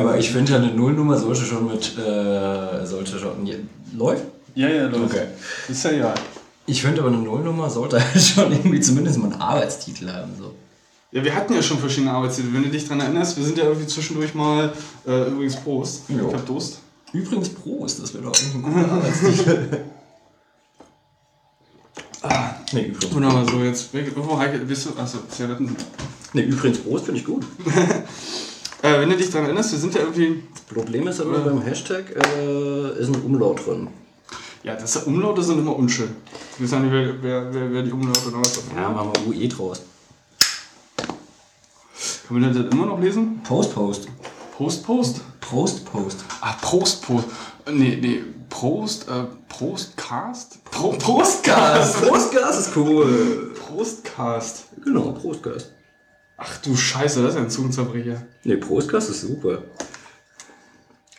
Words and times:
Aber 0.00 0.18
ich 0.18 0.30
finde 0.30 0.52
ja 0.52 0.58
eine 0.58 0.72
Nullnummer 0.72 1.18
sollte 1.18 1.42
schon 1.42 1.66
mit, 1.66 1.98
äh, 1.98 2.86
sollte 2.86 3.18
schon, 3.18 3.46
ja, 3.46 3.56
läuft? 3.96 4.24
Ja, 4.54 4.68
ja, 4.68 4.86
los. 4.86 5.10
Okay. 5.10 5.26
Ist 5.68 5.84
ja 5.84 5.92
ja. 5.92 6.14
Ich 6.66 6.82
finde 6.82 7.00
aber 7.00 7.10
eine 7.10 7.18
Nullnummer 7.18 7.68
sollte 7.68 8.00
halt 8.04 8.22
schon 8.22 8.52
irgendwie 8.52 8.80
zumindest 8.80 9.18
mal 9.18 9.32
einen 9.32 9.40
Arbeitstitel 9.40 10.10
haben, 10.10 10.32
so. 10.38 10.54
Ja, 11.12 11.24
wir 11.24 11.34
hatten 11.34 11.54
ja 11.54 11.62
schon 11.62 11.78
verschiedene 11.78 12.12
Arbeitstitel. 12.12 12.52
Wenn 12.52 12.62
du 12.62 12.68
dich 12.68 12.84
daran 12.84 13.00
erinnerst, 13.00 13.36
wir 13.36 13.44
sind 13.44 13.58
ja 13.58 13.64
irgendwie 13.64 13.88
zwischendurch 13.88 14.32
mal, 14.34 14.72
äh, 15.06 15.28
übrigens 15.28 15.56
Prost. 15.56 16.02
Jo. 16.08 16.28
Ich 16.28 16.34
hab 16.34 16.46
Durst. 16.46 16.78
Übrigens 17.12 17.48
Prost, 17.48 18.00
das 18.00 18.14
wäre 18.14 18.24
doch 18.24 18.32
eigentlich 18.32 18.54
ein 18.54 18.62
guter 18.62 18.92
Arbeitstitel. 18.92 19.68
ah, 22.22 22.54
nee, 22.72 22.82
übrigens. 22.82 23.12
Wunderbar, 23.12 23.44
so 23.44 23.58
jetzt. 23.64 23.88
Wo 24.14 24.38
Heike, 24.38 24.58
bist 24.58 24.86
du? 24.86 25.00
Achso, 25.00 25.18
Zigaretten. 25.28 25.74
Nee, 26.32 26.42
übrigens 26.42 26.78
Prost 26.78 27.06
finde 27.06 27.20
ich 27.20 27.26
gut. 27.26 27.44
Äh, 28.82 29.00
wenn 29.00 29.10
du 29.10 29.16
dich 29.16 29.30
daran 29.30 29.46
erinnerst, 29.46 29.72
wir 29.72 29.78
sind 29.78 29.94
ja 29.94 30.00
irgendwie. 30.00 30.42
Problem 30.72 31.08
ist 31.08 31.20
aber 31.20 31.38
beim 31.40 31.60
Hashtag 31.62 32.04
äh, 32.16 32.98
ist 32.98 33.08
ein 33.08 33.22
Umlaut 33.22 33.66
drin. 33.66 33.88
Ja, 34.62 34.74
das 34.74 34.96
Umlaute 35.04 35.42
sind 35.42 35.58
immer 35.58 35.76
unschön. 35.76 36.10
Ich 36.58 36.62
weiß 36.62 36.80
nicht, 36.80 36.92
wer, 36.92 37.22
wer, 37.22 37.54
wer, 37.54 37.72
wer 37.72 37.82
die 37.82 37.92
Umlaute 37.92 38.28
oder 38.28 38.40
was 38.40 38.54
davon 38.54 38.76
Ja, 38.76 38.90
machen 38.90 39.10
wir 39.14 39.28
UE 39.28 39.48
draus. 39.48 39.82
Kann 42.28 42.40
man 42.40 42.54
das 42.54 42.72
immer 42.72 42.86
noch 42.86 43.00
lesen? 43.00 43.40
Post, 43.42 43.74
Post. 43.74 44.08
Post, 44.56 44.84
Post? 44.84 45.20
Prost, 45.40 45.84
Post. 45.84 46.24
Ah, 46.40 46.54
Prost, 46.60 47.02
Prost. 47.02 47.26
Nee, 47.66 47.98
nee, 48.00 48.22
Prost, 48.48 49.08
äh, 49.08 49.24
Prostcast? 49.48 50.62
Pro, 50.64 50.92
Prostcast! 50.92 52.02
Prostgas 52.02 52.58
ist 52.66 52.76
cool. 52.76 53.52
Prostcast. 53.54 54.66
Genau, 54.84 55.12
Prostgas. 55.12 55.70
Ach 56.42 56.56
du 56.62 56.74
Scheiße, 56.74 57.22
das 57.22 57.30
ist 57.32 57.36
ja 57.36 57.42
ein 57.42 57.50
Zungenzerbrecher. 57.50 58.22
Nee, 58.44 58.56
Prostgas 58.56 59.10
ist 59.10 59.20
super. 59.20 59.62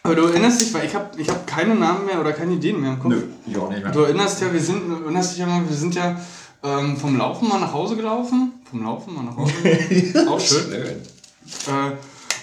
Aber 0.02 0.16
du 0.16 0.24
erinnerst 0.24 0.62
dich, 0.62 0.74
weil 0.74 0.88
ich 0.88 0.96
habe 0.96 1.22
ich 1.22 1.30
hab 1.30 1.46
keine 1.46 1.76
Namen 1.76 2.08
mehr 2.08 2.20
oder 2.20 2.34
keine 2.34 2.54
Ideen 2.54 2.82
mehr 2.82 2.94
im 2.94 3.00
Kopf. 3.00 3.14
ja, 3.46 3.70
nicht 3.70 3.84
mehr. 3.84 3.92
Du 3.92 4.00
erinnerst 4.00 4.42
ja, 4.42 4.52
wir 4.52 4.60
sind, 4.60 4.90
du 4.90 5.04
erinnerst 5.04 5.34
dich 5.34 5.38
ja 5.38 5.46
mal, 5.46 5.62
wir 5.70 5.76
sind 5.76 5.94
ja 5.94 6.20
ähm, 6.64 6.98
vom 6.98 7.16
Laufen 7.18 7.48
mal 7.50 7.60
nach 7.60 7.72
Hause 7.72 7.96
gelaufen. 7.96 8.54
Vom 8.68 8.84
Laufen 8.84 9.14
mal 9.14 9.24
nach 9.24 9.38
Hause. 9.38 9.54
Auch 10.28 10.40
schön. 10.40 10.74
Äh, 10.74 11.92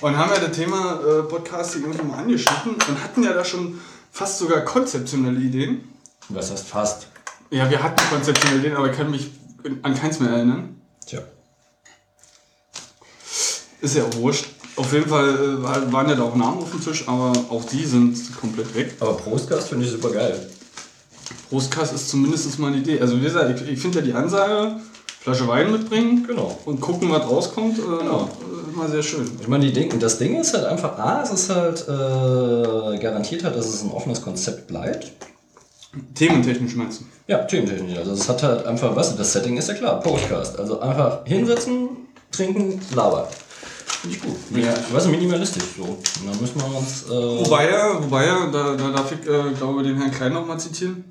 und 0.00 0.16
haben 0.16 0.30
ja 0.32 0.38
das 0.38 0.56
Thema 0.56 1.00
äh, 1.00 1.22
Podcasting 1.24 1.82
irgendwie 1.82 2.04
mal 2.04 2.18
angeschnitten 2.18 2.74
und 2.74 3.02
hatten 3.02 3.24
ja 3.24 3.32
da 3.32 3.44
schon 3.44 3.80
fast 4.12 4.38
sogar 4.38 4.60
konzeptionelle 4.60 5.40
Ideen. 5.40 5.80
Was 6.28 6.52
heißt 6.52 6.68
fast? 6.68 7.08
Ja, 7.50 7.68
wir 7.68 7.82
hatten 7.82 8.00
konzeptionelle 8.08 8.60
Ideen, 8.60 8.76
aber 8.76 8.88
ich 8.88 8.96
kann 8.96 9.10
mich 9.10 9.32
an 9.82 9.96
keins 9.96 10.20
mehr 10.20 10.30
erinnern. 10.30 10.80
Tja. 11.04 11.22
Ist 13.80 13.96
ja 13.96 14.04
auch 14.04 14.14
wurscht. 14.16 14.46
Auf 14.76 14.92
jeden 14.92 15.08
Fall 15.08 15.28
äh, 15.28 15.62
war- 15.62 15.92
waren 15.92 16.08
ja 16.08 16.14
da 16.14 16.22
auch 16.22 16.36
Namen 16.36 16.58
auf 16.58 16.70
dem 16.70 16.82
Tisch, 16.82 17.04
aber 17.08 17.32
auch 17.50 17.64
die 17.64 17.84
sind 17.84 18.16
komplett 18.40 18.74
weg. 18.74 18.94
Aber 19.00 19.14
Prostgas 19.16 19.68
finde 19.68 19.84
ich 19.86 19.90
super 19.92 20.10
geil. 20.10 20.48
Prostkast 21.50 21.94
ist 21.94 22.08
zumindest 22.08 22.58
mal 22.58 22.68
eine 22.68 22.78
Idee. 22.78 23.00
Also 23.00 23.16
wie 23.18 23.24
gesagt, 23.24 23.60
ich, 23.60 23.68
ich 23.68 23.78
finde 23.80 23.98
ja 24.00 24.04
die 24.04 24.12
Ansage, 24.12 24.76
Flasche 25.20 25.48
Wein 25.48 25.72
mitbringen 25.72 26.24
Genau. 26.26 26.56
und 26.64 26.80
gucken, 26.80 27.10
was 27.10 27.22
rauskommt, 27.28 27.78
äh, 27.78 27.82
Genau. 27.82 28.28
äh, 28.40 28.72
immer 28.72 28.88
sehr 28.88 29.02
schön. 29.02 29.28
Ich 29.40 29.48
meine, 29.48 29.64
die 29.66 29.72
Ding, 29.72 29.98
das 29.98 30.18
Ding 30.18 30.40
ist 30.40 30.54
halt 30.54 30.64
einfach, 30.64 30.96
A, 30.98 31.22
es 31.22 31.30
ist 31.30 31.50
halt 31.50 31.82
äh, 31.88 32.98
garantiert 32.98 33.44
halt, 33.44 33.56
dass 33.56 33.66
es 33.66 33.82
ein 33.82 33.90
offenes 33.90 34.22
Konzept 34.22 34.68
bleibt. 34.68 35.10
Thementechnisch 36.14 36.74
meinst 36.76 37.00
du? 37.00 37.04
Ja, 37.26 37.38
thementechnisch. 37.38 37.96
Also 37.98 38.12
es 38.12 38.28
hat 38.28 38.42
halt 38.42 38.66
einfach, 38.66 38.94
was, 38.94 39.16
das 39.16 39.32
Setting 39.32 39.56
ist 39.56 39.68
ja 39.68 39.74
klar, 39.74 40.00
Podcast. 40.00 40.58
Also 40.58 40.80
einfach 40.80 41.24
hinsetzen, 41.26 41.88
trinken, 42.30 42.80
labern. 42.94 43.24
Finde 44.00 44.16
ich 44.16 44.22
gut. 44.22 44.36
Ja. 44.54 44.74
Was 44.92 45.06
minimalistisch 45.08 45.64
so. 45.76 45.82
Und 45.84 45.98
dann 46.26 46.40
müssen 46.40 46.56
wir 46.60 46.76
uns. 46.76 47.02
Äh, 47.04 47.10
Wobei 47.10 47.70
ja, 47.70 48.02
wobei 48.02 48.26
ja, 48.26 48.46
da, 48.46 48.74
da 48.76 48.90
darf 48.90 49.12
ich, 49.12 49.26
äh, 49.28 49.52
glaube 49.56 49.82
den 49.82 49.96
Herrn 49.96 50.10
Klein 50.12 50.32
noch 50.32 50.46
mal 50.46 50.58
zitieren. 50.58 51.04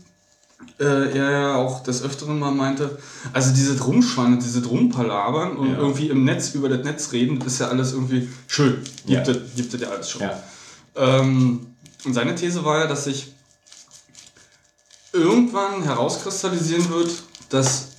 Äh, 0.80 1.18
er 1.18 1.32
ja 1.32 1.56
auch 1.56 1.84
des 1.84 2.02
Öfteren 2.04 2.40
mal 2.40 2.52
meinte, 2.52 2.98
also 3.34 3.54
diese 3.54 3.80
Rumschwanne, 3.82 4.38
diese 4.38 4.66
Rumpalabern 4.66 5.58
und 5.58 5.72
Ja. 5.72 5.78
irgendwie 5.78 6.08
im 6.10 6.24
Netz 6.24 6.54
über 6.56 6.70
das 6.70 6.84
Netz 6.84 7.12
reden, 7.12 7.40
das 7.40 7.54
ist 7.54 7.60
ja 7.60 7.68
alles 7.68 7.94
irgendwie 7.94 8.30
schön. 8.48 8.82
Ja. 9.06 9.22
Gibt, 9.24 9.38
es, 9.38 9.56
gibt 9.56 9.74
es 9.74 9.82
ja 9.82 9.90
alles 9.90 10.10
schon. 10.10 10.22
ja. 10.22 10.42
Ähm, 10.96 11.68
und 12.06 12.14
seine 12.14 12.36
These 12.36 12.64
war 12.64 12.80
ja, 12.80 12.88
dass 12.88 13.04
sich 13.06 13.34
irgendwann 15.14 15.84
herauskristallisieren 15.84 16.90
wird, 16.90 17.12
dass 17.50 17.90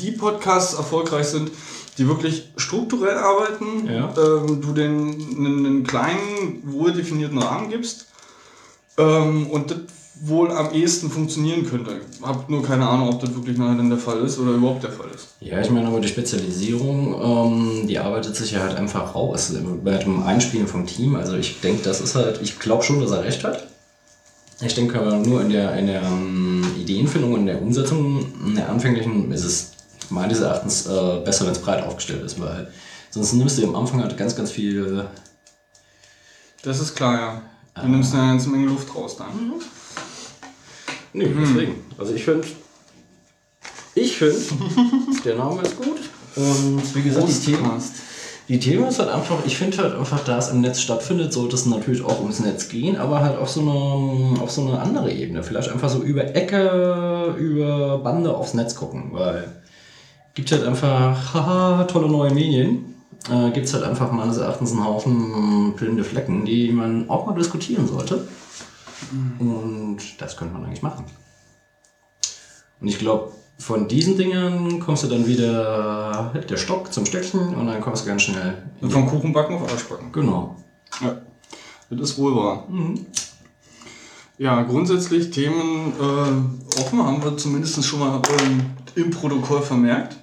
die 0.00 0.10
Podcasts 0.12 0.74
erfolgreich 0.74 1.26
sind, 1.26 1.50
die 1.98 2.08
wirklich 2.08 2.50
strukturell 2.56 3.16
arbeiten, 3.16 3.86
Ja. 3.88 4.12
ähm, 4.16 4.60
du 4.60 4.72
den 4.72 5.14
einen, 5.36 5.66
einen 5.66 5.84
kleinen, 5.84 6.62
wohl 6.64 6.92
definierten 6.92 7.38
Rahmen 7.38 7.70
gibst 7.70 8.06
ähm, 8.98 9.46
und 9.48 9.70
das 9.70 9.78
wohl 10.22 10.52
am 10.52 10.72
ehesten 10.72 11.10
funktionieren 11.10 11.68
könnte. 11.68 12.00
Ich 12.12 12.24
habe 12.24 12.44
nur 12.50 12.62
keine 12.62 12.88
Ahnung, 12.88 13.08
ob 13.08 13.20
das 13.20 13.34
wirklich 13.34 13.58
nachher 13.58 13.76
dann 13.76 13.90
der 13.90 13.98
Fall 13.98 14.20
ist 14.20 14.38
oder 14.38 14.52
überhaupt 14.52 14.84
der 14.84 14.92
Fall 14.92 15.08
ist. 15.12 15.34
Ja, 15.40 15.60
ich 15.60 15.70
meine 15.70 15.88
aber 15.88 16.00
die 16.00 16.08
Spezialisierung, 16.08 17.14
ähm, 17.82 17.86
die 17.88 17.98
arbeitet 17.98 18.36
sich 18.36 18.52
ja 18.52 18.60
halt 18.60 18.76
einfach 18.76 19.14
raus 19.14 19.52
bei 19.82 19.96
dem 19.98 20.22
Einspielen 20.22 20.68
vom 20.68 20.86
Team. 20.86 21.16
Also 21.16 21.34
ich 21.34 21.60
denke, 21.60 21.82
das 21.82 22.00
ist 22.00 22.14
halt, 22.14 22.40
ich 22.42 22.60
glaube 22.60 22.84
schon, 22.84 23.00
dass 23.00 23.10
er 23.10 23.24
recht 23.24 23.42
hat. 23.42 23.66
Ich 24.64 24.74
denke 24.76 25.00
aber 25.00 25.16
nur 25.16 25.40
in 25.42 25.50
der, 25.50 25.76
in 25.76 25.88
der 25.88 26.02
ähm, 26.02 26.64
Ideenfindung 26.80 27.32
und 27.32 27.40
in 27.40 27.46
der 27.46 27.60
Umsetzung, 27.60 28.24
in 28.46 28.54
der 28.54 28.68
anfänglichen, 28.70 29.32
ist 29.32 29.44
es 29.44 29.72
meines 30.10 30.40
Erachtens 30.40 30.86
äh, 30.86 31.20
besser, 31.24 31.46
wenn 31.46 31.52
es 31.52 31.58
breit 31.58 31.84
aufgestellt 31.84 32.22
ist, 32.24 32.40
weil 32.40 32.68
sonst 33.10 33.32
nimmst 33.34 33.58
du 33.58 33.64
am 33.64 33.76
Anfang 33.76 34.02
halt 34.02 34.16
ganz, 34.16 34.34
ganz 34.36 34.50
viel. 34.50 35.04
Das 36.62 36.80
ist 36.80 36.94
klar, 36.94 37.14
ja. 37.14 37.42
Du 37.82 37.88
nimmst 37.88 38.14
eine 38.14 38.28
ganze 38.28 38.48
Menge 38.50 38.66
Luft 38.66 38.94
raus 38.94 39.16
dann. 39.16 39.54
Nee, 41.12 41.28
deswegen. 41.38 41.84
Also 41.98 42.14
ich 42.14 42.24
finde, 42.24 42.46
ich 43.94 44.16
finde, 44.16 44.36
der 45.24 45.36
Name 45.36 45.62
ist 45.62 45.76
gut. 45.76 46.00
Und 46.36 46.94
wie 46.94 47.02
gesagt, 47.02 47.28
die 47.28 47.32
Themen, 47.32 47.62
Podcast. 47.62 47.92
Die 48.48 48.58
Themen 48.58 48.88
ist 48.88 48.98
halt 48.98 49.08
einfach, 49.08 49.38
ich 49.46 49.56
finde 49.56 49.78
halt 49.78 49.94
einfach, 49.94 50.20
da 50.24 50.38
es 50.38 50.48
im 50.48 50.60
Netz 50.60 50.80
stattfindet, 50.80 51.32
sollte 51.32 51.54
es 51.54 51.64
natürlich 51.64 52.04
auch 52.04 52.20
ums 52.20 52.40
Netz 52.40 52.68
gehen, 52.68 52.96
aber 52.96 53.20
halt 53.20 53.38
auf 53.38 53.48
so 53.48 53.60
eine, 53.60 54.40
auf 54.40 54.50
so 54.50 54.62
eine 54.66 54.80
andere 54.80 55.12
Ebene. 55.12 55.42
Vielleicht 55.42 55.70
einfach 55.70 55.88
so 55.88 56.02
über 56.02 56.34
Ecke, 56.34 57.34
über 57.38 57.98
Bande 57.98 58.34
aufs 58.34 58.54
Netz 58.54 58.74
gucken, 58.74 59.10
weil 59.12 59.44
gibt 60.34 60.52
halt 60.52 60.64
einfach, 60.64 61.34
haha, 61.34 61.84
tolle 61.84 62.08
neue 62.08 62.32
Medien. 62.32 62.94
Äh, 63.30 63.52
gibt 63.52 63.66
es 63.66 63.72
halt 63.72 63.84
einfach 63.84 64.12
meines 64.12 64.36
Erachtens 64.36 64.72
einen 64.72 64.84
Haufen 64.84 65.72
blinde 65.76 66.04
Flecken, 66.04 66.44
die 66.44 66.70
man 66.72 67.08
auch 67.08 67.26
mal 67.26 67.34
diskutieren 67.34 67.86
sollte. 67.86 68.26
Und 69.38 69.98
das 70.18 70.36
könnte 70.36 70.54
man 70.54 70.64
eigentlich 70.64 70.82
machen. 70.82 71.04
Und 72.80 72.88
ich 72.88 72.98
glaube, 72.98 73.32
von 73.58 73.88
diesen 73.88 74.18
Dingen 74.18 74.80
kommst 74.80 75.04
du 75.04 75.06
dann 75.06 75.26
wieder 75.26 76.32
der 76.48 76.56
Stock 76.56 76.92
zum 76.92 77.06
Stöckchen 77.06 77.54
und 77.54 77.66
dann 77.66 77.80
kommst 77.80 78.04
du 78.04 78.08
ganz 78.08 78.22
schnell. 78.22 78.62
Und 78.80 78.90
vom 78.92 79.06
Kuchenbacken 79.06 79.56
auf 79.56 79.70
Arschbacken. 79.70 80.12
Genau. 80.12 80.56
Ja, 81.00 81.22
das 81.90 82.10
ist 82.10 82.18
wohl 82.18 82.34
wahr. 82.34 82.66
Ja, 84.36 84.62
grundsätzlich 84.62 85.30
Themen 85.30 85.92
äh, 85.98 86.80
offen 86.80 87.02
haben 87.02 87.22
wir 87.22 87.36
zumindest 87.36 87.82
schon 87.84 88.00
mal 88.00 88.20
ähm, 88.40 88.66
im 88.96 89.10
Protokoll 89.10 89.62
vermerkt. 89.62 90.16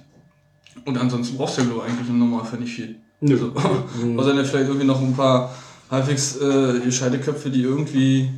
Und 0.84 0.98
ansonsten 0.98 1.36
brauchst 1.36 1.58
du 1.58 1.62
ja 1.62 1.68
glaube 1.68 1.82
ich, 1.86 1.92
eigentlich 1.92 2.08
im 2.08 2.18
Normalfall 2.18 2.60
nicht 2.60 2.74
viel. 2.74 2.96
Nö. 3.20 3.34
Also, 3.34 3.52
außer 4.18 4.34
dann 4.34 4.44
vielleicht 4.44 4.68
irgendwie 4.68 4.86
noch 4.86 5.00
ein 5.00 5.14
paar 5.14 5.54
halbwegs 5.90 6.36
äh, 6.40 6.80
gescheite 6.80 7.18
Köpfe, 7.18 7.50
die 7.50 7.62
irgendwie 7.62 8.30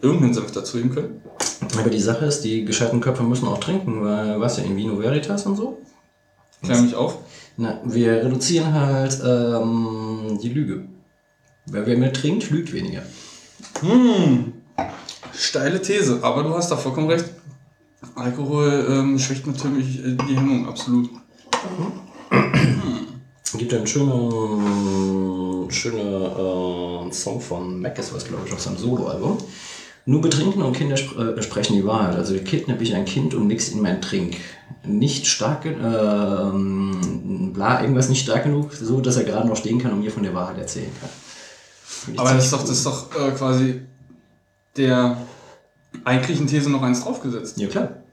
irgendeinen 0.00 0.34
Senf 0.34 0.50
dazugeben 0.52 0.92
können. 0.92 1.20
Aber 1.78 1.90
die 1.90 2.00
Sache 2.00 2.24
ist, 2.26 2.42
die 2.42 2.64
gescheiten 2.64 3.00
Köpfe 3.00 3.22
müssen 3.22 3.46
auch 3.46 3.58
trinken, 3.58 4.02
weil, 4.02 4.40
was 4.40 4.56
ja, 4.56 4.64
in 4.64 4.76
Vino 4.76 4.98
Veritas 4.98 5.46
und 5.46 5.56
so. 5.56 5.78
Klär 6.62 6.80
mich 6.80 6.94
auf. 6.94 7.18
Na, 7.56 7.80
wir 7.84 8.24
reduzieren 8.24 8.72
halt 8.72 9.20
ähm, 9.24 10.38
die 10.42 10.48
Lüge. 10.48 10.88
Wer, 11.66 11.86
wer 11.86 11.96
mehr 11.96 12.12
trinkt, 12.12 12.50
lügt 12.50 12.72
weniger. 12.72 13.02
Steile 15.36 15.80
These, 15.80 16.20
aber 16.22 16.42
du 16.42 16.54
hast 16.54 16.70
da 16.70 16.76
vollkommen 16.76 17.08
recht. 17.08 17.26
Alkohol 18.14 18.86
ähm, 18.88 19.18
schwächt 19.18 19.46
natürlich 19.46 20.04
äh, 20.04 20.16
die 20.28 20.36
Hemmung, 20.36 20.68
absolut. 20.68 21.10
Es 23.42 23.52
gibt 23.58 23.74
einen 23.74 23.86
schönen, 23.86 25.70
schönen 25.70 27.08
äh, 27.08 27.12
Song 27.12 27.40
von 27.40 27.80
Mac, 27.80 27.98
ist 27.98 28.14
was, 28.14 28.24
glaube 28.24 28.44
ich, 28.46 28.52
auf 28.52 28.60
seinem 28.60 28.76
Soloalbum. 28.76 29.38
Nur 30.06 30.20
betrinken 30.20 30.60
und 30.62 30.76
Kinder 30.76 30.98
spr 30.98 31.36
äh, 31.36 31.42
sprechen 31.42 31.76
die 31.76 31.86
Wahrheit. 31.86 32.16
Also 32.16 32.34
kidnappe 32.34 32.82
ich 32.82 32.94
ein 32.94 33.06
Kind 33.06 33.34
und 33.34 33.46
mix 33.46 33.70
in 33.70 33.80
mein 33.80 34.02
Trink. 34.02 34.36
Nicht 34.86 35.26
stark, 35.26 35.64
ähm, 35.64 37.52
bla, 37.54 37.80
irgendwas 37.80 38.10
nicht 38.10 38.22
stark 38.22 38.44
genug, 38.44 38.74
so 38.74 39.00
dass 39.00 39.16
er 39.16 39.24
gerade 39.24 39.48
noch 39.48 39.56
stehen 39.56 39.78
kann 39.78 39.92
und 39.92 40.00
mir 40.00 40.10
von 40.10 40.22
der 40.22 40.34
Wahrheit 40.34 40.58
erzählen 40.58 40.90
kann. 41.00 41.08
Aber 42.18 42.34
das 42.34 42.44
ist 42.44 42.52
doch, 42.52 42.60
das 42.60 42.70
ist 42.70 42.86
doch 42.86 43.14
äh, 43.16 43.30
quasi 43.30 43.80
der 44.76 45.16
eigentlichen 46.04 46.46
These 46.46 46.70
noch 46.70 46.82
eins 46.82 47.02
draufgesetzt. 47.02 47.58
Ja, 47.58 47.68
klar. 47.68 48.03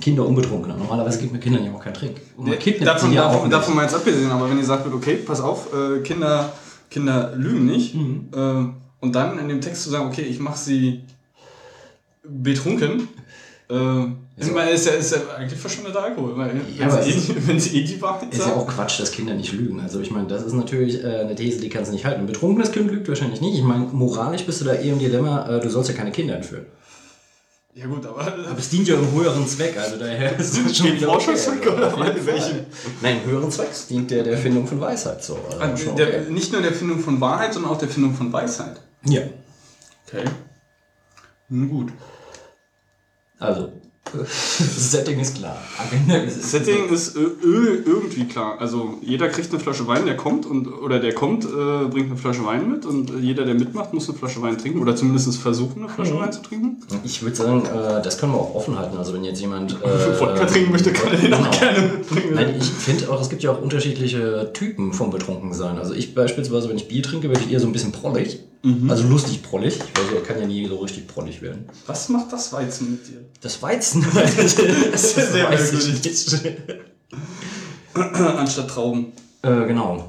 Kinder 0.00 0.26
unbetrunken. 0.26 0.76
Normalerweise 0.76 1.18
gibt 1.18 1.32
man 1.32 1.40
Kindern 1.40 1.64
ja 1.64 1.72
auch 1.72 1.80
keinen 1.82 1.94
Trink. 1.94 2.16
Und 2.36 2.48
man 2.48 2.58
Nee, 2.58 2.78
davon, 2.84 3.12
ja 3.12 3.26
auch 3.26 3.32
davon, 3.32 3.48
nicht. 3.48 3.54
davon 3.54 3.76
mal 3.76 3.82
jetzt 3.82 3.94
abgesehen, 3.94 4.30
aber 4.30 4.50
wenn 4.50 4.58
ihr 4.58 4.64
sagt, 4.64 4.92
okay, 4.92 5.16
pass 5.16 5.40
auf, 5.40 5.68
äh, 5.72 6.00
Kinder, 6.00 6.52
Kinder 6.90 7.32
lügen 7.36 7.66
nicht. 7.66 7.94
Äh, 7.94 8.64
und 9.00 9.12
dann 9.14 9.38
in 9.38 9.48
dem 9.48 9.60
Text 9.60 9.82
zu 9.84 9.90
sagen, 9.90 10.06
okay, 10.08 10.22
ich 10.22 10.40
mache 10.40 10.58
sie 10.58 11.02
betrunken. 12.24 13.08
Äh, 13.70 14.06
ich 14.36 14.50
meine, 14.50 14.70
ist 14.70 14.86
ja, 14.86 14.92
ist 14.94 15.12
ja 15.12 15.18
eigentlich 15.38 15.60
verschwindeter 15.60 16.02
Alkohol, 16.02 16.36
weil 16.36 16.60
Ja, 16.76 16.92
wenn, 16.92 17.02
sie 17.04 17.10
eh, 17.32 17.36
wenn 17.46 17.60
sie 17.60 17.80
eh 17.80 17.84
die 17.84 18.02
Wahrheit 18.02 18.34
Ist 18.34 18.46
ja 18.46 18.54
auch 18.54 18.66
Quatsch, 18.66 18.98
dass 18.98 19.12
Kinder 19.12 19.34
nicht 19.34 19.52
lügen. 19.52 19.78
Also 19.80 20.00
ich 20.00 20.10
meine, 20.10 20.26
das 20.26 20.42
ist 20.42 20.54
natürlich 20.54 21.04
äh, 21.04 21.20
eine 21.20 21.36
These, 21.36 21.60
die 21.60 21.68
kannst 21.68 21.90
du 21.90 21.94
nicht 21.94 22.04
halten. 22.04 22.20
Ein 22.20 22.26
betrunkenes 22.26 22.72
Kind 22.72 22.90
lügt 22.90 23.06
wahrscheinlich 23.08 23.40
nicht. 23.40 23.54
Ich 23.54 23.62
meine, 23.62 23.84
moralisch 23.92 24.44
bist 24.44 24.60
du 24.60 24.64
da 24.64 24.74
eh 24.74 24.88
im 24.90 24.98
Dilemma, 24.98 25.48
äh, 25.48 25.60
du 25.60 25.70
sollst 25.70 25.88
ja 25.88 25.94
keine 25.96 26.10
Kinder 26.10 26.34
entführen. 26.34 26.66
Ja 27.76 27.86
gut, 27.86 28.06
aber, 28.06 28.20
Aber 28.20 28.58
es 28.58 28.68
dient 28.68 28.86
ja 28.86 28.94
im 28.94 29.10
höheren 29.10 29.48
Zweck, 29.48 29.76
also 29.76 29.96
daher 29.98 30.38
ist 30.38 30.56
es 30.56 30.78
Dem 30.78 30.94
wieder 30.94 31.08
Forschungszweck 31.08 31.58
okay, 31.58 31.68
oder 31.70 31.86
auf 31.92 32.06
jeden 32.06 32.26
welchen? 32.26 32.66
Nein, 33.00 33.20
im 33.24 33.30
höheren 33.30 33.50
Zweck 33.50 33.68
es 33.72 33.88
dient 33.88 34.12
der 34.12 34.22
der 34.22 34.34
Erfindung 34.34 34.66
von 34.66 34.80
Weisheit. 34.80 35.24
So, 35.24 35.36
also 35.44 35.58
Also 35.58 35.84
schon 35.84 35.96
der, 35.96 36.08
okay. 36.08 36.30
nicht 36.30 36.52
nur 36.52 36.62
der 36.62 36.72
Findung 36.72 37.00
von 37.00 37.20
Wahrheit, 37.20 37.52
sondern 37.52 37.72
auch 37.72 37.78
der 37.78 37.88
Findung 37.88 38.14
von 38.14 38.32
Weisheit. 38.32 38.80
Ja, 39.04 39.22
Okay. 40.06 40.24
Nun 41.48 41.68
gut. 41.68 41.92
also 43.38 43.72
Setting 44.12 45.18
ist 45.18 45.36
klar. 45.36 45.56
Ist 46.26 46.50
Setting 46.50 46.88
ist 46.88 47.16
äh, 47.16 47.20
irgendwie 47.20 48.26
klar. 48.26 48.60
Also 48.60 48.98
jeder 49.02 49.28
kriegt 49.28 49.50
eine 49.50 49.58
Flasche 49.58 49.86
Wein, 49.86 50.06
der 50.06 50.16
kommt 50.16 50.46
und 50.46 50.68
oder 50.68 51.00
der 51.00 51.14
kommt, 51.14 51.44
äh, 51.44 51.48
bringt 51.88 52.06
eine 52.06 52.16
Flasche 52.16 52.44
Wein 52.44 52.70
mit 52.70 52.86
und 52.86 53.10
äh, 53.10 53.18
jeder, 53.18 53.44
der 53.44 53.54
mitmacht, 53.54 53.92
muss 53.92 54.08
eine 54.08 54.16
Flasche 54.16 54.40
Wein 54.42 54.58
trinken 54.58 54.80
oder 54.80 54.94
zumindest 54.94 55.36
versuchen, 55.38 55.82
eine 55.82 55.88
Flasche 55.88 56.18
Wein 56.18 56.32
zu 56.32 56.42
trinken. 56.42 56.76
Ich 57.02 57.22
würde 57.22 57.34
sagen, 57.34 57.64
äh, 57.64 58.02
das 58.02 58.18
können 58.18 58.32
wir 58.32 58.38
auch 58.38 58.54
offen 58.54 58.78
halten. 58.78 58.96
Also 58.96 59.14
wenn 59.14 59.24
jetzt 59.24 59.40
jemand 59.40 59.72
äh, 59.82 60.20
Wodka 60.20 60.44
trinken 60.44 60.70
möchte, 60.70 60.92
kann 60.92 61.12
er 61.12 61.18
den 61.18 61.34
auch 61.34 61.38
genau. 61.38 61.58
gerne 61.58 61.88
mitbringen. 61.88 62.34
Nein, 62.34 62.54
ich 62.58 62.70
finde 62.70 63.10
auch, 63.10 63.20
es 63.20 63.30
gibt 63.30 63.42
ja 63.42 63.50
auch 63.52 63.62
unterschiedliche 63.62 64.50
Typen 64.52 64.92
vom 64.92 65.10
Betrunkensein. 65.10 65.78
Also 65.78 65.94
ich 65.94 66.14
beispielsweise, 66.14 66.68
wenn 66.68 66.76
ich 66.76 66.88
Bier 66.88 67.02
trinke, 67.02 67.28
werde 67.28 67.42
ich 67.44 67.52
eher 67.52 67.60
so 67.60 67.66
ein 67.66 67.72
bisschen 67.72 67.92
prollig. 67.92 68.40
Also 68.88 69.06
lustig 69.08 69.42
prollig. 69.42 69.76
Ich 69.76 70.00
weiß, 70.00 70.18
ich 70.18 70.26
kann 70.26 70.40
ja 70.40 70.46
nie 70.46 70.66
so 70.66 70.76
richtig 70.76 71.06
prollig 71.06 71.42
werden. 71.42 71.68
Was 71.86 72.08
macht 72.08 72.32
das 72.32 72.50
Weizen 72.52 72.92
mit 72.92 73.06
dir? 73.06 73.20
Das 73.42 73.60
Weizen, 73.60 74.06
das, 74.14 75.04
ist 75.04 75.16
ja 75.18 75.26
sehr 75.26 75.48
merkwürdig. 75.50 76.20
Anstatt 77.94 78.68
Trauben. 78.70 79.12
Äh, 79.42 79.66
genau. 79.66 80.08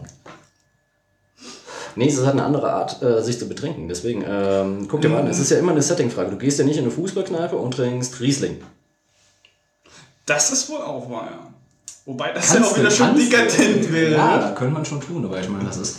Nee, 1.98 2.07
es 2.07 2.16
ist 2.16 2.25
halt 2.25 2.34
eine 2.34 2.44
andere 2.44 2.72
Art, 2.72 3.02
äh, 3.02 3.22
sich 3.22 3.40
zu 3.40 3.48
betrinken. 3.48 3.90
Deswegen, 3.90 4.24
ähm, 4.28 4.88
guck 4.90 5.01
dir 5.01 5.10
mal 5.10 5.19
an, 5.19 5.28
es 5.28 5.40
ist 5.40 5.51
ja 5.51 5.58
immer 5.58 5.72
eine 5.72 5.81
Settingfrage. 5.81 6.31
Du 6.31 6.38
gehst 6.38 6.58
ja 6.60 6.66
nicht 6.66 6.78
in 6.78 6.84
eine 6.84 6.92
Fußballkneipe 6.92 7.58
und 7.58 7.74
trinkst 7.74 8.19
Riesling. 8.22 8.62
Das 10.25 10.51
ist 10.51 10.69
wohl 10.69 10.81
auch 10.81 11.10
wahr, 11.10 11.30
ja. 11.31 11.54
Wobei 12.06 12.31
das 12.31 12.54
Kannst 12.54 12.69
ja 12.69 12.72
auch 12.72 12.78
wieder 12.78 12.92
schon 12.92 13.16
dekadent 13.18 13.92
wäre. 13.92 14.12
Ja, 14.13 14.38
da 14.38 14.51
könnte 14.51 14.74
man 14.74 14.86
schon 14.86 15.01
tun, 15.01 15.25
aber 15.25 15.40
ich 15.40 15.50
meine, 15.50 15.66
das 15.66 15.78
ist. 15.78 15.98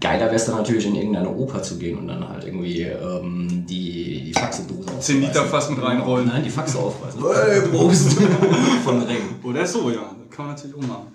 Geiler 0.00 0.26
wäre 0.26 0.34
es 0.34 0.44
dann 0.44 0.56
natürlich 0.56 0.86
in 0.86 0.94
irgendeine 0.94 1.30
Oper 1.30 1.62
zu 1.62 1.78
gehen 1.78 1.98
und 1.98 2.08
dann 2.08 2.28
halt 2.28 2.44
irgendwie 2.44 2.82
ähm, 2.82 3.64
die, 3.68 4.24
die 4.24 4.32
Faxendose 4.32 4.88
10 5.00 5.20
Liter 5.20 5.44
Fass 5.44 5.70
mit 5.70 5.82
reinrollen. 5.82 6.28
Nein, 6.28 6.42
die 6.42 6.50
Faxe 6.50 6.78
aufreißen. 6.78 7.20
Hey, 7.22 7.60
Prost! 7.68 8.12
Von 8.84 9.02
Ring. 9.02 9.36
Oder 9.42 9.66
so, 9.66 9.90
ja. 9.90 10.02
Das 10.02 10.36
kann 10.36 10.46
man 10.46 10.54
natürlich 10.54 10.76
auch 10.76 10.82
machen. 10.82 11.14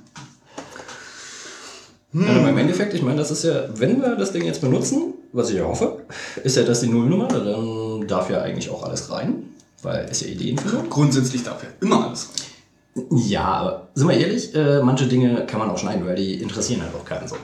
Also 2.12 2.48
im 2.48 2.58
Endeffekt, 2.58 2.96
ich 2.96 3.04
meine, 3.04 3.18
das 3.18 3.30
ist 3.30 3.44
ja, 3.44 3.66
wenn 3.76 4.02
wir 4.02 4.16
das 4.16 4.32
Ding 4.32 4.44
jetzt 4.44 4.62
benutzen, 4.62 5.14
was 5.32 5.52
ich 5.52 5.58
ja 5.58 5.66
hoffe, 5.66 6.00
ist 6.44 6.58
ja 6.58 6.64
das 6.64 6.82
die 6.82 6.88
Nullnummer, 6.88 7.28
dann 7.28 8.08
darf 8.08 8.32
ja 8.32 8.42
eigentlich 8.42 8.72
auch 8.72 8.82
alles 8.82 9.12
rein, 9.12 9.44
weil 9.84 10.10
ist 10.10 10.22
ja 10.22 10.28
Ideenfindung. 10.28 10.90
Grundsätzlich 10.90 11.44
darf 11.44 11.62
ja 11.62 11.70
immer 11.82 12.08
alles 12.08 12.30
rein. 12.30 13.08
Ja, 13.12 13.44
aber 13.44 13.88
sind 13.94 14.08
wir 14.08 14.18
ehrlich, 14.18 14.56
äh, 14.56 14.82
manche 14.82 15.06
Dinge 15.06 15.46
kann 15.46 15.60
man 15.60 15.70
auch 15.70 15.78
schneiden, 15.78 16.06
weil 16.08 16.16
die 16.16 16.42
interessieren 16.42 16.82
halt 16.82 16.96
auch 16.96 17.06
keinen 17.06 17.28
so. 17.28 17.36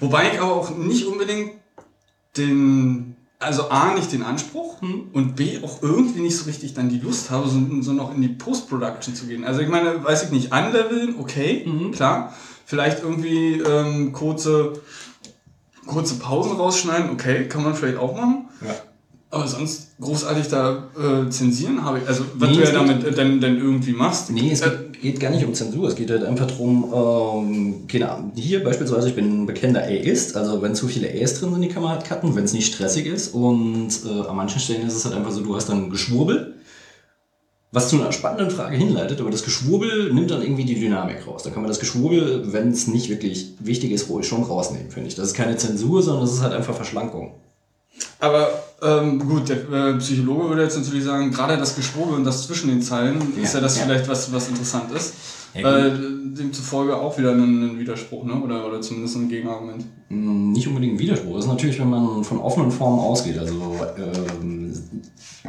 Wobei 0.00 0.32
ich 0.32 0.40
aber 0.40 0.52
auch 0.52 0.76
nicht 0.76 1.06
unbedingt 1.06 1.52
den, 2.36 3.16
also 3.38 3.68
A, 3.70 3.94
nicht 3.94 4.12
den 4.12 4.22
Anspruch 4.22 4.80
und 5.12 5.36
B, 5.36 5.58
auch 5.62 5.82
irgendwie 5.82 6.20
nicht 6.20 6.36
so 6.36 6.44
richtig 6.44 6.74
dann 6.74 6.88
die 6.88 6.98
Lust 7.00 7.30
habe, 7.30 7.48
so, 7.48 7.60
so 7.80 7.92
noch 7.92 8.14
in 8.14 8.22
die 8.22 8.28
Post-Production 8.28 9.14
zu 9.14 9.26
gehen. 9.26 9.44
Also 9.44 9.60
ich 9.60 9.68
meine, 9.68 10.02
weiß 10.02 10.24
ich 10.24 10.30
nicht, 10.30 10.52
anleveln, 10.52 11.16
okay, 11.18 11.66
klar. 11.92 12.34
Vielleicht 12.64 13.02
irgendwie 13.02 13.60
ähm, 13.60 14.12
kurze, 14.12 14.80
kurze 15.86 16.14
Pausen 16.14 16.52
rausschneiden, 16.56 17.10
okay, 17.10 17.48
kann 17.48 17.62
man 17.62 17.74
vielleicht 17.74 17.98
auch 17.98 18.16
machen. 18.16 18.48
Ja. 18.64 18.74
Aber 19.32 19.48
sonst 19.48 19.98
großartig 19.98 20.48
da 20.48 20.90
äh, 20.94 21.30
zensieren 21.30 21.82
habe 21.82 22.00
ich, 22.00 22.06
also 22.06 22.22
was 22.34 22.50
Nee, 22.50 22.56
du 22.56 22.64
ja 22.64 22.70
damit 22.70 23.02
äh, 23.02 23.12
dann, 23.12 23.40
dann 23.40 23.56
irgendwie 23.56 23.92
machst. 23.94 24.30
Nee, 24.30 24.50
es 24.52 24.60
äh, 24.60 24.68
geht, 24.92 25.00
geht 25.00 25.20
gar 25.20 25.30
nicht 25.30 25.42
um 25.46 25.54
Zensur. 25.54 25.88
Es 25.88 25.94
geht 25.94 26.10
halt 26.10 26.22
einfach 26.22 26.48
darum, 26.48 26.92
ähm, 26.94 27.88
keine 27.88 28.12
Ahnung, 28.12 28.32
hier 28.34 28.62
beispielsweise, 28.62 29.08
ich 29.08 29.14
bin 29.14 29.44
ein 29.44 29.46
bekennender 29.46 29.84
A-Ist, 29.84 30.36
also 30.36 30.60
wenn 30.60 30.74
zu 30.74 30.86
viele 30.86 31.08
A's 31.08 31.40
drin 31.40 31.50
sind, 31.50 31.62
die 31.62 31.68
kann 31.68 31.82
man 31.82 31.92
halt 31.92 32.04
cutten, 32.04 32.36
wenn 32.36 32.44
es 32.44 32.52
nicht 32.52 32.74
stressig 32.74 33.06
ist. 33.06 33.32
Und 33.32 33.88
äh, 34.04 34.28
an 34.28 34.36
manchen 34.36 34.60
Stellen 34.60 34.86
ist 34.86 34.96
es 34.96 35.06
halt 35.06 35.14
einfach 35.14 35.32
so, 35.32 35.40
du 35.40 35.56
hast 35.56 35.70
dann 35.70 35.88
Geschwurbel, 35.88 36.52
was 37.70 37.88
zu 37.88 37.98
einer 37.98 38.12
spannenden 38.12 38.50
Frage 38.50 38.76
hinleitet, 38.76 39.18
aber 39.22 39.30
das 39.30 39.44
Geschwurbel 39.44 40.12
nimmt 40.12 40.30
dann 40.30 40.42
irgendwie 40.42 40.66
die 40.66 40.78
Dynamik 40.78 41.26
raus. 41.26 41.42
Da 41.42 41.48
kann 41.48 41.62
man 41.62 41.70
das 41.70 41.80
Geschwurbel, 41.80 42.52
wenn 42.52 42.68
es 42.68 42.86
nicht 42.86 43.08
wirklich 43.08 43.54
wichtig 43.60 43.92
ist, 43.92 44.10
ruhig 44.10 44.28
schon 44.28 44.42
rausnehmen, 44.42 44.90
finde 44.90 45.08
ich. 45.08 45.14
Das 45.14 45.28
ist 45.28 45.34
keine 45.34 45.56
Zensur, 45.56 46.02
sondern 46.02 46.26
das 46.26 46.34
ist 46.34 46.42
halt 46.42 46.52
einfach 46.52 46.74
Verschlankung. 46.74 47.32
Aber 48.18 48.50
ähm, 48.82 49.18
gut, 49.18 49.48
der 49.48 49.70
äh, 49.70 49.98
Psychologe 49.98 50.48
würde 50.48 50.62
jetzt 50.62 50.76
natürlich 50.76 51.04
sagen, 51.04 51.30
gerade 51.30 51.56
das 51.56 51.76
Geschwurbel 51.76 52.16
und 52.16 52.24
das 52.24 52.46
zwischen 52.46 52.68
den 52.68 52.82
Zeilen 52.82 53.20
ist 53.40 53.54
Ja, 53.54 53.60
ja 53.60 53.64
das 53.64 53.78
ja. 53.78 53.84
vielleicht, 53.84 54.08
was, 54.08 54.32
was 54.32 54.48
interessant 54.48 54.90
ist. 54.92 55.14
Ja, 55.54 55.86
äh, 55.86 55.92
demzufolge 55.92 56.96
auch 56.96 57.16
wieder 57.18 57.32
ein, 57.32 57.72
ein 57.72 57.78
Widerspruch, 57.78 58.24
ne? 58.24 58.34
oder, 58.34 58.66
oder 58.66 58.80
zumindest 58.80 59.16
ein 59.16 59.28
Gegenargument. 59.28 59.84
Nicht 60.08 60.66
unbedingt 60.66 60.94
ein 60.94 60.98
Widerspruch. 60.98 61.36
Das 61.36 61.44
ist 61.44 61.50
natürlich, 61.50 61.78
wenn 61.78 61.90
man 61.90 62.24
von 62.24 62.38
offenen 62.38 62.70
Formen 62.70 62.98
ausgeht. 62.98 63.38
Also 63.38 63.76
ähm, 63.98 64.72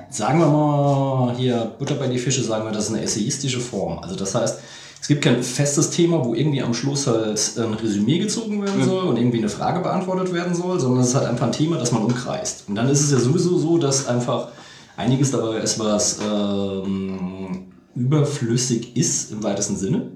sagen 0.09 0.39
wir 0.39 0.47
mal 0.47 1.35
hier 1.37 1.71
Butter 1.79 1.95
bei 1.95 2.07
die 2.07 2.17
Fische, 2.17 2.43
sagen 2.43 2.65
wir, 2.65 2.71
das 2.71 2.85
ist 2.85 2.93
eine 2.93 3.01
essayistische 3.01 3.61
Form. 3.61 3.99
Also 3.99 4.15
das 4.15 4.35
heißt, 4.35 4.59
es 5.03 5.09
gibt 5.09 5.21
kein 5.21 5.43
festes 5.43 5.89
Thema, 5.89 6.23
wo 6.23 6.33
irgendwie 6.33 6.61
am 6.61 6.73
Schluss 6.73 7.07
halt 7.07 7.57
ein 7.57 7.73
Resümee 7.73 8.19
gezogen 8.19 8.61
werden 8.63 8.79
Ja. 8.79 8.85
soll 8.85 9.03
und 9.03 9.17
irgendwie 9.17 9.39
eine 9.39 9.49
Frage 9.49 9.81
beantwortet 9.81 10.33
werden 10.33 10.55
soll, 10.55 10.79
sondern 10.79 11.01
es 11.01 11.09
ist 11.09 11.15
halt 11.15 11.27
einfach 11.27 11.47
ein 11.47 11.51
Thema, 11.51 11.75
das 11.75 11.91
man 11.91 12.03
umkreist. 12.05 12.69
Und 12.69 12.75
dann 12.75 12.87
ist 12.87 13.01
es 13.01 13.11
ja 13.11 13.19
sowieso 13.19 13.57
so, 13.57 13.77
dass 13.77 14.07
einfach 14.07 14.47
einiges 14.95 15.31
dabei 15.31 15.57
ist, 15.57 15.77
was 15.77 16.19
ähm, 16.25 17.73
überflüssig 17.95 18.95
ist 18.95 19.33
im 19.33 19.43
weitesten 19.43 19.75
Sinne. 19.75 20.11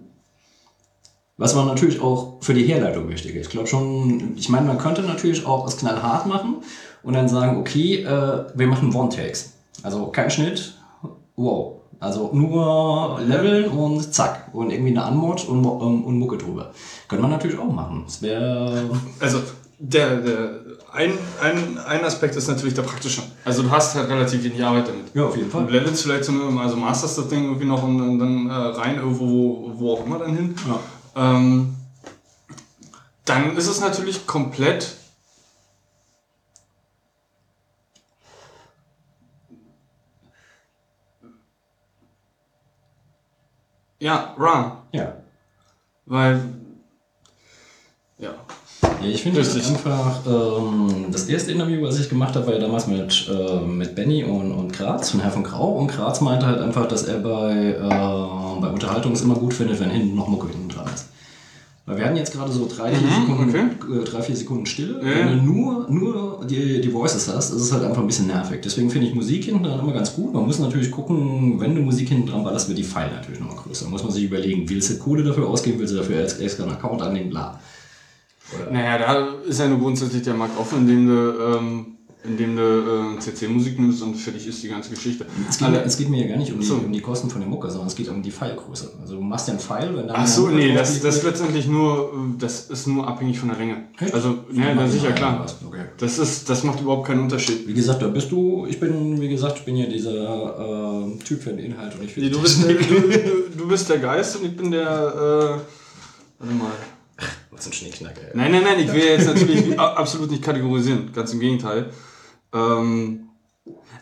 Was 1.35 1.53
man 1.53 1.67
natürlich 1.67 1.99
auch 1.99 2.37
für 2.39 2.53
die 2.53 2.63
Herleitung 2.63 3.09
wichtig 3.09 3.35
ist. 3.35 3.47
Ich 3.47 3.51
glaube 3.51 3.67
schon, 3.67 4.37
ich 4.37 4.47
meine, 4.47 4.67
man 4.67 4.77
könnte 4.77 5.01
natürlich 5.01 5.45
auch 5.45 5.67
es 5.67 5.75
knallhart 5.75 6.27
machen 6.27 6.63
und 7.03 7.13
dann 7.13 7.27
sagen, 7.27 7.59
okay, 7.59 8.03
äh, 8.03 8.45
wir 8.55 8.67
machen 8.67 8.95
One-Takes. 8.95 9.51
Also 9.83 10.05
kein 10.07 10.31
Schnitt, 10.31 10.75
wow. 11.35 11.76
Also 11.99 12.29
nur 12.33 13.19
leveln 13.25 13.65
und 13.69 14.13
zack. 14.13 14.49
Und 14.53 14.71
irgendwie 14.71 14.91
eine 14.91 15.03
Anmod 15.03 15.47
und, 15.47 15.61
Mo- 15.61 15.79
ähm, 15.81 16.03
und 16.03 16.19
Mucke 16.19 16.37
drüber. 16.37 16.71
Könnte 17.07 17.21
man 17.23 17.31
natürlich 17.31 17.57
auch 17.57 17.71
machen. 17.71 18.03
Das 18.05 18.21
wäre. 18.21 18.89
Also 19.19 19.41
der, 19.79 20.17
der 20.17 20.49
ein, 20.91 21.13
ein, 21.41 21.77
ein 21.77 22.05
Aspekt 22.05 22.35
ist 22.35 22.47
natürlich 22.47 22.73
der 22.73 22.81
praktische. 22.83 23.21
Also 23.45 23.63
du 23.63 23.71
hast 23.71 23.95
halt 23.95 24.09
relativ 24.09 24.43
wenig 24.43 24.63
Arbeit 24.63 24.87
damit. 24.87 25.05
Ja, 25.13 25.25
auf 25.25 25.35
jeden 25.37 25.49
Du 25.67 25.73
levelst 25.73 26.03
vielleicht 26.03 26.25
also 26.59 26.75
masterst 26.75 27.17
das 27.17 27.27
Ding 27.27 27.45
irgendwie 27.45 27.65
noch 27.65 27.83
und, 27.83 28.19
dann 28.19 28.49
äh, 28.49 28.53
rein 28.53 28.95
irgendwo, 28.95 29.25
wo, 29.27 29.71
wo 29.79 29.93
auch 29.93 30.05
immer 30.05 30.19
dann 30.19 30.35
hin. 30.35 30.55
Ja. 30.67 31.35
Ähm, 31.35 31.75
dann 33.25 33.57
ist 33.57 33.67
es 33.67 33.79
natürlich 33.81 34.25
komplett. 34.25 34.95
Ja, 43.99 44.35
raw. 44.37 44.71
Ja. 44.91 45.13
Weil. 46.05 46.41
Ja. 48.19 48.29
Ja, 49.01 49.07
ich 49.07 49.21
finde 49.21 49.41
Richtig. 49.41 49.67
einfach, 49.67 50.25
ähm, 50.25 51.05
das 51.11 51.25
erste 51.25 51.51
Interview, 51.51 51.81
was 51.83 51.99
ich 51.99 52.09
gemacht 52.09 52.35
habe, 52.35 52.47
war 52.47 52.53
ja 52.53 52.59
damals 52.59 52.87
mit, 52.87 53.29
äh, 53.29 53.59
mit 53.59 53.95
Benny 53.95 54.23
und, 54.23 54.51
und 54.51 54.73
Graz, 54.73 55.11
von 55.11 55.19
Herr 55.19 55.31
von 55.31 55.43
Grau. 55.43 55.73
Und 55.73 55.87
Graz 55.87 56.21
meinte 56.21 56.45
halt 56.47 56.59
einfach, 56.59 56.87
dass 56.87 57.03
er 57.03 57.19
bei, 57.19 57.75
äh, 57.75 58.61
bei 58.61 58.69
Unterhaltung 58.69 59.13
es 59.13 59.21
immer 59.21 59.35
gut 59.35 59.53
findet, 59.53 59.79
wenn 59.79 59.89
hinten 59.89 60.15
noch 60.15 60.27
Mucke 60.27 60.47
hinten 60.47 60.69
dran 60.69 60.87
ist. 60.93 61.09
Weil 61.87 61.99
wir 61.99 62.05
hatten 62.05 62.17
jetzt 62.17 62.33
gerade 62.33 62.51
so 62.51 62.67
drei, 62.67 62.93
vier, 62.93 63.07
Sekunden, 63.07 63.55
äh, 63.55 64.03
drei, 64.03 64.21
vier 64.21 64.35
Sekunden 64.35 64.65
Stille. 64.65 64.99
Ja. 65.01 65.29
Wenn 65.29 65.37
du 65.37 65.53
nur, 65.53 65.89
nur 65.89 66.45
die, 66.45 66.81
die 66.81 66.93
Voices 66.93 67.33
hast, 67.33 67.51
ist 67.51 67.61
es 67.61 67.71
halt 67.71 67.85
einfach 67.85 68.01
ein 68.01 68.07
bisschen 68.07 68.27
nervig. 68.27 68.59
Deswegen 68.61 68.89
finde 68.89 69.07
ich 69.07 69.15
Musik 69.15 69.45
hinten 69.45 69.63
dran 69.63 69.79
immer 69.79 69.93
ganz 69.93 70.13
gut. 70.13 70.33
Man 70.33 70.45
muss 70.45 70.59
natürlich 70.59 70.91
gucken, 70.91 71.61
wenn 71.61 71.73
du 71.75 71.81
Musik 71.81 72.09
hinten 72.09 72.27
dran 72.27 72.43
ballerst, 72.43 72.67
wird 72.67 72.77
die 72.77 72.83
File 72.83 73.09
natürlich 73.11 73.39
nochmal 73.39 73.55
größer. 73.55 73.85
Da 73.85 73.91
muss 73.91 74.03
man 74.03 74.11
sich 74.11 74.25
überlegen, 74.25 74.69
willst 74.69 74.89
du 74.89 74.97
Kohle 74.97 75.23
dafür 75.23 75.47
ausgeben, 75.47 75.79
willst 75.79 75.93
du 75.93 75.97
dafür 75.97 76.21
extra 76.21 76.63
einen 76.63 76.73
Account 76.73 77.01
anlegen, 77.01 77.29
bla. 77.29 77.57
Naja, 78.69 78.97
da 78.97 79.27
ist 79.47 79.59
ja 79.59 79.69
nur 79.69 79.79
grundsätzlich 79.79 80.23
der 80.23 80.33
Markt 80.33 80.59
offen, 80.59 80.79
indem 80.79 81.07
du, 81.07 81.57
ähm, 81.57 81.96
indem 82.27 82.55
du 82.55 83.15
äh, 83.15 83.19
CC-Musik 83.19 83.79
nimmst 83.79 84.01
und 84.01 84.15
für 84.15 84.31
dich 84.31 84.47
ist 84.47 84.61
die 84.63 84.69
ganze 84.69 84.89
Geschichte. 84.89 85.25
Es 85.49 85.57
geht, 85.57 85.69
mir, 85.69 85.83
es 85.83 85.97
geht 85.97 86.09
mir 86.09 86.23
ja 86.23 86.27
gar 86.29 86.37
nicht 86.37 86.51
um 86.51 86.59
die, 86.59 86.65
so. 86.65 86.75
um 86.75 86.91
die 86.91 87.01
Kosten 87.01 87.29
von 87.29 87.41
der 87.41 87.49
Mucke, 87.49 87.69
sondern 87.69 87.87
es 87.87 87.95
geht 87.95 88.09
um 88.09 88.21
die 88.21 88.31
Filegröße. 88.31 88.93
Also 89.01 89.15
du 89.15 89.21
machst 89.21 89.47
ja 89.47 89.53
einen 89.53 89.61
File, 89.61 89.95
wenn 89.95 90.07
dann. 90.07 90.17
Ach 90.17 90.27
so, 90.27 90.47
nee, 90.47 90.73
das, 90.73 90.99
das 91.01 91.17
ist 91.17 91.23
letztendlich 91.23 91.67
nur, 91.67 92.11
das 92.37 92.69
ist 92.69 92.87
nur 92.87 93.07
abhängig 93.07 93.39
von 93.39 93.49
der 93.49 93.57
Länge. 93.57 93.87
Echt? 93.99 94.13
Also, 94.13 94.39
ja, 94.51 94.73
ja 94.73 94.87
sicher, 94.87 95.11
klar. 95.11 95.45
Okay. 95.65 95.85
Das, 95.97 96.19
ist, 96.19 96.49
das 96.49 96.63
macht 96.63 96.81
überhaupt 96.81 97.07
keinen 97.07 97.21
Unterschied. 97.21 97.67
Wie 97.67 97.73
gesagt, 97.73 98.01
da 98.01 98.07
bist 98.07 98.31
du, 98.31 98.65
ich 98.67 98.79
bin, 98.79 99.19
wie 99.21 99.29
gesagt, 99.29 99.59
ich 99.59 99.65
bin 99.65 99.77
ja 99.77 99.85
dieser 99.85 101.07
äh, 101.07 101.17
Typ 101.23 101.41
für 101.41 101.51
den 101.51 101.59
Inhalt 101.59 101.95
und 101.95 102.03
ich 102.03 102.17
nee, 102.17 102.29
du, 102.29 102.41
bist, 102.41 102.63
du, 102.63 102.67
du, 103.57 103.67
bist 103.67 103.89
der 103.89 103.99
Geist 103.99 104.37
und 104.37 104.45
ich 104.45 104.55
bin 104.55 104.71
der, 104.71 104.81
äh, 104.81 106.39
warte 106.39 106.53
mal. 106.53 106.71
Was 107.51 107.65
ein 107.65 107.73
Schnickschnack, 107.73 108.13
ey. 108.17 108.37
Nein, 108.37 108.51
nein, 108.51 108.63
nein, 108.63 108.79
ich 108.79 108.93
will 108.93 109.03
jetzt 109.03 109.25
natürlich 109.25 109.79
absolut 109.79 110.29
nicht 110.29 110.43
kategorisieren. 110.43 111.11
Ganz 111.11 111.33
im 111.33 111.39
Gegenteil. 111.39 111.89
Ähm, 112.53 113.29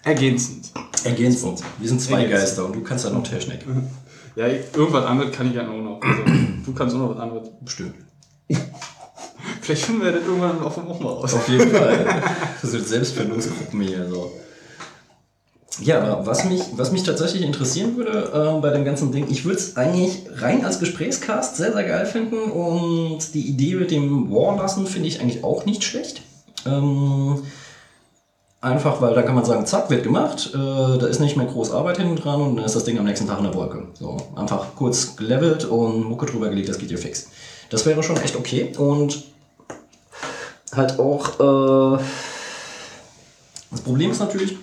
ergänzend. 0.03 0.71
Ergänzend. 1.03 1.63
Wir 1.79 1.89
sind 1.89 2.01
zwei 2.01 2.23
ergänzend. 2.23 2.39
Geister 2.39 2.65
und 2.65 2.75
du 2.75 2.81
kannst 2.81 3.05
ja 3.05 3.11
noch 3.11 3.23
Technik. 3.23 3.59
Ja, 4.35 4.47
irgendwas 4.47 5.05
anderes 5.05 5.31
kann 5.35 5.49
ich 5.49 5.55
ja 5.55 5.67
auch 5.67 5.81
noch. 5.81 6.01
Also, 6.01 6.23
du 6.65 6.73
kannst 6.73 6.95
auch 6.95 6.99
noch 6.99 7.15
was 7.15 7.19
anderes. 7.19 7.49
Bestimmt. 7.61 7.95
Vielleicht 9.61 9.83
finden 9.83 10.03
wir 10.03 10.11
das 10.11 10.23
irgendwann 10.23 10.61
auch 10.61 10.99
mal 10.99 11.09
raus. 11.09 11.33
Auf 11.33 11.47
jeden 11.49 11.71
Fall. 11.71 12.21
Das 12.61 12.71
sind 12.71 12.87
Selbstfindungsgruppen 12.87 13.81
hier. 13.81 14.09
So. 14.09 14.31
Ja, 15.81 16.25
was 16.25 16.45
mich, 16.45 16.61
was 16.73 16.91
mich 16.91 17.03
tatsächlich 17.03 17.43
interessieren 17.43 17.95
würde 17.97 18.31
äh, 18.33 18.61
bei 18.61 18.71
dem 18.71 18.85
ganzen 18.85 19.11
Ding, 19.11 19.27
ich 19.29 19.45
würde 19.45 19.59
es 19.59 19.75
eigentlich 19.75 20.23
rein 20.35 20.65
als 20.65 20.79
Gesprächscast 20.79 21.57
sehr, 21.57 21.73
sehr 21.73 21.83
geil 21.83 22.05
finden 22.05 22.51
und 22.51 23.33
die 23.33 23.47
Idee 23.47 23.75
mit 23.75 23.91
dem 23.91 24.31
War 24.31 24.55
lassen 24.57 24.87
finde 24.87 25.09
ich 25.09 25.19
eigentlich 25.19 25.43
auch 25.43 25.65
nicht 25.65 25.83
schlecht. 25.83 26.21
Ähm, 26.65 27.43
einfach, 28.65 28.99
weil 28.99 29.13
da 29.13 29.21
kann 29.21 29.35
man 29.35 29.45
sagen, 29.45 29.65
zack, 29.65 29.89
wird 29.89 30.03
gemacht, 30.03 30.51
äh, 30.53 30.57
da 30.97 31.05
ist 31.05 31.19
nicht 31.19 31.37
mehr 31.37 31.45
groß 31.45 31.71
Arbeit 31.71 31.97
hinten 31.97 32.15
dran 32.15 32.41
und 32.41 32.55
dann 32.55 32.65
ist 32.65 32.75
das 32.75 32.83
Ding 32.83 32.97
am 32.97 33.05
nächsten 33.05 33.27
Tag 33.27 33.37
in 33.37 33.45
der 33.45 33.53
Wolke. 33.53 33.87
So, 33.93 34.17
einfach 34.35 34.75
kurz 34.75 35.15
gelevelt 35.15 35.65
und 35.65 36.03
Mucke 36.03 36.25
drüber 36.25 36.49
gelegt, 36.49 36.69
das 36.69 36.79
geht 36.79 36.89
dir 36.89 36.97
fix. 36.97 37.29
Das 37.69 37.85
wäre 37.85 38.01
schon 38.03 38.17
echt 38.17 38.35
okay 38.35 38.73
und 38.77 39.23
halt 40.75 40.99
auch, 40.99 41.39
äh, 41.39 42.03
das 43.71 43.81
Problem 43.81 44.11
ist 44.11 44.19
natürlich, 44.19 44.57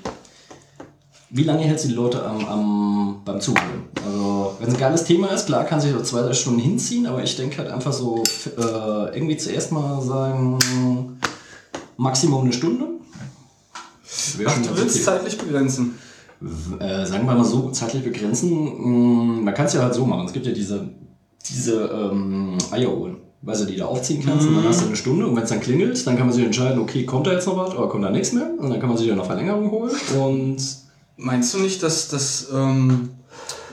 wie 1.31 1.45
lange 1.45 1.63
hältst 1.63 1.85
du 1.85 1.89
die 1.89 1.95
Leute 1.95 2.23
am, 2.25 2.45
am, 2.45 3.21
beim 3.25 3.41
Zuhören? 3.41 3.85
Also, 4.05 4.57
wenn 4.59 4.69
es 4.69 4.75
ein 4.75 4.81
geiles 4.81 5.05
Thema 5.05 5.29
ist, 5.29 5.47
klar 5.47 5.65
kann 5.65 5.81
sich 5.81 5.93
so 5.93 6.03
zwei, 6.03 6.23
drei 6.23 6.35
Stunden 6.35 6.61
hinziehen, 6.61 7.07
aber 7.07 7.23
ich 7.23 7.37
denke 7.37 7.59
halt 7.59 7.71
einfach 7.71 7.93
so, 7.93 8.23
äh, 8.59 9.15
irgendwie 9.15 9.37
zuerst 9.37 9.73
mal 9.73 10.03
sagen, 10.03 10.59
Maximum 11.97 12.43
eine 12.43 12.53
Stunde. 12.53 13.02
Ach, 14.47 14.59
du 14.63 14.77
willst 14.77 14.97
okay. 14.97 15.05
zeitlich 15.05 15.39
begrenzen? 15.39 15.99
Äh, 16.81 17.07
sagen 17.07 17.27
wir 17.27 17.35
mal 17.35 17.45
so, 17.45 17.71
zeitlich 17.71 18.03
begrenzen, 18.03 18.51
mh, 18.51 18.87
mm, 18.87 19.45
man 19.45 19.55
kann 19.55 19.67
es 19.67 19.75
ja 19.75 19.83
halt 19.83 19.95
so 19.95 20.05
machen. 20.05 20.27
Es 20.27 20.33
gibt 20.33 20.47
ja 20.47 20.53
diese, 20.53 20.89
diese 21.49 21.85
ähm, 21.85 22.59
Eieruhren, 22.73 23.19
weißt 23.43 23.63
du, 23.63 23.67
die 23.67 23.77
du 23.77 23.87
aufziehen 23.87 24.23
kannst 24.25 24.47
mm. 24.47 24.49
und 24.49 24.57
dann 24.57 24.65
hast 24.65 24.81
du 24.81 24.87
eine 24.87 24.97
Stunde 24.97 25.27
und 25.27 25.37
wenn 25.37 25.45
es 25.45 25.51
dann 25.51 25.61
klingelt, 25.61 26.05
dann 26.05 26.17
kann 26.17 26.27
man 26.27 26.35
sich 26.35 26.45
entscheiden, 26.45 26.81
okay, 26.81 27.07
kommt 27.07 27.29
da 27.29 27.33
jetzt 27.33 27.47
noch 27.47 27.57
was 27.57 27.77
oder 27.77 27.89
kommt 27.89 28.05
da 28.05 28.11
nichts 28.11 28.33
mehr 28.33 28.51
und 28.59 28.71
dann 28.71 28.81
kann 28.81 28.89
man 28.89 28.99
sich 28.99 29.07
ja 29.07 29.15
noch 29.15 29.27
Verlängerung 29.27 29.71
holen 29.71 29.93
und 30.19 30.83
Meinst 31.17 31.55
du 31.55 31.59
nicht, 31.59 31.83
dass, 31.83 32.09
dass 32.09 32.49
ähm, 32.53 33.11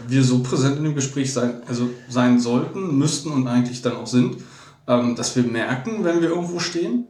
wir 0.07 0.23
so 0.23 0.43
präsent 0.43 0.77
in 0.77 0.83
dem 0.83 0.95
Gespräch 0.95 1.33
sein, 1.33 1.61
also 1.67 1.89
sein 2.07 2.39
sollten, 2.39 2.97
müssten 2.97 3.31
und 3.31 3.47
eigentlich 3.47 3.81
dann 3.81 3.95
auch 3.95 4.07
sind, 4.07 4.37
ähm, 4.87 5.15
dass 5.15 5.35
wir 5.35 5.43
merken, 5.43 6.03
wenn 6.03 6.21
wir 6.21 6.29
irgendwo 6.29 6.59
stehen? 6.59 7.05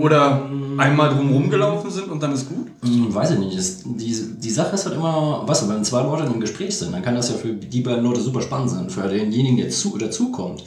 Oder 0.00 0.48
einmal 0.78 1.14
drumherum 1.14 1.50
gelaufen 1.50 1.90
sind 1.90 2.10
und 2.10 2.22
dann 2.22 2.32
ist 2.32 2.48
gut? 2.48 2.66
Hm, 2.82 3.14
weiß 3.14 3.32
ich 3.32 3.38
nicht. 3.38 3.56
Das, 3.56 3.82
die, 3.84 4.16
die 4.38 4.50
Sache 4.50 4.74
ist 4.74 4.86
halt 4.86 4.96
immer, 4.96 5.42
was, 5.46 5.68
wenn 5.68 5.84
zwei 5.84 6.02
Leute 6.02 6.24
in 6.24 6.30
einem 6.30 6.40
Gespräch 6.40 6.76
sind, 6.76 6.92
dann 6.92 7.02
kann 7.02 7.14
das 7.14 7.30
ja 7.30 7.36
für 7.36 7.52
die 7.52 7.80
beiden 7.80 8.04
Leute 8.04 8.20
super 8.20 8.42
spannend 8.42 8.70
sein. 8.70 8.90
Für 8.90 9.08
denjenigen, 9.08 9.56
der 9.58 9.70
zu, 9.70 9.96
dazukommt 9.98 10.64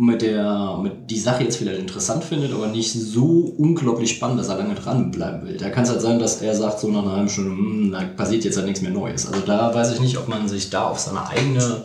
mit 0.00 0.22
der 0.22 0.78
mit 0.80 1.10
die 1.10 1.18
Sache 1.18 1.42
jetzt 1.42 1.56
vielleicht 1.56 1.80
interessant 1.80 2.22
findet, 2.22 2.52
aber 2.52 2.68
nicht 2.68 2.92
so 2.92 3.52
unglaublich 3.58 4.12
spannend, 4.12 4.38
dass 4.38 4.48
er 4.48 4.56
lange 4.56 4.76
dranbleiben 4.76 5.44
will. 5.44 5.56
Da 5.56 5.70
kann 5.70 5.82
es 5.82 5.90
halt 5.90 6.00
sein, 6.00 6.20
dass 6.20 6.40
er 6.40 6.54
sagt, 6.54 6.78
so 6.78 6.88
nach 6.88 7.02
einer 7.02 7.16
halben 7.16 7.28
Stunde, 7.28 7.50
hm, 7.50 7.90
da 7.90 8.02
passiert 8.16 8.44
jetzt 8.44 8.56
halt 8.56 8.66
nichts 8.66 8.80
mehr 8.80 8.92
Neues. 8.92 9.26
Also 9.26 9.40
da 9.44 9.74
weiß 9.74 9.94
ich 9.94 10.00
nicht, 10.00 10.16
ob 10.16 10.28
man 10.28 10.48
sich 10.48 10.70
da 10.70 10.84
auf 10.84 11.00
seine 11.00 11.28
eigene 11.28 11.82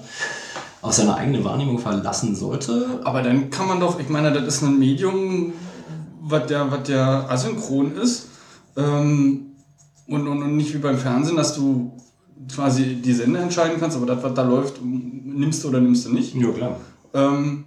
auf 0.84 0.92
seine 0.94 1.16
eigene 1.16 1.44
Wahrnehmung 1.44 1.80
verlassen 1.80 2.36
sollte. 2.36 3.00
Aber 3.04 3.24
dann 3.24 3.50
kann 3.50 3.68
man 3.68 3.80
doch, 3.80 4.00
ich 4.00 4.10
meine, 4.10 4.32
das 4.34 4.44
ist 4.56 4.64
ein 4.64 4.78
Medium, 4.78 5.54
was 6.24 6.50
ja, 6.50 6.72
was 6.72 6.88
ja 6.88 7.28
asynchron 7.28 7.96
ist. 7.96 8.28
Ähm, 8.76 9.52
und, 10.08 10.28
und, 10.28 10.44
und 10.44 10.58
nicht 10.58 10.74
wie 10.74 10.80
beim 10.80 10.98
Fernsehen, 10.98 11.38
dass 11.38 11.56
du 11.56 11.98
quasi 12.54 12.96
die 12.96 13.14
Sender 13.14 13.42
entscheiden 13.42 13.80
kannst, 13.80 13.96
aber 13.96 14.06
das, 14.06 14.24
was 14.24 14.34
da 14.34 14.44
läuft, 14.44 14.82
nimmst 14.84 15.64
du 15.64 15.70
oder 15.70 15.80
nimmst 15.80 16.06
du 16.06 16.14
nicht. 16.14 16.36
Ja, 16.36 16.52
klar. 16.52 16.78
Ähm, 17.14 17.66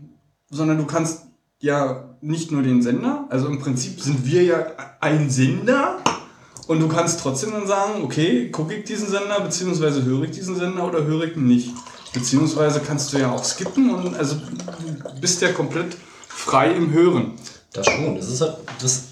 sondern 0.50 0.78
du 0.78 0.84
kannst 0.84 1.26
ja 1.60 2.16
nicht 2.20 2.50
nur 2.52 2.62
den 2.62 2.82
Sender, 2.82 3.26
also 3.30 3.46
im 3.46 3.58
Prinzip 3.58 4.00
sind 4.00 4.26
wir 4.26 4.42
ja 4.42 4.66
ein 5.00 5.30
Sender 5.30 5.98
und 6.66 6.80
du 6.80 6.88
kannst 6.88 7.20
trotzdem 7.20 7.52
dann 7.52 7.66
sagen, 7.66 8.02
okay, 8.02 8.50
gucke 8.50 8.74
ich 8.74 8.84
diesen 8.84 9.08
Sender, 9.08 9.40
beziehungsweise 9.40 10.04
höre 10.04 10.24
ich 10.24 10.32
diesen 10.32 10.56
Sender 10.56 10.86
oder 10.86 11.04
höre 11.04 11.24
ich 11.24 11.36
ihn 11.36 11.46
nicht. 11.46 11.70
Beziehungsweise 12.12 12.80
kannst 12.80 13.12
du 13.12 13.18
ja 13.18 13.30
auch 13.30 13.44
skippen 13.44 13.90
und 13.90 14.14
also 14.16 14.36
du 14.36 15.20
bist 15.20 15.42
ja 15.42 15.52
komplett 15.52 15.96
frei 16.28 16.72
im 16.72 16.92
Hören. 16.92 17.32
Das 17.76 17.86
schon. 17.86 18.16
Das 18.16 18.28
ist 18.28 18.40
halt, 18.40 18.56
das, 18.80 19.04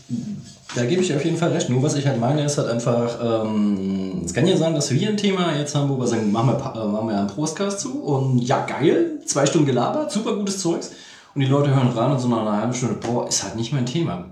da 0.74 0.84
gebe 0.84 1.02
ich 1.02 1.14
auf 1.14 1.24
jeden 1.24 1.36
Fall 1.36 1.50
recht. 1.50 1.68
Nur 1.68 1.82
was 1.82 1.94
ich 1.94 2.06
halt 2.06 2.18
meine, 2.18 2.44
ist 2.44 2.58
halt 2.58 2.68
einfach, 2.68 3.44
ähm, 3.44 4.22
es 4.24 4.32
kann 4.32 4.46
ja 4.46 4.56
sein, 4.56 4.74
dass 4.74 4.90
wir 4.90 5.08
ein 5.08 5.16
Thema 5.16 5.54
jetzt 5.56 5.74
haben, 5.74 5.90
wo 5.90 5.98
wir 5.98 6.06
sagen, 6.06 6.32
machen 6.32 6.48
wir, 6.48 6.56
äh, 6.56 6.86
machen 6.86 7.08
wir 7.08 7.18
einen 7.18 7.26
Prostcast 7.28 7.80
zu 7.80 8.02
und 8.02 8.38
ja, 8.40 8.64
geil, 8.64 9.20
zwei 9.26 9.46
Stunden 9.46 9.66
gelabert, 9.66 10.10
super 10.10 10.34
gutes 10.34 10.60
Zeugs. 10.60 10.92
Und 11.34 11.40
die 11.40 11.46
Leute 11.46 11.74
hören 11.74 11.88
rein 11.88 12.12
und 12.12 12.18
so 12.18 12.28
nach 12.28 12.42
einer 12.42 12.56
halben 12.58 12.74
Stunde, 12.74 12.94
boah, 12.94 13.28
ist 13.28 13.42
halt 13.42 13.56
nicht 13.56 13.72
mein 13.72 13.86
Thema. 13.86 14.26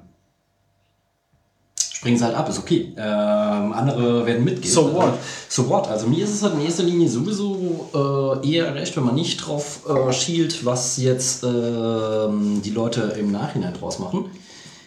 Springen 2.03 2.19
sie 2.19 2.25
halt 2.25 2.35
ab, 2.35 2.49
ist 2.49 2.59
okay. 2.59 2.93
Ähm, 2.97 3.73
andere 3.73 4.27
werden 4.27 4.43
mitgehen. 4.43 4.75
So 4.75 4.93
what? 4.93 5.13
So 5.49 5.69
what? 5.69 5.87
Also 5.87 6.09
mir 6.09 6.25
ist 6.25 6.35
es 6.35 6.43
halt 6.43 6.55
in 6.55 6.63
erster 6.63 6.83
Linie 6.83 7.09
sowieso 7.09 8.41
äh, 8.43 8.55
eher 8.55 8.75
recht, 8.75 8.97
wenn 8.97 9.05
man 9.05 9.15
nicht 9.15 9.37
drauf 9.37 9.89
äh, 9.89 10.13
schielt, 10.13 10.67
was 10.67 10.97
jetzt 10.97 11.45
äh, 11.45 11.47
die 11.49 12.73
Leute 12.75 13.03
im 13.21 13.31
Nachhinein 13.31 13.73
draus 13.75 14.01
machen. 14.01 14.25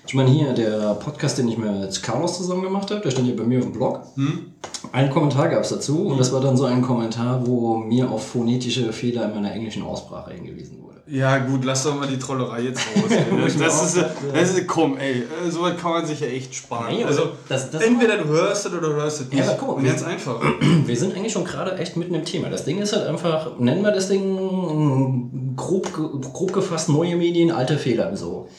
Ich 0.05 0.13
meine, 0.13 0.29
hier 0.29 0.51
der 0.51 0.95
Podcast, 0.95 1.38
den 1.38 1.48
ich 1.48 1.57
mit 1.57 2.03
Carlos 2.03 2.36
zusammen 2.36 2.63
gemacht 2.63 2.91
habe, 2.91 3.00
der 3.00 3.12
stand 3.12 3.29
ja 3.29 3.34
bei 3.34 3.43
mir 3.43 3.60
auf 3.60 3.63
dem 3.63 3.72
Blog. 3.72 4.01
Hm? 4.15 4.48
Einen 4.91 5.10
Kommentar 5.10 5.48
gab 5.48 5.63
es 5.63 5.69
dazu 5.69 6.00
hm. 6.00 6.07
und 6.07 6.17
das 6.17 6.34
war 6.34 6.41
dann 6.41 6.57
so 6.57 6.65
ein 6.65 6.81
Kommentar, 6.81 7.48
wo 7.48 7.77
mir 7.77 8.12
auf 8.12 8.27
phonetische 8.27 8.91
Fehler 8.91 9.24
in 9.29 9.36
meiner 9.36 9.53
englischen 9.53 9.84
Aussprache 9.84 10.34
hingewiesen 10.34 10.79
wurde. 10.81 10.85
Ja, 11.07 11.38
gut, 11.38 11.63
lass 11.63 11.83
doch 11.83 11.95
mal 11.95 12.07
die 12.07 12.17
Trollerei 12.17 12.62
jetzt 12.62 12.79
raus. 12.79 13.12
das, 13.59 13.95
ist, 13.95 14.05
das 14.33 14.53
ist, 14.55 14.67
komm, 14.67 14.97
ey, 14.97 15.24
so 15.50 15.62
was 15.62 15.77
kann 15.77 15.91
man 15.91 16.05
sich 16.05 16.19
ja 16.19 16.27
echt 16.27 16.55
sparen. 16.55 16.95
Nee, 16.95 17.03
also, 17.03 17.33
das, 17.47 17.69
das 17.69 17.83
entweder 17.83 18.17
du 18.17 18.25
hörst 18.25 18.65
es 18.65 18.71
oder 18.71 18.81
du 18.81 18.93
hörst 18.95 19.21
es 19.21 19.29
nicht. 19.29 19.38
Ja, 19.38 19.51
aber 19.51 19.57
guck 19.59 19.77
mal, 19.77 19.85
ganz 19.85 20.01
einfach. 20.03 20.41
Wir 20.85 20.97
sind 20.97 21.15
eigentlich 21.15 21.33
schon 21.33 21.45
gerade 21.45 21.77
echt 21.77 21.95
mitten 21.95 22.15
im 22.15 22.25
Thema. 22.25 22.50
Das 22.50 22.65
Ding 22.65 22.79
ist 22.79 22.93
halt 22.93 23.05
einfach, 23.05 23.59
nennen 23.59 23.83
wir 23.83 23.91
das 23.91 24.07
Ding 24.07 25.55
grob, 25.55 25.93
grob 25.93 26.53
gefasst 26.53 26.89
neue 26.89 27.15
Medien, 27.15 27.51
alte 27.51 27.77
Fehler. 27.77 28.15
So. 28.17 28.50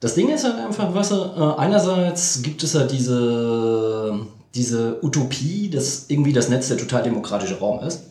Das 0.00 0.14
Ding 0.14 0.30
ist 0.30 0.44
halt 0.44 0.56
einfach, 0.56 0.94
was, 0.94 1.10
äh, 1.10 1.14
einerseits 1.58 2.40
gibt 2.42 2.62
es 2.62 2.74
halt 2.74 2.92
diese, 2.92 4.20
diese 4.54 5.04
Utopie, 5.04 5.68
dass 5.68 6.06
irgendwie 6.08 6.32
das 6.32 6.48
Netz 6.48 6.68
der 6.68 6.78
total 6.78 7.02
demokratische 7.02 7.58
Raum 7.58 7.80
ist. 7.80 8.04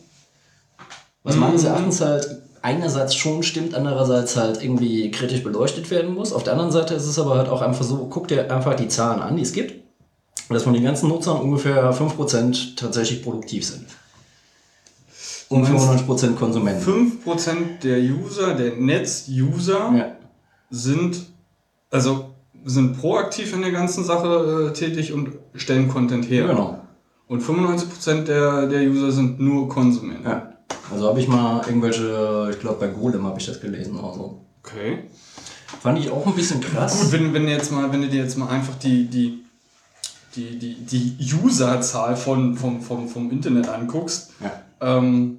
Was 1.24 1.34
mhm. 1.34 1.40
meines 1.40 1.64
Erachtens 1.64 2.00
halt 2.00 2.39
einerseits 2.62 3.14
schon 3.14 3.42
stimmt, 3.42 3.74
andererseits 3.74 4.36
halt 4.36 4.62
irgendwie 4.62 5.10
kritisch 5.10 5.42
beleuchtet 5.42 5.90
werden 5.90 6.14
muss. 6.14 6.32
Auf 6.32 6.42
der 6.42 6.52
anderen 6.54 6.72
Seite 6.72 6.94
ist 6.94 7.06
es 7.06 7.18
aber 7.18 7.36
halt 7.36 7.48
auch 7.48 7.62
einfach 7.62 7.84
so, 7.84 8.06
guck 8.10 8.28
dir 8.28 8.52
einfach 8.52 8.74
die 8.74 8.88
Zahlen 8.88 9.20
an, 9.20 9.36
die 9.36 9.42
es 9.42 9.52
gibt. 9.52 9.74
Dass 10.48 10.64
von 10.64 10.72
den 10.72 10.82
ganzen 10.82 11.08
Nutzern 11.08 11.40
ungefähr 11.40 11.92
5% 11.94 12.76
tatsächlich 12.76 13.22
produktiv 13.22 13.64
sind. 13.64 13.86
Und 15.48 15.66
95% 15.66 16.34
Konsumenten. 16.34 17.20
5% 17.24 17.80
der 17.82 17.98
User, 17.98 18.54
der 18.54 18.76
Netz-User 18.76 19.92
ja. 19.96 20.16
sind, 20.70 21.26
also 21.90 22.30
sind 22.64 23.00
proaktiv 23.00 23.54
in 23.54 23.62
der 23.62 23.72
ganzen 23.72 24.04
Sache 24.04 24.70
äh, 24.70 24.72
tätig 24.72 25.12
und 25.12 25.30
stellen 25.54 25.88
Content 25.88 26.28
her. 26.28 26.48
Genau. 26.48 26.80
Und 27.26 27.42
95% 27.42 28.24
der, 28.24 28.66
der 28.66 28.82
User 28.82 29.12
sind 29.12 29.40
nur 29.40 29.68
Konsumenten. 29.68 30.24
Ja. 30.24 30.52
Also 30.92 31.08
habe 31.08 31.20
ich 31.20 31.28
mal 31.28 31.62
irgendwelche, 31.66 32.48
ich 32.50 32.58
glaube 32.58 32.80
bei 32.80 32.88
Golem 32.88 33.24
habe 33.24 33.38
ich 33.38 33.46
das 33.46 33.60
gelesen 33.60 33.98
oder 33.98 34.12
so. 34.14 34.40
Okay. 34.62 35.04
Fand 35.80 35.98
ich 35.98 36.10
auch 36.10 36.26
ein 36.26 36.34
bisschen 36.34 36.60
krass. 36.60 37.00
Gut, 37.00 37.12
wenn, 37.12 37.32
wenn, 37.32 37.46
du 37.46 37.52
jetzt 37.52 37.70
mal, 37.70 37.92
wenn 37.92 38.02
du 38.02 38.08
dir 38.08 38.22
jetzt 38.22 38.36
mal 38.36 38.48
einfach 38.48 38.74
die, 38.76 39.06
die, 39.06 39.44
die, 40.34 40.58
die, 40.58 40.74
die 40.84 41.34
Userzahl 41.42 42.16
von, 42.16 42.56
vom, 42.56 42.82
vom, 42.82 43.08
vom 43.08 43.30
Internet 43.30 43.68
anguckst, 43.68 44.32
ja. 44.40 44.52
ähm, 44.80 45.38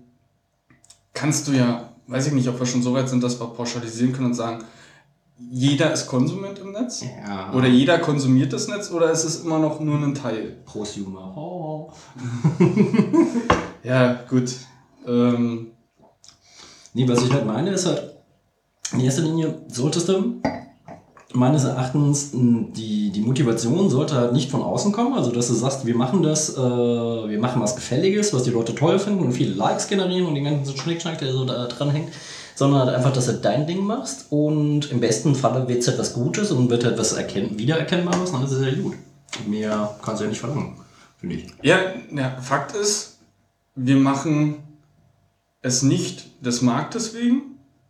kannst 1.13 1.48
du 1.48 1.51
ja, 1.51 1.89
weiß 2.08 2.27
ich 2.27 2.34
nicht, 2.34 2.48
ob 2.48 2.60
wir 2.60 2.65
schon 2.65 2.81
so 2.81 2.93
weit 2.93 3.10
sind, 3.10 3.22
dass 3.22 3.39
wir 3.39 3.48
pauschalisieren 3.48 4.13
können 4.13 4.27
und 4.27 4.34
sagen, 4.34 4.63
jeder 5.50 5.91
ist 5.91 6.08
Konsument 6.08 6.60
im 6.60 6.72
Netz? 6.72 7.03
Ja. 7.03 7.51
Oder 7.53 7.67
jeder 7.67 7.98
konsumiert 7.98 8.53
das 8.53 8.67
Netz 8.67 8.91
oder 8.91 9.12
ist 9.12 9.24
es 9.24 9.43
immer 9.43 9.60
noch 9.60 9.79
nur 9.79 9.98
ein 9.98 10.13
Teil? 10.13 10.58
Prosumer. 10.65 11.36
Oh. 11.36 11.91
Ja, 13.84 14.13
gut. 14.29 14.53
Ähm, 15.08 15.72
Nee, 16.93 17.08
was 17.08 17.24
ich 17.24 17.31
halt 17.31 17.46
meine, 17.46 17.72
ist 17.72 17.86
halt, 17.86 18.15
in 18.93 19.00
erster 19.00 19.22
Linie 19.22 19.55
solltest 19.67 20.10
du 20.10 20.41
meines 21.34 21.63
Erachtens 21.63 22.31
die, 22.34 23.10
die 23.10 23.22
Motivation 23.22 23.89
sollte 23.89 24.15
halt 24.15 24.34
nicht 24.34 24.51
von 24.51 24.62
außen 24.62 24.91
kommen, 24.91 25.13
also 25.13 25.31
dass 25.31 25.48
du 25.48 25.53
sagst, 25.53 25.86
wir 25.86 25.96
machen 25.96 26.24
das, 26.24 26.58
äh, 26.58 26.60
wir 26.60 27.39
machen 27.39 27.62
was 27.62 27.77
Gefälliges, 27.77 28.34
was 28.34 28.43
die 28.43 28.50
Leute 28.50 28.75
toll 28.75 29.00
finden 29.00 29.24
und 29.24 29.31
viele 29.31 29.53
Likes 29.53 29.88
generieren 29.88 30.25
und 30.25 30.36
den 30.36 30.43
ganzen 30.43 30.75
Schnickschnack, 30.75 31.20
der 31.20 31.31
so 31.31 31.46
da 31.46 31.67
dran 31.67 31.91
hängt, 31.91 32.10
sondern 32.55 32.81
halt 32.81 32.96
einfach, 32.98 33.13
dass 33.13 33.27
du 33.27 33.34
dein 33.36 33.65
Ding 33.65 33.86
machst 33.86 34.25
und 34.29 34.91
im 34.91 35.00
besten 35.00 35.34
Falle 35.36 35.70
wird 35.70 35.79
es 35.79 35.88
etwas 35.88 36.12
Gutes 36.12 36.51
und 36.51 36.70
wird 36.70 36.84
etwas 36.84 37.13
erkenn 37.13 37.58
Wiedererkennbares, 37.58 38.34
dann 38.34 38.43
ist 38.43 38.51
es 38.51 38.65
ja 38.65 38.81
gut. 38.81 38.96
Mehr 39.48 39.96
kannst 40.03 40.20
du 40.20 40.25
ja 40.25 40.29
nicht 40.29 40.41
verlangen, 40.41 40.75
finde 41.17 41.36
ich. 41.36 41.46
ja, 41.62 41.77
ja, 42.13 42.38
Fakt 42.41 42.75
ist, 42.75 43.20
wir 43.75 43.96
machen 43.96 44.55
es 45.62 45.84
nicht 45.84 46.44
des 46.46 46.62
Marktes 46.62 47.13
wegen, 47.13 47.41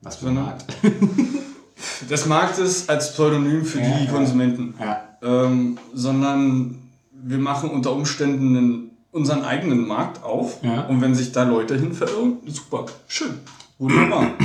Was 0.01 0.18
für 0.18 0.25
Sondern- 0.25 0.46
Markt. 0.46 0.66
des 2.10 2.25
Marktes 2.25 2.90
als 2.90 3.13
Pseudonym 3.13 3.66
für 3.66 3.80
Ja, 3.80 3.98
die 3.98 4.06
ja. 4.06 4.12
Konsumenten, 4.12 4.74
Ja. 4.80 5.01
ähm, 5.24 5.78
sondern 5.94 6.78
wir 7.24 7.38
machen 7.38 7.70
unter 7.70 7.94
Umständen 7.94 8.58
einen, 8.58 8.92
unseren 9.12 9.44
eigenen 9.44 9.88
Markt 9.88 10.24
auf 10.24 10.58
Ja. 10.63 10.82
und 10.88 11.01
wenn 11.01 11.16
sich 11.16 11.32
da 11.32 11.44
Leute 11.44 11.78
hin 11.78 11.94
verirren, 11.94 12.38
super, 12.48 12.86
schön, 13.08 13.34
wunderbar. 13.78 14.28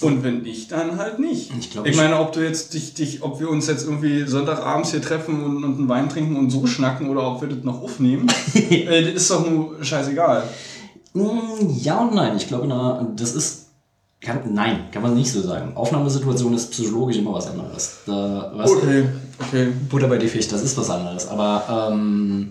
Und 0.00 0.24
wenn 0.24 0.40
nicht, 0.42 0.72
dann 0.72 0.96
halt 0.98 1.18
nicht. 1.20 1.52
Ich 1.60 1.70
glaub, 1.70 1.84
ich 1.86 1.92
ich- 1.92 1.96
meine, 1.98 2.18
ob 2.18 2.32
du 2.32 2.40
jetzt 2.40 2.72
dich, 2.74 2.94
dich, 2.94 3.22
ob 3.22 3.38
wir 3.38 3.48
uns 3.48 3.68
jetzt 3.68 3.84
irgendwie 3.84 4.22
Sonntagabends 4.26 4.90
hier 4.90 5.02
treffen 5.02 5.44
und, 5.44 5.62
und 5.62 5.78
einen 5.78 5.88
Wein 5.88 6.08
trinken 6.08 6.34
und 6.36 6.50
so 6.50 6.66
schnacken 6.66 7.08
oder 7.08 7.24
ob 7.30 7.42
wir 7.42 7.48
das 7.48 7.62
noch 7.62 7.80
aufnehmen, 7.82 8.26
äh, 8.54 9.04
das 9.04 9.12
ist 9.22 9.30
doch 9.30 9.48
nur 9.48 9.84
scheißegal. 9.84 10.48
Mm, 11.14 11.68
Ja 11.80 12.00
und 12.00 12.14
nein. 12.14 12.36
Ich 12.36 12.46
glaube, 12.48 12.66
na, 12.66 13.06
das 13.16 13.34
ist. 13.34 13.58
Kann, 14.20 14.54
nein, 14.54 14.84
kann 14.92 15.02
man 15.02 15.14
nicht 15.14 15.32
so 15.32 15.40
sagen. 15.42 15.72
Aufnahmesituation 15.76 16.54
ist 16.54 16.70
psychologisch 16.70 17.16
immer 17.16 17.32
was 17.34 17.48
anderes. 17.48 17.98
Da, 18.06 18.52
was, 18.54 18.70
Okay, 18.70 19.04
okay. 19.40 19.72
Butter 19.90 20.06
bei 20.06 20.16
die 20.18 20.28
Fisch, 20.28 20.46
das 20.46 20.62
ist 20.62 20.76
was 20.78 20.90
anderes. 20.90 21.26
Aber 21.26 21.90
ähm, 21.92 22.50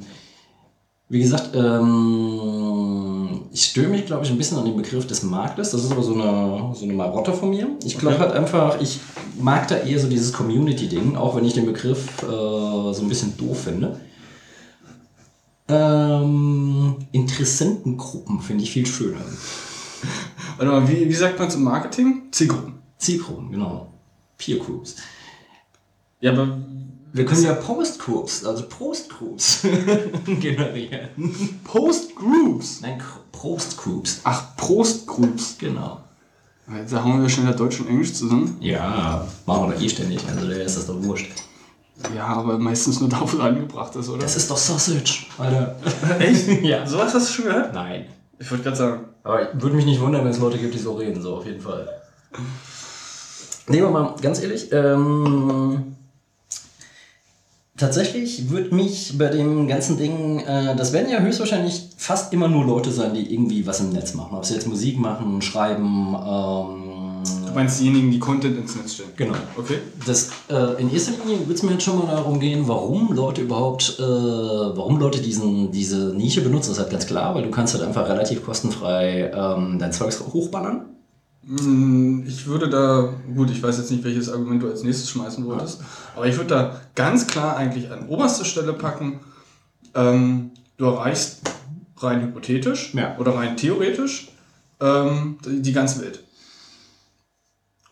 wie 1.08 1.20
gesagt, 1.22 1.51
ähm, 1.56 3.41
ich 3.53 3.63
störe 3.65 3.88
mich, 3.88 4.06
glaube 4.06 4.25
ich, 4.25 4.32
ein 4.32 4.38
bisschen 4.38 4.58
an 4.58 4.65
den 4.65 4.75
Begriff 4.75 5.08
des 5.08 5.24
Marktes. 5.24 5.72
Das 5.72 5.84
ist 5.84 5.91
aber 5.91 6.03
so 6.03 6.13
eine, 6.13 6.74
so 6.75 6.84
eine 6.84 6.94
Marotte 6.94 7.32
von 7.34 7.50
mir. 7.50 7.68
Ich 7.86 7.98
glaube 7.98 8.15
Okay. 8.15 8.25
halt 8.25 8.34
einfach, 8.36 8.82
ich 8.82 9.00
mag 9.39 9.68
da 9.70 9.77
eher 9.77 10.00
so 10.00 10.08
dieses 10.08 10.34
Community-Ding, 10.34 11.15
auch 11.15 11.36
wenn 11.36 11.46
ich 11.46 11.53
den 11.53 11.65
Begriff 11.65 12.22
äh, 12.24 12.27
so 12.27 13.00
ein 13.01 13.10
bisschen 13.10 13.38
doof 13.38 13.62
finde. 13.63 13.98
Ähm, 15.72 16.96
Interessentengruppen 17.12 18.42
finde 18.42 18.63
ich 18.63 18.72
viel 18.72 18.86
schöner. 18.86 19.22
Warte 20.58 20.72
mal, 20.72 20.88
wie, 20.90 21.08
wie 21.08 21.13
sagt 21.13 21.40
man 21.40 21.50
zum 21.50 21.63
Marketing? 21.63 22.24
Zielgruppen. 22.32 22.74
Zielgruppen, 22.98 23.51
genau. 23.51 23.88
Peer 24.38 24.58
Groups. 24.58 24.96
Ja, 26.20 26.34
aber 26.34 26.58
Wir 27.13 27.25
können 27.25 27.44
ja 27.44 27.54
Post-Groups, 27.54 28.46
also 28.46 28.63
Post-Groups 28.68 29.62
generieren. 30.25 31.10
Post-Groups. 31.63 32.82
Nein, 32.82 33.01
Prost-Groups. 33.32 34.22
Ach, 34.24 34.56
Prost-Groups. 34.58 35.58
Genau. 35.58 36.01
Da 36.90 37.04
hauen 37.04 37.22
wir 37.22 37.30
schnell 37.30 37.54
Deutsch 37.54 37.80
und 37.80 37.90
Englisch 37.90 38.13
zusammen. 38.13 38.58
Ja, 38.62 39.28
machen 39.46 39.70
wir 39.70 39.75
doch 39.75 39.82
eh 39.82 39.90
ständig, 39.90 40.20
also 40.28 40.48
der 40.48 40.63
ist 40.63 40.78
das 40.78 40.88
doch 40.88 41.01
wurscht. 41.04 41.32
Ja, 42.15 42.27
aber 42.27 42.58
meistens 42.58 43.00
nur 43.00 43.10
da, 43.10 43.22
wo 43.22 43.25
es 43.25 43.39
angebracht 43.39 43.96
ist, 43.96 44.10
oder? 44.10 44.20
Das 44.20 44.36
ist 44.36 44.50
doch 44.50 44.58
Sausage, 44.58 45.25
Alter. 45.38 45.75
Echt? 46.20 46.48
Ja. 46.63 46.86
Sowas 46.86 47.13
hast 47.13 47.29
du 47.29 47.34
schon 47.34 47.46
gehört? 47.46 47.74
Nein. 47.74 48.05
Ich 48.39 48.50
wollte 48.50 48.63
gerade 48.63 48.77
sagen. 48.77 49.00
Aber 49.24 49.41
ich 49.41 49.62
würde 49.62 49.75
mich 49.75 49.86
nicht 49.86 50.01
wundern, 50.01 50.24
wenn 50.24 50.31
es 50.31 50.39
Leute 50.39 50.58
gibt, 50.58 50.74
die 50.74 50.79
so 50.79 50.93
reden, 50.93 51.22
so 51.22 51.36
auf 51.36 51.46
jeden 51.46 51.62
Fall. 51.62 51.88
Nehmen 53.67 53.88
wir 53.88 53.91
mal 53.91 54.15
ganz 54.22 54.41
ehrlich, 54.41 54.72
ähm, 54.72 55.96
tatsächlich 57.77 58.50
würde 58.50 58.74
mich 58.74 59.17
bei 59.17 59.27
dem 59.27 59.68
ganzen 59.68 59.98
Ding, 59.98 60.40
äh, 60.40 60.75
das 60.75 60.92
werden 60.92 61.11
ja 61.11 61.20
höchstwahrscheinlich 61.20 61.90
fast 61.98 62.33
immer 62.33 62.48
nur 62.48 62.66
Leute 62.66 62.92
sein, 62.92 63.14
die 63.14 63.33
irgendwie 63.33 63.66
was 63.68 63.79
im 63.79 63.92
Netz 63.92 64.14
machen. 64.16 64.35
Ob 64.35 64.46
sie 64.46 64.55
jetzt 64.55 64.68
Musik 64.68 65.00
machen, 65.00 65.42
schreiben, 65.42 66.16
ähm, 66.16 66.80
Du 67.51 67.55
meinst 67.59 67.81
diejenigen, 67.81 68.11
die 68.11 68.20
Content 68.20 68.57
ins 68.57 68.75
Netz 68.77 68.94
stellen? 68.94 69.09
genau. 69.18 69.33
Okay. 69.57 69.79
Das, 70.05 70.29
äh, 70.50 70.81
in 70.81 70.92
erster 70.92 71.11
Linie 71.25 71.46
wird 71.48 71.57
es 71.57 71.64
mir 71.64 71.72
jetzt 71.72 71.83
schon 71.83 71.98
mal 72.00 72.07
darum 72.07 72.40
gehen, 72.40 72.66
warum 72.68 73.11
Leute 73.14 73.42
überhaupt, 73.42 73.98
äh, 74.00 74.01
warum 74.03 74.98
Leute 75.00 75.20
diesen, 75.22 75.72
diese 75.72 76.14
Nische 76.16 76.42
benutzen, 76.42 76.70
das 76.70 76.77
ist 76.77 76.83
halt 76.83 76.92
ganz 76.92 77.05
klar, 77.07 77.35
weil 77.35 77.44
du 77.44 77.51
kannst 77.51 77.74
halt 77.74 77.83
einfach 77.83 78.07
relativ 78.07 78.46
kostenfrei 78.46 79.31
ähm, 79.35 79.77
dein 79.79 79.92
Zeugs 79.92 80.22
hochballern. 80.22 80.85
Mm, 81.44 82.24
Ich 82.25 82.46
würde 82.48 82.70
da, 82.70 83.09
gut, 83.35 83.50
ich 83.51 83.61
weiß 83.61 83.77
jetzt 83.79 83.92
nicht, 83.92 84.03
welches 84.05 84.29
Argument 84.29 84.64
du 84.64 84.68
als 84.70 84.83
nächstes 84.83 85.09
schmeißen 85.09 85.46
wolltest, 85.46 85.81
aber 86.16 86.27
ich 86.27 86.37
würde 86.37 86.50
da 86.50 86.81
ganz 86.96 87.27
klar 87.27 87.57
eigentlich 87.57 87.92
an 87.92 88.07
oberste 88.07 88.46
Stelle 88.46 88.74
packen, 88.74 89.20
ähm, 89.94 90.51
du 90.77 90.85
erreichst 90.85 91.42
rein 91.98 92.22
hypothetisch 92.22 92.94
Ja. 92.94 93.18
oder 93.20 93.35
rein 93.35 93.57
theoretisch 93.57 94.29
ähm, 94.79 95.37
die 95.46 95.74
ganze 95.74 96.01
Welt. 96.01 96.24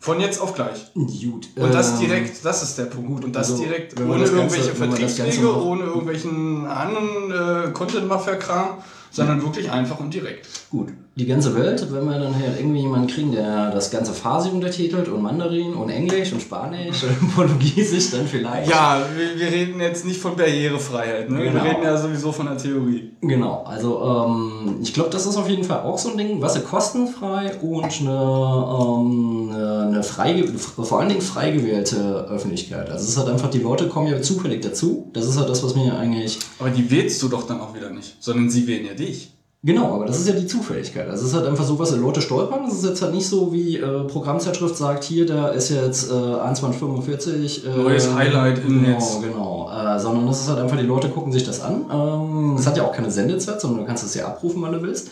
Von 0.01 0.21
jetzt 0.21 0.39
auf 0.39 0.53
gleich. 0.55 0.91
Gut. 0.93 1.49
Und 1.57 1.73
das 1.73 1.91
ähm, 1.93 1.99
direkt, 1.99 2.45
das 2.45 2.63
ist 2.63 2.77
der 2.77 2.85
Punkt. 2.85 3.09
gut, 3.09 3.25
und 3.25 3.35
das 3.35 3.51
also, 3.51 3.61
direkt 3.61 3.99
ohne 3.99 4.19
das 4.19 4.31
Ganze- 4.31 4.55
irgendwelche 4.55 4.75
Vertriebswege, 4.75 5.61
ohne 5.61 5.83
irgendwelchen 5.83 6.65
anderen 6.65 7.31
äh, 7.67 7.71
Content-Mafia-Kram, 7.71 8.77
sondern 9.11 9.41
wirklich 9.41 9.69
einfach 9.69 9.99
und 9.99 10.13
direkt. 10.13 10.47
Gut. 10.69 10.93
Die 11.19 11.25
ganze 11.25 11.53
Welt, 11.53 11.85
wenn 11.91 12.05
wir 12.05 12.17
dann 12.17 12.33
halt 12.33 12.57
irgendwie 12.57 12.79
jemanden 12.79 13.07
kriegen, 13.07 13.33
der 13.33 13.71
das 13.71 13.91
ganze 13.91 14.13
Farsi 14.13 14.51
untertitelt 14.51 15.09
und 15.09 15.21
Mandarin 15.21 15.73
und 15.73 15.89
Englisch 15.89 16.31
und 16.31 16.41
Spanisch 16.41 17.03
und 17.03 17.35
Portugiesisch, 17.35 18.11
dann 18.11 18.25
vielleicht. 18.25 18.69
Ja, 18.69 19.01
wir, 19.17 19.37
wir 19.37 19.51
reden 19.51 19.81
jetzt 19.81 20.05
nicht 20.05 20.21
von 20.21 20.37
Barrierefreiheit, 20.37 21.29
ne? 21.29 21.43
Genau. 21.43 21.55
Wir 21.55 21.71
reden 21.71 21.83
ja 21.83 21.97
sowieso 21.97 22.31
von 22.31 22.45
der 22.45 22.57
Theorie. 22.57 23.11
Genau, 23.19 23.63
also 23.65 24.01
ähm, 24.01 24.77
ich 24.81 24.93
glaube, 24.93 25.09
das 25.09 25.25
ist 25.25 25.35
auf 25.35 25.49
jeden 25.49 25.65
Fall 25.65 25.81
auch 25.81 25.97
so 25.97 26.11
ein 26.11 26.17
Ding, 26.17 26.41
was 26.41 26.55
ja 26.55 26.61
kostenfrei 26.61 27.53
und 27.55 27.83
eine, 27.83 28.77
ähm, 28.79 29.51
eine, 29.51 30.03
frei, 30.03 30.45
vor 30.55 31.01
allen 31.01 31.09
Dingen 31.09 31.21
frei 31.21 31.51
gewählte 31.51 32.27
Öffentlichkeit. 32.29 32.89
Also 32.89 33.03
es 33.03 33.09
ist 33.09 33.17
halt 33.17 33.27
einfach, 33.27 33.49
die 33.49 33.59
Leute 33.59 33.89
kommen 33.89 34.07
ja 34.07 34.21
zufällig 34.21 34.61
dazu. 34.61 35.09
Das 35.11 35.25
ist 35.27 35.37
halt 35.37 35.49
das, 35.49 35.61
was 35.65 35.75
mir 35.75 35.97
eigentlich. 35.97 36.39
Aber 36.59 36.69
die 36.69 36.89
wählst 36.89 37.21
du 37.21 37.27
doch 37.27 37.45
dann 37.45 37.59
auch 37.59 37.75
wieder 37.75 37.89
nicht, 37.89 38.15
sondern 38.21 38.49
sie 38.49 38.65
wählen 38.67 38.85
ja 38.85 38.93
dich. 38.93 39.33
Genau, 39.61 39.93
aber 39.93 40.05
das 40.05 40.17
ist 40.19 40.27
ja 40.27 40.35
die 40.35 40.47
Zufälligkeit. 40.47 41.09
Also 41.09 41.25
es 41.25 41.31
ist 41.31 41.37
halt 41.37 41.45
einfach 41.45 41.65
so, 41.65 41.77
was 41.77 41.91
die 41.91 41.99
Leute 41.99 42.21
stolpern. 42.21 42.63
Das 42.63 42.75
ist 42.75 42.85
jetzt 42.85 43.01
halt 43.01 43.13
nicht 43.13 43.27
so, 43.27 43.51
wie 43.51 43.75
äh, 43.75 44.05
Programmzeitschrift 44.05 44.77
sagt, 44.77 45.03
hier, 45.03 45.25
da 45.25 45.49
ist 45.49 45.69
jetzt 45.69 46.05
äh, 46.05 46.09
2145. 46.09 47.65
Äh, 47.65 47.69
Neues 47.69 48.13
Highlight 48.13 48.59
im 48.59 48.81
genau, 48.81 48.87
Netz. 48.87 49.19
Genau, 49.21 49.69
äh, 49.69 49.99
sondern 49.99 50.27
das 50.27 50.39
ist 50.39 50.47
halt 50.47 50.59
einfach, 50.59 50.77
die 50.77 50.85
Leute 50.85 51.09
gucken 51.09 51.33
sich 51.33 51.43
das 51.43 51.59
an. 51.59 51.85
Ähm, 51.91 52.55
es 52.57 52.65
hat 52.65 52.77
ja 52.77 52.83
auch 52.83 52.93
keine 52.93 53.11
Sendezeit, 53.11 53.59
sondern 53.59 53.81
du 53.81 53.85
kannst 53.85 54.05
es 54.05 54.15
ja 54.15 54.27
abrufen, 54.27 54.61
wann 54.61 54.71
du 54.71 54.81
willst. 54.81 55.09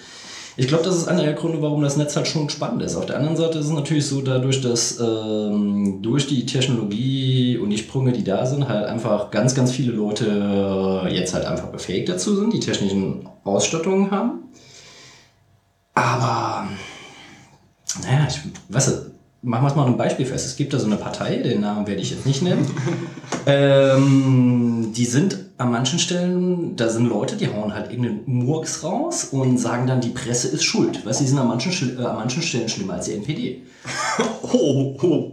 Ich 0.60 0.68
glaube, 0.68 0.84
das 0.84 0.98
ist 0.98 1.08
einer 1.08 1.22
der 1.22 1.34
Gründe, 1.34 1.62
warum 1.62 1.84
das 1.84 1.98
Netz 1.98 2.16
halt 2.16 2.28
schon 2.28 2.50
spannend 2.50 2.82
ist. 2.82 2.96
Auf 2.96 3.06
der 3.06 3.18
anderen 3.18 3.38
Seite 3.38 3.60
ist 3.60 3.68
es 3.68 3.72
natürlich 3.72 4.08
so, 4.08 4.22
dadurch, 4.22 4.60
dass 4.62 5.00
ähm, 5.00 6.00
durch 6.02 6.26
die 6.26 6.48
Technologie 6.48 7.60
und 7.60 7.70
die 7.70 7.78
Sprünge, 7.78 8.12
die 8.12 8.24
da 8.24 8.44
sind, 8.48 8.68
halt 8.68 8.88
einfach 8.88 9.30
ganz, 9.30 9.54
ganz 9.54 9.72
viele 9.72 9.92
Leute 9.92 11.08
jetzt 11.12 11.36
halt 11.36 11.46
einfach 11.46 11.68
befähigt 11.68 12.10
dazu 12.10 12.36
sind, 12.36 12.54
die 12.54 12.60
technischen 12.60 13.30
Ausstattungen 13.44 14.10
haben. 14.10 14.46
Aber, 15.94 16.68
naja, 18.02 18.28
ich, 18.28 18.40
weißt 18.70 18.88
du, 18.88 19.17
machen 19.42 19.64
wir 19.64 19.68
es 19.70 19.76
mal 19.76 19.84
an 19.84 19.90
einem 19.90 19.98
Beispiel 19.98 20.26
fest. 20.26 20.46
Es 20.46 20.56
gibt 20.56 20.74
da 20.74 20.80
so 20.80 20.86
eine 20.86 20.98
Partei, 20.98 21.38
den 21.38 21.62
Namen 21.62 21.88
werde 21.88 22.02
ich 22.02 22.12
jetzt 22.12 22.26
nicht 22.26 22.42
nennen. 22.42 22.70
ähm, 23.46 24.94
die 24.96 25.06
sind 25.06 25.38
an 25.58 25.72
manchen 25.72 25.98
Stellen, 25.98 26.76
da 26.76 26.88
sind 26.88 27.08
Leute, 27.08 27.36
die 27.36 27.48
hauen 27.48 27.74
halt 27.74 27.92
irgendeinen 27.92 28.22
Murks 28.26 28.84
raus 28.84 29.30
und 29.32 29.58
sagen 29.58 29.88
dann, 29.88 30.02
die 30.02 30.10
Presse 30.10 30.50
ist 30.50 30.64
schuld. 30.64 31.04
Weißt 31.04 31.20
du, 31.20 31.24
die 31.24 31.30
sind 31.30 31.40
an 31.40 31.48
manchen, 31.48 32.00
äh, 32.00 32.04
an 32.04 32.16
manchen 32.16 32.44
Stellen 32.44 32.70
schlimmer 32.70 32.94
als 32.94 33.06
die 33.06 33.14
NPD. 33.14 33.62
Oh, 34.50 34.96
oh. 35.02 35.32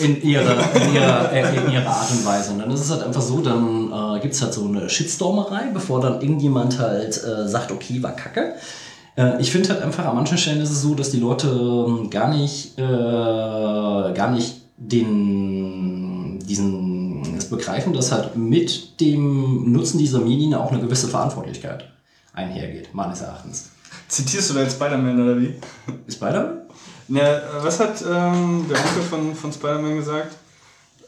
In 0.00 0.22
ihrer, 0.22 0.56
in, 0.76 0.94
ihrer, 0.94 1.32
äh, 1.32 1.56
in 1.56 1.72
ihrer 1.72 1.88
Art 1.88 2.10
und 2.12 2.24
Weise. 2.24 2.52
Und 2.52 2.60
dann 2.60 2.70
ist 2.70 2.82
es 2.82 2.90
halt 2.90 3.02
einfach 3.02 3.20
so, 3.20 3.40
dann 3.40 3.92
äh, 3.92 4.20
gibt 4.20 4.34
es 4.34 4.42
halt 4.42 4.54
so 4.54 4.64
eine 4.64 4.88
Shitstormerei, 4.88 5.70
bevor 5.72 6.00
dann 6.00 6.20
irgendjemand 6.20 6.78
halt 6.78 7.20
äh, 7.24 7.48
sagt, 7.48 7.72
okay, 7.72 8.00
war 8.00 8.14
kacke. 8.14 8.54
Äh, 9.16 9.40
ich 9.40 9.50
finde 9.50 9.68
halt 9.70 9.82
einfach, 9.82 10.04
an 10.04 10.16
manchen 10.16 10.38
Stellen 10.38 10.60
ist 10.60 10.70
es 10.70 10.82
so, 10.82 10.94
dass 10.94 11.10
die 11.10 11.20
Leute 11.20 11.48
ähm, 11.48 12.10
gar 12.10 12.28
nicht, 12.28 12.78
äh, 12.78 12.82
gar 12.82 14.30
nicht 14.30 14.62
den, 14.76 16.38
diesen, 16.40 17.34
das 17.36 17.48
begreifen, 17.48 17.92
dass 17.92 18.12
halt 18.12 18.36
mit 18.36 19.00
dem 19.00 19.72
Nutzen 19.72 19.98
dieser 19.98 20.20
Medien 20.20 20.54
auch 20.54 20.72
eine 20.72 20.80
gewisse 20.80 21.08
Verantwortlichkeit 21.08 21.90
einhergeht, 22.32 22.94
meines 22.94 23.20
Erachtens. 23.20 23.70
Zitierst 24.08 24.50
du 24.50 24.54
da 24.54 24.62
jetzt 24.62 24.74
Spider-Man 24.74 25.22
oder 25.22 25.40
wie? 25.40 25.54
Beide? 26.20 26.66
Na, 27.08 27.20
äh, 27.20 27.40
was 27.62 27.80
hat 27.80 28.02
ähm, 28.02 28.66
der 28.68 28.78
Onkel 28.78 29.02
von, 29.08 29.34
von 29.34 29.52
Spider-Man 29.52 29.96
gesagt? 29.96 30.36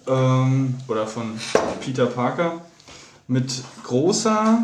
ähm, 0.09 0.75
oder 0.88 1.07
von 1.07 1.38
Peter 1.81 2.07
Parker 2.07 2.62
mit 3.29 3.62
großer 3.83 4.61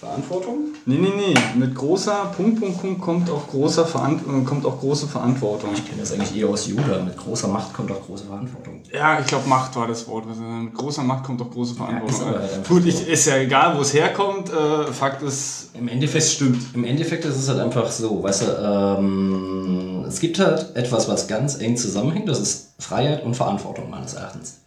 Verantwortung? 0.00 0.68
Nee, 0.86 0.96
nee, 0.96 1.12
nee. 1.14 1.34
Mit 1.58 1.74
großer 1.74 2.32
Punkt, 2.34 2.58
Punkt, 2.58 2.80
Punkt 2.80 3.02
kommt 3.02 3.30
auch, 3.30 3.46
großer 3.48 3.84
Verant 3.84 4.22
kommt 4.46 4.64
auch 4.64 4.80
große 4.80 5.06
Verantwortung. 5.06 5.70
Ich 5.74 5.86
kenne 5.86 6.00
das 6.00 6.12
eigentlich 6.12 6.34
eher 6.34 6.48
aus 6.48 6.66
Juda. 6.66 7.02
Mit 7.04 7.18
großer 7.18 7.48
Macht 7.48 7.74
kommt 7.74 7.92
auch 7.92 8.06
große 8.06 8.24
Verantwortung. 8.24 8.80
Ja, 8.90 9.20
ich 9.20 9.26
glaube, 9.26 9.46
Macht 9.46 9.76
war 9.76 9.86
das 9.86 10.08
Wort. 10.08 10.24
Mit 10.26 10.74
großer 10.74 11.02
Macht 11.02 11.24
kommt 11.24 11.42
auch 11.42 11.50
große 11.50 11.74
Verantwortung. 11.74 12.32
Ja, 12.32 12.38
ist 12.38 12.66
Gut, 12.68 12.86
ich, 12.86 13.06
ist 13.06 13.26
ja 13.26 13.36
egal, 13.36 13.76
wo 13.76 13.82
es 13.82 13.92
herkommt. 13.92 14.50
Äh, 14.50 14.90
Fakt 14.90 15.22
ist. 15.22 15.70
Im 15.74 15.86
Endeffekt 15.88 16.24
stimmt. 16.24 16.62
Im 16.74 16.84
Endeffekt 16.84 17.26
ist 17.26 17.36
es 17.36 17.48
halt 17.50 17.60
einfach 17.60 17.90
so, 17.90 18.22
weißt 18.22 18.42
du, 18.42 18.98
ähm, 18.98 20.04
es 20.08 20.18
gibt 20.18 20.38
halt 20.38 20.74
etwas, 20.76 21.08
was 21.08 21.28
ganz 21.28 21.60
eng 21.60 21.76
zusammenhängt. 21.76 22.26
Das 22.26 22.40
ist 22.40 22.72
Freiheit 22.78 23.22
und 23.22 23.34
Verantwortung 23.34 23.90
meines 23.90 24.14
Erachtens. 24.14 24.60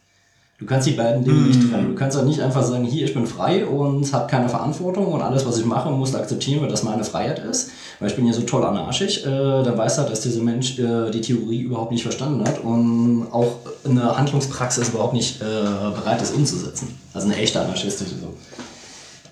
Du 0.63 0.69
kannst 0.69 0.87
die 0.87 0.93
beiden 0.93 1.25
Dinge 1.25 1.41
nicht 1.41 1.69
trennen. 1.69 1.89
Du 1.89 1.95
kannst 1.95 2.15
halt 2.15 2.25
nicht 2.25 2.39
einfach 2.39 2.63
sagen, 2.63 2.85
hier, 2.85 3.03
ich 3.03 3.13
bin 3.13 3.27
frei 3.27 3.65
und 3.65 4.13
habe 4.13 4.31
keine 4.31 4.47
Verantwortung 4.47 5.07
und 5.11 5.21
alles, 5.21 5.45
was 5.45 5.57
ich 5.57 5.65
mache, 5.65 5.91
muss 5.91 6.15
akzeptieren, 6.15 6.61
weil 6.61 6.69
das 6.69 6.83
meine 6.83 7.03
Freiheit 7.03 7.39
ist. 7.39 7.71
Weil 7.99 8.09
ich 8.09 8.15
bin 8.15 8.25
ja 8.25 8.31
so 8.31 8.43
toll 8.43 8.63
anarchisch. 8.63 9.25
Äh, 9.25 9.63
dann 9.63 9.77
weiß 9.77 9.97
halt, 9.97 10.09
dass 10.09 10.21
dieser 10.21 10.41
Mensch 10.41 10.79
äh, 10.79 11.11
die 11.11 11.19
Theorie 11.19 11.59
überhaupt 11.63 11.91
nicht 11.91 12.03
verstanden 12.03 12.47
hat 12.47 12.63
und 12.63 13.27
auch 13.31 13.57
eine 13.83 14.17
Handlungspraxis 14.17 14.87
überhaupt 14.87 15.13
nicht 15.13 15.41
äh, 15.41 15.43
bereit 15.43 16.21
ist 16.21 16.33
umzusetzen. 16.33 16.97
Also 17.13 17.27
eine 17.27 17.35
echte 17.35 17.59
anarchistische 17.59 18.15
so. 18.15 18.33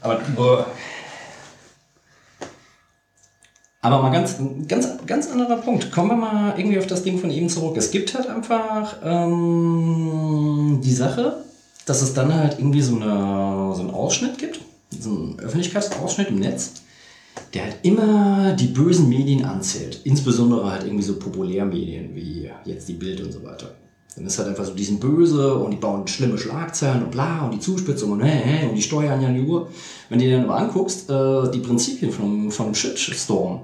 Aber. 0.01 0.65
Aber 3.83 4.01
mal 4.01 4.11
ganz, 4.11 4.35
ganz, 4.67 4.87
ganz 5.07 5.27
anderer 5.31 5.57
Punkt. 5.57 5.91
Kommen 5.91 6.09
wir 6.09 6.15
mal 6.15 6.53
irgendwie 6.55 6.77
auf 6.77 6.85
das 6.85 7.01
Ding 7.01 7.17
von 7.17 7.31
eben 7.31 7.49
zurück. 7.49 7.75
Es 7.77 7.89
gibt 7.89 8.13
halt 8.13 8.27
einfach 8.27 8.97
ähm, 9.03 10.81
die 10.83 10.93
Sache, 10.93 11.43
dass 11.87 12.03
es 12.03 12.13
dann 12.13 12.33
halt 12.33 12.59
irgendwie 12.59 12.81
so, 12.81 12.95
eine, 12.95 13.73
so 13.75 13.81
einen 13.81 13.89
Ausschnitt 13.89 14.37
gibt, 14.37 14.61
so 14.91 15.09
einen 15.09 15.39
Öffentlichkeitsausschnitt 15.39 16.29
im 16.29 16.39
Netz, 16.39 16.73
der 17.55 17.63
halt 17.63 17.77
immer 17.81 18.53
die 18.53 18.67
bösen 18.67 19.09
Medien 19.09 19.45
anzählt. 19.45 20.01
Insbesondere 20.03 20.69
halt 20.71 20.83
irgendwie 20.83 21.03
so 21.03 21.17
Populärmedien 21.17 22.13
wie 22.13 22.51
jetzt 22.65 22.87
die 22.87 22.93
Bild 22.93 23.19
und 23.21 23.31
so 23.31 23.43
weiter. 23.43 23.71
Dann 24.15 24.27
ist 24.27 24.37
halt 24.37 24.49
einfach 24.49 24.65
so, 24.65 24.73
die 24.73 24.83
sind 24.83 24.99
böse 24.99 25.55
und 25.55 25.71
die 25.71 25.77
bauen 25.77 26.07
schlimme 26.07 26.37
Schlagzeilen 26.37 27.03
und 27.03 27.11
bla 27.11 27.45
und 27.45 27.55
die 27.55 27.59
Zuspitzung 27.59 28.11
und 28.11 28.21
hä, 28.21 28.67
und 28.67 28.75
die 28.75 28.81
steuern 28.81 29.21
ja 29.21 29.29
nur. 29.29 29.69
Wenn 30.09 30.19
du 30.19 30.25
dir 30.25 30.37
dann 30.37 30.45
aber 30.45 30.57
anguckst, 30.57 31.09
äh, 31.09 31.49
die 31.51 31.59
Prinzipien 31.59 32.11
von, 32.11 32.51
von 32.51 32.75
Shitstorm, 32.75 33.61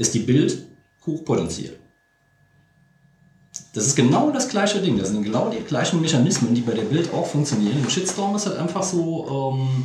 ist 0.00 0.14
die 0.14 0.20
Bild 0.20 0.66
hochpotenziert. 1.06 1.78
Das 3.74 3.86
ist 3.86 3.96
genau 3.96 4.30
das 4.30 4.48
gleiche 4.48 4.80
Ding. 4.80 4.98
Das 4.98 5.08
sind 5.08 5.22
genau 5.22 5.50
die 5.50 5.62
gleichen 5.62 6.00
Mechanismen, 6.00 6.54
die 6.54 6.62
bei 6.62 6.72
der 6.72 6.82
Bild 6.82 7.12
auch 7.12 7.26
funktionieren. 7.26 7.82
Ein 7.84 7.90
Shitstorm 7.90 8.34
ist 8.34 8.46
halt 8.46 8.58
einfach 8.58 8.82
so, 8.82 9.58
ähm, 9.58 9.84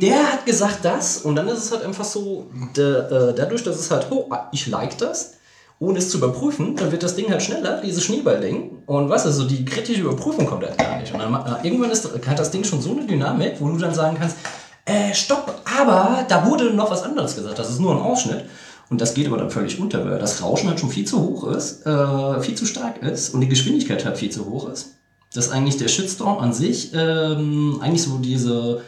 der 0.00 0.32
hat 0.32 0.44
gesagt 0.44 0.84
das 0.84 1.18
und 1.18 1.34
dann 1.36 1.48
ist 1.48 1.64
es 1.64 1.72
halt 1.72 1.82
einfach 1.82 2.04
so, 2.04 2.50
der, 2.76 3.10
äh, 3.10 3.34
dadurch, 3.34 3.64
dass 3.64 3.78
es 3.78 3.90
halt, 3.90 4.06
oh, 4.10 4.28
ich 4.52 4.66
like 4.66 4.98
das, 4.98 5.34
ohne 5.80 5.98
es 5.98 6.10
zu 6.10 6.18
überprüfen, 6.18 6.76
dann 6.76 6.92
wird 6.92 7.02
das 7.02 7.16
Ding 7.16 7.30
halt 7.30 7.42
schneller, 7.42 7.80
dieses 7.80 8.04
Schneeballding. 8.04 8.82
Und 8.84 9.08
was 9.08 9.24
ist 9.24 9.36
so, 9.36 9.44
die 9.44 9.64
kritische 9.64 10.02
Überprüfung 10.02 10.44
kommt 10.44 10.64
halt 10.64 10.76
gar 10.76 10.98
nicht. 10.98 11.12
Und 11.12 11.20
dann 11.20 11.34
äh, 11.34 11.66
irgendwann 11.66 11.90
ist, 11.90 12.04
hat 12.26 12.38
das 12.38 12.50
Ding 12.50 12.64
schon 12.64 12.82
so 12.82 12.90
eine 12.90 13.06
Dynamik, 13.06 13.54
wo 13.60 13.68
du 13.68 13.78
dann 13.78 13.94
sagen 13.94 14.16
kannst, 14.18 14.36
äh, 14.84 15.14
stopp, 15.14 15.62
aber 15.78 16.24
da 16.28 16.46
wurde 16.46 16.72
noch 16.72 16.90
was 16.90 17.02
anderes 17.02 17.34
gesagt, 17.34 17.58
das 17.58 17.70
ist 17.70 17.80
nur 17.80 17.92
ein 17.92 18.02
Ausschnitt. 18.02 18.44
Und 18.90 19.00
das 19.00 19.14
geht 19.14 19.26
aber 19.26 19.36
dann 19.36 19.50
völlig 19.50 19.78
unter, 19.78 20.04
weil 20.04 20.18
das 20.18 20.42
Rauschen 20.42 20.68
halt 20.68 20.80
schon 20.80 20.90
viel 20.90 21.04
zu 21.04 21.20
hoch 21.20 21.48
ist, 21.48 21.84
äh, 21.84 22.40
viel 22.40 22.54
zu 22.54 22.64
stark 22.64 23.02
ist 23.02 23.34
und 23.34 23.40
die 23.42 23.48
Geschwindigkeit 23.48 24.04
halt 24.04 24.16
viel 24.16 24.30
zu 24.30 24.46
hoch 24.46 24.68
ist. 24.68 24.94
Dass 25.34 25.50
eigentlich 25.50 25.76
der 25.76 25.88
Shitstorm 25.88 26.38
an 26.38 26.54
sich 26.54 26.92
ähm, 26.94 27.80
eigentlich 27.82 28.02
so 28.02 28.16
diese, 28.18 28.80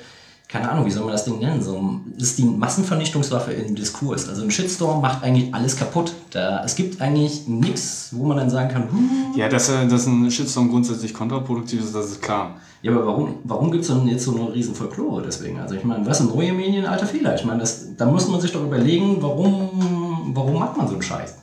keine 0.51 0.69
Ahnung, 0.69 0.85
wie 0.85 0.91
soll 0.91 1.05
man 1.05 1.13
das 1.13 1.25
Ding 1.25 1.39
nennen, 1.39 1.63
so, 1.63 2.01
ist 2.19 2.37
die 2.39 2.45
Massenvernichtungswaffe 2.45 3.53
im 3.53 3.77
Diskurs. 3.77 4.29
Also 4.29 4.43
ein 4.43 4.51
Shitstorm 4.51 5.01
macht 5.01 5.23
eigentlich 5.23 5.55
alles 5.55 5.77
kaputt. 5.77 6.13
Da, 6.31 6.65
es 6.65 6.75
gibt 6.75 7.01
eigentlich 7.01 7.47
nichts, 7.47 8.09
wo 8.11 8.27
man 8.27 8.37
dann 8.37 8.51
sagen 8.51 8.69
kann, 8.69 8.91
hm. 8.91 9.11
Ja, 9.37 9.49
dass, 9.49 9.69
äh, 9.69 9.87
dass 9.87 10.07
ein 10.07 10.29
Shitstorm 10.29 10.69
grundsätzlich 10.69 11.15
kontraproduktiv 11.15 11.81
ist, 11.81 11.95
das 11.95 12.07
ist 12.07 12.23
klar. 12.23 12.57
Ja, 12.83 12.91
aber 12.91 13.07
warum, 13.07 13.35
warum 13.45 13.71
gibt 13.71 13.83
es 13.83 13.91
denn 13.91 14.09
jetzt 14.09 14.25
so 14.25 14.35
eine 14.35 14.53
riesen 14.53 14.75
Folklore 14.75 15.23
deswegen? 15.23 15.61
Also 15.61 15.77
ich 15.77 15.85
meine, 15.85 16.05
was 16.05 16.19
sind 16.19 16.35
neue 16.35 16.53
Medien, 16.53 16.85
alter 16.85 17.07
Fehler? 17.07 17.37
Ich 17.37 17.45
meine, 17.45 17.61
das, 17.61 17.95
da 17.97 18.07
muss 18.07 18.27
man 18.27 18.41
sich 18.41 18.51
doch 18.51 18.65
überlegen, 18.65 19.19
warum, 19.21 20.33
warum 20.35 20.59
macht 20.59 20.77
man 20.77 20.89
so 20.89 20.95
einen 20.95 21.03
Scheiß? 21.03 21.37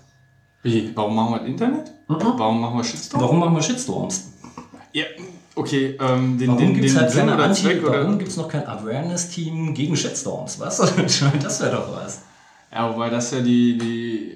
Wie? 0.63 0.91
Warum 0.95 1.15
machen 1.15 1.31
wir 1.31 1.39
das 1.39 1.47
Internet? 1.47 1.91
Mhm. 2.09 2.15
Warum 2.19 2.59
machen 2.59 2.77
wir 2.77 2.83
Shitstorm? 2.83 3.21
Warum 3.21 3.39
machen 3.39 3.55
wir 3.55 3.61
Shitstorms? 3.61 4.31
Ja, 4.91 5.05
okay, 5.57 5.97
ähm, 5.99 6.37
den, 6.37 6.47
Warum 6.49 6.59
den, 6.59 6.73
gibt 6.73 6.85
es 6.85 6.93
den 6.93 7.01
halt 7.01 7.11
Sinn 7.11 7.29
oder 7.29 7.53
Zweck 7.53 7.83
oder... 7.83 7.99
warum 7.99 8.19
gibt's 8.19 8.37
noch 8.37 8.47
kein 8.47 8.65
Awareness-Team 8.65 9.73
gegen 9.73 9.95
Shitstorms? 9.95 10.59
Was? 10.59 10.77
Das 10.77 11.61
wäre 11.61 11.71
doch 11.71 11.95
was. 11.95 12.21
Ja, 12.71 12.93
wobei 12.93 13.09
das 13.09 13.31
ja 13.31 13.41
die, 13.41 13.77
die 13.77 14.31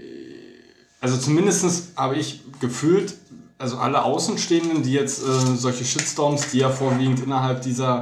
also 1.01 1.17
zumindest 1.17 1.97
habe 1.97 2.15
ich 2.15 2.41
gefühlt, 2.59 3.15
also 3.57 3.77
alle 3.77 4.03
Außenstehenden, 4.03 4.83
die 4.83 4.93
jetzt 4.93 5.21
äh, 5.21 5.55
solche 5.55 5.83
Shitstorms, 5.83 6.51
die 6.51 6.59
ja 6.59 6.69
vorwiegend 6.69 7.21
innerhalb 7.21 7.61
dieser 7.63 8.01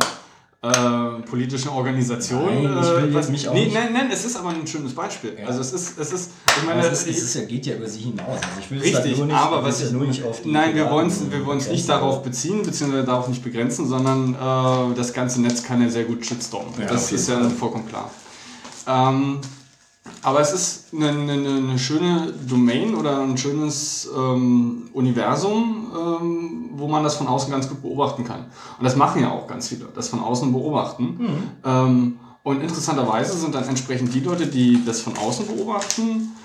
äh, 0.61 1.21
politischen 1.29 1.69
Organisation. 1.69 2.45
Nein, 2.45 2.77
ich 2.81 2.89
will 2.89 3.09
äh, 3.11 3.13
was- 3.13 3.29
mich 3.29 3.47
auch 3.47 3.53
nee, 3.53 3.65
nicht- 3.65 3.73
Nein, 3.73 3.93
nein, 3.93 4.09
es 4.11 4.25
ist 4.25 4.35
aber 4.35 4.49
ein 4.49 4.67
schönes 4.67 4.93
Beispiel. 4.93 5.37
Ja. 5.39 5.47
Also 5.47 5.61
es 5.61 5.71
ist, 5.71 5.97
es 5.97 6.11
ist, 6.11 6.31
ich 6.57 6.65
meine, 6.65 6.81
es, 6.85 6.99
ist, 7.01 7.07
ich- 7.07 7.17
es 7.17 7.23
ist 7.23 7.33
ja, 7.35 7.41
geht 7.45 7.65
ja 7.65 7.75
über 7.75 7.87
sie 7.87 7.99
hinaus. 8.01 8.27
Also 8.35 8.45
ich 8.59 8.69
will 8.71 8.81
es 8.83 8.93
halt 8.93 9.05
Richtig, 9.05 9.17
nur 9.19 9.27
nicht, 9.27 9.35
aber 9.37 9.59
ich 9.59 9.63
was 9.65 9.81
es 9.81 9.91
nur 9.91 10.05
nicht 10.05 10.23
auf 10.23 10.41
Nein, 10.43 10.75
wir 10.75 10.89
wollen 10.91 11.07
es 11.07 11.31
wir 11.31 11.45
wollen's 11.45 11.63
nicht 11.69 11.75
Grenzen- 11.75 11.87
darauf 11.87 12.23
beziehen, 12.23 12.63
beziehungsweise 12.63 13.05
darauf 13.05 13.29
nicht 13.29 13.41
begrenzen, 13.43 13.87
sondern 13.87 14.33
äh, 14.33 14.95
das 14.95 15.13
ganze 15.13 15.41
Netz 15.41 15.63
kann 15.63 15.81
ja 15.81 15.89
sehr 15.89 16.03
gut 16.03 16.25
shitstormen. 16.25 16.73
Ja, 16.77 16.87
das 16.87 17.09
jeden 17.09 17.21
ist 17.21 17.29
ja 17.29 17.49
vollkommen 17.49 17.87
klar. 17.87 18.11
Ähm, 18.85 19.39
aber 20.21 20.39
es 20.41 20.51
ist 20.51 20.93
eine, 20.93 21.09
eine, 21.09 21.33
eine 21.33 21.79
schöne 21.79 22.33
Domain 22.47 22.95
oder 22.95 23.21
ein 23.21 23.37
schönes 23.37 24.09
ähm, 24.15 24.89
Universum, 24.93 25.91
ähm, 25.95 26.69
wo 26.73 26.87
man 26.87 27.03
das 27.03 27.15
von 27.15 27.27
außen 27.27 27.51
ganz 27.51 27.69
gut 27.69 27.81
beobachten 27.81 28.23
kann. 28.23 28.45
Und 28.77 28.83
das 28.83 28.95
machen 28.95 29.21
ja 29.21 29.31
auch 29.31 29.47
ganz 29.47 29.67
viele, 29.67 29.85
das 29.93 30.09
von 30.09 30.19
außen 30.19 30.51
beobachten. 30.51 31.19
Ähm, 31.63 32.19
und 32.43 32.61
interessanterweise 32.61 33.37
sind 33.37 33.53
dann 33.53 33.67
entsprechend 33.67 34.13
die 34.13 34.21
Leute, 34.21 34.47
die 34.47 34.83
das 34.85 35.01
von 35.01 35.17
außen 35.17 35.45
beobachten, 35.47 36.35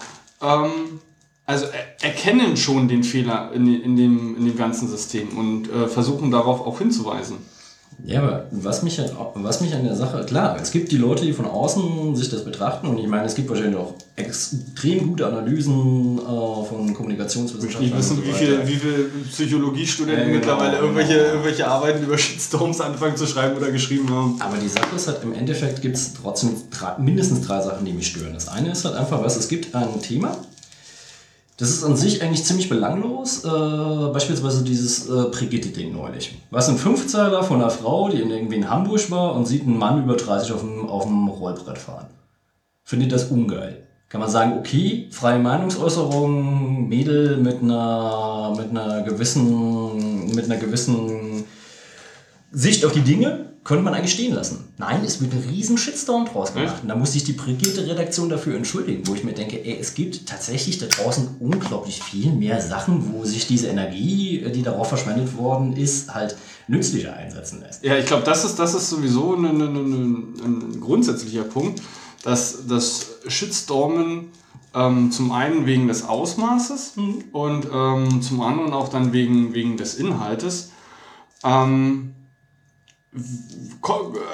ähm, 0.42 1.00
also 1.46 1.66
er, 1.66 2.02
erkennen 2.02 2.56
schon 2.56 2.88
den 2.88 3.04
Fehler 3.04 3.52
in, 3.52 3.66
in, 3.66 3.96
dem, 3.96 4.36
in 4.36 4.46
dem 4.46 4.56
ganzen 4.56 4.88
System 4.88 5.36
und 5.36 5.70
äh, 5.70 5.88
versuchen 5.88 6.30
darauf 6.30 6.60
auch 6.66 6.78
hinzuweisen. 6.78 7.36
Ja, 8.06 8.22
aber 8.22 8.46
was 8.50 8.82
mich, 8.82 8.98
halt, 8.98 9.12
was 9.34 9.60
mich 9.60 9.74
an 9.74 9.84
der 9.84 9.96
Sache, 9.96 10.24
klar, 10.26 10.56
es 10.60 10.70
gibt 10.70 10.92
die 10.92 10.96
Leute, 10.96 11.24
die 11.24 11.32
von 11.32 11.46
außen 11.46 12.14
sich 12.14 12.28
das 12.28 12.44
betrachten 12.44 12.86
und 12.86 12.98
ich 12.98 13.06
meine, 13.06 13.24
es 13.24 13.34
gibt 13.34 13.48
wahrscheinlich 13.48 13.76
auch 13.76 13.94
extrem 14.16 15.08
gute 15.08 15.26
Analysen 15.26 16.18
äh, 16.18 16.22
von 16.22 16.92
Kommunikationswissenschaftlern. 16.92 17.90
Ich 17.90 17.96
wissen, 17.96 18.16
so 18.16 18.24
wie 18.24 18.32
viele 18.32 18.68
wie 18.68 18.76
viel 18.76 19.10
Psychologiestudenten 19.30 20.18
Ja, 20.18 20.24
genau, 20.26 20.38
mittlerweile 20.38 20.78
irgendwelche, 20.78 21.14
genau. 21.14 21.24
irgendwelche 21.26 21.66
Arbeiten 21.66 22.04
über 22.04 22.18
Shitstorms 22.18 22.80
anfangen 22.80 23.16
zu 23.16 23.26
schreiben 23.26 23.56
oder 23.56 23.70
geschrieben 23.70 24.10
haben. 24.10 24.36
Aber 24.40 24.58
die 24.58 24.68
Sache 24.68 24.94
ist 24.94 25.08
halt, 25.08 25.22
im 25.22 25.32
Endeffekt 25.32 25.80
gibt 25.80 25.96
es 25.96 26.12
trotzdem 26.14 26.50
drei, 26.70 26.98
mindestens 26.98 27.46
drei 27.46 27.62
Sachen, 27.62 27.86
die 27.86 27.92
mich 27.92 28.08
stören. 28.08 28.34
Das 28.34 28.48
eine 28.48 28.72
ist 28.72 28.84
halt 28.84 28.96
einfach, 28.96 29.22
was 29.24 29.36
es 29.36 29.48
gibt 29.48 29.74
ein 29.74 30.00
Thema. 30.02 30.36
Das 31.56 31.70
ist 31.70 31.84
an 31.84 31.96
sich 31.96 32.20
eigentlich 32.20 32.44
ziemlich 32.44 32.68
belanglos. 32.68 33.44
Äh, 33.44 33.48
beispielsweise 34.12 34.64
dieses 34.64 35.08
äh, 35.08 35.24
Brigitte-Ding 35.30 35.92
neulich. 35.92 36.36
Was 36.50 36.68
ein 36.68 36.76
Fünfzeiler 36.76 37.44
von 37.44 37.60
einer 37.60 37.70
Frau, 37.70 38.08
die 38.08 38.20
in 38.20 38.30
irgendwie 38.30 38.56
in 38.56 38.68
Hamburg 38.68 39.10
war 39.10 39.34
und 39.34 39.46
sieht 39.46 39.62
einen 39.62 39.78
Mann 39.78 40.02
über 40.02 40.16
30 40.16 40.52
auf 40.52 40.60
dem, 40.60 40.88
auf 40.88 41.04
dem 41.04 41.28
Rollbrett 41.28 41.78
fahren. 41.78 42.06
Findet 42.82 43.12
das 43.12 43.24
ungeil. 43.24 43.86
Kann 44.08 44.20
man 44.20 44.30
sagen, 44.30 44.58
okay, 44.58 45.08
freie 45.10 45.38
Meinungsäußerung, 45.38 46.88
Mädel 46.88 47.36
mit 47.36 47.62
einer, 47.62 48.52
mit 48.56 48.70
einer 48.70 49.02
gewissen, 49.02 50.26
mit 50.34 50.44
einer 50.44 50.56
gewissen 50.56 51.44
Sicht 52.52 52.84
auf 52.84 52.92
die 52.92 53.00
Dinge 53.00 53.53
könnte 53.64 53.82
man 53.82 53.94
eigentlich 53.94 54.12
stehen 54.12 54.34
lassen. 54.34 54.68
Nein, 54.76 55.02
es 55.04 55.22
wird 55.22 55.32
ein 55.32 55.42
riesen 55.48 55.78
Shitstorm 55.78 56.26
draus 56.26 56.52
gemacht. 56.52 56.82
Und 56.82 56.88
da 56.88 56.94
muss 56.94 57.12
sich 57.12 57.24
die 57.24 57.32
Brigitte-Redaktion 57.32 58.28
dafür 58.28 58.56
entschuldigen, 58.56 59.06
wo 59.06 59.14
ich 59.14 59.24
mir 59.24 59.32
denke, 59.32 59.64
ey, 59.64 59.78
es 59.80 59.94
gibt 59.94 60.26
tatsächlich 60.28 60.78
da 60.78 60.86
draußen 60.86 61.36
unglaublich 61.40 62.02
viel 62.02 62.30
mehr 62.32 62.60
Sachen, 62.60 63.14
wo 63.14 63.24
sich 63.24 63.46
diese 63.46 63.68
Energie, 63.68 64.44
die 64.54 64.62
darauf 64.62 64.88
verschwendet 64.88 65.36
worden 65.38 65.74
ist, 65.76 66.14
halt 66.14 66.36
nützlicher 66.68 67.14
einsetzen 67.16 67.62
lässt. 67.62 67.82
Ja, 67.82 67.96
ich 67.96 68.04
glaube, 68.04 68.24
das 68.24 68.44
ist, 68.44 68.58
das 68.58 68.74
ist 68.74 68.90
sowieso 68.90 69.34
ein, 69.34 69.46
ein, 69.46 69.60
ein, 69.60 70.34
ein 70.44 70.80
grundsätzlicher 70.80 71.44
Punkt, 71.44 71.80
dass 72.22 72.66
das 72.66 73.12
Shitstormen 73.28 74.28
ähm, 74.74 75.10
zum 75.10 75.32
einen 75.32 75.64
wegen 75.64 75.88
des 75.88 76.06
Ausmaßes 76.06 76.94
und 77.32 77.66
ähm, 77.72 78.20
zum 78.20 78.40
anderen 78.42 78.74
auch 78.74 78.88
dann 78.88 79.14
wegen, 79.14 79.54
wegen 79.54 79.78
des 79.78 79.94
Inhaltes 79.94 80.70
ähm, 81.44 82.14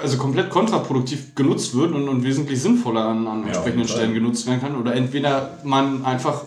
also 0.02 0.16
komplett 0.18 0.50
kontraproduktiv 0.50 1.34
genutzt 1.34 1.74
wird 1.76 1.92
und, 1.92 2.08
und 2.08 2.24
wesentlich 2.24 2.60
sinnvoller 2.62 3.04
an, 3.06 3.26
an 3.26 3.40
Ja, 3.42 3.48
entsprechenden 3.48 3.86
Fall. 3.86 3.96
Stellen 3.96 4.14
genutzt 4.14 4.46
werden 4.46 4.60
kann. 4.60 4.76
Oder 4.76 4.94
entweder 4.94 5.58
man 5.64 6.04
einfach 6.04 6.44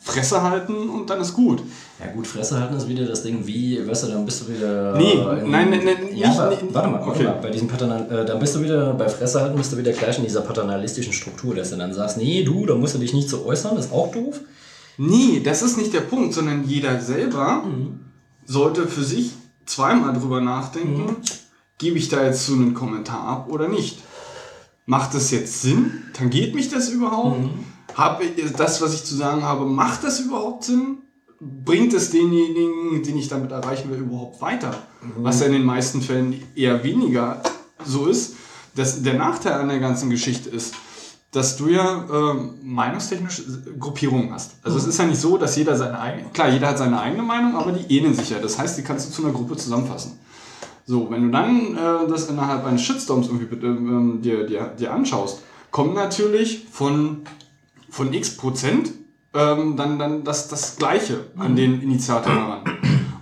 Fresse 0.00 0.42
halten 0.42 0.88
und 0.88 1.08
dann 1.10 1.20
ist 1.20 1.32
gut. 1.32 1.62
Ja 2.00 2.10
gut, 2.12 2.26
Fresse 2.26 2.58
halten 2.60 2.74
ist 2.76 2.88
wieder 2.88 3.04
das 3.06 3.22
Ding, 3.22 3.46
wie, 3.46 3.86
weißt 3.86 4.04
du, 4.04 4.06
dann 4.08 4.24
bist 4.24 4.42
du 4.42 4.52
wieder... 4.52 4.96
Nee, 4.96 5.12
in- 5.12 5.50
nein, 5.50 5.70
nein, 5.70 5.80
nein, 5.84 5.96
Ja, 6.16 6.28
nicht- 6.28 6.40
aber, 6.40 6.50
nicht- 6.50 6.74
warte 6.74 6.88
mal, 6.88 6.98
warte 7.00 7.10
okay. 7.10 7.22
mal, 7.24 7.38
bei 7.40 7.50
diesem 7.50 7.68
Paternal, 7.68 8.10
äh, 8.10 8.24
dann 8.24 8.38
bist 8.40 8.56
du 8.56 8.62
wieder, 8.64 8.94
bei 8.94 9.08
Fresse 9.08 9.40
halten 9.40 9.56
bist 9.56 9.72
du 9.72 9.78
wieder 9.78 9.92
gleich 9.92 10.18
in 10.18 10.24
dieser 10.24 10.40
paternalistischen 10.40 11.12
Struktur, 11.12 11.54
dass 11.54 11.70
du 11.70 11.76
dann 11.76 11.92
sagst, 11.94 12.16
nee, 12.16 12.42
du, 12.42 12.66
da 12.66 12.74
musst 12.74 12.96
du 12.96 12.98
dich 12.98 13.14
nicht 13.14 13.28
so 13.28 13.44
äußern, 13.46 13.76
ist 13.76 13.92
auch 13.92 14.10
doof. 14.10 14.40
Nee, 14.98 15.40
das 15.44 15.62
ist 15.62 15.78
nicht 15.78 15.92
der 15.92 16.00
Punkt, 16.00 16.34
sondern 16.34 16.64
jeder 16.64 17.00
selber 17.00 17.62
sollte 18.44 18.88
für 18.88 19.04
sich 19.04 19.30
zweimal 19.66 20.12
drüber 20.14 20.40
nachdenken, 20.40 21.16
gebe 21.82 21.98
ich 21.98 22.08
da 22.08 22.22
jetzt 22.24 22.46
so 22.46 22.52
einen 22.54 22.74
Kommentar 22.74 23.24
ab 23.24 23.48
oder 23.50 23.66
nicht. 23.68 23.98
Macht 24.86 25.14
das 25.14 25.32
jetzt 25.32 25.62
Sinn? 25.62 25.90
Tangiert 26.12 26.54
mich 26.54 26.68
das 26.70 26.88
überhaupt? 26.90 27.40
Habe 27.94 28.24
ich- 28.24 28.52
das, 28.52 28.80
was 28.80 28.94
ich 28.94 29.04
zu 29.04 29.16
sagen 29.16 29.42
habe, 29.42 29.66
macht 29.66 30.04
das 30.04 30.20
überhaupt 30.20 30.62
Sinn? 30.64 30.98
Bringt 31.40 31.92
es 31.92 32.10
denjenigen, 32.10 33.02
den 33.02 33.18
ich 33.18 33.26
damit 33.28 33.50
erreichen 33.50 33.90
will, 33.90 33.98
überhaupt 33.98 34.40
weiter? 34.40 34.72
Was 35.16 35.40
ja 35.40 35.46
in 35.46 35.52
den 35.54 35.64
meisten 35.64 36.00
Fällen 36.00 36.40
eher 36.54 36.84
weniger 36.84 37.42
so 37.84 38.06
ist. 38.06 38.34
Das, 38.76 39.02
der 39.02 39.14
Nachteil 39.14 39.54
an 39.54 39.68
der 39.68 39.80
ganzen 39.80 40.08
Geschichte 40.08 40.48
ist, 40.50 40.74
dass 41.32 41.56
du 41.56 41.66
ja 41.68 42.04
ähm, 42.12 42.54
meinungstechnisch 42.62 43.42
Gruppierungen 43.78 44.32
hast. 44.32 44.52
Also 44.62 44.78
es 44.78 44.86
ist 44.86 44.98
ja 44.98 45.04
nicht 45.06 45.20
so, 45.20 45.36
dass 45.36 45.56
jeder 45.56 45.76
seine 45.76 45.98
eigene, 45.98 46.28
klar, 46.30 46.48
jeder 46.48 46.68
hat 46.68 46.78
seine 46.78 47.00
eigene 47.00 47.22
Meinung, 47.22 47.56
aber 47.56 47.72
die 47.72 47.96
ähneln 47.96 48.14
sich 48.14 48.30
ja. 48.30 48.38
Das 48.38 48.56
heißt, 48.58 48.78
die 48.78 48.82
kannst 48.82 49.08
du 49.08 49.12
zu 49.12 49.24
einer 49.24 49.32
Gruppe 49.32 49.56
zusammenfassen. 49.56 50.12
So, 50.84 51.10
wenn 51.10 51.22
du 51.24 51.30
dann 51.30 51.76
äh, 51.76 52.08
das 52.08 52.28
innerhalb 52.28 52.64
eines 52.66 52.82
Shitstorms 52.82 53.28
irgendwie 53.28 53.46
bitte, 53.46 53.66
ähm, 53.66 54.20
dir, 54.22 54.46
dir, 54.46 54.66
dir 54.78 54.92
anschaust, 54.92 55.42
kommen 55.70 55.94
natürlich 55.94 56.66
von, 56.70 57.22
von 57.88 58.12
x 58.12 58.36
Prozent 58.36 58.92
ähm, 59.34 59.76
dann, 59.76 59.98
dann 59.98 60.24
das, 60.24 60.48
das 60.48 60.76
Gleiche 60.76 61.26
an 61.38 61.56
den 61.56 61.80
Initiator 61.80 62.32
heran. 62.32 62.62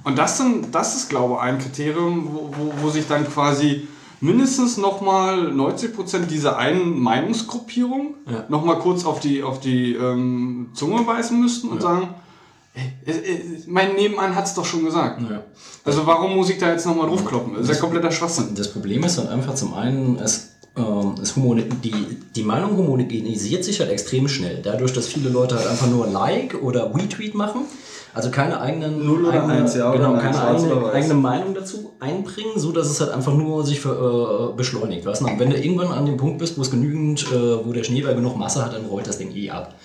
Und 0.03 0.18
das, 0.18 0.38
sind, 0.38 0.75
das 0.75 0.96
ist, 0.96 1.11
glaube 1.11 1.35
ich, 1.35 1.40
ein 1.40 1.59
Kriterium, 1.59 2.31
wo, 2.33 2.51
wo, 2.57 2.73
wo 2.83 2.90
sich 2.90 3.07
dann 3.07 3.25
quasi 3.29 3.87
mindestens 4.20 4.77
nochmal 4.77 5.53
90 5.53 5.94
Prozent 5.94 6.31
dieser 6.31 6.59
einen 6.59 6.99
Meinungsgruppierung 7.01 8.14
Ja. 8.31 8.44
nochmal 8.49 8.79
kurz 8.79 9.05
auf 9.05 9.20
die, 9.20 9.42
auf 9.42 9.61
die 9.61 9.94
ähm, 9.94 10.70
Zunge 10.75 11.03
beißen 11.03 11.38
müssten 11.38 11.68
und 11.68 11.81
sagen, 11.83 12.03
äh, 12.03 12.07
äh, 12.07 12.11
mein 13.66 13.94
Nebenan 13.94 14.35
hat 14.35 14.46
es 14.46 14.54
doch 14.54 14.64
schon 14.64 14.85
gesagt. 14.85 15.20
Ja. 15.22 15.42
Also 15.85 16.06
warum 16.06 16.37
muss 16.37 16.50
ich 16.50 16.59
da 16.59 16.70
jetzt 16.70 16.87
nochmal 16.87 17.09
draufkloppen? 17.09 17.54
Das 17.54 17.64
ist 17.64 17.70
ja 17.70 17.80
kompletter 17.80 18.11
Schwachsinn. 18.11 18.54
Das 18.54 18.72
Problem 18.72 19.02
ist 19.04 19.18
dann 19.18 19.28
einfach 19.28 19.54
zum 19.54 19.74
einen, 19.74 20.18
es, 20.18 20.52
ähm, 20.76 21.14
es 21.20 21.35
die, 21.35 21.92
die 22.35 22.42
Meinung 22.42 22.76
homogenisiert 22.76 23.64
sich 23.64 23.80
halt 23.80 23.90
extrem 23.90 24.28
schnell. 24.28 24.61
Dadurch, 24.62 24.92
dass 24.92 25.09
viele 25.09 25.30
Leute 25.30 25.56
halt 25.56 25.66
einfach 25.66 25.88
nur 25.88 26.06
Like 26.06 26.62
oder 26.62 26.94
Retweet 26.94 27.35
machen. 27.35 27.62
Also 28.12 28.30
keine 28.30 28.61
eigenen 28.61 29.06
Null 29.06 29.26
oder 29.26 29.44
eigene, 29.44 29.52
eins, 29.52 29.76
ja, 29.76 29.92
genau, 29.92 30.14
keine 30.14 30.42
eigene, 30.42 30.92
eigene 30.92 31.14
Meinung 31.14 31.54
dazu 31.54 31.92
einbringen, 32.00 32.54
so 32.56 32.72
dass 32.72 32.90
es 32.90 33.00
halt 33.00 33.12
einfach 33.12 33.35
nur 33.35 33.64
sich 33.64 33.80
für, 33.80 34.50
äh, 34.50 34.56
beschleunigt. 34.56 35.06
Weißt 35.06 35.20
du? 35.20 35.26
Und 35.26 35.38
wenn 35.38 35.50
du 35.50 35.56
irgendwann 35.56 35.92
an 35.92 36.06
dem 36.06 36.16
Punkt 36.16 36.38
bist, 36.38 36.59
wo 36.59 36.62
es 36.62 36.72
genügend, 36.72 37.24
äh, 37.30 37.64
wo 37.64 37.72
der 37.72 37.85
Schneeball 37.85 38.16
genug 38.16 38.37
Masse 38.37 38.64
hat, 38.64 38.74
dann 38.74 38.87
rollt 38.87 39.06
das 39.06 39.18
Ding 39.18 39.30
eh 39.33 39.50
ab. 39.50 39.76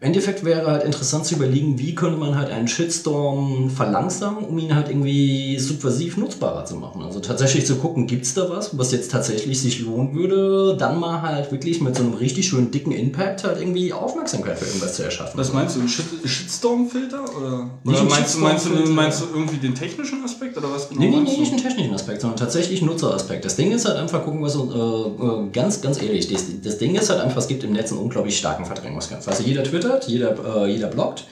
Im 0.00 0.06
Endeffekt 0.06 0.44
wäre 0.44 0.70
halt 0.70 0.84
interessant 0.84 1.26
zu 1.26 1.34
überlegen, 1.34 1.80
wie 1.80 1.92
könnte 1.92 2.18
man 2.18 2.36
halt 2.36 2.52
einen 2.52 2.68
Shitstorm 2.68 3.68
verlangsamen, 3.68 4.44
um 4.44 4.56
ihn 4.56 4.72
halt 4.72 4.90
irgendwie 4.90 5.58
subversiv 5.58 6.16
nutzbarer 6.16 6.64
zu 6.64 6.76
machen. 6.76 7.02
Also 7.02 7.18
tatsächlich 7.18 7.66
zu 7.66 7.74
gucken, 7.74 8.06
gibt's 8.06 8.32
da 8.32 8.48
was, 8.48 8.78
was 8.78 8.92
jetzt 8.92 9.10
tatsächlich 9.10 9.60
sich 9.60 9.80
lohnen 9.80 10.14
würde, 10.14 10.76
dann 10.78 11.00
mal 11.00 11.22
halt 11.22 11.50
wirklich 11.50 11.80
mit 11.80 11.96
so 11.96 12.04
einem 12.04 12.14
richtig 12.14 12.46
schönen 12.46 12.70
dicken 12.70 12.92
Impact 12.92 13.42
halt 13.42 13.58
irgendwie 13.58 13.92
Aufmerksamkeit 13.92 14.56
für 14.60 14.66
irgendwas 14.66 14.94
zu 14.94 15.02
erschaffen. 15.02 15.36
Was 15.36 15.52
meinst 15.52 15.74
du, 15.74 15.80
ein 15.80 15.88
Shit 15.88 16.04
Shitstorm-Filter? 16.24 17.24
Oder, 17.36 17.70
oder 17.84 18.00
ein 18.00 18.06
meinst, 18.06 18.36
du, 18.36 18.38
meinst, 18.38 18.66
du, 18.66 18.70
meinst 18.92 19.20
du 19.20 19.24
irgendwie 19.34 19.56
den 19.56 19.74
technischen 19.74 20.22
Aspekt 20.22 20.56
oder 20.56 20.70
was 20.70 20.88
genau 20.88 21.00
Nee, 21.00 21.10
nee, 21.10 21.20
nee, 21.22 21.38
nicht 21.38 21.52
einen 21.52 21.60
technischen 21.60 21.92
Aspekt, 21.92 22.20
sondern 22.20 22.38
tatsächlich 22.38 22.82
Nutzeraspekt. 22.82 23.44
Das 23.44 23.56
Ding 23.56 23.72
ist 23.72 23.84
halt 23.84 23.96
einfach 23.96 24.24
gucken, 24.24 24.42
was 24.42 24.54
äh, 24.54 24.58
äh, 24.58 25.50
ganz, 25.52 25.80
ganz 25.80 26.00
ehrlich, 26.00 26.32
das, 26.32 26.44
das 26.62 26.78
Ding 26.78 26.94
ist 26.94 27.10
halt 27.10 27.20
einfach, 27.20 27.38
es 27.38 27.48
gibt 27.48 27.64
im 27.64 27.72
Netz 27.72 27.90
einen 27.90 28.00
unglaublich 28.00 28.38
starken 28.38 28.64
Verdrängungskampf. 28.64 29.26
Also 29.26 29.42
jeder 29.42 29.64
twittert, 29.88 30.08
jeder, 30.08 30.62
äh, 30.64 30.70
jeder 30.70 30.88
bloggt. 30.88 31.24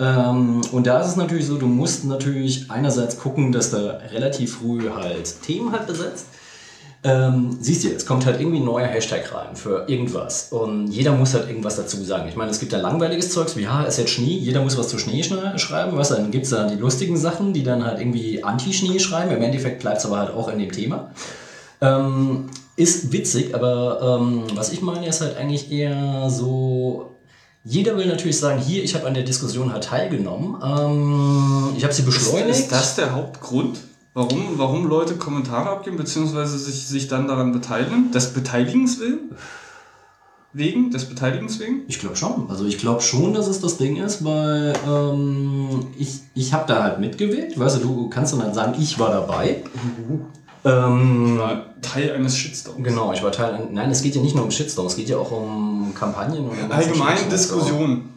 Ähm, 0.00 0.62
und 0.72 0.86
da 0.86 1.00
ist 1.00 1.08
es 1.08 1.16
natürlich 1.16 1.46
so, 1.46 1.56
du 1.56 1.66
musst 1.66 2.04
natürlich 2.04 2.70
einerseits 2.70 3.18
gucken, 3.18 3.52
dass 3.52 3.70
du 3.70 4.00
relativ 4.12 4.56
früh 4.56 4.90
halt 4.90 5.42
Themen 5.42 5.72
halt 5.72 5.86
besetzt. 5.86 6.26
Ähm, 7.04 7.56
siehst 7.60 7.82
du, 7.82 7.88
jetzt 7.88 8.06
kommt 8.06 8.26
halt 8.26 8.40
irgendwie 8.40 8.60
ein 8.60 8.64
neuer 8.64 8.86
Hashtag 8.86 9.34
rein 9.34 9.56
für 9.56 9.86
irgendwas. 9.88 10.52
Und 10.52 10.86
jeder 10.86 11.12
muss 11.12 11.34
halt 11.34 11.48
irgendwas 11.48 11.74
dazu 11.74 12.02
sagen. 12.04 12.28
Ich 12.28 12.36
meine, 12.36 12.52
es 12.52 12.60
gibt 12.60 12.72
ja 12.72 12.78
langweiliges 12.78 13.32
Zeugs 13.32 13.56
wie, 13.56 13.62
ja, 13.62 13.82
ist 13.82 13.98
jetzt 13.98 14.10
Schnee, 14.10 14.36
jeder 14.36 14.62
muss 14.62 14.78
was 14.78 14.88
zu 14.88 14.98
Schnee 14.98 15.20
schne- 15.22 15.58
schreiben. 15.58 15.96
Was, 15.96 16.10
dann 16.10 16.30
gibt 16.30 16.44
es 16.44 16.50
da 16.50 16.68
die 16.68 16.76
lustigen 16.76 17.16
Sachen, 17.16 17.52
die 17.52 17.64
dann 17.64 17.84
halt 17.84 17.98
irgendwie 17.98 18.44
Anti-Schnee 18.44 19.00
schreiben. 19.00 19.32
Im 19.32 19.42
Endeffekt 19.42 19.80
bleibt 19.80 19.98
es 19.98 20.06
aber 20.06 20.18
halt 20.18 20.30
auch 20.30 20.48
in 20.48 20.60
dem 20.60 20.70
Thema. 20.70 21.10
Ähm, 21.80 22.50
ist 22.76 23.12
witzig, 23.12 23.52
aber 23.54 24.18
ähm, 24.20 24.44
was 24.54 24.72
ich 24.72 24.80
meine, 24.80 25.06
ist 25.06 25.20
halt 25.20 25.36
eigentlich 25.36 25.70
eher 25.70 26.30
so. 26.30 27.11
Jeder 27.64 27.96
will 27.96 28.06
natürlich 28.06 28.38
sagen, 28.38 28.60
hier, 28.60 28.82
ich 28.82 28.94
habe 28.94 29.06
an 29.06 29.14
der 29.14 29.22
Diskussion 29.22 29.72
halt 29.72 29.84
teilgenommen. 29.84 30.56
Ähm, 30.62 31.74
ich 31.76 31.84
habe 31.84 31.92
sie 31.94 32.02
Ist, 32.02 32.06
beschleunigt. 32.06 32.48
ist 32.50 32.72
das 32.72 32.96
der 32.96 33.14
Hauptgrund, 33.14 33.78
warum, 34.14 34.58
warum 34.58 34.86
Leute 34.86 35.14
Kommentare 35.14 35.70
abgeben, 35.70 35.96
beziehungsweise 35.96 36.58
sich, 36.58 36.86
sich 36.86 37.06
dann 37.08 37.28
daran 37.28 37.52
beteiligen? 37.52 38.10
Des 38.10 38.32
Beteiligens 38.32 38.98
willen? 38.98 39.30
Wegen? 40.54 40.90
Des 40.90 41.06
Beteiligens 41.08 41.60
wegen? 41.60 41.82
Ich 41.88 41.98
glaube 41.98 42.16
schon. 42.16 42.50
Also 42.50 42.66
ich 42.66 42.76
glaube 42.78 43.00
schon, 43.00 43.32
dass 43.32 43.46
es 43.46 43.60
das 43.60 43.78
Ding 43.78 43.96
ist, 43.96 44.22
weil 44.24 44.74
ähm, 44.86 45.86
ich, 45.96 46.20
ich 46.34 46.52
habe 46.52 46.64
da 46.66 46.82
halt 46.82 46.98
mitgewirkt. 47.00 47.58
Weißt 47.58 47.76
du, 47.76 47.80
du 47.80 48.10
kannst 48.10 48.34
dann 48.34 48.42
halt 48.42 48.54
sagen, 48.54 48.74
ich 48.78 48.98
war 48.98 49.10
dabei. 49.12 49.62
Ähm, 50.64 51.38
War 51.38 51.66
Teil 51.82 52.12
eines 52.12 52.36
Shitstorms. 52.36 52.82
genau, 52.84 53.12
ich 53.12 53.22
war 53.22 53.32
Teil. 53.32 53.54
ein- 53.54 53.72
Nein, 53.74 53.90
es 53.90 54.00
geht 54.02 54.14
ja 54.14 54.22
nicht 54.22 54.36
nur 54.36 54.44
um 54.44 54.50
Shitstorm, 54.50 54.86
es 54.86 54.94
geht 54.96 55.08
ja 55.08 55.16
auch 55.18 55.30
um 55.32 55.92
Kampagnen 55.98 56.38
und 56.44 56.50
um 56.50 56.70
Allgemein. 56.72 57.28
Diskussionen. 57.30 58.08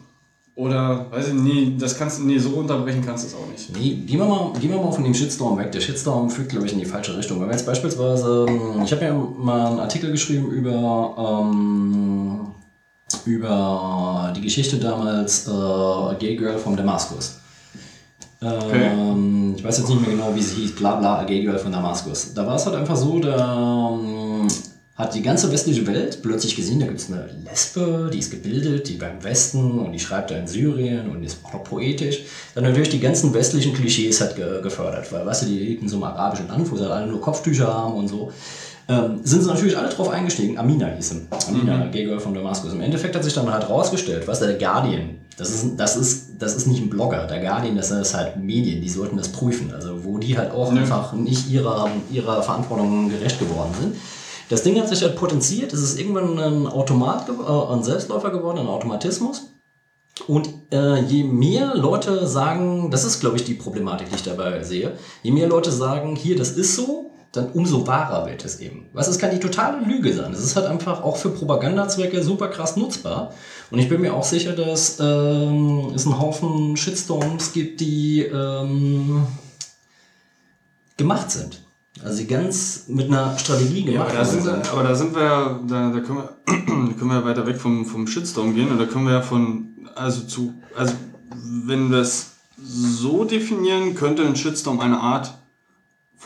Oder, 0.54 1.04
weiß 1.10 1.28
ich 1.28 1.34
nee, 1.34 1.74
das 1.78 1.98
kannst 1.98 2.18
du, 2.18 2.22
nee, 2.24 2.38
so 2.38 2.48
unterbrechen 2.50 3.02
kannst 3.04 3.24
du 3.24 3.28
es 3.28 3.34
auch 3.34 3.46
nicht. 3.52 3.76
Nee, 3.76 3.96
gehen 4.06 4.18
wir, 4.20 4.24
mal, 4.24 4.52
gehen 4.58 4.70
wir 4.70 4.80
mal 4.80 4.90
von 4.90 5.04
dem 5.04 5.12
Shitstorm 5.12 5.58
weg. 5.58 5.70
Der 5.72 5.80
Shitstorm 5.80 6.30
führt, 6.30 6.48
glaube 6.48 6.64
ich, 6.64 6.72
in 6.72 6.78
die 6.78 6.86
falsche 6.86 7.14
Richtung. 7.14 7.40
Wenn 7.40 7.48
wir 7.48 7.52
jetzt 7.52 7.66
beispielsweise, 7.66 8.46
ähm, 8.48 8.80
ich 8.82 8.90
habe 8.92 9.04
ja 9.04 9.12
mal 9.12 9.66
einen 9.66 9.80
Artikel 9.80 10.10
geschrieben 10.12 10.46
über, 10.50 11.42
ähm, 11.42 12.40
über 13.26 14.32
die 14.34 14.40
Geschichte 14.40 14.78
damals 14.78 15.46
äh, 15.46 16.14
Gay 16.18 16.36
Girl 16.36 16.58
from 16.58 16.76
Damaskus. 16.76 17.38
Ähm, 18.42 19.54
Ich 19.56 19.64
weiß 19.64 19.78
jetzt 19.78 19.88
nicht 19.88 20.00
mehr 20.00 20.10
genau, 20.10 20.34
wie 20.34 20.42
sie 20.42 20.56
hieß, 20.56 20.76
bla 20.76 20.96
bla, 20.96 21.18
A 21.20 21.24
Gay 21.24 21.42
Girl 21.42 21.58
von 21.58 21.72
Damaskus. 21.72 22.34
Da 22.34 22.46
war 22.46 22.56
es 22.56 22.66
halt 22.66 22.76
einfach 22.76 22.96
so, 22.96 23.18
da 23.18 23.98
ähm, 23.98 24.48
hat 24.94 25.14
die 25.14 25.22
ganze 25.22 25.50
westliche 25.52 25.86
Welt 25.86 26.20
plötzlich 26.22 26.56
gesehen, 26.56 26.80
da 26.80 26.86
gibt 26.86 27.00
es 27.00 27.10
eine 27.10 27.28
Lesbe, 27.44 28.10
die 28.12 28.18
ist 28.18 28.30
gebildet, 28.30 28.88
die 28.88 28.94
beim 28.94 29.22
Westen 29.22 29.78
und 29.78 29.92
die 29.92 29.98
schreibt 29.98 30.30
da 30.30 30.36
in 30.36 30.46
Syrien 30.46 31.10
und 31.10 31.22
ist 31.22 31.38
auch 31.44 31.52
noch 31.54 31.64
poetisch. 31.64 32.20
Dann 32.54 32.64
natürlich 32.64 32.90
die 32.90 33.00
ganzen 33.00 33.32
westlichen 33.34 33.74
Klischees 33.74 34.20
hat 34.20 34.36
ge 34.36 34.62
gefördert, 34.62 35.10
weil, 35.12 35.24
weißt 35.26 35.42
du, 35.42 35.46
die 35.46 35.58
lebten 35.58 35.84
in 35.84 35.88
so 35.88 35.96
einem 35.96 36.04
arabischen 36.04 36.48
Land, 36.48 36.70
wo 36.70 36.76
sie 36.76 36.90
alle 36.90 37.06
nur 37.06 37.20
Kopftücher 37.20 37.72
haben 37.72 37.94
und 37.94 38.08
so. 38.08 38.32
Ähm, 38.88 39.20
sind 39.24 39.42
sie 39.42 39.48
natürlich 39.48 39.76
alle 39.76 39.88
drauf 39.88 40.10
eingestiegen. 40.10 40.58
Amina 40.58 40.86
hieß 40.86 41.08
sie. 41.08 41.26
Amina, 41.48 41.86
Gay 41.88 42.04
Girl 42.04 42.20
von 42.20 42.32
Damaskus. 42.34 42.72
Im 42.72 42.80
Endeffekt 42.80 43.16
hat 43.16 43.24
sich 43.24 43.34
dann 43.34 43.52
halt 43.52 43.68
rausgestellt, 43.68 44.28
was 44.28 44.38
der 44.38 44.54
Guardian, 44.54 45.16
das 45.36 45.50
ist, 45.50 45.76
das 45.76 45.96
ist, 45.96 46.28
das 46.38 46.56
ist 46.56 46.66
nicht 46.66 46.82
ein 46.82 46.88
Blogger. 46.88 47.26
Der 47.26 47.40
Guardian, 47.40 47.76
das 47.76 47.90
ist 47.90 48.14
halt 48.14 48.36
Medien, 48.36 48.80
die 48.80 48.88
sollten 48.88 49.16
das 49.16 49.28
prüfen. 49.28 49.72
Also, 49.72 50.04
wo 50.04 50.18
die 50.18 50.38
halt 50.38 50.52
auch 50.52 50.70
einfach 50.70 51.12
nicht 51.12 51.50
ihrer, 51.50 51.90
ihrer 52.10 52.42
Verantwortung 52.42 53.10
gerecht 53.10 53.38
geworden 53.38 53.74
sind. 53.78 53.96
Das 54.48 54.62
Ding 54.62 54.80
hat 54.80 54.88
sich 54.88 55.02
halt 55.02 55.16
potenziert. 55.16 55.72
Es 55.72 55.82
ist 55.82 55.98
irgendwann 55.98 56.38
ein 56.38 56.66
Automat, 56.66 57.28
äh, 57.28 57.72
ein 57.72 57.82
Selbstläufer 57.82 58.30
geworden, 58.30 58.60
ein 58.60 58.68
Automatismus. 58.68 59.50
Und 60.26 60.48
äh, 60.72 61.02
je 61.02 61.24
mehr 61.24 61.74
Leute 61.74 62.26
sagen, 62.26 62.90
das 62.90 63.04
ist, 63.04 63.20
glaube 63.20 63.36
ich, 63.36 63.44
die 63.44 63.54
Problematik, 63.54 64.08
die 64.08 64.14
ich 64.14 64.22
dabei 64.22 64.62
sehe, 64.62 64.96
je 65.22 65.30
mehr 65.30 65.48
Leute 65.48 65.70
sagen, 65.70 66.16
hier, 66.16 66.36
das 66.36 66.52
ist 66.52 66.74
so, 66.74 67.10
dann 67.36 67.50
umso 67.52 67.86
wahrer 67.86 68.26
wird 68.26 68.44
es 68.44 68.60
eben. 68.60 68.86
Was 68.92 69.08
es 69.08 69.18
kann 69.18 69.30
die 69.30 69.40
totale 69.40 69.84
Lüge 69.86 70.12
sein. 70.14 70.32
Es 70.32 70.40
ist 70.40 70.56
halt 70.56 70.66
einfach 70.66 71.02
auch 71.02 71.16
für 71.16 71.30
Propagandazwecke 71.30 72.22
super 72.22 72.48
krass 72.48 72.76
nutzbar. 72.76 73.32
Und 73.70 73.78
ich 73.78 73.88
bin 73.88 74.00
mir 74.00 74.14
auch 74.14 74.24
sicher, 74.24 74.52
dass 74.52 74.98
ähm, 75.00 75.92
es 75.94 76.06
einen 76.06 76.18
Haufen 76.18 76.76
Shitstorms 76.76 77.52
gibt, 77.52 77.80
die 77.80 78.22
ähm, 78.22 79.26
gemacht 80.96 81.30
sind. 81.30 81.62
Also 82.04 82.18
die 82.18 82.26
ganz 82.26 82.84
mit 82.88 83.06
einer 83.06 83.38
Strategie 83.38 83.80
Ja, 83.86 83.92
gemacht 83.92 84.08
aber 84.10 84.18
da 84.18 84.24
sind, 84.24 84.44
wir, 84.44 84.70
aber 84.70 84.82
da 84.82 84.94
sind 84.94 85.14
wir, 85.14 85.22
ja- 85.22 85.60
da, 85.66 85.90
da 85.90 86.00
können 86.00 86.18
wir, 86.18 86.36
können 86.66 87.06
wir 87.08 87.14
ja 87.20 87.24
weiter 87.24 87.46
weg 87.46 87.56
vom, 87.56 87.86
vom 87.86 88.06
Shitstorm 88.06 88.54
gehen 88.54 88.70
und 88.70 88.78
da 88.78 88.84
können 88.84 89.06
wir 89.06 89.14
ja 89.14 89.22
von, 89.22 89.68
also 89.94 90.22
zu, 90.22 90.54
also 90.76 90.92
wenn 91.64 91.90
wir 91.90 91.98
es 92.00 92.32
so 92.62 93.24
definieren, 93.24 93.94
könnte 93.94 94.24
ein 94.26 94.36
Shitstorm 94.36 94.80
eine 94.80 95.00
Art 95.00 95.38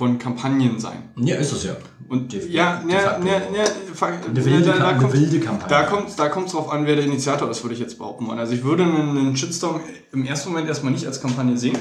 von 0.00 0.18
Kampagnen 0.18 0.80
sein. 0.80 1.10
Ja, 1.18 1.36
ist 1.36 1.52
es 1.52 1.64
ja. 1.64 1.76
Und 2.08 2.32
De- 2.32 2.48
ja, 2.50 2.82
de 2.82 2.90
ja, 2.94 2.98
facto. 3.00 3.26
ja, 3.26 3.32
ja, 3.34 4.20
Eine 4.30 4.44
wilde, 4.46 4.64
da, 4.70 4.78
da 4.78 4.88
eine 4.88 4.98
kommt, 4.98 5.12
wilde 5.12 5.40
Kampagne. 5.40 5.68
da 5.68 5.82
kommt 5.82 6.18
da 6.18 6.28
kommt's 6.30 6.52
drauf 6.52 6.72
an, 6.72 6.86
wer 6.86 6.96
der 6.96 7.04
Initiator 7.04 7.50
ist, 7.50 7.62
würde 7.62 7.74
ich 7.74 7.80
jetzt 7.80 7.98
behaupten 7.98 8.26
wollen. 8.26 8.38
Also 8.38 8.54
ich 8.54 8.64
würde 8.64 8.84
einen, 8.84 9.18
einen 9.18 9.36
Shitstorm 9.36 9.80
im 10.12 10.24
ersten 10.24 10.48
Moment 10.48 10.68
erstmal 10.68 10.92
nicht 10.92 11.06
als 11.06 11.20
Kampagne 11.20 11.58
sehen, 11.58 11.76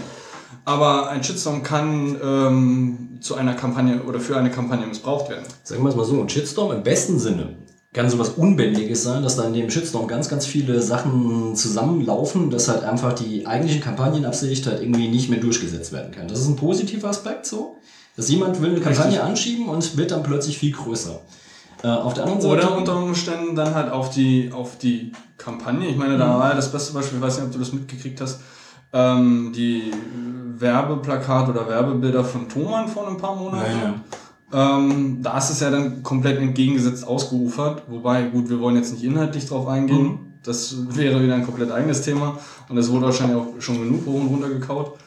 aber 0.65 1.09
ein 1.09 1.23
Shitstorm 1.23 1.63
kann 1.63 2.17
ähm, 2.21 3.17
zu 3.21 3.35
einer 3.35 3.53
Kampagne 3.53 4.01
oder 4.03 4.19
für 4.19 4.35
eine 4.35 4.51
Kampagne 4.51 4.85
missbraucht 4.85 5.29
werden. 5.29 5.45
Sagen 5.63 5.81
wir 5.81 5.89
es 5.89 5.95
mal 5.95 6.03
so, 6.05 6.21
ein 6.21 6.27
Shitstorm 6.27 6.73
im 6.73 6.83
besten 6.83 7.19
Sinne 7.19 7.55
kann 7.93 8.07
sowas 8.09 8.29
Unbändiges 8.31 9.01
sein, 9.03 9.23
dass 9.23 9.37
da 9.37 9.45
in 9.45 9.53
dem 9.53 9.71
Shitstorm 9.71 10.07
ganz, 10.07 10.27
ganz 10.29 10.45
viele 10.45 10.79
Sachen 10.81 11.55
zusammenlaufen, 11.55 12.49
dass 12.51 12.67
halt 12.67 12.83
einfach 12.83 13.13
die 13.13 13.47
eigentliche 13.47 13.79
Kampagnenabsicht 13.79 14.67
halt 14.67 14.81
irgendwie 14.81 15.07
nicht 15.07 15.29
mehr 15.29 15.39
durchgesetzt 15.39 15.93
werden 15.93 16.11
kann. 16.11 16.27
Das 16.27 16.39
ist 16.39 16.47
ein 16.49 16.55
positiver 16.57 17.09
Aspekt 17.09 17.47
so, 17.47 17.77
dass 18.19 18.29
jemand 18.29 18.61
will 18.61 18.71
eine 18.71 18.81
Kampagne 18.81 19.11
Richtig. 19.11 19.23
anschieben 19.23 19.69
und 19.69 19.95
wird 19.95 20.11
dann 20.11 20.23
plötzlich 20.23 20.57
viel 20.57 20.73
größer. 20.73 21.21
Äh, 21.83 21.87
auf 21.87 22.13
der 22.15 22.25
anderen 22.25 22.41
Seite... 22.41 22.53
Oder 22.53 22.77
unter 22.77 23.01
Umständen 23.01 23.55
dann 23.55 23.73
halt 23.73 23.89
auf 23.93 24.09
die, 24.09 24.51
auf 24.51 24.77
die 24.77 25.13
Kampagne. 25.37 25.87
Ich 25.87 25.95
meine, 25.95 26.17
da 26.17 26.37
war 26.37 26.49
ja 26.49 26.55
das 26.55 26.69
beste 26.69 26.91
Beispiel, 26.91 27.19
ich 27.19 27.23
weiß 27.23 27.37
nicht, 27.37 27.45
ob 27.45 27.53
du 27.53 27.59
das 27.59 27.71
mitgekriegt 27.71 28.19
hast, 28.19 28.41
ähm, 28.91 29.53
die 29.55 29.93
Werbeplakat 30.57 31.47
oder 31.47 31.69
Werbebilder 31.69 32.25
von 32.25 32.49
Thomann 32.49 32.89
vor 32.89 33.07
ein 33.07 33.15
paar 33.15 33.37
Monaten. 33.37 33.71
Ja, 33.81 33.93
ja. 34.51 34.77
Ähm, 34.77 35.19
da 35.21 35.37
ist 35.37 35.51
es 35.51 35.61
ja 35.61 35.69
dann 35.69 36.03
komplett 36.03 36.39
entgegengesetzt 36.39 37.07
ausgeufert. 37.07 37.83
Wobei, 37.87 38.23
gut, 38.23 38.49
wir 38.49 38.59
wollen 38.59 38.75
jetzt 38.75 38.91
nicht 38.91 39.05
inhaltlich 39.05 39.47
drauf 39.47 39.65
eingehen. 39.65 40.03
Mhm. 40.03 40.19
Das 40.43 40.75
wäre 40.89 41.23
wieder 41.23 41.35
ein 41.35 41.45
komplett 41.45 41.71
eigenes 41.71 42.01
Thema. 42.01 42.37
Und 42.67 42.75
das 42.75 42.91
wurde 42.91 43.05
wahrscheinlich 43.05 43.37
auch 43.37 43.47
schon 43.59 43.79
genug 43.79 44.05
hoch 44.05 44.19
und 44.19 44.27
runter 44.27 44.49
gekaut. 44.49 44.97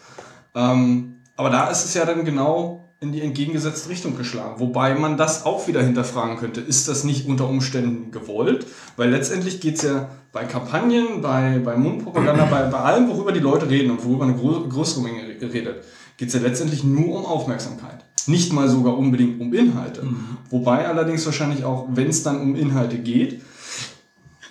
Ähm, 0.54 1.16
aber 1.36 1.50
da 1.50 1.68
ist 1.68 1.84
es 1.84 1.92
ja 1.92 2.06
dann 2.06 2.24
genau 2.24 2.81
in 3.02 3.12
die 3.12 3.20
entgegengesetzte 3.20 3.90
Richtung 3.90 4.16
geschlagen. 4.16 4.60
Wobei 4.60 4.94
man 4.94 5.16
das 5.16 5.44
auch 5.44 5.66
wieder 5.66 5.82
hinterfragen 5.82 6.36
könnte. 6.36 6.60
Ist 6.60 6.88
das 6.88 7.02
nicht 7.04 7.26
unter 7.26 7.48
Umständen 7.48 8.12
gewollt? 8.12 8.66
Weil 8.96 9.10
letztendlich 9.10 9.60
geht 9.60 9.76
es 9.76 9.82
ja 9.82 10.08
bei 10.32 10.44
Kampagnen, 10.44 11.20
bei, 11.20 11.60
bei 11.62 11.76
Mundpropaganda, 11.76 12.44
bei, 12.46 12.62
bei 12.62 12.78
allem, 12.78 13.08
worüber 13.08 13.32
die 13.32 13.40
Leute 13.40 13.68
reden 13.68 13.90
und 13.90 14.04
worüber 14.04 14.24
eine 14.24 14.34
grö 14.34 14.68
größere 14.68 15.02
Menge 15.02 15.22
re- 15.22 15.52
redet, 15.52 15.84
geht 16.16 16.28
es 16.28 16.34
ja 16.34 16.40
letztendlich 16.40 16.84
nur 16.84 17.18
um 17.18 17.26
Aufmerksamkeit. 17.26 18.04
Nicht 18.28 18.52
mal 18.52 18.68
sogar 18.68 18.96
unbedingt 18.96 19.40
um 19.40 19.52
Inhalte. 19.52 20.06
Wobei 20.48 20.86
allerdings 20.86 21.26
wahrscheinlich 21.26 21.64
auch, 21.64 21.88
wenn 21.92 22.08
es 22.08 22.22
dann 22.22 22.40
um 22.40 22.54
Inhalte 22.54 22.98
geht 22.98 23.42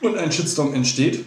und 0.01 0.17
ein 0.17 0.31
Shitstorm 0.31 0.73
entsteht, 0.73 1.23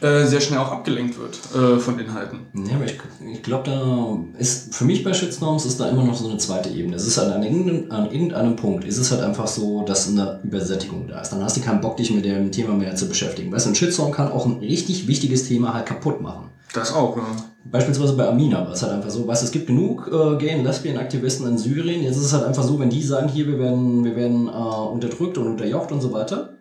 äh, 0.00 0.24
sehr 0.24 0.40
schnell 0.40 0.58
auch 0.58 0.72
abgelenkt 0.72 1.18
wird 1.18 1.38
äh, 1.54 1.78
von 1.78 1.98
Inhalten. 1.98 2.40
Ja, 2.54 2.76
aber 2.76 2.84
ich, 2.84 2.98
ich 3.32 3.42
glaube, 3.42 3.70
da 3.70 4.18
ist 4.38 4.74
für 4.74 4.84
mich 4.84 5.02
bei 5.02 5.14
Shitstorms 5.14 5.64
ist 5.64 5.80
da 5.80 5.88
immer 5.88 6.04
noch 6.04 6.14
so 6.14 6.28
eine 6.28 6.38
zweite 6.38 6.68
Ebene. 6.68 6.96
Es 6.96 7.06
ist 7.06 7.16
halt 7.18 7.32
an 7.32 7.42
irgendeinem, 7.42 7.90
an 7.90 8.10
irgendeinem 8.10 8.56
Punkt 8.56 8.84
ist 8.84 8.98
es 8.98 9.10
halt 9.10 9.22
einfach 9.22 9.46
so, 9.46 9.82
dass 9.82 10.08
eine 10.08 10.40
Übersättigung 10.44 11.06
da 11.08 11.20
ist. 11.20 11.30
Dann 11.30 11.42
hast 11.42 11.56
du 11.56 11.60
keinen 11.60 11.80
Bock, 11.80 11.96
dich 11.96 12.10
mit 12.10 12.24
dem 12.24 12.52
Thema 12.52 12.74
mehr 12.74 12.94
zu 12.94 13.08
beschäftigen. 13.08 13.52
Weißt 13.52 13.66
du, 13.66 13.70
ein 13.70 13.74
Shitstorm 13.74 14.12
kann 14.12 14.30
auch 14.30 14.46
ein 14.46 14.58
richtig 14.58 15.08
wichtiges 15.08 15.48
Thema 15.48 15.72
halt 15.74 15.86
kaputt 15.86 16.20
machen. 16.20 16.50
Das 16.74 16.92
auch, 16.92 17.16
ja. 17.16 17.22
Beispielsweise 17.64 18.12
bei 18.12 18.28
Amina 18.28 18.64
war 18.64 18.72
es 18.72 18.82
halt 18.82 18.92
einfach 18.92 19.10
so, 19.10 19.26
weißt 19.26 19.42
du, 19.42 19.46
es 19.46 19.52
gibt 19.52 19.66
genug 19.66 20.08
äh, 20.08 20.36
Gay- 20.36 20.54
und 20.54 20.64
Lesbian-Aktivisten 20.64 21.46
in 21.48 21.58
Syrien. 21.58 22.02
Jetzt 22.02 22.16
ist 22.16 22.26
es 22.26 22.32
halt 22.32 22.44
einfach 22.44 22.62
so, 22.62 22.78
wenn 22.78 22.90
die 22.90 23.02
sagen, 23.02 23.28
hier, 23.28 23.46
wir 23.46 23.58
werden, 23.58 24.04
wir 24.04 24.14
werden 24.14 24.46
äh, 24.46 24.50
unterdrückt 24.50 25.38
und 25.38 25.46
unterjocht 25.46 25.90
und 25.90 26.00
so 26.00 26.12
weiter, 26.12 26.56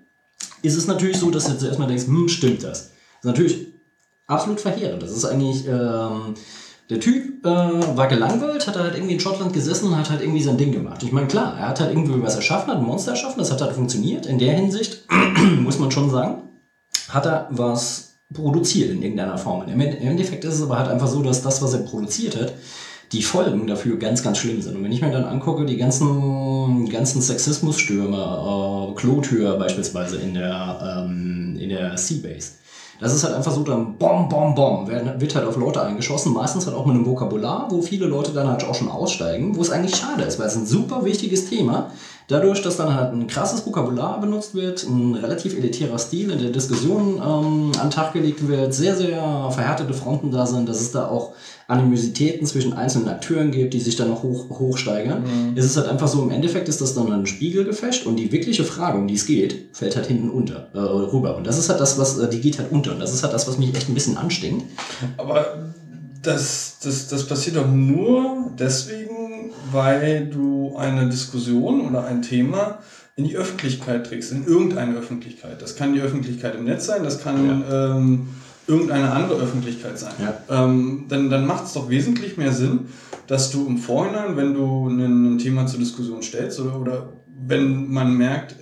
ist 0.62 0.76
es 0.76 0.88
natürlich 0.88 1.18
so, 1.18 1.30
dass 1.30 1.46
du 1.46 1.58
zuerst 1.58 1.78
mal 1.78 1.88
denkst, 1.88 2.08
hm, 2.08 2.28
stimmt 2.28 2.64
das? 2.64 2.92
Ist 3.26 3.32
natürlich 3.32 3.68
absolut 4.28 4.62
verheerend. 4.62 5.02
Das 5.02 5.10
ist 5.10 5.26
eigentlich, 5.26 5.68
ähm, 5.68 6.36
der 6.92 7.00
Typ 7.00 7.44
äh, 7.44 7.50
war 7.98 8.08
gelangweilt, 8.08 8.68
hat 8.68 8.78
halt 8.78 8.94
irgendwie 8.94 9.16
in 9.16 9.20
Schottland 9.20 9.52
gesessen 9.52 9.88
und 9.88 9.98
hat 9.98 10.12
halt 10.12 10.22
irgendwie 10.22 10.44
sein 10.44 10.58
Ding 10.58 10.72
gemacht. 10.72 11.02
Ich 11.02 11.12
meine, 11.12 11.26
klar, 11.26 11.58
er 11.58 11.70
hat 11.70 11.80
halt 11.80 11.90
irgendwie 11.90 12.22
was 12.22 12.36
erschaffen, 12.36 12.70
hat 12.70 12.78
ein 12.78 12.86
Monster 12.86 13.14
erschaffen, 13.14 13.40
das 13.40 13.52
hat 13.52 13.62
halt 13.62 13.74
funktioniert. 13.74 14.28
In 14.28 14.38
der 14.38 14.54
Hinsicht 14.54 15.08
muss 15.60 15.80
man 15.80 15.90
schon 15.90 16.12
sagen, 16.12 16.44
hat 17.10 17.26
er 17.26 17.48
was 17.50 18.18
produziert 18.32 18.92
in 18.92 19.02
irgendeiner 19.02 19.40
Form. 19.40 19.68
Im 19.68 19.82
Endeffekt 19.82 20.44
ist 20.44 20.54
es 20.54 20.62
aber 20.62 20.78
halt 20.78 20.90
einfach 20.90 21.08
so, 21.08 21.24
dass 21.24 21.42
das, 21.42 21.64
was 21.64 21.74
er 21.74 21.80
produziert 21.80 22.40
hat, 22.40 22.54
die 23.12 23.24
Folgen 23.24 23.66
dafür 23.66 23.98
ganz, 23.98 24.22
ganz 24.22 24.38
schlimm 24.38 24.62
sind. 24.62 24.76
Und 24.76 24.84
wenn 24.84 24.92
ich 24.92 25.02
mir 25.02 25.10
dann 25.10 25.26
angucke, 25.26 25.66
die 25.66 25.78
ganzen, 25.78 26.88
ganzen 26.90 27.24
Sexismusstürme, 27.24 28.18
äh, 28.18 28.94
Klotür 28.96 29.58
beispielsweise 29.58 30.18
in 30.18 30.36
der, 30.36 31.06
ähm, 31.08 31.58
in 31.60 31.70
der 31.70 31.98
Seabase, 31.98 32.52
das 33.00 33.14
ist 33.14 33.24
halt 33.24 33.36
einfach 33.36 33.52
so, 33.52 33.64
dann 33.64 33.98
bom, 33.98 34.30
bom, 34.30 34.56
bom, 34.56 34.88
wird, 34.88 35.36
halt 35.36 35.46
auf 35.46 35.58
Leute 35.58 35.82
eingeschossen, 35.82 36.34
meistens 36.34 36.66
halt 36.66 36.76
auch 36.76 36.86
mit 36.86 36.96
einem 36.96 37.06
Vokabular, 37.06 37.68
wo 37.70 37.82
viele 37.82 38.06
Leute 38.06 38.32
dann 38.32 38.48
halt 38.48 38.64
auch 38.64 38.76
schon 38.76 38.90
aussteigen, 38.90 39.56
wo 39.56 39.62
es 39.62 39.70
eigentlich 39.70 39.96
schade 39.96 40.24
ist, 40.24 40.40
weil 40.40 40.48
es 40.48 40.56
ein 40.56 40.66
super 40.66 41.04
wichtiges 41.04 41.50
Thema, 41.50 41.92
dadurch, 42.28 42.62
dass 42.62 42.78
dann 42.78 42.94
halt 42.94 43.14
ein 43.14 43.28
krasses 43.28 43.66
Vokabular 43.66 44.20
benutzt 44.20 44.56
wird, 44.56 44.84
ein 44.84 45.16
relativ 45.16 45.58
elitärer 45.58 45.98
Stil 46.00 46.32
in 46.32 46.40
der 46.40 46.50
Diskussion 46.50 47.16
ähm, 47.16 47.72
an 47.80 47.88
den 47.88 47.92
Tag 47.92 48.14
gelegt 48.14 48.48
wird, 48.48 48.74
sehr, 48.74 48.96
sehr 48.96 49.50
verhärtete 49.52 49.94
Fronten 49.94 50.32
da 50.32 50.46
sind, 50.46 50.68
dass 50.68 50.82
es 50.82 50.92
da 50.92 51.08
auch 51.08 51.34
Animositäten 51.68 52.46
zwischen 52.46 52.74
einzelnen 52.74 53.10
Akteuren 53.10 53.52
gibt, 53.52 53.74
die 53.74 53.80
sich 53.80 53.96
dann 53.96 54.10
noch 54.10 54.22
hoch, 54.22 54.50
hochsteigern. 54.50 55.24
Es 55.56 55.66
ist 55.66 55.78
halt 55.78 55.88
einfach 55.88 56.08
so, 56.08 56.22
im 56.22 56.30
Endeffekt 56.30 56.70
ist 56.70 56.80
das 56.80 56.94
dann 56.94 57.12
ein 57.12 57.26
Spiegelgefecht 57.26 58.06
und 58.06 58.18
die 58.18 58.32
wirkliche 58.32 58.64
Frage, 58.64 59.00
um 59.00 59.08
die 59.08 59.16
es 59.16 59.26
geht, 59.26 59.70
fällt 59.74 59.96
halt 59.96 60.06
hinten 60.06 60.30
unter, 60.30 60.68
äh, 60.74 60.78
rüber. 60.78 61.36
Und 61.36 61.48
das 61.48 61.58
ist 61.58 61.70
halt 61.70 61.80
das, 61.80 61.98
was, 61.98 62.20
äh, 62.20 62.30
die 62.30 62.40
geht 62.40 62.60
halt 62.60 62.72
unter. 62.72 62.92
Und 62.92 63.00
das 63.00 63.14
ist 63.14 63.24
halt 63.24 63.34
das, 63.34 63.48
was 63.48 63.58
mich 63.58 63.76
echt 63.76 63.90
ein 63.90 63.96
bisschen 63.96 64.16
anstinkt. 64.16 64.66
Aber 65.18 65.74
das, 66.26 66.78
das, 66.84 67.08
das 67.08 67.28
passiert 67.28 67.56
doch 67.56 67.70
nur 67.70 68.52
deswegen, 68.58 69.52
weil 69.72 70.28
du 70.28 70.76
eine 70.78 71.08
Diskussion 71.10 71.82
oder 71.82 72.06
ein 72.06 72.22
Thema 72.22 72.80
in 73.16 73.26
die 73.26 73.38
Öffentlichkeit 73.38 74.08
trägst, 74.08 74.32
in 74.32 74.46
irgendeine 74.46 74.98
Öffentlichkeit. 74.98 75.62
Das 75.62 75.76
kann 75.76 75.94
die 75.94 76.02
Öffentlichkeit 76.02 76.56
im 76.56 76.66
Netz 76.66 76.86
sein, 76.86 77.04
das 77.04 77.22
kann 77.24 77.64
ähm, 77.72 78.28
irgendeine 78.68 79.12
andere 79.12 79.40
Öffentlichkeit 79.42 79.98
sein. 79.98 80.14
Ja. 80.20 80.66
Ähm, 80.66 81.06
dann 81.08 81.30
dann 81.30 81.46
macht 81.48 81.66
es 81.66 81.74
doch 81.74 81.90
wesentlich 81.90 82.36
mehr 82.38 82.52
Sinn, 82.52 82.88
dass 83.28 83.52
du 83.52 83.68
im 83.68 83.78
Vorhinein, 83.78 84.36
wenn 84.38 84.54
du 84.54 84.88
ein, 84.90 85.38
Thema 85.40 85.66
zur 85.66 85.80
Diskussion 85.80 86.22
stellst 86.22 86.60
oder, 86.60 86.80
oder 86.80 87.10
wenn 87.48 87.90
man 87.92 88.16
merkt, 88.18 88.56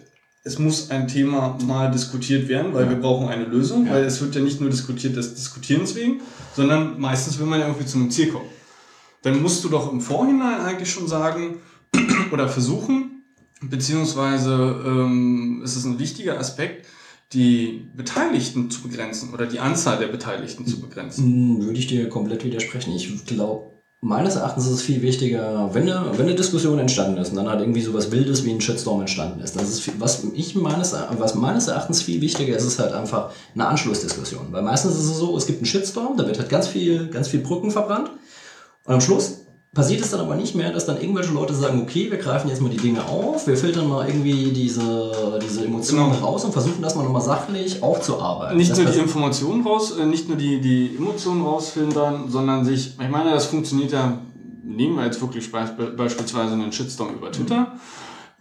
es 0.45 0.59
muss 0.59 0.91
ein 0.91 1.07
Thema 1.07 1.57
mal 1.65 1.89
diskutiert 1.89 2.49
werden, 2.49 2.73
weil 2.73 2.83
Ja. 2.85 2.89
wir 2.91 2.97
brauchen 2.97 3.29
eine 3.29 3.45
Lösung, 3.45 3.85
Ja. 3.85 3.93
weil 3.93 4.03
es 4.03 4.21
wird 4.21 4.35
ja 4.35 4.41
nicht 4.41 4.59
nur 4.59 4.69
diskutiert 4.69 5.15
des 5.15 5.35
Diskutierens 5.35 5.95
wegen, 5.95 6.21
sondern 6.55 6.99
meistens 6.99 7.39
will 7.39 7.45
man 7.45 7.59
ja 7.59 7.67
irgendwie 7.67 7.85
zu 7.85 7.97
einem 7.97 8.11
Ziel 8.11 8.31
kommen. 8.31 8.49
Dann 9.21 9.41
musst 9.41 9.63
du 9.63 9.69
doch 9.69 9.91
im 9.91 10.01
Vorhinein 10.01 10.61
eigentlich 10.61 10.91
schon 10.91 11.07
sagen 11.07 11.59
oder 12.31 12.49
versuchen, 12.49 13.23
beziehungsweise 13.61 14.83
ähm, 14.85 15.61
es 15.63 15.75
ist 15.75 15.85
ein 15.85 15.99
wichtiger 15.99 16.39
Aspekt, 16.39 16.85
die 17.31 17.87
Beteiligten 17.95 18.69
zu 18.69 18.83
begrenzen 18.83 19.33
oder 19.33 19.47
die 19.47 19.59
Anzahl 19.59 19.97
der 19.97 20.07
Beteiligten 20.07 20.67
zu 20.67 20.79
begrenzen. 20.79 21.25
Hm, 21.25 21.65
Würde 21.65 21.79
ich 21.79 21.87
dir 21.87 22.07
komplett 22.09 22.43
widersprechen. 22.43 22.93
Ich 22.93 23.25
glaube, 23.25 23.72
meines 24.03 24.35
Erachtens 24.35 24.65
ist 24.65 24.71
es 24.73 24.81
viel 24.81 25.01
wichtiger, 25.01 25.69
wenn 25.73 25.83
eine, 25.89 26.17
wenn 26.17 26.25
eine 26.25 26.35
Diskussion 26.35 26.77
entstanden 26.77 27.17
ist 27.17 27.29
und 27.29 27.37
dann 27.37 27.49
halt 27.49 27.61
irgendwie 27.61 27.81
sowas 27.81 28.11
Wildes 28.11 28.43
wie 28.43 28.51
ein 28.51 28.59
Shitstorm 28.59 28.99
entstanden 28.99 29.39
ist. 29.39 29.55
Das 29.55 29.69
ist 29.69 29.79
viel, 29.79 29.93
was, 29.97 30.23
ich 30.33 30.55
meines, 30.55 30.93
was 31.17 31.35
meines 31.35 31.67
Erachtens 31.69 32.01
viel 32.01 32.19
wichtiger 32.19 32.55
ist, 32.55 32.65
ist 32.65 32.79
halt 32.79 32.91
einfach 32.91 33.31
eine 33.55 33.65
Anschlussdiskussion. 33.65 34.47
Weil 34.51 34.61
meistens 34.61 34.95
ist 34.95 35.09
es 35.09 35.17
so, 35.17 35.37
es 35.37 35.45
gibt 35.45 35.59
einen 35.59 35.65
Shitstorm, 35.65 36.17
da 36.17 36.27
wird 36.27 36.37
halt 36.37 36.49
ganz 36.49 36.67
viel, 36.67 37.07
ganz 37.07 37.29
viel 37.29 37.39
Brücken 37.39 37.71
verbrannt 37.71 38.11
und 38.83 38.93
am 38.93 39.01
Schluss 39.01 39.42
passiert 39.73 40.01
es 40.01 40.11
dann 40.11 40.19
aber 40.19 40.35
nicht 40.35 40.53
mehr, 40.55 40.71
dass 40.71 40.85
dann 40.85 41.01
irgendwelche 41.01 41.33
Leute 41.33 41.53
sagen, 41.55 41.81
okay, 41.81 42.11
wir 42.11 42.17
greifen 42.19 42.47
jetzt 42.49 42.61
mal 42.61 42.69
die 42.69 42.77
Dinge 42.77 43.03
auf, 43.07 43.47
wir 43.47 43.57
filtern 43.57 43.87
mal 43.89 44.07
irgendwie 44.07 44.51
diese, 44.51 45.39
diese 45.43 45.65
Emotionen 45.65 46.11
Genau. 46.13 46.25
raus 46.27 46.45
und 46.45 46.51
versuchen 46.51 46.81
das 46.81 46.95
mal 46.95 47.03
nochmal 47.03 47.21
sachlich 47.23 47.81
aufzuarbeiten. 47.81 48.55
Nicht 48.57 48.71
Das 48.71 48.77
nur 48.79 48.91
die 48.91 48.99
Informationen 48.99 49.65
raus, 49.65 49.97
äh, 49.97 50.05
nicht 50.05 50.27
nur 50.27 50.37
die, 50.37 50.61
die 50.61 50.95
Emotionen 50.97 51.41
rausfiltern, 51.43 52.29
sondern 52.29 52.65
sich, 52.65 52.93
ich 53.01 53.09
meine, 53.09 53.31
das 53.31 53.45
funktioniert 53.47 53.91
ja, 53.93 54.19
nehmen 54.63 54.95
wir 54.95 55.05
jetzt 55.05 55.19
wirklich 55.21 55.47
beisp- 55.47 55.95
beispielsweise 55.95 56.53
einen 56.53 56.71
Shitstorm 56.71 57.15
über 57.15 57.31
Twitter. 57.31 57.73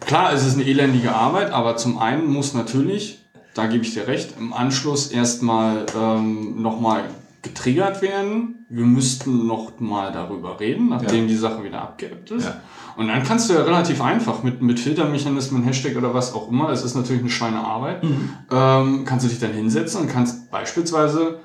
Klar, 0.00 0.32
es 0.34 0.46
ist 0.46 0.54
eine 0.54 0.64
elendige 0.64 1.14
Arbeit, 1.14 1.52
aber 1.52 1.76
zum 1.76 1.98
einen 1.98 2.30
muss 2.30 2.52
natürlich, 2.54 3.20
da 3.54 3.66
gebe 3.66 3.84
ich 3.84 3.94
dir 3.94 4.06
recht, 4.06 4.34
im 4.38 4.52
Anschluss 4.52 5.06
erstmal 5.08 5.86
ähm, 5.98 6.60
nochmal 6.60 7.04
getriggert 7.42 8.02
werden. 8.02 8.66
Wir 8.68 8.84
müssten 8.84 9.46
noch 9.46 9.78
mal 9.80 10.12
darüber 10.12 10.60
reden, 10.60 10.88
nachdem 10.88 11.26
die 11.28 11.36
Sache 11.36 11.64
wieder 11.64 11.82
abgeebbt 11.82 12.30
ist. 12.30 12.44
Ja. 12.44 12.60
Und 12.96 13.08
dann 13.08 13.22
kannst 13.22 13.50
du 13.50 13.54
ja 13.54 13.62
relativ 13.62 14.00
einfach 14.00 14.42
mit, 14.42 14.62
mit 14.62 14.78
Filtermechanismen, 14.78 15.64
Hashtag 15.64 15.96
oder 15.96 16.14
was 16.14 16.34
auch 16.34 16.48
immer, 16.50 16.70
es 16.70 16.84
ist 16.84 16.94
natürlich 16.94 17.22
eine 17.22 17.30
Schweinearbeit, 17.30 18.04
ähm, 18.50 19.04
kannst 19.04 19.24
du 19.24 19.28
dich 19.28 19.40
dann 19.40 19.52
hinsetzen 19.52 20.02
und 20.02 20.08
kannst 20.08 20.50
beispielsweise 20.50 21.40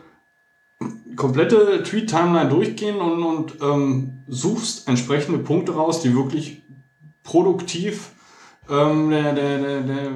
komplette 1.16 1.84
Tweet-Timeline 1.84 2.50
durchgehen 2.50 2.98
und, 2.98 3.24
und 3.24 3.62
ähm, 3.62 4.20
suchst 4.28 4.88
entsprechende 4.88 5.40
Punkte 5.40 5.74
raus, 5.74 6.02
die 6.02 6.16
wirklich 6.16 6.62
produktiv 7.24 8.12
ähm, 8.70 9.10
der, 9.10 9.34
der, 9.34 9.58
der, 9.58 9.82
der 9.82 10.12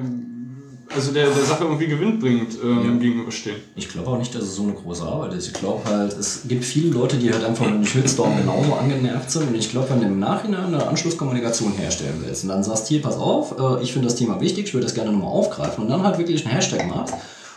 also 0.94 1.12
der, 1.12 1.30
der 1.30 1.44
Sache 1.44 1.64
irgendwie 1.64 1.86
gewinnbringend 1.86 2.58
ähm, 2.62 2.84
ja. 2.84 2.98
gegenüberstehen. 2.98 3.56
Ich 3.76 3.88
glaube 3.88 4.10
auch 4.10 4.18
nicht, 4.18 4.34
dass 4.34 4.42
es 4.42 4.56
so 4.56 4.62
eine 4.62 4.72
große 4.72 5.02
Arbeit 5.02 5.34
ist. 5.34 5.48
Ich 5.48 5.52
glaube 5.54 5.82
halt, 5.84 6.12
es 6.18 6.42
gibt 6.46 6.64
viele 6.64 6.90
Leute, 6.90 7.16
die 7.16 7.32
halt 7.32 7.44
einfach 7.44 7.66
mit 7.66 7.74
dem 7.74 7.86
Shitstorm 7.86 8.36
genauso 8.36 8.74
angenervt 8.74 9.30
sind. 9.30 9.48
Und 9.48 9.54
ich 9.54 9.70
glaube, 9.70 9.90
wenn 9.90 10.00
du 10.00 10.06
im 10.06 10.18
Nachhinein 10.18 10.66
eine 10.66 10.86
Anschlusskommunikation 10.86 11.72
herstellen 11.72 12.22
willst 12.24 12.44
und 12.44 12.50
dann 12.50 12.62
sagst, 12.64 12.88
hier, 12.88 13.02
pass 13.02 13.16
auf, 13.16 13.58
äh, 13.58 13.82
ich 13.82 13.92
finde 13.92 14.08
das 14.08 14.16
Thema 14.16 14.40
wichtig, 14.40 14.66
ich 14.66 14.74
würde 14.74 14.86
das 14.86 14.94
gerne 14.94 15.12
nochmal 15.12 15.30
aufgreifen 15.30 15.84
und 15.84 15.90
dann 15.90 16.02
halt 16.02 16.18
wirklich 16.18 16.44
einen 16.44 16.54
Hashtag 16.54 16.86
machst 16.88 17.14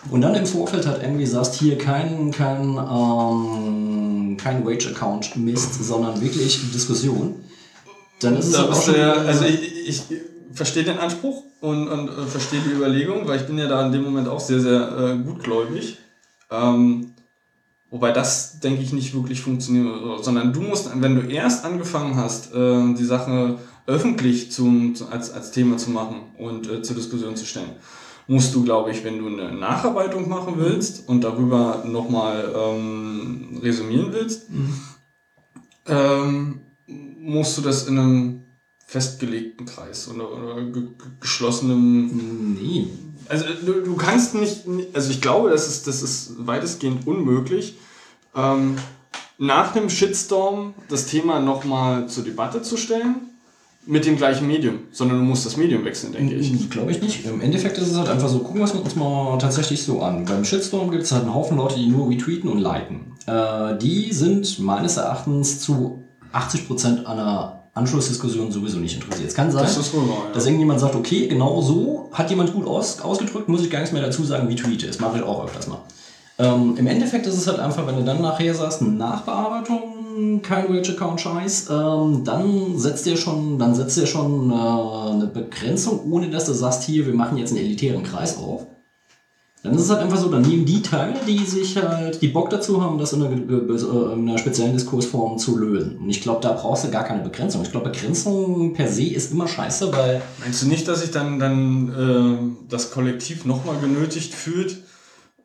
und 0.09 0.21
dann 0.21 0.35
im 0.35 0.45
Vorfeld 0.45 0.85
halt 0.85 1.01
irgendwie 1.01 1.25
sagst, 1.25 1.55
hier 1.55 1.77
kein, 1.77 2.31
kein, 2.31 2.77
ähm, 2.77 4.37
kein 4.37 4.65
Wage-Account 4.65 5.35
Mist, 5.37 5.83
sondern 5.83 6.21
wirklich 6.21 6.59
Diskussion, 6.71 7.35
dann 8.19 8.37
ist 8.37 8.45
es 8.45 8.51
da 8.53 8.69
auch 8.69 8.81
schon... 8.81 8.95
Ja, 8.95 9.13
also 9.13 9.45
ich, 9.45 9.87
ich 9.87 10.03
verstehe 10.55 10.83
den 10.83 10.97
Anspruch 10.97 11.43
und, 11.61 11.87
und 11.87 12.09
äh, 12.09 12.25
verstehe 12.25 12.61
die 12.61 12.71
Überlegung, 12.71 13.27
weil 13.27 13.39
ich 13.39 13.45
bin 13.45 13.57
ja 13.57 13.67
da 13.67 13.85
in 13.85 13.91
dem 13.91 14.03
Moment 14.03 14.27
auch 14.27 14.39
sehr, 14.39 14.59
sehr 14.59 14.97
äh, 14.97 15.17
gutgläubig. 15.17 15.97
Ähm, 16.49 17.11
wobei 17.91 18.11
das, 18.11 18.59
denke 18.59 18.81
ich, 18.81 18.93
nicht 18.93 19.13
wirklich 19.13 19.41
funktioniert, 19.41 20.23
sondern 20.23 20.53
du 20.53 20.61
musst, 20.61 20.89
wenn 21.01 21.15
du 21.15 21.27
erst 21.27 21.65
angefangen 21.65 22.15
hast, 22.15 22.53
äh, 22.53 22.93
die 22.93 23.03
Sache 23.03 23.57
öffentlich 23.85 24.51
zum, 24.51 24.95
zu, 24.95 25.07
als, 25.09 25.31
als 25.31 25.51
Thema 25.51 25.77
zu 25.77 25.91
machen 25.91 26.21
und 26.37 26.69
äh, 26.69 26.81
zur 26.81 26.95
Diskussion 26.95 27.35
zu 27.35 27.45
stellen, 27.45 27.71
musst 28.27 28.55
du, 28.55 28.63
glaube 28.63 28.91
ich, 28.91 29.03
wenn 29.03 29.19
du 29.19 29.27
eine 29.27 29.51
Nacharbeitung 29.51 30.27
machen 30.27 30.55
willst 30.57 31.07
und 31.07 31.23
darüber 31.23 31.83
nochmal 31.85 32.51
ähm, 32.55 33.59
resümieren 33.61 34.11
willst, 34.11 34.49
mhm. 34.49 34.73
ähm, 35.87 36.61
musst 36.87 37.57
du 37.57 37.61
das 37.61 37.87
in 37.87 37.99
einem 37.99 38.44
festgelegten 38.85 39.65
Kreis 39.65 40.07
oder, 40.07 40.31
oder 40.31 40.61
ge 40.65 40.83
geschlossenem. 41.19 42.53
Nee. 42.53 42.87
Also 43.27 43.45
du, 43.65 43.81
du 43.81 43.95
kannst 43.95 44.35
nicht, 44.35 44.63
also 44.93 45.09
ich 45.09 45.21
glaube, 45.21 45.49
das 45.49 45.67
ist, 45.67 45.87
das 45.87 46.03
ist 46.03 46.45
weitestgehend 46.45 47.07
unmöglich, 47.07 47.75
ähm, 48.35 48.75
nach 49.37 49.73
dem 49.73 49.89
Shitstorm 49.89 50.75
das 50.87 51.07
Thema 51.07 51.39
nochmal 51.39 52.07
zur 52.07 52.23
Debatte 52.23 52.61
zu 52.61 52.77
stellen 52.77 53.15
mit 53.87 54.05
dem 54.05 54.17
gleichen 54.17 54.47
Medium, 54.47 54.79
sondern 54.91 55.19
du 55.19 55.25
musst 55.25 55.45
das 55.45 55.57
Medium 55.57 55.83
wechseln, 55.85 56.13
denke 56.13 56.35
ich. 56.35 56.69
Glaube 56.69 56.91
ich 56.91 57.01
nicht. 57.01 57.25
Im 57.25 57.41
Endeffekt 57.41 57.77
ist 57.77 57.91
es 57.91 57.97
halt 57.97 58.09
einfach 58.09 58.29
so, 58.29 58.39
gucken 58.39 58.59
wir 58.59 58.65
es 58.65 58.71
uns 58.71 58.95
mal 58.95 59.37
tatsächlich 59.37 59.83
so 59.83 60.01
an. 60.01 60.25
Beim 60.25 60.45
Shitstorm 60.45 60.91
gibt 60.91 61.03
es 61.03 61.11
halt 61.11 61.23
einen 61.23 61.33
Haufen 61.33 61.57
Leute, 61.57 61.75
die 61.75 61.87
nur 61.87 62.09
retweeten 62.09 62.49
und 62.49 62.59
liken. 62.59 63.13
Äh, 63.27 63.77
die 63.77 64.11
sind 64.13 64.59
meines 64.59 64.97
Erachtens 64.97 65.59
zu 65.59 66.03
80% 66.33 67.05
einer 67.05 67.64
Anschlussdiskussion 67.75 68.51
sowieso 68.51 68.77
nicht 68.79 68.95
interessiert. 68.95 69.27
Es 69.27 69.35
kann 69.35 69.51
sein, 69.51 69.63
das 69.63 69.93
wahr, 69.93 70.01
ja. 70.05 70.33
dass 70.33 70.45
irgendjemand 70.45 70.79
sagt, 70.79 70.95
okay, 70.95 71.27
genau 71.27 71.61
so 71.61 72.09
hat 72.13 72.29
jemand 72.29 72.53
gut 72.53 72.65
aus, 72.65 73.01
ausgedrückt, 73.01 73.49
muss 73.49 73.61
ich 73.61 73.69
gar 73.69 73.79
nichts 73.79 73.91
mehr 73.93 74.01
dazu 74.01 74.23
sagen, 74.23 74.47
wie 74.47 74.55
tweete. 74.55 74.87
Das 74.87 74.99
mache 74.99 75.17
ich 75.17 75.23
auch 75.23 75.43
öfters 75.43 75.67
mal. 75.67 75.79
Ähm, 76.37 76.75
Im 76.77 76.87
Endeffekt 76.87 77.27
ist 77.27 77.37
es 77.37 77.47
halt 77.47 77.59
einfach, 77.59 77.85
wenn 77.85 77.97
du 77.97 78.03
dann 78.03 78.21
nachher 78.21 78.53
sagst, 78.53 78.81
Nachbearbeitung, 78.81 80.41
kein 80.41 80.69
Wage-Account-Scheiß, 80.69 81.69
ähm, 81.69 82.23
dann 82.23 82.77
setzt 82.77 83.05
ihr 83.07 83.17
schon, 83.17 83.59
dann 83.59 83.75
setzt 83.75 83.97
ihr 83.97 84.07
schon 84.07 84.51
äh, 84.51 84.53
eine 84.53 85.27
Begrenzung, 85.27 86.09
ohne 86.09 86.29
dass 86.29 86.45
du 86.45 86.53
sagst, 86.53 86.83
hier, 86.83 87.05
wir 87.05 87.13
machen 87.13 87.37
jetzt 87.37 87.51
einen 87.51 87.59
elitären 87.65 88.03
Kreis 88.03 88.37
auf. 88.37 88.67
Dann 89.65 89.73
ist 89.73 89.81
es 89.81 89.89
halt 89.89 90.01
einfach 90.01 90.17
so, 90.17 90.29
dann 90.29 90.43
nehmen 90.43 90.63
die 90.63 90.83
teil, 90.83 91.15
die 91.27 91.43
sich 91.43 91.75
halt, 91.75 92.21
die 92.21 92.27
Bock 92.27 92.51
dazu 92.51 92.83
haben, 92.83 92.99
das 92.99 93.13
in 93.13 93.23
einer, 93.23 93.35
äh, 93.35 94.13
in 94.13 94.29
einer 94.29 94.37
speziellen 94.37 94.73
Diskursform 94.73 95.39
zu 95.39 95.57
lösen. 95.57 95.97
Und 95.97 96.07
ich 96.07 96.21
glaube, 96.21 96.39
da 96.41 96.51
brauchst 96.51 96.85
du 96.85 96.91
gar 96.91 97.03
keine 97.03 97.23
Begrenzung. 97.23 97.63
Ich 97.63 97.71
glaube, 97.71 97.89
Begrenzung 97.89 98.73
per 98.73 98.87
se 98.87 99.05
ist 99.05 99.31
immer 99.31 99.47
scheiße, 99.47 99.91
weil. 99.91 100.21
Meinst 100.39 100.61
du 100.61 100.67
nicht, 100.67 100.87
dass 100.87 101.01
sich 101.01 101.09
dann, 101.09 101.39
dann 101.39 101.89
äh, 101.89 102.69
das 102.69 102.91
Kollektiv 102.91 103.45
nochmal 103.45 103.77
genötigt 103.81 104.35
fühlt, 104.35 104.83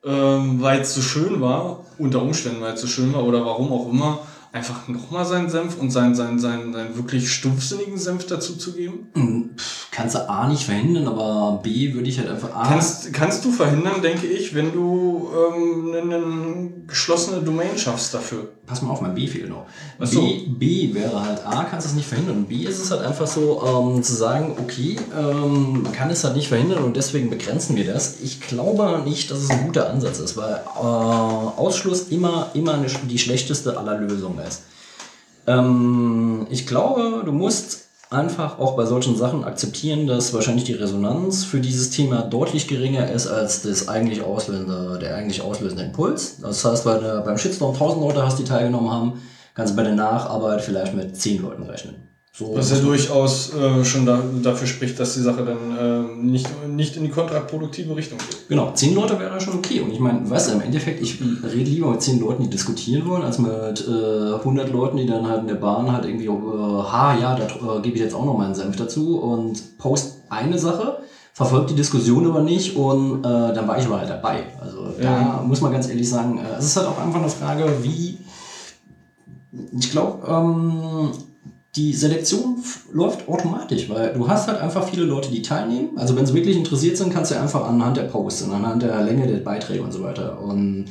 äh, 0.04 0.10
weil 0.10 0.82
es 0.82 0.94
so 0.94 1.00
schön 1.00 1.40
war, 1.40 1.86
unter 1.96 2.20
Umständen, 2.20 2.60
weil 2.60 2.74
es 2.74 2.82
so 2.82 2.88
schön 2.88 3.14
war 3.14 3.24
oder 3.24 3.46
warum 3.46 3.72
auch 3.72 3.90
immer, 3.90 4.18
einfach 4.52 4.88
nochmal 4.88 5.24
seinen 5.24 5.48
Senf 5.48 5.78
und 5.78 5.90
seinen, 5.90 6.14
seinen, 6.14 6.38
seinen, 6.40 6.72
seinen 6.72 6.96
wirklich 6.96 7.30
stumpfsinnigen 7.30 7.98
Senf 7.98 8.26
dazu 8.26 8.56
zu 8.56 8.72
geben? 8.72 9.08
Hm, 9.14 9.50
kannst 9.92 10.16
du 10.16 10.28
A 10.28 10.48
nicht 10.48 10.64
verhindern, 10.64 11.06
aber 11.06 11.60
B 11.62 11.94
würde 11.94 12.08
ich 12.08 12.18
halt 12.18 12.28
einfach 12.30 12.54
A. 12.54 12.66
Kannst, 12.66 13.12
kannst 13.12 13.44
du 13.44 13.52
verhindern, 13.52 14.02
denke 14.02 14.26
ich, 14.26 14.54
wenn 14.54 14.72
du 14.72 15.28
ähm, 15.54 15.94
eine 15.94 16.70
geschlossene 16.88 17.42
Domain 17.42 17.78
schaffst 17.78 18.12
dafür. 18.12 18.48
Pass 18.66 18.82
mal 18.82 18.90
auf, 18.90 19.00
mein 19.00 19.14
B 19.14 19.26
fehlt 19.26 19.48
noch. 19.48 19.66
So. 20.00 20.20
B, 20.20 20.46
B 20.48 20.94
wäre 20.94 21.24
halt 21.24 21.44
A, 21.46 21.64
kannst 21.64 21.86
du 21.86 21.90
es 21.90 21.96
nicht 21.96 22.08
verhindern. 22.08 22.44
B 22.44 22.64
ist 22.64 22.80
es 22.80 22.90
halt 22.90 23.02
einfach 23.02 23.26
so, 23.26 23.62
ähm, 23.64 24.02
zu 24.02 24.14
sagen, 24.14 24.56
okay, 24.58 24.96
ähm, 25.16 25.82
man 25.82 25.92
kann 25.92 26.10
es 26.10 26.24
halt 26.24 26.36
nicht 26.36 26.48
verhindern 26.48 26.82
und 26.84 26.96
deswegen 26.96 27.30
begrenzen 27.30 27.76
wir 27.76 27.84
das. 27.84 28.20
Ich 28.20 28.40
glaube 28.40 29.02
nicht, 29.04 29.30
dass 29.30 29.38
es 29.38 29.50
ein 29.50 29.64
guter 29.66 29.90
Ansatz 29.90 30.18
ist, 30.18 30.36
weil 30.36 30.54
äh, 30.54 30.80
Ausschluss 30.80 32.08
immer, 32.10 32.50
immer 32.54 32.74
eine, 32.74 32.86
die 33.08 33.18
schlechteste 33.18 33.76
aller 33.76 33.98
Lösungen 33.98 34.39
ist. 34.46 34.62
Ähm, 35.46 36.46
ich 36.50 36.66
glaube, 36.66 37.22
du 37.24 37.32
musst 37.32 37.88
einfach 38.10 38.58
auch 38.58 38.76
bei 38.76 38.86
solchen 38.86 39.16
Sachen 39.16 39.44
akzeptieren, 39.44 40.06
dass 40.06 40.34
wahrscheinlich 40.34 40.64
die 40.64 40.72
Resonanz 40.72 41.44
für 41.44 41.60
dieses 41.60 41.90
Thema 41.90 42.22
deutlich 42.22 42.66
geringer 42.66 43.10
ist 43.10 43.28
als 43.28 43.62
das 43.62 43.88
eigentlich 43.88 44.22
auslösende, 44.22 44.98
der 45.00 45.14
eigentlich 45.14 45.42
auslösende 45.42 45.84
Impuls. 45.84 46.40
Das 46.40 46.64
heißt, 46.64 46.84
weil 46.86 47.00
du 47.00 47.22
beim 47.24 47.38
Shitstorm 47.38 47.72
1000 47.72 48.02
Leute 48.02 48.24
hast, 48.24 48.38
die 48.38 48.44
teilgenommen 48.44 48.90
haben, 48.90 49.22
kannst 49.54 49.74
du 49.74 49.76
bei 49.76 49.84
der 49.84 49.94
Nacharbeit 49.94 50.60
vielleicht 50.60 50.94
mit 50.94 51.16
10 51.16 51.42
Leuten 51.42 51.62
rechnen. 51.62 52.09
So 52.32 52.56
Was 52.56 52.70
ja 52.70 52.78
durchaus 52.78 53.52
äh, 53.54 53.84
schon 53.84 54.06
da, 54.06 54.22
dafür 54.40 54.68
spricht, 54.68 55.00
dass 55.00 55.14
die 55.14 55.20
Sache 55.20 55.44
dann 55.44 55.76
äh, 55.76 56.14
nicht, 56.14 56.46
nicht 56.68 56.96
in 56.96 57.02
die 57.02 57.08
kontraproduktive 57.08 57.96
Richtung 57.96 58.18
geht. 58.18 58.48
Genau, 58.48 58.72
zehn 58.72 58.94
Leute 58.94 59.18
wäre 59.18 59.40
schon 59.40 59.54
okay. 59.54 59.80
Und 59.80 59.90
ich 59.90 59.98
meine, 59.98 60.30
weißt 60.30 60.48
du, 60.48 60.54
im 60.54 60.60
Endeffekt, 60.60 61.02
ich 61.02 61.20
rede 61.20 61.68
lieber 61.68 61.90
mit 61.90 62.02
zehn 62.02 62.20
Leuten, 62.20 62.44
die 62.44 62.50
diskutieren 62.50 63.06
wollen, 63.08 63.24
als 63.24 63.40
mit 63.40 63.84
äh, 63.86 64.34
100 64.34 64.70
Leuten, 64.70 64.98
die 64.98 65.06
dann 65.06 65.26
halt 65.26 65.40
in 65.40 65.48
der 65.48 65.56
Bahn 65.56 65.90
halt 65.90 66.04
irgendwie, 66.04 66.26
äh, 66.26 66.30
ha, 66.30 67.18
ja, 67.20 67.34
da 67.34 67.46
äh, 67.46 67.80
gebe 67.82 67.96
ich 67.96 68.02
jetzt 68.02 68.14
auch 68.14 68.24
noch 68.24 68.38
meinen 68.38 68.54
Senf 68.54 68.76
dazu 68.76 69.18
und 69.18 69.76
post 69.78 70.22
eine 70.28 70.56
Sache, 70.56 70.98
verfolgt 71.32 71.70
die 71.70 71.74
Diskussion 71.74 72.26
aber 72.28 72.42
nicht 72.42 72.76
und 72.76 73.24
äh, 73.24 73.52
dann 73.52 73.66
war 73.66 73.76
ich 73.76 73.86
aber 73.86 73.98
halt 73.98 74.08
dabei. 74.08 74.44
Also 74.60 74.94
da 74.96 75.02
ja. 75.02 75.44
muss 75.44 75.60
man 75.60 75.72
ganz 75.72 75.88
ehrlich 75.88 76.08
sagen, 76.08 76.38
äh, 76.38 76.58
es 76.58 76.66
ist 76.66 76.76
halt 76.76 76.86
auch 76.86 76.98
einfach 77.00 77.20
eine 77.20 77.28
Frage, 77.28 77.64
wie 77.82 78.18
ich 79.76 79.90
glaube, 79.90 80.26
ähm, 80.28 81.10
die 81.76 81.92
Selektion 81.92 82.56
läuft 82.92 83.28
automatisch, 83.28 83.88
weil 83.88 84.12
du 84.12 84.28
hast 84.28 84.48
halt 84.48 84.60
einfach 84.60 84.88
viele 84.88 85.04
Leute, 85.04 85.30
die 85.30 85.42
teilnehmen. 85.42 85.96
Also 85.96 86.16
wenn 86.16 86.26
sie 86.26 86.34
wirklich 86.34 86.56
interessiert 86.56 86.96
sind, 86.96 87.12
kannst 87.12 87.30
du 87.30 87.38
einfach 87.38 87.64
anhand 87.68 87.96
der 87.96 88.04
Posts 88.04 88.42
und 88.42 88.52
anhand 88.52 88.82
der 88.82 89.00
Länge 89.02 89.26
der 89.26 89.38
Beiträge 89.38 89.82
und 89.82 89.92
so 89.92 90.02
weiter 90.02 90.40
und 90.40 90.86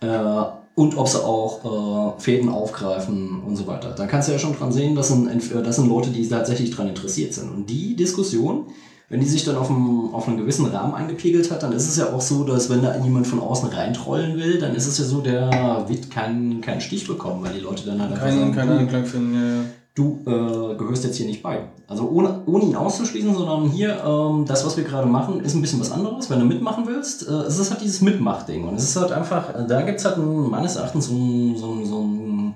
äh, 0.00 0.44
und 0.74 0.96
ob 0.96 1.06
sie 1.06 1.22
auch 1.22 2.16
äh, 2.16 2.20
Fäden 2.20 2.48
aufgreifen 2.48 3.42
und 3.42 3.56
so 3.56 3.66
weiter. 3.66 3.90
Da 3.90 4.06
kannst 4.06 4.28
du 4.28 4.32
ja 4.32 4.38
schon 4.38 4.56
dran 4.56 4.72
sehen, 4.72 4.94
das 4.94 5.08
sind, 5.08 5.28
das 5.52 5.76
sind 5.76 5.88
Leute, 5.88 6.10
die 6.10 6.26
tatsächlich 6.26 6.70
daran 6.70 6.88
interessiert 6.88 7.34
sind. 7.34 7.50
Und 7.50 7.68
die 7.68 7.94
Diskussion, 7.94 8.68
wenn 9.10 9.20
die 9.20 9.26
sich 9.26 9.44
dann 9.44 9.56
auf, 9.56 9.68
einem, 9.68 10.14
auf 10.14 10.28
einen 10.28 10.38
gewissen 10.38 10.64
Rahmen 10.64 10.94
eingepegelt 10.94 11.50
hat, 11.50 11.62
dann 11.62 11.72
ist 11.72 11.88
es 11.88 11.98
ja 11.98 12.10
auch 12.14 12.22
so, 12.22 12.44
dass 12.44 12.70
wenn 12.70 12.80
da 12.80 12.96
jemand 12.96 13.26
von 13.26 13.40
außen 13.40 13.68
reintrollen 13.68 14.38
will, 14.38 14.58
dann 14.58 14.74
ist 14.74 14.86
es 14.86 14.96
ja 14.96 15.04
so, 15.04 15.20
der 15.20 15.84
wird 15.88 16.10
keinen 16.10 16.62
keinen 16.62 16.80
Stich 16.80 17.06
bekommen, 17.06 17.44
weil 17.44 17.52
die 17.52 17.60
Leute 17.60 17.84
dann 17.84 18.00
halt 18.00 18.18
Kein, 18.18 18.38
sagen, 18.38 18.54
keinen 18.54 18.78
Anklang 18.78 19.04
finden, 19.04 19.34
ja, 19.34 19.56
ja 19.56 19.64
du 19.94 20.22
äh, 20.24 20.76
gehörst 20.76 21.04
jetzt 21.04 21.16
hier 21.16 21.26
nicht 21.26 21.42
bei. 21.42 21.68
Also 21.86 22.08
ohne, 22.08 22.42
ohne 22.46 22.64
ihn 22.64 22.76
auszuschließen, 22.76 23.34
sondern 23.34 23.68
hier, 23.68 24.02
ähm, 24.04 24.46
das, 24.46 24.64
was 24.64 24.76
wir 24.76 24.84
gerade 24.84 25.06
machen, 25.06 25.40
ist 25.40 25.54
ein 25.54 25.60
bisschen 25.60 25.80
was 25.80 25.92
anderes. 25.92 26.30
Wenn 26.30 26.40
du 26.40 26.46
mitmachen 26.46 26.86
willst, 26.86 27.28
äh, 27.28 27.32
es 27.32 27.58
ist 27.58 27.70
halt 27.70 27.82
dieses 27.82 28.00
Mitmachding. 28.00 28.66
Und 28.66 28.76
es 28.76 28.84
ist 28.84 28.96
halt 28.96 29.12
einfach, 29.12 29.52
da 29.68 29.82
gibt 29.82 29.98
es 29.98 30.06
halt 30.06 30.16
ein, 30.16 30.48
meines 30.48 30.76
Erachtens 30.76 31.08
so 31.08 31.14
ein, 31.14 31.58
so, 31.58 31.72
ein, 31.72 31.84
so, 31.84 32.00
ein, 32.00 32.54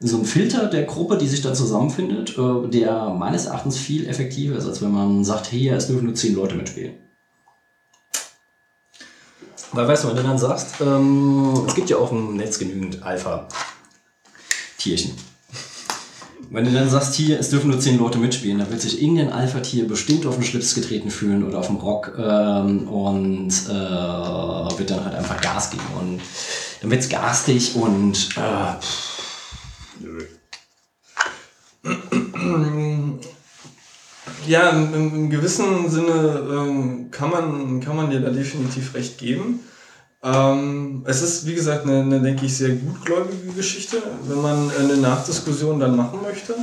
so 0.00 0.18
ein 0.18 0.26
Filter 0.26 0.66
der 0.66 0.82
Gruppe, 0.84 1.16
die 1.16 1.28
sich 1.28 1.40
da 1.40 1.54
zusammenfindet, 1.54 2.36
äh, 2.36 2.68
der 2.68 3.08
meines 3.10 3.46
Erachtens 3.46 3.78
viel 3.78 4.06
effektiver 4.06 4.56
ist, 4.56 4.66
als 4.66 4.82
wenn 4.82 4.92
man 4.92 5.24
sagt, 5.24 5.50
hey, 5.50 5.70
es 5.70 5.86
dürfen 5.86 6.04
nur 6.04 6.14
zehn 6.14 6.34
Leute 6.34 6.56
mitspielen. 6.56 6.96
Weil 9.72 9.88
weißt 9.88 10.04
du, 10.04 10.08
wenn 10.08 10.16
du 10.16 10.22
dann 10.22 10.38
sagst, 10.38 10.74
ähm, 10.82 11.64
es 11.66 11.74
gibt 11.74 11.88
ja 11.88 11.96
auch 11.96 12.12
im 12.12 12.36
Netz 12.36 12.58
genügend 12.58 13.02
Alpha-Tierchen. 13.02 15.33
Wenn 16.54 16.66
du 16.66 16.70
dann 16.70 16.88
sagst, 16.88 17.16
hier, 17.16 17.40
es 17.40 17.50
dürfen 17.50 17.68
nur 17.68 17.80
zehn 17.80 17.98
Leute 17.98 18.18
mitspielen, 18.18 18.60
dann 18.60 18.70
wird 18.70 18.80
sich 18.80 19.02
irgendein 19.02 19.32
Alpha-Tier 19.32 19.88
bestimmt 19.88 20.24
auf 20.24 20.36
den 20.36 20.44
Schlips 20.44 20.76
getreten 20.76 21.10
fühlen 21.10 21.42
oder 21.42 21.58
auf 21.58 21.66
dem 21.66 21.78
Rock 21.78 22.12
ähm, 22.16 22.86
und 22.86 23.48
äh, 23.48 24.78
wird 24.78 24.88
dann 24.88 25.04
halt 25.04 25.16
einfach 25.16 25.40
Gas 25.40 25.70
geben. 25.70 25.82
Und 26.00 26.20
dann 26.80 26.90
wird 26.92 27.00
es 27.00 27.08
garstig 27.08 27.74
und 27.74 28.28
äh, 28.36 28.74
Ja, 34.46 34.70
im, 34.70 34.94
im 34.94 35.30
gewissen 35.30 35.90
Sinne 35.90 36.40
ähm, 36.52 37.10
kann, 37.10 37.30
man, 37.30 37.80
kann 37.80 37.96
man 37.96 38.10
dir 38.10 38.20
da 38.20 38.30
definitiv 38.30 38.94
recht 38.94 39.18
geben. 39.18 39.58
Ähm, 40.24 41.02
es 41.06 41.20
ist, 41.22 41.46
wie 41.46 41.54
gesagt, 41.54 41.84
eine, 41.84 42.00
eine, 42.00 42.20
denke 42.20 42.46
ich, 42.46 42.56
sehr 42.56 42.70
gutgläubige 42.70 43.52
Geschichte, 43.52 44.02
wenn 44.26 44.40
man 44.40 44.70
eine 44.80 44.96
Nachdiskussion 44.96 45.78
dann 45.78 45.94
machen 45.96 46.20
möchte. 46.22 46.54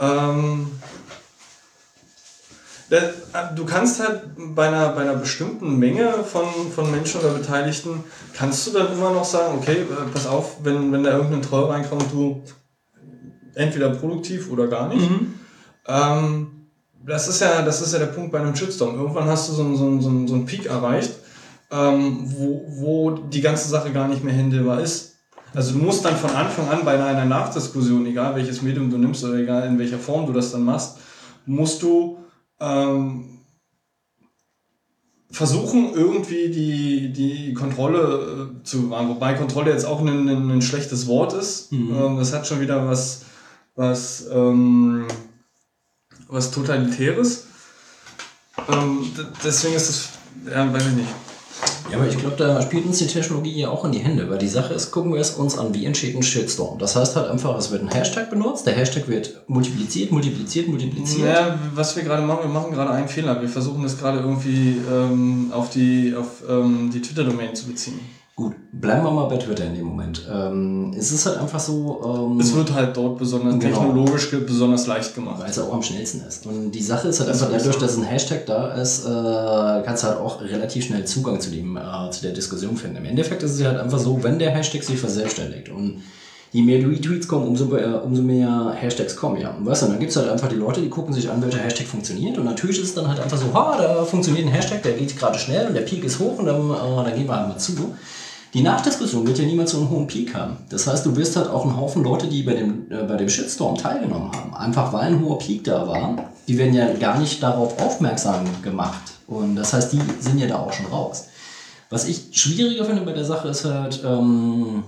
Ähm, 0.00 0.66
Das, 2.90 3.02
du 3.54 3.64
kannst 3.64 4.00
halt 4.00 4.22
bei 4.56 4.66
einer, 4.66 4.88
bei 4.88 5.02
einer 5.02 5.14
bestimmten 5.14 5.78
Menge 5.78 6.24
von, 6.24 6.44
von 6.74 6.90
Menschen 6.90 7.20
oder 7.20 7.34
Beteiligten, 7.34 8.02
kannst 8.36 8.66
du 8.66 8.72
dann 8.72 8.92
immer 8.92 9.12
noch 9.12 9.24
sagen, 9.24 9.58
okay, 9.58 9.82
äh, 9.82 10.10
pass 10.12 10.26
auf, 10.26 10.56
wenn, 10.64 10.90
wenn 10.90 11.04
da 11.04 11.12
irgendein 11.12 11.42
Troll 11.42 11.70
reinkommt, 11.70 12.06
du 12.12 12.42
entweder 13.54 13.90
produktiv 13.90 14.50
oder 14.50 14.66
gar 14.66 14.88
nicht. 14.88 15.08
Mhm. 15.08 15.34
Ähm, 15.86 16.46
das, 17.06 17.28
ist 17.28 17.40
ja, 17.40 17.62
das 17.62 17.80
ist 17.80 17.92
ja 17.92 18.00
der 18.00 18.06
Punkt 18.06 18.32
bei 18.32 18.40
einem 18.40 18.56
Shitstorm. 18.56 18.96
Irgendwann 18.96 19.28
hast 19.28 19.48
du 19.48 19.52
so 19.52 19.76
so 19.76 19.84
einen, 19.84 20.26
so 20.26 20.34
einen 20.34 20.46
Peak 20.46 20.66
erreicht, 20.66 21.12
ähm, 21.70 22.24
wo, 22.24 22.64
wo 22.68 23.10
die 23.10 23.40
ganze 23.40 23.68
Sache 23.68 23.92
gar 23.92 24.08
nicht 24.08 24.24
mehr 24.24 24.34
handelbar 24.34 24.80
ist. 24.80 25.16
Also 25.54 25.72
du 25.72 25.78
musst 25.78 26.04
dann 26.04 26.16
von 26.16 26.30
Anfang 26.30 26.68
an 26.68 26.84
bei 26.84 27.02
einer 27.02 27.24
Nachdiskussion, 27.24 28.06
egal 28.06 28.36
welches 28.36 28.62
Medium 28.62 28.90
du 28.90 28.98
nimmst 28.98 29.24
oder 29.24 29.34
egal 29.34 29.66
in 29.66 29.78
welcher 29.78 29.98
Form 29.98 30.26
du 30.26 30.32
das 30.32 30.52
dann 30.52 30.64
machst, 30.64 30.98
musst 31.46 31.82
du 31.82 32.18
ähm, 32.60 33.40
versuchen 35.30 35.92
irgendwie 35.94 36.50
die, 36.50 37.12
die 37.12 37.54
Kontrolle 37.54 38.50
äh, 38.60 38.64
zu 38.64 38.82
bewahren. 38.82 39.08
Wobei 39.08 39.34
Kontrolle 39.34 39.70
jetzt 39.70 39.86
auch 39.86 40.00
ein, 40.00 40.28
ein, 40.28 40.50
ein 40.50 40.62
schlechtes 40.62 41.06
Wort 41.06 41.32
ist. 41.32 41.72
Mhm. 41.72 41.96
Ähm, 41.96 42.16
das 42.18 42.32
hat 42.32 42.46
schon 42.46 42.60
wieder 42.60 42.86
was, 42.86 43.22
was, 43.74 44.26
ähm, 44.32 45.06
was 46.28 46.50
Totalitäres. 46.50 47.46
Ähm, 48.68 49.10
deswegen 49.42 49.74
ist 49.74 49.88
es, 49.88 50.08
ja, 50.48 50.72
weiß 50.72 50.86
ich 50.88 50.94
nicht. 50.94 51.08
Ja, 51.90 51.98
aber 51.98 52.06
ich 52.06 52.18
glaube, 52.18 52.36
da 52.36 52.62
spielt 52.62 52.86
uns 52.86 52.98
die 52.98 53.06
Technologie 53.06 53.60
ja 53.60 53.70
auch 53.70 53.84
in 53.84 53.92
die 53.92 53.98
Hände, 53.98 54.30
weil 54.30 54.38
die 54.38 54.48
Sache 54.48 54.74
ist, 54.74 54.90
gucken 54.92 55.12
wir 55.12 55.20
es 55.20 55.32
uns 55.32 55.58
an, 55.58 55.74
wie 55.74 55.86
entsteht 55.86 56.14
ein 56.14 56.22
Shitstorm. 56.22 56.78
Das 56.78 56.94
heißt 56.94 57.16
halt 57.16 57.30
einfach, 57.30 57.56
es 57.58 57.70
wird 57.70 57.82
ein 57.82 57.88
Hashtag 57.88 58.30
benutzt, 58.30 58.66
der 58.66 58.74
Hashtag 58.74 59.08
wird 59.08 59.42
multipliziert, 59.48 60.12
multipliziert, 60.12 60.68
multipliziert. 60.68 61.26
Ja, 61.26 61.58
was 61.74 61.96
wir 61.96 62.04
gerade 62.04 62.22
machen, 62.22 62.44
wir 62.44 62.50
machen 62.50 62.72
gerade 62.72 62.90
einen 62.90 63.08
Fehler. 63.08 63.40
Wir 63.40 63.48
versuchen 63.48 63.82
das 63.82 63.98
gerade 63.98 64.20
irgendwie 64.20 64.80
ähm, 64.90 65.50
auf 65.52 65.70
die, 65.70 66.14
auf, 66.16 66.42
ähm, 66.48 66.90
die 66.92 67.02
Twitter-Domain 67.02 67.54
zu 67.54 67.66
beziehen. 67.66 67.98
Gut, 68.40 68.54
bleiben 68.72 69.04
wir 69.04 69.10
mal 69.10 69.26
bei 69.26 69.36
Twitter 69.36 69.66
in 69.66 69.74
dem 69.74 69.84
Moment. 69.84 70.26
Ähm, 70.32 70.94
es 70.98 71.12
ist 71.12 71.26
halt 71.26 71.36
einfach 71.36 71.60
so. 71.60 72.00
Ähm, 72.02 72.40
es 72.40 72.54
wird 72.54 72.72
halt 72.72 72.96
dort 72.96 73.18
besonders 73.18 73.58
genau, 73.58 73.66
technologisch 73.66 74.30
besonders 74.30 74.86
leicht 74.86 75.14
gemacht. 75.14 75.42
Weil 75.42 75.50
es 75.50 75.58
auch 75.58 75.74
am 75.74 75.82
schnellsten 75.82 76.22
ist. 76.26 76.46
Und 76.46 76.70
die 76.70 76.82
Sache 76.82 77.08
ist 77.08 77.20
halt 77.20 77.28
das 77.28 77.42
einfach 77.42 77.58
dadurch, 77.58 77.76
dass 77.76 77.98
ein 77.98 78.04
Hashtag 78.04 78.46
da 78.46 78.72
ist, 78.72 79.04
äh, 79.04 79.82
kannst 79.84 80.04
du 80.04 80.08
halt 80.08 80.20
auch 80.20 80.40
relativ 80.40 80.86
schnell 80.86 81.04
Zugang 81.04 81.38
zu, 81.38 81.50
dem, 81.50 81.76
äh, 81.76 82.10
zu 82.12 82.22
der 82.22 82.32
Diskussion 82.32 82.78
finden. 82.78 82.96
Im 82.96 83.04
Endeffekt 83.04 83.42
ist 83.42 83.60
es 83.60 83.62
halt 83.62 83.78
einfach 83.78 83.98
so, 83.98 84.22
wenn 84.22 84.38
der 84.38 84.52
Hashtag 84.52 84.84
sich 84.84 84.98
verselbstständigt 84.98 85.68
und 85.68 86.02
je 86.52 86.62
mehr 86.62 86.78
Retweets 86.78 87.28
kommen, 87.28 87.46
umso 87.46 87.66
mehr, 87.66 88.02
umso 88.02 88.22
mehr 88.22 88.74
Hashtags 88.74 89.16
kommen, 89.16 89.38
ja. 89.38 89.50
Und 89.50 89.66
weißt 89.66 89.82
du, 89.82 89.86
dann 89.86 90.00
gibt 90.00 90.12
es 90.12 90.16
halt 90.16 90.30
einfach 90.30 90.48
die 90.48 90.56
Leute, 90.56 90.80
die 90.80 90.88
gucken 90.88 91.12
sich 91.12 91.30
an, 91.30 91.42
welcher 91.42 91.58
Hashtag 91.58 91.86
funktioniert. 91.86 92.38
Und 92.38 92.46
natürlich 92.46 92.78
ist 92.78 92.88
es 92.88 92.94
dann 92.94 93.06
halt 93.06 93.20
einfach 93.20 93.36
so, 93.36 93.52
ha, 93.52 93.76
da 93.76 94.02
funktioniert 94.04 94.46
ein 94.46 94.52
Hashtag, 94.52 94.82
der 94.82 94.92
geht 94.92 95.14
gerade 95.16 95.38
schnell 95.38 95.66
und 95.66 95.74
der 95.74 95.82
Peak 95.82 96.04
ist 96.04 96.18
hoch 96.18 96.38
und 96.38 96.46
dann, 96.46 96.70
äh, 96.70 97.04
dann 97.04 97.14
gehen 97.14 97.26
wir 97.26 97.36
halt 97.36 97.48
mal 97.48 97.58
zu. 97.58 97.94
Die 98.52 98.62
Nachdiskussion 98.62 99.26
wird 99.26 99.38
ja 99.38 99.44
niemals 99.44 99.70
so 99.70 99.78
einen 99.78 99.90
hohen 99.90 100.06
Peak 100.08 100.34
haben. 100.34 100.56
Das 100.70 100.86
heißt, 100.86 101.06
du 101.06 101.14
wirst 101.14 101.36
halt 101.36 101.48
auch 101.48 101.64
einen 101.64 101.76
Haufen 101.76 102.02
Leute, 102.02 102.26
die 102.26 102.42
bei 102.42 102.54
dem, 102.54 102.90
äh, 102.90 103.04
bei 103.04 103.16
dem 103.16 103.28
Shitstorm 103.28 103.76
teilgenommen 103.76 104.32
haben, 104.32 104.54
einfach 104.54 104.92
weil 104.92 105.12
ein 105.12 105.24
hoher 105.24 105.38
Peak 105.38 105.62
da 105.64 105.86
war, 105.86 106.30
die 106.48 106.58
werden 106.58 106.74
ja 106.74 106.92
gar 106.94 107.18
nicht 107.18 107.40
darauf 107.42 107.80
aufmerksam 107.80 108.44
gemacht. 108.62 109.12
Und 109.28 109.54
das 109.54 109.72
heißt, 109.72 109.92
die 109.92 110.00
sind 110.18 110.38
ja 110.38 110.48
da 110.48 110.56
auch 110.56 110.72
schon 110.72 110.86
raus. 110.86 111.28
Was 111.90 112.08
ich 112.08 112.28
schwieriger 112.32 112.84
finde 112.84 113.02
bei 113.02 113.12
der 113.12 113.24
Sache 113.24 113.48
ist 113.48 113.64
halt, 113.64 114.02
ähm, 114.04 114.82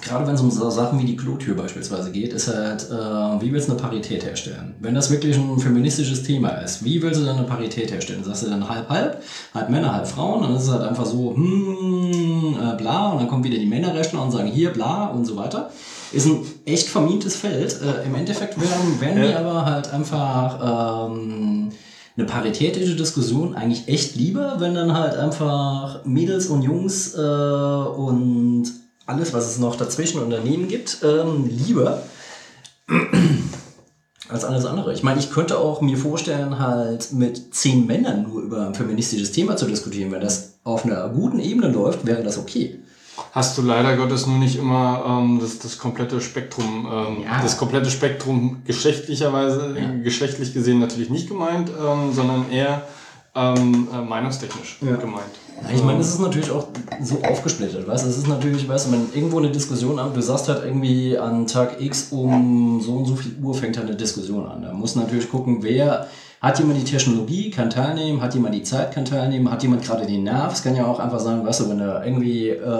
gerade 0.00 0.26
wenn 0.26 0.34
es 0.34 0.40
um 0.40 0.50
so 0.50 0.70
Sachen 0.70 0.98
wie 0.98 1.04
die 1.04 1.16
Klotür 1.16 1.54
beispielsweise 1.54 2.10
geht, 2.10 2.32
ist 2.32 2.48
halt, 2.48 2.90
äh, 2.90 3.40
wie 3.40 3.52
willst 3.52 3.68
du 3.68 3.72
eine 3.72 3.80
Parität 3.80 4.24
herstellen? 4.24 4.74
Wenn 4.80 4.94
das 4.94 5.10
wirklich 5.10 5.36
ein 5.36 5.58
feministisches 5.58 6.22
Thema 6.22 6.48
ist, 6.50 6.84
wie 6.84 7.00
willst 7.00 7.20
du 7.20 7.24
dann 7.24 7.38
eine 7.38 7.46
Parität 7.46 7.92
herstellen? 7.92 8.24
Sagst 8.24 8.44
du 8.44 8.50
dann 8.50 8.68
halb, 8.68 8.88
halb, 8.88 9.22
halb 9.54 9.70
Männer, 9.70 9.92
halb 9.92 10.06
Frauen, 10.06 10.42
dann 10.42 10.56
ist 10.56 10.64
es 10.64 10.70
halt 10.70 10.82
einfach 10.82 11.06
so, 11.06 11.34
hm, 11.34 12.56
äh, 12.60 12.76
bla, 12.76 13.12
und 13.12 13.18
dann 13.20 13.28
kommen 13.28 13.44
wieder 13.44 13.58
die 13.58 13.66
Männerrechtler 13.66 14.22
und 14.22 14.32
sagen 14.32 14.48
hier, 14.48 14.72
bla 14.72 15.06
und 15.06 15.24
so 15.24 15.36
weiter. 15.36 15.70
Ist 16.12 16.26
ein 16.26 16.44
echt 16.64 16.88
vermintes 16.88 17.36
Feld. 17.36 17.80
Äh, 17.82 18.06
Im 18.06 18.14
Endeffekt 18.14 18.60
werden, 18.60 19.00
werden 19.00 19.22
ja. 19.22 19.28
wir 19.28 19.38
aber 19.38 19.64
halt 19.64 19.92
einfach 19.92 21.08
ähm, 21.08 21.70
eine 22.16 22.26
paritätische 22.26 22.94
Diskussion 22.94 23.54
eigentlich 23.54 23.88
echt 23.88 24.14
lieber, 24.16 24.56
wenn 24.58 24.74
dann 24.74 24.94
halt 24.94 25.16
einfach 25.16 26.04
Mädels 26.04 26.46
und 26.46 26.62
Jungs 26.62 27.14
äh, 27.14 27.18
und 27.18 28.83
alles, 29.06 29.32
was 29.32 29.46
es 29.46 29.58
noch 29.58 29.76
dazwischen 29.76 30.22
Unternehmen 30.22 30.68
gibt, 30.68 30.98
ähm, 31.02 31.48
lieber 31.48 32.02
als 34.28 34.44
alles 34.44 34.64
andere. 34.64 34.92
Ich 34.92 35.02
meine, 35.02 35.20
ich 35.20 35.30
könnte 35.30 35.58
auch 35.58 35.80
mir 35.80 35.96
vorstellen, 35.96 36.58
halt 36.58 37.12
mit 37.12 37.54
zehn 37.54 37.86
Männern 37.86 38.24
nur 38.24 38.42
über 38.42 38.66
ein 38.66 38.74
feministisches 38.74 39.32
Thema 39.32 39.56
zu 39.56 39.66
diskutieren. 39.66 40.10
Wenn 40.12 40.20
das 40.20 40.54
auf 40.64 40.84
einer 40.84 41.08
guten 41.10 41.38
Ebene 41.38 41.68
läuft, 41.68 42.06
wäre 42.06 42.22
das 42.22 42.38
okay. 42.38 42.78
Hast 43.32 43.56
du 43.58 43.62
leider 43.62 43.96
Gottes 43.96 44.26
nur 44.26 44.38
nicht 44.38 44.56
immer 44.56 45.04
ähm, 45.06 45.38
das, 45.40 45.58
das 45.58 45.78
komplette 45.78 46.20
Spektrum, 46.20 46.88
ähm, 46.90 47.22
ja. 47.24 47.40
das 47.42 47.56
komplette 47.58 47.90
Spektrum 47.90 48.62
geschlechtlicherweise, 48.64 49.76
ja. 49.78 50.02
geschlechtlich 50.02 50.52
gesehen 50.52 50.80
natürlich 50.80 51.10
nicht 51.10 51.28
gemeint, 51.28 51.70
ähm, 51.70 52.12
sondern 52.12 52.50
eher 52.50 52.82
ähm, 53.34 53.88
äh, 53.92 54.00
meinungstechnisch 54.00 54.78
ja. 54.80 54.96
gemeint. 54.96 55.30
Ich 55.72 55.82
meine, 55.82 56.00
es 56.00 56.08
ist 56.08 56.20
natürlich 56.20 56.50
auch 56.50 56.66
so 57.02 57.20
aufgesplittert, 57.22 57.86
weißt 57.86 58.06
Es 58.06 58.18
ist 58.18 58.28
natürlich, 58.28 58.68
weißt 58.68 58.88
du, 58.88 58.92
wenn 58.92 59.08
irgendwo 59.14 59.38
eine 59.38 59.50
Diskussion 59.50 59.98
an, 59.98 60.12
du 60.12 60.20
sagst 60.20 60.48
halt 60.48 60.64
irgendwie 60.64 61.16
an 61.16 61.46
Tag 61.46 61.80
X 61.80 62.08
um 62.10 62.80
so 62.80 62.92
und 62.92 63.06
so 63.06 63.16
viel 63.16 63.32
Uhr 63.42 63.54
fängt 63.54 63.76
halt 63.76 63.88
eine 63.88 63.96
Diskussion 63.96 64.46
an. 64.46 64.62
Da 64.62 64.72
muss 64.72 64.96
natürlich 64.96 65.30
gucken, 65.30 65.58
wer 65.62 66.08
hat 66.40 66.58
jemand 66.58 66.80
die 66.80 66.84
Technologie, 66.84 67.50
kann 67.50 67.70
teilnehmen, 67.70 68.20
hat 68.20 68.34
jemand 68.34 68.54
die 68.54 68.62
Zeit, 68.62 68.92
kann 68.92 69.04
teilnehmen, 69.04 69.50
hat 69.50 69.62
jemand 69.62 69.82
gerade 69.82 70.06
den 70.06 70.24
Nerv. 70.24 70.52
Es 70.52 70.62
kann 70.62 70.76
ja 70.76 70.86
auch 70.86 70.98
einfach 70.98 71.20
sein, 71.20 71.44
weißt 71.44 71.60
du, 71.60 71.70
wenn 71.70 71.78
da 71.78 72.04
irgendwie 72.04 72.50
äh, 72.50 72.78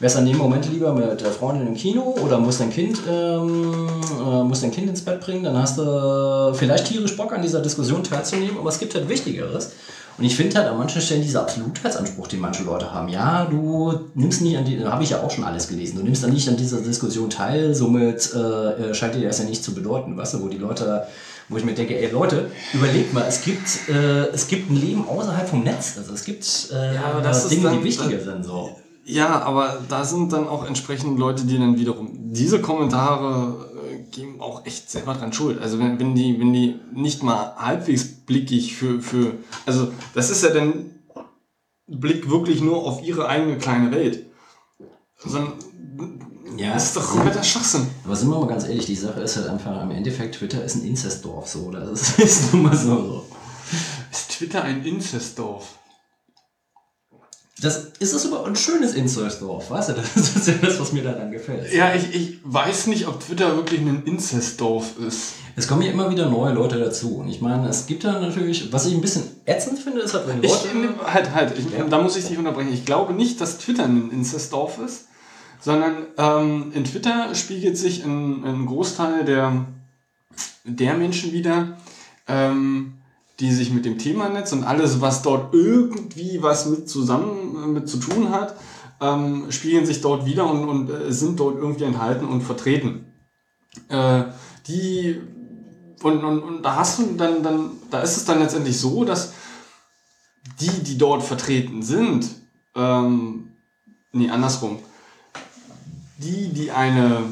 Wärst 0.00 0.14
du 0.14 0.20
an 0.20 0.26
dem 0.26 0.36
Moment 0.36 0.70
lieber 0.70 0.92
mit 0.92 1.20
der 1.20 1.32
Freundin 1.32 1.66
im 1.66 1.74
Kino 1.74 2.14
oder 2.24 2.38
musst 2.38 2.60
dein 2.60 2.70
Kind, 2.70 3.00
ähm, 3.10 3.88
äh, 4.24 4.44
musst 4.44 4.62
dein 4.62 4.70
Kind 4.70 4.88
ins 4.88 5.02
Bett 5.02 5.20
bringen, 5.20 5.42
dann 5.42 5.60
hast 5.60 5.76
du 5.76 6.54
vielleicht 6.54 6.86
tierisch 6.86 7.16
Bock 7.16 7.32
an 7.32 7.42
dieser 7.42 7.60
Diskussion 7.60 8.04
teilzunehmen, 8.04 8.58
aber 8.58 8.68
es 8.68 8.78
gibt 8.78 8.94
halt 8.94 9.08
Wichtigeres. 9.08 9.72
Und 10.18 10.24
ich 10.24 10.34
finde 10.34 10.56
halt 10.56 10.68
an 10.68 10.76
manchen 10.76 11.00
Stellen 11.00 11.22
dieser 11.22 11.42
Absolutheitsanspruch, 11.42 12.26
den 12.26 12.40
manche 12.40 12.64
Leute 12.64 12.92
haben. 12.92 13.08
Ja, 13.08 13.44
du 13.44 13.92
nimmst 14.14 14.42
nicht 14.42 14.58
an 14.58 14.64
die, 14.64 14.84
habe 14.84 15.04
ich 15.04 15.10
ja 15.10 15.22
auch 15.22 15.30
schon 15.30 15.44
alles 15.44 15.68
gelesen, 15.68 15.96
du 15.96 16.02
nimmst 16.02 16.24
dann 16.24 16.32
nicht 16.32 16.48
an 16.48 16.56
dieser 16.56 16.80
Diskussion 16.80 17.30
teil, 17.30 17.72
somit 17.72 18.34
äh, 18.34 18.92
scheint 18.94 19.14
dir 19.14 19.26
das 19.26 19.38
ja 19.38 19.44
nicht 19.44 19.62
zu 19.62 19.74
bedeuten, 19.74 20.16
weißt 20.16 20.34
du, 20.34 20.42
wo 20.42 20.48
die 20.48 20.58
Leute, 20.58 21.06
wo 21.48 21.56
ich 21.56 21.64
mir 21.64 21.74
denke, 21.74 21.96
ey 21.96 22.10
Leute, 22.10 22.50
überlegt 22.74 23.14
mal, 23.14 23.26
es 23.28 23.42
gibt, 23.42 23.88
äh, 23.88 24.26
es 24.32 24.48
gibt 24.48 24.70
ein 24.70 24.76
Leben 24.76 25.06
außerhalb 25.08 25.48
vom 25.48 25.62
Netz, 25.62 25.94
also 25.96 26.12
es 26.12 26.24
gibt 26.24 26.68
äh, 26.72 26.96
ja, 26.96 27.20
Dinge, 27.48 27.62
dann, 27.62 27.78
die 27.78 27.84
wichtiger 27.84 28.20
sind. 28.20 28.44
So. 28.44 28.70
Ja, 29.04 29.40
aber 29.42 29.78
da 29.88 30.04
sind 30.04 30.32
dann 30.32 30.48
auch 30.48 30.66
entsprechend 30.66 31.18
Leute, 31.18 31.44
die 31.44 31.58
dann 31.58 31.78
wiederum 31.78 32.10
diese 32.12 32.60
Kommentare 32.60 33.54
äh, 33.64 33.67
geben 34.10 34.40
auch 34.40 34.64
echt 34.66 34.90
selber 34.90 35.14
dran 35.14 35.32
schuld. 35.32 35.60
Also 35.60 35.78
wenn, 35.78 35.98
wenn 35.98 36.14
die, 36.14 36.38
wenn 36.40 36.52
die 36.52 36.80
nicht 36.92 37.22
mal 37.22 37.54
halbwegs 37.56 38.04
blickig 38.04 38.74
für, 38.74 39.00
für, 39.00 39.34
also 39.66 39.92
das 40.14 40.30
ist 40.30 40.42
ja 40.42 40.50
dann 40.50 40.94
Blick 41.86 42.28
wirklich 42.28 42.60
nur 42.60 42.84
auf 42.84 43.02
ihre 43.02 43.28
eigene 43.28 43.58
kleine 43.58 43.90
Welt. 43.90 44.26
Sondern 45.16 45.54
ja, 46.56 46.74
das 46.74 46.86
ist 46.86 46.96
doch 46.96 47.06
kompletter 47.08 47.42
Schwachsinn. 47.42 47.86
Aber 48.04 48.16
sind 48.16 48.30
wir 48.30 48.38
mal 48.38 48.48
ganz 48.48 48.64
ehrlich, 48.64 48.86
die 48.86 48.96
Sache 48.96 49.20
ist 49.20 49.36
halt 49.36 49.48
einfach, 49.48 49.82
im 49.82 49.90
Endeffekt, 49.90 50.36
Twitter 50.36 50.64
ist 50.64 50.76
ein 50.76 50.84
Inzestdorf, 50.84 51.48
so. 51.48 51.70
Das 51.70 52.18
ist 52.18 52.52
nun 52.52 52.64
mal 52.64 52.76
so. 52.76 53.26
Ist 54.10 54.32
Twitter 54.32 54.62
ein 54.62 54.84
Inzestdorf? 54.84 55.77
Das 57.60 57.90
ist 57.98 58.12
es 58.12 58.26
aber 58.26 58.46
ein 58.46 58.54
schönes 58.54 58.94
Inzestdorf, 58.94 59.70
weißt 59.70 59.88
du? 59.88 59.92
Das 59.94 60.16
ist 60.16 60.46
ja 60.46 60.54
das, 60.60 60.78
was 60.78 60.92
mir 60.92 61.02
daran 61.02 61.32
gefällt. 61.32 61.72
Ja, 61.72 61.92
ich, 61.92 62.14
ich 62.14 62.38
weiß 62.44 62.86
nicht, 62.86 63.08
ob 63.08 63.18
Twitter 63.20 63.56
wirklich 63.56 63.80
ein 63.80 64.04
Inzestdorf 64.04 64.96
ist. 65.06 65.34
Es 65.56 65.66
kommen 65.66 65.82
ja 65.82 65.90
immer 65.90 66.08
wieder 66.08 66.28
neue 66.28 66.52
Leute 66.52 66.78
dazu. 66.78 67.16
Und 67.16 67.28
ich 67.28 67.40
meine, 67.40 67.68
es 67.68 67.86
gibt 67.86 68.04
da 68.04 68.20
natürlich, 68.20 68.72
was 68.72 68.86
ich 68.86 68.94
ein 68.94 69.00
bisschen 69.00 69.24
ätzend 69.44 69.80
finde, 69.80 70.02
ist 70.02 70.14
halt, 70.14 70.28
wenn 70.28 70.40
Leute. 70.40 70.68
Ich, 70.68 71.12
halt, 71.12 71.34
halt, 71.34 71.58
ich, 71.58 71.76
ja. 71.76 71.84
da 71.84 72.00
muss 72.00 72.16
ich 72.16 72.26
dich 72.26 72.38
unterbrechen. 72.38 72.72
Ich 72.72 72.84
glaube 72.84 73.12
nicht, 73.12 73.40
dass 73.40 73.58
Twitter 73.58 73.84
ein 73.84 74.12
Inzestdorf 74.12 74.78
ist, 74.78 75.08
sondern 75.60 76.06
ähm, 76.16 76.70
in 76.74 76.84
Twitter 76.84 77.34
spiegelt 77.34 77.76
sich 77.76 78.04
ein, 78.04 78.44
ein 78.44 78.66
Großteil 78.66 79.24
der, 79.24 79.64
der 80.62 80.94
Menschen 80.94 81.32
wieder, 81.32 81.76
ähm, 82.28 82.97
die 83.40 83.52
sich 83.52 83.70
mit 83.70 83.84
dem 83.84 83.98
Thema 83.98 84.28
Netz 84.28 84.52
und 84.52 84.64
alles, 84.64 85.00
was 85.00 85.22
dort 85.22 85.54
irgendwie 85.54 86.42
was 86.42 86.66
mit 86.66 86.88
zusammen 86.88 87.64
äh, 87.64 87.66
mit 87.68 87.88
zu 87.88 87.98
tun 87.98 88.30
hat, 88.30 88.56
ähm, 89.00 89.50
spiegeln 89.50 89.86
sich 89.86 90.00
dort 90.00 90.26
wieder 90.26 90.50
und, 90.50 90.68
und 90.68 90.90
äh, 90.90 91.12
sind 91.12 91.38
dort 91.38 91.56
irgendwie 91.56 91.84
enthalten 91.84 92.26
und 92.26 92.42
vertreten. 92.42 93.12
Äh, 93.88 94.24
die 94.66 95.20
und, 96.02 96.24
und, 96.24 96.42
und 96.42 96.62
da 96.62 96.76
hast 96.76 96.98
du 96.98 97.14
dann, 97.16 97.42
dann, 97.42 97.70
da 97.90 98.00
ist 98.00 98.16
es 98.16 98.24
dann 98.24 98.38
letztendlich 98.38 98.78
so, 98.78 99.04
dass 99.04 99.32
die, 100.60 100.82
die 100.82 100.98
dort 100.98 101.22
vertreten 101.22 101.82
sind, 101.82 102.28
ähm, 102.74 103.52
nee, 104.12 104.30
andersrum, 104.30 104.78
die, 106.18 106.48
die 106.52 106.70
eine 106.70 107.22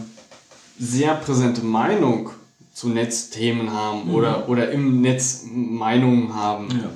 sehr 0.79 1.15
präsente 1.15 1.65
Meinung 1.65 2.31
zu 2.77 2.91
Netzthemen 2.91 3.73
haben 3.73 4.13
oder, 4.13 4.51
oder 4.51 4.71
im 4.71 5.01
Netz 5.01 5.45
Meinungen 5.51 6.35
haben. 6.35 6.69
Ja. 6.71 6.91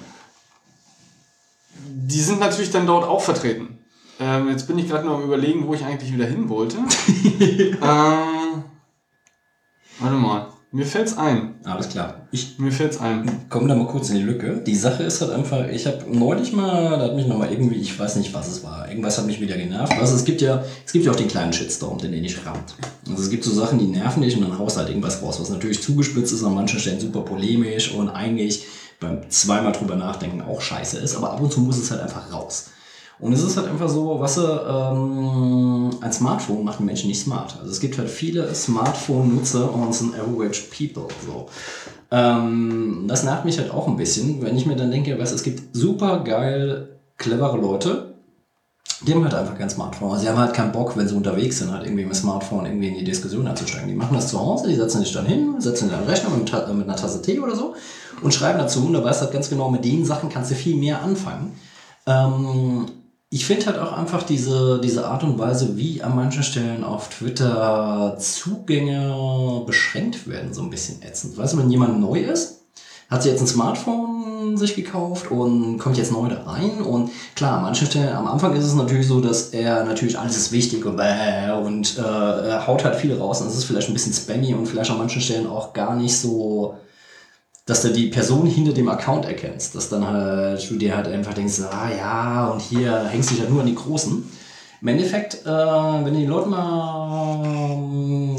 Die 1.72 2.20
sind 2.20 2.38
natürlich 2.38 2.70
dann 2.70 2.86
dort 2.86 3.08
auch 3.08 3.22
vertreten. 3.22 3.78
Ähm, 4.18 4.50
jetzt 4.50 4.66
bin 4.66 4.78
ich 4.78 4.88
gerade 4.88 5.06
noch 5.06 5.14
am 5.14 5.24
überlegen, 5.24 5.66
wo 5.66 5.72
ich 5.72 5.82
eigentlich 5.82 6.12
wieder 6.12 6.26
hin 6.26 6.50
wollte. 6.50 6.76
ähm, 7.56 8.64
warte 10.00 10.16
mal, 10.16 10.48
mir 10.72 10.86
fällt's 10.86 11.16
ein. 11.18 11.56
Alles 11.64 11.88
klar. 11.88 12.26
Ich 12.30 12.58
Mir 12.58 12.70
fällt's 12.70 13.00
ein. 13.00 13.28
komme 13.48 13.68
da 13.68 13.74
mal 13.74 13.86
kurz 13.86 14.10
in 14.10 14.16
die 14.16 14.22
Lücke. 14.22 14.62
Die 14.64 14.76
Sache 14.76 15.02
ist 15.02 15.20
halt 15.20 15.32
einfach, 15.32 15.68
ich 15.68 15.86
habe 15.86 16.04
neulich 16.10 16.52
mal, 16.52 16.90
da 16.98 17.04
hat 17.06 17.16
mich 17.16 17.26
nochmal 17.26 17.50
irgendwie, 17.50 17.76
ich 17.76 17.98
weiß 17.98 18.16
nicht, 18.16 18.32
was 18.34 18.48
es 18.48 18.62
war, 18.62 18.88
irgendwas 18.88 19.18
hat 19.18 19.26
mich 19.26 19.40
wieder 19.40 19.56
genervt. 19.56 19.92
Also 19.98 20.14
es 20.14 20.24
gibt 20.24 20.40
ja, 20.40 20.62
es 20.86 20.92
gibt 20.92 21.04
ja 21.04 21.10
auch 21.10 21.16
den 21.16 21.28
kleinen 21.28 21.52
Shitstorm, 21.52 21.98
den 21.98 22.12
ihr 22.12 22.20
nicht 22.20 22.46
rammt. 22.46 22.74
Also 23.08 23.22
es 23.22 23.30
gibt 23.30 23.42
so 23.44 23.50
Sachen, 23.52 23.78
die 23.78 23.86
nerven 23.86 24.22
dich 24.22 24.36
und 24.36 24.42
dann 24.42 24.58
haust 24.58 24.76
halt 24.76 24.88
irgendwas 24.88 25.22
raus, 25.22 25.40
was 25.40 25.50
natürlich 25.50 25.82
zugespitzt 25.82 26.32
ist, 26.32 26.44
an 26.44 26.54
manchen 26.54 26.78
Stellen 26.78 27.00
super 27.00 27.22
polemisch 27.22 27.92
und 27.92 28.08
eigentlich 28.08 28.66
beim 29.00 29.28
zweimal 29.30 29.72
drüber 29.72 29.96
nachdenken 29.96 30.42
auch 30.42 30.60
scheiße 30.60 30.98
ist, 30.98 31.16
aber 31.16 31.32
ab 31.32 31.40
und 31.40 31.50
zu 31.52 31.60
muss 31.60 31.78
es 31.78 31.90
halt 31.90 32.02
einfach 32.02 32.32
raus. 32.32 32.66
Und 33.20 33.32
es 33.32 33.42
ist 33.42 33.56
halt 33.56 33.68
einfach 33.68 33.88
so, 33.88 34.18
was 34.18 34.38
ähm, 34.38 35.90
ein 36.00 36.12
Smartphone 36.12 36.64
macht 36.64 36.78
einen 36.78 36.86
Menschen 36.86 37.08
nicht 37.08 37.20
smart. 37.20 37.56
Also 37.58 37.70
es 37.70 37.80
gibt 37.80 37.98
halt 37.98 38.08
viele 38.08 38.54
Smartphone-Nutzer 38.54 39.74
und 39.74 39.90
es 39.90 39.98
sind 39.98 40.14
average 40.14 40.62
people. 40.70 41.06
So. 41.26 41.46
Ähm, 42.10 43.04
das 43.06 43.24
nervt 43.24 43.44
mich 43.44 43.58
halt 43.58 43.70
auch 43.70 43.88
ein 43.88 43.96
bisschen, 43.96 44.40
wenn 44.42 44.56
ich 44.56 44.64
mir 44.64 44.76
dann 44.76 44.90
denke, 44.90 45.18
weißt, 45.18 45.34
es 45.34 45.42
gibt 45.42 45.76
super 45.76 46.20
geil 46.24 46.88
clevere 47.18 47.58
Leute, 47.58 48.14
die 49.02 49.14
haben 49.14 49.22
halt 49.22 49.34
einfach 49.34 49.56
kein 49.56 49.70
Smartphone. 49.70 50.10
Also 50.10 50.22
sie 50.22 50.28
haben 50.28 50.38
halt 50.38 50.54
keinen 50.54 50.72
Bock, 50.72 50.96
wenn 50.96 51.06
sie 51.06 51.14
unterwegs 51.14 51.58
sind, 51.58 51.72
halt 51.72 51.84
irgendwie 51.84 52.04
mit 52.04 52.16
Smartphone 52.16 52.66
irgendwie 52.66 52.88
in 52.88 52.94
die 52.94 53.04
Diskussion 53.04 53.46
einzusteigen. 53.46 53.88
Die 53.88 53.94
machen 53.94 54.14
das 54.14 54.28
zu 54.28 54.40
Hause, 54.40 54.68
die 54.68 54.74
setzen 54.74 55.00
sich 55.00 55.12
dann 55.12 55.26
hin, 55.26 55.56
setzen 55.58 55.90
den 55.90 56.08
Rechner 56.08 56.30
mit, 56.30 56.50
mit 56.50 56.88
einer 56.88 56.96
Tasse 56.96 57.22
Tee 57.22 57.38
oder 57.38 57.54
so 57.54 57.74
und 58.22 58.34
schreiben 58.34 58.58
dazu 58.58 58.84
und 58.84 58.92
da 58.92 59.04
weißt 59.04 59.20
du 59.20 59.24
halt 59.24 59.32
ganz 59.32 59.48
genau, 59.48 59.70
mit 59.70 59.84
den 59.84 60.04
Sachen 60.04 60.28
kannst 60.28 60.50
du 60.50 60.54
viel 60.54 60.76
mehr 60.76 61.02
anfangen. 61.02 61.52
Ähm, 62.06 62.86
ich 63.32 63.46
finde 63.46 63.66
halt 63.66 63.78
auch 63.78 63.92
einfach 63.92 64.24
diese, 64.24 64.80
diese 64.82 65.06
Art 65.06 65.22
und 65.22 65.38
Weise, 65.38 65.76
wie 65.76 66.02
an 66.02 66.16
manchen 66.16 66.42
Stellen 66.42 66.82
auf 66.82 67.08
Twitter 67.10 68.16
Zugänge 68.18 69.62
beschränkt 69.66 70.26
werden, 70.26 70.52
so 70.52 70.62
ein 70.62 70.70
bisschen 70.70 71.00
ätzend. 71.02 71.38
Weißt 71.38 71.52
du, 71.52 71.58
wenn 71.58 71.70
jemand 71.70 72.00
neu 72.00 72.18
ist, 72.18 72.64
hat 73.08 73.22
sich 73.22 73.30
jetzt 73.30 73.40
ein 73.40 73.46
Smartphone 73.46 74.56
sich 74.56 74.74
gekauft 74.74 75.30
und 75.30 75.78
kommt 75.78 75.96
jetzt 75.96 76.10
neu 76.10 76.28
da 76.28 76.42
rein 76.42 76.80
und 76.82 77.10
klar, 77.36 77.58
an 77.58 77.62
manchen 77.62 77.86
Stellen, 77.86 78.16
am 78.16 78.26
Anfang 78.26 78.54
ist 78.54 78.64
es 78.64 78.74
natürlich 78.74 79.06
so, 79.06 79.20
dass 79.20 79.50
er 79.50 79.84
natürlich 79.84 80.18
alles 80.18 80.36
ist 80.36 80.50
wichtig 80.50 80.84
und, 80.84 80.96
bäh 80.96 81.52
und 81.52 81.98
äh, 81.98 82.66
haut 82.66 82.84
halt 82.84 82.96
viel 82.96 83.16
raus 83.16 83.40
und 83.40 83.48
es 83.48 83.56
ist 83.56 83.64
vielleicht 83.64 83.88
ein 83.88 83.94
bisschen 83.94 84.12
spammy 84.12 84.54
und 84.54 84.66
vielleicht 84.66 84.90
an 84.90 84.98
manchen 84.98 85.22
Stellen 85.22 85.46
auch 85.46 85.72
gar 85.72 85.94
nicht 85.94 86.16
so 86.16 86.76
dass 87.70 87.82
du 87.82 87.90
die 87.90 88.08
Person 88.08 88.46
hinter 88.46 88.72
dem 88.72 88.88
Account 88.88 89.24
erkennst, 89.26 89.76
dass 89.76 89.88
dann 89.88 90.04
halt 90.04 90.68
du 90.68 90.74
dir 90.74 90.96
halt 90.96 91.06
einfach 91.06 91.34
denkst, 91.34 91.60
ah 91.70 91.88
ja, 91.96 92.48
und 92.48 92.60
hier 92.60 93.04
hängst 93.04 93.30
du 93.30 93.34
dich 93.34 93.42
halt 93.42 93.52
nur 93.52 93.60
an 93.60 93.66
die 93.68 93.76
Großen. 93.76 94.28
Im 94.82 94.88
Endeffekt, 94.88 95.46
äh, 95.46 95.48
wenn 95.48 96.14
die 96.14 96.26
Leute 96.26 96.48
mal, 96.48 97.76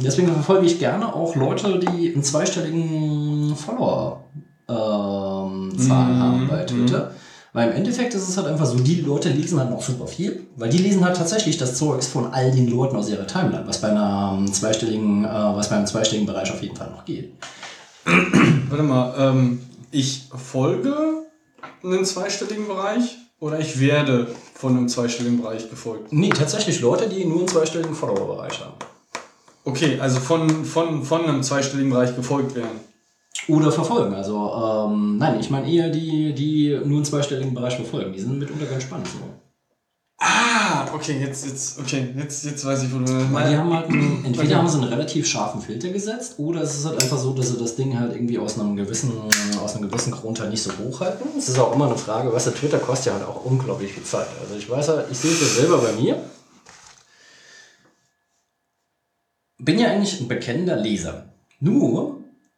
deswegen 0.03 0.33
verfolge 0.33 0.65
ich 0.65 0.79
gerne 0.79 1.13
auch 1.15 1.33
Leute, 1.35 1.79
die 1.79 2.13
einen 2.13 2.23
zweistelligen 2.23 3.55
Follower 3.55 4.25
ähm, 4.67 5.77
Zahlen 5.77 6.17
Mhm, 6.17 6.19
haben 6.19 6.47
bei 6.49 6.63
Twitter. 6.63 7.11
Weil 7.53 7.69
im 7.69 7.75
Endeffekt 7.77 8.13
ist 8.13 8.27
es 8.29 8.37
halt 8.37 8.47
einfach 8.47 8.65
so, 8.65 8.77
die 8.77 9.01
Leute 9.01 9.29
lesen 9.29 9.59
halt 9.59 9.69
noch 9.69 9.81
super 9.81 10.07
viel, 10.07 10.47
weil 10.55 10.69
die 10.69 10.77
lesen 10.77 11.03
halt 11.05 11.17
tatsächlich 11.17 11.57
das 11.57 11.75
Zeugs 11.75 12.07
von 12.07 12.33
all 12.33 12.49
den 12.51 12.69
Leuten 12.69 12.95
aus 12.95 13.09
ihrer 13.09 13.27
Timeline, 13.27 13.63
was 13.65 13.79
bei 13.79 13.89
einer 13.89 14.37
ähm, 14.37 14.51
zweistelligen, 14.51 15.25
äh, 15.25 15.27
was 15.29 15.69
bei 15.69 15.75
einem 15.75 15.85
zweistelligen 15.85 16.25
Bereich 16.27 16.51
auf 16.51 16.61
jeden 16.61 16.75
Fall 16.75 16.89
noch 16.89 17.03
geht. 17.05 17.33
Warte 18.05 18.83
mal, 18.83 19.13
ähm, 19.17 19.61
ich 19.91 20.29
folge 20.35 21.25
einen 21.83 22.05
zweistelligen 22.05 22.67
Bereich 22.67 23.17
oder 23.39 23.59
ich 23.59 23.79
werde 23.79 24.27
von 24.53 24.77
einem 24.77 24.87
zweistelligen 24.87 25.41
Bereich 25.41 25.69
gefolgt? 25.69 26.13
Nee, 26.13 26.29
tatsächlich 26.29 26.79
Leute, 26.81 27.09
die 27.09 27.25
nur 27.25 27.39
einen 27.39 27.47
zweistelligen 27.47 27.95
Follower-Bereich 27.95 28.59
haben. 28.61 28.75
Okay, 29.63 29.99
also 29.99 30.19
von, 30.19 30.65
von, 30.65 31.03
von 31.03 31.25
einem 31.25 31.43
zweistelligen 31.43 31.91
Bereich 31.91 32.15
gefolgt 32.15 32.55
werden. 32.55 32.79
Oder 33.47 33.71
verfolgen. 33.71 34.13
Also, 34.13 34.35
ähm, 34.35 35.17
nein, 35.17 35.39
ich 35.39 35.49
meine 35.49 35.71
eher 35.71 35.89
die, 35.89 36.33
die 36.33 36.69
nur 36.85 36.97
einen 36.97 37.05
zweistelligen 37.05 37.53
Bereich 37.53 37.75
verfolgen. 37.75 38.13
Die 38.13 38.19
sind 38.19 38.37
mitunter 38.37 38.65
ganz 38.65 38.83
spannend. 38.83 39.07
So. 39.07 39.19
Ah, 40.23 40.85
okay, 40.93 41.19
jetzt, 41.19 41.47
jetzt, 41.47 41.79
okay, 41.79 42.13
jetzt, 42.15 42.45
jetzt 42.45 42.63
weiß 42.63 42.83
ich, 42.83 42.93
wo 42.93 42.99
du 42.99 43.33
Weil 43.33 43.49
die 43.49 43.57
haben 43.57 43.73
halt 43.73 43.89
einen, 43.89 44.23
entweder 44.25 44.43
Okay. 44.49 44.53
haben 44.55 44.67
sie 44.67 44.77
einen 44.77 44.89
relativ 44.89 45.25
scharfen 45.27 45.61
Filter 45.61 45.89
gesetzt, 45.89 46.35
oder 46.37 46.61
es 46.61 46.77
ist 46.77 46.85
halt 46.85 47.01
einfach 47.01 47.17
so, 47.17 47.33
dass 47.33 47.49
sie 47.49 47.57
das 47.57 47.75
Ding 47.75 47.99
halt 47.99 48.13
irgendwie 48.13 48.37
aus 48.37 48.59
einem 48.59 48.75
gewissen, 48.75 49.13
aus 49.63 49.75
einem 49.75 49.89
gewissen 49.89 50.11
Grund 50.11 50.39
halt 50.39 50.51
nicht 50.51 50.61
so 50.61 50.71
hochhalten. 50.77 51.25
Es 51.35 51.49
ist 51.49 51.57
auch 51.57 51.73
immer 51.73 51.87
eine 51.87 51.97
Frage, 51.97 52.31
was 52.31 52.43
der 52.43 52.53
Twitter 52.53 52.77
kostet 52.77 53.07
ja 53.07 53.13
halt 53.13 53.27
auch 53.27 53.43
unglaublich 53.45 53.93
viel 53.93 54.03
Zeit. 54.03 54.27
Also 54.43 54.53
ich 54.55 54.69
weiß 54.69 54.87
ja, 54.87 55.03
ich 55.09 55.17
sehe 55.17 55.31
es 55.31 55.41
ja 55.41 55.47
selber 55.47 55.79
bei 55.79 55.93
mir. 55.93 56.21
Bin 59.57 59.79
ja 59.79 59.87
eigentlich 59.89 60.21
ein 60.21 60.27
bekennender 60.27 60.75
Leser. 60.75 61.33
Nur, 61.59 62.17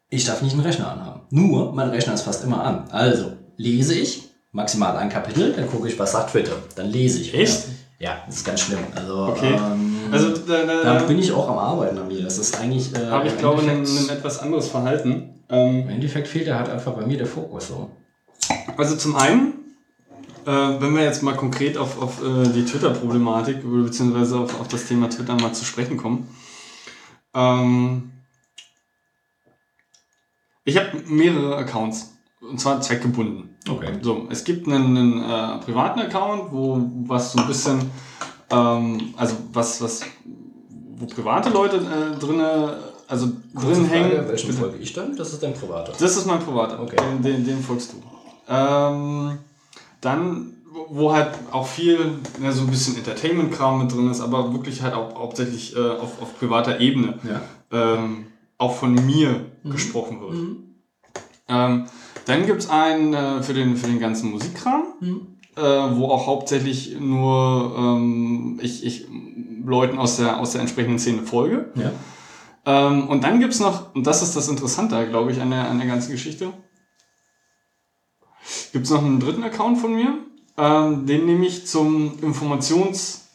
ich 0.10 0.26
darf 0.26 0.42
nicht 0.42 0.54
einen 0.54 0.62
Rechner 0.64 0.92
anhaben. 0.92 1.22
Nur, 1.30 1.72
mein 1.74 1.90
Rechner 1.90 2.14
ist 2.14 2.22
fast 2.24 2.44
immer 2.44 2.62
an. 2.64 2.90
Also, 2.92 3.34
lese 3.56 3.94
ich, 3.96 4.30
maximal 4.54 4.96
ein 4.96 5.10
Kapitel, 5.10 5.52
dann 5.54 5.68
gucke 5.70 5.88
ich, 5.90 6.00
was 6.00 6.14
sagt 6.14 6.32
Twitter. 6.32 6.56
Dann 6.76 6.88
lese 6.90 7.20
ich. 7.20 7.34
Echt? 7.34 7.66
Ja, 8.00 8.24
das 8.26 8.38
ist 8.38 8.46
ganz 8.46 8.62
schlimm. 8.62 8.80
Also, 8.96 9.28
Okay. 9.28 9.54
ähm, 9.54 9.96
Also 10.12 10.30
da, 10.38 10.64
da, 10.66 10.84
da 10.84 11.00
bin 11.04 11.20
ich 11.20 11.32
auch 11.32 11.50
am 11.50 11.58
Arbeiten 11.58 11.98
an 11.98 12.08
mir. 12.08 12.22
Das 12.24 12.38
ist 12.38 12.58
eigentlich. 12.60 12.94
Äh, 12.96 13.08
habe 13.08 13.28
ich, 13.28 13.38
glaube 13.38 13.62
ich, 13.62 13.70
ein 13.70 13.84
etwas 14.10 14.40
anderes 14.40 14.68
Verhalten. 14.68 15.42
Ähm, 15.50 15.82
Im 15.82 15.90
Endeffekt 15.90 16.28
fehlt 16.28 16.48
da 16.48 16.58
halt 16.58 16.70
einfach 16.70 16.94
bei 16.94 17.06
mir 17.06 17.18
der 17.18 17.28
Fokus 17.28 17.68
so. 17.68 17.90
Also 18.78 18.96
zum 18.96 19.16
einen, 19.16 19.54
äh, 20.46 20.50
wenn 20.52 20.94
wir 20.96 21.04
jetzt 21.04 21.24
mal 21.24 21.36
konkret 21.36 21.78
auf, 21.78 22.02
auf 22.02 22.22
äh, 22.24 22.48
die 22.50 22.66
Twitter-Problematik 22.66 23.62
beziehungsweise 23.64 24.38
auf, 24.40 24.60
auf 24.60 24.68
das 24.68 24.86
Thema 24.86 25.10
Twitter 25.10 25.36
mal 25.36 25.54
zu 25.54 25.66
sprechen 25.66 25.98
kommen. 25.98 26.28
Ähm, 27.34 28.12
ich 30.66 30.78
habe 30.78 30.98
mehrere 31.08 31.56
Accounts 31.58 32.14
und 32.42 32.60
zwar 32.60 32.82
zweckgebunden. 32.82 33.53
Okay. 33.70 33.94
So, 34.02 34.28
es 34.30 34.44
gibt 34.44 34.68
einen, 34.68 34.98
einen 34.98 35.24
äh, 35.24 35.60
privaten 35.64 36.00
Account, 36.02 36.52
wo 36.52 36.82
was 37.08 37.32
so 37.32 37.40
ein 37.40 37.48
bisschen, 37.48 37.80
ähm, 38.50 39.14
also 39.16 39.36
was, 39.54 39.82
was, 39.82 40.02
wo 40.98 41.06
private 41.06 41.50
Leute 41.50 41.78
äh, 41.78 42.20
drinne, 42.20 42.78
also 43.08 43.28
drin 43.56 43.86
hängen. 43.86 44.28
welchen 44.28 44.48
Bitte. 44.48 44.60
folge 44.60 44.78
ich 44.78 44.92
dann? 44.94 45.16
Das 45.16 45.32
ist 45.34 45.42
dein 45.44 45.54
privater. 45.54 45.94
Das 45.98 46.18
ist 46.18 46.26
mein 46.26 46.40
privater. 46.40 46.82
Okay. 46.82 46.98
Den, 46.98 47.22
den, 47.22 47.46
den 47.46 47.60
folgst 47.64 47.94
du. 47.94 47.98
Ähm, 48.54 49.38
dann, 50.02 50.58
wo- 50.90 51.14
halt 51.14 51.30
auch 51.52 51.66
viel, 51.68 51.98
ne, 52.40 52.52
so 52.52 52.62
ein 52.62 52.68
bisschen 52.68 52.98
Entertainment-Kram 52.98 53.80
mit 53.84 53.94
drin 53.94 54.10
ist, 54.12 54.20
aber 54.20 54.52
wirklich 54.52 54.82
halt 54.82 54.94
auch 54.94 55.16
hauptsächlich 55.18 55.74
äh, 55.76 55.80
auf, 55.80 56.22
auf 56.22 56.38
privater 56.38 56.82
Ebene 56.82 57.18
Ja. 57.24 57.42
ähm, 57.72 58.26
auch 58.58 58.76
von 58.76 58.94
mir 58.94 59.46
gesprochen 59.64 60.20
wird. 60.20 60.36
Ähm, 61.48 61.86
dann 62.26 62.46
gibt 62.46 62.62
es 62.62 62.70
einen 62.70 63.14
äh, 63.14 63.44
für, 63.44 63.54
den, 63.54 63.76
für 63.76 63.88
den 63.88 64.00
ganzen 64.00 64.32
Musikkram, 64.32 64.84
äh, 65.56 65.62
wo 65.62 66.08
auch 66.10 66.28
hauptsächlich 66.28 66.98
nur 67.00 67.76
ähm, 67.78 68.60
ich, 68.62 68.86
ich 68.86 69.08
Leuten 69.66 69.98
aus 69.98 70.18
der, 70.18 70.40
aus 70.40 70.52
der 70.52 70.62
entsprechenden 70.62 71.00
Szene 71.00 71.24
folge. 71.24 71.72
Ja. 71.76 71.92
Ähm, 72.66 73.08
und 73.08 73.24
dann 73.24 73.40
gibt's 73.40 73.60
noch, 73.60 73.94
und 73.94 74.08
das 74.08 74.22
ist 74.22 74.36
das 74.36 74.48
Interessante, 74.48 75.08
glaube 75.10 75.32
ich, 75.32 75.42
an 75.42 75.52
der, 75.52 75.70
an 75.70 75.80
der 75.80 75.88
ganzen 75.88 76.12
Geschichte, 76.12 76.54
gibt's 78.72 78.90
noch 78.90 79.04
einen 79.04 79.20
dritten 79.20 79.44
Account 79.44 79.80
von 79.80 79.94
mir, 79.94 80.18
ähm, 80.58 81.06
den 81.06 81.26
nehme 81.26 81.46
ich 81.46 81.68
zum 81.68 82.20
Informations, 82.22 83.28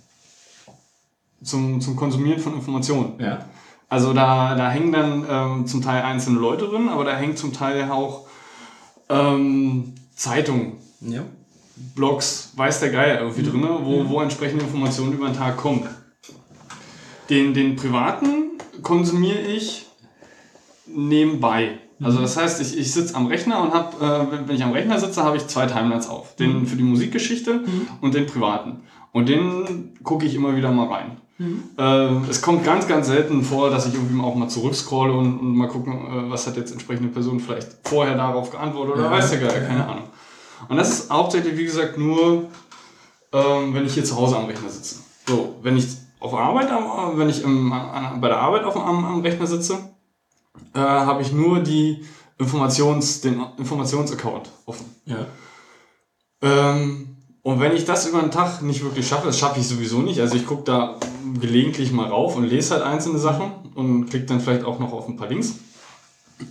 zum, 1.42 1.80
zum 1.80 1.96
Konsumieren 1.96 2.40
von 2.40 2.54
Informationen. 2.54 3.14
Ja. 3.18 3.44
Also 3.88 4.12
da, 4.12 4.54
da 4.54 4.70
hängen 4.70 4.92
dann 4.92 5.26
ähm, 5.28 5.66
zum 5.66 5.82
Teil 5.82 6.02
einzelne 6.02 6.38
Leute 6.38 6.66
drin, 6.66 6.88
aber 6.88 7.04
da 7.04 7.16
hängt 7.16 7.38
zum 7.38 7.52
Teil 7.52 7.90
auch 7.90 8.27
ähm, 9.08 9.94
Zeitungen, 10.14 10.74
Ja. 11.00 11.24
Blogs, 11.94 12.52
weiß 12.56 12.80
der 12.80 12.90
Geier 12.90 13.20
irgendwie 13.20 13.42
drin, 13.42 13.64
wo, 13.82 14.08
wo 14.08 14.20
entsprechende 14.20 14.64
Informationen 14.64 15.12
über 15.12 15.26
den 15.26 15.36
Tag 15.36 15.56
kommen. 15.56 15.86
Den, 17.30 17.54
den 17.54 17.76
privaten 17.76 18.58
konsumiere 18.82 19.40
ich 19.40 19.86
nebenbei. 20.86 21.78
Also 22.00 22.20
das 22.20 22.36
heißt, 22.36 22.60
ich, 22.60 22.78
ich 22.78 22.92
sitze 22.92 23.14
am 23.16 23.26
Rechner 23.26 23.60
und 23.60 23.72
habe, 23.74 23.96
äh, 24.04 24.32
wenn, 24.32 24.48
wenn 24.48 24.56
ich 24.56 24.62
am 24.62 24.72
Rechner 24.72 24.98
sitze, 24.98 25.22
habe 25.22 25.36
ich 25.36 25.46
zwei 25.46 25.66
Timelines 25.66 26.08
auf. 26.08 26.36
Den 26.36 26.66
für 26.66 26.76
die 26.76 26.84
Musikgeschichte 26.84 27.62
und 28.00 28.14
den 28.14 28.26
privaten. 28.26 28.82
Und 29.12 29.28
den 29.28 29.94
gucke 30.04 30.26
ich 30.26 30.34
immer 30.34 30.56
wieder 30.56 30.70
mal 30.70 30.86
rein. 30.88 31.16
Äh, 31.38 32.28
es 32.28 32.42
kommt 32.42 32.64
ganz, 32.64 32.88
ganz 32.88 33.06
selten 33.06 33.44
vor, 33.44 33.70
dass 33.70 33.86
ich 33.86 33.94
irgendwie 33.94 34.20
auch 34.20 34.34
mal 34.34 34.48
zurückscrolle 34.48 35.12
und, 35.12 35.38
und 35.38 35.54
mal 35.54 35.68
gucken, 35.68 35.92
äh, 35.92 36.30
was 36.30 36.46
hat 36.46 36.56
jetzt 36.56 36.72
entsprechende 36.72 37.08
Person 37.10 37.38
vielleicht 37.38 37.76
vorher 37.84 38.16
darauf 38.16 38.50
geantwortet 38.50 38.94
oder 38.94 39.04
Ja, 39.04 39.10
weiß 39.10 39.32
ja. 39.34 39.46
keine 39.46 39.86
Ahnung. 39.86 40.08
Und 40.68 40.76
das 40.76 40.90
ist 40.90 41.10
hauptsächlich, 41.10 41.56
wie 41.56 41.64
gesagt, 41.64 41.96
nur, 41.96 42.48
ähm, 43.32 43.74
wenn 43.74 43.86
ich 43.86 43.94
hier 43.94 44.04
zu 44.04 44.16
Hause 44.16 44.36
am 44.36 44.46
Rechner 44.46 44.68
sitze. 44.68 44.96
So, 45.26 45.56
wenn 45.62 45.76
ich 45.76 45.86
auf 46.18 46.34
Arbeit, 46.34 46.68
wenn 47.14 47.28
ich 47.28 47.44
im, 47.44 47.72
an, 47.72 48.20
bei 48.20 48.28
der 48.28 48.38
Arbeit 48.38 48.64
auf, 48.64 48.76
am, 48.76 49.04
am 49.04 49.20
Rechner 49.20 49.46
sitze, 49.46 49.78
äh, 50.74 50.78
habe 50.80 51.22
ich 51.22 51.32
nur 51.32 51.60
die 51.60 52.04
Informations, 52.38 53.20
den 53.20 53.44
Informationsaccount 53.56 54.50
offen. 54.66 54.86
Ja. 55.06 55.26
Ähm, 56.42 57.17
und 57.42 57.60
wenn 57.60 57.74
ich 57.74 57.84
das 57.84 58.06
über 58.06 58.20
einen 58.20 58.30
Tag 58.30 58.62
nicht 58.62 58.82
wirklich 58.82 59.06
schaffe, 59.06 59.26
das 59.26 59.38
schaffe 59.38 59.60
ich 59.60 59.68
sowieso 59.68 60.00
nicht. 60.00 60.20
Also 60.20 60.36
ich 60.36 60.46
gucke 60.46 60.64
da 60.64 60.98
gelegentlich 61.40 61.92
mal 61.92 62.08
rauf 62.08 62.36
und 62.36 62.44
lese 62.44 62.74
halt 62.74 62.82
einzelne 62.82 63.18
Sachen 63.18 63.52
und 63.74 64.06
klicke 64.10 64.26
dann 64.26 64.40
vielleicht 64.40 64.64
auch 64.64 64.78
noch 64.78 64.92
auf 64.92 65.08
ein 65.08 65.16
paar 65.16 65.28
Links. 65.28 65.54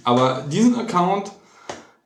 Aber 0.03 0.45
diesen 0.51 0.75
Account 0.75 1.31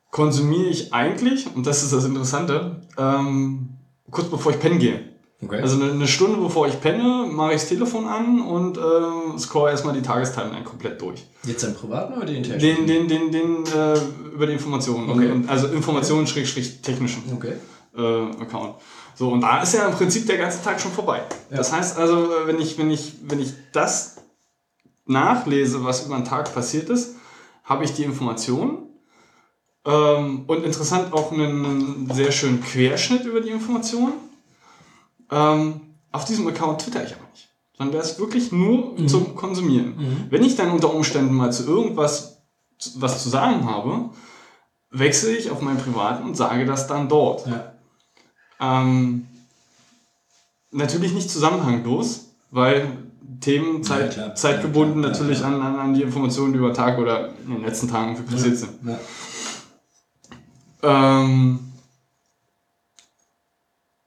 konsumiere 0.09 0.67
ich 0.69 0.93
eigentlich, 0.93 1.47
und 1.55 1.65
das 1.65 1.83
ist 1.83 1.93
das 1.93 2.05
Interessante, 2.05 2.81
ähm, 2.97 3.69
kurz 4.09 4.27
bevor 4.29 4.51
ich 4.51 4.59
pennen 4.59 4.79
gehe. 4.79 5.11
Okay. 5.43 5.59
Also 5.59 5.81
eine, 5.81 6.07
Stunde 6.07 6.37
bevor 6.37 6.67
ich 6.67 6.79
penne, 6.79 7.25
mache 7.27 7.53
ich 7.53 7.61
das 7.61 7.69
Telefon 7.69 8.05
an 8.05 8.41
und 8.41 8.77
äh, 8.77 9.39
score 9.39 9.71
erstmal 9.71 9.95
die 9.95 10.03
Tagestimeline 10.03 10.63
komplett 10.63 11.01
durch. 11.01 11.25
Jetzt 11.45 11.63
den 11.63 11.73
privaten 11.73 12.13
oder 12.13 12.27
den 12.27 12.43
Den, 12.43 12.59
technischen? 12.59 12.85
den, 12.85 13.07
den, 13.07 13.31
den 13.31 13.65
äh, 13.65 13.97
über 14.35 14.45
die 14.45 14.53
Informationen. 14.53 15.09
Okay. 15.09 15.31
Und, 15.31 15.49
also 15.49 15.67
Informationen 15.67 16.27
schrägstrich 16.27 16.81
technischen 16.81 17.23
Okay. 17.33 17.53
Äh, 17.95 18.41
Account. 18.41 18.75
So, 19.15 19.29
und 19.29 19.41
da 19.41 19.61
ist 19.61 19.73
ja 19.73 19.87
im 19.87 19.93
Prinzip 19.93 20.25
der 20.27 20.37
ganze 20.37 20.63
Tag 20.63 20.79
schon 20.79 20.91
vorbei. 20.91 21.21
Ja. 21.49 21.57
Das 21.57 21.71
heißt 21.71 21.97
also, 21.97 22.25
äh, 22.25 22.47
wenn 22.47 22.59
ich, 22.59 22.77
wenn, 22.77 22.91
ich, 22.91 23.15
wenn 23.23 23.39
ich 23.39 23.53
das 23.71 24.17
nachlese, 25.05 25.83
was 25.83 26.05
über 26.05 26.15
den 26.15 26.25
Tag 26.25 26.53
passiert 26.53 26.89
ist, 26.89 27.15
habe 27.63 27.83
ich 27.83 27.93
die 27.93 28.03
Informationen 28.03 28.89
ähm, 29.85 30.43
und 30.47 30.63
interessant 30.63 31.13
auch 31.13 31.31
einen 31.31 32.09
sehr 32.11 32.31
schönen 32.31 32.61
Querschnitt 32.61 33.25
über 33.25 33.41
die 33.41 33.49
Informationen. 33.49 34.13
Ähm, 35.29 35.81
auf 36.11 36.25
diesem 36.25 36.47
Account 36.47 36.81
twitter 36.81 37.03
ich 37.03 37.13
aber 37.13 37.29
nicht. 37.31 37.49
Sondern 37.77 37.93
der 37.93 38.01
ist 38.01 38.19
wirklich 38.19 38.51
nur 38.51 38.95
zum 39.07 39.35
Konsumieren. 39.35 40.27
Wenn 40.29 40.43
ich 40.43 40.55
dann 40.55 40.71
unter 40.71 40.93
Umständen 40.93 41.33
mal 41.33 41.51
zu 41.51 41.65
irgendwas 41.65 42.41
was 42.95 43.23
zu 43.23 43.29
sagen 43.29 43.69
habe, 43.69 44.09
wechsle 44.89 45.31
ich 45.31 45.51
auf 45.51 45.61
meinen 45.61 45.77
privaten 45.77 46.25
und 46.25 46.35
sage 46.35 46.65
das 46.65 46.87
dann 46.87 47.09
dort. 47.09 47.47
Ja. 47.47 47.73
Ähm, 48.61 49.27
natürlich 50.71 51.13
nicht 51.13 51.29
zusammenhanglos, 51.29 52.29
weil 52.51 52.87
Themen 53.39 53.83
zeit, 53.83 54.13
klar. 54.13 54.35
zeitgebunden 54.35 55.01
Ja, 55.03 55.09
natürlich 55.09 55.39
Ja, 55.39 55.47
An, 55.47 55.61
an, 55.61 55.93
die 55.93 56.03
Informationen, 56.03 56.53
die 56.53 56.59
über 56.59 56.73
Tag 56.73 56.97
oder 56.99 57.29
in 57.29 57.55
den 57.55 57.63
letzten 57.63 57.87
Tagen 57.87 58.23
passiert 58.25 58.57
sind. 58.57 58.71
Ja. 58.83 58.99
Ähm, 60.83 61.59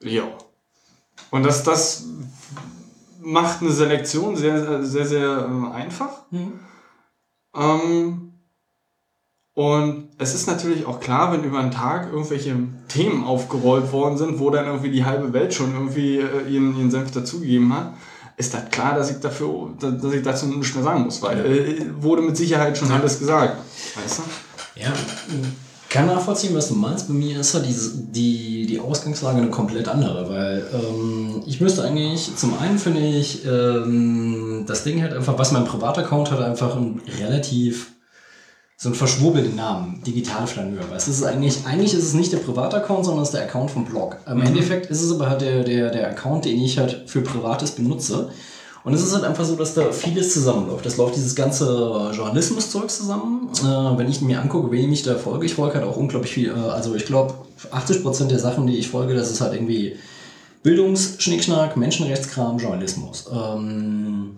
ja. 0.03 0.25
Und 1.31 1.43
das, 1.43 1.65
das 1.65 2.05
macht 3.21 3.61
eine 3.61 3.73
Selektion 3.73 4.37
sehr, 4.37 4.85
sehr, 4.85 5.07
sehr 5.07 5.49
äh, 5.51 5.75
einfach. 5.75 6.31
Mhm. 6.31 6.61
Ähm, 7.55 8.34
und 9.55 10.09
es 10.19 10.35
ist 10.35 10.49
natürlich 10.49 10.85
auch 10.85 10.99
klar, 10.99 11.33
wenn 11.33 11.45
über 11.45 11.61
einen 11.61 11.71
Tag 11.71 12.13
irgendwelche 12.13 12.57
Themen 12.89 13.23
aufgerollt 13.23 13.93
worden 13.93 14.19
sind, 14.19 14.41
wo 14.41 14.51
dann 14.51 14.67
irgendwie 14.67 14.91
die 14.91 15.05
halbe 15.05 15.33
Welt 15.33 15.55
schon 15.55 15.73
irgendwie 15.73 16.19
äh, 16.19 16.51
ihren, 16.51 16.77
ihren 16.77 16.91
Senf 16.91 17.13
dazugegeben 17.13 17.73
hat, 17.73 17.95
ist 18.37 18.53
das 18.53 18.69
klar, 18.71 18.97
dass 18.97 19.13
ich 19.13 19.21
dafür, 19.21 19.71
dass 19.79 20.13
ich 20.13 20.23
dazu 20.23 20.47
nichts 20.47 20.75
mehr 20.75 20.83
sagen 20.83 21.05
muss, 21.05 21.23
weil 21.23 21.47
äh, 21.47 22.03
wurde 22.03 22.23
mit 22.23 22.37
Sicherheit 22.37 22.77
schon 22.77 22.91
alles 22.91 23.21
gesagt. 23.21 23.59
Weißt 23.95 24.19
du? 24.19 24.81
Ja, 24.81 24.93
kann 25.89 26.07
nachvollziehen, 26.07 26.53
was 26.57 26.67
du 26.67 26.75
meinst. 26.75 27.07
Bei 27.07 27.15
mir 27.15 27.39
ist 27.39 27.55
ja 27.55 27.61
diese, 27.61 27.97
die, 27.97 28.67
die 28.67 28.81
Ausgangslage 28.81 29.39
eine 29.39 29.51
komplett 29.51 29.87
andere, 29.87 30.29
weil 30.29 30.67
ähm, 30.75 31.45
ich 31.47 31.61
müsste 31.61 31.85
eigentlich, 31.85 32.35
zum 32.35 32.59
einen 32.59 32.81
finde 32.81 33.01
ich, 33.01 33.47
ähm, 33.47 34.65
das 34.67 34.83
Ding 34.83 35.01
hat 35.01 35.13
einfach, 35.13 35.39
was 35.39 35.53
mein 35.53 35.65
Privataccount 35.65 36.33
hat, 36.33 36.41
einfach 36.41 36.75
ein 36.75 37.01
relativ 37.21 37.94
so 38.85 38.91
einen 38.91 38.97
verschwurbelten 38.97 39.57
Namen, 39.57 40.03
Digital 40.07 40.47
Flaneur. 40.47 40.83
Weil 40.91 40.99
es 40.99 41.09
ist 41.09 41.25
eigentlich, 41.25 41.61
eigentlich 41.65 41.95
ist 41.95 42.05
es 42.05 42.13
nicht 42.13 42.35
der 42.35 42.37
Privataccount, 42.37 43.07
sondern 43.07 43.23
es 43.23 43.31
ist 43.31 43.35
der 43.35 43.45
Account 43.45 43.71
vom 43.71 43.87
Blog. 43.87 44.19
Im 44.31 44.43
Endeffekt 44.43 44.91
ist 44.91 45.01
es 45.01 45.11
aber 45.11 45.31
halt 45.31 45.41
der, 45.41 45.65
der, 45.65 45.91
der 45.91 46.11
Account, 46.11 46.45
den 46.45 46.61
ich 46.61 46.77
halt 46.77 47.05
für 47.07 47.23
Privates 47.23 47.71
benutze. 47.71 48.29
Und 48.85 48.93
es 48.93 49.03
ist 49.03 49.15
halt 49.15 49.25
einfach 49.25 49.47
so, 49.47 49.57
dass 49.57 49.73
da 49.73 49.91
vieles 49.91 50.35
zusammenläuft. 50.35 50.85
Das 50.85 50.99
läuft 50.99 51.17
dieses 51.17 51.35
ganze 51.35 52.11
Journalismus-Zeug 52.15 52.91
zusammen. 52.91 53.49
Äh, 53.63 53.99
wenn 53.99 54.11
ich 54.11 54.21
mir 54.21 54.39
angucke, 54.39 54.71
wen 54.71 54.93
ich 54.93 55.03
da 55.03 55.15
folge, 55.15 55.47
ich 55.47 55.55
folge 55.55 55.77
halt 55.77 55.87
auch 55.87 55.97
unglaublich 55.97 56.35
viel. 56.35 56.51
Äh, 56.51 56.69
also 56.69 56.95
ich 56.95 57.07
glaube, 57.07 57.33
80% 57.73 58.27
der 58.27 58.39
Sachen, 58.39 58.67
die 58.67 58.77
ich 58.77 58.89
folge, 58.89 59.15
das 59.15 59.31
ist 59.31 59.41
halt 59.41 59.55
irgendwie 59.55 59.97
Bildungsschnickschnack, 60.63 61.79
Menschenrechtskram, 61.79 62.59
Journalismus. 62.59 63.31
Ähm, 63.33 64.37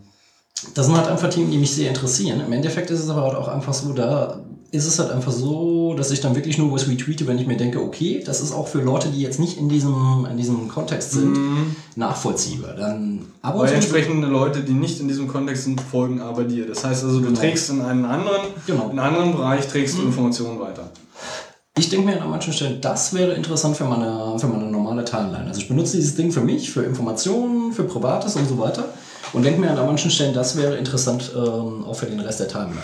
das 0.74 0.86
sind 0.86 0.96
halt 0.96 1.08
einfach 1.08 1.30
Themen, 1.30 1.50
die 1.50 1.58
mich 1.58 1.74
sehr 1.74 1.88
interessieren. 1.88 2.40
Im 2.40 2.52
Endeffekt 2.52 2.90
ist 2.90 3.00
es 3.00 3.10
aber 3.10 3.22
halt 3.22 3.34
auch 3.34 3.48
einfach 3.48 3.74
so, 3.74 3.92
da 3.92 4.40
ist 4.72 4.86
es 4.86 4.98
halt 4.98 5.10
einfach 5.10 5.30
so, 5.32 5.94
dass 5.94 6.10
ich 6.10 6.20
dann 6.20 6.34
wirklich 6.34 6.58
nur 6.58 6.72
was 6.72 6.88
retweete, 6.88 7.26
wenn 7.26 7.38
ich 7.38 7.46
mir 7.46 7.56
denke, 7.56 7.80
okay, 7.80 8.22
das 8.24 8.40
ist 8.40 8.52
auch 8.52 8.66
für 8.66 8.80
Leute, 8.80 9.08
die 9.08 9.20
jetzt 9.20 9.38
nicht 9.38 9.58
in 9.58 9.68
diesem, 9.68 10.26
in 10.30 10.36
diesem 10.36 10.68
Kontext 10.68 11.12
sind, 11.12 11.38
nachvollziehbar. 11.94 12.74
Dann 12.74 13.26
aber 13.42 13.60
Weil 13.60 13.74
entsprechende 13.74 14.26
Leute, 14.26 14.60
die 14.60 14.72
nicht 14.72 15.00
in 15.00 15.08
diesem 15.08 15.28
Kontext 15.28 15.64
sind, 15.64 15.80
folgen 15.80 16.20
aber 16.20 16.44
dir. 16.44 16.66
Das 16.66 16.84
heißt 16.84 17.04
also, 17.04 17.20
du 17.20 17.26
Genau. 17.26 17.38
trägst 17.38 17.70
in 17.70 17.80
einen 17.80 18.04
anderen, 18.04 18.42
Genau. 18.66 18.90
in 18.90 18.98
anderen 18.98 19.32
Bereich 19.32 19.66
trägst 19.68 19.96
du 19.98 20.02
Informationen 20.02 20.58
weiter. 20.58 20.90
Ich 21.78 21.90
denke 21.90 22.06
mir 22.06 22.22
an 22.22 22.30
manchen 22.30 22.52
Stellen, 22.54 22.80
das 22.80 23.12
wäre 23.14 23.34
interessant 23.34 23.76
für 23.76 23.84
meine, 23.84 24.38
für 24.38 24.46
meine 24.46 24.64
normale 24.64 25.04
Timeline. 25.04 25.46
Also 25.46 25.60
ich 25.60 25.68
benutze 25.68 25.96
dieses 25.96 26.14
Ding 26.16 26.32
für 26.32 26.40
mich, 26.40 26.70
für 26.70 26.82
Informationen, 26.82 27.72
für 27.72 27.84
Privates 27.84 28.34
und 28.36 28.48
so 28.48 28.58
weiter. 28.58 28.84
Und 29.32 29.44
denke 29.44 29.60
mir 29.60 29.70
an 29.70 29.86
manchen 29.86 30.10
Stellen, 30.10 30.34
das 30.34 30.56
wäre 30.56 30.76
interessant 30.76 31.32
ähm, 31.34 31.84
auch 31.84 31.94
für 31.94 32.06
den 32.06 32.20
Rest 32.20 32.40
der 32.40 32.48
Timeline. 32.48 32.80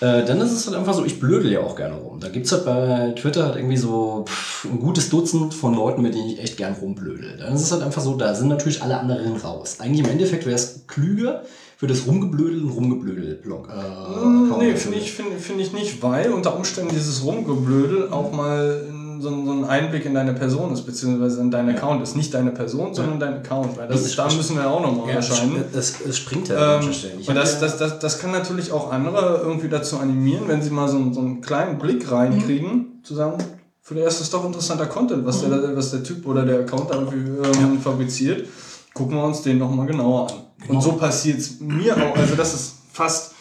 Äh, 0.00 0.24
dann 0.24 0.40
ist 0.40 0.52
es 0.52 0.66
halt 0.66 0.76
einfach 0.76 0.94
so, 0.94 1.04
ich 1.04 1.20
blödel 1.20 1.50
ja 1.50 1.60
auch 1.60 1.76
gerne 1.76 1.94
rum. 1.96 2.20
Da 2.20 2.28
gibt 2.28 2.46
es 2.46 2.52
halt 2.52 2.64
bei 2.64 3.12
Twitter 3.16 3.46
halt 3.46 3.56
irgendwie 3.56 3.76
so 3.76 4.24
pff, 4.26 4.64
ein 4.64 4.80
gutes 4.80 5.08
Dutzend 5.08 5.54
von 5.54 5.74
Leuten, 5.74 6.02
mit 6.02 6.14
denen 6.14 6.30
ich 6.30 6.40
echt 6.40 6.56
gern 6.56 6.74
rumblödel. 6.74 7.36
Dann 7.38 7.54
ist 7.54 7.62
es 7.62 7.72
halt 7.72 7.82
einfach 7.82 8.02
so, 8.02 8.16
da 8.16 8.34
sind 8.34 8.48
natürlich 8.48 8.82
alle 8.82 8.98
anderen 8.98 9.36
raus. 9.36 9.76
Eigentlich 9.78 10.04
im 10.04 10.10
Endeffekt 10.10 10.46
wäre 10.46 10.56
es 10.56 10.84
klüger, 10.86 11.42
für 11.76 11.86
das 11.86 12.06
Rumgeblödel 12.06 12.60
ein 12.60 12.70
Rumgeblödel-Blog. 12.70 13.68
Äh, 13.68 13.72
Account 13.72 14.58
nee, 14.58 14.74
finde 14.74 14.98
ich, 14.98 15.12
find, 15.12 15.40
find 15.40 15.60
ich 15.60 15.72
nicht, 15.72 16.02
weil 16.02 16.32
unter 16.32 16.56
Umständen 16.56 16.94
dieses 16.94 17.24
Rumgeblödel 17.24 18.10
auch 18.10 18.32
mal 18.32 18.82
so, 19.24 19.30
ein- 19.30 19.44
so 19.46 19.52
ein 19.52 19.64
Einblick 19.64 20.04
in 20.04 20.14
deine 20.14 20.32
Person 20.34 20.72
ist, 20.72 20.82
beziehungsweise 20.82 21.40
in 21.40 21.50
deinen 21.50 21.70
Account 21.76 22.02
ist. 22.02 22.14
Nicht 22.16 22.32
deine 22.32 22.52
Person, 22.52 22.94
sondern 22.94 23.18
dein 23.18 23.34
Account. 23.38 23.76
Weil 23.76 23.88
das 23.88 23.98
Das 24.02 24.06
ist, 24.10 24.18
da 24.18 24.24
müssen 24.32 24.56
wir 24.56 24.70
auch 24.70 24.80
nochmal 24.80 25.08
Ja, 25.08 25.16
unterscheiden. 25.16 25.64
es, 25.74 26.00
es 26.00 26.16
springt 26.18 26.48
ja 26.48 26.78
Ähm, 26.78 26.86
und 27.26 27.34
das, 27.34 27.54
ja- 27.54 27.60
das, 27.60 27.78
das, 27.78 27.98
das 27.98 28.18
kann 28.20 28.30
natürlich 28.30 28.70
auch 28.70 28.92
andere 28.92 29.40
irgendwie 29.42 29.68
dazu 29.68 29.98
animieren, 29.98 30.44
wenn 30.46 30.62
sie 30.62 30.70
mal 30.70 30.88
so, 30.88 30.96
einen- 30.98 31.12
so 31.12 31.20
einen 31.20 31.40
kleinen 31.40 31.78
Blick 31.78 32.10
reinkriegen, 32.12 33.00
zu 33.02 33.14
sagen, 33.14 33.38
vielleicht 33.82 34.08
ist 34.08 34.20
das 34.20 34.30
doch 34.30 34.44
interessanter 34.44 34.86
Content, 34.86 35.26
was, 35.26 35.40
der, 35.40 35.76
was 35.76 35.90
der 35.90 36.02
Typ 36.04 36.26
oder 36.26 36.44
der 36.44 36.60
Account 36.60 36.90
da 36.90 36.94
irgendwie 36.94 37.30
ähm, 37.60 37.80
fabriziert. 37.80 38.46
Gucken 38.94 39.16
wir 39.16 39.24
uns 39.24 39.42
den 39.42 39.58
nochmal 39.58 39.86
genauer 39.86 40.30
an. 40.30 40.36
Genau. 40.60 40.74
Und 40.74 40.80
so 40.82 40.92
passiert 40.92 41.38
es 41.38 41.58
mir 41.60 41.96
auch. 41.96 42.16
Also 42.16 42.36
das 42.36 42.54
ist 42.54 42.74
fast 42.92 43.32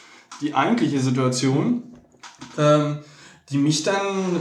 die 0.42 0.54
eigentliche 0.54 1.00
Situation, 1.00 1.84
ähm, 2.58 2.98
die 3.50 3.58
mich 3.58 3.84
dann 3.84 3.96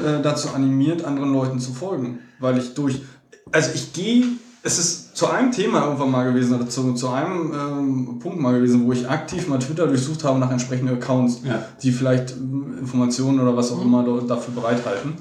äh, 0.05 0.22
dazu 0.22 0.48
animiert, 0.55 1.05
anderen 1.05 1.32
Leuten 1.32 1.59
zu 1.59 1.72
folgen. 1.72 2.20
Weil 2.38 2.59
ich 2.59 2.74
durch, 2.74 3.03
also 3.50 3.70
ich 3.74 3.92
gehe, 3.92 4.24
es 4.62 4.78
ist 4.78 5.16
zu 5.16 5.26
einem 5.28 5.50
Thema 5.50 5.84
irgendwann 5.84 6.11
mal 6.11 6.24
gewesen 6.32 6.55
oder 6.55 6.68
zu, 6.68 6.94
zu 6.94 7.09
einem 7.11 7.53
ähm, 7.53 8.18
Punkt 8.20 8.38
mal 8.40 8.55
gewesen, 8.55 8.86
wo 8.86 8.92
ich 8.92 9.09
aktiv 9.09 9.48
mal 9.48 9.59
Twitter 9.59 9.86
durchsucht 9.88 10.22
habe 10.24 10.38
nach 10.38 10.50
entsprechenden 10.53 10.94
Accounts, 10.94 11.40
Ja. 11.44 11.64
die 11.82 11.90
vielleicht 11.90 12.32
ähm, 12.36 12.76
Informationen 12.78 13.40
oder 13.40 13.57
was 13.57 13.72
auch 13.72 13.82
immer 13.82 14.05
do- 14.05 14.20
dafür 14.20 14.55
bereithalten. 14.55 15.14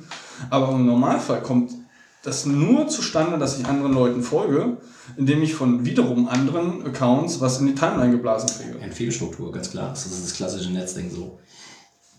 Aber 0.50 0.72
im 0.74 0.86
Normalfall 0.86 1.42
kommt 1.42 1.72
das 2.24 2.46
nur 2.46 2.88
zustande, 2.88 3.40
dass 3.40 3.58
ich 3.60 3.66
anderen 3.66 3.94
Leuten 3.94 4.22
folge, 4.22 4.78
indem 5.18 5.42
ich 5.42 5.56
von 5.56 5.86
wiederum 5.86 6.28
anderen 6.28 6.86
Accounts 6.86 7.42
was 7.42 7.60
in 7.60 7.66
die 7.66 7.74
Timeline 7.76 8.12
geblasen 8.12 8.48
kriege. 8.48 8.80
Empfehlstruktur, 8.80 9.52
ganz 9.52 9.72
klar. 9.72 9.90
Das 9.90 10.06
ist 10.06 10.24
das 10.24 10.34
klassische 10.34 10.72
Netzding 10.72 11.10
so. 11.10 11.40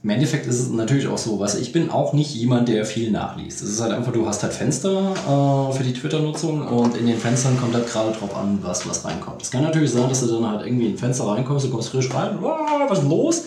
Im 0.05 0.11
Endeffekt 0.11 0.48
ist 0.48 0.59
es 0.59 0.68
natürlich 0.68 1.07
auch 1.07 1.18
so, 1.18 1.38
was 1.38 1.55
ich 1.55 1.70
bin 1.70 1.88
auch 1.88 2.12
nicht 2.12 2.34
jemand, 2.34 2.68
der 2.68 2.84
viel 2.84 3.12
nachliest. 3.12 3.62
Es 3.62 3.70
ist 3.70 3.80
halt 3.80 3.92
einfach, 3.92 4.12
du 4.12 4.26
hast 4.26 4.42
halt 4.42 4.53
Fenster 4.53 5.12
äh, 5.12 5.72
für 5.72 5.84
die 5.84 5.92
Twitter-Nutzung 5.92 6.66
und 6.66 6.96
in 6.96 7.07
den 7.07 7.16
Fenstern 7.18 7.57
kommt 7.61 7.74
halt 7.74 7.86
gerade 7.86 8.11
drauf 8.11 8.34
an, 8.34 8.59
was, 8.62 8.88
was 8.88 9.05
reinkommt. 9.05 9.42
Es 9.42 9.53
kann 9.53 9.62
natürlich 9.62 9.92
sein, 9.92 10.09
dass 10.09 10.20
du 10.20 10.26
dann 10.26 10.50
halt 10.50 10.66
irgendwie 10.66 10.86
in 10.86 10.94
ein 10.94 10.98
Fenster 10.98 11.24
reinkommst, 11.28 11.66
du 11.66 11.70
kommst 11.70 11.90
frisch 11.90 12.12
rein, 12.12 12.38
was 12.40 12.98
ist 12.98 13.09
los? 13.09 13.44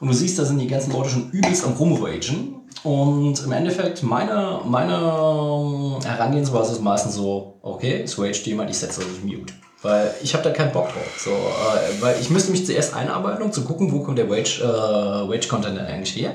Und 0.00 0.08
du 0.08 0.14
siehst, 0.14 0.38
da 0.38 0.46
sind 0.46 0.58
die 0.58 0.66
ganzen 0.66 0.92
Leute 0.92 1.10
schon 1.10 1.30
übelst 1.32 1.66
am 1.66 1.74
Rumragen. 1.74 2.54
Und 2.82 3.44
im 3.44 3.52
Endeffekt, 3.52 4.02
meine, 4.02 4.60
meine 4.64 5.98
Herangehensweise 6.02 6.72
ist 6.72 6.82
meistens 6.82 7.16
so, 7.16 7.58
okay, 7.60 8.00
es 8.04 8.18
raged 8.18 8.46
jemand, 8.46 8.70
ich 8.70 8.78
setze 8.78 9.02
auf 9.02 9.22
Mute. 9.22 9.52
Weil 9.82 10.14
ich 10.22 10.34
habe 10.34 10.44
da 10.44 10.50
keinen 10.50 10.72
Bock 10.72 10.88
drauf. 10.92 11.18
So, 11.18 11.30
äh, 11.30 12.02
weil 12.02 12.20
ich 12.20 12.28
müsste 12.30 12.50
mich 12.50 12.66
zuerst 12.66 12.94
einarbeiten, 12.94 13.42
um 13.42 13.52
zu 13.52 13.64
gucken, 13.64 13.92
wo 13.92 14.00
kommt 14.00 14.18
der 14.18 14.28
Wage, 14.28 14.60
äh, 14.60 15.28
Wage-Content 15.28 15.76
denn 15.78 15.86
eigentlich 15.86 16.14
her. 16.16 16.34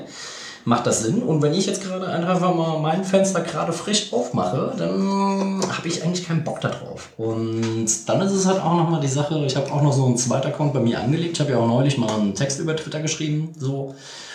macht 0.66 0.86
das 0.86 1.04
Sinn. 1.04 1.22
Und 1.22 1.42
wenn 1.42 1.54
ich 1.54 1.66
jetzt 1.66 1.84
gerade 1.84 2.08
einfach 2.08 2.40
mal 2.52 2.80
mein 2.80 3.04
Fenster 3.04 3.40
gerade 3.40 3.72
frisch 3.72 4.12
aufmache, 4.12 4.74
dann 4.76 5.60
habe 5.68 5.86
ich 5.86 6.02
eigentlich 6.02 6.26
keinen 6.26 6.42
Bock 6.42 6.60
darauf. 6.60 7.10
Und 7.16 7.88
dann 8.08 8.20
ist 8.20 8.32
es 8.32 8.46
halt 8.46 8.60
auch 8.60 8.74
nochmal 8.74 9.00
die 9.00 9.06
Sache, 9.06 9.44
ich 9.46 9.54
habe 9.56 9.72
auch 9.72 9.80
noch 9.80 9.92
so 9.92 10.04
einen 10.04 10.16
zweiten 10.16 10.48
Account 10.48 10.72
bei 10.74 10.80
mir 10.80 11.00
angelegt. 11.00 11.34
Ich 11.34 11.40
habe 11.40 11.52
ja 11.52 11.58
auch 11.58 11.68
neulich 11.68 11.98
mal 11.98 12.10
einen 12.10 12.34
Text 12.34 12.58
über 12.58 12.74
Twitter 12.74 13.00
geschrieben, 13.00 13.52
so, 13.56 13.94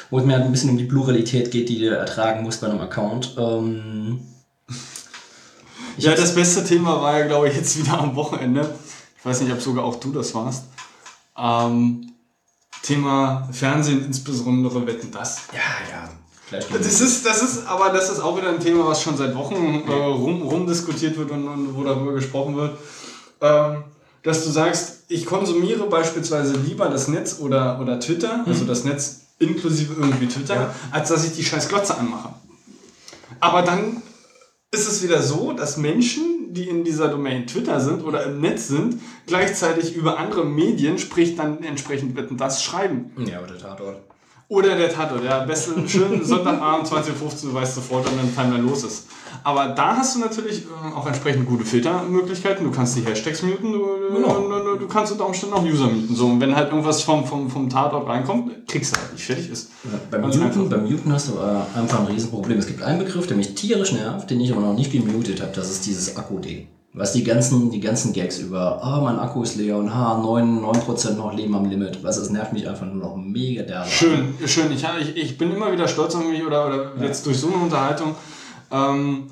wo 0.09 0.20
es 0.20 0.26
mir 0.26 0.34
halt 0.34 0.45
ein 0.45 0.51
bisschen 0.51 0.70
um 0.70 0.78
die 0.78 0.86
Pluralität 0.86 1.51
geht, 1.51 1.68
die 1.68 1.80
du 1.80 1.89
ertragen 1.89 2.43
musst 2.43 2.62
bei 2.62 2.68
einem 2.68 2.80
Account. 2.80 3.36
Ähm, 3.38 4.22
ja, 5.97 6.16
das 6.16 6.34
beste 6.34 6.64
Thema 6.64 7.01
war 7.01 7.20
ja, 7.20 7.28
glaube 7.28 7.49
ich, 7.49 7.55
jetzt 7.57 7.78
wieder 7.78 7.99
am 7.99 8.16
Wochenende. 8.16 8.70
Ich 9.22 9.26
weiß 9.26 9.41
nicht, 9.41 9.53
ob 9.53 9.61
sogar 9.61 9.86
auch 9.86 9.99
du 9.99 10.11
das 10.11 10.34
warst. 10.34 10.63
Ähm, 11.38 12.11
Thema 12.82 13.47
Fernsehen, 13.51 14.03
insbesondere 14.03 14.86
Wetten 14.88 15.11
das. 15.11 15.43
Ja, 15.53 15.59
ja. 15.91 16.09
Das 16.51 16.99
ist, 16.99 17.26
das 17.26 17.41
ist, 17.41 17.65
aber 17.65 17.89
das 17.89 18.09
ist 18.09 18.19
auch 18.19 18.36
wieder 18.36 18.49
ein 18.49 18.59
Thema, 18.59 18.86
was 18.86 19.01
schon 19.01 19.15
seit 19.15 19.34
Wochen 19.36 19.84
äh, 19.88 19.93
rum, 19.93 20.41
rumdiskutiert 20.41 21.17
wird 21.17 21.32
und, 21.32 21.47
und 21.47 21.78
wo 21.78 21.84
darüber 21.84 22.13
gesprochen 22.13 22.57
wird. 22.57 22.78
Ähm, 23.39 23.84
dass 24.24 24.43
du 24.43 24.49
sagst, 24.49 25.03
ich 25.07 25.26
konsumiere 25.26 25.88
beispielsweise 25.88 26.53
lieber 26.53 26.89
das 26.89 27.07
Netz 27.07 27.38
oder, 27.39 27.80
oder 27.80 27.99
Twitter, 27.99 28.38
mhm. 28.38 28.47
also 28.47 28.65
das 28.65 28.84
Netz 28.84 29.22
inklusive 29.39 29.93
irgendwie 29.97 30.28
Twitter, 30.28 30.55
ja. 30.55 30.76
als 30.91 31.09
dass 31.09 31.26
ich 31.26 31.34
die 31.34 31.43
scheiß 31.43 31.69
Glotze 31.69 31.97
anmache. 31.97 32.34
Aber 33.39 33.61
dann 33.61 34.01
ist 34.72 34.88
es 34.88 35.03
wieder 35.03 35.22
so, 35.22 35.53
dass 35.53 35.78
Menschen, 35.78 36.40
die 36.54 36.68
in 36.68 36.84
dieser 36.84 37.08
Domain 37.08 37.47
Twitter 37.47 37.80
sind 37.80 38.04
oder 38.04 38.26
im 38.26 38.41
Netz 38.41 38.68
sind, 38.68 38.99
gleichzeitig 39.26 39.95
über 39.95 40.18
andere 40.20 40.45
Medien, 40.45 40.97
sprich 40.97 41.36
dann 41.36 41.64
entsprechend 41.64 42.16
Wetten 42.16 42.38
das 42.38 42.64
schreiben. 42.64 43.12
Ja, 43.26 43.41
oder 43.41 43.58
Tatort. 43.58 44.02
Oder 44.47 44.76
der 44.76 44.91
Tatort, 44.91 45.24
ja. 45.24 45.45
Beste, 45.45 45.88
schönen 45.88 46.26
Sonntagabend, 46.26 46.86
20.15 46.91 47.12
Uhr, 47.22 47.32
du 47.43 47.54
weißt 47.54 47.76
sofort, 47.76 48.06
wann 48.06 48.18
dein 48.18 48.36
Timer 48.36 48.58
los 48.62 48.84
ist. 48.84 49.08
Aber 49.43 49.69
da 49.69 49.97
hast 49.97 50.15
du 50.15 50.19
natürlich 50.19 50.63
äh, 50.65 50.95
auch 50.95 51.07
entsprechend 51.07 51.47
gute 51.47 51.65
Filtermöglichkeiten. 51.65 52.63
Du 52.63 52.71
kannst 52.71 52.95
die 52.95 53.01
Hashtags 53.01 53.41
muten, 53.41 53.73
du, 53.73 53.79
genau. 54.13 54.39
du, 54.39 54.77
du, 54.77 54.87
kannst 54.87 55.11
unter 55.11 55.25
Umständen 55.25 55.55
auch 55.55 55.63
User 55.63 55.87
muten. 55.87 56.15
So, 56.15 56.27
und 56.27 56.39
wenn 56.39 56.55
halt 56.55 56.69
irgendwas 56.69 57.01
vom, 57.01 57.25
vom, 57.25 57.49
vom 57.49 57.69
Tatort 57.69 58.07
reinkommt, 58.07 58.67
kriegst 58.67 58.95
du 58.95 58.99
halt 58.99 59.13
nicht 59.13 59.25
fertig 59.25 59.49
ist. 59.49 59.71
Ja, 59.83 59.99
beim, 60.09 60.21
Muten, 60.21 60.69
beim 60.69 60.89
Muten 60.89 61.11
hast 61.11 61.29
du 61.29 61.33
äh, 61.33 61.79
einfach 61.79 62.01
ein 62.01 62.07
Riesenproblem. 62.07 62.59
Es 62.59 62.67
gibt 62.67 62.83
einen 62.83 62.99
Begriff, 62.99 63.27
der 63.27 63.37
mich 63.37 63.55
tierisch 63.55 63.93
nervt, 63.93 64.29
den 64.29 64.39
ich 64.41 64.51
aber 64.51 64.61
noch 64.61 64.73
nicht 64.73 64.91
gemutet 64.91 65.41
habe. 65.41 65.51
Das 65.55 65.71
ist 65.71 65.85
dieses 65.85 66.15
Akku-Ding. 66.15 66.67
Was 66.93 67.13
die 67.13 67.23
ganzen, 67.23 67.71
die 67.71 67.79
ganzen 67.79 68.11
Gags 68.11 68.39
über, 68.39 68.83
ah, 68.83 68.99
oh, 68.99 69.03
mein 69.03 69.17
Akku 69.17 69.43
ist 69.43 69.55
leer 69.55 69.77
und 69.77 69.95
ha, 69.95 70.21
9%, 70.21 70.61
9 70.61 71.17
noch 71.17 71.33
leben 71.33 71.55
am 71.55 71.69
Limit. 71.69 72.03
Was, 72.03 72.17
es 72.17 72.29
nervt 72.29 72.51
mich 72.51 72.67
einfach 72.67 72.85
nur 72.85 72.97
noch 72.97 73.15
mega 73.15 73.63
derbe. 73.63 73.89
Schön, 73.89 74.35
schön. 74.45 74.69
Ich, 74.73 74.83
ich, 74.83 75.15
ich 75.15 75.37
bin 75.37 75.51
immer 75.51 75.71
wieder 75.71 75.87
stolz 75.87 76.15
auf 76.15 76.27
mich 76.27 76.45
oder, 76.45 76.67
oder 76.67 76.91
ja. 76.99 77.05
jetzt 77.05 77.25
durch 77.25 77.37
so 77.39 77.47
eine 77.47 77.63
Unterhaltung. 77.63 78.13
Ähm, 78.72 79.28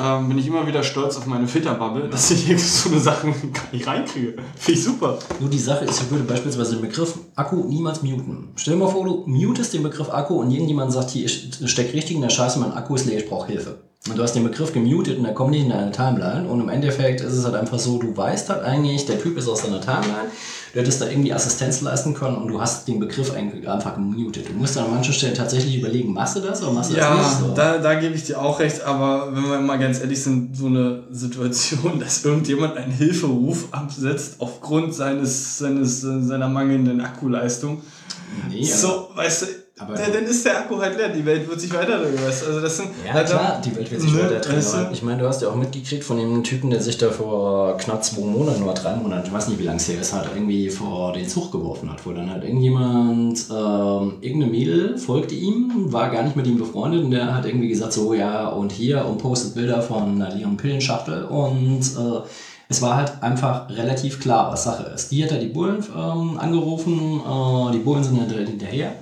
ähm, 0.00 0.28
bin 0.28 0.38
ich 0.38 0.46
immer 0.46 0.66
wieder 0.66 0.84
stolz 0.84 1.16
auf 1.16 1.26
meine 1.26 1.48
Filterbubble, 1.48 2.08
dass 2.08 2.30
ich 2.30 2.46
hier 2.46 2.58
so 2.58 2.88
eine 2.88 3.00
Sache 3.00 3.26
gar 3.52 3.72
nicht 3.72 3.86
reinkriege. 3.86 4.36
Finde 4.56 4.78
ich 4.78 4.84
super. 4.84 5.18
Nur 5.40 5.50
die 5.50 5.58
Sache 5.58 5.86
ist, 5.86 6.00
ich 6.00 6.10
würde 6.10 6.24
beispielsweise 6.24 6.76
den 6.76 6.82
Begriff 6.82 7.18
Akku 7.34 7.64
niemals 7.64 8.02
muten. 8.02 8.50
Stell 8.54 8.74
dir 8.74 8.84
mal 8.84 8.90
vor, 8.90 9.04
du 9.04 9.24
mutest 9.26 9.74
den 9.74 9.82
Begriff 9.82 10.10
Akku 10.10 10.34
und 10.40 10.50
irgendjemand 10.50 10.92
sagt, 10.92 11.10
hier, 11.10 11.26
ich 11.26 11.50
steck 11.64 11.92
richtig 11.94 12.16
in 12.16 12.22
der 12.22 12.30
Scheiße, 12.30 12.60
mein 12.60 12.72
Akku 12.72 12.94
ist 12.94 13.06
leer, 13.06 13.18
ich 13.18 13.28
brauche 13.28 13.48
Hilfe. 13.48 13.78
Und 14.08 14.16
du 14.16 14.22
hast 14.22 14.34
den 14.34 14.44
Begriff 14.44 14.72
gemutet 14.72 15.18
und 15.18 15.24
er 15.24 15.34
kommt 15.34 15.50
nicht 15.50 15.64
in 15.64 15.70
deine 15.70 15.90
Timeline. 15.90 16.48
Und 16.48 16.60
im 16.60 16.68
Endeffekt 16.68 17.20
ist 17.20 17.32
es 17.32 17.44
halt 17.44 17.56
einfach 17.56 17.80
so, 17.80 17.98
du 17.98 18.16
weißt 18.16 18.50
halt 18.50 18.62
eigentlich, 18.62 19.06
der 19.06 19.20
Typ 19.20 19.36
ist 19.36 19.48
aus 19.48 19.62
deiner 19.62 19.80
Timeline, 19.80 20.30
du 20.72 20.80
hättest 20.80 21.00
da 21.00 21.08
irgendwie 21.08 21.32
Assistenz 21.32 21.80
leisten 21.80 22.14
können 22.14 22.36
und 22.36 22.48
du 22.48 22.60
hast 22.60 22.86
den 22.88 23.00
Begriff 23.00 23.32
einfach 23.32 23.94
gemutet. 23.94 24.48
Du 24.48 24.52
musst 24.54 24.76
dann 24.76 24.84
an 24.84 24.90
manchen 24.92 25.14
Stellen 25.14 25.34
tatsächlich 25.34 25.76
überlegen, 25.76 26.12
machst 26.12 26.36
du 26.36 26.40
das 26.40 26.62
oder 26.62 26.72
machst 26.72 26.92
du 26.92 26.96
ja, 26.96 27.16
das 27.16 27.40
nicht? 27.40 27.48
So? 27.48 27.54
Da, 27.54 27.78
da 27.78 27.94
gebe 27.94 28.14
ich 28.14 28.24
dir 28.24 28.40
auch 28.40 28.60
recht, 28.60 28.82
aber 28.82 29.34
wenn 29.34 29.44
wir 29.44 29.60
mal 29.60 29.78
ganz 29.78 30.00
ehrlich 30.00 30.22
sind, 30.22 30.56
so 30.56 30.66
eine 30.66 31.04
Situation, 31.10 31.98
dass 32.00 32.24
irgendjemand 32.24 32.76
einen 32.76 32.92
Hilferuf 32.92 33.68
absetzt 33.72 34.36
aufgrund 34.38 34.94
seines, 34.94 35.58
seines, 35.58 36.00
seiner 36.00 36.48
mangelnden 36.48 37.00
Akkuleistung. 37.00 37.82
Nee, 38.48 38.64
so, 38.64 39.08
weißt 39.14 39.42
du, 39.42 39.46
aber 39.78 39.98
ja, 39.98 40.08
dann 40.10 40.24
ist 40.24 40.44
der 40.44 40.58
Akku 40.58 40.78
halt 40.78 40.96
leer, 40.96 41.08
die 41.10 41.24
Welt 41.24 41.48
wird 41.48 41.60
sich 41.60 41.72
weiterdrehen, 41.72 42.14
weißt 42.14 42.46
Also 42.46 42.60
das 42.60 42.76
sind. 42.76 42.90
Ja, 43.06 43.12
halt 43.12 43.28
klar, 43.28 43.62
die 43.64 43.76
Welt 43.76 43.90
wird 43.90 44.00
sich 44.00 44.12
ne, 44.12 44.22
weiterdrehen. 44.22 44.92
Ich 44.92 45.02
meine, 45.02 45.22
du 45.22 45.28
hast 45.28 45.42
ja 45.42 45.48
auch 45.48 45.54
mitgekriegt 45.54 46.04
von 46.04 46.16
dem 46.16 46.42
Typen, 46.42 46.70
der 46.70 46.80
sich 46.80 46.98
da 46.98 47.10
vor 47.10 47.76
knapp 47.76 48.04
zwei 48.04 48.22
Monaten 48.22 48.62
oder 48.62 48.74
drei 48.74 48.96
Monaten, 48.96 49.26
ich 49.26 49.32
weiß 49.32 49.48
nicht, 49.48 49.58
wie 49.58 49.64
lange 49.64 49.78
es 49.78 49.88
her 49.88 50.00
ist, 50.00 50.12
halt 50.12 50.28
irgendwie 50.34 50.68
vor 50.70 51.12
den 51.12 51.28
Zug 51.28 51.52
geworfen 51.52 51.90
hat, 51.90 52.04
wo 52.04 52.12
dann 52.12 52.30
halt 52.30 52.44
irgendjemand, 52.44 53.46
ähm, 53.50 54.18
irgendeine 54.20 54.50
Mädel 54.50 54.98
folgte 54.98 55.34
ihm, 55.34 55.92
war 55.92 56.10
gar 56.10 56.22
nicht 56.22 56.36
mit 56.36 56.46
ihm 56.46 56.58
befreundet 56.58 57.04
und 57.04 57.10
der 57.10 57.34
hat 57.34 57.46
irgendwie 57.46 57.68
gesagt, 57.68 57.92
so 57.92 58.14
ja, 58.14 58.48
und 58.48 58.72
hier 58.72 59.04
und 59.04 59.18
postet 59.18 59.54
Bilder 59.54 59.82
von 59.82 60.20
einer 60.20 60.34
leeren 60.34 60.56
Pillenschachtel 60.56 61.24
und 61.24 61.80
äh, 61.80 62.26
es 62.68 62.82
war 62.82 62.96
halt 62.96 63.22
einfach 63.22 63.70
relativ 63.70 64.20
klar, 64.20 64.52
was 64.52 64.64
Sache 64.64 64.90
ist. 64.94 65.10
Die 65.10 65.24
hat 65.24 65.32
er 65.32 65.38
die 65.38 65.46
Bullen 65.46 65.82
ähm, 65.96 66.38
angerufen, 66.38 67.20
äh, 67.20 67.72
die 67.72 67.78
Bullen 67.78 68.04
sind 68.04 68.18
hinterher 68.18 68.92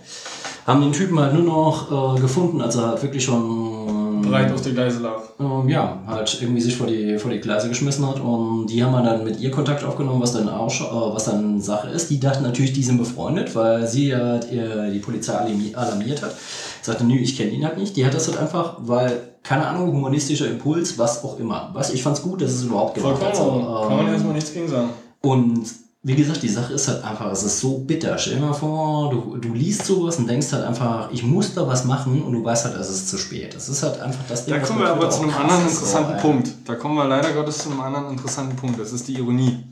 haben 0.66 0.80
den 0.80 0.92
Typen 0.92 1.18
halt 1.20 1.32
nur 1.32 1.44
noch 1.44 2.16
äh, 2.16 2.20
gefunden, 2.20 2.60
als 2.60 2.74
er 2.74 2.88
halt 2.88 3.02
wirklich 3.02 3.24
schon 3.24 4.22
breit 4.22 4.52
auf 4.52 4.60
die 4.62 4.72
Gleise 4.72 5.00
lag. 5.00 5.20
Äh, 5.38 5.70
ja, 5.70 6.02
halt 6.06 6.38
irgendwie 6.40 6.60
sich 6.60 6.76
vor 6.76 6.88
die, 6.88 7.18
vor 7.18 7.30
die 7.30 7.38
Gleise 7.38 7.68
geschmissen 7.68 8.06
hat 8.06 8.20
und 8.20 8.66
die 8.66 8.82
haben 8.82 8.94
halt 8.94 9.06
dann 9.06 9.24
mit 9.24 9.38
ihr 9.38 9.52
Kontakt 9.52 9.84
aufgenommen, 9.84 10.20
was 10.20 10.32
dann 10.32 10.48
auch 10.48 10.72
äh, 10.72 11.14
was 11.14 11.26
dann 11.26 11.60
Sache 11.60 11.88
ist. 11.90 12.10
Die 12.10 12.18
dachten 12.18 12.42
natürlich, 12.42 12.72
die 12.72 12.82
sind 12.82 12.98
befreundet, 12.98 13.54
weil 13.54 13.86
sie 13.86 14.14
halt 14.14 14.50
ihr, 14.50 14.90
die 14.90 14.98
Polizei 14.98 15.34
alarmiert 15.74 16.22
hat. 16.22 16.34
Sagte, 16.82 17.04
nö, 17.04 17.14
ich 17.14 17.36
kenne 17.36 17.50
ihn 17.50 17.64
halt 17.64 17.78
nicht. 17.78 17.96
Die 17.96 18.04
hat 18.04 18.14
das 18.14 18.28
halt 18.28 18.38
einfach, 18.38 18.76
weil, 18.80 19.20
keine 19.42 19.66
Ahnung, 19.66 19.92
humanistischer 19.92 20.48
Impuls, 20.48 20.98
was 20.98 21.24
auch 21.24 21.38
immer. 21.38 21.70
Was, 21.72 21.92
ich 21.92 22.02
fand's 22.02 22.22
gut, 22.22 22.42
dass 22.42 22.52
es 22.52 22.64
überhaupt 22.64 22.94
gemacht 22.94 23.24
hat. 23.24 23.36
So, 23.36 23.42
ähm, 23.42 23.88
Kann 23.88 23.96
man 23.96 24.08
erstmal 24.08 24.34
nichts 24.34 24.52
gegen 24.52 24.68
sagen. 24.68 24.90
Und 25.20 25.85
wie 26.06 26.14
gesagt, 26.14 26.40
die 26.44 26.48
Sache 26.48 26.72
ist 26.72 26.86
halt 26.86 27.02
einfach, 27.02 27.32
es 27.32 27.42
ist 27.42 27.58
so 27.58 27.78
bitter. 27.78 28.16
Stell 28.16 28.36
dir 28.36 28.42
mal 28.42 28.52
vor, 28.52 29.10
du, 29.10 29.38
du 29.38 29.52
liest 29.52 29.86
sowas 29.86 30.16
und 30.18 30.28
denkst 30.28 30.52
halt 30.52 30.62
einfach, 30.62 31.10
ich 31.10 31.24
muss 31.24 31.52
da 31.52 31.66
was 31.66 31.84
machen 31.84 32.22
und 32.22 32.32
du 32.32 32.44
weißt 32.44 32.64
halt, 32.64 32.76
es 32.76 32.88
ist 32.88 33.08
zu 33.08 33.18
spät. 33.18 33.52
Das 33.56 33.68
ist 33.68 33.82
halt 33.82 34.00
einfach 34.00 34.20
das 34.28 34.44
Ding. 34.44 34.54
Da 34.54 34.60
kommen 34.60 34.78
wir 34.78 34.88
aber 34.88 35.10
zu 35.10 35.22
einem 35.22 35.34
anderen 35.34 35.62
interessanten 35.62 36.14
so, 36.14 36.22
Punkt. 36.22 36.50
Da 36.64 36.76
kommen 36.76 36.94
wir 36.94 37.06
leider 37.06 37.32
Gottes 37.32 37.58
zu 37.58 37.70
einem 37.70 37.80
anderen 37.80 38.10
interessanten 38.10 38.54
Punkt. 38.54 38.78
Das 38.78 38.92
ist 38.92 39.08
die 39.08 39.14
Ironie. 39.14 39.64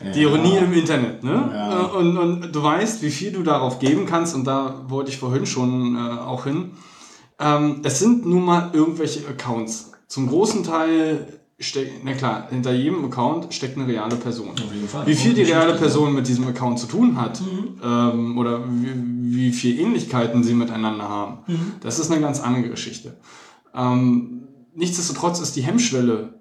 Ja. 0.00 0.12
Die 0.12 0.22
Ironie 0.22 0.58
im 0.58 0.72
Internet, 0.74 1.24
ne? 1.24 1.50
Ja. 1.52 1.80
Und, 1.86 2.16
und 2.16 2.52
du 2.52 2.62
weißt, 2.62 3.02
wie 3.02 3.10
viel 3.10 3.32
du 3.32 3.42
darauf 3.42 3.80
geben 3.80 4.06
kannst, 4.06 4.36
und 4.36 4.44
da 4.44 4.84
wollte 4.86 5.10
ich 5.10 5.18
vorhin 5.18 5.44
schon 5.44 5.96
äh, 5.96 6.20
auch 6.20 6.44
hin. 6.44 6.70
Ähm, 7.40 7.80
es 7.82 7.98
sind 7.98 8.24
nun 8.24 8.44
mal 8.44 8.70
irgendwelche 8.72 9.26
Accounts. 9.26 9.90
Zum 10.06 10.28
großen 10.28 10.62
Teil 10.62 11.37
steckt, 11.58 12.04
na 12.04 12.14
klar, 12.14 12.48
hinter 12.50 12.72
jedem 12.72 13.04
Account 13.04 13.52
steckt 13.52 13.76
eine 13.76 13.86
reale 13.86 14.16
Person. 14.16 14.50
Auf 14.50 14.72
jeden 14.72 14.88
Fall. 14.88 15.06
Wie 15.06 15.14
viel 15.14 15.34
die 15.34 15.42
reale 15.42 15.74
Person 15.74 16.14
mit 16.14 16.28
diesem 16.28 16.46
Account 16.46 16.78
zu 16.78 16.86
tun 16.86 17.20
hat 17.20 17.40
mhm. 17.40 17.80
ähm, 17.82 18.38
oder 18.38 18.64
wie, 18.68 19.34
wie 19.34 19.52
viel 19.52 19.78
Ähnlichkeiten 19.78 20.44
sie 20.44 20.54
miteinander 20.54 21.08
haben, 21.08 21.38
mhm. 21.46 21.72
das 21.80 21.98
ist 21.98 22.10
eine 22.10 22.20
ganz 22.20 22.40
andere 22.40 22.70
Geschichte. 22.70 23.16
Ähm, 23.74 24.44
nichtsdestotrotz 24.74 25.40
ist 25.40 25.56
die 25.56 25.62
Hemmschwelle, 25.62 26.40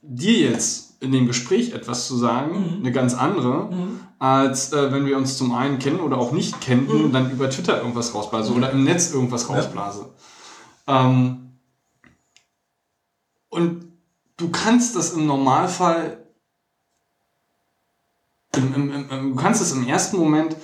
dir 0.00 0.38
jetzt 0.38 1.02
in 1.02 1.12
dem 1.12 1.26
Gespräch 1.26 1.72
etwas 1.72 2.06
zu 2.06 2.16
sagen, 2.16 2.58
mhm. 2.58 2.80
eine 2.80 2.92
ganz 2.92 3.12
andere, 3.12 3.70
mhm. 3.70 4.00
als 4.18 4.72
äh, 4.72 4.92
wenn 4.92 5.04
wir 5.04 5.18
uns 5.18 5.36
zum 5.36 5.54
einen 5.54 5.78
kennen 5.78 6.00
oder 6.00 6.16
auch 6.16 6.32
nicht 6.32 6.62
kennen, 6.62 6.86
mhm. 6.86 7.12
dann 7.12 7.30
über 7.30 7.50
Twitter 7.50 7.78
irgendwas 7.78 8.14
rausblase 8.14 8.54
oder 8.54 8.70
im 8.70 8.84
Netz 8.84 9.12
irgendwas 9.12 9.50
rausblase. 9.50 10.06
Ja. 10.88 11.06
Ähm, 11.06 11.45
und 13.56 13.90
du 14.36 14.50
kannst 14.50 14.96
das 14.96 15.12
im 15.12 15.24
Normalfall, 15.26 16.18
im, 18.54 18.74
im, 18.74 19.10
im, 19.10 19.30
du 19.30 19.34
kannst 19.34 19.62
es 19.62 19.72
im 19.72 19.88
ersten 19.88 20.18
Moment, 20.18 20.54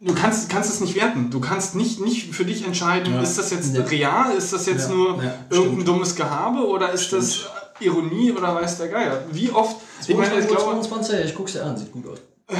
du 0.00 0.14
kannst, 0.14 0.50
kannst 0.50 0.70
es 0.70 0.80
nicht 0.80 0.94
werten. 0.96 1.30
Du 1.30 1.40
kannst 1.40 1.76
nicht, 1.76 2.00
nicht 2.00 2.34
für 2.34 2.44
dich 2.44 2.66
entscheiden, 2.66 3.14
ja. 3.14 3.22
ist 3.22 3.38
das 3.38 3.50
jetzt 3.50 3.74
ja. 3.74 3.84
real, 3.84 4.36
ist 4.36 4.52
das 4.52 4.66
jetzt 4.66 4.90
ja. 4.90 4.94
nur 4.94 5.08
irgendein 5.48 5.48
stimmt. 5.50 5.88
dummes 5.88 6.14
Gehabe 6.14 6.68
oder 6.68 6.92
ist 6.92 7.06
stimmt. 7.06 7.22
das 7.22 7.46
Ironie 7.80 8.32
oder 8.32 8.54
weiß 8.54 8.76
der 8.76 8.88
Geier. 8.88 9.24
Wie 9.32 9.50
oft, 9.50 9.76
ich 10.06 10.14
meine, 10.14 10.40
ich 10.40 10.46
glaube... 10.46 10.62
22, 10.62 11.24
ich 11.24 11.34
guck's 11.34 11.52
dir 11.52 11.64
an, 11.64 11.74
sieht 11.74 11.90
gut 11.90 12.06
aus. 12.06 12.18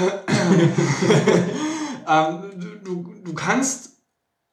ähm, 2.08 2.80
du, 2.82 3.14
du 3.24 3.34
kannst 3.34 3.89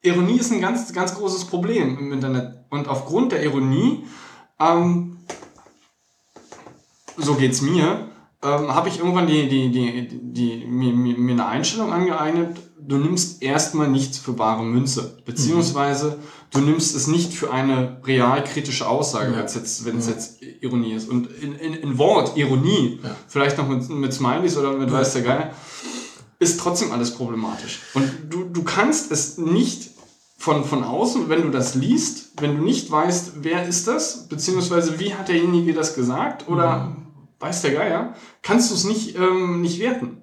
Ironie 0.02 0.38
ist 0.38 0.52
ein 0.52 0.60
ganz, 0.60 0.92
ganz 0.92 1.14
großes 1.14 1.46
Problem 1.46 1.98
im 1.98 2.12
Internet. 2.12 2.64
Und 2.70 2.88
aufgrund 2.88 3.32
der 3.32 3.42
Ironie, 3.42 4.04
ähm, 4.60 5.16
so 7.16 7.34
geht's 7.34 7.60
mir, 7.62 8.08
ähm, 8.42 8.74
habe 8.74 8.88
ich 8.88 8.98
irgendwann 8.98 9.26
die, 9.26 9.48
die, 9.48 9.70
die, 9.70 10.08
die, 10.32 10.66
mir, 10.66 10.92
mir 10.92 11.32
eine 11.32 11.46
Einstellung 11.46 11.92
angeeignet, 11.92 12.56
du 12.78 12.96
nimmst 12.96 13.42
erstmal 13.42 13.88
nichts 13.88 14.18
für 14.18 14.32
bare 14.32 14.62
Münze. 14.62 15.20
Beziehungsweise 15.24 16.10
mhm. 16.10 16.14
du 16.52 16.60
nimmst 16.60 16.94
es 16.94 17.08
nicht 17.08 17.32
für 17.32 17.52
eine 17.52 18.00
realkritische 18.04 18.86
Aussage, 18.86 19.32
ja. 19.32 19.40
jetzt, 19.40 19.84
wenn 19.84 19.98
es 19.98 20.06
ja. 20.06 20.12
jetzt 20.12 20.40
Ironie 20.60 20.92
ist. 20.92 21.08
Und 21.08 21.28
in, 21.42 21.54
in, 21.56 21.74
in 21.74 21.98
Wort, 21.98 22.36
Ironie, 22.36 23.00
ja. 23.02 23.16
vielleicht 23.26 23.58
noch 23.58 23.68
mit, 23.68 23.88
mit 23.90 24.12
Smileys 24.12 24.56
oder 24.56 24.72
mit 24.72 24.92
weiß 24.92 25.14
der 25.14 25.22
Geil, 25.22 25.50
ist 26.38 26.60
trotzdem 26.60 26.92
alles 26.92 27.12
problematisch. 27.12 27.80
Und 27.94 28.10
du, 28.30 28.44
du 28.44 28.62
kannst 28.62 29.10
es 29.10 29.38
nicht 29.38 29.90
von, 30.36 30.64
von 30.64 30.84
außen, 30.84 31.28
wenn 31.28 31.42
du 31.42 31.50
das 31.50 31.74
liest, 31.74 32.32
wenn 32.40 32.56
du 32.56 32.62
nicht 32.62 32.90
weißt, 32.90 33.32
wer 33.42 33.66
ist 33.66 33.88
das, 33.88 34.28
beziehungsweise 34.28 35.00
wie 35.00 35.14
hat 35.14 35.28
derjenige 35.28 35.74
das 35.74 35.94
gesagt 35.94 36.48
oder 36.48 36.84
mhm. 36.84 36.96
weiß 37.40 37.62
der 37.62 37.72
Geier, 37.72 38.14
kannst 38.42 38.70
du 38.70 38.74
es 38.76 38.84
nicht, 38.84 39.16
ähm, 39.16 39.60
nicht 39.60 39.80
werten. 39.80 40.22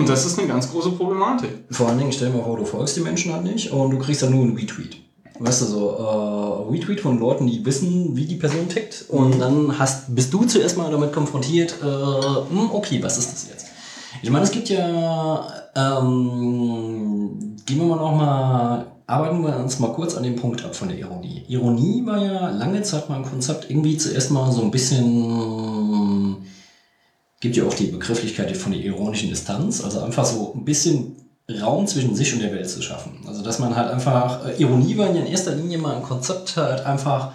Und 0.00 0.08
das 0.08 0.24
ist 0.24 0.38
eine 0.38 0.48
ganz 0.48 0.70
große 0.70 0.92
Problematik. 0.92 1.50
Vor 1.70 1.88
allen 1.88 1.98
Dingen, 1.98 2.12
stell 2.12 2.30
dir 2.30 2.38
mal 2.38 2.44
vor, 2.44 2.56
du 2.56 2.64
folgst 2.64 2.96
die 2.96 3.00
Menschen 3.00 3.32
halt 3.32 3.44
nicht 3.44 3.70
und 3.70 3.90
du 3.90 3.98
kriegst 3.98 4.22
dann 4.22 4.30
nur 4.30 4.42
einen 4.42 4.56
Retweet. 4.56 4.96
Weißt 5.40 5.62
du, 5.62 5.66
so 5.66 5.90
äh, 5.90 6.72
Retweet 6.72 7.00
von 7.00 7.18
Leuten, 7.18 7.46
die 7.46 7.64
wissen, 7.64 8.16
wie 8.16 8.24
die 8.26 8.36
Person 8.36 8.68
tickt. 8.68 9.04
Und 9.08 9.36
mhm. 9.36 9.38
dann 9.38 9.78
hast, 9.78 10.14
bist 10.14 10.32
du 10.32 10.44
zuerst 10.44 10.76
mal 10.76 10.90
damit 10.90 11.12
konfrontiert, 11.12 11.76
äh, 11.82 11.84
hm, 11.84 12.70
okay, 12.72 13.02
was 13.02 13.18
ist 13.18 13.32
das 13.32 13.48
jetzt? 13.48 13.67
Ich 14.22 14.30
meine, 14.30 14.44
es 14.44 14.50
gibt 14.50 14.68
ja, 14.68 15.46
ähm, 15.76 17.56
gehen 17.66 17.78
wir 17.78 17.86
mal 17.86 17.96
noch 17.96 18.14
mal, 18.14 18.86
arbeiten 19.06 19.42
wir 19.42 19.56
uns 19.56 19.78
mal 19.78 19.92
kurz 19.92 20.14
an 20.14 20.22
dem 20.22 20.36
Punkt 20.36 20.64
ab 20.64 20.74
von 20.74 20.88
der 20.88 20.98
Ironie. 20.98 21.44
Ironie 21.48 22.04
war 22.04 22.22
ja 22.22 22.50
lange 22.50 22.82
Zeit 22.82 23.08
mal 23.08 23.16
ein 23.16 23.24
Konzept, 23.24 23.70
irgendwie 23.70 23.96
zuerst 23.96 24.30
mal 24.30 24.50
so 24.52 24.62
ein 24.62 24.70
bisschen, 24.70 26.36
gibt 27.40 27.56
ja 27.56 27.64
auch 27.64 27.74
die 27.74 27.86
Begrifflichkeit 27.86 28.56
von 28.56 28.72
der 28.72 28.80
ironischen 28.80 29.28
Distanz, 29.28 29.82
also 29.84 30.00
einfach 30.00 30.24
so 30.24 30.52
ein 30.54 30.64
bisschen 30.64 31.16
Raum 31.50 31.86
zwischen 31.86 32.14
sich 32.14 32.32
und 32.34 32.40
der 32.40 32.52
Welt 32.52 32.68
zu 32.68 32.82
schaffen. 32.82 33.20
Also 33.26 33.42
dass 33.42 33.58
man 33.58 33.74
halt 33.74 33.90
einfach, 33.90 34.46
äh, 34.46 34.60
Ironie 34.60 34.98
war 34.98 35.06
ja 35.06 35.20
in 35.22 35.26
erster 35.26 35.54
Linie 35.54 35.78
mal 35.78 35.96
ein 35.96 36.02
Konzept 36.02 36.56
halt 36.56 36.84
einfach, 36.84 37.32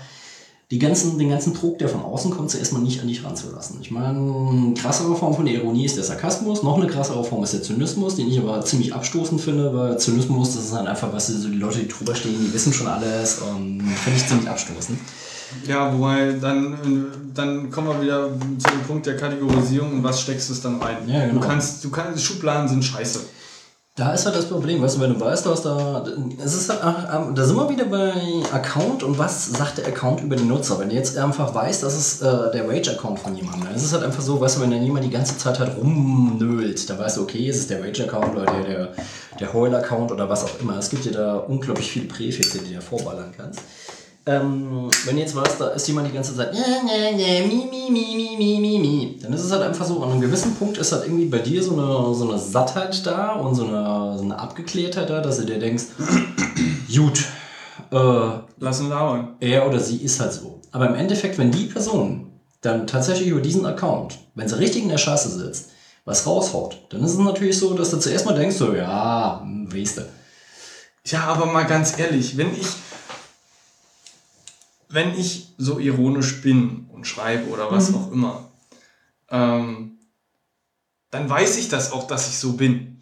die 0.71 0.79
ganzen, 0.79 1.19
den 1.19 1.29
ganzen 1.29 1.53
Druck, 1.53 1.77
der 1.77 1.89
von 1.89 2.01
außen 2.01 2.31
kommt, 2.31 2.49
zuerst 2.49 2.73
mal 2.73 2.79
nicht 2.79 3.01
an 3.01 3.07
dich 3.07 3.23
ranzulassen. 3.23 3.77
Ich 3.81 3.91
meine, 3.91 4.17
eine 4.17 4.73
krassere 4.73 5.15
Form 5.15 5.35
von 5.35 5.45
der 5.45 5.55
Ironie 5.55 5.85
ist 5.85 5.97
der 5.97 6.03
Sarkasmus, 6.03 6.63
noch 6.63 6.77
eine 6.77 6.87
krassere 6.87 7.23
Form 7.23 7.43
ist 7.43 7.53
der 7.53 7.61
Zynismus, 7.61 8.15
den 8.15 8.27
ich 8.27 8.39
aber 8.39 8.63
ziemlich 8.65 8.93
abstoßend 8.93 9.39
finde, 9.39 9.73
weil 9.73 9.99
Zynismus, 9.99 10.55
das 10.55 10.65
ist 10.65 10.73
halt 10.73 10.87
einfach, 10.87 11.13
was 11.13 11.27
so 11.27 11.47
die 11.47 11.57
Leute, 11.57 11.79
die 11.79 11.87
drüber 11.87 12.15
stehen, 12.15 12.35
die 12.39 12.53
wissen 12.53 12.73
schon 12.73 12.87
alles 12.87 13.39
und 13.39 13.81
finde 13.81 14.17
ich 14.17 14.27
ziemlich 14.27 14.49
abstoßend. 14.49 14.97
Ja, 15.67 15.93
wobei 15.93 16.33
dann, 16.33 17.07
dann 17.33 17.69
kommen 17.69 17.89
wir 17.89 18.01
wieder 18.01 18.29
zu 18.57 18.69
dem 18.71 18.81
Punkt 18.87 19.05
der 19.05 19.17
Kategorisierung 19.17 19.93
und 19.93 20.03
was 20.03 20.21
steckst 20.21 20.49
du 20.49 20.53
es 20.53 20.61
dann 20.61 20.81
rein? 20.81 20.97
Ja, 21.07 21.27
genau. 21.27 21.39
Du 21.39 21.47
kannst, 21.47 21.83
du 21.83 21.89
kannst, 21.89 22.23
Schubladen 22.23 22.67
sind 22.67 22.83
scheiße. 22.83 23.19
Da 23.95 24.11
ist 24.11 24.25
halt 24.25 24.35
das 24.35 24.45
Problem, 24.45 24.81
weißt 24.81 24.97
du, 24.97 25.01
wenn 25.01 25.13
du 25.13 25.19
weißt, 25.19 25.45
du 25.45 25.51
hast 25.51 25.65
da, 25.65 26.03
es 26.43 26.55
ist 26.55 26.67
halt, 26.67 27.37
da 27.37 27.45
sind 27.45 27.55
wir 27.55 27.69
wieder 27.69 27.85
bei 27.85 28.11
Account 28.51 29.03
und 29.03 29.19
was 29.19 29.45
sagt 29.45 29.77
der 29.77 29.85
Account 29.85 30.21
über 30.21 30.35
den 30.35 30.47
Nutzer? 30.47 30.79
Wenn 30.79 30.89
du 30.89 30.95
jetzt 30.95 31.15
einfach 31.15 31.53
weißt, 31.53 31.83
das 31.83 31.95
ist 31.95 32.23
äh, 32.23 32.51
der 32.51 32.67
Rage-Account 32.67 33.19
von 33.19 33.35
jemandem, 33.35 33.65
dann 33.65 33.75
ist 33.75 33.83
es 33.83 33.93
halt 33.93 34.01
einfach 34.03 34.23
so, 34.23 34.41
weißt 34.41 34.57
du, 34.57 34.61
wenn 34.61 34.71
dann 34.71 34.81
jemand 34.81 35.05
die 35.05 35.11
ganze 35.11 35.37
Zeit 35.37 35.59
halt 35.59 35.77
rumnölt, 35.77 36.89
dann 36.89 36.97
weißt 36.97 37.17
du, 37.17 37.21
okay, 37.21 37.47
ist 37.47 37.59
es 37.59 37.67
der 37.67 37.83
Rage-Account 37.83 38.35
oder 38.35 38.45
der, 38.45 38.63
der, 38.63 38.93
der 39.39 39.53
Heul-Account 39.53 40.11
oder 40.11 40.27
was 40.27 40.43
auch 40.43 40.59
immer. 40.59 40.75
Es 40.79 40.89
gibt 40.89 41.05
dir 41.05 41.11
da 41.11 41.35
unglaublich 41.35 41.91
viele 41.91 42.07
Präfixe, 42.07 42.57
die 42.63 42.69
du 42.69 42.73
da 42.73 42.81
vorballern 42.81 43.31
kannst. 43.37 43.61
Ähm, 44.25 44.89
wenn 45.03 45.17
jetzt 45.17 45.35
weißt, 45.35 45.59
da 45.59 45.67
ist 45.69 45.85
jemand 45.87 46.07
die 46.07 46.13
ganze 46.13 46.33
Zeit, 46.33 46.53
ja, 46.53 46.61
ja, 46.61 47.09
ja, 47.09 47.45
mi, 47.45 47.67
mi, 47.69 47.91
mi, 47.91 48.15
mi, 48.15 48.37
mi, 48.37 48.59
mi, 48.59 48.79
mi, 48.79 49.19
dann 49.21 49.33
ist 49.33 49.43
es 49.43 49.51
halt 49.51 49.63
einfach 49.63 49.85
so, 49.85 50.01
an 50.01 50.11
einem 50.11 50.21
gewissen 50.21 50.55
Punkt 50.55 50.77
ist 50.77 50.93
halt 50.93 51.03
irgendwie 51.03 51.25
bei 51.25 51.39
dir 51.39 51.61
so 51.61 51.73
eine, 51.73 52.15
so 52.15 52.29
eine 52.29 52.39
Sattheit 52.39 53.05
da 53.05 53.33
und 53.33 53.55
so 53.55 53.65
eine, 53.65 54.17
so 54.17 54.23
eine 54.23 54.39
Abgeklärtheit 54.39 55.09
da, 55.09 55.19
dass 55.19 55.39
du 55.39 55.45
dir 55.45 55.59
denkst, 55.59 55.83
gut, 56.95 57.25
äh, 57.91 58.29
lass 58.59 58.79
ihn 58.79 58.89
lauern. 58.89 59.35
Er 59.41 59.67
oder 59.67 59.79
sie 59.79 59.97
ist 59.97 60.21
halt 60.21 60.31
so. 60.31 60.61
Aber 60.71 60.87
im 60.87 60.95
Endeffekt, 60.95 61.37
wenn 61.37 61.51
die 61.51 61.65
Person 61.65 62.31
dann 62.61 62.87
tatsächlich 62.87 63.27
über 63.27 63.41
diesen 63.41 63.65
Account, 63.65 64.19
wenn 64.35 64.47
sie 64.47 64.57
richtig 64.57 64.83
in 64.83 64.89
der 64.89 64.97
Scheiße 64.97 65.29
sitzt, 65.29 65.71
was 66.05 66.25
raushaut, 66.25 66.77
dann 66.89 67.03
ist 67.03 67.11
es 67.11 67.17
natürlich 67.17 67.57
so, 67.57 67.73
dass 67.73 67.91
du 67.91 67.97
zuerst 67.97 68.25
mal 68.25 68.35
denkst, 68.35 68.55
so, 68.55 68.73
ja, 68.73 69.41
hm, 69.41 69.71
weißt 69.73 69.97
du. 69.97 70.01
Ja, 71.05 71.25
aber 71.25 71.45
mal 71.45 71.65
ganz 71.65 71.99
ehrlich, 71.99 72.37
wenn 72.37 72.53
ich 72.53 72.67
wenn 74.93 75.17
ich 75.17 75.53
so 75.57 75.79
ironisch 75.79 76.41
bin 76.41 76.87
und 76.93 77.07
schreibe 77.07 77.49
oder 77.49 77.71
was 77.71 77.89
mhm. 77.89 77.95
auch 77.95 78.11
immer, 78.11 78.51
ähm, 79.29 79.97
dann 81.09 81.29
weiß 81.29 81.57
ich 81.57 81.69
das 81.69 81.91
auch, 81.91 82.07
dass 82.07 82.29
ich 82.29 82.37
so 82.37 82.53
bin. 82.53 83.01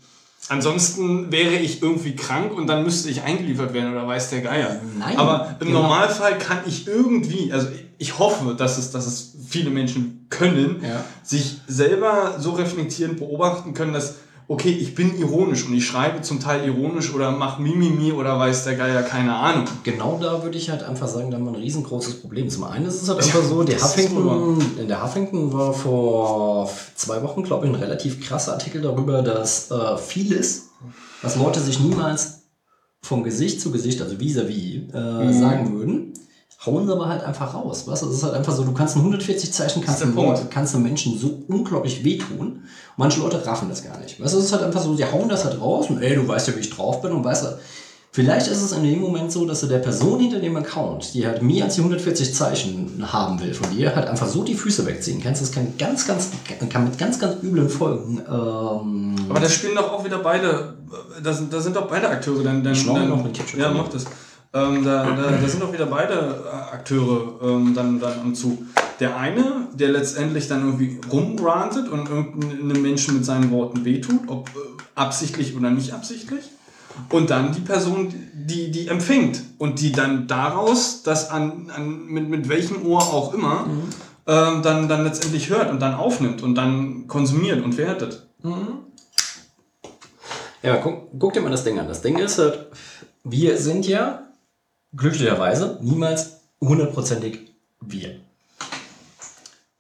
Ansonsten 0.49 1.31
wäre 1.31 1.55
ich 1.55 1.81
irgendwie 1.81 2.15
krank 2.15 2.53
und 2.53 2.67
dann 2.67 2.83
müsste 2.83 3.09
ich 3.09 3.21
eingeliefert 3.21 3.73
werden 3.73 3.91
oder 3.91 4.07
weiß 4.07 4.31
der 4.31 4.41
Geier. 4.41 4.81
Nein, 4.97 5.17
Aber 5.17 5.55
im 5.59 5.67
genau. 5.67 5.83
Normalfall 5.83 6.37
kann 6.37 6.59
ich 6.65 6.87
irgendwie, 6.87 7.53
also 7.53 7.67
ich 7.97 8.17
hoffe, 8.19 8.55
dass 8.55 8.77
es, 8.77 8.91
dass 8.91 9.05
es 9.05 9.35
viele 9.47 9.69
Menschen 9.69 10.25
können, 10.29 10.81
ja. 10.83 11.03
sich 11.23 11.61
selber 11.67 12.37
so 12.39 12.51
reflektierend 12.51 13.17
beobachten 13.17 13.73
können, 13.73 13.93
dass 13.93 14.15
okay, 14.51 14.69
ich 14.69 14.95
bin 14.95 15.17
ironisch 15.17 15.65
und 15.65 15.73
ich 15.73 15.85
schreibe 15.85 16.21
zum 16.21 16.41
Teil 16.41 16.65
ironisch 16.65 17.13
oder 17.13 17.31
mache 17.31 17.61
Mimimi 17.61 18.11
oder 18.11 18.37
weiß 18.37 18.65
der 18.65 18.75
Geier 18.75 19.01
keine 19.01 19.33
Ahnung. 19.33 19.63
Genau 19.83 20.19
da 20.21 20.43
würde 20.43 20.57
ich 20.57 20.69
halt 20.69 20.83
einfach 20.83 21.07
sagen, 21.07 21.31
da 21.31 21.37
haben 21.37 21.45
wir 21.45 21.53
ein 21.53 21.61
riesengroßes 21.61 22.15
Problem. 22.15 22.49
Zum 22.49 22.65
einen 22.65 22.85
ist 22.85 23.01
es 23.01 23.07
halt 23.07 23.19
einfach 23.23 23.43
so, 23.43 23.63
der 23.63 23.81
Huffington, 23.81 24.61
in 24.77 24.89
der 24.89 25.01
Huffington 25.01 25.53
war 25.53 25.71
vor 25.71 26.69
zwei 26.95 27.23
Wochen, 27.23 27.43
glaube 27.43 27.65
ich, 27.65 27.71
ein 27.71 27.79
relativ 27.79 28.19
krasser 28.27 28.51
Artikel 28.51 28.81
darüber, 28.81 29.21
dass 29.21 29.71
äh, 29.71 29.97
vieles, 29.97 30.71
was 31.21 31.37
Leute 31.37 31.61
sich 31.61 31.79
niemals 31.79 32.41
von 33.01 33.23
Gesicht 33.23 33.61
zu 33.61 33.71
Gesicht, 33.71 34.01
also 34.01 34.17
vis-à-vis, 34.17 34.91
-vis, 34.91 34.93
äh, 34.93 35.25
mhm. 35.27 35.39
sagen 35.39 35.73
würden, 35.73 36.11
hauen 36.66 36.86
sie 36.86 36.93
aber 36.93 37.07
halt 37.07 37.24
einfach 37.24 37.53
raus. 37.53 37.84
Was? 37.88 38.01
Es 38.01 38.18
ist 38.18 38.24
halt 38.24 38.34
einfach 38.34 38.53
so, 38.53 38.64
du 38.64 38.74
kannst 38.74 38.95
in 38.95 39.01
140 39.01 39.51
Zeichen 39.51 39.82
kannst, 39.84 40.03
einem, 40.03 40.16
kannst 40.49 40.76
einem 40.76 40.84
Menschen 40.84 41.18
so 41.18 41.43
unglaublich 41.47 42.03
wehtun. 42.03 42.64
Manche 42.97 43.20
Leute 43.20 43.45
raffen 43.45 43.70
das 43.70 43.84
gar 43.84 43.97
nicht. 43.99 44.22
Weißt 44.22 44.34
du, 44.34 44.38
es 44.38 44.45
ist 44.45 44.51
halt 44.53 44.64
einfach 44.64 44.82
so, 44.82 44.95
sie 44.95 45.05
hauen 45.05 45.28
das 45.28 45.45
halt 45.45 45.59
raus 45.59 45.89
und 45.89 46.01
ey, 46.01 46.16
du 46.16 46.28
weißt 46.28 46.47
ja, 46.47 46.55
wie 46.55 46.59
ich 46.59 46.70
drauf 46.70 47.01
bin 47.01 47.12
und 47.12 47.24
weißt 47.24 47.45
du, 47.45 47.47
Vielleicht 48.14 48.47
ist 48.47 48.62
es 48.62 48.74
in 48.74 48.84
dem 48.84 48.99
Moment 48.99 49.32
so, 49.32 49.45
dass 49.45 49.62
du 49.62 49.68
der 49.68 49.78
Person 49.78 50.20
hinter 50.20 50.39
dem 50.39 50.57
Account, 50.57 51.14
die 51.14 51.26
halt 51.26 51.41
mehr 51.41 51.64
als 51.64 51.76
die 51.76 51.80
140 51.80 52.34
Zeichen 52.34 53.01
haben 53.09 53.39
will 53.39 53.53
von 53.53 53.70
dir, 53.74 53.95
halt 53.95 54.09
einfach 54.09 54.28
so 54.28 54.43
die 54.43 54.53
Füße 54.53 54.86
wegziehen 54.86 55.22
kannst. 55.24 55.41
Das 55.41 55.53
kann 55.53 55.76
ganz, 55.78 56.05
ganz, 56.05 56.30
kann 56.70 56.84
mit 56.84 56.97
ganz, 56.97 57.20
ganz 57.20 57.41
üblen 57.41 57.70
Folgen. 57.70 58.22
Ähm 58.30 59.16
Aber 59.30 59.39
da 59.39 59.47
spielen 59.47 59.76
doch 59.76 59.93
auch 59.93 60.03
wieder 60.03 60.18
beide, 60.18 60.74
da 61.24 61.32
sind, 61.32 61.53
da 61.53 61.62
sind 61.62 61.78
doch 61.78 61.88
beide 61.88 62.09
Akteure 62.09 62.43
dann. 62.43 62.62
dann, 62.62 62.74
dann 62.74 63.09
noch 63.09 63.24
mit 63.24 63.34
Ketchup. 63.34 63.57
Ja, 63.57 63.72
mach 63.72 63.88
das. 63.88 64.03
Ähm, 64.53 64.83
da, 64.83 65.15
da, 65.15 65.31
da, 65.31 65.47
sind 65.47 65.63
auch 65.63 65.71
wieder 65.71 65.85
beide 65.85 66.43
äh, 66.45 66.73
Akteure 66.73 67.39
ähm, 67.41 67.73
dann, 67.73 68.01
dann 68.01 68.19
am 68.19 68.35
Zug. 68.35 68.59
Der 68.99 69.15
eine, 69.15 69.69
der 69.73 69.89
letztendlich 69.89 70.49
dann 70.49 70.65
irgendwie 70.65 70.99
rumgrantet 71.09 71.87
und 71.87 72.09
irgendeinem 72.09 72.81
Menschen 72.81 73.15
mit 73.15 73.25
seinen 73.25 73.49
Worten 73.51 73.85
wehtut, 73.85 74.27
ob 74.27 74.49
äh, 74.49 74.59
absichtlich 74.95 75.55
oder 75.55 75.69
nicht 75.69 75.93
absichtlich. 75.93 76.43
Und 77.09 77.29
dann 77.29 77.53
die 77.53 77.61
Person, 77.61 78.13
die, 78.33 78.71
die 78.71 78.89
empfängt 78.89 79.41
und 79.57 79.79
die 79.79 79.93
dann 79.93 80.27
daraus 80.27 81.03
das 81.03 81.29
an, 81.29 81.71
an 81.73 82.05
mit, 82.07 82.27
mit 82.27 82.49
welchem 82.49 82.85
Ohr 82.85 83.01
auch 83.01 83.33
immer 83.33 83.67
mhm. 83.67 83.83
ähm, 84.27 84.61
dann, 84.61 84.89
dann 84.89 85.05
letztendlich 85.05 85.49
hört 85.49 85.71
und 85.71 85.81
dann 85.81 85.93
aufnimmt 85.93 86.43
und 86.43 86.55
dann 86.55 87.07
konsumiert 87.07 87.63
und 87.63 87.77
wertet. 87.77 88.27
Mhm. 88.43 88.79
Ja, 90.61 90.75
guck, 90.75 91.07
guck 91.17 91.31
dir 91.31 91.39
mal 91.41 91.49
das 91.49 91.63
Ding 91.63 91.79
an. 91.79 91.87
Das 91.87 92.01
Ding 92.01 92.17
ist 92.17 92.37
halt, 92.37 92.67
wir 93.23 93.57
sind 93.57 93.87
ja 93.87 94.27
glücklicherweise 94.95 95.77
niemals 95.81 96.41
hundertprozentig 96.59 97.39
wir. 97.79 98.15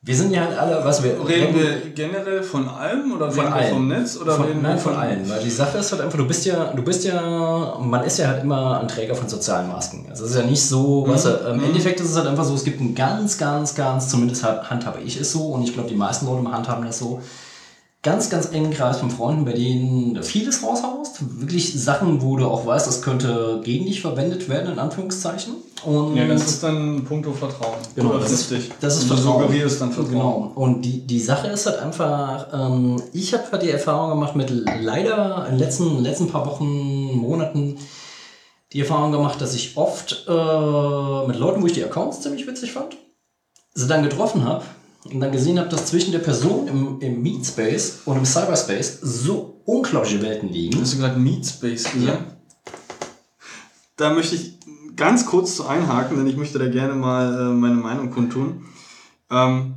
Wir 0.03 0.15
sind 0.15 0.31
ja 0.33 0.45
halt 0.45 0.57
alle, 0.57 0.83
was 0.83 1.03
wir. 1.03 1.11
Reden 1.27 1.53
wir 1.53 1.91
generell 1.93 2.41
von 2.41 2.67
allem 2.67 3.11
oder 3.11 3.29
von 3.29 3.45
allem. 3.45 3.69
vom 3.69 3.87
Netz 3.87 4.17
oder 4.17 4.33
von, 4.33 4.45
reden 4.47 4.63
nein, 4.63 4.79
von, 4.79 4.93
von 4.93 5.01
allen. 5.01 5.29
Weil 5.29 5.43
die 5.43 5.49
Sache 5.51 5.77
ist 5.77 5.91
halt 5.91 6.01
einfach, 6.01 6.17
du 6.17 6.27
bist 6.27 6.43
ja, 6.43 6.73
du 6.73 6.81
bist 6.81 7.03
ja, 7.03 7.77
man 7.79 8.03
ist 8.03 8.17
ja 8.17 8.29
halt 8.29 8.41
immer 8.41 8.79
ein 8.79 8.87
Träger 8.87 9.13
von 9.13 9.29
sozialen 9.29 9.67
Masken. 9.67 10.07
Also 10.09 10.25
es 10.25 10.31
ist 10.31 10.37
ja 10.37 10.43
nicht 10.43 10.65
so, 10.65 11.05
mhm. 11.05 11.11
was 11.11 11.25
im 11.25 11.57
mhm. 11.57 11.65
Endeffekt 11.65 11.99
ist 11.99 12.09
es 12.09 12.17
halt 12.17 12.25
einfach 12.25 12.45
so, 12.45 12.55
es 12.55 12.63
gibt 12.63 12.81
ein 12.81 12.95
ganz, 12.95 13.37
ganz, 13.37 13.75
ganz, 13.75 14.09
zumindest 14.09 14.43
handhabe 14.43 15.01
ich 15.01 15.21
es 15.21 15.31
so 15.33 15.49
und 15.49 15.61
ich 15.61 15.73
glaube 15.73 15.89
die 15.89 15.95
meisten 15.95 16.25
Leute 16.25 16.51
handhaben 16.51 16.83
das 16.83 16.97
so, 16.97 17.21
ganz, 18.03 18.29
ganz 18.31 18.51
engen 18.51 18.71
Kreis 18.71 18.97
von 18.97 19.11
Freunden, 19.11 19.45
bei 19.45 19.53
denen 19.53 20.15
du 20.15 20.23
vieles 20.23 20.63
raushaust. 20.63 21.39
Wirklich 21.39 21.79
Sachen, 21.79 22.21
wo 22.21 22.35
du 22.35 22.47
auch 22.47 22.65
weißt, 22.65 22.87
das 22.87 23.01
könnte 23.01 23.61
gegen 23.63 23.85
dich 23.85 24.01
verwendet 24.01 24.49
werden, 24.49 24.73
in 24.73 24.79
Anführungszeichen. 24.79 25.53
Und 25.85 26.15
ja, 26.15 26.27
das 26.27 26.47
ist 26.47 26.63
dann 26.63 27.03
puncto 27.03 27.31
Vertrauen. 27.31 27.77
Genau, 27.95 28.17
das 28.17 28.31
ist, 28.31 28.51
das 28.79 28.97
ist 28.97 29.03
Vertrauen. 29.05 29.51
Du 29.51 29.67
dann 29.79 29.91
Vertrauen. 29.91 30.09
Genau. 30.09 30.51
Und 30.55 30.81
die, 30.81 31.05
die 31.05 31.19
Sache 31.19 31.47
ist 31.47 31.65
halt 31.67 31.79
einfach, 31.79 32.47
ähm, 32.53 33.01
ich 33.13 33.33
habe 33.33 33.43
halt 33.51 33.61
die 33.63 33.69
Erfahrung 33.69 34.11
gemacht 34.11 34.35
mit 34.35 34.49
leider 34.49 35.45
in 35.45 35.53
den 35.53 35.59
letzten, 35.59 35.99
letzten 35.99 36.27
paar 36.27 36.45
Wochen, 36.45 37.17
Monaten, 37.17 37.77
die 38.73 38.79
Erfahrung 38.79 39.11
gemacht, 39.11 39.41
dass 39.41 39.53
ich 39.53 39.77
oft 39.77 40.25
äh, 40.27 41.27
mit 41.27 41.37
Leuten, 41.37 41.61
wo 41.61 41.67
ich 41.67 41.73
die 41.73 41.83
Accounts 41.83 42.21
ziemlich 42.21 42.47
witzig 42.47 42.71
fand, 42.71 42.95
sie 43.73 43.87
dann 43.87 44.03
getroffen 44.03 44.45
habe 44.45 44.63
und 45.05 45.19
dann 45.19 45.31
gesehen 45.31 45.57
habe, 45.59 45.69
dass 45.69 45.87
zwischen 45.87 46.11
der 46.11 46.19
Person 46.19 46.67
im, 46.67 46.99
im 47.01 47.21
Meat 47.21 47.45
Space 47.45 47.99
und 48.05 48.17
im 48.17 48.25
Cyberspace 48.25 48.99
so 49.01 49.61
unglaubliche 49.65 50.21
Welten 50.21 50.49
liegen. 50.49 50.79
Hast 50.81 50.93
du 50.93 50.97
gerade 50.99 51.19
Meat 51.19 51.45
Space 51.45 51.83
gesagt? 51.91 52.05
Ja. 52.05 52.25
Da 53.97 54.13
möchte 54.13 54.35
ich 54.35 54.59
ganz 54.95 55.25
kurz 55.25 55.55
zu 55.55 55.65
einhaken, 55.67 56.17
denn 56.17 56.27
ich 56.27 56.37
möchte 56.37 56.59
da 56.59 56.67
gerne 56.67 56.93
mal 56.93 57.33
äh, 57.33 57.53
meine 57.53 57.75
Meinung 57.75 58.11
kundtun. 58.11 58.65
Ähm, 59.29 59.75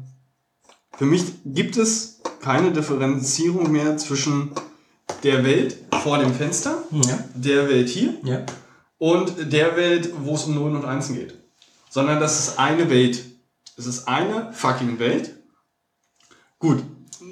für 0.97 1.05
mich 1.07 1.25
gibt 1.45 1.77
es 1.77 2.21
keine 2.41 2.73
Differenzierung 2.73 3.71
mehr 3.73 3.97
zwischen 3.97 4.51
der 5.23 5.45
Welt 5.45 5.77
vor 6.03 6.19
dem 6.19 6.33
Fenster, 6.35 6.83
Ja. 6.91 7.19
der 7.35 7.69
Welt 7.69 7.89
hier 7.89 8.15
Ja. 8.23 8.45
und 8.99 9.53
der 9.53 9.77
Welt, 9.77 10.11
wo 10.23 10.35
es 10.35 10.45
um 10.45 10.55
Nullen 10.55 10.77
und 10.77 10.85
Einsen 10.85 11.17
geht. 11.17 11.35
Sondern 11.91 12.21
das 12.21 12.39
ist 12.49 12.59
eine 12.59 12.91
Welt. 12.91 13.25
Es 13.77 13.87
ist 13.87 14.07
eine 14.07 14.53
fucking 14.53 14.99
Welt. 14.99 15.35
Gut. 16.59 16.83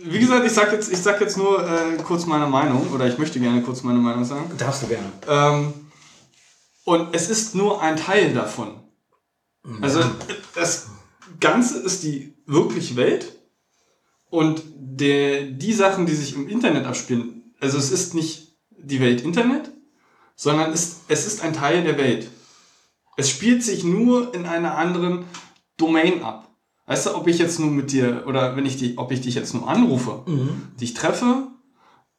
Wie 0.04 0.18
gesagt, 0.18 0.44
ich 0.44 0.52
sag 0.52 0.72
jetzt, 0.72 0.92
ich 0.92 0.98
sag 0.98 1.20
jetzt 1.20 1.36
nur 1.36 1.66
äh, 1.68 1.96
kurz 2.02 2.26
meine 2.26 2.46
Meinung, 2.46 2.90
oder 2.92 3.06
ich 3.06 3.18
möchte 3.18 3.38
gerne 3.38 3.62
kurz 3.62 3.82
meine 3.82 3.98
Meinung 3.98 4.24
sagen. 4.24 4.50
Darfst 4.58 4.82
du 4.82 4.86
gerne. 4.88 5.12
Ähm, 5.28 5.74
und 6.84 7.14
es 7.14 7.30
ist 7.30 7.54
nur 7.54 7.80
ein 7.80 7.96
Teil 7.96 8.34
davon. 8.34 8.82
Also 9.80 10.02
das 10.54 10.88
Ganze 11.38 11.78
ist 11.78 12.02
die 12.02 12.34
wirkliche 12.46 12.96
Welt 12.96 13.38
und 14.28 14.62
der, 14.74 15.44
die 15.44 15.72
Sachen, 15.72 16.06
die 16.06 16.14
sich 16.14 16.34
im 16.34 16.48
Internet 16.48 16.86
abspielen, 16.86 17.54
also 17.60 17.78
es 17.78 17.92
ist 17.92 18.14
nicht 18.14 18.56
die 18.70 19.00
Welt 19.00 19.20
Internet, 19.20 19.70
sondern 20.34 20.72
es, 20.72 21.02
es 21.06 21.26
ist 21.26 21.42
ein 21.42 21.52
Teil 21.52 21.84
der 21.84 21.96
Welt. 21.96 22.28
Es 23.16 23.30
spielt 23.30 23.62
sich 23.62 23.84
nur 23.84 24.34
in 24.34 24.46
einer 24.46 24.76
anderen 24.76 25.26
Domain 25.82 26.22
ab. 26.22 26.48
Weißt 26.86 27.06
du, 27.06 27.14
ob 27.14 27.26
ich 27.28 27.38
jetzt 27.38 27.58
nur 27.60 27.70
mit 27.70 27.92
dir, 27.92 28.24
oder 28.26 28.56
wenn 28.56 28.66
ich 28.66 28.76
die, 28.76 28.98
ob 28.98 29.12
ich 29.12 29.20
dich 29.20 29.34
jetzt 29.34 29.54
nur 29.54 29.68
anrufe, 29.68 30.24
dich 30.80 30.94
treffe 30.94 31.48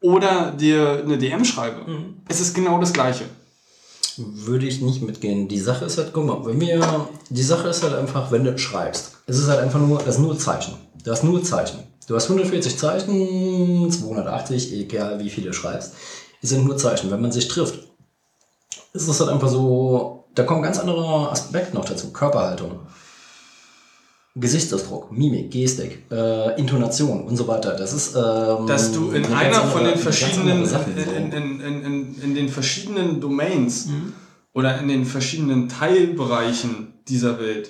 oder 0.02 0.52
dir 0.52 1.02
eine 1.04 1.18
DM 1.18 1.46
schreibe, 1.46 1.86
es 2.28 2.40
ist 2.40 2.54
genau 2.54 2.80
das 2.80 2.94
Gleiche. 2.94 3.26
Würde 4.18 4.68
ich 4.68 4.82
nicht 4.82 5.02
mitgehen. 5.02 5.48
Die 5.48 5.60
Sache 5.60 5.86
ist 5.86 5.98
halt, 5.98 6.14
guck 6.14 6.26
mal, 6.26 6.46
wenn 6.46 6.60
wir, 6.60 7.08
die 7.30 7.44
Sache 7.44 7.68
ist 7.68 7.84
halt 7.84 7.96
einfach, 7.96 8.32
wenn 8.32 8.44
du 8.44 8.58
schreibst, 8.58 9.18
es 9.26 9.40
ist 9.40 9.48
halt 9.48 9.60
einfach 9.60 9.80
nur, 9.80 9.98
das 10.00 10.16
ist 10.16 10.22
nur 10.22 10.38
Zeichen. 10.38 10.76
Du 11.04 11.12
hast 11.12 11.24
nur 11.24 11.44
Zeichen. 11.44 11.80
Du 12.08 12.16
hast 12.16 12.30
140 12.30 12.78
Zeichen, 12.78 13.92
280, 13.92 14.74
egal 14.74 15.20
wie 15.20 15.30
viele 15.30 15.48
du 15.48 15.54
schreibst. 15.54 15.94
Es 16.42 16.50
sind 16.50 16.66
nur 16.66 16.78
Zeichen. 16.78 17.12
Wenn 17.12 17.22
man 17.22 17.32
sich 17.32 17.48
trifft, 17.48 17.80
ist 18.94 19.08
es 19.08 19.20
halt 19.20 19.30
einfach 19.30 19.50
so, 19.50 20.26
da 20.36 20.44
kommen 20.44 20.62
ganz 20.64 20.80
andere 20.80 21.32
Aspekte 21.32 21.76
noch 21.76 21.86
dazu. 21.86 22.12
Körperhaltung, 22.12 22.80
Gesichtsausdruck, 24.36 25.12
Mimik, 25.12 25.52
Gestik, 25.52 26.06
äh, 26.12 26.60
Intonation 26.60 27.24
und 27.26 27.38
so 27.38 27.48
weiter. 27.48 27.76
Das 27.76 27.94
ist, 27.94 28.16
ähm, 28.16 28.66
dass 28.66 28.92
du 28.92 29.12
in 29.12 29.26
einer 29.26 29.54
von 29.54 29.64
andere- 29.64 29.74
den 29.74 29.78
eine 29.80 29.90
ganz 29.92 30.02
verschiedenen 30.02 30.52
andere 30.52 30.68
Sache, 30.70 30.86
so. 31.06 31.12
in, 31.12 31.32
in, 31.32 31.60
in, 31.62 31.84
in, 31.86 32.22
in 32.24 32.36
den 32.36 32.50
verschiedenen 32.50 33.22
Domains 33.22 33.86
Mhm. 33.88 34.14
oder 34.54 34.80
in 34.80 34.88
den 34.88 35.06
verschiedenen 35.06 35.70
Teilbereichen 35.70 36.94
dieser 37.08 37.40
Welt 37.40 37.70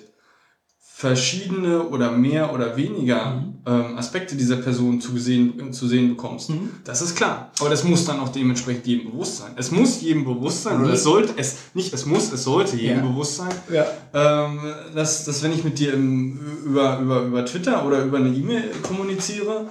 verschiedene 1.07 1.83
oder 1.83 2.11
mehr 2.11 2.53
oder 2.53 2.77
weniger 2.77 3.21
Mhm. 3.35 3.53
ähm, 3.65 3.97
Aspekte 3.97 4.35
dieser 4.37 4.55
Person 4.57 5.01
zu 5.01 5.17
sehen, 5.17 5.73
zu 5.73 5.87
sehen 5.87 6.07
bekommst. 6.09 6.49
Mhm. 6.49 6.69
Das 6.85 7.01
ist 7.01 7.15
klar. 7.15 7.51
Aber 7.59 7.69
das 7.69 7.83
muss 7.83 8.05
dann 8.05 8.19
auch 8.21 8.29
dementsprechend 8.29 8.87
jedem 8.87 9.11
bewusst 9.11 9.37
sein. 9.39 9.51
Es 9.57 9.69
muss 9.71 10.01
jedem 10.01 10.23
bewusst 10.23 10.63
sein, 10.63 10.79
oder 10.79 10.87
Nee. 10.89 10.93
es 10.95 11.03
sollte, 11.03 11.33
es 11.35 11.55
nicht, 11.73 11.93
es 11.93 12.05
muss, 12.05 12.31
es 12.31 12.43
sollte 12.45 12.77
jedem 12.77 12.97
Ja. 12.99 13.03
bewusst 13.09 13.35
sein, 13.37 13.51
Ja. 13.71 13.85
ähm, 14.13 14.59
dass, 14.95 15.25
dass 15.25 15.43
wenn 15.43 15.51
ich 15.51 15.63
mit 15.65 15.77
dir 15.79 15.93
im, 15.93 16.39
über, 16.65 16.99
über, 16.99 17.21
über 17.23 17.45
Twitter 17.45 17.85
oder 17.85 18.03
über 18.05 18.17
eine 18.17 18.29
E-Mail 18.29 18.63
kommuniziere, 18.81 19.67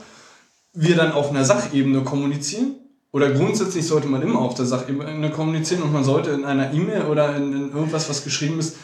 wir 0.75 0.97
dann 0.97 1.13
auf 1.13 1.31
einer 1.31 1.45
Sachebene 1.45 2.03
kommunizieren. 2.03 2.75
Oder 3.11 3.31
grundsätzlich 3.31 3.87
sollte 3.87 4.09
man 4.09 4.21
immer 4.23 4.39
auf 4.39 4.55
der 4.55 4.65
Sachebene 4.67 5.31
kommunizieren 5.31 5.83
und 5.83 5.93
man 5.93 6.05
sollte 6.05 6.31
in 6.31 6.45
einer 6.47 6.73
E-Mail 6.73 7.03
oder 7.11 7.37
in, 7.37 7.53
in 7.53 7.73
irgendwas, 7.73 8.09
was 8.11 8.25
geschrieben 8.25 8.59
ist, 8.59 8.77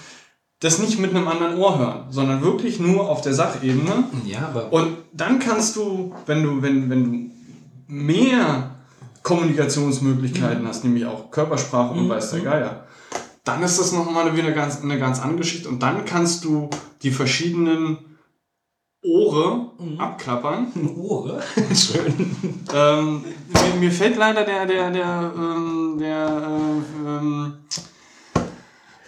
das 0.61 0.78
nicht 0.80 0.98
mit 0.98 1.11
einem 1.14 1.28
anderen 1.28 1.56
Ohr 1.56 1.78
hören, 1.78 2.04
sondern 2.11 2.42
wirklich 2.42 2.80
nur 2.80 3.09
auf 3.09 3.20
der 3.20 3.34
Sachebene. 3.34 4.04
Ja, 4.24 4.48
aber 4.48 4.72
Und 4.72 4.96
dann 5.12 5.38
kannst 5.38 5.76
du, 5.76 6.14
wenn 6.26 6.42
du, 6.42 6.62
wenn, 6.62 6.90
wenn 6.90 7.04
du 7.04 7.30
mehr 7.86 8.74
Kommunikationsmöglichkeiten 9.22 10.66
hast, 10.66 10.84
nämlich 10.84 11.06
auch 11.06 11.30
Körpersprache 11.30 11.94
und 11.94 12.09
weiß 12.09 12.30
der 12.32 12.40
Geier, 12.40 12.84
dann 13.44 13.62
ist 13.62 13.78
das 13.78 13.92
nochmal 13.92 14.32
wieder 14.34 14.46
eine 14.46 14.54
ganz, 14.54 14.82
eine 14.82 14.98
ganz 14.98 15.20
andere 15.20 15.38
Geschichte. 15.38 15.68
Und 15.68 15.82
dann 15.82 16.04
kannst 16.04 16.44
du 16.44 16.68
die 17.02 17.11
verschiedenen 17.11 17.98
Ohre 19.02 19.70
abklappern. 19.96 20.72
Ohre. 20.96 21.40
Schön. 21.74 22.34
Ähm, 22.74 23.24
mir, 23.52 23.80
mir 23.80 23.92
fällt 23.92 24.16
leider 24.16 24.44
der, 24.44 24.66
der, 24.66 24.90
der, 24.90 25.32
ähm, 25.36 25.96
der 25.98 26.26
äh, 26.26 27.09
ähm, 27.09 27.54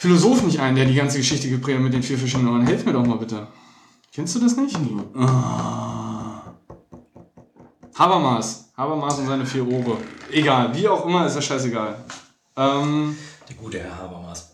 Philosoph 0.00 0.42
nicht 0.44 0.58
ein, 0.58 0.74
der 0.76 0.86
die 0.86 0.94
ganze 0.94 1.18
Geschichte 1.18 1.50
geprägt 1.50 1.76
hat 1.76 1.84
mit 1.84 1.92
den 1.92 2.02
vier 2.02 2.16
verschiedenen 2.16 2.48
Ohren. 2.54 2.66
Helf 2.66 2.86
mir 2.86 2.94
doch 2.94 3.04
mal 3.04 3.18
bitte. 3.18 3.46
Kennst 4.14 4.34
du 4.34 4.40
das 4.40 4.56
nicht? 4.56 4.74
Ah. 5.14 6.40
Habermas. 7.98 8.70
Habermas 8.78 9.18
und 9.18 9.26
seine 9.26 9.44
vier 9.44 9.68
Ohre. 9.68 9.98
Egal, 10.32 10.74
wie 10.74 10.88
auch 10.88 11.04
immer, 11.04 11.26
ist 11.26 11.34
ja 11.34 11.42
scheißegal. 11.42 11.96
Ähm, 12.56 13.14
Der 13.46 13.56
gute 13.56 13.78
Herr 13.78 13.94
Habermas. 13.98 14.52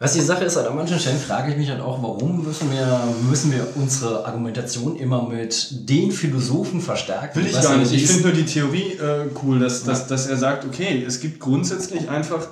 Was 0.00 0.14
die 0.14 0.20
Sache 0.22 0.42
ist, 0.42 0.56
an 0.56 0.74
manchen 0.74 0.98
Stellen 0.98 1.20
frage 1.20 1.52
ich 1.52 1.56
mich 1.56 1.70
halt 1.70 1.80
auch, 1.80 2.02
warum 2.02 2.44
müssen 2.44 2.72
wir, 2.72 3.14
müssen 3.30 3.52
wir 3.52 3.64
unsere 3.76 4.26
Argumentation 4.26 4.96
immer 4.96 5.22
mit 5.22 5.88
den 5.88 6.10
Philosophen 6.10 6.80
verstärken? 6.80 7.38
Will 7.38 7.46
ich 7.46 7.52
gar 7.52 7.76
nicht. 7.76 7.92
ja 7.92 7.96
Ich 7.96 8.08
finde 8.08 8.28
nur 8.30 8.32
die 8.32 8.44
Theorie 8.44 8.94
äh, 8.94 9.30
cool, 9.40 9.60
dass, 9.60 9.84
dass, 9.84 10.08
dass 10.08 10.26
er 10.26 10.36
sagt, 10.36 10.64
okay, 10.64 11.04
es 11.06 11.20
gibt 11.20 11.38
grundsätzlich 11.38 12.08
einfach 12.08 12.48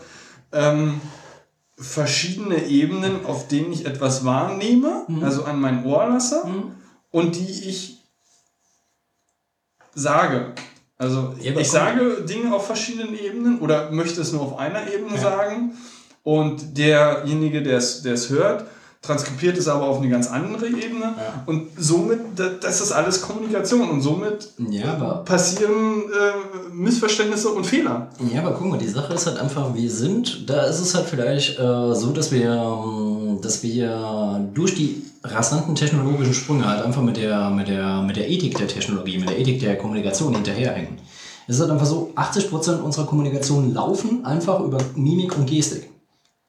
ähm, 0.52 1.00
verschiedene 1.79 2.64
Ebenen, 2.66 3.27
auf 3.27 3.49
denen 3.49 3.72
ich 3.72 3.85
etwas 3.87 4.24
wahrnehme, 4.24 5.05
Mhm. 5.09 5.22
also 5.24 5.45
an 5.45 5.61
mein 5.61 5.85
Ohr 5.85 6.07
lasse 6.09 6.43
und 7.11 7.37
die 7.37 7.68
ich 7.68 7.99
sage. 9.95 10.53
Also 10.99 11.35
Ja, 11.41 11.55
ich 11.59 11.70
sage 11.70 12.22
Dinge 12.22 12.55
auf 12.55 12.66
verschiedenen 12.66 13.18
Ebenen 13.18 13.61
oder 13.61 13.91
möchte 13.91 14.20
es 14.22 14.33
nur 14.33 14.43
auf 14.43 14.59
einer 14.59 14.91
Ebene 14.91 15.16
Ja. 15.16 15.20
sagen 15.22 15.72
und 16.22 16.79
derjenige, 16.79 17.62
der 17.62 17.77
es 17.79 18.03
der 18.03 18.14
es 18.14 18.31
hört, 18.31 18.66
transkribiert 19.07 19.57
es 19.57 19.68
aber 19.68 19.84
auf 19.86 19.98
eine 19.98 20.09
ganz 20.09 20.26
andere 20.28 20.66
Ebene 20.66 21.14
Ja. 21.16 21.42
und 21.46 21.68
somit, 21.78 22.20
da- 22.36 22.50
das 22.61 22.80
ist 22.80 22.92
alles 22.92 23.22
Kommunikation 23.22 23.88
und 23.88 24.00
somit 24.00 24.48
Ja, 24.70 24.92
passieren 25.24 26.02
äh, 26.02 26.74
Missverständnisse 26.74 27.48
und 27.50 27.64
Fehler. 27.66 28.09
Ja, 28.32 28.40
aber 28.42 28.52
guck 28.52 28.66
mal, 28.68 28.78
die 28.78 28.88
Sache 28.88 29.14
ist 29.14 29.26
halt 29.26 29.38
einfach, 29.38 29.74
wir 29.74 29.90
sind, 29.90 30.48
da 30.50 30.64
ist 30.64 30.80
es 30.80 30.94
halt 30.94 31.07
vielleicht 31.07 31.59
äh, 31.59 31.94
so, 31.94 32.11
dass 32.12 32.32
wir, 32.32 32.50
ähm, 32.52 33.38
dass 33.40 33.62
wir 33.62 34.48
durch 34.54 34.74
die 34.74 35.02
rasanten 35.24 35.74
technologischen 35.74 36.34
Sprünge 36.34 36.66
halt 36.68 36.84
einfach 36.84 37.02
mit 37.02 37.16
der, 37.16 37.50
mit 37.50 37.68
der, 37.68 38.02
mit 38.02 38.16
der 38.16 38.28
Ethik 38.28 38.57
der 38.59 38.68
Technologie, 38.68 39.18
mit 39.18 39.28
der 39.30 39.38
Ethik 39.38 39.61
der 39.61 39.76
Kommunikation 39.76 40.34
hinterherhängen. 40.34 40.98
Es 41.48 41.57
ist 41.57 41.61
halt 41.62 41.70
einfach 41.70 41.86
so, 41.86 42.12
80% 42.16 42.80
unserer 42.80 43.07
Kommunikation 43.07 43.72
laufen 43.72 44.24
einfach 44.24 44.61
über 44.61 44.78
Mimik 44.96 45.36
und 45.38 45.46
Gestik. 45.46 45.90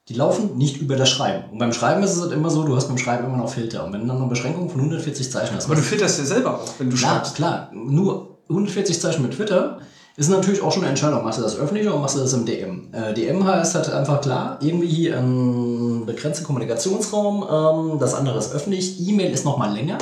Die 0.08 0.14
laufen 0.14 0.56
nicht 0.56 0.78
über 0.80 0.96
das 0.96 1.10
Schreiben. 1.10 1.50
Und 1.52 1.58
beim 1.58 1.72
Schreiben 1.72 2.02
ist 2.02 2.14
es 2.16 2.22
halt 2.22 2.32
immer 2.32 2.48
so, 2.48 2.62
du 2.62 2.74
hast 2.74 2.88
beim 2.88 2.96
Schreiben 2.96 3.26
immer 3.26 3.36
noch 3.36 3.50
Filter. 3.50 3.84
Und 3.84 3.92
wenn 3.92 4.00
du 4.02 4.06
dann 4.06 4.16
eine 4.16 4.26
Beschränkung 4.26 4.70
von 4.70 4.80
140 4.80 5.30
Zeichen 5.30 5.54
hast, 5.54 5.66
Aber 5.66 5.74
du 5.74 5.82
filterst 5.82 6.18
ja 6.18 6.24
selber 6.24 6.54
auch, 6.62 6.68
wenn 6.78 6.88
du 6.88 6.96
Klar, 6.96 7.16
schreibst. 7.16 7.34
klar. 7.34 7.70
Nur 7.74 8.38
140 8.48 8.98
Zeichen 9.00 9.22
mit 9.22 9.32
Twitter 9.34 9.78
ist 10.16 10.30
natürlich 10.30 10.62
auch 10.62 10.72
schon 10.72 10.82
eine 10.82 10.90
Entscheidung. 10.90 11.22
Machst 11.24 11.38
du 11.38 11.42
das 11.42 11.56
öffentlich 11.58 11.86
oder 11.86 11.98
machst 11.98 12.16
du 12.16 12.20
das 12.20 12.32
im 12.32 12.46
DM? 12.46 12.88
Äh, 12.92 13.12
DM 13.12 13.44
heißt 13.44 13.74
halt 13.74 13.90
einfach 13.90 14.20
klar, 14.22 14.58
irgendwie 14.62 15.12
ein 15.12 16.06
begrenzter 16.06 16.44
Kommunikationsraum. 16.44 17.92
Ähm, 17.92 17.98
das 17.98 18.14
andere 18.14 18.38
ist 18.38 18.52
öffentlich. 18.52 19.06
E-Mail 19.06 19.30
ist 19.30 19.44
nochmal 19.44 19.74
länger. 19.74 19.98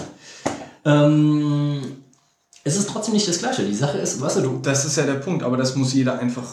Ähm, 0.85 1.81
es 2.63 2.77
ist 2.77 2.89
trotzdem 2.91 3.15
nicht 3.15 3.29
das 3.29 3.39
Gleiche. 3.39 3.65
Die 3.65 3.75
Sache 3.75 3.99
ist, 3.99 4.21
weißt 4.21 4.37
du, 4.39 4.41
du 4.43 4.59
Das 4.63 4.85
ist 4.85 4.97
ja 4.97 5.03
der 5.05 5.15
Punkt, 5.15 5.43
aber 5.43 5.57
das 5.57 5.75
muss 5.77 5.93
jeder 5.93 6.19
einfach. 6.19 6.45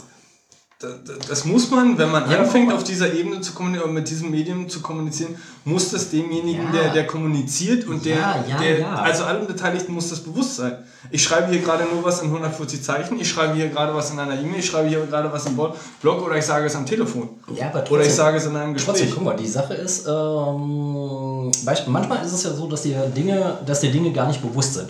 Da- 0.84 1.14
da- 1.14 1.14
Das 1.28 1.46
muss 1.46 1.72
man, 1.72 1.98
wenn 1.98 2.12
man 2.12 2.30
Ja, 2.30 2.40
anfängt, 2.40 2.72
auf 2.74 2.84
dieser 2.84 3.14
Ebene 3.14 3.42
zu 3.42 3.54
kommunizieren, 3.54 3.94
mit 3.94 4.10
diesem 4.10 4.30
Medium 4.32 4.68
zu 4.70 4.82
kommunizieren, 4.82 5.36
muss 5.66 5.90
das 5.92 6.10
demjenigen, 6.10 6.66
Ja. 6.66 6.72
der, 6.84 6.94
der 6.94 7.08
kommuniziert 7.08 7.88
und 7.88 8.06
der, 8.06 8.18
Ja, 8.48 8.58
der 8.60 8.80
ja. 8.80 8.94
also 8.96 9.24
allen 9.24 9.48
Beteiligten 9.48 9.94
muss 9.94 10.10
das 10.10 10.20
bewusst 10.20 10.58
sein. 10.58 10.78
Ich 11.12 11.24
schreibe 11.24 11.52
hier 11.52 11.62
gerade 11.62 11.84
nur 11.94 12.04
was 12.04 12.22
in 12.22 12.30
140 12.32 12.84
Zeichen, 12.84 13.20
ich 13.20 13.30
schreibe 13.30 13.56
hier 13.56 13.70
gerade 13.70 13.94
was 13.96 14.12
in 14.12 14.20
einer 14.20 14.40
E-Mail, 14.40 14.60
ich 14.60 14.66
schreibe 14.66 14.88
hier 14.90 15.06
gerade 15.06 15.32
was 15.32 15.46
im 15.46 15.56
Blog 15.56 16.22
oder 16.26 16.38
ich 16.38 16.46
sage 16.46 16.66
es 16.66 16.76
am 16.76 16.86
Telefon. 16.86 17.30
Aber 17.48 17.58
Oder 17.58 17.82
ich 17.84 17.88
trotzdem- 17.90 18.12
sage 18.12 18.38
es 18.38 18.46
in 18.46 18.56
einem 18.56 18.74
Gespräch. 18.74 18.96
Trotzdem, 19.00 19.16
guck 19.16 19.24
mal, 19.24 19.36
die 19.36 19.48
Sache 19.48 19.74
ist, 19.74 20.06
ähm, 20.08 21.52
manchmal 21.88 22.26
ist 22.26 22.34
es 22.34 22.44
ja 22.44 22.54
so, 22.54 22.68
dass 22.68 22.82
dir 22.84 23.00
Dinge, 23.16 23.58
dass 23.66 23.82
dir 23.82 23.92
Dinge 23.92 24.12
gar 24.12 24.28
nicht 24.28 24.42
bewusst 24.42 24.74
sind. 24.76 24.90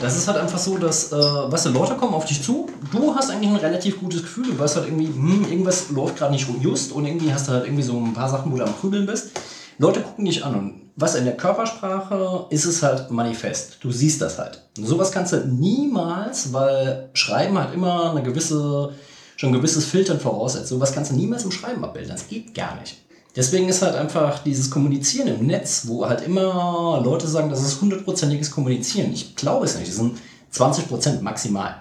Das 0.00 0.16
ist 0.16 0.28
halt 0.28 0.38
einfach 0.38 0.58
so, 0.58 0.78
dass, 0.78 1.12
äh, 1.12 1.16
weißt 1.16 1.66
du, 1.66 1.70
Leute 1.70 1.94
kommen 1.94 2.14
auf 2.14 2.24
dich 2.24 2.42
zu, 2.42 2.68
du 2.90 3.14
hast 3.14 3.30
eigentlich 3.30 3.50
ein 3.50 3.56
relativ 3.56 4.00
gutes 4.00 4.22
Gefühl, 4.22 4.46
du 4.46 4.58
weißt 4.58 4.76
halt 4.76 4.86
irgendwie, 4.86 5.08
hm, 5.08 5.46
irgendwas 5.50 5.90
läuft 5.90 6.16
gerade 6.16 6.32
nicht 6.32 6.48
just 6.62 6.92
und 6.92 7.04
irgendwie 7.04 7.32
hast 7.32 7.48
du 7.48 7.52
halt 7.52 7.66
irgendwie 7.66 7.82
so 7.82 7.98
ein 7.98 8.14
paar 8.14 8.30
Sachen, 8.30 8.50
wo 8.50 8.56
du 8.56 8.64
am 8.64 8.74
Krübeln 8.80 9.04
bist. 9.04 9.30
Leute 9.78 10.00
gucken 10.00 10.24
dich 10.24 10.44
an 10.44 10.54
und 10.54 10.90
was 10.96 11.14
in 11.14 11.24
der 11.24 11.36
Körpersprache 11.36 12.46
ist 12.50 12.64
es 12.64 12.82
halt 12.82 13.10
manifest. 13.10 13.78
Du 13.82 13.90
siehst 13.90 14.20
das 14.22 14.38
halt. 14.38 14.62
Und 14.76 14.86
sowas 14.86 15.12
kannst 15.12 15.32
du 15.32 15.46
niemals, 15.46 16.52
weil 16.52 17.10
Schreiben 17.12 17.58
hat 17.58 17.74
immer 17.74 18.10
eine 18.10 18.22
gewisse, 18.22 18.94
schon 19.36 19.50
ein 19.50 19.54
gewisses 19.54 19.84
Filtern 19.84 20.20
voraussetzt. 20.20 20.68
Sowas 20.68 20.92
kannst 20.92 21.12
du 21.12 21.16
niemals 21.16 21.44
im 21.44 21.52
Schreiben 21.52 21.84
abbilden. 21.84 22.10
Das 22.10 22.28
geht 22.28 22.54
gar 22.54 22.78
nicht. 22.80 22.96
Deswegen 23.36 23.68
ist 23.68 23.82
halt 23.82 23.94
einfach 23.94 24.40
dieses 24.40 24.70
Kommunizieren 24.70 25.28
im 25.28 25.46
Netz, 25.46 25.84
wo 25.86 26.08
halt 26.08 26.22
immer 26.22 27.00
Leute 27.04 27.28
sagen, 27.28 27.48
das 27.48 27.62
ist 27.62 27.80
hundertprozentiges 27.80 28.50
Kommunizieren. 28.50 29.12
Ich 29.12 29.36
glaube 29.36 29.66
es 29.66 29.76
nicht. 29.76 29.88
Das 29.88 29.96
sind 29.96 30.18
20% 30.52 31.20
maximal. 31.22 31.76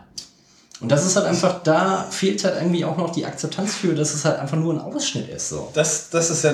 Und 0.81 0.89
das 0.89 1.05
ist 1.05 1.17
halt 1.17 1.25
einfach, 1.25 1.61
da 1.63 2.05
fehlt 2.09 2.43
halt 2.45 2.55
irgendwie 2.55 2.85
auch 2.85 2.95
noch 2.95 3.09
die 3.09 3.25
Akzeptanz 3.25 3.75
für, 3.75 3.93
dass 3.93 4.13
es 4.13 4.23
halt 4.23 4.39
einfach 4.39 4.55
nur 4.55 4.73
ein 4.73 4.79
Ausschnitt 4.79 5.27
ist. 5.27 5.49
So. 5.49 5.69
Das, 5.73 6.09
das 6.09 6.29
ist 6.29 6.43
ja 6.43 6.53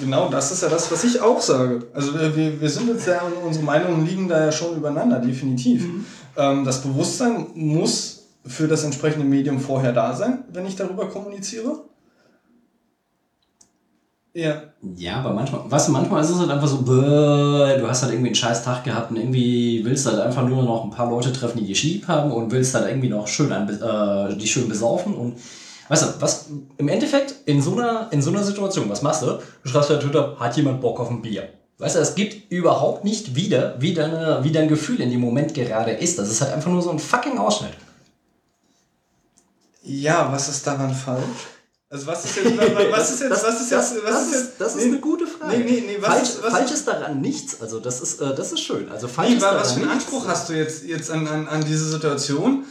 genau 0.00 0.30
das 0.30 0.50
ist 0.50 0.62
ja 0.62 0.70
das, 0.70 0.90
was 0.90 1.04
ich 1.04 1.20
auch 1.20 1.40
sage. 1.42 1.86
Also 1.92 2.14
wir, 2.14 2.60
wir 2.60 2.70
sind 2.70 2.88
jetzt 2.88 3.06
ja, 3.06 3.20
unsere 3.44 3.64
Meinungen 3.64 4.06
liegen 4.06 4.28
da 4.28 4.46
ja 4.46 4.52
schon 4.52 4.76
übereinander, 4.76 5.18
definitiv. 5.18 5.82
Mhm. 5.82 6.06
Ähm, 6.36 6.64
das 6.64 6.80
Bewusstsein 6.80 7.48
muss 7.54 8.22
für 8.46 8.66
das 8.66 8.82
entsprechende 8.84 9.26
Medium 9.26 9.60
vorher 9.60 9.92
da 9.92 10.14
sein, 10.16 10.44
wenn 10.50 10.66
ich 10.66 10.76
darüber 10.76 11.10
kommuniziere. 11.10 11.82
Ja. 14.34 14.64
Ja, 14.96 15.16
aber 15.18 15.32
manchmal, 15.32 15.60
was 15.66 15.88
manchmal 15.88 16.22
ist 16.22 16.30
es 16.30 16.38
halt 16.38 16.50
einfach 16.50 16.66
so, 16.66 16.82
bäh, 16.82 17.78
du 17.78 17.88
hast 17.88 18.02
halt 18.02 18.12
irgendwie 18.12 18.28
einen 18.28 18.34
scheiß 18.34 18.64
Tag 18.64 18.82
gehabt 18.82 19.10
und 19.10 19.16
irgendwie 19.16 19.84
willst 19.84 20.04
du 20.04 20.10
halt 20.10 20.20
einfach 20.20 20.46
nur 20.46 20.62
noch 20.64 20.84
ein 20.84 20.90
paar 20.90 21.08
Leute 21.08 21.32
treffen, 21.32 21.58
die 21.58 21.66
dich 21.66 21.84
lieb 21.84 22.08
haben 22.08 22.32
und 22.32 22.50
willst 22.50 22.74
halt 22.74 22.88
irgendwie 22.88 23.08
noch 23.08 23.28
schön 23.28 23.52
ein, 23.52 23.68
äh, 23.68 24.36
die 24.36 24.46
schön 24.46 24.68
besaufen 24.68 25.14
und 25.14 25.36
weißt 25.88 26.02
du, 26.02 26.06
was 26.18 26.46
im 26.76 26.88
Endeffekt 26.88 27.34
in 27.46 27.62
so 27.62 27.74
einer, 27.74 28.08
in 28.10 28.20
so 28.20 28.30
einer 28.30 28.42
Situation, 28.42 28.90
was 28.90 29.02
machst 29.02 29.22
du? 29.22 29.38
Du 29.62 29.68
schreibst 29.68 29.88
bei 29.88 29.96
Twitter, 29.96 30.36
hat 30.38 30.56
jemand 30.56 30.80
Bock 30.80 30.98
auf 30.98 31.10
ein 31.10 31.22
Bier? 31.22 31.48
Weißt 31.78 31.96
du, 31.96 32.00
es 32.00 32.14
gibt 32.16 32.50
überhaupt 32.50 33.04
nicht 33.04 33.36
wieder, 33.36 33.76
wie, 33.78 33.94
deine, 33.94 34.40
wie 34.42 34.52
dein 34.52 34.68
Gefühl 34.68 35.00
in 35.00 35.10
dem 35.10 35.20
Moment 35.20 35.54
gerade 35.54 35.92
ist. 35.92 36.18
Das 36.18 36.28
ist 36.30 36.40
halt 36.40 36.52
einfach 36.52 36.70
nur 36.70 36.82
so 36.82 36.90
ein 36.90 36.98
fucking 36.98 37.38
Ausschnitt. 37.38 37.74
Ja, 39.82 40.32
was 40.32 40.48
ist 40.48 40.66
daran 40.66 40.92
falsch? 40.94 41.53
Also 41.94 42.08
was 42.08 42.24
ist 42.24 42.34
jetzt, 42.34 42.58
was 42.90 43.10
ist 43.12 43.20
jetzt, 43.20 43.30
das, 43.30 43.44
was 43.44 43.60
ist 43.60 43.70
jetzt, 43.70 43.94
was 44.02 44.10
das, 44.10 44.26
ist 44.26 44.32
jetzt? 44.34 44.52
Das 44.58 44.74
ist 44.74 44.82
nee, 44.82 44.90
eine 44.90 44.98
gute 44.98 45.28
Frage. 45.28 45.58
Nee, 45.58 45.64
nee, 45.64 45.84
nee, 45.86 45.96
was 46.00 46.08
falsch, 46.08 46.28
ist, 46.28 46.42
was 46.42 46.52
falsch 46.52 46.72
ist 46.72 46.88
daran 46.88 47.20
nichts. 47.20 47.60
Also 47.60 47.78
das 47.78 48.00
ist, 48.00 48.20
äh, 48.20 48.34
das 48.34 48.50
ist 48.50 48.62
schön. 48.62 48.90
Also 48.90 49.06
falsch 49.06 49.28
nee, 49.28 49.36
ist 49.36 49.42
daran 49.44 49.60
was 49.60 49.72
für 49.74 49.80
einen 49.80 49.90
Anspruch 49.90 50.26
hast 50.26 50.48
du 50.48 50.54
jetzt, 50.54 50.82
jetzt 50.82 51.08
an, 51.12 51.28
an, 51.28 51.46
an 51.46 51.64
diese 51.64 51.84
Situation? 51.84 52.64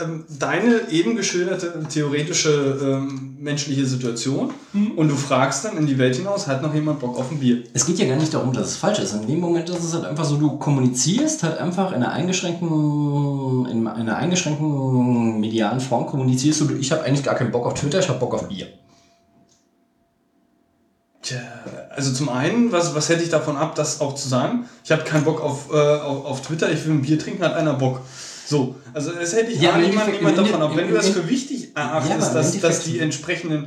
Ähm, 0.00 0.24
deine 0.38 0.88
eben 0.90 1.16
geschilderte 1.16 1.72
theoretische 1.88 2.78
ähm, 2.82 3.36
menschliche 3.40 3.86
Situation 3.86 4.52
mhm. 4.72 4.92
und 4.92 5.08
du 5.08 5.16
fragst 5.16 5.64
dann 5.64 5.76
in 5.76 5.86
die 5.86 5.98
Welt 5.98 6.16
hinaus, 6.16 6.46
hat 6.46 6.62
noch 6.62 6.74
jemand 6.74 7.00
Bock 7.00 7.18
auf 7.18 7.30
ein 7.30 7.38
Bier? 7.38 7.62
Es 7.72 7.86
geht 7.86 7.98
ja 7.98 8.06
gar 8.06 8.16
nicht 8.16 8.32
darum, 8.32 8.52
dass 8.52 8.68
es 8.68 8.76
falsch 8.76 8.98
ist. 8.98 9.14
In 9.14 9.26
dem 9.26 9.40
Moment 9.40 9.68
ist 9.68 9.82
es 9.82 9.94
halt 9.94 10.04
einfach 10.04 10.24
so, 10.24 10.36
du 10.36 10.58
kommunizierst 10.58 11.42
halt 11.42 11.58
einfach 11.58 11.90
in 11.90 11.96
einer 11.96 12.12
eingeschränkten, 12.12 13.66
in 13.66 13.86
einer 13.86 14.16
eingeschränkten 14.16 15.40
medialen 15.40 15.80
Form 15.80 16.06
kommunizierst 16.06 16.60
du, 16.60 16.76
ich 16.76 16.92
habe 16.92 17.02
eigentlich 17.02 17.24
gar 17.24 17.34
keinen 17.34 17.50
Bock 17.50 17.66
auf 17.66 17.74
Twitter, 17.74 17.98
ich 17.98 18.08
habe 18.08 18.18
Bock 18.18 18.34
auf 18.34 18.48
Bier. 18.48 18.66
Tja, 21.22 21.38
also 21.94 22.12
zum 22.12 22.28
einen, 22.28 22.70
was, 22.70 22.94
was 22.94 23.08
hätte 23.08 23.22
ich 23.22 23.28
davon 23.30 23.56
ab, 23.56 23.74
das 23.74 24.00
auch 24.00 24.14
zu 24.14 24.28
sagen? 24.28 24.66
Ich 24.84 24.92
habe 24.92 25.02
keinen 25.02 25.24
Bock 25.24 25.40
auf, 25.40 25.72
äh, 25.72 25.76
auf, 25.76 26.24
auf 26.24 26.42
Twitter, 26.42 26.70
ich 26.70 26.84
will 26.86 26.94
ein 26.94 27.02
Bier 27.02 27.18
trinken, 27.18 27.42
hat 27.42 27.54
einer 27.54 27.74
Bock. 27.74 28.00
So, 28.48 28.76
also 28.94 29.12
das 29.12 29.34
hätte 29.34 29.52
ich 29.52 29.60
ja, 29.60 29.76
niemand, 29.76 30.10
niemand 30.10 30.38
davon 30.38 30.62
ab. 30.62 30.72
Wenn 30.74 30.88
du 30.88 30.94
das 30.94 31.10
für 31.10 31.28
wichtig 31.28 31.68
erachtest, 31.74 32.28
ja, 32.28 32.34
dass, 32.34 32.58
dass 32.58 32.82
die 32.82 32.98
entsprechenden, 32.98 33.66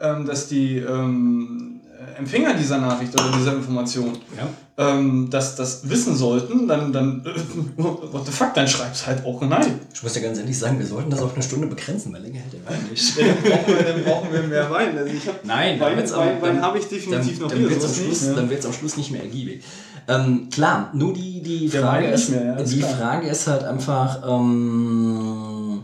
ähm, 0.00 0.24
dass 0.24 0.48
die 0.48 0.78
ähm, 0.78 1.82
Empfänger 2.16 2.54
dieser 2.54 2.78
Nachricht 2.78 3.12
oder 3.14 3.30
dieser 3.36 3.54
Information 3.54 4.16
ja. 4.38 4.48
ähm, 4.78 5.28
das, 5.28 5.56
das 5.56 5.88
wissen 5.90 6.16
sollten, 6.16 6.66
dann, 6.66 6.94
dann 6.94 7.22
what 7.76 8.24
the 8.24 8.32
fuck, 8.32 8.54
dann 8.54 8.66
schreib's 8.66 9.06
halt 9.06 9.22
auch 9.26 9.42
nein. 9.42 9.80
Ich 9.92 10.02
muss 10.02 10.14
ja 10.14 10.22
ganz 10.22 10.38
ehrlich 10.38 10.58
sagen, 10.58 10.78
wir 10.78 10.86
sollten 10.86 11.10
das 11.10 11.20
auf 11.20 11.34
eine 11.34 11.42
Stunde 11.42 11.66
begrenzen, 11.66 12.10
weil 12.14 12.22
länger 12.22 12.40
hält 12.40 12.54
der 12.54 12.64
Wein 12.64 12.86
nicht. 12.90 13.18
dann, 13.86 14.02
brauchen 14.02 14.32
wir, 14.32 14.44
mehr 14.44 14.70
Wein. 14.70 14.96
Also 14.96 15.12
ich 15.12 15.28
hab 15.28 15.44
nein, 15.44 15.78
Wein, 15.78 15.98
Wein, 15.98 16.40
Wein 16.40 16.62
habe 16.62 16.78
ich 16.78 16.86
definitiv 16.86 17.38
dann, 17.38 17.48
noch 17.48 17.50
dann 17.50 17.68
Wird 17.68 17.84
am 17.84 17.94
Schluss, 17.94 18.26
ja. 18.26 18.32
Dann 18.32 18.48
wird 18.48 18.60
es 18.60 18.66
am 18.66 18.72
Schluss 18.72 18.96
nicht 18.96 19.10
mehr 19.10 19.22
ergiebig. 19.22 19.62
Ähm, 20.08 20.48
klar, 20.50 20.90
nur 20.92 21.12
die, 21.12 21.42
die, 21.42 21.68
Frage, 21.68 22.08
ist, 22.08 22.30
mehr, 22.30 22.44
ja, 22.44 22.62
die 22.62 22.82
Frage 22.82 23.28
ist 23.28 23.46
halt 23.46 23.64
einfach, 23.64 24.22
ähm, 24.28 25.80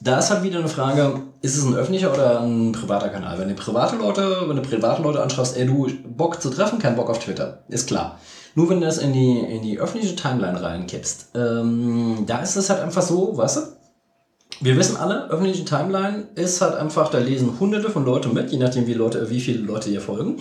da 0.00 0.18
ist 0.18 0.30
halt 0.30 0.42
wieder 0.42 0.58
eine 0.58 0.68
Frage, 0.68 1.22
ist 1.40 1.56
es 1.56 1.64
ein 1.64 1.74
öffentlicher 1.74 2.12
oder 2.12 2.40
ein 2.40 2.72
privater 2.72 3.08
Kanal? 3.08 3.38
Wenn 3.38 3.48
du 3.48 3.54
private 3.54 3.96
Leute, 3.96 4.44
wenn 4.46 4.56
du 4.56 4.62
private 4.62 5.02
Leute 5.02 5.22
anschaust, 5.22 5.56
ey, 5.56 5.66
du 5.66 5.88
Bock 6.08 6.40
zu 6.42 6.50
treffen, 6.50 6.78
kein 6.78 6.96
Bock 6.96 7.10
auf 7.10 7.18
Twitter, 7.18 7.60
ist 7.68 7.86
klar. 7.86 8.18
Nur 8.54 8.68
wenn 8.70 8.80
du 8.80 8.86
das 8.86 8.98
in 8.98 9.12
die, 9.12 9.38
in 9.38 9.62
die 9.62 9.78
öffentliche 9.78 10.16
Timeline 10.16 10.60
reinkippst, 10.60 11.30
ähm, 11.36 12.24
da 12.26 12.38
ist 12.40 12.56
es 12.56 12.70
halt 12.70 12.80
einfach 12.80 13.02
so, 13.02 13.36
weißt 13.36 13.56
du, 13.56 13.60
wir 14.60 14.76
wissen 14.76 14.96
alle, 14.96 15.30
öffentliche 15.30 15.64
Timeline 15.64 16.28
ist 16.34 16.60
halt 16.60 16.74
einfach, 16.74 17.10
da 17.10 17.18
lesen 17.18 17.60
hunderte 17.60 17.90
von 17.90 18.04
Leuten 18.04 18.32
mit, 18.32 18.50
je 18.50 18.58
nachdem 18.58 18.86
wie, 18.86 18.94
Leute, 18.94 19.30
wie 19.30 19.40
viele 19.40 19.60
Leute 19.60 19.90
dir 19.90 20.00
folgen. 20.00 20.38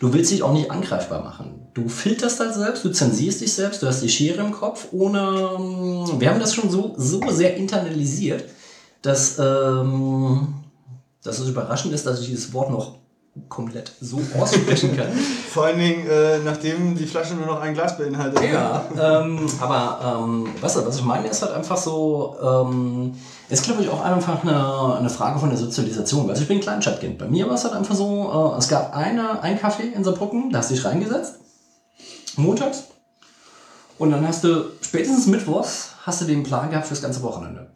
Du 0.00 0.12
willst 0.12 0.30
dich 0.30 0.42
auch 0.42 0.52
nicht 0.52 0.70
angreifbar 0.70 1.22
machen. 1.22 1.68
Du 1.74 1.88
filterst 1.88 2.40
halt 2.40 2.54
selbst, 2.54 2.84
du 2.84 2.90
zensierst 2.90 3.42
dich 3.42 3.52
selbst, 3.52 3.82
du 3.82 3.86
hast 3.86 4.00
die 4.02 4.08
Schere 4.08 4.40
im 4.40 4.50
Kopf, 4.50 4.88
ohne. 4.92 5.20
Wir 6.18 6.30
haben 6.30 6.40
das 6.40 6.54
schon 6.54 6.70
so, 6.70 6.94
so 6.96 7.20
sehr 7.30 7.56
internalisiert, 7.56 8.44
dass, 9.02 9.38
ähm, 9.38 10.54
dass 11.22 11.38
es 11.38 11.48
überraschend 11.48 11.92
ist, 11.92 12.06
dass 12.06 12.20
ich 12.20 12.28
dieses 12.28 12.52
Wort 12.54 12.70
noch 12.70 12.94
komplett 13.48 13.92
so 14.00 14.20
aussprechen 14.38 14.96
kann. 14.96 15.12
Vor 15.50 15.66
allen 15.66 15.78
Dingen, 15.78 16.06
äh, 16.08 16.38
nachdem 16.38 16.96
die 16.96 17.06
Flasche 17.06 17.34
nur 17.34 17.46
noch 17.46 17.60
ein 17.60 17.74
Glas 17.74 17.96
beinhaltet. 17.96 18.42
Ja, 18.50 18.84
ähm, 18.98 19.46
aber 19.60 20.24
ähm, 20.24 20.48
weißt 20.60 20.76
du, 20.76 20.86
was 20.86 20.96
ich 20.96 21.04
meine, 21.04 21.28
ist 21.28 21.42
halt 21.42 21.52
einfach 21.52 21.76
so, 21.76 22.36
ähm, 22.42 23.14
ist 23.50 23.64
glaube 23.64 23.82
ich 23.82 23.88
auch 23.88 24.00
einfach 24.00 24.42
eine, 24.42 24.96
eine 24.96 25.10
Frage 25.10 25.38
von 25.38 25.50
der 25.50 25.58
Sozialisation. 25.58 26.28
Also 26.30 26.42
ich 26.42 26.48
bin 26.48 26.58
ein 26.58 26.62
Kleinstadtkind. 26.62 27.18
Bei 27.18 27.26
mir 27.26 27.46
war 27.46 27.54
es 27.54 27.64
halt 27.64 27.74
einfach 27.74 27.94
so, 27.94 28.54
äh, 28.54 28.58
es 28.58 28.68
gab 28.68 28.96
eine, 28.96 29.42
ein 29.42 29.58
Café 29.58 29.92
in 29.92 30.04
Saarbrücken, 30.04 30.50
da 30.50 30.58
hast 30.58 30.70
du 30.70 30.74
dich 30.74 30.84
reingesetzt, 30.84 31.34
montags, 32.36 32.84
und 34.00 34.12
dann 34.12 34.26
hast 34.26 34.44
du 34.44 34.72
spätestens 34.80 35.26
mittwochs 35.26 35.90
hast 36.06 36.22
du 36.22 36.24
den 36.24 36.42
Plan 36.42 36.70
gehabt 36.70 36.86
fürs 36.86 37.02
ganze 37.02 37.22
Wochenende. 37.22 37.70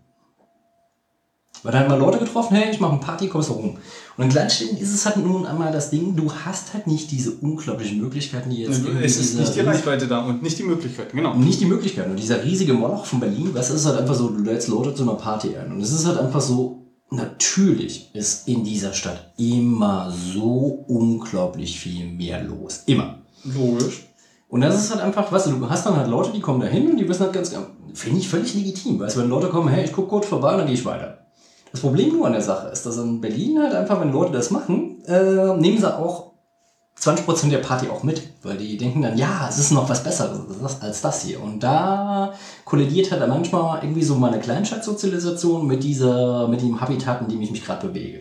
Weil 1.64 1.72
da 1.72 1.80
haben 1.80 1.90
wir 1.90 1.96
Leute 1.96 2.18
getroffen, 2.18 2.54
hey, 2.56 2.70
ich 2.70 2.78
mache 2.78 2.92
eine 2.92 3.00
Party, 3.00 3.26
kommst 3.26 3.48
du 3.48 3.54
rum. 3.54 3.78
Und 4.18 4.24
in 4.24 4.30
Kleinstädten 4.30 4.76
ist 4.76 4.92
es 4.94 5.06
halt 5.06 5.16
nun 5.16 5.46
einmal 5.46 5.72
das 5.72 5.88
Ding, 5.88 6.14
du 6.14 6.30
hast 6.30 6.74
halt 6.74 6.86
nicht 6.86 7.10
diese 7.10 7.32
unglaublichen 7.32 8.00
Möglichkeiten, 8.00 8.50
die 8.50 8.58
jetzt. 8.58 8.82
Es 9.02 9.16
ist 9.16 9.38
nicht 9.38 9.56
die 9.56 9.60
Reichweite 9.60 10.06
da 10.06 10.26
und 10.26 10.42
nicht 10.42 10.58
die 10.58 10.62
Möglichkeiten, 10.62 11.16
genau. 11.16 11.34
Nicht 11.34 11.60
die 11.60 11.66
Möglichkeiten. 11.66 12.10
Und 12.10 12.18
dieser 12.18 12.44
riesige 12.44 12.74
Moloch 12.74 13.06
von 13.06 13.18
Berlin, 13.18 13.48
was 13.54 13.70
ist 13.70 13.86
halt 13.86 13.98
einfach 13.98 14.14
so, 14.14 14.28
du 14.28 14.42
lädst 14.42 14.68
Leute 14.68 14.94
zu 14.94 15.04
einer 15.04 15.14
Party 15.14 15.56
ein. 15.56 15.72
Und 15.72 15.80
es 15.80 15.90
ist 15.90 16.06
halt 16.06 16.18
einfach 16.18 16.42
so, 16.42 16.82
natürlich 17.10 18.14
ist 18.14 18.46
in 18.46 18.62
dieser 18.62 18.92
Stadt 18.92 19.32
immer 19.38 20.12
so 20.12 20.84
unglaublich 20.86 21.80
viel 21.80 22.06
mehr 22.06 22.44
los. 22.44 22.82
Immer. 22.84 23.22
Logisch. 23.42 24.04
Und 24.48 24.60
das 24.60 24.76
ist 24.76 24.90
halt 24.90 25.00
einfach, 25.00 25.32
weißt 25.32 25.46
du, 25.46 25.52
du 25.52 25.70
hast 25.70 25.86
dann 25.86 25.96
halt 25.96 26.08
Leute, 26.08 26.30
die 26.30 26.40
kommen 26.40 26.60
da 26.60 26.66
hin 26.66 26.90
und 26.90 26.98
die 26.98 27.08
wissen 27.08 27.22
halt 27.22 27.32
ganz, 27.32 27.56
finde 27.94 28.20
ich 28.20 28.28
völlig 28.28 28.54
legitim. 28.54 29.00
Weißt 29.00 29.16
du, 29.16 29.20
wenn 29.20 29.30
Leute 29.30 29.48
kommen, 29.48 29.68
hey, 29.68 29.86
ich 29.86 29.92
gucke 29.92 30.08
kurz 30.08 30.26
vorbei 30.26 30.52
und 30.52 30.58
dann 30.58 30.66
gehe 30.66 30.76
ich 30.76 30.84
weiter. 30.84 31.23
Das 31.74 31.80
Problem 31.80 32.12
nur 32.12 32.28
an 32.28 32.34
der 32.34 32.40
Sache 32.40 32.68
ist, 32.68 32.86
dass 32.86 32.98
in 32.98 33.20
Berlin 33.20 33.60
halt 33.60 33.74
einfach, 33.74 34.00
wenn 34.00 34.12
Leute 34.12 34.30
das 34.30 34.52
machen, 34.52 35.02
äh, 35.06 35.56
nehmen 35.56 35.76
sie 35.76 35.92
auch 35.92 36.30
20% 37.00 37.50
der 37.50 37.58
Party 37.58 37.88
auch 37.88 38.04
mit, 38.04 38.22
weil 38.44 38.56
die 38.58 38.76
denken 38.76 39.02
dann, 39.02 39.18
ja, 39.18 39.48
es 39.48 39.58
ist 39.58 39.72
noch 39.72 39.88
was 39.88 40.04
Besseres 40.04 40.80
als 40.80 41.00
das 41.00 41.22
hier. 41.22 41.42
Und 41.42 41.64
da 41.64 42.32
kollidiert 42.64 43.10
halt 43.10 43.28
manchmal 43.28 43.82
irgendwie 43.82 44.04
so 44.04 44.14
meine 44.14 44.38
Kleinstadtsozialisation 44.38 45.66
mit 45.66 45.82
dieser, 45.82 46.46
mit 46.46 46.62
dem 46.62 46.80
Habitat, 46.80 47.22
in 47.22 47.28
dem 47.28 47.42
ich 47.42 47.50
mich 47.50 47.64
gerade 47.64 47.88
bewege. 47.88 48.20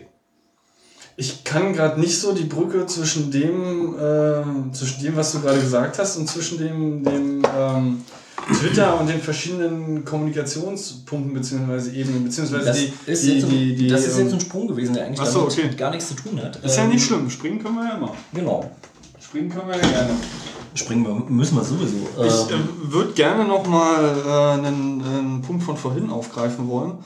Ich 1.16 1.44
kann 1.44 1.74
gerade 1.74 2.00
nicht 2.00 2.18
so 2.18 2.32
die 2.32 2.42
Brücke 2.42 2.86
zwischen 2.86 3.30
dem, 3.30 3.94
äh, 3.96 4.72
zwischen 4.72 5.00
dem, 5.04 5.14
was 5.14 5.30
du 5.30 5.40
gerade 5.40 5.60
gesagt 5.60 6.00
hast, 6.00 6.16
und 6.16 6.28
zwischen 6.28 6.58
dem, 6.58 7.04
dem 7.04 7.42
ähm, 7.56 8.04
Twitter 8.52 9.00
und 9.00 9.08
den 9.08 9.20
verschiedenen 9.20 10.04
Kommunikationspunkten 10.04 11.34
bzw. 11.34 11.90
Ebenen, 11.98 12.24
beziehungsweise 12.24 12.64
das 12.66 12.76
die, 12.76 12.92
ist 13.06 13.24
die, 13.24 13.32
jetzt 13.32 13.50
die, 13.50 13.74
die, 13.74 13.88
Das 13.88 14.06
ist 14.06 14.18
jetzt 14.18 14.28
ähm, 14.28 14.34
ein 14.34 14.40
Sprung 14.40 14.68
gewesen, 14.68 14.94
der 14.94 15.06
eigentlich 15.06 15.20
Achso, 15.20 15.42
okay. 15.42 15.70
gar 15.76 15.90
nichts 15.90 16.08
zu 16.08 16.14
tun 16.14 16.40
hat. 16.42 16.56
Ist 16.56 16.76
ja 16.76 16.86
nicht 16.86 17.02
ähm, 17.02 17.06
schlimm, 17.06 17.30
springen 17.30 17.62
können 17.62 17.76
wir 17.76 17.84
ja 17.84 17.96
immer. 17.96 18.14
Genau. 18.32 18.70
Springen 19.20 19.48
können 19.48 19.68
wir 19.68 19.76
ja 19.76 19.88
gerne. 19.88 20.10
Springen 20.74 21.04
wir, 21.04 21.14
müssen 21.14 21.56
wir 21.56 21.64
sowieso. 21.64 21.96
Ich 22.18 22.54
äh, 22.54 22.92
würde 22.92 23.12
gerne 23.12 23.44
nochmal 23.44 24.16
äh, 24.26 24.66
einen, 24.66 25.02
einen 25.02 25.42
Punkt 25.42 25.62
von 25.62 25.76
vorhin 25.76 26.10
aufgreifen 26.10 26.68
wollen. 26.68 26.98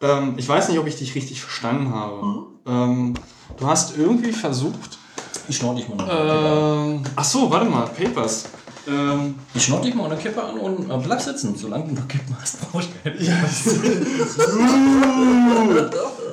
Ähm, 0.00 0.34
ich 0.36 0.48
weiß 0.48 0.68
nicht, 0.68 0.78
ob 0.78 0.86
ich 0.86 0.96
dich 0.96 1.14
richtig 1.14 1.40
verstanden 1.40 1.92
habe. 1.92 2.24
Mhm. 2.24 2.44
Ähm, 2.66 3.14
du 3.58 3.66
hast 3.66 3.96
irgendwie 3.96 4.32
versucht. 4.32 4.98
Ich 5.48 5.56
schnorre 5.56 5.76
dich 5.76 5.88
mal 5.88 5.96
noch. 5.96 6.86
Ähm, 6.86 7.02
ach 7.16 7.24
so, 7.24 7.50
warte 7.50 7.66
mal, 7.66 7.86
Papers. 7.86 8.44
Ähm, 8.88 9.34
ich 9.54 9.64
schnotte 9.64 9.86
dich 9.86 9.94
mal 9.94 10.06
eine 10.06 10.16
Kippe 10.16 10.42
an 10.42 10.58
und 10.58 10.90
äh, 10.90 10.98
bleib 11.04 11.20
sitzen. 11.20 11.54
Solange 11.56 11.88
du 11.88 11.94
noch 11.94 12.08
Kippen 12.08 12.36
hast, 12.40 12.60
brauche 12.60 12.82
ich 12.82 13.02
keine 13.02 13.22
ja. 13.22 13.34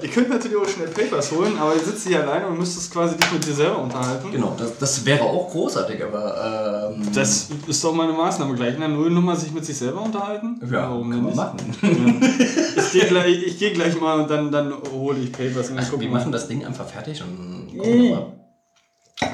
Ihr 0.02 0.10
könnt 0.10 0.30
natürlich 0.30 0.58
auch 0.58 0.68
schnell 0.68 0.88
Papers 0.88 1.32
holen, 1.32 1.58
aber 1.58 1.74
ihr 1.74 1.80
sitzt 1.80 2.08
hier 2.08 2.22
alleine 2.22 2.48
und 2.48 2.60
müsstest 2.60 2.94
quasi 2.94 3.18
dich 3.18 3.32
mit 3.32 3.46
dir 3.46 3.54
selber 3.54 3.80
unterhalten. 3.80 4.32
Genau, 4.32 4.56
das, 4.58 4.78
das 4.78 5.06
wäre 5.06 5.24
auch 5.24 5.50
großartig, 5.50 6.04
aber. 6.04 6.92
Ähm, 6.96 7.08
das 7.14 7.50
ist 7.68 7.84
doch 7.84 7.94
meine 7.94 8.14
Maßnahme 8.14 8.56
gleich. 8.56 8.76
In 8.76 8.82
der 8.82 8.90
Nullnummer 8.90 9.36
sich 9.36 9.52
mit 9.52 9.66
sich 9.66 9.78
selber 9.78 10.02
unterhalten? 10.02 10.60
Ja, 10.62 10.90
warum 10.90 11.10
kann 11.10 11.24
man 11.24 11.36
machen. 11.36 11.58
ich 11.82 12.92
gehe 12.92 13.08
gleich, 13.08 13.58
geh 13.58 13.72
gleich 13.72 14.00
mal 14.00 14.22
und 14.22 14.30
dann, 14.30 14.52
dann 14.52 14.74
hole 14.92 15.20
ich 15.20 15.32
Papers. 15.32 15.72
Und 15.72 15.80
Ach, 15.80 16.00
wir 16.00 16.10
machen 16.10 16.32
das 16.32 16.48
Ding 16.48 16.64
einfach 16.64 16.88
fertig 16.88 17.22
und 17.24 17.78
gucken 17.78 18.34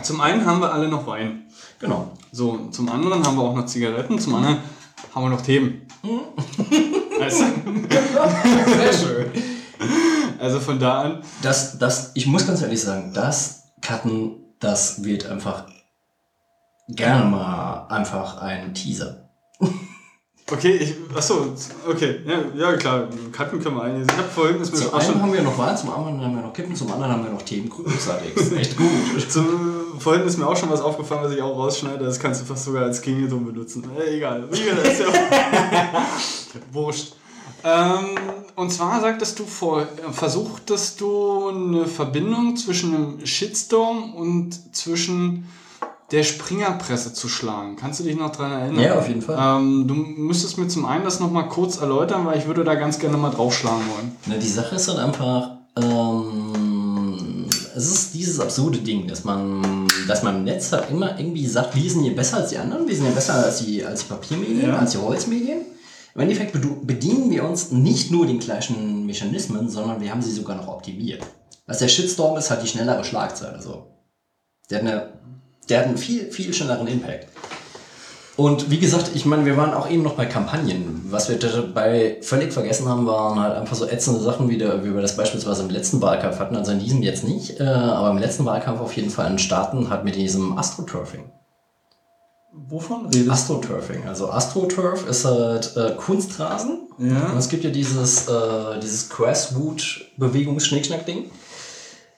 Zum 0.03 0.21
einen 0.21 0.45
haben 0.45 0.61
wir 0.61 0.73
alle 0.73 0.87
noch 0.87 1.05
Wein. 1.05 1.47
Genau. 1.81 2.11
So, 2.31 2.69
zum 2.69 2.89
anderen 2.89 3.25
haben 3.25 3.35
wir 3.35 3.43
auch 3.43 3.55
noch 3.55 3.65
Zigaretten, 3.65 4.19
zum 4.19 4.35
anderen 4.35 4.59
haben 5.13 5.23
wir 5.23 5.29
noch 5.29 5.41
Themen. 5.41 5.87
weißt 7.19 7.41
du? 7.41 7.45
Sehr 8.77 8.93
schön. 8.93 9.31
Also 10.39 10.59
von 10.59 10.79
da 10.79 11.01
an. 11.01 11.23
Das, 11.41 11.77
das, 11.77 12.11
ich 12.13 12.27
muss 12.27 12.47
ganz 12.47 12.61
ehrlich 12.61 12.81
sagen, 12.81 13.13
das 13.13 13.73
Cutten, 13.81 14.37
das 14.59 15.03
wird 15.03 15.25
einfach 15.25 15.65
gerne 16.87 17.25
mal 17.25 17.87
einfach 17.87 18.41
ein 18.41 18.73
Teaser. 18.73 19.29
Okay, 20.51 20.75
ich, 20.75 20.95
achso, 21.15 21.53
okay, 21.87 22.19
ja, 22.25 22.41
ja 22.55 22.77
klar, 22.77 23.07
Cutten 23.31 23.61
können 23.61 23.75
wir 23.77 23.83
eigentlich. 23.83 24.07
Ich 24.11 24.17
habe 24.17 24.27
vorhin 24.27 24.59
ist 24.59 24.71
mir 24.71 24.79
Zum 24.79 24.93
einen 24.93 25.21
haben 25.21 25.33
wir 25.33 25.41
noch 25.43 25.57
Wein, 25.57 25.77
zum 25.77 25.89
anderen 25.91 26.21
haben 26.21 26.35
wir 26.35 26.41
noch 26.41 26.53
Kippen, 26.53 26.75
zum 26.75 26.91
anderen 26.91 27.13
haben 27.13 27.23
wir 27.23 27.31
noch 27.31 27.41
Themen. 27.41 27.71
Echt 28.57 28.75
gut. 28.75 28.89
zum, 29.29 29.99
vorhin 29.99 30.23
ist 30.23 30.37
mir 30.37 30.47
auch 30.47 30.57
schon 30.57 30.69
was 30.69 30.81
aufgefallen, 30.81 31.21
was 31.23 31.31
ich 31.31 31.41
auch 31.41 31.57
rausschneide. 31.57 32.03
Das 32.03 32.19
kannst 32.19 32.41
du 32.41 32.45
fast 32.45 32.65
sogar 32.65 32.83
als 32.83 33.01
Klingelton 33.01 33.45
benutzen. 33.45 33.89
Äh, 33.97 34.17
egal, 34.17 34.43
egal, 34.51 34.75
das 34.83 34.93
ist 34.93 34.99
ja 34.99 35.07
wurscht. 36.73 37.13
Ähm, 37.63 38.17
und 38.55 38.71
zwar 38.71 38.99
sagtest 38.99 39.39
du 39.39 39.45
vor, 39.45 39.87
versuchtest 40.11 40.99
du 40.99 41.47
eine 41.47 41.85
Verbindung 41.85 42.57
zwischen 42.57 42.95
einem 42.95 43.25
Shitstorm 43.25 44.15
und 44.15 44.75
zwischen 44.75 45.47
der 46.11 46.23
Springerpresse 46.23 47.13
zu 47.13 47.29
schlagen. 47.29 47.75
Kannst 47.77 47.99
du 47.99 48.03
dich 48.03 48.17
noch 48.17 48.31
dran 48.31 48.51
erinnern? 48.51 48.83
Ja, 48.83 48.99
auf 48.99 49.07
jeden 49.07 49.21
Fall. 49.21 49.37
Ähm, 49.59 49.87
du 49.87 49.93
müsstest 49.93 50.57
mir 50.57 50.67
zum 50.67 50.85
einen 50.85 51.03
das 51.05 51.19
nochmal 51.19 51.47
kurz 51.47 51.77
erläutern, 51.77 52.25
weil 52.25 52.37
ich 52.37 52.47
würde 52.47 52.63
da 52.63 52.75
ganz 52.75 52.99
gerne 52.99 53.17
mal 53.17 53.29
draufschlagen 53.29 53.83
wollen. 53.95 54.11
Na, 54.25 54.35
die 54.35 54.47
Sache 54.47 54.75
ist 54.75 54.89
halt 54.89 54.99
einfach, 54.99 55.51
ähm, 55.77 57.45
es 57.75 57.91
ist 57.91 58.13
dieses 58.13 58.39
absurde 58.39 58.79
Ding, 58.79 59.07
dass 59.07 59.23
man, 59.23 59.87
dass 60.07 60.23
man 60.23 60.37
im 60.37 60.43
Netz 60.43 60.71
halt 60.71 60.89
immer 60.91 61.17
irgendwie 61.17 61.47
sagt, 61.47 61.75
wir 61.75 61.89
sind 61.89 62.03
hier 62.03 62.15
besser 62.15 62.37
als 62.37 62.49
die 62.49 62.57
anderen, 62.57 62.87
wir 62.87 62.95
sind 62.95 63.05
ja 63.05 63.11
besser 63.11 63.35
als 63.35 63.63
die, 63.63 63.83
als 63.85 64.01
die 64.01 64.09
Papiermedien, 64.09 64.69
Ja. 64.69 64.77
als 64.77 64.91
die 64.91 64.97
Holzmedien. 64.97 65.61
Im 66.13 66.21
Endeffekt 66.21 66.51
bedienen 66.85 67.31
wir 67.31 67.45
uns 67.45 67.71
nicht 67.71 68.11
nur 68.11 68.25
den 68.27 68.39
gleichen 68.39 69.05
Mechanismen, 69.05 69.69
sondern 69.69 70.01
wir 70.01 70.11
haben 70.11 70.21
sie 70.21 70.33
sogar 70.33 70.57
noch 70.57 70.67
optimiert. 70.67 71.23
Was 71.67 71.79
der 71.79 71.87
Shitstorm 71.87 72.37
ist, 72.37 72.49
halt 72.49 72.61
die 72.63 72.67
schnellere 72.67 73.05
Schlagzeile. 73.05 73.61
So. 73.61 73.87
Der 74.69 74.79
hat, 74.79 74.85
eine, 74.87 75.13
der 75.69 75.79
hat 75.79 75.87
einen 75.87 75.97
viel, 75.97 76.31
viel 76.31 76.53
schnelleren 76.53 76.87
Impact. 76.87 77.27
Und 78.37 78.71
wie 78.71 78.79
gesagt, 78.79 79.11
ich 79.13 79.25
meine, 79.25 79.45
wir 79.45 79.57
waren 79.57 79.73
auch 79.73 79.89
eben 79.89 80.03
noch 80.03 80.15
bei 80.15 80.25
Kampagnen. 80.25 81.05
Was 81.09 81.29
wir 81.29 81.37
dabei 81.37 82.17
völlig 82.21 82.53
vergessen 82.53 82.87
haben, 82.87 83.05
waren 83.05 83.39
halt 83.39 83.55
einfach 83.55 83.75
so 83.75 83.85
ätzende 83.85 84.21
Sachen, 84.21 84.49
wie, 84.49 84.57
der, 84.57 84.83
wie 84.83 84.93
wir 84.93 85.01
das 85.01 85.17
beispielsweise 85.17 85.63
im 85.63 85.69
letzten 85.69 86.01
Wahlkampf 86.01 86.39
hatten, 86.39 86.55
also 86.55 86.71
in 86.71 86.79
diesem 86.79 87.03
jetzt 87.03 87.23
nicht, 87.23 87.59
äh, 87.59 87.63
aber 87.63 88.09
im 88.09 88.17
letzten 88.17 88.45
Wahlkampf 88.45 88.81
auf 88.81 88.95
jeden 88.95 89.09
Fall 89.09 89.29
in 89.29 89.37
Staaten 89.37 89.89
halt 89.89 90.05
mit 90.05 90.15
diesem 90.15 90.57
Astroturfing. 90.57 91.29
Wovon 92.53 93.07
redest 93.07 93.29
Astroturfing. 93.29 94.07
Also 94.07 94.29
Astroturf 94.29 95.07
ist 95.07 95.25
halt 95.25 95.75
äh, 95.77 95.95
Kunstrasen. 95.95 96.89
Ja. 96.97 97.31
Und 97.31 97.37
es 97.37 97.47
gibt 97.49 97.63
ja 97.63 97.69
dieses, 97.69 98.27
äh, 98.27 98.79
dieses 98.81 99.09
Grassroot-Bewegungs-Schnickschnack-Ding. 99.09 101.31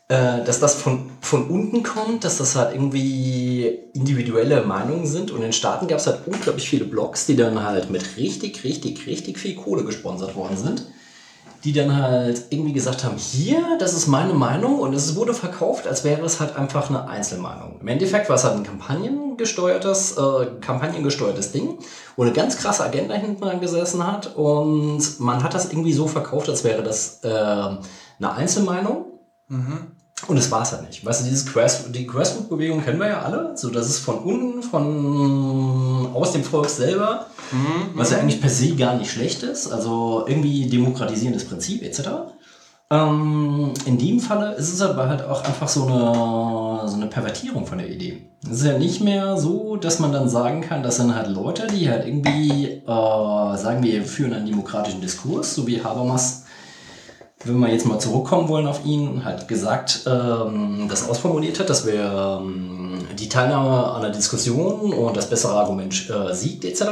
Äh, 0.09 0.43
dass 0.43 0.59
das 0.59 0.75
von, 0.75 1.11
von 1.21 1.47
unten 1.47 1.81
kommt, 1.81 2.25
dass 2.25 2.37
das 2.37 2.57
halt 2.57 2.75
irgendwie 2.75 3.65
individuelle 3.93 4.63
Meinungen 4.63 5.05
sind. 5.05 5.31
Und 5.31 5.37
in 5.37 5.43
den 5.43 5.53
Staaten 5.53 5.87
gab 5.87 5.99
es 5.99 6.07
halt 6.07 6.27
unglaublich 6.27 6.67
viele 6.67 6.85
Blogs, 6.85 7.25
die 7.25 7.37
dann 7.37 7.63
halt 7.63 7.89
mit 7.89 8.17
richtig, 8.17 8.65
richtig, 8.65 9.07
richtig 9.07 9.39
viel 9.39 9.55
Kohle 9.55 9.85
gesponsert 9.85 10.35
worden 10.35 10.57
sind. 10.57 10.85
Die 11.63 11.71
dann 11.71 11.95
halt 11.95 12.47
irgendwie 12.49 12.73
gesagt 12.73 13.05
haben, 13.05 13.15
hier, 13.15 13.77
das 13.79 13.93
ist 13.93 14.07
meine 14.07 14.33
Meinung 14.33 14.79
und 14.79 14.93
es 14.93 15.15
wurde 15.15 15.33
verkauft, 15.33 15.87
als 15.87 16.03
wäre 16.03 16.25
es 16.25 16.41
halt 16.41 16.57
einfach 16.57 16.89
eine 16.89 17.07
Einzelmeinung. 17.07 17.79
Im 17.79 17.87
Endeffekt 17.87 18.27
war 18.27 18.35
es 18.35 18.43
halt 18.43 18.57
ein 18.57 18.63
kampagnengesteuertes, 18.63 20.17
äh, 20.17 20.45
kampagnengesteuertes 20.59 21.53
Ding, 21.53 21.79
wo 22.17 22.23
eine 22.23 22.33
ganz 22.33 22.57
krasse 22.57 22.83
Agenda 22.83 23.15
hinten 23.15 23.41
dran 23.41 23.61
gesessen 23.61 24.05
hat 24.05 24.35
und 24.35 25.21
man 25.21 25.41
hat 25.41 25.53
das 25.53 25.71
irgendwie 25.71 25.93
so 25.93 26.07
verkauft, 26.07 26.49
als 26.49 26.65
wäre 26.65 26.83
das 26.83 27.21
äh, 27.23 27.29
eine 27.29 27.79
Einzelmeinung. 28.19 29.05
Und 30.27 30.37
es 30.37 30.49
war 30.51 30.61
es 30.61 30.71
halt 30.71 30.87
nicht. 30.87 31.05
Weißt 31.05 31.21
du, 31.21 31.25
dieses 31.25 31.45
Grass, 31.45 31.91
die 31.91 32.07
Grassroot-Bewegung 32.07 32.83
kennen 32.83 32.99
wir 32.99 33.09
ja 33.09 33.21
alle. 33.23 33.57
So, 33.57 33.69
das 33.69 33.87
ist 33.87 33.99
von 33.99 34.19
unten, 34.19 34.63
von 34.63 36.13
aus 36.13 36.31
dem 36.31 36.43
Volk 36.43 36.69
selber, 36.69 37.27
was 37.93 38.11
ja 38.11 38.19
eigentlich 38.19 38.39
per 38.39 38.49
se 38.49 38.75
gar 38.75 38.95
nicht 38.95 39.11
schlecht 39.11 39.43
ist. 39.43 39.71
Also 39.71 40.23
irgendwie 40.27 40.67
demokratisierendes 40.67 41.45
Prinzip 41.45 41.83
etc. 41.83 42.09
Ähm, 42.89 43.73
in 43.85 43.97
dem 43.97 44.19
Falle 44.19 44.53
ist 44.53 44.71
es 44.71 44.81
aber 44.81 45.09
halt 45.09 45.23
auch 45.23 45.43
einfach 45.43 45.67
so 45.67 45.87
eine, 45.87 46.87
so 46.87 46.95
eine 46.95 47.07
Pervertierung 47.07 47.65
von 47.65 47.79
der 47.79 47.89
Idee. 47.89 48.29
Es 48.45 48.59
ist 48.59 48.65
ja 48.65 48.77
nicht 48.77 49.01
mehr 49.01 49.37
so, 49.37 49.77
dass 49.77 49.99
man 49.99 50.11
dann 50.11 50.29
sagen 50.29 50.61
kann, 50.61 50.83
das 50.83 50.97
sind 50.97 51.15
halt 51.15 51.27
Leute, 51.27 51.67
die 51.67 51.89
halt 51.89 52.05
irgendwie 52.05 52.65
äh, 52.65 53.57
sagen, 53.57 53.81
wir 53.81 54.03
führen 54.03 54.33
einen 54.33 54.45
demokratischen 54.45 55.01
Diskurs, 55.01 55.55
so 55.55 55.65
wie 55.65 55.83
Habermas 55.83 56.42
wenn 57.45 57.59
wir 57.59 57.69
jetzt 57.71 57.85
mal 57.85 57.99
zurückkommen 57.99 58.47
wollen 58.47 58.67
auf 58.67 58.85
ihn, 58.85 59.23
hat 59.25 59.47
gesagt, 59.47 60.01
ähm, 60.07 60.87
das 60.89 61.07
ausformuliert 61.09 61.59
hat, 61.59 61.69
dass 61.69 61.85
wir 61.85 62.39
ähm, 62.41 62.99
die 63.19 63.29
Teilnahme 63.29 63.85
an 63.91 64.01
der 64.01 64.11
Diskussion 64.11 64.93
und 64.93 65.17
das 65.17 65.29
bessere 65.29 65.53
Argument 65.53 66.09
äh, 66.09 66.33
siegt 66.33 66.63
etc. 66.65 66.83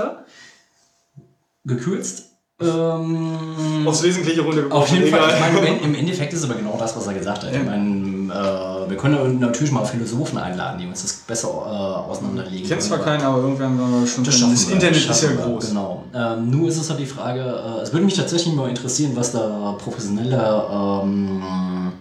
Gekürzt. 1.64 2.28
Ähm, 2.62 3.86
Aufs 3.88 4.04
Wesentliche 4.04 4.42
runtergebrochen. 4.42 4.84
auf 4.84 4.90
jeden 4.94 5.08
Fall. 5.10 5.30
Ich 5.34 5.62
meine, 5.62 5.80
im- 5.80 5.96
Endeffekt 6.02 6.32
ist 6.34 6.40
es 6.44 6.46
aber 6.50 6.60
genau 6.60 6.76
das, 6.78 6.96
was 6.96 7.08
er 7.08 7.14
gesagt 7.14 7.44
hat. 7.44 7.52
Ich 7.54 7.64
meine, 7.64 8.11
äh, 8.32 8.90
wir 8.90 8.98
können 8.98 9.40
natürlich 9.40 9.72
mal 9.72 9.86
Philosophen 9.86 10.38
einladen, 10.38 10.80
die 10.80 10.88
uns 10.88 11.02
das 11.02 11.14
besser 11.14 11.48
äh, 11.48 12.10
auseinanderlegen. 12.10 12.64
Ich 12.64 12.70
kenne 12.70 12.82
zwar 12.82 13.00
keinen, 13.00 13.22
aber 13.22 13.40
irgendwann 13.40 13.80
haben 13.80 14.02
wir 14.02 14.08
schon. 14.08 14.24
das 14.24 14.40
Das, 14.40 14.70
Internet 14.70 15.10
ist 15.10 15.24
ja 15.24 15.32
groß. 15.34 15.70
Genau. 15.70 16.04
Ähm, 16.14 16.50
nur 16.50 16.68
ist 16.70 16.78
es 16.78 16.90
halt 16.90 17.00
die 17.00 17.06
Frage, 17.06 17.42
äh, 17.42 17.82
es 17.82 17.92
würde 17.92 18.06
mich 18.06 18.16
tatsächlich 18.16 18.54
mal 18.54 18.70
interessieren, 18.70 19.12
was 19.16 19.32
da 19.32 19.76
professionelle 19.78 20.66
ähm, 20.72 21.92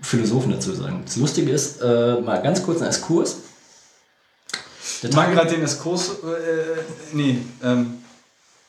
Philosophen 0.00 0.52
dazu 0.52 0.72
sagen. 0.72 1.02
Das 1.04 1.16
Lustige 1.16 1.50
ist, 1.50 1.80
äh, 1.82 2.20
mal 2.20 2.42
ganz 2.42 2.62
kurz 2.62 2.80
ein 2.80 2.88
Exkurs. 2.88 3.36
Der 5.02 5.10
Ich 5.10 5.16
mag 5.16 5.32
gerade 5.32 5.50
den 5.50 5.62
Exkurs, 5.62 6.10
äh, 6.10 6.80
nee, 7.12 7.38
ähm, 7.62 7.98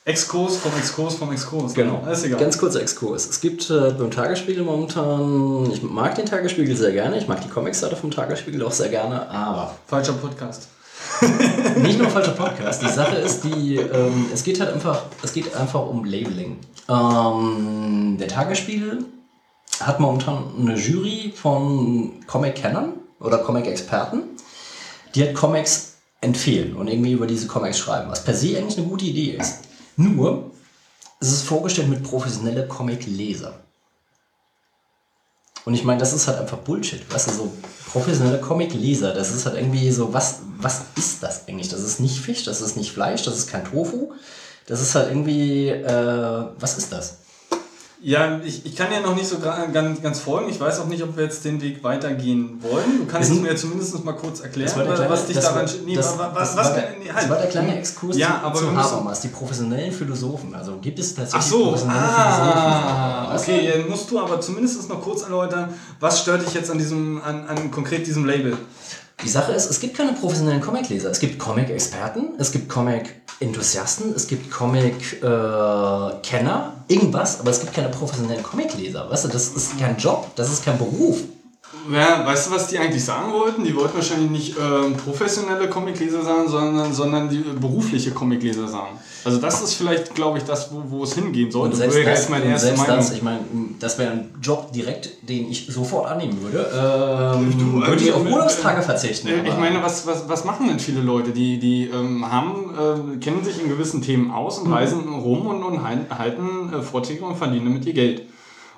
Exkurs 0.08 0.56
vom 0.56 0.72
Exkurs 0.78 1.14
vom 1.16 1.30
Exkurs. 1.32 1.74
Genau. 1.74 2.02
Ist 2.10 2.24
egal. 2.24 2.40
Ganz 2.40 2.56
kurzer 2.56 2.80
Exkurs. 2.80 3.28
Es 3.28 3.42
gibt 3.42 3.68
äh, 3.68 3.90
beim 3.90 4.10
Tagesspiegel 4.10 4.64
momentan, 4.64 5.70
ich 5.70 5.82
mag 5.82 6.14
den 6.14 6.24
Tagesspiegel 6.24 6.74
sehr 6.74 6.92
gerne, 6.92 7.18
ich 7.18 7.28
mag 7.28 7.42
die 7.42 7.48
Comics-Seite 7.48 7.94
vom 7.94 8.10
Tagesspiegel 8.10 8.62
auch 8.62 8.72
sehr 8.72 8.88
gerne, 8.88 9.28
aber 9.28 9.74
Falscher 9.86 10.14
Podcast. 10.14 10.68
Nicht 11.76 11.98
nur 11.98 12.08
falscher 12.08 12.32
Podcast. 12.32 12.80
Die 12.82 12.88
Sache 12.88 13.16
ist, 13.16 13.44
die, 13.44 13.76
ähm, 13.76 14.30
es 14.32 14.42
geht 14.44 14.58
halt 14.60 14.72
einfach, 14.72 15.02
es 15.22 15.34
geht 15.34 15.54
einfach 15.54 15.86
um 15.86 16.04
Labeling. 16.04 16.56
Ähm, 16.88 18.16
der 18.18 18.28
Tagesspiegel 18.28 19.04
hat 19.80 20.00
momentan 20.00 20.44
eine 20.58 20.74
Jury 20.76 21.34
von 21.36 22.12
Comic-Kennern 22.26 22.94
oder 23.20 23.38
Comic-Experten, 23.38 24.22
die 25.14 25.22
halt 25.22 25.34
Comics 25.34 25.96
empfehlen 26.22 26.76
und 26.76 26.88
irgendwie 26.88 27.12
über 27.12 27.26
diese 27.26 27.46
Comics 27.46 27.78
schreiben, 27.78 28.10
was 28.10 28.24
per 28.24 28.34
se 28.34 28.56
eigentlich 28.56 28.78
eine 28.78 28.86
gute 28.86 29.04
Idee 29.04 29.36
ist. 29.38 29.67
Nur, 29.98 30.52
es 31.18 31.32
ist 31.32 31.42
vorgestellt 31.42 31.88
mit 31.88 32.04
professionelle 32.04 32.68
Comic-Leser. 32.68 33.58
Und 35.64 35.74
ich 35.74 35.82
meine, 35.82 35.98
das 35.98 36.12
ist 36.12 36.28
halt 36.28 36.38
einfach 36.38 36.58
Bullshit. 36.58 37.02
Weißt 37.12 37.28
du, 37.28 37.32
so 37.32 37.52
professionelle 37.90 38.40
Comic-Leser, 38.40 39.12
das 39.12 39.34
ist 39.34 39.44
halt 39.44 39.56
irgendwie 39.56 39.90
so, 39.90 40.14
was, 40.14 40.38
was 40.56 40.82
ist 40.94 41.20
das 41.24 41.48
eigentlich? 41.48 41.68
Das 41.68 41.80
ist 41.80 41.98
nicht 41.98 42.20
Fisch, 42.20 42.44
das 42.44 42.60
ist 42.60 42.76
nicht 42.76 42.92
Fleisch, 42.92 43.24
das 43.24 43.36
ist 43.36 43.50
kein 43.50 43.64
Tofu. 43.64 44.12
Das 44.66 44.80
ist 44.80 44.94
halt 44.94 45.08
irgendwie, 45.08 45.68
äh, 45.68 46.44
was 46.58 46.78
ist 46.78 46.92
das? 46.92 47.16
Ja, 48.00 48.38
ich, 48.44 48.64
ich 48.64 48.76
kann 48.76 48.92
ja 48.92 49.00
noch 49.00 49.16
nicht 49.16 49.26
so 49.26 49.38
ganz, 49.40 50.00
ganz 50.00 50.20
folgen. 50.20 50.48
Ich 50.48 50.60
weiß 50.60 50.78
auch 50.78 50.86
nicht, 50.86 51.02
ob 51.02 51.16
wir 51.16 51.24
jetzt 51.24 51.44
den 51.44 51.60
Weg 51.60 51.82
weitergehen 51.82 52.62
wollen. 52.62 52.98
Du 53.00 53.06
kannst 53.06 53.28
Wir 53.30 53.36
es 53.36 53.42
mir 53.42 53.56
zumindest 53.56 54.04
mal 54.04 54.12
kurz 54.12 54.38
erklären, 54.38 54.70
kleine, 54.72 55.10
was 55.10 55.26
dich 55.26 55.36
daran... 55.36 55.66
war, 55.66 55.74
nee, 55.84 55.96
das, 55.96 56.16
wa- 56.16 56.30
wa- 56.32 56.38
das, 56.38 56.56
was, 56.56 56.66
war 56.68 56.74
der, 56.74 56.90
nee, 56.98 57.06
das 57.08 57.16
halt. 57.16 57.30
war 57.30 57.36
der 57.38 57.46
kleine 57.48 57.76
Exkurs 57.76 58.16
Ja, 58.16 58.40
aber 58.44 58.56
zu 58.60 58.76
Habermas, 58.76 59.20
die 59.22 59.28
professionellen 59.28 59.90
Philosophen. 59.92 60.54
Also 60.54 60.76
gibt 60.80 61.00
es 61.00 61.12
tatsächlich 61.16 61.42
Ach 61.44 61.50
so, 61.50 61.64
professionelle 61.64 62.00
ah, 62.00 63.36
Philosophen? 63.36 63.54
Okay, 63.54 63.72
dann 63.80 63.90
musst 63.90 64.10
du 64.10 64.18
aber 64.20 64.40
zumindest 64.40 64.88
noch 64.88 65.02
kurz 65.02 65.22
erläutern, 65.22 65.74
was 65.98 66.20
stört 66.20 66.46
dich 66.46 66.54
jetzt 66.54 66.70
an 66.70 66.78
diesem, 66.78 67.20
an, 67.22 67.46
an 67.48 67.70
konkret 67.72 68.06
diesem 68.06 68.24
Label? 68.24 68.56
Die 69.24 69.28
Sache 69.28 69.50
ist, 69.50 69.68
es 69.68 69.80
gibt 69.80 69.96
keine 69.96 70.12
professionellen 70.12 70.60
Comic-Leser. 70.60 71.10
Es 71.10 71.18
gibt 71.18 71.40
Comic-Experten, 71.40 72.34
es 72.38 72.52
gibt 72.52 72.68
Comic-Enthusiasten, 73.38 74.14
es 74.14 74.26
gibt 74.26 74.50
Comic-Kenner, 74.50 76.72
irgendwas, 76.88 77.40
aber 77.40 77.50
es 77.50 77.60
gibt 77.60 77.72
keine 77.72 77.88
professionellen 77.88 78.42
Comic-Leser. 78.42 79.08
Weißt 79.08 79.24
du, 79.24 79.28
das 79.28 79.48
ist 79.48 79.78
kein 79.78 79.96
Job, 79.96 80.30
das 80.34 80.50
ist 80.50 80.64
kein 80.64 80.78
Beruf. 80.78 81.18
Ja, 81.92 82.26
weißt 82.26 82.48
du, 82.48 82.54
was 82.54 82.68
die 82.68 82.78
eigentlich 82.78 83.04
sagen 83.04 83.32
wollten? 83.32 83.64
Die 83.64 83.74
wollten 83.74 83.94
wahrscheinlich 83.96 84.30
nicht 84.30 84.56
ähm, 84.58 84.94
professionelle 84.96 85.68
Comicleser 85.68 86.22
sagen, 86.22 86.48
sondern, 86.48 86.92
sondern 86.92 87.28
die 87.28 87.38
berufliche 87.38 88.10
Comicleser 88.10 88.68
sagen. 88.68 88.98
Also 89.24 89.38
das 89.38 89.62
ist 89.62 89.74
vielleicht, 89.74 90.14
glaube 90.14 90.38
ich, 90.38 90.44
das, 90.44 90.70
wo, 90.72 90.82
wo 90.98 91.04
es 91.04 91.14
hingehen 91.14 91.50
sollte. 91.50 91.72
Und 91.74 91.76
selbst, 91.78 91.96
Wäre 91.96 92.10
das, 92.10 92.28
meine 92.28 92.44
erste 92.46 92.66
selbst 92.68 92.80
Meinung. 92.82 92.96
das, 92.96 93.12
ich 93.12 93.22
meine, 93.22 93.38
das 93.80 93.98
wäre 93.98 94.12
ein 94.12 94.30
Job 94.42 94.72
direkt, 94.72 95.28
den 95.28 95.50
ich 95.50 95.66
sofort 95.66 96.10
annehmen 96.10 96.40
würde. 96.42 96.66
Ähm, 96.74 97.54
Du, 97.58 97.72
würde 97.86 98.02
ich 98.02 98.08
äh, 98.08 98.12
auf 98.12 98.24
äh, 98.26 98.30
Urlaubstage 98.32 98.82
verzichten. 98.82 99.28
Äh, 99.28 99.48
Ich 99.48 99.56
meine, 99.58 99.82
was, 99.82 100.06
was, 100.06 100.28
was 100.28 100.44
machen 100.44 100.68
denn 100.68 100.78
viele 100.78 101.00
Leute? 101.00 101.30
Die, 101.30 101.58
die 101.58 101.88
ähm, 101.88 102.30
haben, 102.30 103.14
äh, 103.14 103.16
kennen 103.18 103.42
sich 103.44 103.62
in 103.62 103.68
gewissen 103.68 104.02
Themen 104.02 104.30
aus 104.30 104.60
Mhm. 104.60 104.66
und 104.66 104.72
reisen 104.72 105.08
rum 105.08 105.46
und, 105.46 105.62
und 105.62 105.82
hal- 105.82 106.06
halten 106.16 106.72
äh, 106.72 106.82
Vorträge 106.82 107.24
und 107.24 107.36
verdienen 107.36 107.66
damit 107.66 107.86
ihr 107.86 107.92
Geld. 107.94 108.22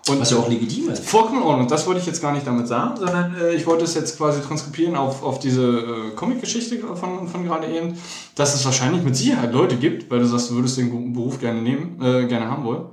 Und 0.09 0.21
was 0.21 0.31
ja 0.31 0.39
auch 0.39 0.49
legitim 0.49 0.89
ist. 0.89 1.05
Vollkommen 1.05 1.43
in 1.43 1.47
Ordnung. 1.47 1.69
Das 1.69 1.87
wollte 1.87 2.01
ich 2.01 2.07
jetzt 2.07 2.23
gar 2.23 2.33
nicht 2.33 2.47
damit 2.47 2.67
sagen, 2.67 2.97
sondern 2.99 3.35
äh, 3.35 3.55
ich 3.55 3.67
wollte 3.67 3.85
es 3.85 3.95
jetzt 3.95 4.17
quasi 4.17 4.41
transkribieren 4.41 4.97
auf, 4.97 5.23
auf 5.23 5.39
diese 5.39 5.63
äh, 5.63 6.11
Comic-Geschichte 6.17 6.79
von, 6.79 7.29
von 7.29 7.45
gerade 7.45 7.67
eben, 7.69 7.99
dass 8.35 8.55
es 8.55 8.65
wahrscheinlich 8.65 9.03
mit 9.03 9.15
Sicherheit 9.15 9.53
Leute 9.53 9.77
gibt, 9.77 10.11
weil 10.11 10.21
du 10.21 10.27
sagst, 10.27 10.51
du 10.51 10.55
würdest 10.55 10.79
den 10.79 11.13
Beruf 11.13 11.39
gerne 11.39 11.61
nehmen, 11.61 12.01
äh, 12.03 12.27
gerne 12.27 12.51
haben 12.51 12.65
wollen, 12.65 12.87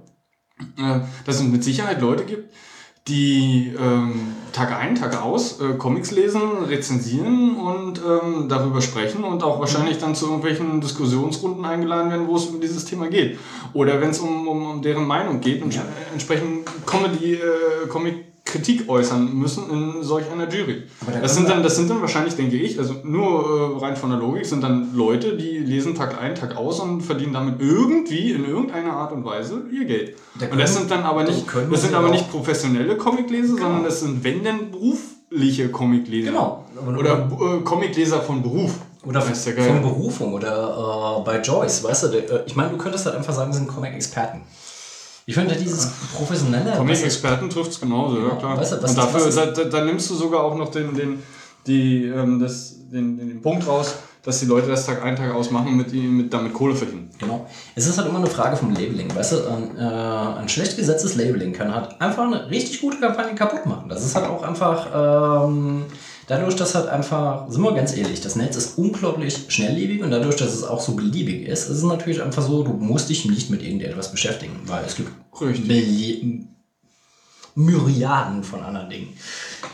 äh, 0.77 0.99
dass 1.25 1.37
es 1.37 1.43
mit 1.43 1.63
Sicherheit 1.63 2.01
Leute 2.01 2.25
gibt, 2.25 2.53
die 3.07 3.73
ähm, 3.79 4.35
Tag 4.51 4.71
ein, 4.77 4.95
Tag 4.95 5.21
aus 5.21 5.59
äh, 5.61 5.73
Comics 5.77 6.11
lesen, 6.11 6.41
rezensieren 6.67 7.55
und 7.55 7.99
ähm, 7.99 8.49
darüber 8.49 8.81
sprechen 8.81 9.23
und 9.23 9.43
auch 9.43 9.59
wahrscheinlich 9.59 9.99
dann 9.99 10.15
zu 10.15 10.25
irgendwelchen 10.25 10.81
Diskussionsrunden 10.81 11.63
eingeladen 11.63 12.09
werden, 12.09 12.27
wo 12.27 12.35
es 12.35 12.45
um 12.45 12.59
dieses 12.59 12.85
Thema 12.85 13.07
geht. 13.07 13.37
Oder 13.73 14.01
wenn 14.01 14.09
es 14.09 14.19
um, 14.19 14.47
um, 14.47 14.65
um 14.71 14.81
deren 14.81 15.05
Meinung 15.05 15.41
geht 15.41 15.61
und 15.61 15.75
Ja. 15.75 15.83
entsprechend 16.11 16.65
Comedy, 16.85 17.35
äh, 17.35 17.87
Comic-Kritik 18.47 18.89
äußern 18.89 19.33
müssen 19.33 19.69
in 19.69 20.03
solch 20.03 20.25
einer 20.31 20.49
Jury. 20.49 20.83
Das 21.21 21.35
sind, 21.35 21.49
dann, 21.49 21.63
das 21.63 21.75
sind 21.75 21.89
dann 21.89 22.01
wahrscheinlich, 22.01 22.35
denke 22.35 22.55
ich, 22.57 22.79
also 22.79 22.95
nur 23.03 23.77
äh, 23.77 23.83
rein 23.83 23.95
von 23.95 24.09
der 24.09 24.19
Logik, 24.19 24.45
sind 24.45 24.63
dann 24.63 24.95
Leute, 24.95 25.35
die 25.35 25.59
lesen 25.59 25.95
Tag 25.95 26.21
ein, 26.21 26.35
Tag 26.35 26.55
aus 26.55 26.79
und 26.79 27.01
verdienen 27.01 27.33
damit 27.33 27.55
irgendwie 27.59 28.31
in 28.31 28.45
irgendeiner 28.45 28.93
Art 28.93 29.11
und 29.11 29.25
Weise 29.25 29.63
ihr 29.71 29.85
Geld. 29.85 30.15
Da 30.39 30.47
und 30.47 30.59
das 30.59 30.75
sind 30.75 30.89
dann 30.89 31.03
aber 31.03 31.23
nicht, 31.23 31.45
das 31.71 31.81
sind 31.81 31.93
aber 31.93 32.09
nicht 32.09 32.29
professionelle 32.31 32.97
Comicleser, 32.97 33.57
sondern 33.57 33.83
das 33.83 34.01
sind, 34.01 34.23
wenn 34.23 34.43
denn, 34.43 34.71
berufliche 34.71 35.69
Comicleser. 35.69 36.31
Genau. 36.31 36.65
Oder 36.97 37.29
äh, 37.29 37.63
Comicleser 37.63 38.21
von 38.21 38.41
Beruf. 38.41 38.75
Oder 39.05 39.25
ist 39.29 39.45
ja 39.47 39.53
von. 39.53 39.81
Berufung 39.81 40.33
oder 40.33 41.19
äh, 41.19 41.23
bei 41.23 41.39
Joyce, 41.39 41.83
weißt 41.83 42.03
du, 42.03 42.07
äh, 42.07 42.43
ich 42.45 42.55
meine, 42.55 42.71
du 42.71 42.77
könntest 42.77 43.05
halt 43.05 43.15
einfach 43.15 43.33
sagen, 43.33 43.51
wir 43.51 43.57
sind 43.57 43.67
Comic-Experten. 43.67 44.41
Ich 45.29 45.35
finde 45.35 45.55
dieses 45.57 45.91
professionelle. 46.15 46.71
Comic-Experten 46.77 47.49
trifft 47.49 47.71
es 47.71 47.79
genauso, 47.81 48.17
ja 48.17 48.35
klar. 48.35 48.57
Weißt 48.57 48.71
du, 48.71 48.81
was- 48.81 48.91
und 48.91 48.97
dafür, 48.97 49.19
was 49.19 49.35
ist- 49.35 49.57
da, 49.57 49.63
da, 49.65 49.83
nimmst 49.83 50.09
du 50.09 50.15
sogar 50.15 50.41
auch 50.41 50.55
noch 50.55 50.71
den, 50.71 50.93
den, 50.95 51.21
die, 51.67 52.05
ähm, 52.05 52.39
das, 52.39 52.75
den, 52.89 53.17
den, 53.17 53.27
den 53.27 53.41
Punkt 53.41 53.67
raus, 53.67 53.95
dass 54.23 54.39
die 54.39 54.45
Leute 54.45 54.69
das 54.69 54.85
Tag 54.85 55.03
ein, 55.03 55.17
Tag 55.17 55.33
aus 55.35 55.51
machen 55.51 55.67
und 55.67 55.77
mit, 55.77 55.91
mit, 55.93 56.33
damit 56.33 56.53
Kohle 56.53 56.73
verdienen. 56.75 57.09
Genau. 57.19 57.45
Es 57.75 57.87
ist 57.87 57.97
halt 57.97 58.07
immer 58.07 58.19
eine 58.19 58.27
Frage 58.27 58.55
vom 58.55 58.69
Labeling. 58.73 59.13
Weißt 59.13 59.33
du, 59.33 59.37
ein, 59.49 59.77
äh, 59.77 60.39
ein 60.39 60.47
schlecht 60.47 60.77
gesetztes 60.77 61.15
Labeling 61.15 61.51
kann 61.51 61.75
halt 61.75 61.99
einfach 61.99 62.23
eine 62.25 62.49
richtig 62.49 62.79
gute 62.79 62.97
Kampagne 62.97 63.35
kaputt 63.35 63.65
machen. 63.65 63.89
Das 63.89 64.05
ist 64.05 64.15
halt 64.15 64.27
auch 64.27 64.43
einfach, 64.43 65.45
ähm, 65.49 65.83
dadurch, 66.27 66.55
dass 66.55 66.75
halt 66.75 66.87
einfach, 66.87 67.49
sind 67.49 67.61
wir 67.61 67.73
ganz 67.73 67.95
ehrlich, 67.95 68.21
das 68.21 68.35
Netz 68.35 68.55
ist 68.55 68.77
unglaublich 68.77 69.45
schnelllebig 69.47 70.03
und 70.03 70.11
dadurch, 70.11 70.35
dass 70.35 70.53
es 70.53 70.63
auch 70.63 70.81
so 70.81 70.93
beliebig 70.93 71.47
ist, 71.47 71.63
ist 71.63 71.77
es 71.77 71.83
natürlich 71.83 72.21
einfach 72.21 72.43
so, 72.43 72.63
du 72.63 72.73
musst 72.73 73.09
dich 73.09 73.25
nicht 73.25 73.49
mit 73.49 73.63
irgendetwas 73.63 74.11
beschäftigen, 74.11 74.59
weil 74.65 74.83
es 74.85 74.95
gibt 74.95 75.09
Richtig. 75.41 76.47
Myriaden 77.57 78.43
von 78.43 78.61
anderen 78.61 78.87
Dingen, 78.87 79.07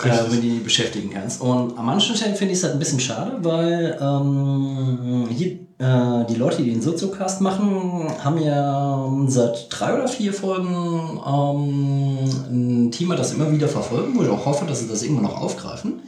äh, 0.05 0.23
mit 0.23 0.31
denen 0.31 0.41
du 0.41 0.55
dich 0.55 0.63
beschäftigen 0.63 1.09
kannst. 1.09 1.41
Und 1.41 1.77
an 1.77 1.85
manchen 1.85 2.15
Stellen 2.15 2.35
finde 2.35 2.53
ich 2.53 2.59
es 2.59 2.63
halt 2.63 2.73
ein 2.73 2.79
bisschen 2.79 3.01
schade, 3.01 3.39
weil 3.41 3.97
ähm, 3.99 5.27
hier, 5.29 5.51
äh, 5.79 6.25
die 6.29 6.35
Leute, 6.35 6.63
die 6.63 6.71
den 6.71 6.81
Soziocast 6.81 7.41
machen, 7.41 8.07
haben 8.23 8.41
ja 8.41 9.05
seit 9.27 9.67
drei 9.69 9.95
oder 9.95 10.07
vier 10.07 10.33
Folgen 10.33 11.19
ähm, 11.27 12.19
ein 12.49 12.91
Thema, 12.91 13.17
das 13.17 13.33
immer 13.33 13.51
wieder 13.51 13.67
verfolgen, 13.67 14.17
wo 14.17 14.23
ich 14.23 14.29
auch 14.29 14.45
hoffe, 14.45 14.65
dass 14.65 14.79
sie 14.79 14.87
das 14.87 15.03
irgendwann 15.03 15.25
noch 15.25 15.41
aufgreifen, 15.41 16.03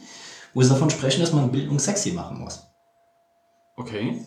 wo 0.56 0.64
sie 0.64 0.70
davon 0.70 0.90
sprechen, 0.90 1.22
dass 1.22 1.34
man 1.34 1.52
Bildung 1.52 1.78
sexy 1.78 2.14
machen 2.14 2.40
muss. 2.40 2.64
Okay. 3.76 4.26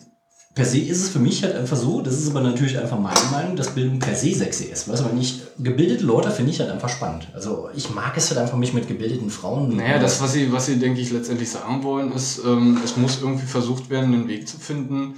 Per 0.55 0.65
se 0.65 0.79
ist 0.79 1.03
es 1.03 1.09
für 1.09 1.19
mich 1.19 1.43
halt 1.43 1.55
einfach 1.55 1.77
so, 1.77 2.01
das 2.01 2.15
ist 2.15 2.29
aber 2.29 2.41
natürlich 2.41 2.77
einfach 2.77 2.99
meine 2.99 3.19
Meinung, 3.31 3.55
dass 3.55 3.75
Bildung 3.75 3.99
per 3.99 4.15
se 4.15 4.33
sexy 4.33 4.65
ist. 4.65 4.87
Weißt 4.87 5.01
du, 5.01 5.09
wenn 5.09 5.19
ich 5.19 5.41
gebildete 5.57 6.03
Leute 6.03 6.31
finde 6.31 6.51
ich 6.51 6.59
halt 6.59 6.69
einfach 6.69 6.89
spannend. 6.89 7.27
Also 7.33 7.69
ich 7.75 7.89
mag 7.93 8.15
es 8.17 8.29
halt 8.29 8.39
einfach, 8.39 8.57
mich 8.57 8.73
mit 8.73 8.87
gebildeten 8.87 9.29
Frauen. 9.29 9.75
Naja, 9.75 9.99
das, 9.99 10.21
was 10.21 10.33
sie, 10.33 10.51
was 10.51 10.65
sie, 10.65 10.77
denke 10.77 11.01
ich, 11.01 11.11
letztendlich 11.11 11.49
sagen 11.49 11.83
wollen, 11.83 12.11
ist, 12.11 12.41
ähm, 12.45 12.79
es 12.83 12.97
muss 12.97 13.21
irgendwie 13.21 13.45
versucht 13.45 13.89
werden, 13.89 14.13
einen 14.13 14.27
Weg 14.27 14.47
zu 14.47 14.57
finden, 14.59 15.15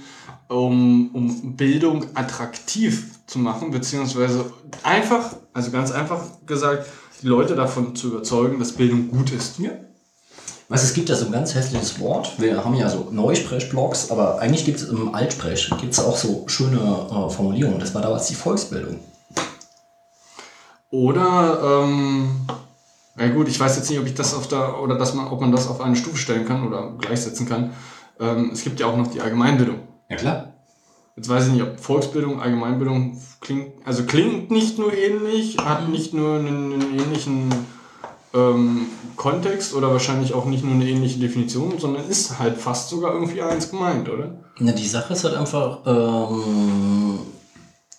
um, 0.48 1.14
um 1.14 1.56
Bildung 1.56 2.06
attraktiv 2.14 3.20
zu 3.26 3.38
machen, 3.38 3.70
beziehungsweise 3.70 4.52
einfach, 4.82 5.36
also 5.52 5.70
ganz 5.70 5.92
einfach 5.92 6.24
gesagt, 6.46 6.86
die 7.22 7.26
Leute 7.26 7.54
davon 7.54 7.96
zu 7.96 8.08
überzeugen, 8.08 8.58
dass 8.58 8.72
Bildung 8.72 9.10
gut 9.10 9.32
ist. 9.32 9.58
Ja. 9.58 9.72
Weißt, 10.72 10.84
du, 10.84 10.88
es 10.88 10.94
gibt 10.94 11.10
ja 11.10 11.16
so 11.16 11.26
ein 11.26 11.32
ganz 11.32 11.54
hässliches 11.54 12.00
Wort. 12.00 12.32
Wir 12.38 12.64
haben 12.64 12.74
ja 12.74 12.88
so 12.88 13.08
Neusprech-Blogs, 13.10 14.10
aber 14.10 14.38
eigentlich 14.38 14.64
gibt 14.64 14.80
es 14.80 14.88
im 14.88 15.14
Altsprech 15.14 15.70
gibt's 15.78 15.98
auch 15.98 16.16
so 16.16 16.44
schöne 16.46 16.78
äh, 16.78 17.28
Formulierungen. 17.28 17.78
Das 17.78 17.94
war 17.94 18.00
damals 18.00 18.28
die 18.28 18.34
Volksbildung. 18.34 18.98
Oder, 20.88 21.82
ähm, 21.84 22.46
na 23.16 23.28
gut, 23.28 23.48
ich 23.48 23.60
weiß 23.60 23.76
jetzt 23.76 23.90
nicht, 23.90 23.98
ob 23.98 24.06
ich 24.06 24.14
das 24.14 24.32
auf 24.32 24.48
der, 24.48 24.80
oder 24.80 24.96
dass 24.96 25.12
man, 25.12 25.26
ob 25.26 25.42
man 25.42 25.52
das 25.52 25.68
auf 25.68 25.82
eine 25.82 25.94
Stufe 25.94 26.16
stellen 26.16 26.46
kann 26.46 26.66
oder 26.66 26.94
gleichsetzen 26.98 27.46
kann. 27.46 27.74
Ähm, 28.18 28.48
es 28.54 28.64
gibt 28.64 28.80
ja 28.80 28.86
auch 28.86 28.96
noch 28.96 29.08
die 29.08 29.20
Allgemeinbildung. 29.20 29.80
Ja 30.08 30.16
klar. 30.16 30.54
Jetzt 31.16 31.28
weiß 31.28 31.48
ich 31.48 31.52
nicht, 31.52 31.62
ob 31.64 31.80
Volksbildung, 31.80 32.40
Allgemeinbildung 32.40 33.20
klingt, 33.42 33.72
also 33.84 34.04
klingt 34.04 34.50
nicht 34.50 34.78
nur 34.78 34.94
ähnlich, 34.94 35.58
hat 35.58 35.90
nicht 35.90 36.14
nur 36.14 36.38
einen, 36.38 36.72
einen 36.72 36.98
ähnlichen 36.98 37.50
ähm, 38.34 38.86
Kontext 39.16 39.74
oder 39.74 39.90
wahrscheinlich 39.90 40.34
auch 40.34 40.46
nicht 40.46 40.64
nur 40.64 40.74
eine 40.74 40.88
ähnliche 40.88 41.18
Definition, 41.18 41.78
sondern 41.78 42.08
ist 42.08 42.38
halt 42.38 42.56
fast 42.56 42.88
sogar 42.88 43.12
irgendwie 43.14 43.42
eins 43.42 43.70
gemeint, 43.70 44.08
oder? 44.08 44.34
Na, 44.58 44.72
die 44.72 44.86
Sache 44.86 45.12
ist 45.12 45.24
halt 45.24 45.34
einfach, 45.34 45.80
ähm, 45.86 47.18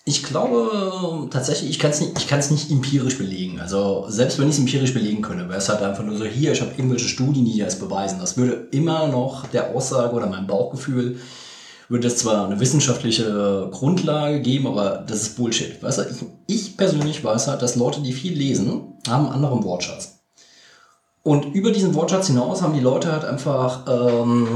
ich 0.04 0.22
glaube 0.22 1.28
tatsächlich, 1.30 1.70
ich 1.70 1.78
kann 1.78 1.90
es 1.90 2.00
nicht, 2.00 2.50
nicht 2.50 2.70
empirisch 2.70 3.16
belegen. 3.16 3.60
Also 3.60 4.04
selbst 4.08 4.38
wenn 4.38 4.48
ich 4.48 4.54
es 4.54 4.60
empirisch 4.60 4.92
belegen 4.92 5.22
könnte, 5.22 5.48
wäre 5.48 5.58
es 5.58 5.68
halt 5.68 5.82
einfach 5.82 6.04
nur 6.04 6.16
so, 6.16 6.24
hier, 6.24 6.52
ich 6.52 6.60
habe 6.60 6.72
irgendwelche 6.76 7.08
Studien, 7.08 7.44
die 7.44 7.58
das 7.58 7.78
beweisen. 7.78 8.18
Das 8.20 8.36
würde 8.36 8.68
immer 8.70 9.08
noch 9.08 9.46
der 9.46 9.74
Aussage 9.74 10.14
oder 10.14 10.26
meinem 10.26 10.46
Bauchgefühl, 10.46 11.18
würde 11.88 12.08
es 12.08 12.18
zwar 12.18 12.46
eine 12.46 12.60
wissenschaftliche 12.60 13.68
Grundlage 13.70 14.40
geben, 14.40 14.66
aber 14.66 15.04
das 15.06 15.22
ist 15.22 15.36
Bullshit. 15.36 15.82
Weißt 15.82 15.98
du, 15.98 16.02
ich, 16.02 16.54
ich 16.54 16.76
persönlich 16.76 17.22
weiß 17.22 17.48
halt, 17.48 17.62
dass 17.62 17.76
Leute, 17.76 18.00
die 18.00 18.12
viel 18.12 18.36
lesen, 18.36 18.94
haben 19.08 19.26
einen 19.26 19.34
anderen 19.34 19.64
Wortschatz. 19.64 20.13
Und 21.24 21.54
über 21.54 21.72
diesen 21.72 21.94
Wortschatz 21.94 22.26
hinaus 22.26 22.60
haben 22.60 22.74
die 22.74 22.80
Leute 22.80 23.10
halt 23.10 23.24
einfach 23.24 23.86
ähm, 23.88 24.46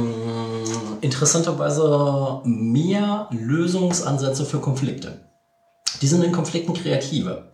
interessanterweise 1.00 2.42
mehr 2.44 3.26
Lösungsansätze 3.30 4.44
für 4.44 4.58
Konflikte. 4.58 5.18
Die 6.02 6.06
sind 6.06 6.22
in 6.22 6.30
Konflikten 6.30 6.74
kreativer. 6.74 7.48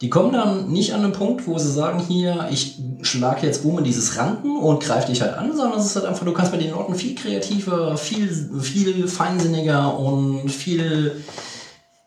Die 0.00 0.10
kommen 0.10 0.32
dann 0.32 0.72
nicht 0.72 0.92
an 0.92 1.02
den 1.02 1.12
Punkt, 1.12 1.46
wo 1.46 1.56
sie 1.58 1.70
sagen, 1.70 2.00
hier, 2.00 2.48
ich 2.50 2.80
schlage 3.02 3.46
jetzt 3.46 3.64
um 3.64 3.78
in 3.78 3.84
dieses 3.84 4.16
Ranken 4.16 4.56
und 4.56 4.82
greife 4.82 5.12
dich 5.12 5.22
halt 5.22 5.38
an, 5.38 5.56
sondern 5.56 5.78
es 5.78 5.86
ist 5.86 5.94
halt 5.94 6.06
einfach, 6.06 6.24
du 6.24 6.32
kannst 6.32 6.50
mit 6.50 6.60
den 6.60 6.72
Leuten 6.72 6.96
viel 6.96 7.14
kreativer, 7.14 7.96
viel, 7.96 8.28
viel 8.60 9.06
feinsinniger 9.06 9.96
und 9.96 10.50
viel 10.50 11.22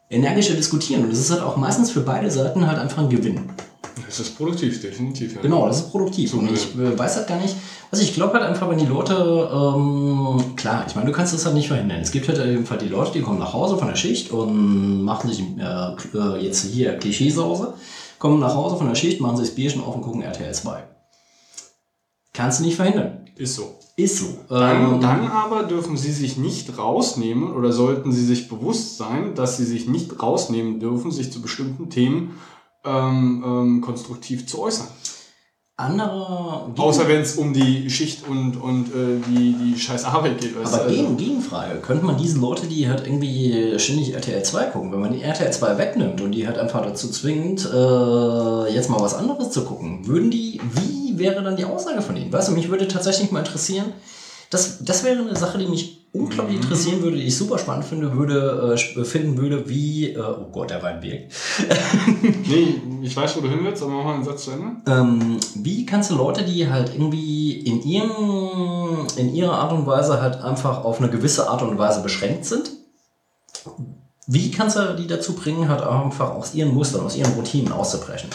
energischer 0.09 0.55
diskutieren. 0.55 1.05
Und 1.05 1.13
es 1.13 1.19
ist 1.19 1.31
halt 1.31 1.41
auch 1.41 1.55
meistens 1.55 1.91
für 1.91 2.01
beide 2.01 2.29
Seiten 2.29 2.67
halt 2.67 2.77
einfach 2.77 3.01
ein 3.01 3.09
Gewinn. 3.09 3.49
Das 4.05 4.19
ist 4.19 4.35
produktiv, 4.35 4.81
definitiv. 4.81 5.35
Ja. 5.35 5.41
Genau, 5.41 5.67
das 5.67 5.77
ist 5.77 5.91
produktiv. 5.91 6.31
So, 6.31 6.37
und 6.37 6.51
ich 6.51 6.75
äh, 6.75 6.97
weiß 6.97 7.17
halt 7.17 7.27
gar 7.27 7.39
nicht, 7.39 7.55
also 7.91 8.03
ich 8.03 8.13
glaube 8.13 8.33
halt 8.33 8.43
einfach, 8.43 8.69
wenn 8.69 8.77
die 8.77 8.85
Leute, 8.85 9.13
ähm, 9.13 10.55
klar, 10.55 10.85
ich 10.87 10.95
meine, 10.95 11.07
du 11.07 11.13
kannst 11.13 11.33
das 11.33 11.45
halt 11.45 11.55
nicht 11.55 11.67
verhindern. 11.67 11.99
Es 12.01 12.11
gibt 12.11 12.27
halt 12.27 12.39
einfach 12.39 12.77
die 12.77 12.89
Leute, 12.89 13.13
die 13.13 13.21
kommen 13.21 13.39
nach 13.39 13.53
Hause 13.53 13.77
von 13.77 13.87
der 13.87 13.95
Schicht 13.95 14.31
und 14.31 15.03
machen 15.03 15.29
sich 15.29 15.41
äh, 15.57 16.17
äh, 16.17 16.43
jetzt 16.43 16.65
hier 16.65 16.97
Klischeesause, 16.97 17.73
kommen 18.19 18.39
nach 18.39 18.55
Hause 18.55 18.77
von 18.77 18.87
der 18.87 18.95
Schicht, 18.95 19.21
machen 19.21 19.37
sich 19.37 19.47
das 19.47 19.55
Bierchen 19.55 19.83
auf 19.83 19.95
und 19.95 20.01
gucken 20.01 20.21
RTL 20.23 20.53
2. 20.53 20.83
Kannst 22.33 22.59
du 22.59 22.65
nicht 22.65 22.75
verhindern. 22.75 23.25
Ist 23.37 23.55
so. 23.55 23.75
Ist 23.97 24.17
so. 24.17 24.25
Dann, 24.49 24.95
Ähm, 24.95 25.01
dann 25.01 25.27
aber 25.27 25.63
dürfen 25.63 25.95
sie 25.95 26.11
sich 26.11 26.35
nicht 26.35 26.77
rausnehmen 26.77 27.53
oder 27.53 27.71
sollten 27.71 28.11
sie 28.11 28.25
sich 28.25 28.49
bewusst 28.49 28.97
sein, 28.97 29.35
dass 29.35 29.55
sie 29.55 29.63
sich 29.63 29.87
nicht 29.87 30.21
rausnehmen 30.21 30.81
dürfen, 30.81 31.11
sich 31.11 31.31
zu 31.31 31.41
bestimmten 31.41 31.89
Themen 31.89 32.37
ähm, 32.85 33.43
ähm, 33.45 33.81
konstruktiv 33.81 34.47
zu 34.47 34.61
äußern. 34.61 34.87
andere. 35.77 36.71
Außer 36.77 37.07
wenn 37.07 37.21
es 37.21 37.35
um 37.35 37.53
die 37.53 37.89
Schicht 37.89 38.27
und, 38.27 38.55
und 38.55 38.87
äh, 38.87 39.19
die, 39.29 39.53
die 39.53 39.79
scheiß 39.79 40.05
Arbeit 40.05 40.39
geht. 40.39 40.55
Aber 40.55 40.65
also- 40.65 40.89
gegen, 40.89 41.17
Gegenfrage, 41.17 41.79
könnte 41.81 42.05
man 42.05 42.17
diese 42.17 42.39
Leute, 42.39 42.67
die 42.67 42.87
halt 42.87 43.05
irgendwie 43.05 43.77
ständig 43.77 44.13
RTL 44.13 44.43
2 44.43 44.63
gucken, 44.67 44.91
wenn 44.91 45.01
man 45.01 45.11
die 45.11 45.21
RTL 45.21 45.51
2 45.51 45.77
wegnimmt 45.77 46.21
und 46.21 46.31
die 46.31 46.47
halt 46.47 46.57
einfach 46.57 46.81
dazu 46.81 47.09
zwingt, 47.09 47.65
äh, 47.65 48.73
jetzt 48.73 48.89
mal 48.89 49.01
was 49.01 49.15
anderes 49.15 49.51
zu 49.51 49.65
gucken, 49.65 50.07
würden 50.07 50.31
die, 50.31 50.61
wie 50.73 51.05
wie 51.15 51.19
wäre 51.19 51.41
dann 51.43 51.55
die 51.55 51.65
Aussage 51.65 52.01
von 52.01 52.15
ihnen? 52.15 52.31
Weißt 52.31 52.49
du, 52.49 52.53
mich 52.53 52.69
würde 52.69 52.87
tatsächlich 52.87 53.31
mal 53.31 53.39
interessieren, 53.39 53.93
das, 54.49 54.83
das 54.83 55.03
wäre 55.03 55.19
eine 55.19 55.35
Sache, 55.35 55.57
die 55.57 55.67
mich 55.67 56.05
unglaublich 56.15 56.57
interessieren 56.57 57.01
würde, 57.01 57.17
die 57.17 57.23
ich 57.23 57.37
super 57.37 57.59
spannend 57.59 57.85
finde, 57.85 58.13
würde, 58.13 58.75
äh, 58.75 59.03
finden 59.03 59.37
würde, 59.37 59.67
wie, 59.67 60.13
äh, 60.13 60.19
oh 60.19 60.47
Gott, 60.51 60.69
der 60.69 60.81
Wein 60.81 60.99
birgt. 61.01 61.33
nee, 62.47 62.81
ich 63.01 63.15
weiß, 63.15 63.35
wo 63.35 63.41
du 63.41 63.49
hin 63.49 63.59
willst, 63.63 63.83
aber 63.83 63.91
mach 63.91 64.03
mal 64.05 64.15
einen 64.15 64.23
Satz 64.23 64.45
zu 64.45 64.51
Ende. 64.51 64.77
Ähm, 64.87 65.39
wie 65.55 65.85
kannst 65.85 66.11
du 66.11 66.15
Leute, 66.15 66.43
die 66.43 66.69
halt 66.69 66.93
irgendwie 66.93 67.53
in, 67.53 67.83
ihrem, 67.83 69.07
in 69.17 69.33
ihrer 69.33 69.53
Art 69.53 69.73
und 69.73 69.85
Weise 69.85 70.21
halt 70.21 70.41
einfach 70.41 70.83
auf 70.83 70.99
eine 70.99 71.09
gewisse 71.09 71.49
Art 71.49 71.61
und 71.61 71.77
Weise 71.77 72.01
beschränkt 72.01 72.45
sind, 72.45 72.71
wie 74.27 74.51
kannst 74.51 74.77
du 74.77 74.95
die 74.95 75.07
dazu 75.07 75.33
bringen, 75.33 75.69
halt 75.69 75.81
einfach 75.81 76.31
aus 76.31 76.53
ihren 76.55 76.73
Mustern, 76.73 77.05
aus 77.05 77.15
ihren 77.15 77.33
Routinen 77.33 77.71
auszubrechen? 77.71 78.29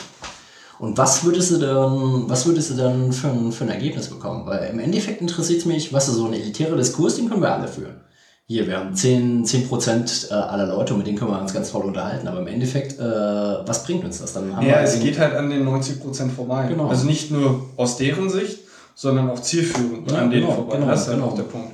Und 0.81 0.97
was 0.97 1.24
würdest 1.24 1.51
du 1.51 1.59
dann, 1.59 2.24
was 2.27 2.47
würdest 2.47 2.70
du 2.70 2.74
dann 2.74 3.12
für 3.12 3.28
ein, 3.28 3.52
für 3.52 3.65
ein 3.65 3.70
Ergebnis 3.70 4.09
bekommen? 4.09 4.47
Weil 4.47 4.70
im 4.70 4.78
Endeffekt 4.78 5.20
interessiert 5.20 5.61
es 5.61 5.66
mich, 5.66 5.93
was 5.93 6.09
ist 6.09 6.15
so 6.15 6.24
ein 6.24 6.32
elitärer 6.32 6.74
Diskurs, 6.74 7.16
den 7.16 7.28
können 7.28 7.43
wir 7.43 7.52
alle 7.52 7.69
führen. 7.69 8.01
Hier, 8.47 8.66
wir 8.66 8.78
haben 8.78 8.94
10, 8.94 9.44
10 9.44 9.69
Prozent 9.69 10.28
äh, 10.31 10.35
aller 10.35 10.66
Leute, 10.66 10.94
mit 10.94 11.07
denen 11.07 11.19
können 11.19 11.32
wir 11.32 11.40
uns 11.40 11.52
ganz 11.52 11.70
toll 11.70 11.82
unterhalten. 11.82 12.27
Aber 12.27 12.40
im 12.40 12.47
Endeffekt, 12.47 12.98
äh, 12.98 13.02
was 13.02 13.85
bringt 13.85 14.05
uns 14.05 14.20
das? 14.20 14.32
Dann 14.32 14.57
haben 14.57 14.66
ja, 14.66 14.81
es 14.81 14.98
geht 14.98 15.19
halt 15.19 15.35
an 15.35 15.51
den 15.51 15.65
90 15.65 16.01
Prozent 16.01 16.32
vorbei. 16.32 16.66
Genau. 16.69 16.89
Also 16.89 17.07
nicht 17.07 17.31
nur 17.31 17.66
aus 17.77 17.98
deren 17.98 18.31
Sicht, 18.31 18.61
sondern 18.94 19.28
auch 19.28 19.40
zielführend 19.40 20.11
ja, 20.11 20.19
an 20.19 20.31
denen 20.31 20.47
genau, 20.47 20.55
vorbei. 20.55 20.77
Genau, 20.77 20.89
das 20.89 21.02
ist 21.02 21.11
genau. 21.11 21.24
halt 21.24 21.32
auch 21.32 21.36
der 21.36 21.43
Punkt. 21.43 21.73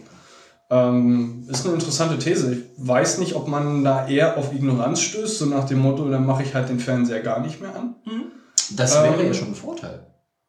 Ähm, 0.69 1.45
ist 1.49 1.65
eine 1.65 1.75
interessante 1.75 2.19
These. 2.19 2.53
Ich 2.53 2.65
weiß 2.77 3.19
nicht, 3.19 3.37
ob 3.37 3.47
man 3.47 3.85
da 3.85 4.09
eher 4.09 4.37
auf 4.37 4.53
Ignoranz 4.53 5.01
stößt, 5.01 5.39
so 5.39 5.47
nach 5.47 5.65
dem 5.65 5.79
Motto, 5.79 6.09
dann 6.11 6.27
mache 6.27 6.43
ich 6.43 6.57
halt 6.57 6.69
den 6.69 6.81
Fernseher 6.81 7.21
gar 7.21 7.41
nicht 7.41 7.61
mehr 7.61 7.75
an. 7.77 7.95
Mhm. 8.05 8.23
Das 8.71 8.95
wäre 8.95 9.21
ähm, 9.21 9.27
ja 9.27 9.35
schon 9.35 9.49
ein 9.49 9.55
Vorteil. 9.55 10.07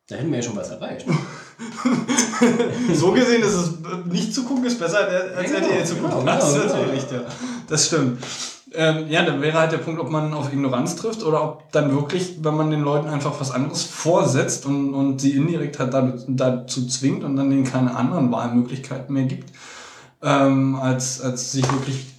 Da 0.08 0.16
hätten 0.16 0.30
wir 0.30 0.38
ja 0.38 0.44
schon 0.44 0.56
was 0.56 0.70
erreicht. 0.70 1.06
so 2.94 3.12
gesehen 3.12 3.42
ist 3.42 3.54
es 3.54 3.74
nicht 4.06 4.34
zu 4.34 4.46
gucken, 4.46 4.66
ist 4.66 4.80
besser 4.80 5.00
als 5.00 5.52
genau, 5.52 5.68
RTL 5.68 5.86
zu 5.86 5.96
gucken. 5.96 6.20
Genau, 6.20 6.26
das 6.26 6.56
ist 6.56 6.62
genau, 6.62 6.76
natürlich 6.76 7.12
ja. 7.12 7.22
Das 7.68 7.88
stimmt. 7.88 8.24
Ähm, 8.74 9.08
ja, 9.10 9.24
dann 9.24 9.42
wäre 9.42 9.58
halt 9.58 9.72
der 9.72 9.78
Punkt, 9.78 10.00
ob 10.00 10.10
man 10.10 10.34
auf 10.34 10.52
Ignoranz 10.52 10.96
trifft 10.96 11.24
oder 11.24 11.44
ob 11.44 11.72
dann 11.72 11.94
wirklich, 11.94 12.38
wenn 12.42 12.56
man 12.56 12.70
den 12.70 12.82
Leuten 12.82 13.08
einfach 13.08 13.40
was 13.40 13.52
anderes 13.52 13.84
vorsetzt 13.84 14.66
und, 14.66 14.94
und 14.94 15.20
sie 15.20 15.32
indirekt 15.32 15.80
halt 15.80 15.94
dazu, 15.94 16.26
dazu 16.28 16.88
zwingt 16.88 17.24
und 17.24 17.36
dann 17.38 17.50
denen 17.50 17.64
keine 17.64 17.96
anderen 17.96 18.32
Wahlmöglichkeiten 18.32 19.14
mehr 19.14 19.24
gibt, 19.24 19.52
ähm, 20.22 20.76
als, 20.76 21.22
als 21.22 21.54
sich 21.54 21.70
wirklich 21.72 22.17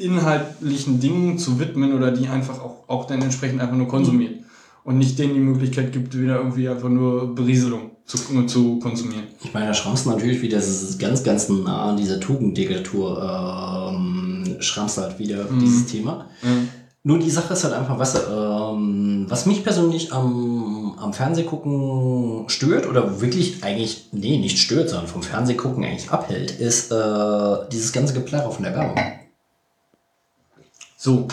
inhaltlichen 0.00 1.00
Dingen 1.00 1.38
zu 1.38 1.58
widmen 1.60 1.94
oder 1.94 2.10
die 2.10 2.28
einfach 2.28 2.60
auch, 2.60 2.88
auch 2.88 3.06
dann 3.06 3.22
entsprechend 3.22 3.60
einfach 3.60 3.76
nur 3.76 3.88
konsumiert. 3.88 4.40
Und 4.82 4.98
nicht 4.98 5.18
denen 5.18 5.34
die 5.34 5.40
Möglichkeit 5.40 5.92
gibt, 5.92 6.18
wieder 6.18 6.36
irgendwie 6.36 6.68
einfach 6.68 6.88
nur 6.88 7.34
Berieselung 7.34 7.90
zu, 8.06 8.46
zu 8.46 8.78
konsumieren. 8.78 9.24
Ich 9.42 9.52
meine, 9.52 9.66
da 9.66 9.74
schrammst 9.74 10.06
du 10.06 10.10
natürlich 10.10 10.40
wieder, 10.42 10.56
das 10.56 10.68
ist 10.68 10.98
ganz, 10.98 11.22
ganz 11.22 11.48
nah 11.48 11.90
an 11.90 11.96
dieser 11.96 12.18
Tugenddiktatur, 12.18 13.92
ähm, 13.92 14.56
schrammst 14.60 14.98
halt 14.98 15.18
wieder 15.18 15.50
mhm. 15.50 15.60
dieses 15.60 15.86
Thema. 15.86 16.26
Mhm. 16.42 16.68
Nur 17.02 17.18
die 17.18 17.30
Sache 17.30 17.54
ist 17.54 17.64
halt 17.64 17.72
einfach, 17.72 17.98
was, 17.98 18.14
ähm, 18.14 19.24
was 19.28 19.46
mich 19.46 19.64
persönlich 19.64 20.12
am, 20.12 20.94
am 20.98 21.14
Fernsehgucken 21.14 22.48
stört 22.48 22.86
oder 22.86 23.22
wirklich 23.22 23.62
eigentlich, 23.64 24.08
nee, 24.12 24.38
nicht 24.38 24.58
stört, 24.58 24.90
sondern 24.90 25.08
vom 25.08 25.22
Fernsehgucken 25.22 25.82
eigentlich 25.84 26.10
abhält, 26.10 26.50
ist 26.50 26.92
äh, 26.92 27.56
dieses 27.72 27.92
ganze 27.92 28.12
Geplärr 28.12 28.50
von 28.50 28.64
der 28.64 28.74
Werbung. 28.74 29.02
So, 31.02 31.28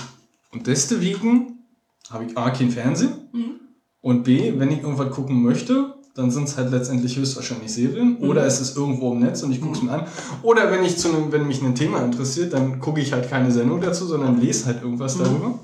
und 0.53 0.65
deswegen 0.65 1.65
habe 2.09 2.23
ich 2.23 2.37
A, 2.37 2.51
kein 2.51 2.71
Fernsehen 2.71 3.27
mhm. 3.33 3.59
und 3.99 4.23
B, 4.23 4.53
wenn 4.57 4.71
ich 4.71 4.81
irgendwas 4.81 5.11
gucken 5.11 5.43
möchte, 5.43 5.93
dann 6.15 6.31
sind 6.31 6.47
es 6.47 6.55
halt 6.55 6.71
letztendlich 6.71 7.17
höchstwahrscheinlich 7.17 7.73
Serien 7.73 8.17
mhm. 8.17 8.29
oder 8.29 8.45
es 8.45 8.61
ist 8.61 8.77
irgendwo 8.77 9.11
im 9.11 9.19
Netz 9.19 9.43
und 9.43 9.51
ich 9.51 9.59
gucke 9.59 9.75
es 9.75 9.81
mhm. 9.81 9.89
mir 9.89 9.95
an. 9.95 10.07
Oder 10.41 10.71
wenn, 10.71 10.85
ich 10.85 10.97
zu 10.97 11.09
einem, 11.09 11.33
wenn 11.33 11.47
mich 11.47 11.61
ein 11.61 11.75
Thema 11.75 12.01
interessiert, 12.01 12.53
dann 12.53 12.79
gucke 12.79 13.01
ich 13.01 13.11
halt 13.11 13.29
keine 13.29 13.51
Sendung 13.51 13.81
dazu, 13.81 14.05
sondern 14.05 14.39
lese 14.39 14.67
halt 14.67 14.81
irgendwas 14.81 15.17
mhm. 15.17 15.23
darüber. 15.25 15.59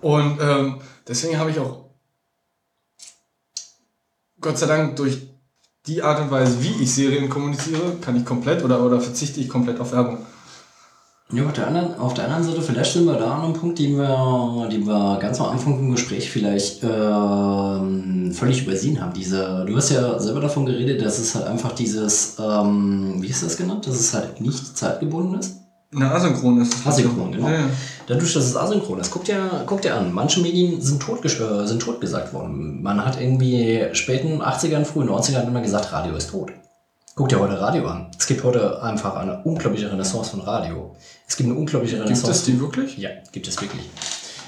Und 0.00 0.38
ähm, 0.42 0.80
deswegen 1.06 1.38
habe 1.38 1.52
ich 1.52 1.60
auch 1.60 1.84
Gott 4.40 4.58
sei 4.58 4.66
Dank 4.66 4.96
durch 4.96 5.28
die 5.86 6.02
Art 6.02 6.20
und 6.20 6.32
Weise, 6.32 6.60
wie 6.60 6.82
ich 6.82 6.92
Serien 6.92 7.30
kommuniziere, 7.30 7.98
kann 8.00 8.16
ich 8.16 8.24
komplett 8.24 8.64
oder, 8.64 8.84
oder 8.84 9.00
verzichte 9.00 9.38
ich 9.38 9.48
komplett 9.48 9.78
auf 9.78 9.92
Werbung. 9.92 10.26
Ja, 11.34 11.46
auf 11.46 11.52
der, 11.52 11.66
anderen, 11.66 11.98
auf 11.98 12.14
der 12.14 12.24
anderen 12.24 12.44
Seite, 12.44 12.62
vielleicht 12.62 12.92
sind 12.92 13.06
wir 13.06 13.14
da 13.14 13.34
an 13.34 13.42
einem 13.42 13.54
Punkt, 13.54 13.78
den 13.80 13.96
wir, 13.96 14.68
den 14.70 14.86
wir 14.86 15.18
ganz 15.20 15.40
am 15.40 15.48
Anfang 15.48 15.78
im 15.80 15.90
Gespräch 15.90 16.30
vielleicht 16.30 16.84
ähm, 16.84 18.30
völlig 18.32 18.62
übersehen 18.62 19.00
haben. 19.00 19.12
Diese, 19.14 19.64
du 19.66 19.76
hast 19.76 19.90
ja 19.90 20.16
selber 20.20 20.40
davon 20.40 20.64
geredet, 20.64 21.04
dass 21.04 21.18
es 21.18 21.34
halt 21.34 21.46
einfach 21.46 21.72
dieses, 21.72 22.36
ähm, 22.38 23.16
wie 23.18 23.26
ist 23.26 23.42
das 23.42 23.56
genannt, 23.56 23.84
dass 23.84 23.96
es 23.96 24.14
halt 24.14 24.40
nicht 24.40 24.76
zeitgebunden 24.76 25.40
ist? 25.40 25.56
Na, 25.90 26.14
asynchron 26.14 26.60
ist 26.60 26.74
es. 26.74 26.86
Asynchron, 26.86 27.32
genau. 27.32 27.48
Ja, 27.48 27.54
ja. 27.54 27.70
Dadurch, 28.06 28.32
dass 28.32 28.44
es 28.44 28.56
asynchron 28.56 29.00
ist, 29.00 29.10
guckt 29.10 29.26
ja, 29.26 29.62
guckt 29.66 29.84
ja 29.84 29.96
an, 29.98 30.12
manche 30.12 30.40
Medien 30.40 30.80
sind, 30.80 31.02
tot, 31.02 31.24
äh, 31.24 31.66
sind 31.66 31.82
tot 31.82 32.00
gesagt 32.00 32.32
worden. 32.32 32.80
Man 32.80 33.04
hat 33.04 33.20
irgendwie 33.20 33.86
späten 33.92 34.40
80ern, 34.40 34.84
frühen 34.84 35.08
90ern 35.08 35.48
immer 35.48 35.62
gesagt, 35.62 35.92
Radio 35.92 36.14
ist 36.14 36.30
tot. 36.30 36.52
Guck 37.16 37.28
dir 37.28 37.38
heute 37.38 37.60
Radio 37.60 37.86
an. 37.86 38.10
Es 38.18 38.26
gibt 38.26 38.42
heute 38.42 38.82
einfach 38.82 39.14
eine 39.14 39.40
unglaubliche 39.44 39.88
Renaissance 39.88 40.30
von 40.30 40.40
Radio. 40.40 40.96
Es 41.28 41.36
gibt 41.36 41.48
eine 41.48 41.56
unglaubliche 41.56 41.94
Renaissance. 42.02 42.24
Gibt 42.24 42.34
es 42.34 42.44
die 42.44 42.60
wirklich? 42.60 42.98
Ja, 42.98 43.10
gibt 43.30 43.46
es 43.46 43.60
wirklich. 43.60 43.88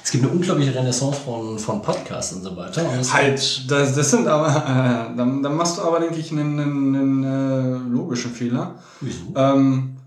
Es 0.02 0.10
gibt 0.10 0.24
eine 0.24 0.32
unglaubliche 0.32 0.74
Renaissance 0.74 1.20
von, 1.20 1.60
von 1.60 1.80
Podcasts 1.80 2.32
und 2.32 2.42
so 2.42 2.56
weiter. 2.56 2.82
Und 2.90 3.14
halt, 3.14 3.70
das, 3.70 3.94
das 3.94 4.10
sind 4.10 4.26
aber, 4.26 4.48
äh, 4.48 5.16
dann, 5.16 5.44
dann 5.44 5.54
machst 5.54 5.78
du 5.78 5.82
aber, 5.82 6.00
denke 6.00 6.16
ich, 6.16 6.32
einen, 6.32 6.58
einen, 6.58 6.96
einen 6.96 7.24
äh, 7.24 7.88
logischen 7.88 8.32
Fehler. 8.32 8.74
Wieso? 9.00 9.26
Ähm, 9.36 9.98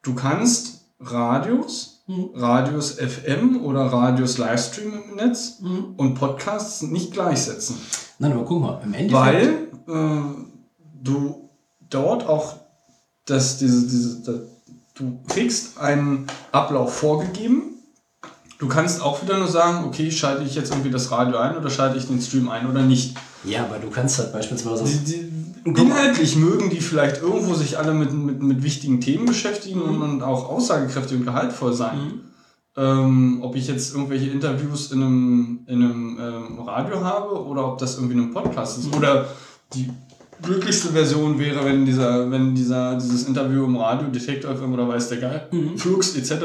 du 0.00 0.14
kannst 0.14 0.86
Radios, 0.98 2.04
mhm. 2.06 2.30
Radios 2.36 2.92
FM 2.92 3.62
oder 3.62 3.82
Radios 3.82 4.38
Livestream 4.38 4.94
im 5.10 5.16
Netz 5.16 5.60
mhm. 5.60 5.92
und 5.98 6.14
Podcasts 6.14 6.80
nicht 6.80 7.12
gleichsetzen. 7.12 7.76
Nein, 8.18 8.32
aber 8.32 8.46
guck 8.46 8.62
mal, 8.62 8.80
im 8.82 8.94
Endeffekt. 8.94 9.12
Weil 9.12 9.68
äh, 9.88 10.22
du 11.02 11.49
dort 11.90 12.26
auch 12.26 12.54
dass 13.30 13.58
diese, 13.58 13.86
diese, 13.86 14.22
das, 14.22 14.40
du 14.94 15.20
kriegst 15.28 15.78
einen 15.78 16.26
Ablauf 16.52 16.94
vorgegeben. 16.94 17.62
Du 18.58 18.68
kannst 18.68 19.00
auch 19.00 19.22
wieder 19.22 19.38
nur 19.38 19.48
sagen, 19.48 19.84
okay, 19.86 20.10
schalte 20.10 20.42
ich 20.42 20.54
jetzt 20.54 20.70
irgendwie 20.70 20.90
das 20.90 21.10
Radio 21.10 21.38
ein 21.38 21.56
oder 21.56 21.70
schalte 21.70 21.96
ich 21.96 22.06
den 22.06 22.20
Stream 22.20 22.50
ein 22.50 22.68
oder 22.68 22.82
nicht. 22.82 23.16
Ja, 23.44 23.64
aber 23.64 23.78
du 23.78 23.88
kannst 23.88 24.18
halt 24.18 24.32
beispielsweise. 24.32 24.84
Die, 24.84 24.98
die, 24.98 25.80
inhaltlich 25.80 26.36
mögen 26.36 26.68
die 26.68 26.80
vielleicht 26.80 27.22
irgendwo 27.22 27.54
sich 27.54 27.78
alle 27.78 27.94
mit, 27.94 28.12
mit, 28.12 28.42
mit 28.42 28.62
wichtigen 28.62 29.00
Themen 29.00 29.24
beschäftigen 29.24 29.80
mhm. 29.80 30.02
und, 30.02 30.22
auch 30.22 30.48
aussagekräftig 30.50 31.18
und 31.18 31.24
gehaltvoll 31.24 31.72
sein. 31.72 31.98
Mhm. 31.98 32.20
Ähm, 32.76 33.38
ob 33.42 33.56
ich 33.56 33.66
jetzt 33.66 33.94
irgendwelche 33.94 34.30
Interviews 34.30 34.92
in 34.92 35.02
einem, 35.02 35.60
in 35.66 35.82
einem 35.82 36.18
ähm, 36.20 36.60
Radio 36.60 37.02
habe 37.02 37.44
oder 37.44 37.66
ob 37.66 37.78
das 37.78 37.96
irgendwie 37.96 38.14
in 38.14 38.20
einem 38.20 38.32
Podcast 38.32 38.78
ist. 38.78 38.88
Mhm. 38.88 38.94
Oder 38.94 39.26
die 39.72 39.90
glücklichste 40.42 40.88
Version 40.88 41.38
wäre, 41.38 41.64
wenn 41.64 41.84
dieser, 41.84 42.30
wenn 42.30 42.54
dieser, 42.54 42.94
dieses 42.96 43.28
Interview 43.28 43.64
im 43.64 43.76
Radio, 43.76 44.08
Detektor 44.08 44.54
FM 44.54 44.72
oder 44.74 44.88
weiß 44.88 45.08
der 45.08 45.18
Geil, 45.18 45.48
mhm. 45.50 45.78
Flux 45.78 46.16
etc., 46.16 46.44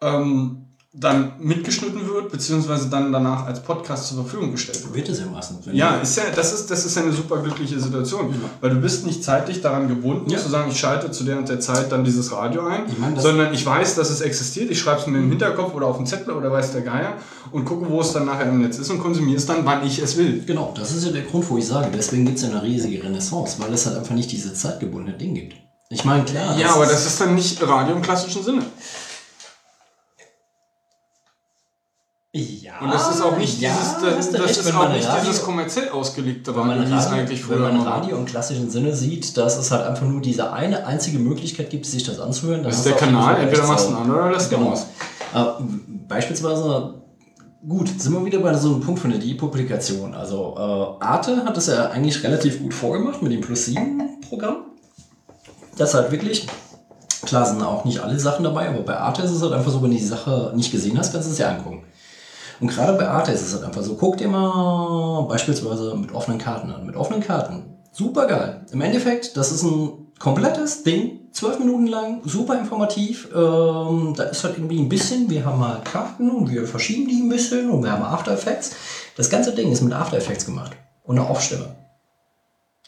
ähm, 0.00 0.71
dann 0.94 1.32
mitgeschnitten 1.38 2.06
wird, 2.06 2.30
beziehungsweise 2.30 2.90
dann 2.90 3.12
danach 3.12 3.46
als 3.46 3.62
Podcast 3.62 4.08
zur 4.08 4.18
Verfügung 4.18 4.52
gestellt 4.52 4.84
wird. 4.84 4.94
Wird 4.94 5.08
es 5.08 5.20
ja 5.20 5.26
meistens. 5.26 5.64
Ja, 5.72 5.96
ist 5.96 6.18
ja, 6.18 6.24
das 6.36 6.52
ist, 6.52 6.70
das 6.70 6.84
ist 6.84 6.98
eine 6.98 7.12
super 7.12 7.38
glückliche 7.38 7.80
Situation, 7.80 8.34
weil 8.60 8.70
du 8.70 8.76
bist 8.76 9.06
nicht 9.06 9.24
zeitlich 9.24 9.62
daran 9.62 9.88
gebunden, 9.88 10.28
ja. 10.28 10.38
zu 10.38 10.50
sagen, 10.50 10.70
ich 10.70 10.78
schalte 10.78 11.10
zu 11.10 11.24
der 11.24 11.38
und 11.38 11.48
der 11.48 11.60
Zeit 11.60 11.90
dann 11.90 12.04
dieses 12.04 12.30
Radio 12.30 12.66
ein, 12.66 12.82
ich 12.88 12.98
mein, 12.98 13.18
sondern 13.18 13.54
ich 13.54 13.64
weiß, 13.64 13.94
dass 13.94 14.10
es 14.10 14.20
existiert, 14.20 14.70
ich 14.70 14.80
schreibe 14.80 15.00
es 15.00 15.06
mir 15.06 15.16
im 15.16 15.30
Hinterkopf 15.30 15.72
oder 15.72 15.86
auf 15.86 15.96
dem 15.96 16.04
Zettel 16.04 16.34
oder 16.34 16.52
weiß 16.52 16.72
der 16.72 16.82
Geier 16.82 17.14
und 17.52 17.64
gucke, 17.64 17.88
wo 17.88 18.02
es 18.02 18.12
dann 18.12 18.26
nachher 18.26 18.50
im 18.50 18.60
Netz 18.60 18.76
ist 18.78 18.90
und 18.90 18.98
konsumiere 18.98 19.38
es 19.38 19.46
dann, 19.46 19.64
wann 19.64 19.86
ich 19.86 19.98
es 19.98 20.18
will. 20.18 20.44
Genau, 20.46 20.74
das 20.76 20.94
ist 20.94 21.06
ja 21.06 21.10
der 21.10 21.22
Grund, 21.22 21.48
wo 21.48 21.56
ich 21.56 21.66
sage, 21.66 21.88
deswegen 21.96 22.26
gibt 22.26 22.36
es 22.36 22.44
ja 22.44 22.50
eine 22.50 22.62
riesige 22.62 23.02
Renaissance, 23.02 23.56
weil 23.60 23.72
es 23.72 23.86
halt 23.86 23.96
einfach 23.96 24.14
nicht 24.14 24.30
diese 24.30 24.52
zeitgebundene 24.52 25.16
Ding 25.16 25.34
gibt. 25.34 25.54
Ich 25.88 26.04
meine, 26.04 26.24
klar. 26.24 26.58
Ja, 26.58 26.74
aber 26.74 26.86
das 26.86 27.06
ist 27.06 27.20
dann 27.20 27.34
nicht 27.34 27.62
Radio 27.66 27.94
im 27.94 28.02
klassischen 28.02 28.42
Sinne. 28.42 28.62
Ja. 32.34 32.80
Und 32.80 32.94
das 32.94 33.14
ist 33.14 33.20
auch 33.20 33.36
nicht 33.36 33.60
ja, 33.60 33.70
dieses, 33.70 34.30
das, 34.30 34.30
das 34.30 34.56
ist 34.56 34.74
auch 34.74 34.88
nicht 34.88 35.06
Radio, 35.06 35.24
dieses 35.26 35.42
kommerziell 35.42 35.90
ausgelegte 35.90 36.56
Radio, 36.56 36.88
wie 36.88 36.94
es 36.94 37.06
eigentlich 37.08 37.42
früher 37.42 37.62
Wenn 37.62 37.76
man 37.76 37.86
Radio 37.86 38.16
im 38.16 38.24
klassischen 38.24 38.70
Sinne 38.70 38.96
sieht, 38.96 39.36
dass 39.36 39.58
es 39.58 39.70
halt 39.70 39.84
einfach 39.84 40.06
nur 40.06 40.22
diese 40.22 40.50
eine 40.50 40.86
einzige 40.86 41.18
Möglichkeit 41.18 41.68
gibt, 41.68 41.84
sich 41.84 42.04
das 42.04 42.18
anzuhören. 42.18 42.62
Das 42.62 42.78
ist 42.78 42.86
der 42.86 42.94
Kanal, 42.94 43.38
entweder 43.38 43.66
machst 43.66 43.84
du 43.84 43.88
einen 43.90 43.98
anderen 43.98 44.20
oder 44.22 44.32
lässt 44.32 44.50
du 44.50 44.56
genau. 44.56 44.70
aus. 44.70 44.86
Äh, 45.34 45.44
beispielsweise, 46.08 46.94
gut, 47.68 48.00
sind 48.00 48.14
wir 48.14 48.24
wieder 48.24 48.38
bei 48.38 48.54
so 48.54 48.70
einem 48.70 48.80
Punkt 48.80 49.00
von 49.00 49.10
der 49.10 49.20
Depublikation. 49.20 50.14
Also 50.14 50.54
äh, 50.56 51.04
Arte 51.04 51.44
hat 51.44 51.58
es 51.58 51.66
ja 51.66 51.90
eigentlich 51.90 52.24
relativ 52.24 52.62
gut 52.62 52.72
vorgemacht 52.72 53.20
mit 53.20 53.32
dem 53.32 53.42
Plus 53.42 53.66
7 53.66 54.20
Programm. 54.26 54.56
Das 55.76 55.92
halt 55.92 56.10
wirklich 56.10 56.46
Klar 57.24 57.46
sind 57.46 57.62
auch 57.62 57.84
nicht 57.84 58.00
alle 58.00 58.18
Sachen 58.18 58.42
dabei, 58.42 58.68
aber 58.68 58.80
bei 58.80 58.96
Arte 58.96 59.22
ist 59.22 59.30
es 59.30 59.42
halt 59.42 59.52
einfach 59.52 59.70
so, 59.70 59.80
wenn 59.80 59.90
du 59.90 59.96
die 59.96 60.04
Sache 60.04 60.52
nicht 60.56 60.72
gesehen 60.72 60.98
hast, 60.98 61.12
kannst 61.12 61.28
du 61.28 61.32
es 61.32 61.38
ja 61.38 61.50
angucken. 61.50 61.84
Und 62.62 62.68
gerade 62.68 62.92
bei 62.96 63.08
Arte 63.08 63.32
ist 63.32 63.42
es 63.42 63.52
halt 63.54 63.64
einfach 63.64 63.82
so, 63.82 63.96
guck 63.96 64.18
dir 64.18 64.28
mal 64.28 65.26
beispielsweise 65.28 65.96
mit 65.96 66.14
offenen 66.14 66.38
Karten 66.38 66.70
an. 66.70 66.86
Mit 66.86 66.94
offenen 66.94 67.20
Karten. 67.20 67.76
Super 67.90 68.28
geil. 68.28 68.64
Im 68.70 68.80
Endeffekt, 68.80 69.36
das 69.36 69.50
ist 69.50 69.64
ein 69.64 70.12
komplettes 70.20 70.84
Ding, 70.84 71.28
zwölf 71.32 71.58
Minuten 71.58 71.88
lang, 71.88 72.20
super 72.24 72.56
informativ. 72.56 73.28
Ähm, 73.34 74.14
da 74.16 74.22
ist 74.30 74.44
halt 74.44 74.58
irgendwie 74.58 74.78
ein 74.78 74.88
bisschen, 74.88 75.28
wir 75.28 75.44
haben 75.44 75.66
halt 75.66 75.84
Karten 75.84 76.30
und 76.30 76.52
wir 76.52 76.64
verschieben 76.68 77.08
die 77.08 77.20
ein 77.20 77.28
bisschen 77.28 77.68
und 77.68 77.82
wir 77.82 77.90
haben 77.90 78.04
After 78.04 78.32
Effects. 78.32 78.76
Das 79.16 79.28
ganze 79.28 79.52
Ding 79.56 79.72
ist 79.72 79.82
mit 79.82 79.92
After 79.92 80.16
Effects 80.16 80.46
gemacht. 80.46 80.70
Und 81.02 81.18
eine 81.18 81.28
Aufstimme. 81.28 81.74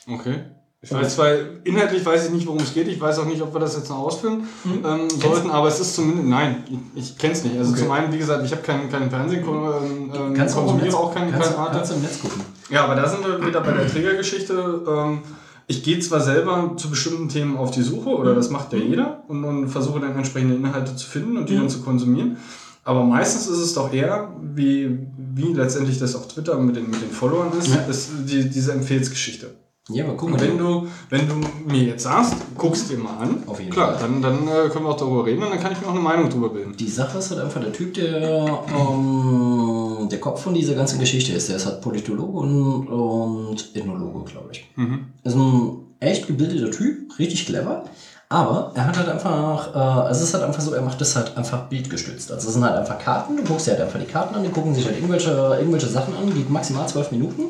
Okay. 0.08 0.44
Ich 0.84 0.92
weiß 0.92 1.14
zwar, 1.14 1.28
inhaltlich 1.64 2.04
weiß 2.04 2.26
ich 2.26 2.30
nicht, 2.32 2.46
worum 2.46 2.60
es 2.60 2.74
geht. 2.74 2.86
Ich 2.88 3.00
weiß 3.00 3.18
auch 3.18 3.24
nicht, 3.24 3.40
ob 3.42 3.52
wir 3.54 3.60
das 3.60 3.74
jetzt 3.76 3.88
noch 3.88 3.98
ausführen 3.98 4.44
Mhm. 4.64 4.84
ähm, 4.84 5.08
sollten, 5.10 5.50
aber 5.50 5.68
es 5.68 5.80
ist 5.80 5.94
zumindest, 5.94 6.28
nein, 6.28 6.62
ich, 6.94 7.02
ich 7.02 7.18
kenne 7.18 7.32
es 7.32 7.42
nicht. 7.42 7.56
Also 7.56 7.72
Okay. 7.72 7.80
zum 7.82 7.90
einen, 7.90 8.12
wie 8.12 8.18
gesagt, 8.18 8.44
ich 8.44 8.52
habe 8.52 8.62
keinen 8.62 8.90
kein 8.90 9.08
Fernsehen, 9.10 9.42
ähm, 9.44 10.12
ähm, 10.14 10.34
Kannst 10.34 10.54
auch, 10.56 10.60
konsumiere 10.60 10.86
Netz, 10.86 10.94
auch 10.94 11.14
keinen 11.14 11.32
kannst, 11.32 11.50
kein 11.50 11.58
Arte. 11.58 11.76
kannst 11.76 11.90
du 11.90 11.94
im 11.96 12.02
Netz 12.02 12.20
gucken. 12.20 12.42
Ja, 12.70 12.84
aber 12.84 12.94
da 12.96 13.08
sind 13.08 13.26
wir 13.26 13.46
wieder 13.46 13.60
bei 13.62 13.72
der 13.72 13.88
Trägergeschichte. 13.88 14.82
Ähm, 14.86 15.18
ich 15.66 15.82
gehe 15.82 15.98
zwar 16.00 16.20
selber 16.20 16.72
zu 16.76 16.90
bestimmten 16.90 17.28
Themen 17.30 17.56
auf 17.56 17.70
die 17.70 17.82
Suche, 17.82 18.10
oder 18.10 18.34
das 18.34 18.50
macht 18.50 18.72
ja 18.74 18.78
jeder, 18.78 19.22
und, 19.28 19.42
und 19.44 19.68
versuche 19.68 20.00
dann 20.00 20.14
entsprechende 20.14 20.54
Inhalte 20.56 20.94
zu 20.94 21.06
finden 21.08 21.38
und 21.38 21.48
die 21.48 21.54
Mhm. 21.54 21.60
dann 21.60 21.68
zu 21.70 21.80
konsumieren. 21.80 22.36
Aber 22.84 23.02
meistens 23.02 23.46
ist 23.46 23.58
es 23.60 23.72
doch 23.72 23.90
eher, 23.90 24.28
wie, 24.54 24.98
wie 25.34 25.54
letztendlich 25.54 25.98
das 25.98 26.14
auf 26.14 26.28
Twitter 26.28 26.58
mit 26.58 26.76
den, 26.76 26.90
mit 26.90 27.00
den 27.00 27.10
Followern 27.10 27.48
ist, 27.58 27.68
Ja. 27.68 27.80
ist 27.88 28.10
die, 28.28 28.50
diese 28.50 28.72
Empfehlsgeschichte. 28.72 29.46
Ja, 29.90 30.04
aber 30.04 30.16
guck 30.16 30.30
mal. 30.30 30.40
wenn 30.40 30.56
du, 30.56 30.86
wenn 31.10 31.28
du 31.28 31.34
mir 31.66 31.82
jetzt 31.82 32.04
sagst, 32.04 32.34
guckst 32.56 32.88
dir 32.90 32.96
mal 32.96 33.18
an, 33.18 33.42
Auf 33.46 33.60
jeden 33.60 33.70
klar, 33.70 33.98
Fall. 33.98 34.08
dann, 34.08 34.22
dann 34.22 34.48
äh, 34.48 34.70
können 34.70 34.86
wir 34.86 34.90
auch 34.90 34.96
darüber 34.96 35.26
reden 35.26 35.42
und 35.42 35.50
dann 35.50 35.60
kann 35.60 35.72
ich 35.72 35.80
mir 35.80 35.86
auch 35.86 35.92
eine 35.92 36.00
Meinung 36.00 36.30
drüber 36.30 36.48
bilden. 36.48 36.74
Die 36.78 36.88
Sache 36.88 37.18
ist 37.18 37.30
halt 37.30 37.40
einfach, 37.42 37.60
der 37.60 37.72
Typ, 37.72 37.92
der 37.92 38.62
ähm, 38.74 40.08
der 40.10 40.20
Kopf 40.20 40.42
von 40.42 40.54
dieser 40.54 40.74
ganzen 40.74 40.98
Geschichte 40.98 41.32
ist, 41.32 41.48
der 41.50 41.56
ist 41.56 41.66
halt 41.66 41.82
Politologe 41.82 42.38
und, 42.38 42.88
und 42.88 43.76
Ethnologe, 43.76 44.30
glaube 44.30 44.48
ich. 44.52 44.66
Mhm. 44.76 45.06
Ist 45.22 45.36
ein 45.36 45.76
echt 46.00 46.26
gebildeter 46.26 46.70
Typ, 46.70 47.18
richtig 47.18 47.44
clever. 47.46 47.84
Aber 48.28 48.72
er 48.74 48.86
hat 48.86 48.96
halt 48.96 49.08
einfach, 49.08 49.74
äh, 49.74 49.78
also 49.78 50.22
es 50.22 50.28
ist 50.28 50.34
halt 50.34 50.44
einfach 50.44 50.60
so, 50.60 50.72
er 50.72 50.82
macht 50.82 51.00
das 51.00 51.14
halt 51.14 51.36
einfach 51.36 51.68
bildgestützt. 51.68 52.32
Also 52.32 52.48
es 52.48 52.54
sind 52.54 52.64
halt 52.64 52.76
einfach 52.76 52.98
Karten, 52.98 53.36
du 53.36 53.44
guckst 53.44 53.66
dir 53.66 53.72
halt 53.72 53.82
einfach 53.82 54.00
die 54.00 54.06
Karten 54.06 54.34
an, 54.34 54.42
die 54.42 54.48
gucken 54.48 54.74
sich 54.74 54.86
halt 54.86 54.96
irgendwelche, 54.96 55.30
irgendwelche 55.30 55.86
Sachen 55.86 56.16
an, 56.16 56.32
geht 56.34 56.48
maximal 56.50 56.88
zwölf 56.88 57.10
Minuten, 57.12 57.42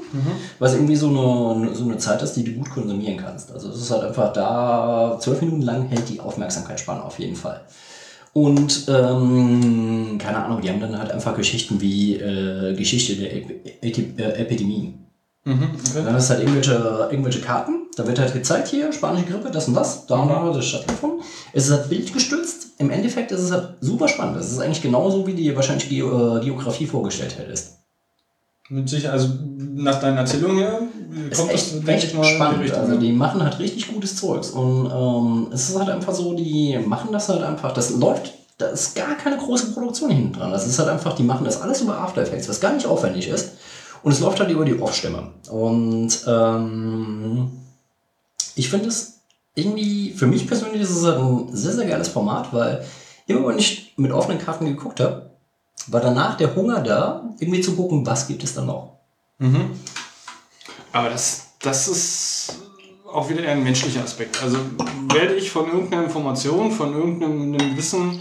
was 0.58 0.74
irgendwie 0.74 0.96
so 0.96 1.08
eine, 1.08 1.74
so 1.74 1.84
eine 1.84 1.96
Zeit 1.98 2.22
ist, 2.22 2.34
die 2.34 2.44
du 2.44 2.52
gut 2.52 2.70
konsumieren 2.70 3.16
kannst. 3.16 3.52
Also 3.52 3.70
es 3.70 3.76
ist 3.76 3.90
halt 3.90 4.02
einfach 4.04 4.32
da, 4.32 5.16
zwölf 5.20 5.40
Minuten 5.40 5.62
lang 5.62 5.86
hält 5.88 6.08
die 6.08 6.20
Aufmerksamkeitsspanne 6.20 7.02
auf 7.04 7.18
jeden 7.18 7.36
Fall. 7.36 7.60
Und 8.34 8.86
ähm, 8.88 10.18
keine 10.18 10.44
Ahnung, 10.44 10.60
die 10.60 10.68
haben 10.68 10.80
dann 10.80 10.98
halt 10.98 11.12
einfach 11.12 11.36
Geschichten 11.36 11.80
wie 11.80 12.16
äh, 12.16 12.74
Geschichte 12.74 13.14
der 13.14 13.32
Ep 13.36 13.64
Ep 13.80 14.18
Epidemien. 14.18 15.03
Mhm. 15.44 15.70
Okay. 15.74 16.02
Dann 16.04 16.14
hast 16.14 16.30
du 16.30 16.34
halt 16.34 16.42
irgendwelche, 16.42 17.08
irgendwelche 17.10 17.40
Karten, 17.40 17.86
da 17.96 18.06
wird 18.06 18.18
halt 18.18 18.32
gezeigt, 18.32 18.68
hier, 18.68 18.92
spanische 18.92 19.26
Grippe, 19.26 19.50
das 19.50 19.68
und 19.68 19.74
das, 19.74 20.06
da 20.06 20.16
und 20.16 20.28
da 20.28 20.42
hat 20.42 20.56
das 20.56 20.64
stattgefunden. 20.66 21.20
Es 21.52 21.66
ist 21.66 21.72
halt 21.72 21.88
bildgestützt. 21.90 22.68
Im 22.78 22.90
Endeffekt 22.90 23.30
ist 23.30 23.40
es 23.40 23.52
halt 23.52 23.74
super 23.80 24.08
spannend. 24.08 24.38
Es 24.38 24.50
ist 24.50 24.58
eigentlich 24.58 24.82
genauso, 24.82 25.26
wie 25.26 25.34
dir 25.34 25.54
wahrscheinlich 25.54 25.88
Geo 25.88 26.38
äh, 26.38 26.40
Geografie 26.40 26.86
vorgestellt 26.86 27.38
hättest. 27.38 27.78
Mit 28.70 28.88
Sicherheit, 28.88 29.20
also 29.20 29.28
nach 29.74 30.00
deinen 30.00 30.16
Erzählungen 30.16 30.56
her, 30.56 30.78
kommt 30.78 31.30
ist 31.30 31.40
das, 31.40 31.48
echt, 31.50 31.72
denke 31.74 31.92
echt 31.92 32.04
ich 32.04 32.14
mal, 32.14 32.22
die 32.22 32.34
spannend. 32.34 32.62
Richtung. 32.62 32.80
also 32.80 32.96
die 32.96 33.12
machen 33.12 33.42
halt 33.42 33.58
richtig 33.58 33.92
gutes 33.92 34.16
Zeugs. 34.16 34.50
Und 34.50 34.90
ähm, 34.90 35.48
es 35.52 35.68
ist 35.68 35.78
halt 35.78 35.90
einfach 35.90 36.14
so, 36.14 36.32
die 36.32 36.78
machen 36.78 37.12
das 37.12 37.28
halt 37.28 37.42
einfach, 37.42 37.72
das 37.72 37.90
läuft, 37.90 38.32
da 38.56 38.68
ist 38.68 38.96
gar 38.96 39.14
keine 39.16 39.36
große 39.36 39.72
Produktion 39.72 40.10
hinten 40.10 40.32
dran. 40.32 40.50
Das 40.50 40.66
ist 40.66 40.78
halt 40.78 40.88
einfach, 40.88 41.14
die 41.14 41.22
machen 41.22 41.44
das 41.44 41.60
alles 41.60 41.82
über 41.82 41.98
After 41.98 42.22
Effects, 42.22 42.48
was 42.48 42.60
gar 42.60 42.72
nicht 42.72 42.86
aufwendig 42.86 43.28
ist. 43.28 43.50
Und 44.04 44.12
es 44.12 44.20
läuft 44.20 44.38
halt 44.38 44.50
über 44.50 44.66
die 44.66 44.78
Off-Stimme. 44.78 45.32
Und 45.50 46.24
ähm, 46.26 47.50
ich 48.54 48.68
finde 48.68 48.88
es 48.88 49.20
irgendwie, 49.54 50.12
für 50.12 50.26
mich 50.26 50.46
persönlich 50.46 50.82
ist 50.82 50.90
es 50.90 51.04
halt 51.04 51.18
ein 51.18 51.48
sehr, 51.56 51.72
sehr 51.72 51.86
geiles 51.86 52.08
Format, 52.08 52.52
weil 52.52 52.84
immer 53.26 53.48
wenn 53.48 53.58
ich 53.58 53.94
mit 53.96 54.12
offenen 54.12 54.38
Karten 54.38 54.66
geguckt 54.66 55.00
habe, 55.00 55.30
war 55.86 56.02
danach 56.02 56.36
der 56.36 56.54
Hunger 56.54 56.82
da, 56.82 57.30
irgendwie 57.38 57.62
zu 57.62 57.74
gucken, 57.74 58.06
was 58.06 58.26
gibt 58.28 58.44
es 58.44 58.54
da 58.54 58.62
noch. 58.62 58.98
Mhm. 59.38 59.70
Aber 60.92 61.08
das, 61.08 61.54
das 61.60 61.88
ist 61.88 62.58
auch 63.10 63.30
wieder 63.30 63.42
eher 63.42 63.52
ein 63.52 63.64
menschlicher 63.64 64.02
Aspekt. 64.02 64.42
Also 64.42 64.58
werde 65.14 65.34
ich 65.34 65.50
von 65.50 65.66
irgendeiner 65.66 66.04
Information, 66.04 66.72
von 66.72 66.92
irgendeinem 66.92 67.74
Wissen 67.74 68.20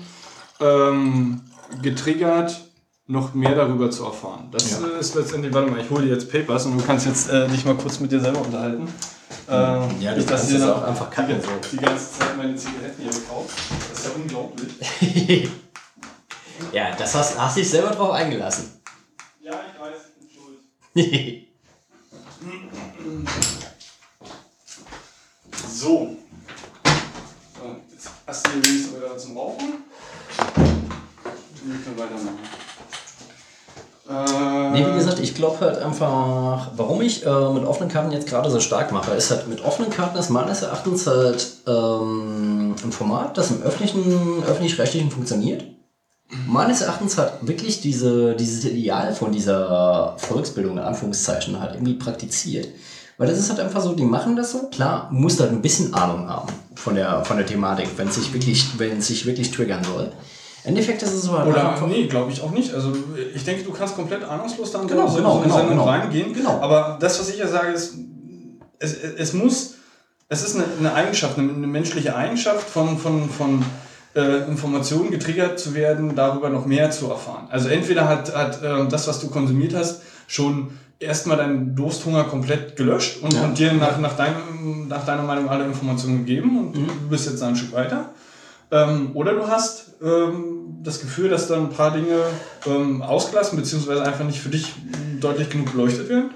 ähm, 0.61 1.41
getriggert, 1.81 2.72
noch 3.07 3.33
mehr 3.33 3.53
darüber 3.55 3.91
zu 3.91 4.05
erfahren. 4.05 4.47
Das 4.51 4.71
Ja. 4.71 4.87
äh, 4.87 4.99
ist 4.99 5.15
letztendlich, 5.15 5.53
warte 5.53 5.69
mal, 5.71 5.81
ich 5.81 5.89
hole 5.89 6.05
dir 6.05 6.13
jetzt 6.13 6.31
Papers 6.31 6.65
und 6.65 6.77
du 6.79 6.85
kannst 6.85 7.05
jetzt 7.05 7.29
äh, 7.29 7.47
dich 7.49 7.65
mal 7.65 7.75
kurz 7.75 7.99
mit 7.99 8.11
dir 8.11 8.19
selber 8.21 8.41
unterhalten. 8.41 8.87
Äh, 9.47 9.51
Ja, 9.99 10.15
du 10.15 10.25
kannst 10.25 10.49
dir 10.49 10.75
auch 10.75 10.83
einfach 10.83 11.09
kacken, 11.09 11.35
die, 11.39 11.45
so. 11.45 11.49
die 11.71 11.77
ganze 11.83 12.19
Zeit 12.19 12.37
meine 12.37 12.55
Zigaretten 12.55 13.01
hier 13.01 13.11
gekauft. 13.11 13.57
Das 13.89 13.99
ist 13.99 14.05
ja 14.05 14.11
unglaublich. 14.15 14.71
ja, 16.71 16.95
das 16.95 17.13
hast, 17.15 17.37
hast 17.37 17.57
dich 17.57 17.69
selber 17.69 17.89
drauf 17.89 18.11
eingelassen. 18.11 18.71
Ja, 19.41 19.51
ich 19.51 19.79
weiß, 19.81 19.97
ich 20.07 20.93
bin 20.93 21.03
schuld. 21.03 21.47
So. 25.67 26.15
so. 27.53 27.75
Jetzt 27.91 28.09
hast 28.25 28.47
du 28.47 28.51
hier 28.51 28.65
wenigstens 28.65 28.95
wieder 28.95 29.17
zum 29.17 29.37
Rauchen. 29.37 29.73
Wir 31.65 31.75
können 31.83 31.97
weitermachen. 31.97 32.39
Äh, 34.09 34.53
Nee, 34.73 34.85
wie 34.87 34.95
gesagt, 34.95 35.19
ich 35.19 35.35
glaube 35.35 35.59
halt 35.59 35.77
einfach, 35.77 36.71
warum 36.75 37.01
ich 37.01 37.23
äh, 37.25 37.49
mit 37.53 37.63
offenen 37.63 37.89
Karten 37.89 38.11
jetzt 38.11 38.27
gerade 38.27 38.49
so 38.49 38.59
stark 38.59 38.91
mache, 38.91 39.11
ist 39.11 39.29
halt 39.29 39.47
mit 39.47 39.63
offenen 39.63 39.91
Karten 39.91 40.17
ist 40.17 40.29
meines 40.31 40.63
Erachtens 40.63 41.05
halt 41.05 41.45
ähm, 41.67 42.73
ein 42.83 42.91
Format, 42.91 43.37
das 43.37 43.51
im 43.51 43.61
öffentlichen, 43.61 44.43
öffentlich-rechtlichen 44.47 45.11
funktioniert. 45.11 45.63
Meines 46.47 46.81
Erachtens 46.81 47.19
hat 47.19 47.45
wirklich 47.47 47.81
diese, 47.81 48.35
dieses 48.35 48.65
Ideal 48.65 49.13
von 49.13 49.31
dieser 49.31 50.15
Volksbildung 50.17 50.77
in 50.77 50.83
Anführungszeichen 50.83 51.59
halt 51.59 51.75
irgendwie 51.75 51.93
praktiziert. 51.93 52.69
Weil 53.19 53.27
das 53.27 53.37
ist 53.37 53.49
halt 53.49 53.59
einfach 53.59 53.81
so, 53.81 53.93
die 53.93 54.05
machen 54.05 54.35
das 54.35 54.53
so, 54.53 54.69
klar, 54.69 55.09
musst 55.11 55.39
halt 55.39 55.51
ein 55.51 55.61
bisschen 55.61 55.93
Ahnung 55.93 56.27
haben 56.27 56.51
von 56.73 56.95
der, 56.95 57.23
von 57.23 57.37
der 57.37 57.45
Thematik, 57.45 57.89
wenn 57.97 58.07
es 58.07 58.15
sich 58.15 58.33
wenn 58.79 58.97
es 58.97 59.07
sich 59.07 59.27
wirklich 59.27 59.51
triggern 59.51 59.83
soll. 59.83 60.11
Endeffekt 60.65 61.03
ist 61.03 61.13
es 61.13 61.23
so 61.23 61.31
Oder, 61.33 61.75
nee, 61.87 62.07
glaube 62.07 62.31
ich 62.31 62.41
auch 62.41 62.51
nicht. 62.51 62.73
Also 62.73 62.93
ich 63.35 63.43
denke, 63.43 63.63
du 63.63 63.71
kannst 63.71 63.95
komplett 63.95 64.23
ahnungslos 64.23 64.71
dann 64.71 64.87
Genau, 64.87 65.07
so, 65.07 65.17
genau, 65.17 65.37
so 65.37 65.43
in 65.43 65.49
genau, 65.49 65.67
genau. 65.67 65.83
reingehen. 65.85 66.33
Genau. 66.33 66.59
Aber 66.61 66.97
das, 66.99 67.19
was 67.19 67.29
ich 67.29 67.37
ja 67.37 67.47
sage, 67.47 67.71
ist, 67.73 67.95
es, 68.79 68.93
es 69.17 69.33
muss, 69.33 69.75
es 70.29 70.43
ist 70.43 70.55
eine, 70.55 70.65
eine 70.79 70.93
Eigenschaft, 70.93 71.37
eine, 71.37 71.51
eine 71.53 71.67
menschliche 71.67 72.15
Eigenschaft 72.15 72.69
von, 72.69 72.97
von, 72.97 73.29
von 73.29 73.63
äh, 74.15 74.47
Informationen 74.47 75.11
getriggert 75.11 75.59
zu 75.59 75.73
werden, 75.73 76.15
darüber 76.15 76.49
noch 76.49 76.65
mehr 76.65 76.91
zu 76.91 77.09
erfahren. 77.09 77.47
Also 77.49 77.67
entweder 77.69 78.07
hat, 78.07 78.33
hat 78.35 78.63
äh, 78.63 78.87
das, 78.87 79.07
was 79.07 79.19
du 79.19 79.29
konsumiert 79.29 79.73
hast, 79.75 80.01
schon 80.27 80.71
erstmal 80.99 81.35
deinen 81.37 81.75
Dursthunger 81.75 82.23
komplett 82.23 82.77
gelöscht 82.77 83.21
und, 83.21 83.33
Ja. 83.33 83.43
und 83.43 83.57
dir 83.59 83.73
nach, 83.73 83.99
nach, 83.99 84.15
deinem, 84.15 84.87
nach 84.87 85.05
deiner 85.05 85.23
Meinung 85.23 85.49
alle 85.49 85.65
Informationen 85.65 86.19
gegeben 86.25 86.57
und 86.57 86.77
Mhm. 86.77 86.87
du 86.87 87.09
bist 87.09 87.29
jetzt 87.29 87.43
ein 87.43 87.55
Stück 87.55 87.73
weiter. 87.73 88.11
Ähm, 88.73 89.11
oder 89.13 89.33
du 89.33 89.47
hast 89.47 89.93
ähm, 90.01 90.79
das 90.81 90.99
Gefühl, 90.99 91.29
dass 91.29 91.47
dann 91.47 91.67
ein 91.67 91.69
paar 91.69 91.91
Dinge 91.91 92.23
ähm, 92.65 93.03
ausgelassen 93.03 93.55
bzw. 93.55 93.99
einfach 93.99 94.25
nicht 94.25 94.39
für 94.39 94.49
dich 94.49 94.73
deutlich 95.19 95.51
genug 95.51 95.71
beleuchtet 95.73 96.09
werden. 96.09 96.31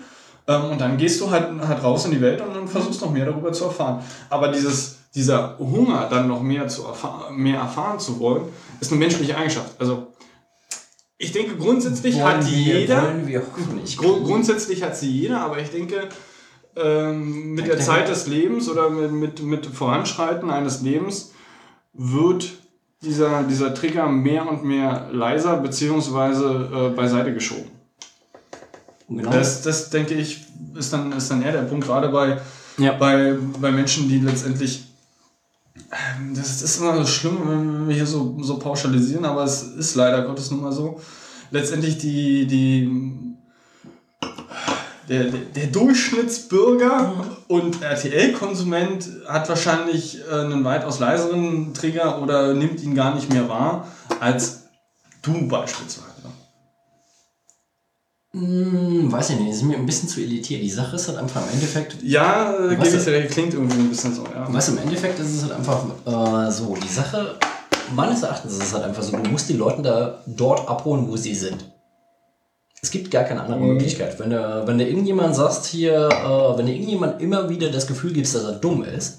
Ähm, 0.47 0.65
und 0.65 0.80
dann 0.80 0.97
gehst 0.97 1.19
du 1.19 1.31
halt, 1.31 1.47
halt 1.68 1.84
raus 1.84 2.05
in 2.05 2.11
die 2.11 2.22
Welt 2.22 2.39
und 2.41 2.55
dann 2.55 2.68
versuchst 2.68 3.01
noch 3.01 3.11
mehr 3.11 3.26
darüber 3.26 3.51
zu 3.51 3.64
erfahren. 3.64 4.03
Aber 4.30 4.49
dieses, 4.49 4.99
dieser 5.15 5.57
Hunger, 5.57 6.07
dann 6.11 6.27
noch 6.27 6.43
mehr, 6.43 6.68
zu 6.68 6.85
erfahren, 6.85 7.35
mehr 7.35 7.59
erfahren 7.59 7.99
zu 7.99 8.19
wollen, 8.19 8.43
ist 8.80 8.91
eine 8.91 8.99
menschliche 8.99 9.35
Eigenschaft. 9.35 9.72
Also 9.80 10.14
ich 11.18 11.31
denke, 11.31 11.57
grundsätzlich 11.57 12.22
hat 12.22 12.47
die 12.47 12.65
wir, 12.65 12.80
jeder. 12.81 13.01
Wollen. 13.01 13.84
Grund, 13.97 14.26
grundsätzlich 14.26 14.84
hat 14.84 14.95
sie 14.95 15.09
jeder, 15.09 15.41
aber 15.41 15.57
ich 15.57 15.72
denke, 15.72 16.07
ähm, 16.76 17.53
mit 17.55 17.65
der 17.65 17.80
Zeit 17.80 18.07
des 18.07 18.27
Lebens 18.27 18.69
oder 18.69 18.91
mit, 18.91 19.11
mit, 19.11 19.41
mit 19.41 19.65
Voranschreiten 19.65 20.51
eines 20.51 20.81
Lebens 20.84 21.31
wird 21.93 22.49
dieser, 23.01 23.43
dieser 23.43 23.73
Trigger 23.73 24.07
mehr 24.07 24.47
und 24.49 24.64
mehr 24.64 25.09
leiser 25.11 25.57
beziehungsweise 25.57 26.69
äh, 26.73 26.95
beiseite 26.95 27.34
geschoben. 27.34 27.69
Genau. 29.09 29.31
Das, 29.31 29.61
das 29.61 29.89
denke 29.89 30.15
ich, 30.15 30.45
ist 30.76 30.91
dann, 30.91 31.11
ist 31.14 31.30
dann 31.31 31.41
eher 31.41 31.53
der 31.53 31.61
Punkt, 31.61 31.85
gerade 31.85 32.09
bei, 32.09 32.39
Ja. 32.77 32.93
bei, 32.93 33.35
bei 33.59 33.72
Menschen, 33.72 34.09
die 34.09 34.19
letztendlich. 34.19 34.84
ähm, 35.76 36.34
Das 36.35 36.61
ist 36.61 36.80
immer 36.81 36.97
so 36.97 37.05
schlimm, 37.05 37.38
wenn 37.45 37.88
wir 37.88 37.95
hier 37.95 38.05
so, 38.05 38.38
so 38.41 38.57
pauschalisieren, 38.59 39.26
aber 39.26 39.43
es 39.43 39.64
ist 39.64 39.95
leider 39.95 40.23
Gottes 40.23 40.51
nun 40.51 40.61
mal 40.61 40.72
so. 40.73 40.99
Letztendlich 41.51 41.97
die, 41.97 42.45
die, 42.47 43.36
der, 45.10 45.26
der, 45.26 45.68
Durchschnittsbürger 45.68 47.14
und 47.48 47.82
RTL-Konsument 47.82 49.08
hat 49.28 49.48
wahrscheinlich 49.48 50.20
äh, 50.30 50.34
einen 50.34 50.64
weitaus 50.64 51.00
leiseren 51.00 51.74
Trigger 51.74 52.22
oder 52.22 52.54
nimmt 52.54 52.82
ihn 52.82 52.94
gar 52.96 53.16
nicht 53.16 53.32
mehr 53.32 53.48
wahr 53.48 53.88
als 54.20 54.64
du 55.22 55.48
beispielsweise. 55.48 56.08
Hm, 58.32 59.12
weiß 59.12 59.32
ich 59.32 59.38
nicht, 59.38 59.50
das 59.50 59.58
ist 59.58 59.64
mir 59.64 59.78
ein 59.78 59.86
bisschen 59.86 60.10
zu 60.10 60.22
elitär. 60.22 60.60
Die 60.60 60.70
Sache 60.70 60.96
ist 60.96 61.08
halt 61.08 61.18
einfach 61.18 61.42
im 61.44 61.54
Endeffekt. 61.54 61.98
Ja, 62.04 62.54
Was 62.78 62.94
ich 62.94 63.08
recht, 63.08 63.32
klingt 63.32 63.54
irgendwie 63.54 63.78
ein 63.78 63.90
bisschen 63.90 64.14
so, 64.14 64.26
ja. 64.26 64.52
Weißt 64.54 64.68
du, 64.68 64.74
im 64.74 64.80
Endeffekt 64.80 65.20
ist 65.20 65.34
es 65.34 65.44
halt 65.44 65.54
einfach 65.54 65.86
äh, 66.06 66.52
so, 66.52 66.76
die 66.76 66.88
Sache, 66.88 67.36
meines 67.96 68.24
Erachtens 68.24 68.54
ist 68.54 68.64
es 68.64 68.74
halt 68.74 68.84
einfach 68.84 69.02
so, 69.02 69.16
du 69.16 69.30
musst 69.30 69.50
die 69.50 69.54
Leute 69.54 69.82
da 69.82 70.22
dort 70.28 70.68
abholen, 70.68 71.08
wo 71.08 71.16
sie 71.16 71.34
sind. 71.34 71.66
Es 72.82 72.91
gibt 72.91 73.10
gar 73.12 73.24
keine 73.24 73.41
andere 73.41 73.60
Mhm. 73.60 73.68
Möglichkeit. 73.70 74.20
Wenn 74.20 74.30
du, 74.30 74.64
wenn 74.66 74.78
du 74.78 74.86
irgendjemand 74.86 75.36
sagst 75.36 75.66
hier, 75.66 76.08
äh, 76.10 76.58
wenn 76.58 76.66
du 76.68 76.72
irgendjemand 76.72 77.22
immer 77.22 77.49
wieder 77.49 77.70
das 77.70 77.88
Gefühl 77.88 78.14
gibst, 78.14 78.36
dass 78.36 78.44
er 78.44 78.54
dumm 78.54 78.84
ist, 78.84 79.18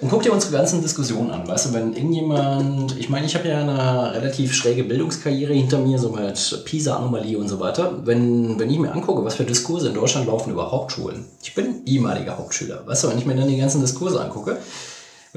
und 0.00 0.10
guck 0.10 0.22
dir 0.22 0.32
unsere 0.32 0.52
ganzen 0.52 0.80
Diskussionen 0.80 1.32
an, 1.32 1.48
weißt 1.48 1.66
du, 1.66 1.74
wenn 1.74 1.92
irgendjemand, 1.92 2.96
ich 2.96 3.08
meine, 3.08 3.26
ich 3.26 3.34
habe 3.34 3.48
ja 3.48 3.58
eine 3.58 4.12
relativ 4.14 4.54
schräge 4.54 4.84
Bildungskarriere 4.84 5.52
hinter 5.52 5.78
mir, 5.78 5.98
so 5.98 6.10
mit 6.10 6.62
PISA-Anomalie 6.66 7.36
und 7.36 7.48
so 7.48 7.58
weiter. 7.58 7.98
Wenn, 8.04 8.60
wenn 8.60 8.70
ich 8.70 8.78
mir 8.78 8.92
angucke, 8.92 9.24
was 9.24 9.34
für 9.34 9.42
Diskurse 9.42 9.88
in 9.88 9.94
Deutschland 9.94 10.28
laufen 10.28 10.52
über 10.52 10.70
Hauptschulen, 10.70 11.24
ich 11.42 11.52
bin 11.52 11.82
ehemaliger 11.84 12.38
Hauptschüler, 12.38 12.86
weißt 12.86 13.02
du, 13.04 13.08
wenn 13.10 13.18
ich 13.18 13.26
mir 13.26 13.34
dann 13.34 13.48
die 13.48 13.56
ganzen 13.58 13.80
Diskurse 13.80 14.20
angucke, 14.20 14.58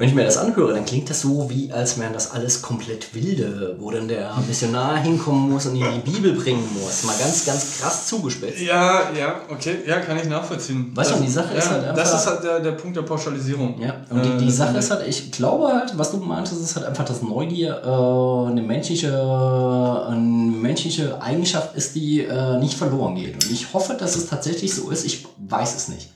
wenn 0.02 0.08
ich 0.08 0.14
mir 0.16 0.24
das 0.24 0.36
anhöre, 0.36 0.74
dann 0.74 0.84
klingt 0.84 1.08
das 1.10 1.20
so, 1.20 1.48
wie 1.48 1.70
als 1.70 1.96
wären 1.96 2.12
das 2.12 2.32
alles 2.32 2.60
komplett 2.60 3.14
wilde, 3.14 3.76
wo 3.78 3.88
dann 3.92 4.08
der 4.08 4.32
Missionar 4.48 4.96
hinkommen 5.00 5.48
muss 5.52 5.66
und 5.66 5.76
ihn 5.76 5.86
die 6.04 6.10
Bibel 6.10 6.32
bringen 6.32 6.68
muss. 6.74 7.04
Mal 7.04 7.14
ganz, 7.20 7.46
ganz 7.46 7.78
krass 7.78 8.08
zugespitzt. 8.08 8.60
Ja, 8.62 9.10
ja, 9.16 9.36
okay, 9.48 9.76
ja, 9.86 10.00
kann 10.00 10.16
ich 10.18 10.24
nachvollziehen. 10.24 10.90
Weißt 10.92 11.10
du, 11.10 11.14
das, 11.14 11.22
die 11.24 11.30
Sache 11.30 11.54
ist 11.54 11.66
ja, 11.66 11.70
halt 11.70 11.96
Das 11.96 12.12
einfach- 12.12 12.18
ist 12.18 12.26
halt 12.26 12.42
der, 12.42 12.58
der 12.58 12.72
Punkt 12.72 12.96
der 12.96 13.02
Pauschalisierung. 13.02 13.80
Ja, 13.80 13.94
und 14.10 14.24
die, 14.24 14.30
Äh, 14.30 14.38
die 14.38 14.46
das 14.46 14.56
Sache 14.56 14.76
ist 14.76 14.90
halt, 14.90 15.06
ich 15.06 15.30
glaube 15.30 15.68
halt, 15.68 15.96
was 15.96 16.10
du 16.10 16.16
meintest, 16.16 16.60
ist 16.60 16.74
halt 16.74 16.86
einfach, 16.86 17.04
dass 17.04 17.22
Neugier 17.22 17.80
äh, 17.84 18.50
eine, 18.50 18.60
menschliche, 18.60 19.12
eine 19.12 20.18
menschliche 20.20 21.22
Eigenschaft 21.22 21.76
ist, 21.76 21.94
die 21.94 22.22
äh, 22.24 22.58
nicht 22.58 22.74
verloren 22.74 23.14
geht. 23.14 23.34
Und 23.34 23.52
ich 23.52 23.72
hoffe, 23.72 23.94
dass 23.94 24.16
es 24.16 24.26
tatsächlich 24.26 24.74
so 24.74 24.90
ist. 24.90 25.04
Ich 25.04 25.24
weiß 25.38 25.76
es 25.76 25.86
nicht. 25.86 26.10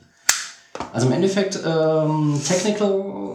Also 0.92 1.06
im 1.06 1.12
Endeffekt, 1.12 1.58
ähm, 1.66 2.38
technical, 2.46 3.25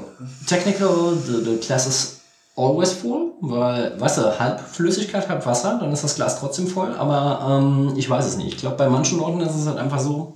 technical, 0.47 1.15
the, 1.15 1.43
the 1.43 1.57
class 1.57 1.87
is 1.87 2.21
always 2.55 2.91
full, 2.91 3.33
weil, 3.41 3.99
weißt 3.99 4.17
du, 4.17 4.39
halb 4.39 4.59
Flüssigkeit, 4.59 5.27
halb 5.29 5.45
Wasser, 5.45 5.77
dann 5.79 5.91
ist 5.91 6.03
das 6.03 6.15
Glas 6.15 6.39
trotzdem 6.39 6.67
voll, 6.67 6.93
aber 6.95 7.59
ähm, 7.59 7.93
ich 7.95 8.09
weiß 8.09 8.25
es 8.25 8.37
nicht. 8.37 8.53
Ich 8.53 8.57
glaube, 8.57 8.75
bei 8.77 8.89
manchen 8.89 9.19
Leuten 9.19 9.41
ist 9.41 9.55
es 9.55 9.67
halt 9.67 9.77
einfach 9.77 9.99
so, 9.99 10.35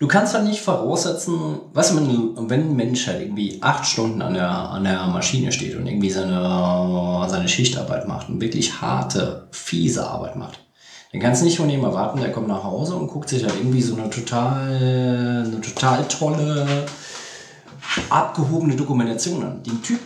Du 0.00 0.08
kannst 0.08 0.34
halt 0.34 0.44
nicht 0.44 0.60
voraussetzen, 0.60 1.60
weißt 1.72 1.92
du, 1.92 1.96
wenn, 1.96 2.50
wenn 2.50 2.60
ein 2.60 2.76
Mensch 2.76 3.06
halt 3.06 3.22
irgendwie 3.22 3.58
acht 3.62 3.86
Stunden 3.86 4.22
an 4.22 4.34
der, 4.34 4.50
an 4.50 4.82
der 4.82 5.06
Maschine 5.06 5.52
steht 5.52 5.76
und 5.76 5.86
irgendwie 5.86 6.10
seine, 6.10 7.24
seine 7.28 7.48
Schichtarbeit 7.48 8.08
macht 8.08 8.28
und 8.28 8.40
wirklich 8.40 8.82
harte, 8.82 9.46
fiese 9.52 10.06
Arbeit 10.06 10.34
macht, 10.34 10.58
dann 11.12 11.22
kannst 11.22 11.40
du 11.40 11.46
nicht 11.46 11.56
von 11.56 11.70
ihm 11.70 11.84
erwarten, 11.84 12.20
der 12.20 12.32
kommt 12.32 12.48
nach 12.48 12.64
Hause 12.64 12.96
und 12.96 13.06
guckt 13.06 13.28
sich 13.28 13.44
halt 13.44 13.54
irgendwie 13.56 13.80
so 13.80 13.94
eine 13.94 14.10
total, 14.10 15.44
eine 15.46 15.60
total 15.60 16.06
tolle, 16.08 16.66
abgehobene 18.10 18.76
Dokumentation 18.76 19.42
an. 19.42 19.62
Den 19.62 19.82
Typ 19.82 19.98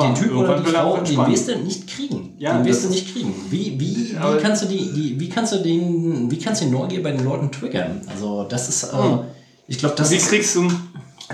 den 0.00 0.14
Typ 0.14 0.36
oder 0.36 0.60
die 0.60 0.70
Frau, 0.70 0.96
den 0.98 1.26
wirst 1.26 1.48
du 1.48 1.56
nicht 1.58 1.88
kriegen. 1.88 2.34
Ja, 2.38 2.56
den 2.56 2.64
wirst 2.66 2.84
du 2.84 2.90
nicht 2.90 3.12
kriegen. 3.12 3.34
Wie, 3.50 3.78
wie, 3.80 4.16
wie 4.16 4.40
kannst 4.40 4.62
du 4.62 4.66
die, 4.66 4.92
die, 4.92 5.18
wie 5.18 5.28
kannst 5.28 5.52
du 5.52 5.58
den, 5.58 6.30
wie 6.30 6.38
kannst 6.38 6.62
du 6.62 6.66
die 6.66 6.70
Neugier 6.70 7.02
bei 7.02 7.10
den 7.10 7.24
Leuten 7.24 7.50
triggern? 7.50 8.00
Also 8.08 8.44
das 8.44 8.68
ist, 8.68 8.84
äh, 8.84 8.96
Hm. 8.96 9.20
ich 9.66 9.78
glaube, 9.78 9.96
das 9.96 10.10
Wie 10.10 10.16
ist, 10.16 10.28
kriegst 10.28 10.54
du, 10.54 10.68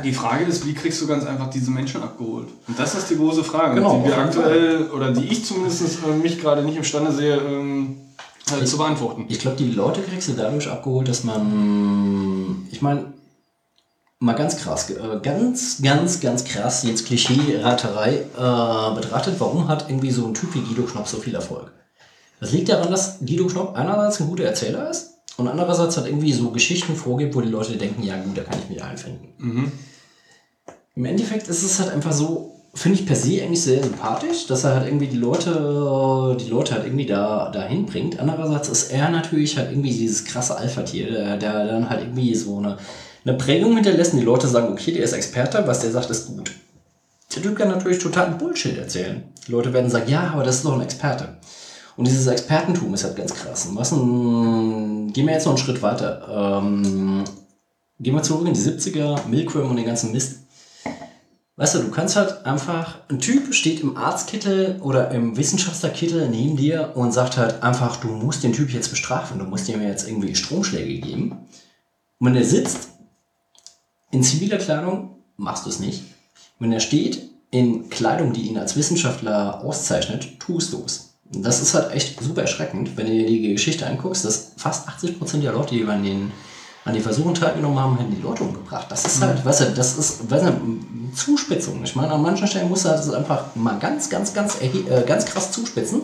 die 0.03 0.13
Frage 0.13 0.45
ist, 0.45 0.67
wie 0.67 0.73
kriegst 0.73 1.01
du 1.03 1.07
ganz 1.07 1.25
einfach 1.27 1.51
diese 1.51 1.71
Menschen 1.71 2.03
abgeholt? 2.03 2.49
Und 2.67 2.79
das 2.79 2.95
ist 2.95 3.11
die 3.11 3.17
große 3.17 3.45
Frage, 3.45 3.77
Genau, 3.77 3.99
die 4.01 4.09
wir 4.09 4.17
aktuell, 4.17 4.91
oder 4.91 5.13
die 5.13 5.25
ich 5.27 5.45
zumindest 5.45 5.83
äh, 5.83 6.17
mich 6.17 6.41
gerade 6.41 6.63
nicht 6.63 6.77
imstande 6.77 7.13
sehe, 7.13 7.37
ähm, 7.37 7.97
äh, 8.59 8.65
zu 8.65 8.79
beantworten. 8.79 9.27
ich 9.29 9.39
glaube, 9.39 9.57
die 9.59 9.71
Leute 9.71 10.01
kriegst 10.01 10.29
du 10.29 10.33
dadurch 10.33 10.69
abgeholt, 10.69 11.09
dass 11.09 11.25
man, 11.25 12.67
ich 12.71 12.81
meine, 12.81 13.05
mal 14.25 14.33
ganz 14.33 14.57
krass, 14.57 14.91
äh, 14.91 15.21
ganz, 15.23 15.83
ganz, 15.83 16.21
ganz 16.21 16.45
krass 16.45 16.83
jetzt 16.83 17.07
Klischee-Raterei 17.07 18.15
äh, 18.15 18.95
betrachtet, 18.95 19.35
warum 19.39 19.69
hat 19.69 19.89
irgendwie 19.89 20.11
so 20.11 20.27
ein 20.27 20.35
Typ 20.35 20.55
wie 20.55 20.61
Guido 20.61 20.83
Knopp 20.83 21.07
so 21.07 21.19
viel 21.19 21.35
Erfolg? 21.35 21.71
Das 22.41 22.53
liegt 22.53 22.69
daran, 22.69 22.91
dass 22.91 23.19
Guido 23.21 23.47
Knopp 23.47 23.77
einerseits 23.77 24.21
ein 24.21 24.29
guter 24.29 24.45
Erzähler 24.45 24.91
ist 24.91 25.19
und 25.37 25.47
andererseits 25.47 25.97
hat 25.97 26.07
irgendwie 26.07 26.33
so 26.33 26.51
Geschichten 26.51 26.97
vorgibt, 26.97 27.35
wo 27.35 27.43
die 27.43 27.51
Leute 27.51 27.77
denken, 27.77 28.03
ja 28.03 28.17
gut, 28.17 28.37
da 28.37 28.43
kann 28.43 28.59
ich 28.63 28.71
mich 28.71 28.83
einfinden. 28.83 29.29
Im 30.97 31.05
Endeffekt 31.05 31.49
ist 31.49 31.63
es 31.63 31.79
halt 31.79 31.93
einfach 31.93 32.13
so, 32.13 32.63
finde 32.73 33.01
ich 33.01 33.07
per 33.07 33.17
se 33.17 33.43
eigentlich 33.43 33.63
sehr 33.63 33.83
sympathisch, 33.83 34.47
dass 34.47 34.65
er 34.65 34.75
halt 34.75 34.87
irgendwie 34.87 35.09
die 35.09 35.17
Leute, 35.17 36.37
die 36.41 36.49
Leute 36.49 36.75
halt 36.75 36.85
irgendwie 36.85 37.07
da 37.07 37.51
dahin 37.51 37.85
bringt. 37.85 38.19
Andererseits 38.19 38.69
ist 38.69 38.91
er 38.91 39.11
natürlich 39.11 39.57
halt 39.59 39.71
irgendwie 39.71 39.93
dieses 39.93 40.25
krasse 40.25 40.57
Alpha-Tier, 40.57 41.11
der, 41.11 41.37
der 41.37 41.67
dann 41.67 41.91
halt 41.91 42.03
irgendwie 42.03 42.35
so 42.35 42.59
eine, 42.59 42.79
eine 43.25 43.37
Prägung 43.37 43.75
hinterlässt 43.75 44.13
und 44.13 44.21
die 44.21 44.25
Leute 44.25 44.49
sagen, 44.49 44.73
okay, 44.73 44.93
der 44.93 45.05
ist 45.05 45.13
Experte, 45.13 45.67
was 45.67 45.81
der 45.81 45.91
sagt, 45.91 46.11
ist 46.11 46.27
gut. 46.27 46.53
Der 47.35 47.43
Typ 47.43 47.57
kann 47.57 47.69
natürlich 47.69 47.99
totalen 47.99 48.39
Bullshit 48.39 48.79
erzählen. 48.79 49.23
Die 49.47 49.53
Leute 49.53 49.73
werden 49.73 49.91
sagen, 49.91 50.11
ja, 50.11 50.31
aber 50.33 50.45
das 50.45 50.57
ist 50.57 50.65
doch 50.65 50.75
ein 50.75 50.83
Experte. 50.83 51.37
Und 51.97 52.07
dieses 52.07 52.27
Expertentum 52.27 52.93
ist 52.95 53.05
halt 53.05 53.17
ganz 53.17 53.35
krass. 53.35 53.67
Und 53.67 53.77
was 53.77 53.93
ein, 53.93 55.13
gehen 55.13 55.27
wir 55.27 55.35
jetzt 55.35 55.47
noch 55.47 55.53
einen 55.53 55.59
Schritt 55.59 55.83
weiter. 55.83 56.61
Ähm, 56.63 57.25
gehen 58.01 58.15
wir 58.15 58.23
zurück 58.23 58.47
in 58.47 58.55
die 58.55 58.61
70er, 58.61 59.27
Milkworm 59.27 59.71
und 59.71 59.77
den 59.77 59.87
ganzen 59.87 60.13
Mist. 60.13 60.41
Weißt 61.57 61.77
du, 61.77 61.79
du 61.81 61.91
kannst 61.91 62.17
halt 62.17 62.45
einfach, 62.47 62.99
ein 63.09 63.21
Typ 63.21 63.55
steht 63.55 63.81
im 63.81 63.97
Arztkittel 63.97 64.81
oder 64.83 65.13
im 65.13 65.37
Wissenschaftlerkittel 65.37 66.29
neben 66.29 66.57
dir 66.57 66.93
und 66.97 67.13
sagt 67.13 67.37
halt 67.37 67.63
einfach, 67.63 67.97
du 67.97 68.09
musst 68.09 68.43
den 68.43 68.53
Typ 68.53 68.71
jetzt 68.73 68.91
bestrafen, 68.91 69.39
du 69.39 69.45
musst 69.45 69.69
ihm 69.69 69.81
jetzt 69.81 70.09
irgendwie 70.09 70.35
Stromschläge 70.35 71.01
geben. 71.01 71.47
Und 72.19 72.27
wenn 72.27 72.35
er 72.35 72.45
sitzt, 72.45 72.89
in 74.15 74.23
ziviler 74.23 74.59
Kleidung, 74.59 75.17
machst 75.37 75.67
du 75.67 75.71
es 75.71 75.81
nicht. 75.81 76.05
Wenn 76.59 76.73
er 76.73 76.81
steht, 76.81 77.21
in 77.51 77.91
Kleidung, 77.91 78.33
die 78.33 78.49
ihn 78.49 78.59
als 78.59 78.77
Wissenschaftler 78.77 79.63
auszeichnet, 79.65 80.41
tust 80.41 80.73
du 80.73 80.83
es. 80.87 81.15
Das 81.33 81.61
ist 81.61 81.75
halt 81.75 81.93
echt 81.93 82.21
super 82.23 82.43
erschreckend, 82.43 82.97
wenn 82.97 83.07
du 83.07 83.13
dir 83.13 83.27
die 83.27 83.53
Geschichte 83.53 83.87
anguckst, 83.87 84.25
dass 84.25 84.53
fast 84.57 84.89
80% 84.89 85.41
der 85.41 85.53
Leute, 85.53 85.75
die 85.75 85.85
an 85.85 86.03
den, 86.03 86.33
an 86.85 86.95
den 86.95 87.03
Versuchen 87.03 87.35
teilgenommen 87.35 87.79
haben, 87.79 87.99
hätten 87.99 88.15
die 88.15 88.23
Leute 88.23 88.45
umgebracht. 88.45 88.87
Das 88.89 89.05
ist 89.05 89.21
halt, 89.21 89.45
weißt 89.45 89.61
du, 89.63 89.65
das 89.75 89.99
ist 89.99 90.31
weißt 90.31 90.47
du, 90.47 90.53
Zuspitzung. 91.15 91.83
Ich 91.83 91.97
meine, 91.97 92.13
an 92.13 92.23
manchen 92.23 92.47
Stellen 92.47 92.69
musst 92.69 92.85
du 92.85 92.91
halt 92.91 92.99
das 93.01 93.11
einfach 93.11 93.55
mal 93.57 93.79
ganz, 93.79 94.11
ganz, 94.11 94.33
ganz, 94.33 94.59
äh, 94.61 95.03
ganz 95.07 95.25
krass 95.25 95.51
zuspitzen 95.51 96.03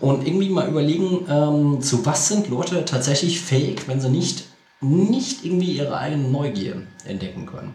und 0.00 0.26
irgendwie 0.26 0.50
mal 0.50 0.68
überlegen, 0.68 1.26
ähm, 1.28 1.80
zu 1.80 2.04
was 2.06 2.28
sind 2.28 2.48
Leute 2.48 2.84
tatsächlich 2.84 3.40
fähig, 3.40 3.88
wenn 3.88 4.00
sie 4.00 4.10
nicht, 4.10 4.44
nicht 4.82 5.44
irgendwie 5.44 5.72
ihre 5.72 5.96
eigene 5.96 6.28
Neugier 6.28 6.82
entdecken 7.04 7.46
können. 7.46 7.74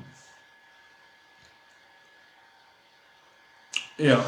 Ja. 3.98 4.24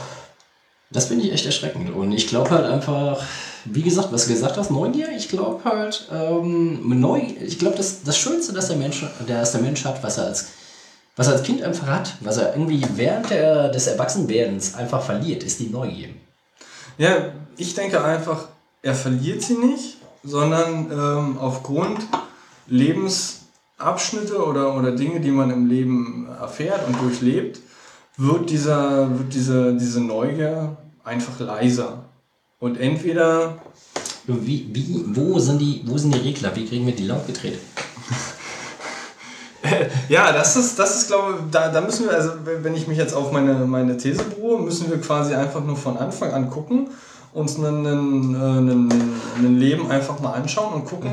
Das 0.91 1.05
finde 1.05 1.25
ich 1.25 1.33
echt 1.33 1.45
erschreckend. 1.45 1.93
Und 1.93 2.11
ich 2.11 2.27
glaube 2.27 2.49
halt 2.49 2.65
einfach, 2.65 3.21
wie 3.65 3.83
gesagt, 3.83 4.11
was 4.11 4.25
du 4.25 4.33
gesagt 4.33 4.57
hast, 4.57 4.71
Neugier, 4.71 5.09
ich 5.15 5.29
glaube 5.29 5.63
halt, 5.63 6.07
ähm, 6.11 6.99
neu, 6.99 7.21
ich 7.39 7.59
glaube, 7.59 7.77
das, 7.77 8.01
das 8.01 8.17
Schönste, 8.17 8.53
das 8.53 8.69
der 8.69 8.77
Mensch, 8.77 9.05
das 9.27 9.51
der 9.51 9.61
Mensch 9.61 9.85
hat, 9.85 10.01
was 10.01 10.17
er 10.17 10.25
als, 10.25 10.47
was 11.15 11.27
er 11.27 11.33
als 11.33 11.43
Kind 11.43 11.61
einfach 11.61 11.85
hat, 11.85 12.15
was 12.21 12.37
er 12.37 12.55
irgendwie 12.55 12.83
während 12.95 13.29
der, 13.29 13.69
des 13.69 13.85
Erwachsenwerdens 13.85 14.73
einfach 14.73 15.03
verliert, 15.03 15.43
ist 15.43 15.59
die 15.59 15.69
Neugier. 15.69 16.09
Ja, 16.97 17.33
ich 17.55 17.75
denke 17.75 18.03
einfach, 18.03 18.47
er 18.81 18.95
verliert 18.95 19.43
sie 19.43 19.57
nicht, 19.57 19.97
sondern 20.23 20.91
ähm, 20.91 21.37
aufgrund 21.37 21.99
Lebensabschnitte 22.69 24.43
oder, 24.45 24.75
oder 24.75 24.91
Dinge, 24.91 25.19
die 25.19 25.31
man 25.31 25.49
im 25.51 25.67
Leben 25.67 26.27
erfährt 26.39 26.87
und 26.87 27.01
durchlebt, 27.01 27.59
wird, 28.17 28.49
dieser, 28.49 29.17
wird 29.17 29.33
diese, 29.33 29.75
diese 29.75 30.01
Neugier 30.01 30.77
einfach 31.03 31.39
leiser. 31.39 32.05
Und 32.59 32.77
entweder 32.79 33.61
Wie, 34.27 34.69
wie, 34.73 35.05
wo, 35.15 35.39
sind 35.39 35.59
die, 35.59 35.81
wo 35.87 35.97
sind 35.97 36.13
die 36.13 36.19
Regler? 36.19 36.55
Wie 36.55 36.65
kriegen 36.65 36.85
wir 36.85 36.95
die 36.95 37.07
laut 37.07 37.25
gedreht? 37.25 37.57
Ja, 40.07 40.31
das 40.31 40.55
ist, 40.55 40.79
das 40.79 40.95
ist 40.97 41.07
glaube 41.07 41.33
ich, 41.33 41.51
da, 41.51 41.69
da 41.69 41.81
müssen 41.81 42.05
wir, 42.07 42.15
also 42.15 42.31
wenn 42.45 42.75
ich 42.75 42.87
mich 42.87 42.97
jetzt 42.97 43.13
auf 43.13 43.31
meine, 43.31 43.53
meine 43.65 43.97
These 43.97 44.23
beruhe, 44.23 44.59
müssen 44.59 44.89
wir 44.89 44.99
quasi 44.99 45.35
einfach 45.35 45.63
nur 45.63 45.75
von 45.75 45.97
Anfang 45.97 46.31
an 46.31 46.49
gucken, 46.49 46.89
uns 47.33 47.57
ein, 47.57 47.85
ein 47.85 49.55
Leben 49.57 49.91
einfach 49.91 50.19
mal 50.19 50.33
anschauen 50.33 50.73
und 50.73 50.85
gucken, 50.85 51.11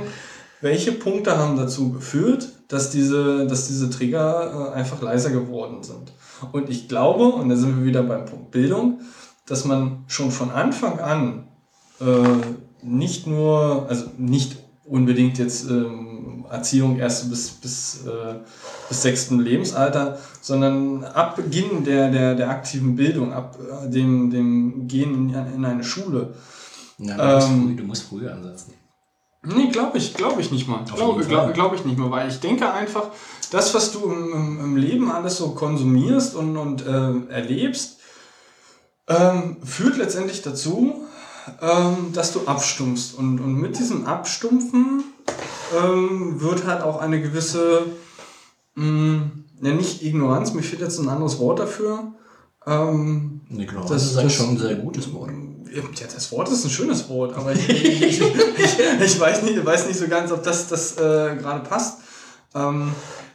welche 0.60 0.92
Punkte 0.92 1.36
haben 1.36 1.56
dazu 1.56 1.92
geführt, 1.92 2.48
dass 2.68 2.90
diese, 2.90 3.46
dass 3.46 3.68
diese 3.68 3.90
Trigger 3.90 4.72
äh, 4.72 4.74
einfach 4.74 5.00
leiser 5.02 5.30
geworden 5.30 5.82
sind. 5.82 6.12
Und 6.52 6.68
ich 6.68 6.88
glaube, 6.88 7.26
und 7.26 7.48
da 7.48 7.56
sind 7.56 7.78
wir 7.78 7.84
wieder 7.84 8.02
beim 8.02 8.24
Punkt 8.26 8.50
Bildung, 8.50 9.00
dass 9.46 9.64
man 9.64 10.04
schon 10.08 10.30
von 10.30 10.50
Anfang 10.50 10.98
an 10.98 11.46
äh, 12.00 12.04
nicht 12.82 13.26
nur, 13.26 13.86
also 13.88 14.06
nicht 14.18 14.56
unbedingt 14.84 15.38
jetzt 15.38 15.68
ähm, 15.70 16.44
Erziehung 16.50 16.98
erst 16.98 17.28
bis, 17.30 17.50
bis, 17.50 18.06
äh, 18.06 18.34
bis 18.88 19.02
sechsten 19.02 19.40
Lebensalter, 19.40 20.18
sondern 20.40 21.04
ab 21.04 21.36
Beginn 21.36 21.84
der, 21.84 22.10
der, 22.10 22.34
der 22.34 22.50
aktiven 22.50 22.94
Bildung, 22.96 23.32
ab 23.32 23.58
äh, 23.58 23.88
dem, 23.88 24.30
dem 24.30 24.86
Gehen 24.86 25.30
in, 25.30 25.54
in 25.54 25.64
eine 25.64 25.84
Schule. 25.84 26.34
Ja, 26.98 27.16
du, 27.16 27.34
musst 27.34 27.48
Ähm, 27.48 27.66
früh, 27.66 27.76
du 27.76 27.84
musst 27.84 28.02
früher 28.04 28.32
ansetzen. 28.32 28.72
Nee, 29.46 29.68
glaube 29.68 29.98
ich, 29.98 30.14
glaube 30.14 30.40
ich 30.40 30.50
nicht 30.50 30.66
mal. 30.66 30.84
Glaube 30.84 31.24
glaub, 31.24 31.54
glaub 31.54 31.74
ich 31.74 31.84
nicht 31.84 31.98
mal, 31.98 32.10
weil 32.10 32.28
ich 32.28 32.40
denke 32.40 32.72
einfach, 32.72 33.10
das, 33.50 33.74
was 33.74 33.92
du 33.92 34.10
im, 34.10 34.58
im, 34.60 34.76
Leben 34.76 35.10
alles 35.10 35.36
so 35.36 35.50
konsumierst 35.50 36.34
und, 36.34 36.56
und 36.56 36.84
äh, 36.84 37.32
erlebst, 37.32 38.00
ähm, 39.06 39.58
führt 39.62 39.98
letztendlich 39.98 40.42
dazu, 40.42 41.06
ähm, 41.60 42.12
dass 42.12 42.32
du 42.32 42.40
abstumpfst. 42.46 43.14
Und, 43.16 43.38
und 43.40 43.54
mit 43.54 43.78
diesem 43.78 44.06
Abstumpfen 44.06 45.04
ähm, 45.80 46.40
wird 46.40 46.66
halt 46.66 46.82
auch 46.82 47.00
eine 47.00 47.22
gewisse, 47.22 47.84
mh, 48.74 48.84
mm, 48.84 49.44
ja 49.62 49.72
nicht 49.72 50.02
Ignoranz, 50.02 50.54
mir 50.54 50.62
fehlt 50.62 50.82
jetzt 50.82 50.98
ein 50.98 51.08
anderes 51.08 51.38
Wort 51.38 51.60
dafür. 51.60 52.12
Ähm, 52.66 53.42
Ignoranz 53.48 53.90
das 53.90 54.04
ist 54.06 54.16
eigentlich 54.16 54.34
schon 54.34 54.50
ein 54.50 54.58
sehr 54.58 54.74
gutes 54.74 55.12
Wort. 55.12 55.30
Ja, 55.76 56.06
das 56.14 56.32
Wort 56.32 56.48
ist 56.48 56.64
ein 56.64 56.70
schönes 56.70 57.08
Wort, 57.08 57.36
aber 57.36 57.52
ich, 57.54 57.68
ich, 57.68 58.02
ich, 58.02 58.20
ich 58.20 59.20
weiß, 59.20 59.42
nicht, 59.42 59.64
weiß 59.64 59.86
nicht 59.86 59.98
so 59.98 60.08
ganz, 60.08 60.32
ob 60.32 60.42
das, 60.42 60.68
das 60.68 60.96
äh, 60.96 61.36
gerade 61.36 61.60
passt. 61.68 61.98
Ähm, 62.54 62.92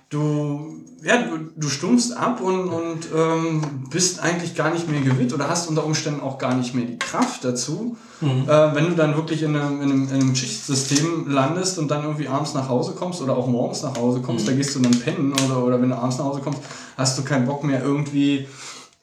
du, 0.09 0.81
ja, 1.03 1.21
du, 1.23 1.51
du 1.55 1.69
stumpfst 1.69 2.11
ab 2.15 2.41
und, 2.41 2.67
und 2.69 3.07
ähm, 3.15 3.85
bist 3.89 4.19
eigentlich 4.19 4.55
gar 4.55 4.71
nicht 4.71 4.89
mehr 4.89 5.01
gewillt 5.01 5.33
oder 5.33 5.49
hast 5.49 5.69
unter 5.69 5.85
Umständen 5.85 6.21
auch 6.21 6.37
gar 6.37 6.53
nicht 6.53 6.75
mehr 6.75 6.85
die 6.85 6.99
Kraft 6.99 7.43
dazu, 7.43 7.97
mhm. 8.19 8.43
äh, 8.47 8.75
wenn 8.75 8.89
du 8.89 8.95
dann 8.95 9.15
wirklich 9.15 9.43
in 9.43 9.55
einem, 9.55 9.81
in, 9.81 9.91
einem, 9.91 10.07
in 10.09 10.21
einem 10.21 10.35
Schichtsystem 10.35 11.29
landest 11.29 11.79
und 11.79 11.89
dann 11.89 12.03
irgendwie 12.03 12.27
abends 12.27 12.53
nach 12.53 12.69
Hause 12.69 12.93
kommst 12.93 13.21
oder 13.21 13.35
auch 13.35 13.47
morgens 13.47 13.83
nach 13.83 13.97
Hause 13.97 14.21
kommst, 14.21 14.45
mhm. 14.45 14.49
da 14.49 14.55
gehst 14.55 14.75
du 14.75 14.79
dann 14.79 14.91
pennen 14.91 15.33
oder, 15.45 15.63
oder 15.63 15.81
wenn 15.81 15.89
du 15.89 15.95
abends 15.95 16.17
nach 16.17 16.25
Hause 16.25 16.41
kommst, 16.41 16.61
hast 16.97 17.17
du 17.17 17.23
keinen 17.23 17.45
Bock 17.45 17.63
mehr 17.63 17.83
irgendwie 17.83 18.47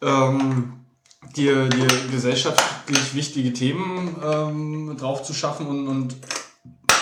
ähm, 0.02 0.77
dir, 1.36 1.68
dir 1.68 1.86
gesellschaftlich 2.10 3.14
wichtige 3.14 3.52
Themen 3.52 4.16
ähm, 4.24 4.96
drauf 4.98 5.22
zu 5.22 5.34
schaffen 5.34 5.66
und, 5.66 5.88
und 5.88 6.16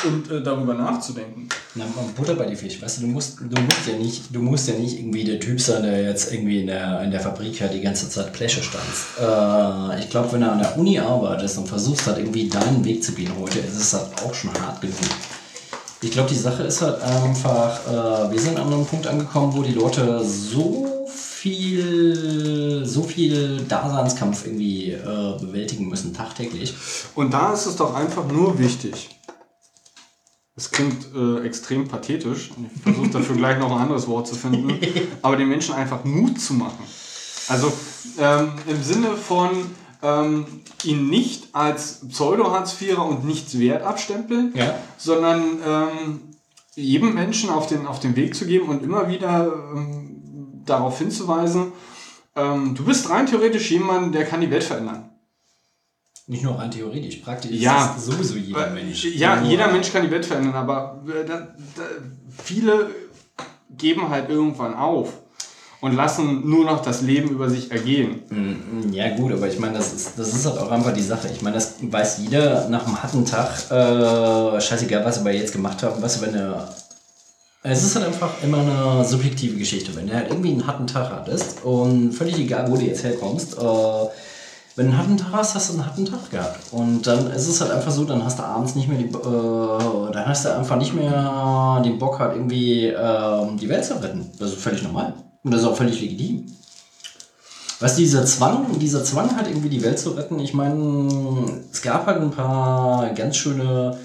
und 0.04 0.30
äh, 0.30 0.42
darüber 0.42 0.74
nachzudenken. 0.74 1.48
Na, 1.74 1.84
Butter 2.16 2.34
bei 2.34 2.46
die 2.46 2.56
Fisch, 2.56 2.80
weißt 2.80 2.98
du, 2.98 3.02
du 3.02 3.08
musst, 3.08 3.40
du 3.40 3.60
musst 3.60 3.86
ja 3.86 3.96
nicht, 3.96 4.34
du 4.34 4.40
musst 4.40 4.68
ja 4.68 4.74
nicht 4.74 4.98
irgendwie 4.98 5.24
der 5.24 5.40
Typ 5.40 5.60
sein, 5.60 5.82
der 5.82 6.02
jetzt 6.02 6.32
irgendwie 6.32 6.60
in 6.60 6.66
der, 6.66 7.02
in 7.02 7.10
der 7.10 7.20
Fabrik 7.20 7.60
halt 7.60 7.74
die 7.74 7.80
ganze 7.80 8.08
Zeit 8.08 8.32
Pläsche 8.32 8.62
stanzt. 8.62 9.18
Äh, 9.20 10.00
ich 10.00 10.10
glaube, 10.10 10.32
wenn 10.32 10.40
du 10.40 10.50
an 10.50 10.58
der 10.58 10.76
Uni 10.78 10.98
arbeitest 10.98 11.58
und 11.58 11.68
versuchst 11.68 12.06
halt 12.06 12.18
irgendwie 12.18 12.48
deinen 12.48 12.84
Weg 12.84 13.02
zu 13.02 13.12
gehen 13.12 13.32
heute, 13.38 13.58
ist 13.58 13.76
es 13.76 13.92
halt 13.92 14.06
auch 14.24 14.34
schon 14.34 14.52
hart 14.60 14.80
genug. 14.80 14.96
Ich 16.02 16.10
glaube, 16.10 16.28
die 16.28 16.36
Sache 16.36 16.62
ist 16.62 16.82
halt 16.82 17.00
einfach, 17.02 17.80
äh, 17.86 18.32
wir 18.32 18.38
sind 18.38 18.58
an 18.58 18.72
einem 18.72 18.86
Punkt 18.86 19.06
angekommen, 19.06 19.54
wo 19.54 19.62
die 19.62 19.72
Leute 19.72 20.22
so 20.24 20.95
viel, 21.46 22.84
so 22.84 23.04
viel 23.04 23.62
Daseinskampf 23.68 24.46
irgendwie 24.46 24.90
äh, 24.90 25.38
bewältigen 25.40 25.88
müssen, 25.88 26.12
tagtäglich. 26.12 26.74
Und 27.14 27.32
da 27.32 27.52
ist 27.52 27.66
es 27.66 27.76
doch 27.76 27.94
einfach 27.94 28.26
nur 28.26 28.58
wichtig, 28.58 29.10
es 30.56 30.72
klingt 30.72 31.06
äh, 31.14 31.46
extrem 31.46 31.86
pathetisch. 31.86 32.50
Ich 32.74 32.82
versuche 32.82 33.10
dafür 33.10 33.36
gleich 33.42 33.60
noch 33.60 33.70
ein 33.70 33.82
anderes 33.82 34.08
Wort 34.08 34.26
zu 34.26 34.34
finden. 34.34 34.76
Aber 35.22 35.36
den 35.36 35.48
Menschen 35.48 35.74
einfach 35.74 36.04
Mut 36.04 36.40
zu 36.40 36.54
machen. 36.54 36.82
Also 37.48 37.72
ähm, 38.18 38.52
im 38.66 38.82
Sinne 38.82 39.16
von 39.16 39.50
ähm, 40.02 40.46
ihn 40.82 41.08
nicht 41.08 41.54
als 41.54 42.08
Pseudo-Hartz-Vierer 42.08 43.06
und 43.06 43.24
nichts 43.24 43.56
wert 43.56 43.84
abstempeln, 43.84 44.52
ja. 44.56 44.74
sondern 44.96 45.42
ähm, 45.64 46.20
jedem 46.74 47.14
Menschen 47.14 47.50
auf 47.50 47.68
den, 47.68 47.86
auf 47.86 48.00
den 48.00 48.16
Weg 48.16 48.34
zu 48.34 48.46
geben 48.46 48.68
und 48.68 48.82
immer 48.82 49.08
wieder 49.08 49.52
ähm, 49.74 50.15
darauf 50.66 50.98
hinzuweisen, 50.98 51.72
ähm, 52.34 52.74
du 52.74 52.84
bist 52.84 53.08
rein 53.08 53.26
theoretisch 53.26 53.70
jemand, 53.70 54.14
der 54.14 54.24
kann 54.24 54.40
die 54.40 54.50
Welt 54.50 54.64
verändern. 54.64 55.10
Nicht 56.28 56.42
nur 56.42 56.58
rein 56.58 56.70
theoretisch, 56.70 57.16
praktisch 57.16 57.52
ja, 57.52 57.94
ist 57.96 58.04
sowieso 58.04 58.36
jeder 58.36 58.70
Mensch. 58.70 59.04
Ja, 59.04 59.40
jeder 59.42 59.70
Mensch 59.70 59.92
kann 59.92 60.02
die 60.02 60.10
Welt 60.10 60.26
verändern, 60.26 60.54
aber 60.54 61.02
äh, 61.06 61.24
da, 61.24 61.38
da, 61.76 61.82
viele 62.42 62.90
geben 63.70 64.08
halt 64.08 64.28
irgendwann 64.28 64.74
auf 64.74 65.12
und 65.80 65.94
lassen 65.94 66.48
nur 66.48 66.64
noch 66.64 66.82
das 66.82 67.02
Leben 67.02 67.30
über 67.30 67.48
sich 67.48 67.70
ergehen. 67.70 68.22
Mm, 68.28 68.88
mm, 68.88 68.92
ja 68.92 69.14
gut, 69.14 69.32
aber 69.32 69.46
ich 69.46 69.58
meine, 69.60 69.74
das 69.74 69.92
ist, 69.92 70.18
das 70.18 70.34
ist 70.34 70.46
halt 70.46 70.58
auch 70.58 70.70
einfach 70.70 70.92
die 70.92 71.02
Sache. 71.02 71.28
Ich 71.32 71.42
meine, 71.42 71.54
das 71.54 71.74
weiß 71.80 72.18
jeder 72.18 72.68
nach 72.68 72.86
einem 72.86 73.00
harten 73.00 73.24
Tag, 73.24 73.70
äh, 73.70 74.60
scheißegal, 74.60 75.04
was 75.04 75.24
wir 75.24 75.32
jetzt 75.32 75.52
gemacht 75.52 75.82
haben, 75.82 76.02
was 76.02 76.20
wenn 76.20 76.34
er... 76.34 76.74
Es 77.68 77.82
ist 77.82 77.96
halt 77.96 78.06
einfach 78.06 78.30
immer 78.44 78.58
eine 78.58 79.04
subjektive 79.04 79.56
Geschichte. 79.56 79.94
Wenn 79.96 80.06
du 80.06 80.14
halt 80.14 80.30
irgendwie 80.30 80.52
einen 80.52 80.68
harten 80.68 80.86
Tag 80.86 81.10
hattest 81.10 81.64
und 81.64 82.12
völlig 82.12 82.38
egal, 82.38 82.70
wo 82.70 82.76
du 82.76 82.82
jetzt 82.82 83.02
herkommst, 83.02 83.54
äh, 83.54 83.60
wenn 84.76 84.86
du 84.86 84.92
einen 84.92 84.98
harten 84.98 85.16
Tag 85.16 85.32
hast, 85.32 85.56
hast 85.56 85.70
du 85.70 85.72
einen 85.72 85.84
harten 85.84 86.04
Tag 86.04 86.30
gehabt. 86.30 86.60
Und 86.70 87.08
dann 87.08 87.28
ist 87.32 87.48
es 87.48 87.60
halt 87.60 87.72
einfach 87.72 87.90
so, 87.90 88.04
dann 88.04 88.24
hast 88.24 88.38
du 88.38 88.44
abends 88.44 88.76
nicht 88.76 88.86
mehr 88.86 88.98
die, 88.98 89.06
äh, 89.06 90.12
dann 90.12 90.26
hast 90.26 90.44
du 90.44 90.54
einfach 90.54 90.76
nicht 90.76 90.94
mehr 90.94 91.82
den 91.84 91.98
Bock 91.98 92.20
halt 92.20 92.36
irgendwie 92.36 92.86
äh, 92.86 93.56
die 93.56 93.68
Welt 93.68 93.84
zu 93.84 94.00
retten. 94.00 94.30
Das 94.38 94.52
ist 94.52 94.60
völlig 94.60 94.84
normal. 94.84 95.14
Und 95.42 95.50
das 95.50 95.62
ist 95.62 95.66
auch 95.66 95.76
völlig 95.76 96.00
legitim. 96.00 96.46
Du, 97.80 97.86
dieser 97.96 98.24
Zwang, 98.26 98.78
dieser 98.78 99.02
Zwang 99.02 99.34
halt 99.36 99.48
irgendwie 99.48 99.70
die 99.70 99.82
Welt 99.82 99.98
zu 99.98 100.10
retten, 100.10 100.38
ich 100.38 100.54
meine, 100.54 101.62
es 101.72 101.82
gab 101.82 102.06
halt 102.06 102.20
ein 102.22 102.30
paar 102.30 103.10
ganz 103.10 103.36
schöne 103.36 103.98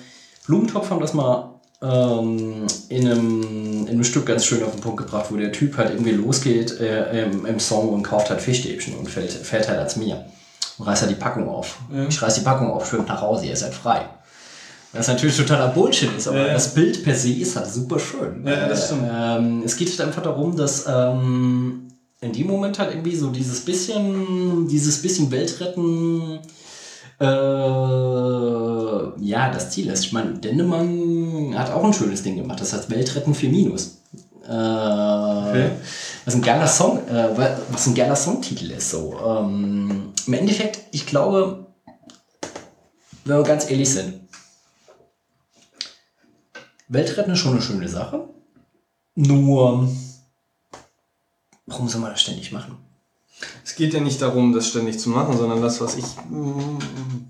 Blumentopf 0.47 0.89
haben 0.89 0.99
das 0.99 1.13
mal 1.13 1.50
ähm, 1.81 2.67
in, 2.89 3.07
einem, 3.07 3.81
in 3.87 3.89
einem 3.89 4.03
Stück 4.03 4.25
ganz 4.25 4.45
schön 4.45 4.63
auf 4.63 4.71
den 4.71 4.81
Punkt 4.81 4.97
gebracht, 4.97 5.27
wo 5.29 5.37
der 5.37 5.51
Typ 5.51 5.77
halt 5.77 5.91
irgendwie 5.91 6.11
losgeht 6.11 6.79
äh, 6.79 7.23
im, 7.23 7.45
im 7.45 7.59
Song 7.59 7.89
und 7.89 8.03
kauft 8.03 8.29
halt 8.29 8.41
Fischstäbchen 8.41 8.95
und 8.95 9.09
fällt, 9.09 9.31
fährt 9.31 9.67
halt 9.67 9.79
als 9.79 9.95
mir 9.95 10.25
und 10.77 10.85
reißt 10.85 11.01
halt 11.01 11.11
die 11.11 11.19
Packung 11.19 11.49
auf. 11.49 11.79
Ja. 11.91 12.07
Ich 12.07 12.21
reiß 12.21 12.35
die 12.35 12.41
Packung 12.41 12.71
auf, 12.71 12.87
schwimmt 12.87 13.07
nach 13.07 13.21
Hause, 13.21 13.47
ihr 13.47 13.55
seid 13.55 13.73
frei. 13.73 14.05
Was 14.93 15.07
natürlich 15.07 15.37
totaler 15.37 15.69
Bullshit 15.69 16.09
ist, 16.17 16.27
aber 16.27 16.47
ja. 16.47 16.53
das 16.53 16.73
Bild 16.73 17.03
per 17.03 17.15
se 17.15 17.31
ist 17.31 17.55
halt 17.55 17.67
super 17.67 17.97
schön. 17.97 18.45
Ja, 18.45 18.67
das 18.67 18.87
stimmt. 18.87 19.07
Ähm, 19.09 19.63
es 19.65 19.77
geht 19.77 19.89
halt 19.89 20.01
einfach 20.01 20.21
darum, 20.21 20.55
dass 20.55 20.85
ähm, 20.85 21.87
in 22.19 22.33
dem 22.33 22.47
Moment 22.47 22.77
halt 22.77 22.91
irgendwie 22.91 23.15
so 23.15 23.29
dieses 23.29 23.61
bisschen, 23.61 24.67
dieses 24.67 25.01
bisschen 25.01 25.31
Weltretten 25.31 26.39
äh, 27.21 27.25
ja, 29.23 29.51
das 29.51 29.69
Ziel 29.69 29.89
ist. 29.89 30.05
Ich 30.05 30.11
meine, 30.11 30.33
Dendemann 30.33 31.53
hat 31.57 31.71
auch 31.71 31.83
ein 31.83 31.93
schönes 31.93 32.23
Ding 32.23 32.35
gemacht. 32.35 32.59
Das 32.59 32.73
heißt 32.73 32.89
Weltretten 32.89 33.35
für 33.35 33.47
Minus. 33.47 34.01
Äh, 34.43 34.49
okay. 34.49 35.71
Was 36.25 36.33
ein 36.33 36.41
geiler 36.41 36.67
Song, 36.67 37.07
äh, 37.07 37.29
was 37.69 37.87
ein 37.87 37.95
geiler 37.95 38.15
Songtitel 38.15 38.71
ist. 38.71 38.89
So. 38.89 39.15
Ähm, 39.23 40.13
Im 40.25 40.33
Endeffekt, 40.33 40.79
ich 40.91 41.05
glaube, 41.05 41.67
wenn 43.25 43.37
wir 43.37 43.43
ganz 43.43 43.69
ehrlich 43.69 43.89
sind, 43.89 44.21
Weltretten 46.87 47.33
ist 47.33 47.39
schon 47.39 47.53
eine 47.53 47.61
schöne 47.61 47.87
Sache. 47.87 48.27
Nur, 49.15 49.87
warum 51.67 51.87
soll 51.87 52.01
man 52.01 52.11
das 52.11 52.21
ständig 52.21 52.51
machen? 52.51 52.77
Es 53.63 53.75
geht 53.75 53.93
ja 53.93 53.99
nicht 53.99 54.21
darum, 54.21 54.53
das 54.53 54.67
ständig 54.67 54.99
zu 54.99 55.09
machen, 55.09 55.37
sondern 55.37 55.61
das, 55.61 55.81
was 55.81 55.95
ich 55.95 56.05
mm, 56.29 56.79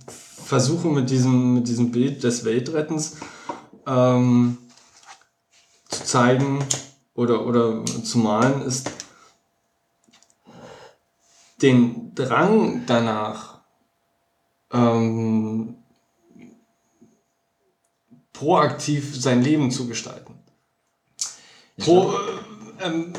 versuche 0.08 0.88
mit 0.88 1.10
diesem, 1.10 1.54
mit 1.54 1.68
diesem 1.68 1.92
Bild 1.92 2.24
des 2.24 2.46
Weltrettens 2.46 3.18
ähm, 3.88 4.58
zu 5.90 6.04
zeigen, 6.04 6.60
oder, 7.14 7.46
oder 7.46 7.86
zu 7.86 8.18
malen, 8.20 8.62
ist 8.62 8.90
den 11.62 12.16
Drang 12.16 12.84
danach, 12.88 13.62
ähm, 14.72 15.76
proaktiv 18.34 19.22
sein 19.22 19.44
Leben 19.44 19.70
zu 19.70 19.88
gestalten. 19.88 20.40
Pro, 21.78 22.12
äh, 22.12 22.16
ähm, 22.86 23.14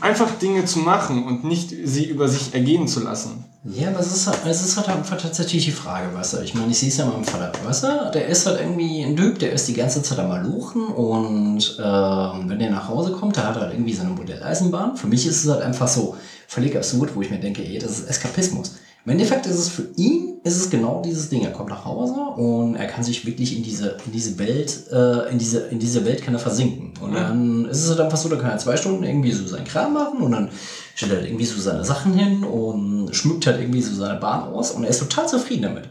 einfach 0.00 0.30
Dinge 0.38 0.64
zu 0.64 0.80
machen 0.80 1.24
und 1.24 1.44
nicht 1.44 1.74
sie 1.84 2.06
über 2.06 2.28
sich 2.28 2.54
ergehen 2.54 2.88
zu 2.88 3.00
lassen. 3.00 3.44
Ja, 3.64 3.88
aber 3.88 4.00
es 4.00 4.14
ist, 4.14 4.26
halt, 4.26 4.38
es 4.46 4.64
ist 4.64 4.76
halt 4.76 4.88
einfach 4.88 5.20
tatsächlich 5.20 5.64
die 5.64 5.72
Frage, 5.72 6.14
weißt 6.14 6.34
du? 6.34 6.38
Ich 6.42 6.54
meine, 6.54 6.70
ich 6.70 6.78
sehe 6.78 6.88
es 6.88 6.96
ja 6.96 7.06
meinem 7.06 7.24
Vater, 7.24 7.52
weißt 7.64 7.82
du? 7.82 8.10
Der 8.14 8.26
ist 8.28 8.46
halt 8.46 8.60
irgendwie 8.60 9.02
ein 9.02 9.16
Typ, 9.16 9.38
der 9.40 9.52
ist 9.52 9.66
die 9.66 9.74
ganze 9.74 10.00
Zeit 10.02 10.18
am 10.20 10.28
Maluchen 10.28 10.86
und 10.86 11.76
ähm, 11.82 12.48
wenn 12.48 12.58
der 12.58 12.70
nach 12.70 12.88
Hause 12.88 13.12
kommt, 13.12 13.36
der 13.36 13.48
hat 13.48 13.56
halt 13.56 13.72
irgendwie 13.72 13.92
so 13.92 14.02
eine 14.02 14.10
Modelleisenbahn. 14.10 14.96
Für 14.96 15.08
mich 15.08 15.26
ist 15.26 15.44
es 15.44 15.50
halt 15.50 15.62
einfach 15.62 15.88
so 15.88 16.16
völlig 16.46 16.76
absurd, 16.76 17.14
wo 17.14 17.20
ich 17.20 17.30
mir 17.30 17.40
denke, 17.40 17.62
ey, 17.62 17.78
das 17.78 17.98
ist 17.98 18.08
Eskapismus. 18.08 18.76
Im 19.04 19.12
Endeffekt 19.12 19.46
ist 19.46 19.58
es 19.58 19.68
für 19.68 19.88
ihn, 19.96 20.40
ist 20.44 20.56
es 20.56 20.70
genau 20.70 21.02
dieses 21.04 21.28
Ding. 21.28 21.42
Er 21.42 21.52
kommt 21.52 21.70
nach 21.70 21.84
Hause 21.84 22.14
und 22.14 22.76
er 22.76 22.86
kann 22.86 23.02
sich 23.02 23.24
wirklich 23.24 23.56
in 23.56 23.62
diese, 23.62 23.96
in 24.04 24.12
diese 24.12 24.38
Welt, 24.38 24.84
äh, 24.92 25.30
in 25.30 25.38
diese, 25.38 25.60
in 25.68 25.78
diese 25.78 26.04
Welt 26.04 26.22
kann 26.22 26.34
er 26.34 26.40
versinken. 26.40 26.92
Und 27.00 27.14
dann 27.14 27.64
ist 27.66 27.84
es 27.84 27.90
halt 27.90 28.00
einfach 28.00 28.18
so, 28.18 28.28
da 28.28 28.36
kann 28.36 28.50
er 28.50 28.58
zwei 28.58 28.76
Stunden 28.76 29.04
irgendwie 29.04 29.32
so 29.32 29.46
seinen 29.46 29.64
Kram 29.64 29.94
machen 29.94 30.20
und 30.20 30.32
dann 30.32 30.50
stellt 30.94 31.12
er 31.12 31.18
halt 31.18 31.28
irgendwie 31.28 31.46
so 31.46 31.60
seine 31.60 31.84
Sachen 31.84 32.12
hin 32.12 32.44
und 32.44 33.14
schmückt 33.14 33.46
halt 33.46 33.60
irgendwie 33.60 33.82
so 33.82 33.94
seine 33.94 34.18
Bahn 34.18 34.48
aus 34.48 34.72
und 34.72 34.84
er 34.84 34.90
ist 34.90 34.98
total 34.98 35.28
zufrieden 35.28 35.62
damit. 35.62 35.88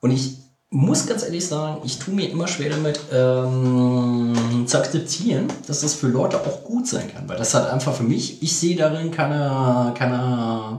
Und 0.00 0.12
ich 0.12 0.36
muss 0.70 1.06
ganz 1.06 1.24
ehrlich 1.24 1.46
sagen, 1.46 1.82
ich 1.84 1.98
tue 1.98 2.14
mir 2.14 2.30
immer 2.30 2.46
schwer 2.46 2.70
damit 2.70 3.00
ähm, 3.12 4.64
zu 4.66 4.78
akzeptieren, 4.78 5.48
dass 5.66 5.80
das 5.80 5.94
für 5.94 6.06
Leute 6.06 6.38
auch 6.38 6.62
gut 6.62 6.86
sein 6.86 7.12
kann. 7.12 7.28
Weil 7.28 7.38
das 7.38 7.54
hat 7.54 7.68
einfach 7.70 7.92
für 7.92 8.04
mich, 8.04 8.40
ich 8.40 8.56
sehe 8.56 8.76
darin 8.76 9.10
keine, 9.10 9.92
keine 9.96 10.78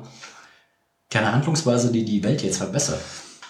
keine 1.12 1.32
Handlungsweise, 1.32 1.92
die 1.92 2.04
die 2.04 2.24
Welt 2.24 2.42
jetzt 2.42 2.58
verbessert. 2.58 3.00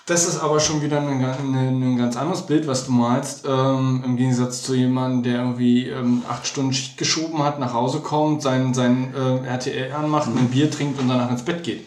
Das 0.08 0.28
ist 0.28 0.40
aber 0.40 0.60
schon 0.60 0.82
wieder 0.82 1.00
ein, 1.00 1.24
ein, 1.24 1.94
ein 1.94 1.98
ganz 1.98 2.18
anderes 2.18 2.42
Bild, 2.42 2.68
was 2.68 2.86
du 2.86 2.92
malst. 2.92 3.46
Ähm, 3.48 4.04
Im 4.04 4.18
Gegensatz 4.18 4.64
zu 4.64 4.74
jemandem, 4.74 5.24
der 5.24 5.42
irgendwie 5.44 5.88
ähm, 5.88 6.24
acht 6.28 6.46
Stunden 6.48 6.74
Schicht 6.74 6.98
geschoben 6.98 7.44
hat, 7.44 7.60
nach 7.60 7.74
Hause 7.74 8.00
kommt, 8.00 8.42
sein, 8.42 8.74
sein 8.74 9.14
äh, 9.16 9.48
RTL 9.48 9.94
anmacht, 9.94 10.28
ein 10.28 10.50
Bier 10.50 10.70
trinkt 10.72 11.00
und 11.00 11.08
danach 11.08 11.30
ins 11.30 11.44
Bett 11.44 11.64
geht. 11.64 11.86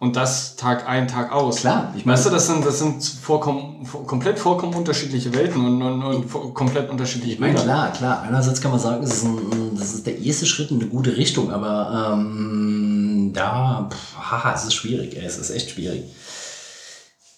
Und 0.00 0.16
das 0.16 0.56
Tag 0.56 0.88
ein, 0.88 1.06
Tag 1.06 1.30
aus. 1.30 1.58
Klar, 1.60 1.94
ich 1.96 2.04
meine. 2.04 2.18
Weißt 2.18 2.26
du, 2.26 2.30
das 2.30 2.48
sind, 2.48 2.66
das 2.66 2.80
sind 2.80 3.04
vorkommen, 3.04 3.86
komplett 4.08 4.40
vollkommen 4.40 4.74
unterschiedliche 4.74 5.32
Welten 5.32 5.64
und, 5.64 5.80
und, 5.80 6.02
und 6.02 6.54
komplett 6.54 6.90
unterschiedliche 6.90 7.34
Ich 7.34 7.40
meine, 7.40 7.54
klar, 7.54 7.92
klar. 7.92 8.22
Einerseits 8.22 8.60
kann 8.60 8.72
man 8.72 8.80
sagen, 8.80 9.00
das 9.00 9.18
ist, 9.18 9.24
ein, 9.24 9.38
das 9.78 9.94
ist 9.94 10.04
der 10.04 10.18
erste 10.18 10.44
Schritt 10.44 10.72
in 10.72 10.80
eine 10.80 10.90
gute 10.90 11.16
Richtung, 11.16 11.52
aber 11.52 12.14
ähm, 12.14 13.30
da, 13.32 13.88
pff, 13.92 14.11
haha, 14.32 14.54
es 14.54 14.64
ist 14.64 14.74
schwierig, 14.74 15.16
ey, 15.16 15.24
es 15.24 15.38
ist 15.38 15.50
echt 15.50 15.70
schwierig. 15.70 16.02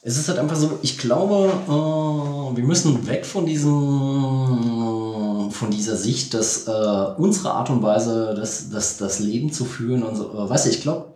Es 0.02 0.16
ist 0.18 0.28
halt 0.28 0.38
einfach 0.38 0.56
so, 0.56 0.78
ich 0.82 0.98
glaube, 0.98 1.50
äh, 1.66 2.56
wir 2.56 2.64
müssen 2.64 3.06
weg 3.06 3.24
von 3.26 3.46
diesem, 3.46 3.70
von 5.50 5.70
dieser 5.70 5.96
Sicht, 5.96 6.34
dass 6.34 6.68
äh, 6.68 6.70
unsere 7.16 7.52
Art 7.52 7.70
und 7.70 7.82
Weise, 7.82 8.34
das, 8.36 8.68
das, 8.70 8.98
das 8.98 9.18
Leben 9.18 9.52
zu 9.52 9.64
führen 9.64 10.02
und 10.02 10.16
so, 10.16 10.32
äh, 10.32 10.48
weißt 10.48 10.66
du, 10.66 10.70
ich 10.70 10.82
glaube, 10.82 11.14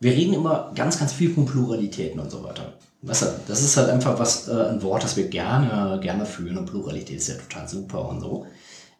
wir 0.00 0.12
reden 0.12 0.32
immer 0.32 0.72
ganz, 0.74 0.98
ganz 0.98 1.12
viel 1.12 1.32
von 1.34 1.44
Pluralitäten 1.44 2.18
und 2.20 2.30
so 2.30 2.42
weiter. 2.42 2.72
Weißt 3.02 3.22
du, 3.22 3.26
das 3.48 3.62
ist 3.62 3.76
halt 3.76 3.90
einfach 3.90 4.18
was, 4.18 4.48
äh, 4.48 4.52
ein 4.52 4.82
Wort, 4.82 5.04
das 5.04 5.16
wir 5.16 5.28
gerne, 5.28 6.00
gerne 6.00 6.24
führen 6.26 6.56
und 6.58 6.66
Pluralität 6.66 7.18
ist 7.18 7.28
ja 7.28 7.34
total 7.34 7.68
super 7.68 8.08
und 8.08 8.20
so. 8.20 8.46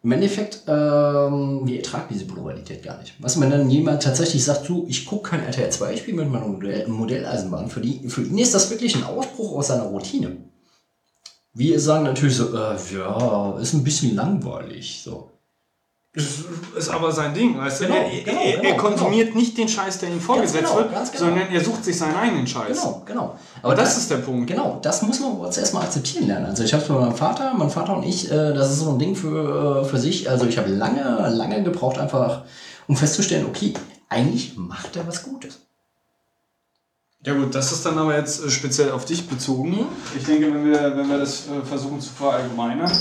Im 0.03 0.11
Endeffekt, 0.13 0.63
ähm, 0.67 1.61
wir 1.63 1.77
ertragen 1.77 2.07
diese 2.09 2.25
Pluralität 2.25 2.81
gar 2.81 2.99
nicht. 2.99 3.13
Was, 3.19 3.39
wenn 3.39 3.51
dann 3.51 3.69
jemand 3.69 4.01
tatsächlich 4.01 4.43
sagt, 4.43 4.67
du, 4.67 4.85
ich 4.87 5.05
gucke 5.05 5.29
kein 5.29 5.43
RTL 5.43 5.69
2, 5.69 5.93
ich 5.93 5.99
spiele 5.99 6.17
mit 6.17 6.31
meiner 6.31 6.47
Modell 6.47 6.87
Modelleisenbahn, 6.87 7.69
für, 7.69 7.81
die, 7.81 8.09
für 8.09 8.23
ihn 8.23 8.39
ist 8.39 8.55
das 8.55 8.71
wirklich 8.71 8.95
ein 8.95 9.03
Ausbruch 9.03 9.55
aus 9.55 9.67
seiner 9.67 9.83
Routine. 9.83 10.37
Wir 11.53 11.79
sagen 11.79 12.05
natürlich 12.05 12.37
so, 12.37 12.55
äh, 12.55 12.77
ja, 12.93 13.59
ist 13.59 13.73
ein 13.73 13.83
bisschen 13.83 14.15
langweilig, 14.15 15.01
so. 15.03 15.30
Das 16.13 16.25
ist 16.77 16.89
aber 16.89 17.09
sein 17.13 17.33
Ding. 17.33 17.57
Weißt 17.57 17.81
genau, 17.81 17.95
er, 17.95 18.23
genau, 18.23 18.41
er, 18.41 18.63
er 18.63 18.75
konsumiert 18.75 19.29
genau. 19.29 19.39
nicht 19.39 19.57
den 19.57 19.69
Scheiß, 19.69 19.99
der 19.99 20.09
ihm 20.09 20.19
vorgesetzt 20.19 20.65
genau, 20.65 20.75
wird, 20.75 20.89
genau. 20.89 21.05
sondern 21.17 21.49
er 21.49 21.63
sucht 21.63 21.85
sich 21.85 21.97
seinen 21.97 22.15
eigenen 22.15 22.45
Scheiß. 22.45 22.81
Genau, 22.81 23.01
genau. 23.05 23.39
Aber, 23.61 23.75
das, 23.75 23.93
das, 23.93 24.03
ist 24.03 24.11
der 24.11 24.17
Punkt. 24.17 24.47
Genau, 24.47 24.79
das 24.81 25.01
muss 25.03 25.21
man 25.21 25.37
uns 25.37 25.57
erstmal 25.57 25.83
akzeptieren 25.83 26.27
lernen. 26.27 26.47
Also 26.47 26.63
ich 26.63 26.73
habe 26.73 26.83
es 26.83 26.89
bei 26.89 26.95
meinem 26.95 27.15
Vater, 27.15 27.53
mein 27.53 27.69
Vater 27.69 27.95
und 27.95 28.03
ich, 28.03 28.29
äh, 28.29 28.53
das 28.53 28.71
ist 28.71 28.79
so 28.79 28.89
ein 28.89 28.99
Ding 28.99 29.15
für, 29.15 29.83
äh, 29.83 29.85
für 29.85 29.97
sich. 29.97 30.29
Also 30.29 30.45
ich 30.45 30.57
habe 30.57 30.69
lange, 30.69 31.29
lange 31.29 31.63
gebraucht, 31.63 31.97
einfach 31.97 32.43
um 32.87 32.97
festzustellen, 32.97 33.45
okay, 33.45 33.73
eigentlich 34.09 34.57
macht 34.57 34.97
er 34.97 35.07
was 35.07 35.23
Gutes. 35.23 35.59
Ja 37.23 37.35
gut, 37.35 37.55
das 37.55 37.71
ist 37.71 37.85
dann 37.85 37.97
aber 37.97 38.17
jetzt 38.17 38.43
äh, 38.43 38.49
speziell 38.49 38.91
auf 38.91 39.05
dich 39.05 39.29
bezogen. 39.29 39.87
Ich 40.17 40.25
denke, 40.25 40.53
wenn 40.53 40.65
wir, 40.65 40.97
wenn 40.97 41.07
wir 41.07 41.19
das 41.19 41.45
versuchen 41.63 42.01
zu 42.01 42.09
verallgemeinern, 42.09 42.91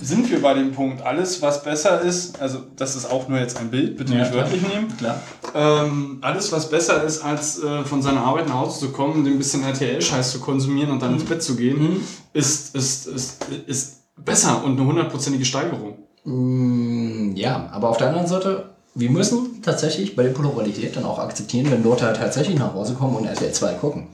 sind 0.00 0.30
wir 0.30 0.40
bei 0.40 0.54
dem 0.54 0.72
Punkt, 0.72 1.02
alles, 1.02 1.42
was 1.42 1.62
besser 1.62 2.00
ist, 2.00 2.40
also 2.40 2.58
das 2.76 2.96
ist 2.96 3.10
auch 3.10 3.28
nur 3.28 3.38
jetzt 3.38 3.58
ein 3.58 3.70
Bild, 3.70 3.96
bitte 3.96 4.12
ja, 4.12 4.20
nicht 4.20 4.34
wörtlich 4.34 4.62
nehmen. 4.62 4.96
Klar. 4.96 5.20
Ähm, 5.54 6.18
alles, 6.20 6.52
was 6.52 6.68
besser 6.70 7.02
ist, 7.04 7.24
als 7.24 7.62
äh, 7.62 7.84
von 7.84 8.02
seiner 8.02 8.22
Arbeit 8.22 8.48
nach 8.48 8.54
Hause 8.54 8.80
zu 8.80 8.92
kommen, 8.92 9.26
ein 9.26 9.38
bisschen 9.38 9.62
RTL-Scheiß 9.62 10.32
zu 10.32 10.40
konsumieren 10.40 10.90
und 10.90 11.02
dann 11.02 11.12
mhm. 11.12 11.20
ins 11.20 11.28
Bett 11.28 11.42
zu 11.42 11.56
gehen, 11.56 11.80
mhm. 11.80 12.00
ist, 12.32 12.74
ist, 12.74 13.06
ist, 13.06 13.44
ist 13.66 13.98
besser 14.16 14.62
und 14.64 14.78
eine 14.78 14.86
hundertprozentige 14.86 15.44
Steigerung. 15.44 15.98
Mm, 16.24 17.34
ja, 17.36 17.68
aber 17.72 17.88
auf 17.88 17.96
der 17.96 18.08
anderen 18.08 18.26
Seite, 18.26 18.70
wir 18.94 19.10
müssen 19.10 19.62
tatsächlich 19.62 20.16
bei 20.16 20.24
der 20.24 20.30
Pluralität 20.30 20.96
dann 20.96 21.04
auch 21.04 21.18
akzeptieren, 21.18 21.70
wenn 21.70 21.82
Leute 21.82 22.06
halt 22.06 22.16
tatsächlich 22.16 22.58
nach 22.58 22.74
Hause 22.74 22.94
kommen 22.94 23.16
und 23.16 23.26
RTL 23.26 23.52
2 23.52 23.74
gucken. 23.74 24.08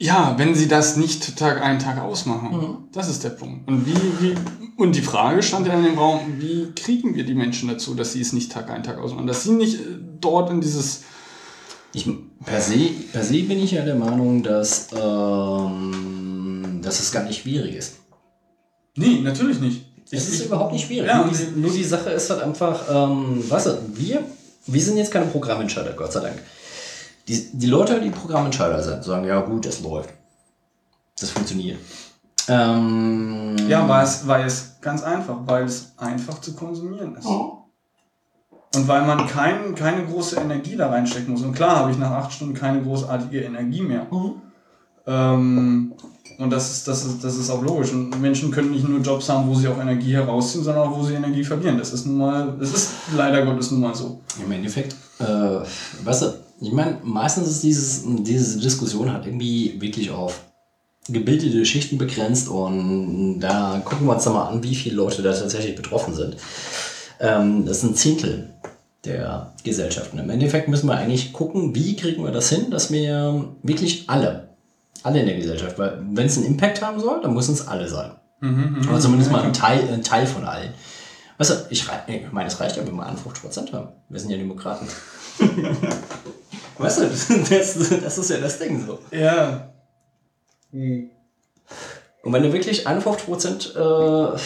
Ja, 0.00 0.34
wenn 0.38 0.54
sie 0.54 0.68
das 0.68 0.96
nicht 0.96 1.36
Tag 1.36 1.60
ein, 1.60 1.80
Tag 1.80 2.00
ausmachen. 2.00 2.56
Mhm. 2.56 2.76
Das 2.92 3.08
ist 3.08 3.24
der 3.24 3.30
Punkt. 3.30 3.68
Und 3.68 3.84
wie, 3.84 3.94
wie, 4.20 4.34
und 4.76 4.94
die 4.94 5.02
Frage 5.02 5.42
stand 5.42 5.66
ja 5.66 5.74
in 5.74 5.82
dem 5.82 5.98
Raum, 5.98 6.20
wie 6.38 6.70
kriegen 6.76 7.16
wir 7.16 7.24
die 7.24 7.34
Menschen 7.34 7.68
dazu, 7.68 7.94
dass 7.94 8.12
sie 8.12 8.20
es 8.20 8.32
nicht 8.32 8.52
Tag 8.52 8.70
ein, 8.70 8.84
Tag 8.84 8.98
ausmachen? 8.98 9.26
Dass 9.26 9.42
sie 9.42 9.52
nicht 9.52 9.80
äh, 9.80 9.98
dort 10.20 10.50
in 10.50 10.60
dieses. 10.60 11.02
Ich, 11.92 12.08
per, 12.44 12.60
se, 12.60 12.78
per 13.12 13.24
se 13.24 13.42
bin 13.42 13.58
ich 13.58 13.72
ja 13.72 13.84
der 13.84 13.96
Meinung, 13.96 14.42
dass, 14.42 14.88
ähm, 14.94 16.80
dass 16.80 17.00
es 17.00 17.10
gar 17.10 17.24
nicht 17.24 17.42
schwierig 17.42 17.74
ist. 17.74 17.96
Nee, 18.94 19.20
natürlich 19.20 19.58
nicht. 19.58 19.84
Es 20.10 20.28
ist 20.28 20.46
überhaupt 20.46 20.72
nicht 20.72 20.86
schwierig. 20.86 21.08
Ja, 21.08 21.24
nur, 21.24 21.34
die, 21.34 21.60
nur 21.60 21.72
die 21.72 21.84
Sache 21.84 22.10
ist 22.10 22.30
halt 22.30 22.42
einfach, 22.42 22.82
ähm, 22.88 23.42
weißt 23.48 23.66
du, 23.66 23.78
wir, 23.94 24.24
wir 24.66 24.80
sind 24.80 24.96
jetzt 24.96 25.10
keine 25.10 25.26
Programmentscheider, 25.26 25.92
Gott 25.94 26.12
sei 26.12 26.20
Dank. 26.20 26.38
Die, 27.28 27.50
die 27.52 27.66
Leute, 27.66 28.00
die 28.00 28.10
Programmentscheider 28.10 28.82
sind, 28.82 29.04
sagen, 29.04 29.26
ja 29.26 29.40
gut, 29.40 29.66
das 29.66 29.80
läuft. 29.80 30.10
Das 31.20 31.30
funktioniert. 31.30 31.78
Ähm, 32.48 33.56
ja, 33.68 33.86
weil 33.86 34.04
es, 34.04 34.26
weil 34.26 34.46
es 34.46 34.76
ganz 34.80 35.02
einfach, 35.02 35.36
weil 35.44 35.64
es 35.64 35.92
einfach 35.98 36.40
zu 36.40 36.54
konsumieren 36.54 37.14
ist. 37.16 37.26
Oh. 37.26 37.64
Und 38.74 38.88
weil 38.88 39.04
man 39.04 39.26
kein, 39.26 39.74
keine 39.74 40.06
große 40.06 40.36
Energie 40.36 40.76
da 40.76 40.88
reinstecken 40.88 41.32
muss. 41.32 41.42
Und 41.42 41.52
klar 41.52 41.76
habe 41.76 41.90
ich 41.90 41.98
nach 41.98 42.10
acht 42.10 42.32
Stunden 42.32 42.54
keine 42.54 42.82
großartige 42.82 43.40
Energie 43.40 43.82
mehr. 43.82 44.06
Mhm. 44.10 44.42
Ähm, 45.06 45.94
und 46.38 46.50
das 46.50 46.70
ist, 46.70 46.88
das, 46.88 47.04
ist, 47.04 47.24
das 47.24 47.36
ist 47.36 47.50
auch 47.50 47.62
logisch. 47.62 47.92
Und 47.92 48.20
Menschen 48.20 48.50
können 48.50 48.70
nicht 48.70 48.88
nur 48.88 49.00
Jobs 49.00 49.28
haben, 49.28 49.48
wo 49.48 49.54
sie 49.54 49.68
auch 49.68 49.78
Energie 49.78 50.12
herausziehen, 50.12 50.64
sondern 50.64 50.88
auch, 50.88 50.96
wo 50.96 51.02
sie 51.02 51.14
Energie 51.14 51.44
verlieren. 51.44 51.76
Das 51.76 51.92
ist 51.92 52.06
nun 52.06 52.18
mal, 52.18 52.56
das 52.58 52.72
ist 52.72 52.90
leider 53.14 53.44
Gottes 53.44 53.70
nun 53.70 53.80
mal 53.80 53.94
so. 53.94 54.20
Im 54.42 54.52
Endeffekt, 54.52 54.94
äh, 55.18 55.60
weißt 56.04 56.22
du, 56.22 56.34
ich 56.60 56.72
meine, 56.72 56.98
meistens 57.02 57.48
ist 57.48 57.62
dieses, 57.62 58.02
diese 58.04 58.58
Diskussion 58.58 59.12
halt 59.12 59.26
irgendwie 59.26 59.80
wirklich 59.80 60.10
auf 60.10 60.40
gebildete 61.08 61.64
Schichten 61.64 61.96
begrenzt 61.96 62.48
und 62.48 63.40
da 63.40 63.80
gucken 63.84 64.06
wir 64.06 64.14
uns 64.14 64.24
da 64.24 64.30
mal 64.30 64.48
an, 64.48 64.62
wie 64.62 64.74
viele 64.74 64.96
Leute 64.96 65.22
da 65.22 65.32
tatsächlich 65.32 65.74
betroffen 65.74 66.14
sind. 66.14 66.36
Ähm, 67.20 67.64
das 67.64 67.80
sind 67.80 67.96
Zehntel 67.96 68.54
der 69.04 69.52
Gesellschaften. 69.64 70.18
Im 70.18 70.28
Endeffekt 70.28 70.68
müssen 70.68 70.86
wir 70.86 70.96
eigentlich 70.96 71.32
gucken, 71.32 71.74
wie 71.74 71.96
kriegen 71.96 72.24
wir 72.24 72.32
das 72.32 72.50
hin, 72.50 72.70
dass 72.70 72.92
wir 72.92 73.44
wirklich 73.62 74.10
alle, 74.10 74.48
alle 75.02 75.20
in 75.20 75.26
der 75.26 75.36
Gesellschaft, 75.36 75.78
weil 75.78 76.02
wenn 76.10 76.26
es 76.26 76.36
einen 76.36 76.46
Impact 76.46 76.82
haben 76.82 77.00
soll, 77.00 77.22
dann 77.22 77.32
müssen 77.32 77.54
es 77.54 77.66
alle 77.66 77.88
sein. 77.88 78.12
Mhm, 78.40 78.86
Aber 78.88 79.00
zumindest 79.00 79.32
mal 79.32 79.42
ein 79.42 79.52
Teil, 79.52 79.88
ein 79.92 80.02
Teil 80.02 80.26
von 80.26 80.44
allen. 80.44 80.74
Weißt 81.38 81.50
du, 81.50 81.54
ich, 81.70 81.86
ich 82.08 82.32
meine, 82.32 82.48
es 82.48 82.60
reicht 82.60 82.76
ja, 82.76 82.86
wenn 82.86 82.96
wir 82.96 83.06
51% 83.06 83.72
haben. 83.72 83.88
Wir 84.08 84.20
sind 84.20 84.30
ja 84.30 84.36
Demokraten. 84.36 84.86
weißt 86.78 87.00
du, 87.00 87.04
das, 87.50 87.90
das, 88.02 88.18
ist 88.18 88.30
ja 88.30 88.38
das 88.38 88.58
Ding 88.58 88.84
so. 88.86 88.98
Ja. 89.10 89.70
Hm. 90.72 91.10
Und 92.22 92.32
wenn 92.32 92.42
du 92.42 92.52
wirklich 92.52 92.86
51% 92.86 93.76
äh, 93.76 94.38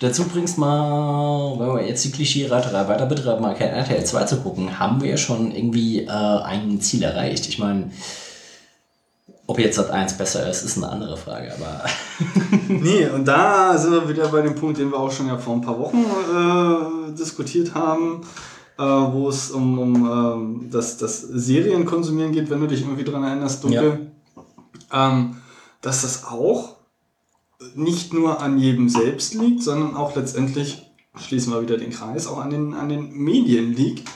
dazu 0.00 0.24
bringst, 0.24 0.58
mal, 0.58 1.58
wenn 1.58 1.66
wir 1.74 1.86
jetzt 1.86 2.04
die 2.04 2.10
Klischee-Reiterei 2.12 2.88
weiter 2.88 3.06
betreiben, 3.06 3.42
mal 3.42 3.54
kein 3.54 3.70
RTL 3.70 4.04
2 4.04 4.24
zu 4.24 4.36
gucken, 4.40 4.78
haben 4.78 5.02
wir 5.02 5.16
schon 5.16 5.52
irgendwie 5.54 6.04
äh, 6.04 6.08
ein 6.08 6.80
Ziel 6.80 7.02
erreicht. 7.02 7.48
Ich 7.48 7.58
meine, 7.58 7.90
ob 9.46 9.58
jetzt 9.58 9.78
das 9.78 9.90
1 9.90 10.14
besser 10.14 10.48
ist, 10.48 10.62
ist 10.62 10.76
eine 10.76 10.88
andere 10.88 11.16
Frage, 11.16 11.52
aber. 11.54 11.84
nee, 12.68 13.06
und 13.08 13.26
da 13.26 13.76
sind 13.76 13.92
wir 13.92 14.08
wieder 14.08 14.28
bei 14.28 14.42
dem 14.42 14.54
Punkt, 14.54 14.78
den 14.78 14.90
wir 14.90 14.98
auch 14.98 15.12
schon 15.12 15.26
ja 15.26 15.36
vor 15.36 15.54
ein 15.54 15.60
paar 15.60 15.78
Wochen 15.78 16.04
äh, 16.04 17.12
diskutiert 17.16 17.74
haben, 17.74 18.22
äh, 18.78 18.82
wo 18.82 19.28
es 19.28 19.50
um, 19.50 19.78
um 19.78 19.94
ähm, 20.06 20.70
das, 20.70 20.96
das 20.96 21.20
Serienkonsumieren 21.20 22.32
geht, 22.32 22.50
wenn 22.50 22.60
du 22.60 22.66
dich 22.66 22.82
irgendwie 22.82 23.04
dran 23.04 23.22
erinnerst, 23.22 23.64
Dunkel. 23.64 24.10
Ja. 24.90 25.10
Ähm, 25.10 25.36
dass 25.80 26.02
das 26.02 26.24
auch 26.24 26.76
nicht 27.74 28.12
nur 28.12 28.40
an 28.40 28.58
jedem 28.58 28.88
selbst 28.88 29.34
liegt, 29.34 29.62
sondern 29.62 29.96
auch 29.96 30.16
letztendlich, 30.16 30.90
schließen 31.16 31.52
wir 31.52 31.62
wieder 31.62 31.76
den 31.76 31.90
Kreis, 31.90 32.26
auch 32.26 32.38
an 32.38 32.50
den, 32.50 32.74
an 32.74 32.88
den 32.88 33.12
Medien 33.12 33.72
liegt. 33.72 34.08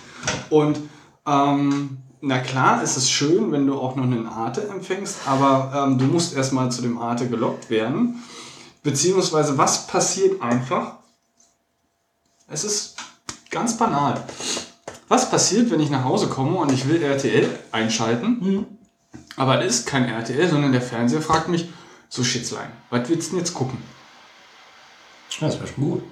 Und 0.51 0.81
ähm, 1.27 1.99
na 2.21 2.39
klar, 2.39 2.83
es 2.83 2.97
ist 2.97 3.11
schön, 3.11 3.53
wenn 3.53 3.67
du 3.67 3.75
auch 3.75 3.97
noch 3.97 4.05
einen 4.05 4.27
Arte 4.27 4.69
empfängst, 4.69 5.19
aber 5.27 5.73
ähm, 5.75 5.99
du 5.99 6.07
musst 6.07 6.35
erstmal 6.35 6.73
zu 6.73 6.83
dem 6.83 6.99
Arte 6.99 7.29
gelockt 7.29 7.71
werden. 7.71 8.23
Beziehungsweise, 8.83 9.59
was 9.59 9.87
passiert 9.87 10.43
einfach? 10.43 10.97
Es 12.49 12.65
ist 12.65 12.97
ganz 13.51 13.77
banal. 13.77 14.23
Was 15.09 15.31
passiert, 15.31 15.71
wenn 15.71 15.81
ich 15.81 15.91
nach 15.91 16.05
Hause 16.05 16.29
komme 16.29 16.59
und 16.59 16.73
ich 16.73 16.89
will 16.89 17.03
RTL 17.03 17.49
einschalten? 17.73 18.39
Mhm. 18.41 18.67
Aber 19.37 19.65
es 19.65 19.81
ist 19.81 19.87
kein 19.87 20.05
RTL, 20.05 20.49
sondern 20.49 20.73
der 20.73 20.83
Fernseher 20.83 21.23
fragt 21.23 21.49
mich, 21.49 21.69
so 22.09 22.25
Schitzlein, 22.25 22.71
was 22.91 23.09
willst 23.09 23.29
du 23.29 23.31
denn 23.33 23.41
jetzt 23.41 23.55
gucken? 23.55 23.79
Das 25.41 25.59
wäre 25.59 25.67
schon 25.67 25.85
gut. 25.85 26.03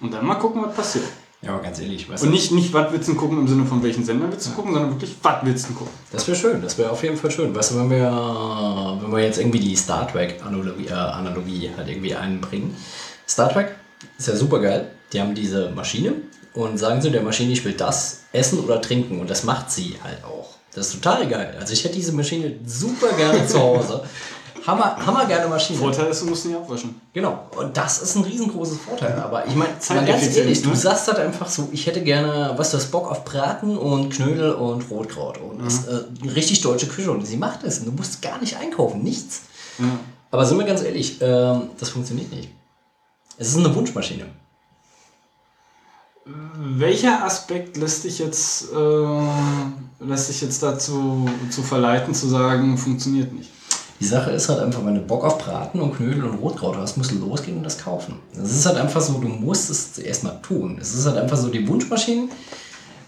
Und 0.00 0.12
dann 0.12 0.24
mal 0.24 0.36
gucken, 0.36 0.62
was 0.62 0.74
passiert. 0.74 1.04
Ja, 1.42 1.52
aber 1.52 1.62
ganz 1.62 1.78
ehrlich, 1.78 2.08
was. 2.08 2.22
Und 2.22 2.30
nicht, 2.30 2.52
nicht 2.52 2.72
was 2.72 2.90
willst 2.90 3.08
du 3.08 3.14
gucken 3.14 3.38
im 3.38 3.48
Sinne 3.48 3.66
von 3.66 3.82
welchen 3.82 4.02
Sender 4.02 4.30
willst 4.30 4.46
du 4.46 4.50
ja. 4.50 4.56
gucken, 4.56 4.72
sondern 4.72 4.92
wirklich, 4.92 5.14
was 5.22 5.36
willst 5.42 5.68
du 5.68 5.74
gucken. 5.74 5.92
Das 6.10 6.26
wäre 6.26 6.36
schön, 6.36 6.62
das 6.62 6.78
wäre 6.78 6.90
auf 6.90 7.02
jeden 7.02 7.18
Fall 7.18 7.30
schön. 7.30 7.54
Weißt 7.54 7.72
du, 7.72 7.76
wenn 7.76 7.90
wir, 7.90 8.98
wenn 9.02 9.12
wir 9.12 9.22
jetzt 9.22 9.38
irgendwie 9.38 9.60
die 9.60 9.76
Star 9.76 10.08
Trek-Analogie 10.08 10.86
äh, 10.86 10.92
Analogie 10.92 11.70
halt 11.76 11.88
irgendwie 11.88 12.14
einbringen. 12.14 12.74
Star 13.28 13.50
Trek 13.50 13.74
ist 14.16 14.28
ja 14.28 14.36
super 14.36 14.60
geil. 14.60 14.90
Die 15.14 15.20
haben 15.20 15.34
diese 15.34 15.70
Maschine 15.70 16.12
und 16.54 16.76
sagen 16.76 17.00
zu 17.00 17.10
der 17.10 17.22
Maschine, 17.22 17.52
ich 17.52 17.64
will 17.64 17.72
das 17.72 18.24
essen 18.32 18.58
oder 18.58 18.82
trinken 18.82 19.20
und 19.20 19.30
das 19.30 19.44
macht 19.44 19.70
sie 19.70 19.96
halt 20.02 20.22
auch. 20.24 20.50
Das 20.74 20.88
ist 20.88 20.94
total 20.94 21.28
geil. 21.28 21.56
Also 21.58 21.72
ich 21.72 21.84
hätte 21.84 21.94
diese 21.94 22.12
Maschine 22.12 22.56
super 22.66 23.12
gerne 23.16 23.46
zu 23.46 23.60
Hause. 23.60 24.02
Hammer, 24.66 24.96
hammer 24.96 25.26
gerne 25.26 25.46
Maschine. 25.46 25.78
Vorteil 25.78 26.06
ist, 26.06 26.22
du 26.22 26.26
musst 26.26 26.46
nicht 26.46 26.56
abwaschen. 26.56 26.98
Genau. 27.12 27.50
Und 27.54 27.76
das 27.76 28.00
ist 28.00 28.16
ein 28.16 28.22
riesengroßes 28.22 28.78
Vorteil. 28.78 29.12
Aber 29.20 29.46
ich 29.46 29.54
meine, 29.54 29.74
mal 29.90 30.06
ganz 30.06 30.34
ehrlich, 30.34 30.62
du 30.62 30.70
ne? 30.70 30.76
sagst 30.76 31.06
halt 31.06 31.18
einfach 31.18 31.48
so, 31.48 31.68
ich 31.70 31.86
hätte 31.86 32.00
gerne, 32.00 32.54
was 32.56 32.70
du 32.70 32.78
hast 32.78 32.90
Bock 32.90 33.10
auf 33.10 33.26
Braten 33.26 33.76
und 33.76 34.08
Knödel 34.08 34.54
und 34.54 34.88
Rotkraut. 34.90 35.36
Und 35.36 35.58
das 35.62 35.74
ist 35.74 35.88
äh, 35.88 36.30
richtig 36.30 36.62
deutsche 36.62 36.86
Küche. 36.86 37.10
Und 37.10 37.26
sie 37.26 37.36
macht 37.36 37.62
es. 37.62 37.80
Und 37.80 37.86
du 37.88 37.92
musst 37.92 38.22
gar 38.22 38.40
nicht 38.40 38.56
einkaufen. 38.56 39.02
Nichts. 39.02 39.42
Ja. 39.78 39.84
Aber 40.30 40.46
sind 40.46 40.58
wir 40.58 40.64
ganz 40.64 40.82
ehrlich, 40.82 41.18
ähm, 41.20 41.68
das 41.78 41.90
funktioniert 41.90 42.32
nicht. 42.32 42.48
Es 43.36 43.48
ist 43.48 43.58
eine 43.58 43.74
Wunschmaschine. 43.74 44.24
Welcher 46.26 47.22
Aspekt 47.22 47.76
lässt 47.76 48.04
dich 48.04 48.18
jetzt, 48.18 48.68
äh, 48.72 50.04
lässt 50.04 50.30
dich 50.30 50.40
jetzt 50.40 50.62
dazu 50.62 51.28
zu 51.50 51.62
verleiten, 51.62 52.14
zu 52.14 52.28
sagen, 52.28 52.78
funktioniert 52.78 53.32
nicht? 53.32 53.50
Die 54.00 54.06
Sache 54.06 54.30
ist 54.30 54.48
halt 54.48 54.60
einfach, 54.60 54.84
wenn 54.86 54.94
du 54.94 55.02
Bock 55.02 55.22
auf 55.22 55.38
Braten 55.38 55.80
und 55.80 55.96
Knödel 55.96 56.24
und 56.24 56.38
Rotkraut 56.38 56.76
hast, 56.78 56.96
musst 56.96 57.10
du 57.10 57.18
losgehen 57.18 57.58
und 57.58 57.62
das 57.62 57.78
kaufen. 57.78 58.18
Es 58.32 58.52
ist 58.52 58.64
halt 58.64 58.78
einfach 58.78 59.02
so, 59.02 59.18
du 59.18 59.28
musst 59.28 59.68
es 59.68 59.92
zuerst 59.92 60.24
mal 60.24 60.40
tun. 60.42 60.78
Es 60.80 60.94
ist 60.94 61.04
halt 61.04 61.18
einfach 61.18 61.36
so, 61.36 61.48
die 61.48 61.66
Wunschmaschine, 61.68 62.28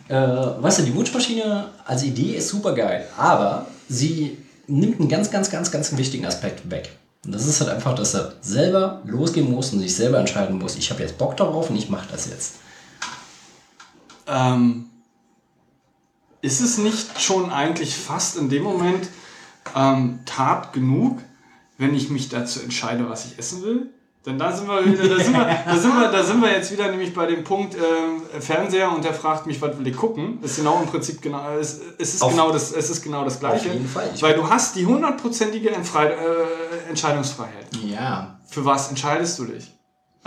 äh, 0.08 0.14
weißt 0.14 0.80
du, 0.80 0.82
die 0.82 0.94
Wunschmaschine 0.94 1.68
als 1.86 2.02
Idee 2.04 2.36
ist 2.36 2.48
super 2.48 2.74
geil, 2.74 3.06
aber 3.16 3.66
sie 3.88 4.36
nimmt 4.66 5.00
einen 5.00 5.08
ganz, 5.08 5.30
ganz, 5.30 5.50
ganz, 5.50 5.70
ganz 5.70 5.96
wichtigen 5.96 6.26
Aspekt 6.26 6.70
weg. 6.70 6.90
Und 7.24 7.34
das 7.34 7.46
ist 7.46 7.60
halt 7.60 7.70
einfach, 7.70 7.94
dass 7.94 8.14
er 8.14 8.34
selber 8.42 9.00
losgehen 9.06 9.50
muss 9.50 9.72
und 9.72 9.80
sich 9.80 9.96
selber 9.96 10.18
entscheiden 10.18 10.58
muss, 10.58 10.76
ich 10.76 10.90
habe 10.90 11.02
jetzt 11.02 11.16
Bock 11.16 11.36
darauf 11.36 11.70
und 11.70 11.76
ich 11.76 11.88
mache 11.88 12.08
das 12.12 12.28
jetzt. 12.28 12.56
Ähm, 14.26 14.90
ist 16.42 16.60
es 16.60 16.78
nicht 16.78 17.20
schon 17.20 17.50
eigentlich 17.50 17.96
fast 17.96 18.36
in 18.36 18.48
dem 18.48 18.62
Moment 18.62 19.08
ähm, 19.74 20.20
Tat 20.26 20.72
genug, 20.72 21.18
wenn 21.78 21.94
ich 21.94 22.10
mich 22.10 22.28
dazu 22.28 22.60
entscheide, 22.60 23.08
was 23.08 23.26
ich 23.26 23.38
essen 23.38 23.62
will? 23.62 23.90
Denn 24.24 24.38
da 24.38 24.50
sind 24.52 24.66
wir 24.66 24.84
wieder, 24.84 25.06
da 25.08 25.22
sind 25.22 25.34
wir, 25.34 25.44
da 25.66 25.76
sind 25.76 25.94
wir, 26.00 26.08
da 26.10 26.22
sind 26.24 26.40
wir 26.42 26.50
jetzt 26.50 26.72
wieder 26.72 26.90
nämlich 26.90 27.14
bei 27.14 27.26
dem 27.26 27.44
Punkt 27.44 27.74
ähm, 27.76 28.40
Fernseher 28.40 28.90
und 28.90 29.04
der 29.04 29.14
fragt 29.14 29.46
mich, 29.46 29.60
was 29.62 29.78
will 29.78 29.86
ich 29.86 29.96
gucken? 29.96 30.42
Ist 30.42 30.56
genau 30.56 30.80
im 30.82 30.88
Prinzip 30.88 31.22
genau, 31.22 31.56
es, 31.58 31.80
es 31.98 32.14
ist 32.14 32.22
Auf- 32.22 32.32
genau 32.32 32.50
das, 32.50 32.72
es 32.72 32.90
ist 32.90 33.02
genau 33.02 33.24
das 33.24 33.38
Gleiche. 33.38 33.68
jeden 33.72 33.88
Fall. 33.88 34.10
Ich- 34.14 34.22
Weil 34.22 34.34
du 34.34 34.48
hast 34.48 34.74
die 34.74 34.84
hundertprozentige 34.84 35.70
Entfrei- 35.72 36.10
äh, 36.10 36.88
Entscheidungsfreiheit. 36.88 37.66
Ja. 37.84 38.40
Für 38.48 38.64
was 38.64 38.88
entscheidest 38.88 39.38
du 39.38 39.44
dich? 39.44 39.72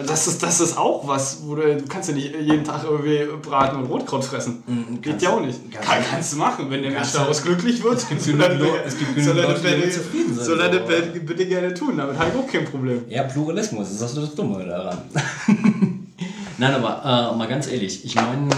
Das 0.08 0.28
ist, 0.28 0.42
das 0.44 0.60
ist 0.62 0.78
auch 0.78 1.08
was, 1.08 1.40
wo 1.46 1.56
du, 1.56 1.76
du 1.78 1.86
kannst 1.88 2.10
ja 2.10 2.16
nicht 2.16 2.34
jeden 2.40 2.64
Tag 2.64 2.84
irgendwie 2.84 3.20
Braten 3.42 3.78
und 3.80 3.86
Rotkraut 3.90 4.24
fressen. 4.24 4.64
Mhm, 4.68 5.02
Geht 5.02 5.22
ja 5.22 5.30
auch 5.32 5.42
nicht. 5.42 5.60
kannst 5.72 5.88
Kann, 5.90 6.02
du- 6.04 6.10
kannst 6.10 6.34
du 6.34 6.38
machen, 6.38 6.66
wenn 6.70 6.82
der 6.84 6.92
Mensch 6.92 7.12
daraus 7.12 7.42
glücklich 7.44 7.84
wird. 7.84 7.98
Es 7.98 8.08
gibt 8.08 8.24
genug 8.26 8.40
Leute- 8.40 8.84
es 8.86 8.98
gibt 8.98 9.18
er 9.18 9.34
Leute, 9.34 9.62
die 9.84 9.90
zufrieden 9.90 10.34
sind, 10.36 10.44
Soll 10.46 10.62
er 10.62 10.70
bitte- 10.70 11.20
bitte 11.20 11.46
gerne 11.46 11.74
tun, 11.74 11.98
damit 11.98 12.18
habe 12.18 12.32
ich 12.34 12.40
auch 12.44 12.48
kein 12.52 12.66
Problem. 12.66 13.02
Ja, 13.10 13.24
Pluralismus, 13.24 13.90
das 14.00 14.10
ist 14.12 14.18
das 14.18 14.36
Dumme 14.36 14.66
daran. 14.66 14.98
Nein, 16.58 16.74
aber 16.74 17.32
äh, 17.34 17.38
mal 17.38 17.48
ganz 17.48 17.68
ehrlich, 17.68 18.04
ich 18.04 18.16
meine, 18.16 18.50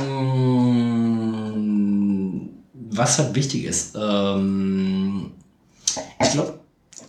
was 2.94 3.20
halt 3.20 3.36
wichtig 3.36 3.66
ist, 3.66 3.96
ähm, 4.00 4.91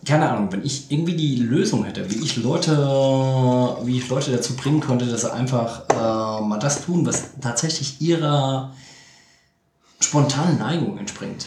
keine 0.05 0.31
Ahnung, 0.31 0.51
wenn 0.51 0.65
ich 0.65 0.91
irgendwie 0.91 1.15
die 1.15 1.37
Lösung 1.37 1.85
hätte, 1.85 2.11
wie 2.11 2.25
ich 2.25 2.37
Leute, 2.37 2.77
wie 3.85 3.99
ich 3.99 4.09
Leute 4.09 4.33
dazu 4.33 4.57
bringen 4.57 4.81
konnte, 4.81 5.07
dass 5.07 5.23
sie 5.23 5.33
einfach 5.33 5.83
äh, 5.91 6.43
mal 6.45 6.59
das 6.59 6.85
tun, 6.85 7.07
was 7.07 7.31
tatsächlich 7.41 8.01
ihrer 8.01 8.75
spontanen 10.01 10.59
Neigung 10.59 10.99
entspringt. 10.99 11.47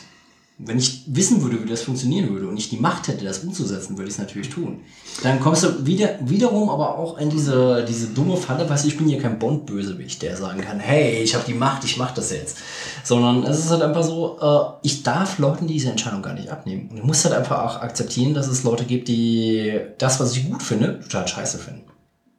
Wenn 0.57 0.77
ich 0.77 1.03
wissen 1.07 1.41
würde, 1.41 1.61
wie 1.61 1.67
das 1.67 1.81
funktionieren 1.81 2.29
würde 2.29 2.47
und 2.47 2.55
ich 2.55 2.69
die 2.69 2.77
Macht 2.77 3.09
hätte, 3.09 3.25
das 3.25 3.39
umzusetzen, 3.39 3.97
würde 3.97 4.07
ich 4.07 4.13
es 4.13 4.19
natürlich 4.19 4.49
tun. 4.49 4.79
Dann 5.21 5.41
kommst 5.41 5.63
du 5.63 5.85
wieder, 5.85 6.17
wiederum 6.21 6.69
aber 6.69 6.97
auch 6.97 7.17
in 7.17 7.29
diese, 7.29 7.83
diese 7.85 8.07
dumme 8.07 8.37
Falle, 8.37 8.69
weißt 8.69 8.85
du, 8.85 8.87
ich 8.87 8.97
bin 8.97 9.07
hier 9.07 9.21
kein 9.21 9.37
Bond-Bösewicht, 9.37 10.21
der 10.21 10.37
sagen 10.37 10.61
kann, 10.61 10.79
hey, 10.79 11.21
ich 11.21 11.35
habe 11.35 11.43
die 11.45 11.53
Macht, 11.53 11.83
ich 11.83 11.97
mache 11.97 12.15
das 12.15 12.31
jetzt. 12.31 12.59
Sondern 13.03 13.43
es 13.43 13.59
ist 13.59 13.69
halt 13.69 13.81
einfach 13.81 14.03
so, 14.03 14.39
äh, 14.39 14.87
ich 14.87 15.03
darf 15.03 15.39
Leuten 15.39 15.67
diese 15.67 15.89
Entscheidung 15.89 16.21
gar 16.21 16.33
nicht 16.33 16.49
abnehmen. 16.49 16.87
Und 16.89 16.97
ich 16.97 17.03
muss 17.03 17.25
halt 17.25 17.35
einfach 17.35 17.59
auch 17.61 17.81
akzeptieren, 17.81 18.33
dass 18.33 18.47
es 18.47 18.63
Leute 18.63 18.85
gibt, 18.85 19.09
die 19.09 19.81
das, 19.97 20.21
was 20.21 20.37
ich 20.37 20.49
gut 20.49 20.63
finde, 20.63 21.01
total 21.01 21.27
scheiße 21.27 21.57
finden. 21.57 21.83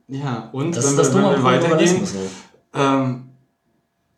Ja, 0.09 0.49
und 0.53 0.75
Das 0.75 0.85
wenn, 0.85 0.91
ist 0.93 0.99
das 0.99 1.15
wir, 1.15 1.21
Dumme 1.21 1.35
wenn 1.35 1.43
wir 1.43 1.45
weitergehen, 1.45 2.03
ähm, 2.75 3.25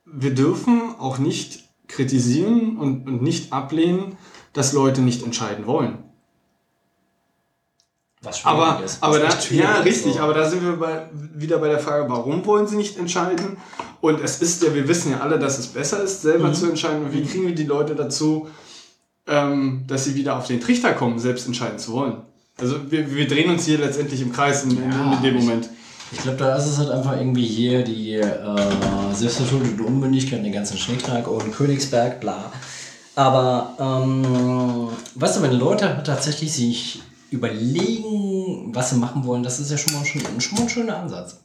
wir 0.05 0.35
dürfen 0.35 0.95
auch 0.99 1.19
nicht 1.19 1.68
kritisieren 1.89 2.77
und, 2.77 3.07
und 3.09 3.23
nicht 3.23 3.53
ablehnen, 3.53 4.17
dass 4.53 4.73
Leute 4.73 5.01
nicht 5.01 5.23
entscheiden 5.25 5.67
wollen. 5.67 5.99
Was 8.21 8.45
Aber, 8.45 8.83
ist. 8.85 9.01
aber 9.01 9.21
da, 9.21 9.29
ja, 9.51 9.75
richtig, 9.81 10.15
so. 10.15 10.21
aber 10.21 10.35
da 10.35 10.49
sind 10.51 10.65
wir 10.65 10.73
bei, 10.73 11.09
wieder 11.13 11.59
bei 11.59 11.69
der 11.69 11.79
Frage, 11.79 12.09
warum 12.11 12.45
wollen 12.47 12.67
sie 12.67 12.77
nicht 12.77 12.99
entscheiden? 12.99 13.57
Und 14.01 14.21
es 14.21 14.43
ist 14.43 14.61
ja, 14.65 14.75
wir 14.75 14.89
wissen 14.89 15.13
ja 15.13 15.21
alle, 15.21 15.39
dass 15.39 15.59
es 15.61 15.69
besser 15.69 16.03
ist, 16.03 16.25
Mhm. 16.25 16.29
selber 16.31 16.53
zu 16.53 16.67
entscheiden. 16.69 17.05
Und 17.05 17.13
wie 17.13 17.25
kriegen 17.25 17.47
wir 17.47 17.55
die 17.55 17.65
Leute 17.65 17.95
dazu, 17.95 18.49
ähm, 19.29 19.85
dass 19.87 20.05
sie 20.05 20.17
wieder 20.17 20.37
auf 20.37 20.49
den 20.49 20.61
Trichter 20.61 20.95
kommen, 20.95 21.21
selbst 21.21 21.47
entscheiden 21.47 21.79
zu 21.79 21.93
wollen? 21.93 22.17
Also 22.61 22.91
wir, 22.91 23.09
wir 23.15 23.29
drehen 23.29 23.51
uns 23.51 23.67
hier 23.67 23.79
letztendlich 23.79 24.21
im 24.21 24.33
Kreis 24.33 24.65
in, 24.65 24.71
Ja, 24.77 25.13
in 25.13 25.23
dem 25.23 25.37
Moment. 25.37 25.67
Ich 25.67 25.88
glaube, 26.13 26.39
da 26.39 26.57
ist 26.57 26.67
es 26.67 26.79
halt 26.79 26.91
einfach 26.91 27.17
irgendwie 27.17 27.47
hier 27.47 27.85
die 27.85 28.15
äh, 28.15 29.15
selbstverschuldete 29.15 29.83
Unmündigkeit, 29.83 30.43
den 30.45 30.53
ganzen 30.53 30.79
Schnickschnack 30.79 31.29
und 31.29 31.53
Königsberg, 31.55 32.21
bla. 32.21 32.51
Aber, 33.15 33.75
ähm, 33.79 34.89
weißt 35.17 35.37
du, 35.39 35.43
wenn 35.43 35.53
Leute 35.53 36.03
tatsächlich 36.05 36.53
sich 36.53 37.03
überlegen, 37.31 38.75
was 38.75 38.91
sie 38.91 38.97
machen 38.97 39.25
wollen, 39.25 39.43
das 39.43 39.59
ist 39.61 39.71
ja 39.71 39.77
schon 39.77 39.93
mal, 39.95 40.05
schon, 40.05 40.23
schon 40.41 40.57
mal 40.59 40.63
ein 40.65 40.69
schöner 40.71 40.97
Ansatz. 40.99 41.41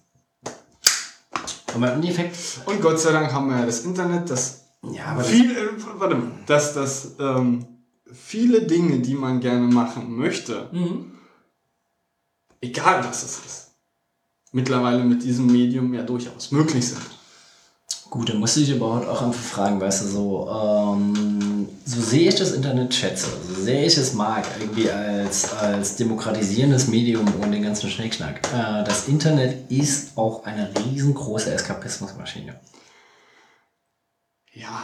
Aber 1.76 1.88
im 1.88 1.96
Endeffekt, 2.02 2.38
Und 2.66 2.82
Gott 2.82 3.00
sei 3.00 3.12
Dank 3.12 3.34
haben 3.34 3.50
wir 3.50 3.58
ja 3.60 3.66
das 3.66 3.82
Internet, 3.82 4.30
das 4.30 4.62
ja, 4.92 5.06
aber 5.06 5.24
viel, 5.24 5.52
äh, 5.52 5.70
warte 5.98 6.16
mal, 6.16 6.28
dass 6.46 6.74
das 6.74 7.16
ähm, 7.20 7.66
viele 8.14 8.62
Dinge, 8.64 9.00
die 9.00 9.16
man 9.16 9.40
gerne 9.40 9.66
machen 9.74 10.16
möchte, 10.16 10.70
Mhm. 10.72 11.14
egal 12.62 13.04
was 13.04 13.24
es 13.24 13.40
ist, 13.46 13.72
mittlerweile 14.54 15.04
mit 15.04 15.24
diesem 15.24 15.48
Medium 15.48 15.94
ja 15.94 16.04
durchaus 16.04 16.52
möglich 16.52 16.88
sind. 16.88 17.02
Gut, 18.10 18.30
dann 18.30 18.38
musst 18.38 18.56
du 18.56 18.60
dich 18.60 18.70
überhaupt 18.70 19.08
auch 19.08 19.24
einfach 19.24 19.42
fragen, 19.42 19.82
weißt 19.82 20.04
du, 20.04 20.08
so, 20.08 20.48
ähm, 20.48 21.68
so 21.84 22.00
sehe 22.00 22.30
ich 22.30 22.36
das 22.36 22.52
Internet 22.52 22.94
schätze, 22.94 23.26
so 23.48 23.60
sehe 23.60 23.86
ich 23.86 23.98
es 23.98 24.14
mag, 24.14 24.46
irgendwie 24.60 24.90
als, 24.90 25.52
als 25.54 25.96
demokratisierendes 25.96 26.88
Medium 26.90 27.26
und 27.42 27.52
den 27.52 27.64
ganzen 27.64 27.90
Schnickschnack. 27.90 28.42
Äh, 28.54 28.84
das 28.84 29.08
Internet 29.08 29.72
ist 29.72 30.16
auch 30.16 30.46
eine 30.46 30.72
riesengroße 30.86 31.52
Eskapismusmaschine. 31.52 32.60
Ja, 34.54 34.84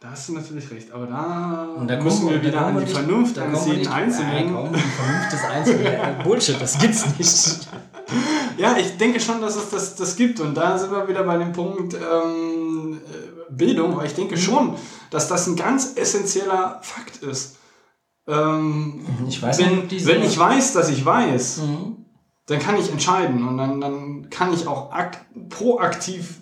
da 0.00 0.10
hast 0.12 0.30
du 0.30 0.32
natürlich 0.32 0.70
recht, 0.70 0.90
aber 0.92 1.06
da, 1.06 1.74
Und 1.76 1.88
da 1.88 2.00
müssen 2.02 2.30
wir 2.30 2.42
wieder 2.42 2.66
an 2.66 2.80
die 2.80 2.90
Vernunft 2.90 3.36
da 3.36 3.44
eines 3.44 3.66
jeden 3.66 3.86
Einzelnen. 3.86 4.48
Vernunft 4.48 5.32
des 5.32 5.44
Einzelnen. 5.44 5.86
Äh, 5.86 6.22
Bullshit, 6.24 6.58
das 6.58 6.78
gibt's 6.78 7.04
nicht. 7.18 7.68
Ja, 8.58 8.76
ich 8.76 8.96
denke 8.96 9.20
schon, 9.20 9.40
dass 9.40 9.56
es 9.56 9.70
das, 9.70 9.94
das 9.96 10.16
gibt. 10.16 10.40
Und 10.40 10.54
da 10.54 10.76
sind 10.78 10.90
wir 10.92 11.08
wieder 11.08 11.22
bei 11.24 11.38
dem 11.38 11.52
Punkt 11.52 11.94
ähm, 11.94 12.98
äh, 12.98 13.52
Bildung, 13.52 13.96
weil 13.96 14.06
ich 14.06 14.14
denke 14.14 14.36
schon, 14.36 14.74
dass 15.10 15.28
das 15.28 15.46
ein 15.46 15.56
ganz 15.56 15.92
essentieller 15.96 16.78
Fakt 16.82 17.18
ist. 17.22 17.56
Ähm, 18.26 19.04
Ich 19.28 19.42
weiß 19.42 19.58
nicht, 19.58 19.70
wenn, 19.70 19.88
diese- 19.88 20.06
wenn 20.08 20.22
ich 20.22 20.38
weiß, 20.38 20.72
dass 20.74 20.88
ich 20.90 21.04
weiß, 21.04 21.58
Mhm. 21.58 21.96
dann 22.46 22.58
kann 22.60 22.76
ich 22.78 22.90
entscheiden 22.90 23.46
und 23.46 23.56
dann, 23.58 23.80
dann 23.80 24.30
kann 24.30 24.52
ich 24.54 24.66
auch 24.66 24.92
akt, 24.92 25.18
proaktiv 25.48 26.38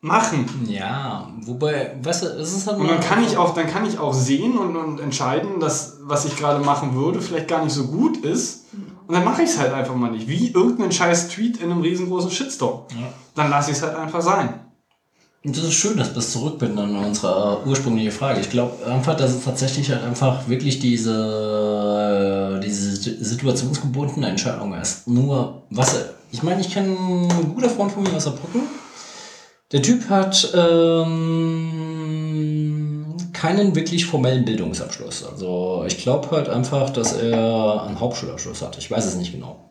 machen. 0.00 0.46
Ja, 0.68 1.32
wobei, 1.42 1.96
weißt 2.02 2.22
du, 2.22 2.26
es 2.40 2.54
ist 2.56 2.66
halt 2.66 2.78
Und 2.78 2.88
dann 2.88 3.00
kann 3.00 3.22
ich 3.24 3.36
auch, 3.36 3.52
dann 3.54 3.66
kann 3.68 3.84
ich 3.86 3.98
auch 3.98 4.14
sehen 4.14 4.56
und, 4.56 4.76
und 4.76 5.00
entscheiden, 5.00 5.58
dass 5.60 5.98
was 6.02 6.24
ich 6.24 6.36
gerade 6.36 6.64
machen 6.64 6.94
würde, 6.94 7.20
vielleicht 7.20 7.48
gar 7.48 7.64
nicht 7.64 7.74
so 7.74 7.86
gut 7.88 8.18
ist. 8.18 8.66
Und 9.08 9.14
dann 9.14 9.24
mache 9.24 9.42
ich 9.42 9.48
es 9.48 9.58
halt 9.58 9.72
einfach 9.72 9.94
mal 9.94 10.10
nicht. 10.10 10.28
Wie 10.28 10.48
irgendein 10.48 10.92
scheiß 10.92 11.28
Tweet 11.28 11.56
in 11.56 11.72
einem 11.72 11.80
riesengroßen 11.80 12.30
Shitstorm. 12.30 12.82
Ja. 12.90 13.08
Dann 13.34 13.48
lasse 13.48 13.70
ich 13.70 13.78
es 13.78 13.82
halt 13.82 13.96
einfach 13.96 14.20
sein. 14.20 14.60
Und 15.42 15.56
das 15.56 15.64
ist 15.64 15.74
schön, 15.74 15.96
dass 15.96 16.10
wir 16.10 16.18
es 16.18 16.30
zurückbinden 16.30 16.78
an 16.78 16.94
unsere 16.94 17.66
ursprüngliche 17.66 18.10
Frage. 18.10 18.40
Ich 18.40 18.50
glaube 18.50 18.84
einfach, 18.84 19.16
dass 19.16 19.34
es 19.34 19.44
tatsächlich 19.44 19.90
halt 19.90 20.02
einfach 20.02 20.46
wirklich 20.46 20.78
diese, 20.78 22.60
diese 22.62 23.24
situationsgebundene 23.24 24.28
Entscheidung 24.28 24.74
ist. 24.74 25.08
Nur, 25.08 25.62
was, 25.70 25.96
ich 26.30 26.42
meine, 26.42 26.60
ich 26.60 26.70
kenne 26.70 26.88
einen 26.98 27.54
guter 27.54 27.70
Freund 27.70 27.90
von 27.90 28.02
mir 28.02 28.12
aus 28.12 28.24
Saarbrücken. 28.24 28.60
Der 29.72 29.80
Typ 29.80 30.10
hat 30.10 30.52
ähm, 30.54 31.87
keinen 33.38 33.76
wirklich 33.76 34.06
formellen 34.06 34.44
Bildungsabschluss. 34.44 35.24
Also 35.24 35.84
ich 35.86 35.98
glaube 35.98 36.30
halt 36.32 36.48
einfach, 36.48 36.90
dass 36.90 37.12
er 37.12 37.84
einen 37.84 38.00
Hauptschulabschluss 38.00 38.62
hat. 38.62 38.78
Ich 38.78 38.90
weiß 38.90 39.06
es 39.06 39.14
nicht 39.14 39.32
genau. 39.32 39.70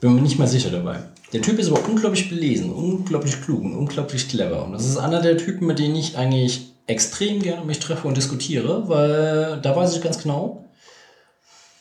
Bin 0.00 0.14
mir 0.14 0.22
nicht 0.22 0.38
mal 0.38 0.48
sicher 0.48 0.70
dabei. 0.70 1.00
Der 1.34 1.42
Typ 1.42 1.58
ist 1.58 1.70
aber 1.70 1.86
unglaublich 1.86 2.30
belesen, 2.30 2.72
unglaublich 2.72 3.42
klug 3.42 3.62
und 3.62 3.74
unglaublich 3.74 4.26
clever. 4.28 4.64
Und 4.64 4.72
das 4.72 4.86
ist 4.86 4.96
einer 4.96 5.20
der 5.20 5.36
Typen, 5.36 5.66
mit 5.66 5.78
denen 5.78 5.96
ich 5.96 6.16
eigentlich 6.16 6.72
extrem 6.86 7.42
gerne 7.42 7.64
mich 7.64 7.78
treffe 7.78 8.08
und 8.08 8.16
diskutiere, 8.16 8.88
weil 8.88 9.60
da 9.60 9.76
weiß 9.76 9.94
ich 9.94 10.02
ganz 10.02 10.22
genau, 10.22 10.64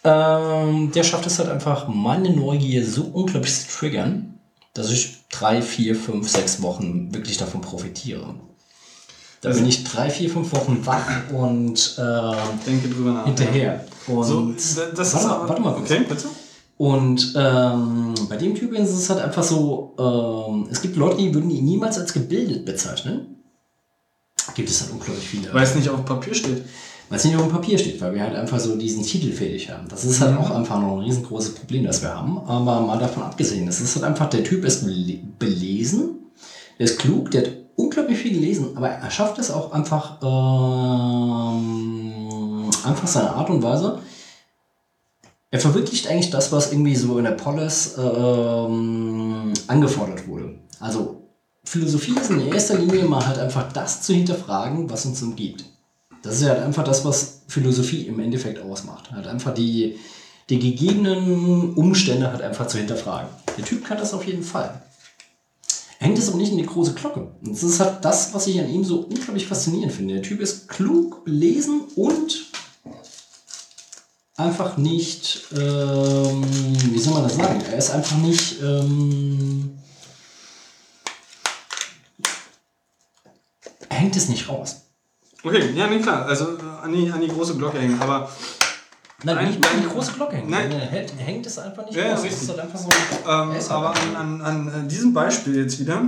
ähm, 0.03 0.91
der 0.93 1.03
schafft 1.03 1.25
es 1.25 1.39
halt 1.39 1.49
einfach, 1.49 1.87
meine 1.87 2.31
Neugier 2.31 2.85
so 2.85 3.03
unglaublich 3.03 3.53
zu 3.53 3.67
triggern, 3.69 4.39
dass 4.73 4.91
ich 4.91 5.17
drei, 5.31 5.61
vier, 5.61 5.95
fünf, 5.95 6.29
sechs 6.29 6.61
Wochen 6.61 7.13
wirklich 7.13 7.37
davon 7.37 7.61
profitiere. 7.61 8.35
Da 9.41 9.49
bin 9.51 9.65
ich 9.67 9.83
drei, 9.83 10.09
vier, 10.09 10.29
fünf 10.29 10.51
Wochen 10.53 10.85
wach 10.85 11.07
und 11.33 11.95
äh, 11.97 12.35
Denke 12.65 12.89
drüber 12.89 13.11
nach. 13.11 13.25
hinterher. 13.25 13.83
Und 14.07 14.23
So, 14.25 14.51
das 14.51 14.77
warte, 14.77 15.01
ist 15.01 15.13
mal, 15.15 15.29
aber- 15.31 15.49
warte 15.49 15.61
mal 15.61 15.73
kurz. 15.73 15.89
Okay, 15.91 16.05
bitte. 16.07 16.25
Und 16.77 17.33
ähm, 17.35 18.13
bei 18.29 18.37
dem 18.37 18.55
Typ 18.55 18.73
ist 18.73 18.89
es 18.89 19.09
halt 19.09 19.19
einfach 19.21 19.43
so, 19.43 19.93
ähm, 19.99 20.67
es 20.71 20.81
gibt 20.81 20.95
Leute, 20.95 21.17
die 21.17 21.33
würden 21.33 21.49
ihn 21.51 21.65
niemals 21.65 21.97
als 21.99 22.11
gebildet 22.13 22.65
bezeichnen. 22.65 23.35
Gibt 24.55 24.69
es 24.69 24.81
halt 24.81 24.91
unglaublich 24.91 25.27
viele. 25.27 25.53
Weil 25.53 25.63
es 25.63 25.75
nicht 25.75 25.89
auf 25.89 26.03
Papier 26.05 26.33
steht. 26.33 26.63
Weil 27.09 27.17
es 27.19 27.25
nicht 27.25 27.35
auf 27.35 27.43
dem 27.43 27.51
Papier 27.51 27.77
steht, 27.77 27.99
weil 28.01 28.13
wir 28.15 28.21
halt 28.23 28.35
einfach 28.35 28.59
so 28.59 28.75
diesen 28.75 29.03
Titel 29.03 29.31
fertig 29.31 29.69
haben. 29.69 29.87
Das 29.89 30.05
ist 30.05 30.21
halt 30.21 30.37
auch 30.37 30.49
einfach 30.49 30.79
noch 30.79 30.93
ein 30.97 31.03
riesengroßes 31.03 31.55
Problem, 31.55 31.83
das 31.83 32.01
wir 32.01 32.15
haben. 32.15 32.39
Aber 32.47 32.81
mal 32.81 32.97
davon 32.97 33.23
abgesehen, 33.23 33.67
es 33.67 33.79
ist 33.81 33.95
halt 33.95 34.05
einfach, 34.05 34.29
der 34.29 34.43
Typ 34.43 34.63
ist 34.65 34.83
bele- 34.85 35.19
belesen, 35.37 36.15
der 36.79 36.85
ist 36.85 36.97
klug, 36.99 37.29
der 37.31 37.41
hat 37.41 37.51
unglaublich 37.81 38.19
viel 38.19 38.33
gelesen, 38.33 38.75
aber 38.75 38.89
er 38.89 39.11
schafft 39.11 39.39
es 39.39 39.49
auch 39.51 39.71
einfach, 39.71 40.21
ähm, 40.21 41.59
einfach 42.83 43.07
seine 43.07 43.31
Art 43.31 43.49
und 43.49 43.63
Weise. 43.63 43.99
Er 45.49 45.59
verwirklicht 45.59 46.07
eigentlich 46.07 46.29
das, 46.29 46.51
was 46.51 46.71
irgendwie 46.71 46.95
so 46.95 47.17
in 47.17 47.25
der 47.25 47.31
Polis 47.31 47.97
ähm, 47.97 49.51
angefordert 49.67 50.27
wurde. 50.27 50.59
Also 50.79 51.27
Philosophie 51.63 52.15
ist 52.19 52.29
in 52.29 52.47
erster 52.47 52.77
Linie 52.77 53.05
mal 53.05 53.25
halt 53.25 53.37
einfach 53.37 53.71
das 53.71 54.01
zu 54.01 54.13
hinterfragen, 54.13 54.89
was 54.89 55.05
uns 55.05 55.21
umgibt. 55.21 55.65
Das 56.21 56.39
ist 56.39 56.47
halt 56.47 56.61
einfach 56.61 56.83
das, 56.83 57.03
was 57.03 57.41
Philosophie 57.47 58.07
im 58.07 58.19
Endeffekt 58.19 58.61
ausmacht. 58.61 59.11
Halt 59.11 59.27
einfach 59.27 59.53
die, 59.53 59.97
die 60.49 60.59
gegebenen 60.59 61.73
Umstände 61.73 62.31
halt 62.31 62.41
einfach 62.41 62.67
zu 62.67 62.77
hinterfragen. 62.77 63.29
Der 63.57 63.65
Typ 63.65 63.83
kann 63.83 63.97
das 63.97 64.13
auf 64.13 64.25
jeden 64.25 64.43
Fall. 64.43 64.81
Hängt 66.01 66.17
es 66.17 66.29
aber 66.29 66.39
nicht 66.39 66.51
in 66.51 66.57
die 66.57 66.65
große 66.65 66.95
Glocke. 66.95 67.31
Und 67.43 67.51
das 67.51 67.61
ist 67.61 67.79
halt 67.79 68.03
das, 68.03 68.33
was 68.33 68.47
ich 68.47 68.59
an 68.59 68.67
ihm 68.67 68.83
so 68.83 69.01
unglaublich 69.01 69.45
faszinierend 69.45 69.93
finde. 69.93 70.15
Der 70.15 70.23
Typ 70.23 70.41
ist 70.41 70.67
klug, 70.67 71.23
belesen 71.25 71.81
und 71.95 72.47
einfach 74.35 74.77
nicht, 74.77 75.45
ähm, 75.55 76.43
wie 76.89 76.97
soll 76.97 77.13
man 77.13 77.21
das 77.21 77.35
sagen? 77.35 77.61
Er 77.69 77.77
ist 77.77 77.91
einfach 77.91 78.17
nicht, 78.17 78.59
ähm, 78.63 79.77
er 83.87 83.97
hängt 83.97 84.15
es 84.15 84.27
nicht 84.27 84.49
raus. 84.49 84.77
Okay, 85.43 85.71
ja, 85.75 85.85
nee, 85.85 85.99
klar. 85.99 86.25
Also 86.25 86.57
äh, 86.57 86.81
an 86.81 86.93
die, 86.93 87.11
an 87.11 87.21
die 87.21 87.27
große 87.27 87.55
Glocke 87.57 87.79
hängen. 87.79 88.01
Aber 88.01 88.31
Nein, 89.23 89.35
Nein, 89.35 89.47
nicht 89.49 89.61
mal 89.61 89.69
die 89.81 89.87
große 89.87 90.13
Glocke 90.13 90.35
hängt. 90.37 90.49
Nein. 90.49 90.71
Er 90.71 90.79
hängt, 90.79 91.13
hängt 91.19 91.45
es 91.45 91.59
einfach 91.59 91.85
nicht 91.85 91.95
Ja, 91.95 92.13
raus. 92.15 92.23
richtig. 92.23 92.49
Halt 92.49 92.59
einfach 92.59 92.79
so, 92.79 92.89
Ähm, 93.29 93.51
aber 93.69 93.93
an, 94.17 94.41
an, 94.41 94.67
an 94.69 94.87
diesem 94.87 95.13
Beispiel 95.13 95.55
jetzt 95.57 95.79
wieder 95.79 96.01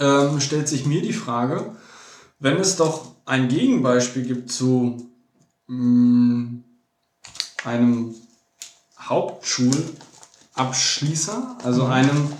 ähm, 0.00 0.40
stellt 0.40 0.68
sich 0.68 0.86
mir 0.86 1.02
die 1.02 1.12
Frage, 1.12 1.72
wenn 2.38 2.56
es 2.56 2.76
doch 2.76 3.12
ein 3.26 3.48
Gegenbeispiel 3.48 4.22
gibt 4.24 4.50
zu 4.50 5.06
mh, 5.66 6.60
einem 7.64 8.14
Hauptschulabschließer, 8.98 11.58
also 11.62 11.84
einem 11.86 12.32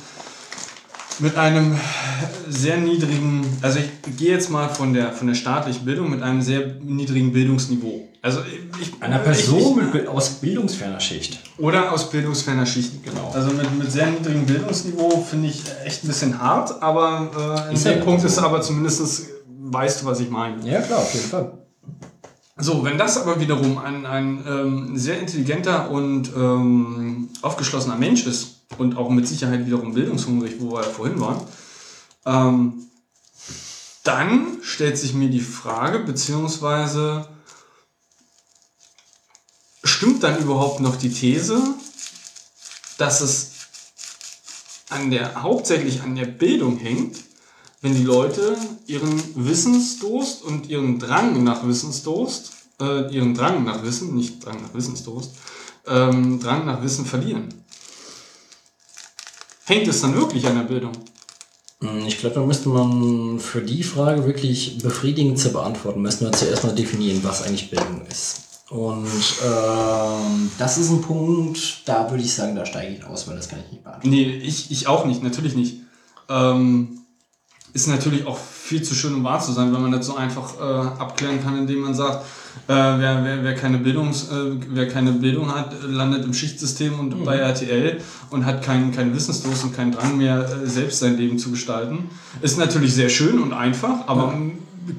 mit 1.20 1.36
einem 1.36 1.78
sehr 2.48 2.76
niedrigen, 2.78 3.44
also 3.60 3.80
ich 3.80 3.90
gehe 4.16 4.30
jetzt 4.30 4.50
mal 4.50 4.68
von 4.68 4.94
der, 4.94 5.12
von 5.12 5.26
der 5.26 5.34
staatlichen 5.34 5.84
Bildung 5.84 6.10
mit 6.10 6.22
einem 6.22 6.40
sehr 6.42 6.74
niedrigen 6.80 7.32
Bildungsniveau. 7.32 8.07
Also 8.20 8.40
ich, 8.80 9.00
einer 9.00 9.20
Person 9.20 9.90
mit, 9.92 10.08
aus 10.08 10.30
bildungsferner 10.30 10.98
Schicht. 11.00 11.38
oder 11.58 11.92
aus 11.92 12.10
bildungsferner 12.10 12.66
Schicht. 12.66 13.04
Genau. 13.04 13.30
Also 13.32 13.50
mit, 13.52 13.78
mit 13.78 13.92
sehr 13.92 14.06
niedrigem 14.10 14.44
Bildungsniveau 14.44 15.24
finde 15.28 15.48
ich 15.48 15.62
echt 15.84 16.04
ein 16.04 16.08
bisschen 16.08 16.40
hart, 16.40 16.82
aber 16.82 17.64
äh, 17.66 17.68
in 17.70 17.74
Ist 17.76 17.86
dem 17.86 17.98
ja 17.98 18.04
Punkt 18.04 18.20
so. 18.22 18.26
ist 18.26 18.38
aber 18.38 18.60
zumindest, 18.60 19.28
weißt 19.60 20.02
du, 20.02 20.06
was 20.06 20.20
ich 20.20 20.30
meine. 20.30 20.68
Ja, 20.68 20.80
klar, 20.80 20.98
auf 20.98 21.14
jeden 21.14 21.28
Fall. 21.28 21.52
So, 22.60 22.82
wenn 22.84 22.98
das 22.98 23.16
aber 23.18 23.38
wiederum 23.38 23.78
ein, 23.78 24.04
ein 24.04 24.44
ähm, 24.48 24.98
sehr 24.98 25.20
intelligenter 25.20 25.90
und 25.92 26.32
ähm, 26.36 27.28
aufgeschlossener 27.40 27.94
Mensch 27.94 28.26
ist 28.26 28.62
und 28.78 28.96
auch 28.96 29.10
mit 29.10 29.28
Sicherheit 29.28 29.64
wiederum 29.64 29.94
bildungshungrig, 29.94 30.54
wo 30.58 30.72
wir 30.72 30.82
ja 30.82 30.88
vorhin 30.88 31.20
waren, 31.20 31.40
ähm, 32.26 32.72
dann 34.02 34.58
stellt 34.62 34.98
sich 34.98 35.14
mir 35.14 35.28
die 35.28 35.38
Frage, 35.40 36.00
beziehungsweise 36.00 37.28
stimmt 39.98 40.22
dann 40.22 40.38
überhaupt 40.38 40.78
noch 40.78 40.94
die 40.94 41.10
These, 41.10 41.60
dass 42.98 43.20
es 43.20 43.50
an 44.90 45.10
der, 45.10 45.42
hauptsächlich 45.42 46.02
an 46.02 46.14
der 46.14 46.26
Bildung 46.26 46.78
hängt, 46.78 47.16
wenn 47.82 47.96
die 47.96 48.04
Leute 48.04 48.56
ihren 48.86 49.20
Wissensdurst 49.34 50.44
und 50.44 50.68
ihren 50.68 51.00
Drang 51.00 51.42
nach 51.42 51.66
Wissensdurst, 51.66 52.52
äh, 52.80 53.12
ihren 53.12 53.34
Drang 53.34 53.64
nach 53.64 53.82
Wissen, 53.82 54.14
nicht 54.14 54.44
Drang 54.44 54.62
nach 54.62 54.72
Wissensdurst, 54.72 55.32
ähm, 55.88 56.38
Drang 56.38 56.64
nach 56.64 56.80
Wissen 56.80 57.04
verlieren. 57.04 57.48
Hängt 59.64 59.88
es 59.88 60.00
dann 60.00 60.14
wirklich 60.14 60.46
an 60.46 60.54
der 60.54 60.62
Bildung? 60.62 60.92
Hm, 61.80 62.06
Ich 62.06 62.18
glaube, 62.18 62.36
da 62.36 62.42
müsste 62.42 62.68
man 62.68 63.40
für 63.40 63.62
die 63.62 63.82
Frage 63.82 64.24
wirklich 64.24 64.78
befriedigend 64.78 65.40
zu 65.40 65.52
beantworten, 65.52 66.00
müssen 66.02 66.24
wir 66.24 66.32
zuerst 66.32 66.62
mal 66.62 66.74
definieren, 66.74 67.18
was 67.24 67.42
eigentlich 67.42 67.68
Bildung 67.68 68.06
ist. 68.08 68.47
Und 68.70 69.06
ähm, 69.46 70.50
das 70.58 70.76
ist 70.76 70.90
ein 70.90 71.00
Punkt, 71.00 71.82
da 71.88 72.10
würde 72.10 72.22
ich 72.22 72.34
sagen, 72.34 72.54
da 72.54 72.66
steige 72.66 72.94
ich 72.96 73.04
aus, 73.04 73.26
weil 73.26 73.36
das 73.36 73.48
kann 73.48 73.60
ich 73.64 73.72
nicht 73.72 73.82
beantworten. 73.84 74.10
Nee, 74.10 74.24
ich, 74.44 74.70
ich 74.70 74.86
auch 74.86 75.06
nicht, 75.06 75.22
natürlich 75.22 75.54
nicht. 75.54 75.76
Ähm, 76.28 76.98
ist 77.72 77.88
natürlich 77.88 78.26
auch 78.26 78.36
viel 78.38 78.82
zu 78.82 78.94
schön, 78.94 79.14
um 79.14 79.24
wahr 79.24 79.40
zu 79.40 79.52
sein, 79.52 79.72
wenn 79.72 79.80
man 79.80 79.92
das 79.92 80.04
so 80.06 80.16
einfach 80.16 80.58
äh, 80.58 80.62
abklären 81.00 81.42
kann, 81.42 81.56
indem 81.58 81.80
man 81.80 81.94
sagt, 81.94 82.24
äh, 82.66 82.72
wer, 82.74 83.24
wer, 83.24 83.42
wer, 83.44 83.54
keine 83.54 83.78
Bildungs, 83.78 84.24
äh, 84.30 84.56
wer 84.70 84.88
keine 84.88 85.12
Bildung 85.12 85.54
hat, 85.54 85.74
landet 85.84 86.24
im 86.24 86.34
Schichtsystem 86.34 86.98
und 86.98 87.24
bei 87.24 87.36
RTL 87.36 88.00
und 88.30 88.44
hat 88.44 88.62
keinen 88.62 88.92
keinen 88.92 89.14
Wissensdurst 89.14 89.64
und 89.64 89.74
keinen 89.76 89.92
Drang 89.92 90.16
mehr, 90.18 90.40
äh, 90.40 90.66
selbst 90.66 90.98
sein 90.98 91.16
Leben 91.16 91.38
zu 91.38 91.50
gestalten. 91.50 92.10
Ist 92.42 92.58
natürlich 92.58 92.94
sehr 92.94 93.08
schön 93.08 93.38
und 93.40 93.52
einfach, 93.54 94.06
aber 94.08 94.34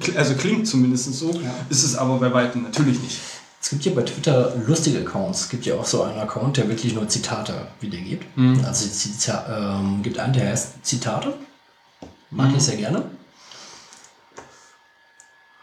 kl- 0.02 0.16
also 0.16 0.34
klingt 0.36 0.68
zumindest 0.68 1.14
so, 1.14 1.32
ist 1.70 1.84
es 1.84 1.96
aber 1.96 2.18
bei 2.18 2.34
Weitem 2.34 2.64
natürlich 2.64 3.00
nicht. 3.02 3.20
Es 3.62 3.70
gibt 3.72 3.86
ja 3.86 3.92
bei 3.94 4.04
Twitter 4.04 4.54
lustige 4.66 5.00
Accounts. 5.00 5.42
Es 5.42 5.50
gibt 5.50 5.66
ja 5.66 5.76
auch 5.76 5.86
so 5.86 6.04
einen 6.04 6.18
Account, 6.20 6.58
der 6.58 6.68
wirklich 6.70 6.94
nur 6.96 7.08
Zitate 7.08 7.54
wiedergibt. 7.82 8.26
Also 8.66 8.86
es 8.86 9.00
Zita 9.00 9.80
ähm, 9.82 10.02
gibt 10.02 10.18
einen, 10.18 10.34
der 10.34 10.50
heißt 10.50 10.84
Zitate. 10.86 11.34
Mag 12.32 12.52
ich 12.56 12.64
sehr 12.64 12.78
gerne. 12.78 13.04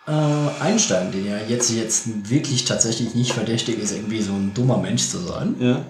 Äh, 0.06 0.62
Einstein, 0.62 1.10
den 1.10 1.26
ja 1.26 1.38
jetzt, 1.38 1.70
jetzt 1.70 2.30
wirklich 2.30 2.64
tatsächlich 2.64 3.14
nicht 3.14 3.32
verdächtig 3.32 3.78
ist, 3.78 3.92
irgendwie 3.92 4.22
so 4.22 4.32
ein 4.32 4.54
dummer 4.54 4.78
Mensch 4.78 5.08
zu 5.08 5.18
sein, 5.18 5.56
Ja. 5.58 5.84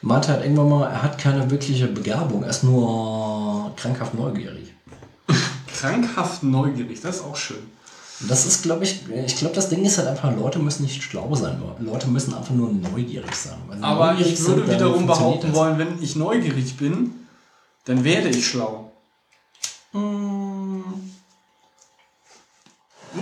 meinte 0.00 0.28
halt 0.28 0.42
irgendwann 0.42 0.68
mal, 0.70 0.86
er 0.90 1.02
hat 1.02 1.18
keine 1.18 1.50
wirkliche 1.50 1.86
Begabung, 1.88 2.44
er 2.44 2.50
ist 2.50 2.64
nur 2.64 3.72
krankhaft 3.76 4.14
neugierig. 4.14 4.72
Krankhaft 5.78 6.42
neugierig, 6.42 7.00
das 7.02 7.16
ist 7.16 7.24
auch 7.24 7.36
schön. 7.36 7.58
Das 8.28 8.46
ist, 8.46 8.62
glaube 8.62 8.84
ich, 8.84 9.00
ich 9.26 9.36
glaube, 9.36 9.54
das 9.54 9.68
Ding 9.68 9.84
ist 9.84 9.98
halt 9.98 10.08
einfach, 10.08 10.34
Leute 10.36 10.58
müssen 10.58 10.84
nicht 10.84 11.02
schlau 11.02 11.34
sein, 11.34 11.60
Leute 11.80 12.08
müssen 12.08 12.34
einfach 12.34 12.54
nur 12.54 12.70
neugierig 12.72 13.34
sein. 13.34 13.58
Wenn 13.68 13.82
Aber 13.82 14.12
neugierig 14.12 14.34
ich 14.34 14.40
würde 14.46 14.66
sind, 14.66 14.74
wiederum 14.74 15.06
behaupten 15.06 15.48
das. 15.48 15.56
wollen, 15.56 15.78
wenn 15.78 16.02
ich 16.02 16.14
neugierig 16.16 16.76
bin, 16.76 17.14
dann 17.84 18.04
werde 18.04 18.28
ich 18.28 18.46
schlau. 18.46 18.92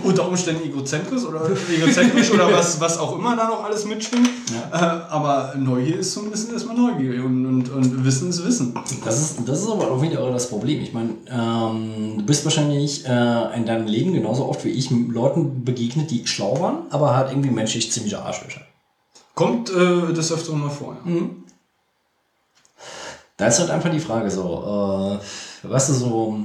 Unter 0.03 0.27
Umständen 0.27 0.63
egozentrisch 0.63 1.23
oder 1.23 1.49
egozentrisch 1.69 2.31
oder 2.31 2.51
was, 2.51 2.79
was 2.79 2.97
auch 2.97 3.17
immer 3.17 3.35
da 3.35 3.47
noch 3.47 3.63
alles 3.63 3.85
mitschwingt. 3.85 4.29
Äh, 4.71 4.75
aber 4.75 5.53
Neugier 5.57 5.99
ist 5.99 6.13
zumindest 6.13 6.51
erstmal 6.51 6.77
neugierig 6.77 7.21
und, 7.21 7.45
und, 7.45 7.69
und 7.69 8.05
Wissen 8.05 8.29
ist 8.29 8.45
Wissen. 8.45 8.73
Das 9.03 9.19
ist, 9.19 9.39
das 9.45 9.59
ist 9.59 9.69
aber 9.69 9.91
auch 9.91 10.01
wieder 10.01 10.31
das 10.31 10.49
Problem. 10.49 10.81
Ich 10.81 10.93
meine, 10.93 11.09
ähm, 11.29 12.13
du 12.17 12.23
bist 12.23 12.45
wahrscheinlich 12.45 13.05
äh, 13.05 13.55
in 13.55 13.65
deinem 13.65 13.87
Leben 13.87 14.13
genauso 14.13 14.47
oft 14.47 14.63
wie 14.63 14.69
ich 14.69 14.89
Leuten 14.91 15.65
begegnet, 15.65 16.09
die 16.09 16.25
schlau 16.25 16.59
waren, 16.61 16.83
aber 16.89 17.15
halt 17.15 17.31
irgendwie 17.31 17.51
menschlich 17.51 17.91
ziemlich 17.91 18.15
Arschlöcher. 18.17 18.61
Kommt 19.35 19.69
äh, 19.71 20.13
des 20.13 20.31
Öfteren 20.31 20.61
mal 20.61 20.69
vor. 20.69 20.97
Ja. 21.05 21.13
Da 23.37 23.47
ist 23.47 23.59
halt 23.59 23.71
einfach 23.71 23.89
die 23.89 23.99
Frage 23.99 24.29
so, 24.29 25.19
äh, 25.63 25.67
weißt 25.67 25.89
du, 25.89 25.93
so, 25.93 26.39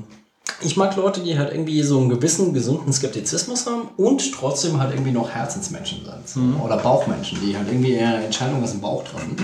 ich 0.61 0.77
mag 0.77 0.97
Leute, 0.97 1.21
die 1.21 1.39
halt 1.39 1.53
irgendwie 1.53 1.83
so 1.83 1.99
einen 1.99 2.09
gewissen 2.09 2.55
gesunden 2.55 2.93
Skeptizismus 2.93 3.67
haben 3.67 3.89
und 3.97 4.33
trotzdem 4.33 4.81
halt 4.81 4.93
irgendwie 4.93 5.13
noch 5.13 5.31
Herzensmenschen 5.31 6.05
sind. 6.05 6.29
So. 6.29 6.65
Oder 6.65 6.79
Bauchmenschen, 6.79 7.39
die 7.41 7.57
halt 7.57 7.69
irgendwie 7.69 7.93
eher 7.93 8.25
Entscheidungen 8.25 8.65
aus 8.65 8.73
dem 8.73 8.81
Bauch 8.81 9.05
treffen. 9.05 9.37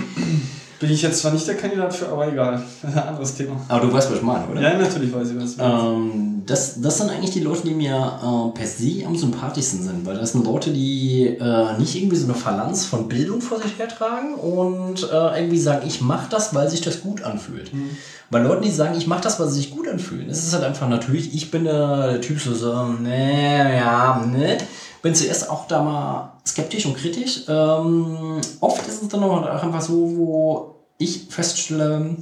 Bin 0.83 0.91
ich 0.91 1.01
jetzt 1.01 1.21
zwar 1.21 1.31
nicht 1.31 1.47
der 1.47 1.55
Kandidat 1.55 1.95
für, 1.95 2.09
aber 2.09 2.27
egal. 2.27 2.61
Anderes 3.07 3.35
Thema. 3.35 3.55
Aber 3.69 3.85
du 3.85 3.93
weißt, 3.93 4.11
was 4.11 4.17
ich 4.17 4.21
meine, 4.21 4.45
oder? 4.47 4.59
Ja, 4.59 4.77
natürlich 4.77 5.13
weiß 5.13 5.29
ich 5.29 5.37
was. 5.41 5.55
du 5.55 5.63
meinst. 5.63 5.85
Ähm, 5.85 6.43
das, 6.45 6.81
das 6.81 6.97
sind 6.97 7.09
eigentlich 7.09 7.31
die 7.31 7.39
Leute, 7.39 7.61
die 7.65 7.73
mir 7.73 7.95
äh, 7.95 8.57
per 8.57 8.67
se 8.67 9.05
am 9.07 9.15
sympathischsten 9.15 9.81
sind, 9.81 10.05
weil 10.05 10.17
das 10.17 10.33
sind 10.33 10.45
Leute, 10.45 10.71
die 10.71 11.37
äh, 11.39 11.77
nicht 11.77 11.95
irgendwie 11.95 12.17
so 12.17 12.25
eine 12.25 12.33
Phalanx 12.33 12.83
von 12.83 13.07
Bildung 13.07 13.39
vor 13.39 13.61
sich 13.61 13.79
hertragen 13.79 14.35
und 14.35 15.03
äh, 15.03 15.39
irgendwie 15.39 15.57
sagen, 15.57 15.87
ich 15.87 16.01
mache 16.01 16.27
das, 16.29 16.53
weil 16.53 16.69
sich 16.69 16.81
das 16.81 16.99
gut 16.99 17.23
anfühlt. 17.23 17.73
Mhm. 17.73 17.91
Bei 18.29 18.39
Leuten, 18.39 18.63
die 18.63 18.71
sagen, 18.71 18.97
ich 18.97 19.07
mache 19.07 19.21
das, 19.21 19.39
weil 19.39 19.47
sie 19.47 19.61
sich 19.61 19.71
gut 19.71 19.87
anfühlen, 19.87 20.27
das 20.27 20.43
ist 20.43 20.53
halt 20.53 20.65
einfach 20.65 20.89
natürlich, 20.89 21.33
ich 21.33 21.49
bin 21.49 21.63
der, 21.63 22.11
der 22.11 22.19
Typ 22.19 22.41
so, 22.41 22.53
so, 22.53 22.87
ne, 22.87 23.77
ja, 23.77 24.21
ne. 24.29 24.57
Bin 25.01 25.15
zuerst 25.15 25.49
auch 25.49 25.67
da 25.67 25.81
mal 25.81 26.33
skeptisch 26.45 26.85
und 26.85 26.95
kritisch. 26.95 27.41
Ähm, 27.47 28.39
oft 28.61 28.87
ist 28.87 29.01
es 29.01 29.09
dann 29.09 29.23
auch 29.23 29.45
einfach 29.45 29.81
so, 29.81 29.93
wo 30.15 30.72
ich 30.97 31.27
feststelle, 31.29 32.17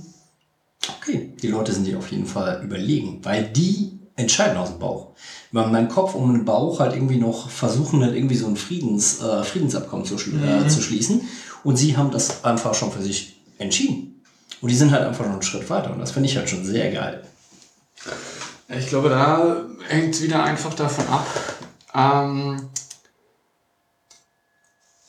okay, 0.98 1.34
die 1.42 1.48
Leute 1.48 1.74
sind 1.74 1.86
dir 1.86 1.98
auf 1.98 2.12
jeden 2.12 2.26
Fall 2.26 2.62
überlegen, 2.64 3.20
weil 3.24 3.46
die 3.50 4.00
entscheiden 4.16 4.58
aus 4.58 4.70
dem 4.70 4.80
Bauch. 4.80 5.10
Weil 5.52 5.68
mein 5.68 5.90
Kopf 5.90 6.16
und 6.16 6.32
mein 6.32 6.46
Bauch 6.46 6.80
halt 6.80 6.94
irgendwie 6.94 7.18
noch 7.18 7.50
versuchen, 7.50 8.04
halt 8.04 8.16
irgendwie 8.16 8.36
so 8.36 8.48
ein 8.48 8.56
Friedens, 8.56 9.22
äh, 9.22 9.44
Friedensabkommen 9.44 10.06
zu, 10.06 10.18
schl 10.18 10.36
äh, 10.36 10.60
mhm. 10.60 10.66
äh, 10.66 10.68
zu 10.68 10.82
schließen. 10.82 11.22
Und 11.64 11.78
sie 11.78 11.98
haben 11.98 12.12
das 12.12 12.44
einfach 12.44 12.74
schon 12.74 12.92
für 12.92 13.02
sich 13.02 13.42
entschieden. 13.58 14.24
Und 14.62 14.70
die 14.70 14.76
sind 14.76 14.92
halt 14.92 15.04
einfach 15.04 15.26
noch 15.26 15.34
einen 15.34 15.42
Schritt 15.42 15.70
weiter. 15.70 15.92
Und 15.92 16.00
das 16.00 16.12
finde 16.12 16.30
ich 16.30 16.38
halt 16.38 16.50
schon 16.50 16.64
sehr 16.64 16.92
geil. 16.92 17.24
Ich 18.70 18.88
glaube, 18.88 19.10
da 19.10 19.66
hängt 19.88 20.16
es 20.16 20.22
wieder 20.22 20.44
einfach 20.44 20.74
davon 20.74 21.06
ab. 21.08 21.28
Ähm, 21.94 22.70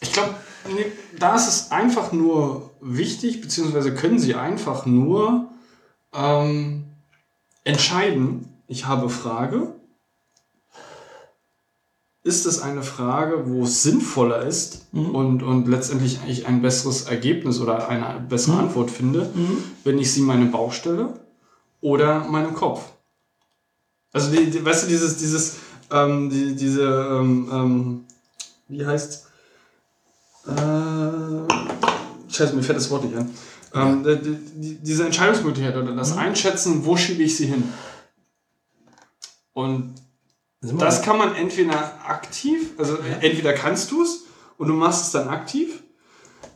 ich 0.01 0.13
glaube, 0.13 0.35
da 1.19 1.37
ist 1.37 1.49
es 1.49 1.71
einfach 1.71 2.13
nur 2.13 2.72
wichtig, 2.83 3.41
beziehungsweise 3.41 3.95
können 3.95 4.19
sie 4.19 4.35
einfach 4.35 4.85
nur 4.87 5.49
ähm, 6.13 6.85
entscheiden, 7.65 8.49
ich 8.67 8.87
habe 8.87 9.09
Frage. 9.09 9.75
Ist 12.25 12.47
es 12.47 12.61
eine 12.61 12.83
Frage, 12.83 13.49
wo 13.49 13.65
es 13.65 13.83
sinnvoller 13.83 14.47
ist 14.47 14.93
mhm. 14.93 15.15
und, 15.15 15.43
und 15.43 15.67
letztendlich 15.67 16.21
ich 16.27 16.47
ein 16.47 16.63
besseres 16.63 17.03
Ergebnis 17.03 17.61
oder 17.61 17.89
eine 17.89 18.21
bessere 18.21 18.55
mhm. 18.55 18.61
Antwort 18.61 18.91
finde, 18.91 19.31
mhm. 19.35 19.65
wenn 19.83 19.99
ich 19.99 20.13
sie 20.13 20.21
meinem 20.21 20.53
Bauch 20.53 20.73
stelle 20.73 21.15
oder 21.81 22.25
meinem 22.25 22.55
Kopf? 22.55 22.93
Also, 24.13 24.31
die, 24.31 24.51
die, 24.51 24.65
weißt 24.65 24.85
du, 24.85 24.89
dieses, 24.89 25.17
dieses, 25.17 25.57
ähm, 25.91 26.31
die, 26.31 26.55
diese, 26.55 26.83
ähm, 26.85 27.49
ähm, 27.53 28.05
wie 28.69 28.87
heißt 28.87 29.27
äh, 30.47 30.92
Scheiße, 32.33 32.55
mir 32.55 32.63
fällt 32.63 32.79
das 32.79 32.91
Wort 32.91 33.05
nicht 33.05 33.17
an. 33.17 33.31
Ähm, 33.75 34.05
die, 34.05 34.61
die, 34.61 34.75
diese 34.83 35.05
Entscheidungsmöglichkeit 35.05 35.77
oder 35.77 35.95
das 35.95 36.13
mhm. 36.13 36.19
Einschätzen, 36.19 36.85
wo 36.85 36.97
schiebe 36.97 37.23
ich 37.23 37.37
sie 37.37 37.47
hin. 37.47 37.65
Und 39.55 39.95
das 40.61 41.03
kann 41.03 41.19
man 41.19 41.35
entweder 41.35 41.99
aktiv, 42.07 42.71
also 42.79 42.95
ja. 42.95 43.17
entweder 43.21 43.53
kannst 43.53 43.91
du 43.91 44.03
es 44.03 44.25
und 44.59 44.69
du 44.69 44.75
machst 44.75 45.07
es 45.07 45.11
dann 45.11 45.29
aktiv, 45.29 45.83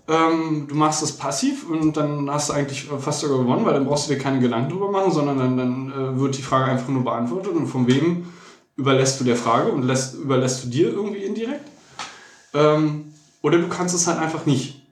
ähm, 0.09 0.67
du 0.69 0.75
machst 0.77 1.03
es 1.03 1.13
passiv 1.13 1.69
und 1.69 1.97
dann 1.97 2.31
hast 2.31 2.49
du 2.49 2.53
eigentlich 2.53 2.85
fast 3.01 3.21
sogar 3.21 3.39
gewonnen, 3.39 3.67
weil 3.67 3.75
dann 3.75 3.87
brauchst 3.87 4.09
du 4.09 4.15
dir 4.15 4.21
keine 4.21 4.39
Gedanken 4.39 4.71
drüber 4.71 4.91
machen, 4.91 5.11
sondern 5.11 5.39
dann, 5.39 5.57
dann 5.57 5.93
äh, 5.93 6.21
wird 6.21 6.39
die 6.39 6.43
Frage 6.43 6.71
einfach 6.71 6.89
nur 6.89 7.03
beantwortet 7.03 7.55
und 7.55 7.67
von 7.67 7.89
wem 7.89 8.27
überlässt 8.77 9.19
du 9.19 9.25
der 9.25 9.37
Frage 9.37 9.73
und 9.73 9.83
lässt, 9.83 10.15
überlässt 10.15 10.65
du 10.65 10.69
dir 10.69 10.91
irgendwie 10.91 11.25
indirekt. 11.25 11.69
Ähm, 12.55 13.13
oder 13.43 13.59
du 13.59 13.69
kannst 13.69 13.95
es 13.95 14.07
halt 14.07 14.19
einfach 14.19 14.47
nicht. 14.47 14.86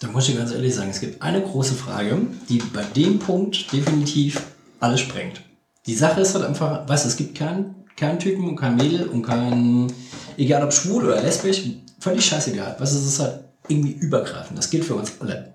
Da 0.00 0.08
muss 0.08 0.28
ich 0.28 0.36
ganz 0.36 0.52
ehrlich 0.52 0.74
sagen, 0.74 0.90
es 0.90 1.00
gibt 1.00 1.22
eine 1.22 1.42
große 1.42 1.74
Frage, 1.74 2.18
die 2.48 2.58
bei 2.58 2.84
dem 2.84 3.18
Punkt 3.18 3.72
definitiv 3.72 4.42
alles 4.78 5.00
sprengt. 5.00 5.42
Die 5.86 5.94
Sache 5.94 6.20
ist 6.20 6.34
halt 6.34 6.44
einfach, 6.44 6.88
weißt 6.88 7.04
du, 7.04 7.08
es 7.08 7.16
gibt 7.16 7.36
keinen 7.36 7.74
kein 7.98 8.18
Typen 8.18 8.48
und 8.48 8.56
kein 8.56 8.76
Mädel 8.76 9.08
und 9.08 9.22
kein, 9.22 9.92
egal 10.36 10.62
ob 10.62 10.72
schwul 10.72 11.04
oder 11.04 11.20
lesbisch, 11.20 11.62
völlig 11.98 12.24
scheißegal. 12.24 12.76
Weißt 12.78 12.94
du, 12.94 12.98
es 12.98 13.06
ist 13.06 13.18
halt 13.18 13.40
irgendwie 13.66 13.92
übergreifend. 13.92 14.56
Das 14.56 14.70
gilt 14.70 14.84
für 14.84 14.94
uns 14.94 15.12
alle. 15.20 15.54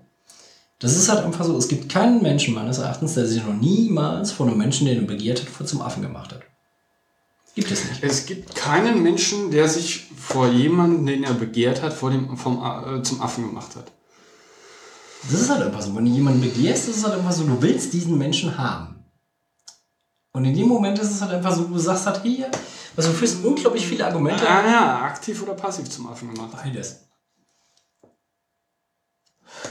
Das 0.78 0.94
ist 0.94 1.08
halt 1.08 1.24
einfach 1.24 1.44
so, 1.46 1.56
es 1.56 1.68
gibt 1.68 1.88
keinen 1.88 2.22
Menschen 2.22 2.52
meines 2.52 2.78
Erachtens, 2.78 3.14
der 3.14 3.26
sich 3.26 3.42
noch 3.42 3.54
niemals 3.54 4.32
von 4.32 4.48
einem 4.48 4.58
Menschen, 4.58 4.86
den 4.86 4.98
er 4.98 5.06
begehrt 5.06 5.42
hat, 5.58 5.68
zum 5.68 5.80
Affen 5.80 6.02
gemacht 6.02 6.32
hat. 6.32 6.42
Gibt 7.54 7.70
es 7.70 7.84
nicht. 7.88 8.02
Es 8.02 8.26
gibt 8.26 8.54
keinen 8.54 9.02
Menschen, 9.02 9.50
der 9.50 9.68
sich 9.68 10.08
vor 10.16 10.48
jemandem, 10.48 11.06
den 11.06 11.24
er 11.24 11.34
begehrt 11.34 11.82
hat, 11.82 11.92
vor 11.92 12.10
dem, 12.10 12.36
vom, 12.36 12.62
äh, 12.62 13.02
zum 13.02 13.22
Affen 13.22 13.46
gemacht 13.46 13.76
hat. 13.76 13.92
Das 15.30 15.40
ist 15.40 15.50
halt 15.50 15.62
einfach 15.62 15.82
so. 15.82 15.94
Wenn 15.94 16.04
du 16.04 16.10
jemanden 16.10 16.40
begehrst, 16.40 16.88
ist 16.88 16.98
es 16.98 17.04
halt 17.04 17.14
einfach 17.14 17.32
so, 17.32 17.44
du 17.44 17.60
willst 17.60 17.92
diesen 17.92 18.18
Menschen 18.18 18.56
haben. 18.56 18.94
Und 20.32 20.44
in 20.44 20.54
dem 20.54 20.68
Moment 20.68 20.98
ist 20.98 21.12
es 21.12 21.20
halt 21.20 21.32
einfach 21.32 21.54
so, 21.54 21.64
du 21.64 21.78
sagst 21.78 22.06
halt 22.06 22.22
hier, 22.22 22.50
also 22.96 23.10
du 23.10 23.16
führst 23.16 23.44
unglaublich 23.44 23.86
viele 23.86 24.06
Argumente. 24.06 24.48
Ah 24.48 24.66
ja, 24.66 25.02
aktiv 25.02 25.40
oder 25.42 25.54
passiv 25.54 25.88
zum 25.88 26.08
Affen 26.08 26.32
gemacht. 26.34 26.50
Beides. 26.52 27.00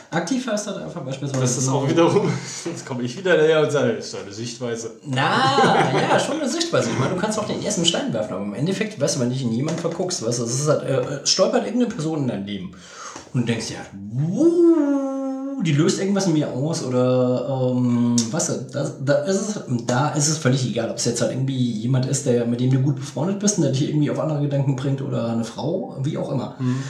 Aktiv 0.09 0.47
heißt 0.47 0.67
halt 0.67 0.77
einfach 0.77 1.01
beispielsweise. 1.01 1.41
Das 1.41 1.57
ist 1.57 1.67
auch 1.67 1.87
wiederum, 1.87 2.31
jetzt 2.65 2.85
komme 2.85 3.03
ich 3.03 3.17
wieder 3.17 3.35
daher 3.35 3.61
und 3.61 3.71
sage, 3.71 3.93
das 3.93 4.07
ist 4.07 4.15
eine 4.15 4.31
Sichtweise. 4.31 4.99
Na, 5.05 5.99
ja, 5.99 6.19
schon 6.19 6.39
eine 6.39 6.49
Sichtweise. 6.49 6.89
Ich 6.91 6.99
meine, 6.99 7.15
du 7.15 7.19
kannst 7.19 7.37
auch 7.39 7.47
den 7.47 7.61
ersten 7.63 7.85
Stein 7.85 8.13
werfen, 8.13 8.33
aber 8.33 8.43
im 8.43 8.53
Endeffekt, 8.53 8.99
weißt 8.99 9.15
du, 9.15 9.19
wenn 9.21 9.29
dich 9.29 9.41
in 9.41 9.51
jemanden 9.51 9.81
verguckst, 9.81 10.25
weißt 10.25 10.39
du, 10.39 10.43
das 10.43 10.53
ist 10.53 10.67
halt, 10.67 10.83
äh, 10.83 11.25
stolpert 11.25 11.65
irgendeine 11.65 11.93
Person 11.93 12.21
in 12.21 12.27
dein 12.27 12.45
Leben 12.45 12.71
und 13.33 13.41
du 13.41 13.45
denkst 13.47 13.71
ja, 13.71 13.79
die 15.61 15.73
löst 15.73 15.99
irgendwas 15.99 16.27
in 16.27 16.33
mir 16.33 16.49
aus 16.51 16.83
oder 16.83 17.71
ähm, 17.75 18.15
was, 18.31 18.69
da, 18.71 18.89
da, 19.03 19.13
ist 19.23 19.41
es, 19.41 19.59
da 19.85 20.09
ist 20.09 20.29
es 20.29 20.37
völlig 20.37 20.65
egal, 20.65 20.89
ob 20.89 20.97
es 20.97 21.05
jetzt 21.05 21.21
halt 21.21 21.31
irgendwie 21.31 21.71
jemand 21.71 22.05
ist, 22.05 22.25
der, 22.25 22.45
mit 22.45 22.59
dem 22.59 22.71
du 22.71 22.79
gut 22.79 22.95
befreundet 22.95 23.39
bist 23.39 23.57
und 23.57 23.63
der 23.63 23.71
dich 23.71 23.89
irgendwie 23.89 24.09
auf 24.09 24.19
andere 24.19 24.41
Gedanken 24.41 24.75
bringt 24.75 25.01
oder 25.01 25.27
eine 25.27 25.43
Frau, 25.43 25.97
wie 26.03 26.17
auch 26.17 26.31
immer. 26.31 26.55
Mhm. 26.59 26.83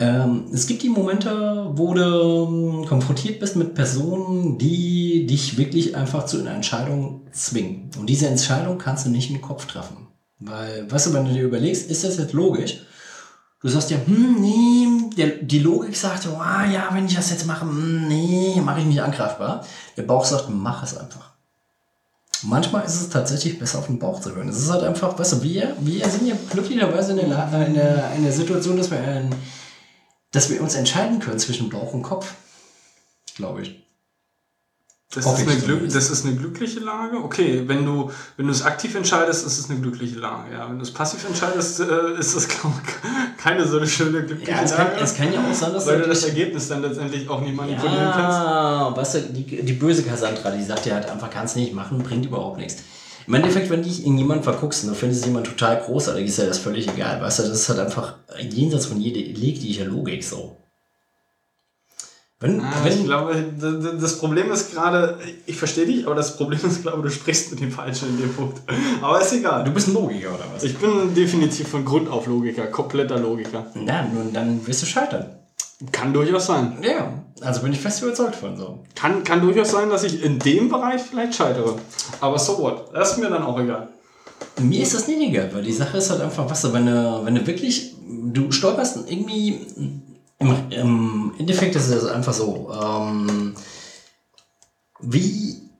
Ähm, 0.00 0.44
es 0.52 0.66
gibt 0.66 0.82
die 0.82 0.88
Momente, 0.88 1.70
wo 1.74 1.92
du 1.92 2.00
ähm, 2.00 2.86
konfrontiert 2.86 3.38
bist 3.38 3.56
mit 3.56 3.74
Personen, 3.74 4.56
die 4.56 5.26
dich 5.26 5.58
wirklich 5.58 5.94
einfach 5.94 6.24
zu 6.24 6.40
einer 6.40 6.52
Entscheidung 6.52 7.26
zwingen. 7.32 7.90
Und 7.98 8.08
diese 8.08 8.26
Entscheidung 8.26 8.78
kannst 8.78 9.04
du 9.06 9.10
nicht 9.10 9.30
im 9.30 9.42
Kopf 9.42 9.66
treffen. 9.66 10.08
Weil, 10.38 10.90
weißt 10.90 11.08
du, 11.08 11.12
wenn 11.12 11.26
du 11.26 11.34
dir 11.34 11.44
überlegst, 11.44 11.90
ist 11.90 12.02
das 12.02 12.16
jetzt 12.16 12.32
logisch? 12.32 12.80
Du 13.62 13.68
sagst 13.68 13.90
ja, 13.90 13.98
hm, 14.04 14.40
nee, 14.40 15.10
der, 15.16 15.28
die 15.42 15.58
Logik 15.58 15.94
sagt, 15.94 16.26
oh, 16.26 16.40
ja, 16.40 16.88
wenn 16.92 17.04
ich 17.04 17.14
das 17.14 17.30
jetzt 17.30 17.46
mache, 17.46 17.62
hm, 17.62 18.08
nee, 18.08 18.60
mache 18.60 18.80
ich 18.80 18.86
mich 18.86 19.02
angreifbar. 19.02 19.64
Der 19.96 20.02
Bauch 20.02 20.24
sagt, 20.24 20.48
mach 20.48 20.82
es 20.82 20.96
einfach. 20.96 21.30
Manchmal 22.42 22.86
ist 22.86 22.98
es 22.98 23.10
tatsächlich 23.10 23.58
besser, 23.58 23.80
auf 23.80 23.86
den 23.86 23.98
Bauch 23.98 24.18
zu 24.18 24.34
hören. 24.34 24.48
Es 24.48 24.56
ist 24.56 24.70
halt 24.70 24.82
einfach, 24.82 25.18
weißt 25.18 25.34
du, 25.34 25.42
wir, 25.42 25.76
wir 25.78 26.08
sind 26.08 26.26
ja 26.26 26.34
glücklicherweise 26.50 27.12
in 27.12 27.28
der, 27.28 27.66
in 27.66 27.74
der, 27.74 28.12
in 28.14 28.22
der 28.22 28.32
Situation, 28.32 28.78
dass 28.78 28.90
wir, 28.90 28.98
ein, 28.98 29.34
dass 30.32 30.48
wir 30.48 30.62
uns 30.62 30.74
entscheiden 30.74 31.18
können 31.18 31.38
zwischen 31.38 31.68
Bauch 31.68 31.92
und 31.92 32.02
Kopf. 32.02 32.32
Glaube 33.36 33.60
ich. 33.60 33.89
Das 35.12 35.26
ist, 35.26 35.48
eine 35.48 35.56
Glück, 35.56 35.92
das 35.92 36.08
ist 36.08 36.24
eine 36.24 36.36
glückliche 36.36 36.78
Lage. 36.78 37.16
Okay, 37.16 37.64
wenn 37.66 37.84
du, 37.84 38.12
wenn 38.36 38.46
du 38.46 38.52
es 38.52 38.62
aktiv 38.62 38.94
entscheidest, 38.94 39.44
ist 39.44 39.58
es 39.58 39.68
eine 39.68 39.80
glückliche 39.80 40.20
Lage. 40.20 40.52
Ja, 40.52 40.68
wenn 40.68 40.76
du 40.76 40.84
es 40.84 40.92
passiv 40.92 41.26
entscheidest, 41.26 41.80
äh, 41.80 42.16
ist 42.16 42.36
es 42.36 42.46
keine 43.36 43.66
so 43.66 43.78
eine 43.78 43.88
schöne 43.88 44.24
glückliche 44.24 44.52
ja, 44.52 44.62
es 44.62 44.70
Lage. 44.70 44.92
Kann, 44.92 45.02
es 45.02 45.14
kann 45.16 45.32
ja 45.32 45.40
auch 45.40 45.52
sein, 45.52 45.72
dass 45.72 45.88
weil 45.88 46.02
du 46.02 46.08
das 46.08 46.22
Ergebnis 46.22 46.68
dann 46.68 46.82
letztendlich 46.82 47.28
auch 47.28 47.40
nicht 47.40 47.56
manipulieren 47.56 47.96
ja, 47.96 48.12
kannst. 48.12 48.38
Ja, 48.38 48.96
weißt 48.96 49.14
du, 49.16 49.20
die, 49.32 49.62
die 49.64 49.72
böse 49.72 50.04
Cassandra, 50.04 50.52
die 50.52 50.62
sagt 50.62 50.86
ja 50.86 50.94
halt 50.94 51.10
einfach, 51.10 51.28
kannst 51.28 51.56
nicht 51.56 51.74
machen, 51.74 51.98
bringt 52.04 52.26
überhaupt 52.26 52.58
nichts. 52.58 52.84
Im 53.26 53.34
Endeffekt, 53.34 53.68
wenn 53.68 53.82
dich 53.82 54.06
in 54.06 54.16
jemanden 54.16 54.44
verguckst 54.44 54.84
und 54.84 54.90
du 54.90 54.94
findest 54.94 55.26
jemand 55.26 55.46
total 55.46 55.80
großartig, 55.80 56.26
ist 56.26 56.38
ja 56.38 56.46
das 56.46 56.58
völlig 56.58 56.86
egal. 56.88 57.20
Weißt 57.20 57.40
du, 57.40 57.42
das 57.42 57.52
ist 57.52 57.68
halt 57.68 57.80
einfach 57.80 58.14
jenseits 58.38 58.86
von 58.86 59.00
jeder 59.00 59.18
jeglicher 59.18 59.86
Logik 59.86 60.22
so. 60.22 60.56
Wenn, 62.42 62.58
ah, 62.62 62.72
wenn, 62.82 62.92
ich 62.98 63.04
glaube, 63.04 63.34
das 64.00 64.18
Problem 64.18 64.50
ist 64.50 64.72
gerade, 64.72 65.18
ich 65.44 65.56
verstehe 65.56 65.84
dich, 65.84 66.06
aber 66.06 66.14
das 66.14 66.38
Problem 66.38 66.58
ist, 66.66 66.80
glaube 66.80 67.02
du 67.02 67.10
sprichst 67.10 67.50
mit 67.50 67.60
dem 67.60 67.70
Falschen 67.70 68.08
in 68.08 68.18
dem 68.18 68.32
Punkt. 68.32 68.62
Aber 69.02 69.20
ist 69.20 69.34
egal. 69.34 69.62
Du 69.62 69.70
bist 69.72 69.88
ein 69.88 69.94
Logiker, 69.94 70.30
oder 70.30 70.46
was? 70.54 70.62
Ich 70.62 70.78
bin 70.78 71.14
definitiv 71.14 71.68
von 71.68 71.84
Grund 71.84 72.08
auf 72.08 72.26
Logiker, 72.26 72.66
kompletter 72.68 73.18
Logiker. 73.18 73.66
Na, 73.74 74.04
nun, 74.04 74.32
dann 74.32 74.66
wirst 74.66 74.80
du 74.80 74.86
scheitern. 74.86 75.26
Kann 75.92 76.14
durchaus 76.14 76.46
sein. 76.46 76.78
Ja, 76.82 77.12
also 77.42 77.60
bin 77.60 77.74
ich 77.74 77.80
fest 77.80 78.02
überzeugt 78.02 78.36
von 78.36 78.56
so. 78.56 78.78
Kann, 78.94 79.22
kann 79.22 79.42
durchaus 79.42 79.70
sein, 79.70 79.90
dass 79.90 80.04
ich 80.04 80.22
in 80.22 80.38
dem 80.38 80.70
Bereich 80.70 81.02
vielleicht 81.02 81.34
scheitere. 81.34 81.76
Aber 82.22 82.38
so 82.38 82.58
what? 82.58 82.88
Das 82.94 83.12
ist 83.12 83.18
mir 83.18 83.28
dann 83.28 83.42
auch 83.42 83.60
egal. 83.60 83.88
Mir 84.58 84.82
ist 84.82 84.94
das 84.94 85.08
nicht 85.08 85.20
egal, 85.20 85.50
weil 85.52 85.62
die 85.62 85.72
Sache 85.72 85.98
ist 85.98 86.08
halt 86.08 86.22
einfach, 86.22 86.48
was, 86.48 86.72
wenn 86.72 86.86
du, 86.86 87.20
wenn 87.22 87.34
du 87.34 87.46
wirklich, 87.46 87.94
du 88.08 88.50
stolperst 88.50 88.98
irgendwie 89.08 89.60
im, 90.40 90.70
Im 90.70 91.34
Endeffekt 91.38 91.76
ist 91.76 91.88
es 91.88 92.06
einfach 92.06 92.32
so, 92.32 92.72
ähm, 92.72 93.54
wie 95.00 95.70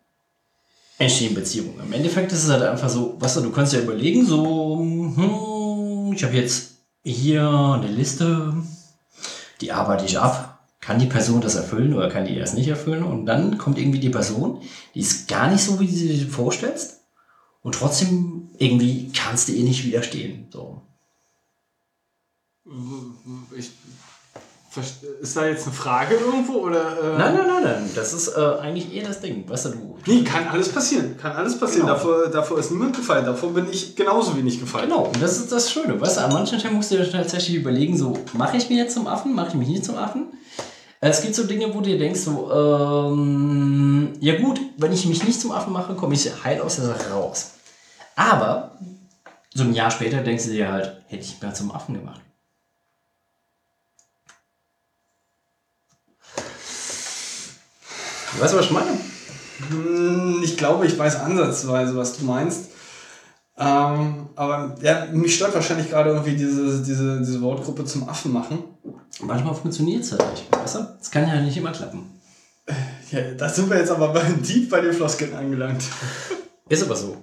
entstehen 0.99 1.35
Beziehungen? 1.35 1.81
Im 1.81 1.93
Endeffekt 1.93 2.31
ist 2.33 2.45
es 2.45 2.51
halt 2.51 2.63
einfach 2.63 2.91
so, 2.91 3.17
weißt 3.19 3.39
du, 3.39 3.41
du 3.41 3.53
kannst 3.53 3.73
ja 3.73 3.81
überlegen, 3.81 4.25
so, 4.27 4.79
hm, 4.79 6.13
ich 6.13 6.23
habe 6.23 6.37
jetzt 6.37 6.73
hier 7.03 7.49
eine 7.49 7.89
Liste, 7.89 8.55
die 9.61 9.73
arbeite 9.73 10.05
ich 10.05 10.19
ab. 10.19 10.59
Kann 10.81 10.99
die 10.99 11.07
Person 11.07 11.43
das 11.43 11.57
erfüllen 11.57 11.95
oder 11.95 12.09
kann 12.09 12.25
die 12.25 12.39
das 12.39 12.55
nicht 12.55 12.69
erfüllen? 12.69 13.05
Und 13.05 13.27
dann 13.27 13.59
kommt 13.59 13.79
irgendwie 13.79 14.01
die 14.01 14.09
Person, 14.09 14.63
die 14.95 15.01
ist 15.01 15.29
gar 15.29 15.51
nicht 15.51 15.63
so, 15.63 15.79
wie 15.79 15.87
du 15.87 15.93
sie 15.93 16.09
dir 16.09 16.27
vorstellst. 16.27 17.01
Und 17.63 17.75
trotzdem 17.75 18.49
irgendwie 18.59 19.11
kannst 19.15 19.49
du 19.49 19.53
ihr 19.53 19.65
nicht 19.65 19.85
widerstehen. 19.85 20.49
So. 20.51 20.81
Ich, 23.57 23.71
ist 25.21 25.37
da 25.37 25.47
jetzt 25.47 25.67
eine 25.67 25.75
Frage 25.75 26.15
irgendwo? 26.15 26.59
Oder, 26.59 26.81
äh 26.81 27.19
nein, 27.19 27.35
nein, 27.35 27.47
nein, 27.47 27.63
nein. 27.65 27.91
Das 27.95 28.13
ist 28.13 28.29
äh, 28.29 28.41
eigentlich 28.61 28.95
eher 28.95 29.09
das 29.09 29.21
Ding. 29.21 29.49
Weißt 29.49 29.65
du, 29.67 29.71
du. 29.71 29.99
Nee, 30.07 30.23
kann 30.23 30.47
alles 30.47 30.69
passieren. 30.69 31.17
Kann 31.17 31.33
alles 31.33 31.59
passieren. 31.59 31.87
Genau. 31.87 31.95
Davor, 31.95 32.29
davor 32.29 32.59
ist 32.59 32.71
niemand 32.71 32.95
gefallen. 32.95 33.25
Davor 33.25 33.53
bin 33.53 33.67
ich 33.71 33.97
genauso 33.97 34.37
wenig 34.37 34.61
gefallen. 34.61 34.89
Genau, 34.89 35.07
und 35.07 35.21
das 35.21 35.39
ist 35.39 35.51
das 35.51 35.73
Schöne. 35.73 36.01
Weißt 36.01 36.19
du, 36.19 36.21
an 36.23 36.33
manchen 36.33 36.59
Stellen 36.59 36.75
musst 36.75 36.93
du 36.93 36.97
dir 36.97 37.11
tatsächlich 37.11 37.57
überlegen, 37.57 37.99
so, 37.99 38.17
mache 38.35 38.57
ich 38.57 38.69
mich 38.69 38.79
jetzt 38.79 38.95
zum 38.95 39.09
Affen, 39.09 39.35
mache 39.35 39.49
ich 39.49 39.55
mich 39.55 39.69
nicht 39.69 39.85
zum 39.85 39.97
Affen? 39.97 40.29
Es 41.01 41.23
gibt 41.23 41.35
so 41.35 41.45
Dinge, 41.45 41.75
wo 41.75 41.81
du 41.81 41.87
dir 41.87 41.99
denkst, 41.99 42.21
so, 42.21 42.53
ähm, 42.53 44.13
ja 44.21 44.39
gut, 44.39 44.61
wenn 44.77 44.93
ich 44.93 45.07
mich 45.07 45.25
nicht 45.25 45.41
zum 45.41 45.51
Affen 45.51 45.73
mache, 45.73 45.95
komme 45.95 46.15
ich 46.15 46.31
heil 46.45 46.61
aus 46.61 46.77
der 46.77 46.85
Sache 46.87 47.11
raus. 47.11 47.53
Aber 48.15 48.79
so 49.55 49.65
ein 49.65 49.73
Jahr 49.73 49.91
später 49.91 50.19
denkst 50.19 50.45
du 50.45 50.51
dir 50.51 50.71
halt, 50.71 51.03
hätte 51.07 51.25
ich 51.25 51.41
mehr 51.41 51.55
zum 51.55 51.73
Affen 51.73 51.95
gemacht. 51.95 52.21
Weißt 58.39 58.53
du, 58.55 58.59
was 58.59 58.67
ich 58.67 58.71
meine? 58.71 58.91
Hm, 59.69 60.41
ich 60.43 60.57
glaube, 60.57 60.87
ich 60.87 60.99
weiß 60.99 61.21
ansatzweise, 61.21 61.97
was 61.97 62.17
du 62.19 62.25
meinst. 62.25 62.71
Ähm, 63.59 64.29
aber 64.37 64.77
ja, 64.81 65.07
mich 65.13 65.35
stört 65.35 65.55
wahrscheinlich 65.55 65.91
gerade 65.91 66.11
irgendwie 66.11 66.35
diese, 66.35 66.83
diese, 66.83 67.19
diese 67.19 67.43
Wortgruppe 67.43 67.85
zum 67.85 68.09
Affen 68.09 68.33
machen. 68.33 68.65
Manchmal 69.21 69.55
funktioniert 69.55 70.03
es 70.03 70.13
halt 70.13 70.31
nicht, 70.31 70.47
weißt 70.51 70.77
du? 70.77 70.79
Es 71.01 71.11
kann 71.11 71.29
ja 71.29 71.41
nicht 71.41 71.57
immer 71.57 71.73
klappen. 71.73 72.21
Ja, 73.11 73.33
da 73.37 73.49
sind 73.49 73.69
wir 73.69 73.77
jetzt 73.77 73.91
aber 73.91 74.09
bei, 74.13 74.23
deep 74.23 74.71
bei 74.71 74.81
den 74.81 74.93
Floskeln 74.93 75.35
angelangt. 75.35 75.83
Ist 76.69 76.85
aber 76.85 76.95
so. 76.95 77.17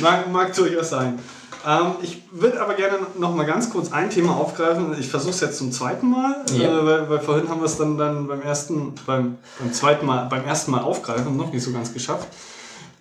mag, 0.00 0.30
mag 0.30 0.54
durchaus 0.54 0.90
sein. 0.90 1.18
Ähm, 1.66 1.92
ich 2.02 2.22
würde 2.30 2.60
aber 2.60 2.74
gerne 2.74 2.98
noch 3.18 3.34
mal 3.34 3.44
ganz 3.44 3.70
kurz 3.70 3.92
ein 3.92 4.10
Thema 4.10 4.36
aufgreifen. 4.36 4.96
Ich 4.98 5.08
versuche 5.08 5.30
es 5.30 5.40
jetzt 5.40 5.58
zum 5.58 5.72
zweiten 5.72 6.10
Mal, 6.10 6.44
ja. 6.52 6.68
äh, 6.68 6.86
weil, 6.86 7.10
weil, 7.10 7.20
vorhin 7.20 7.48
haben 7.48 7.60
wir 7.60 7.66
es 7.66 7.76
dann, 7.76 7.98
dann 7.98 8.26
beim 8.26 8.42
ersten, 8.42 8.94
beim, 9.06 9.38
beim 9.58 9.72
zweiten 9.72 10.06
Mal, 10.06 10.28
beim 10.28 10.44
ersten 10.44 10.70
Mal 10.70 10.82
aufgreifen, 10.82 11.36
noch 11.36 11.52
nicht 11.52 11.62
so 11.62 11.72
ganz 11.72 11.92
geschafft. 11.92 12.28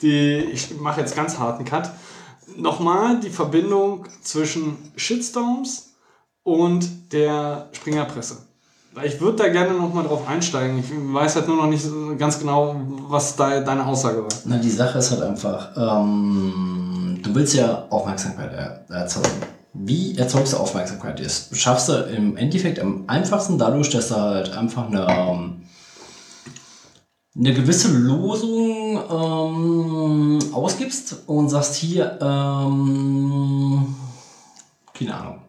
Die, 0.01 0.37
ich 0.51 0.79
mache 0.79 1.01
jetzt 1.01 1.15
ganz 1.15 1.37
harten 1.39 1.65
Cut. 1.65 1.91
Nochmal 2.55 3.19
die 3.19 3.29
Verbindung 3.29 4.05
zwischen 4.21 4.77
Shitstorms 4.95 5.93
und 6.43 7.13
der 7.13 7.69
Springerpresse. 7.73 8.37
Ich 9.03 9.21
würde 9.21 9.43
da 9.43 9.49
gerne 9.49 9.73
nochmal 9.73 10.05
drauf 10.05 10.27
einsteigen. 10.27 10.79
Ich 10.79 10.85
weiß 10.91 11.35
halt 11.35 11.47
nur 11.47 11.57
noch 11.57 11.67
nicht 11.67 11.85
ganz 12.17 12.39
genau, 12.39 12.75
was 13.09 13.35
da 13.35 13.59
deine 13.59 13.85
Aussage 13.85 14.23
war. 14.23 14.29
Na, 14.45 14.57
die 14.57 14.69
Sache 14.69 14.97
ist 14.97 15.11
halt 15.11 15.21
einfach, 15.21 15.69
ähm, 15.77 16.86
du 17.21 17.35
willst 17.35 17.53
ja 17.53 17.87
Aufmerksamkeit 17.89 18.53
er 18.53 18.85
erzeugen. 18.89 19.29
Wie 19.73 20.17
erzeugst 20.17 20.53
du 20.53 20.57
Aufmerksamkeit? 20.57 21.19
Das 21.23 21.49
schaffst 21.53 21.89
du 21.89 21.93
im 21.93 22.35
Endeffekt 22.37 22.79
am 22.79 23.03
einfachsten 23.07 23.57
dadurch, 23.57 23.89
dass 23.89 24.09
du 24.09 24.15
halt 24.15 24.51
einfach 24.57 24.87
eine, 24.87 25.05
ähm, 25.07 25.63
eine 27.35 27.53
gewisse 27.53 27.95
Losung 27.95 28.99
ähm, 29.09 30.39
ausgibst 30.53 31.23
und 31.27 31.49
sagst 31.49 31.75
hier, 31.75 32.17
ähm, 32.21 33.95
keine 34.93 35.13
Ahnung, 35.15 35.41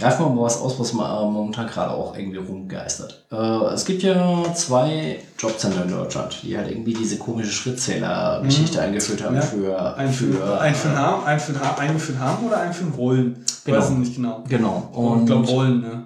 Greifen 0.00 0.24
wir 0.24 0.30
mal 0.30 0.42
was 0.42 0.60
aus, 0.60 0.78
was 0.80 0.92
momentan 0.92 1.66
gerade 1.66 1.92
auch 1.92 2.16
irgendwie 2.16 2.38
rumgeistert. 2.38 3.24
Äh, 3.30 3.36
es 3.74 3.84
gibt 3.84 4.02
ja 4.02 4.44
zwei 4.54 5.18
Jobcenter 5.38 5.84
in 5.84 5.90
Deutschland, 5.90 6.38
die 6.42 6.56
halt 6.56 6.70
irgendwie 6.70 6.94
diese 6.94 7.18
komische 7.18 7.52
Schrittzähler-Geschichte 7.52 8.78
mhm. 8.78 8.84
eingeführt 8.84 9.22
haben 9.22 9.36
ja. 9.36 9.42
für, 9.42 9.96
ein 9.96 10.12
für, 10.12 10.32
für, 10.32 10.60
ein 10.60 10.74
für, 10.74 10.96
haben, 10.96 11.24
ein 11.24 11.38
für, 11.38 11.78
eingeführt 11.78 12.18
haben 12.18 12.46
oder 12.46 12.60
ein 12.60 12.72
für 12.72 12.86
Rollen. 12.96 13.44
Genau. 13.64 13.78
Weiß 13.78 13.90
nicht 13.90 14.16
genau. 14.16 14.42
Genau. 14.48 14.88
Und 14.92 15.20
ich 15.20 15.26
glaube 15.26 15.46
Rollen, 15.48 15.80
ne? 15.82 16.04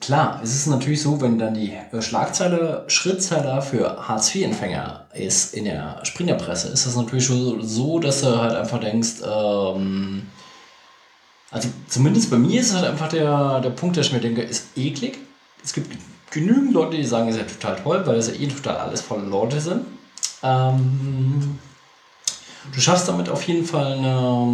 Klar, 0.00 0.40
es 0.44 0.54
ist 0.54 0.68
natürlich 0.68 1.02
so, 1.02 1.20
wenn 1.20 1.38
dann 1.38 1.54
die 1.54 1.72
Schlagzeile 2.00 2.84
Schrittzähler 2.86 3.60
für 3.62 4.08
Hartz-IV-Empfänger 4.08 5.06
ist 5.12 5.54
in 5.54 5.64
der 5.64 5.98
Springerpresse, 6.04 6.68
ist 6.68 6.86
das 6.86 6.94
natürlich 6.94 7.26
schon 7.26 7.62
so, 7.62 7.98
dass 7.98 8.20
du 8.20 8.40
halt 8.40 8.54
einfach 8.54 8.78
denkst, 8.78 9.22
ähm, 9.24 10.22
also 11.50 11.68
zumindest 11.88 12.30
bei 12.30 12.36
mir 12.36 12.60
ist 12.60 12.74
halt 12.74 12.84
einfach 12.84 13.08
der, 13.08 13.60
der 13.60 13.70
Punkt, 13.70 13.96
dass 13.96 14.06
ich 14.06 14.12
mir 14.12 14.20
denke, 14.20 14.42
ist 14.42 14.66
eklig. 14.76 15.18
Es 15.64 15.72
gibt 15.72 15.96
genügend 16.30 16.72
Leute, 16.72 16.96
die 16.96 17.04
sagen, 17.04 17.28
es 17.28 17.36
ist 17.36 17.40
ja 17.40 17.46
total 17.46 17.82
toll, 17.82 18.06
weil 18.06 18.16
es 18.16 18.28
ja 18.28 18.34
eh 18.34 18.46
total 18.46 18.76
alles 18.76 19.00
volle 19.00 19.24
Leute 19.24 19.60
sind. 19.60 19.86
Ähm, 20.42 21.58
du 22.72 22.80
schaffst 22.80 23.08
damit 23.08 23.28
auf 23.30 23.42
jeden 23.44 23.64
Fall 23.64 23.94
eine, 23.94 24.46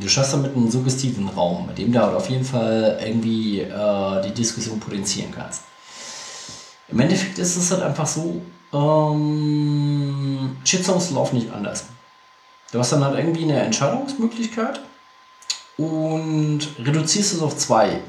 du 0.00 0.08
schaffst 0.08 0.32
damit 0.32 0.56
einen 0.56 0.70
suggestiven 0.70 1.28
Raum, 1.28 1.66
mit 1.66 1.78
dem 1.78 1.92
du 1.92 2.00
halt 2.00 2.14
auf 2.14 2.30
jeden 2.30 2.44
Fall 2.44 2.98
irgendwie 3.04 3.60
äh, 3.60 4.22
die 4.22 4.32
Diskussion 4.32 4.78
potenzieren 4.78 5.32
kannst. 5.34 5.62
Im 6.88 7.00
Endeffekt 7.00 7.38
ist 7.38 7.56
es 7.56 7.70
halt 7.70 7.82
einfach 7.82 8.06
so, 8.06 8.40
ähm, 8.72 10.56
Shitstorms 10.64 11.10
laufen 11.10 11.36
nicht 11.36 11.52
anders. 11.52 11.84
Du 12.72 12.78
hast 12.78 12.92
dann 12.92 13.04
halt 13.04 13.18
irgendwie 13.18 13.42
eine 13.42 13.60
Entscheidungsmöglichkeit 13.60 14.80
und 15.78 16.60
reduzierst 16.78 17.34
es 17.34 17.40
auf 17.40 17.56
zwei 17.56 18.00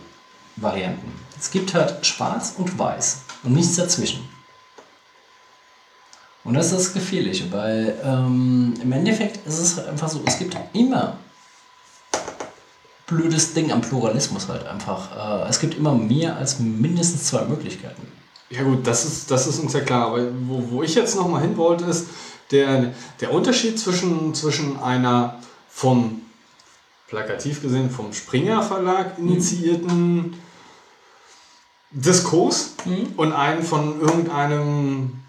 Varianten. 0.58 1.14
Es 1.40 1.50
gibt 1.50 1.74
halt 1.74 2.06
schwarz 2.06 2.56
und 2.58 2.78
weiß 2.78 3.22
und 3.44 3.54
nichts 3.54 3.78
dazwischen. 3.78 4.28
Und 6.44 6.56
das 6.56 6.68
ist 6.68 6.76
das 6.76 6.94
Gefährliche, 6.94 7.52
weil 7.52 7.98
ähm, 8.04 8.74
im 8.82 8.92
Endeffekt 8.92 9.46
ist 9.46 9.60
es 9.60 9.78
halt 9.78 9.88
einfach 9.88 10.10
so, 10.10 10.22
es 10.26 10.38
gibt 10.38 10.58
immer 10.74 11.18
blödes 13.06 13.54
Ding 13.54 13.72
am 13.72 13.82
Pluralismus 13.82 14.48
halt 14.48 14.66
einfach. 14.66 15.46
Äh, 15.46 15.50
es 15.50 15.60
gibt 15.60 15.76
immer 15.76 15.94
mehr 15.94 16.36
als 16.38 16.60
mindestens 16.60 17.26
zwei 17.26 17.44
Möglichkeiten. 17.46 18.02
Ja 18.50 18.64
gut, 18.64 18.86
das 18.88 19.06
ist, 19.06 19.30
das 19.30 19.48
ist 19.48 19.60
uns 19.60 19.74
ja 19.74 19.82
klar. 19.82 20.08
Aber 20.08 20.26
wo, 20.48 20.72
wo 20.72 20.84
ich 20.84 20.96
jetzt 20.96 21.16
nochmal 21.16 21.42
hin 21.42 21.58
wollte, 21.58 21.86
ist 21.86 22.08
der, 22.52 22.94
der 23.20 23.32
Unterschied 23.32 23.80
zwischen, 23.80 24.34
zwischen 24.34 24.80
einer 24.80 25.40
vom 25.70 26.22
plakativ 27.10 27.62
gesehen 27.62 27.90
vom 27.90 28.14
Springer 28.14 28.62
Verlag 28.62 29.18
initiierten 29.18 30.36
Diskurs 31.92 32.76
mhm. 32.86 33.14
und 33.18 33.34
einen 33.34 33.64
von 33.64 34.00
irgendeinem 34.00 35.20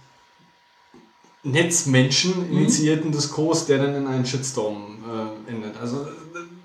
Netzmenschen 1.43 2.51
initiierten 2.51 3.09
mhm. 3.09 3.12
Diskurs, 3.12 3.65
der 3.65 3.78
dann 3.78 3.94
in 3.94 4.07
einen 4.07 4.27
Shitstorm 4.27 4.98
äh, 5.48 5.51
endet. 5.51 5.78
Also 5.81 6.07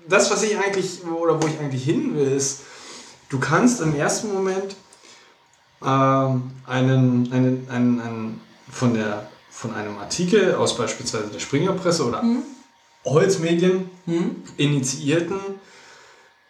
das, 0.06 0.30
was 0.30 0.42
ich 0.42 0.58
eigentlich, 0.58 1.02
oder 1.04 1.42
wo 1.42 1.46
ich 1.46 1.58
eigentlich 1.58 1.84
hin 1.84 2.14
will, 2.14 2.30
ist, 2.32 2.60
du 3.30 3.38
kannst 3.38 3.80
im 3.80 3.94
ersten 3.96 4.34
Moment 4.34 4.76
äh, 5.80 5.86
einen, 5.86 6.42
einen, 6.66 7.66
einen, 7.70 8.00
einen 8.00 8.40
von, 8.70 8.92
der, 8.92 9.30
von 9.50 9.74
einem 9.74 9.96
Artikel 9.96 10.56
aus 10.56 10.76
beispielsweise 10.76 11.28
der 11.28 11.40
Springerpresse 11.40 12.04
oder 12.04 12.22
mhm. 12.22 12.42
Holzmedien 13.06 13.88
hm? 14.04 14.42
initiierten 14.56 15.38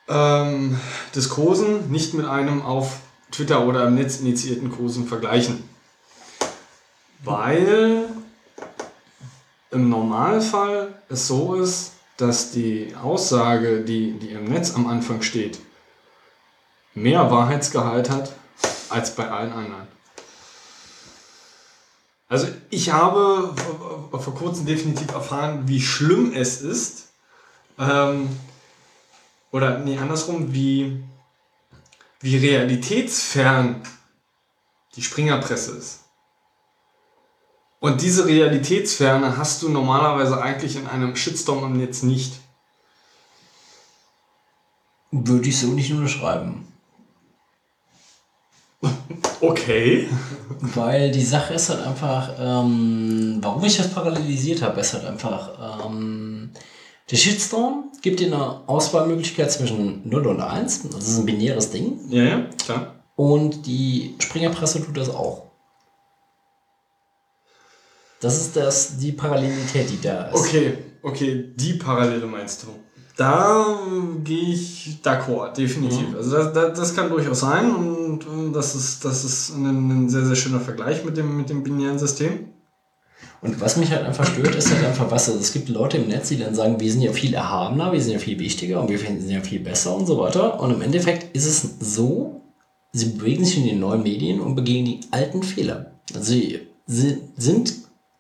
ähm, 0.08 0.78
Diskursen 1.14 1.90
nicht 1.90 2.14
mit 2.14 2.26
einem 2.26 2.62
auf 2.62 3.00
Twitter 3.30 3.66
oder 3.66 3.86
im 3.86 3.94
Netz 3.94 4.20
initiierten 4.20 4.70
Kursen 4.70 5.06
vergleichen. 5.06 5.68
Weil 7.22 8.08
im 9.70 9.88
Normalfall 9.88 10.94
es 11.08 11.26
so 11.26 11.54
ist, 11.54 11.92
dass 12.16 12.52
die 12.52 12.94
Aussage, 13.02 13.82
die, 13.82 14.12
die 14.12 14.30
im 14.30 14.44
Netz 14.44 14.74
am 14.74 14.86
Anfang 14.86 15.22
steht, 15.22 15.58
mehr 16.94 17.30
Wahrheitsgehalt 17.30 18.10
hat 18.10 18.32
als 18.88 19.14
bei 19.14 19.28
allen 19.28 19.52
anderen. 19.52 19.95
Also 22.28 22.48
ich 22.70 22.93
habe 22.93 23.55
vor 24.11 24.35
kurzem 24.35 24.66
definitiv 24.66 25.12
erfahren, 25.12 25.69
wie 25.69 25.81
schlimm 25.81 26.32
es 26.35 26.61
ist. 26.61 27.09
Ähm, 27.78 28.28
oder 29.53 29.78
nee, 29.78 29.97
andersrum, 29.97 30.53
wie, 30.53 31.05
wie 32.20 32.36
realitätsfern 32.36 33.82
die 34.97 35.03
Springerpresse 35.03 35.73
ist. 35.77 36.01
Und 37.78 38.03
diese 38.03 38.27
Realitätsferne 38.27 39.36
hast 39.36 39.62
du 39.62 39.69
normalerweise 39.69 40.43
eigentlich 40.43 40.77
in 40.77 40.86
einem 40.86 41.15
Shitstorm 41.15 41.65
im 41.65 41.77
Netz 41.77 42.03
nicht. 42.03 42.40
Würde 45.12 45.48
ich 45.48 45.61
so 45.61 45.69
nicht 45.69 45.93
unterschreiben. 45.93 46.66
Okay. 49.40 50.08
Weil 50.74 51.10
die 51.10 51.24
Sache 51.24 51.54
ist 51.54 51.68
halt 51.68 51.86
einfach, 51.86 52.30
ähm, 52.40 53.38
warum 53.40 53.64
ich 53.64 53.76
das 53.76 53.92
parallelisiert 53.92 54.62
habe, 54.62 54.80
ist 54.80 54.94
halt 54.94 55.04
einfach, 55.04 55.86
ähm, 55.86 56.50
der 57.10 57.16
Shitstorm 57.16 57.92
gibt 58.02 58.20
dir 58.20 58.26
eine 58.26 58.68
Auswahlmöglichkeit 58.68 59.52
zwischen 59.52 60.08
0 60.08 60.26
und 60.26 60.40
1. 60.40 60.88
Das 60.90 61.08
ist 61.08 61.18
ein 61.18 61.26
binäres 61.26 61.70
Ding. 61.70 61.98
Ja, 62.08 62.24
ja, 62.24 62.46
klar. 62.64 62.94
Und 63.14 63.66
die 63.66 64.14
Springerpresse 64.18 64.84
tut 64.84 64.96
das 64.96 65.08
auch. 65.08 65.46
Das 68.20 68.40
ist 68.40 68.56
das, 68.56 68.96
die 68.96 69.12
Parallelität, 69.12 69.90
die 69.90 70.00
da 70.00 70.24
ist. 70.24 70.40
Okay, 70.40 70.78
okay, 71.02 71.52
die 71.54 71.74
Parallele 71.74 72.26
meinst 72.26 72.62
du. 72.62 72.68
Da 73.16 73.80
gehe 74.22 74.52
ich 74.52 74.98
d'accord, 75.02 75.55
definitiv. 75.55 76.10
Mhm. 76.10 76.16
Also 76.16 76.36
das, 76.36 76.52
das, 76.52 76.78
das 76.78 76.94
kann 76.94 77.09
durchaus 77.09 77.40
sein 77.40 77.74
und, 77.74 78.26
und 78.26 78.52
das 78.52 78.74
ist, 78.74 79.05
das 79.05 79.24
ist 79.24 79.55
ein, 79.55 80.05
ein 80.05 80.09
sehr, 80.10 80.26
sehr 80.26 80.36
schöner 80.36 80.60
Vergleich 80.60 81.02
mit 81.02 81.16
dem, 81.16 81.36
mit 81.36 81.48
dem 81.48 81.62
binären 81.62 81.98
System. 81.98 82.51
Und 83.40 83.60
was 83.60 83.76
mich 83.76 83.90
halt 83.90 84.05
einfach 84.05 84.26
stört, 84.26 84.55
ist 84.55 84.70
halt 84.70 84.84
einfach 84.84 85.10
was. 85.10 85.28
Also 85.28 85.40
es 85.40 85.52
gibt 85.52 85.68
Leute 85.68 85.98
im 85.98 86.09
Netz, 86.09 86.28
die 86.28 86.38
dann 86.38 86.55
sagen, 86.55 86.80
wir 86.80 86.90
sind 86.90 87.02
ja 87.02 87.12
viel 87.12 87.32
erhabener, 87.32 87.93
wir 87.93 88.01
sind 88.01 88.12
ja 88.12 88.18
viel 88.18 88.38
wichtiger 88.38 88.80
und 88.80 88.88
wir 88.88 88.98
sind 88.98 89.28
ja 89.28 89.40
viel 89.40 89.60
besser 89.60 89.97
und 89.97 90.06
so 90.06 90.18
weiter. 90.18 90.60
Und 90.60 90.72
im 90.72 90.82
Endeffekt 90.82 91.34
ist 91.34 91.47
es 91.47 91.76
so, 91.80 92.43
sie 92.93 93.06
bewegen 93.06 93.44
sich 93.44 93.59
in 93.59 93.66
den 93.66 93.80
neuen 93.80 94.02
Medien 94.02 94.40
und 94.40 94.56
begehen 94.56 94.84
die 94.84 95.01
alten 95.10 95.43
Fehler. 95.43 95.93
Also 96.14 96.32
sie, 96.32 96.60
sie 96.86 97.18
sind, 97.36 97.72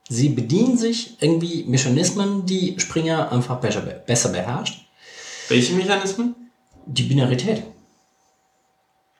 sie 0.08 0.30
bedienen 0.30 0.78
sich 0.78 1.16
irgendwie 1.20 1.64
Mechanismen, 1.64 2.46
die 2.46 2.76
Springer 2.78 3.32
einfach 3.32 3.60
besser, 3.60 3.80
besser 3.80 4.30
beherrscht. 4.30 4.85
Welche 5.48 5.74
Mechanismen? 5.74 6.34
Die 6.86 7.04
Binarität. 7.04 7.62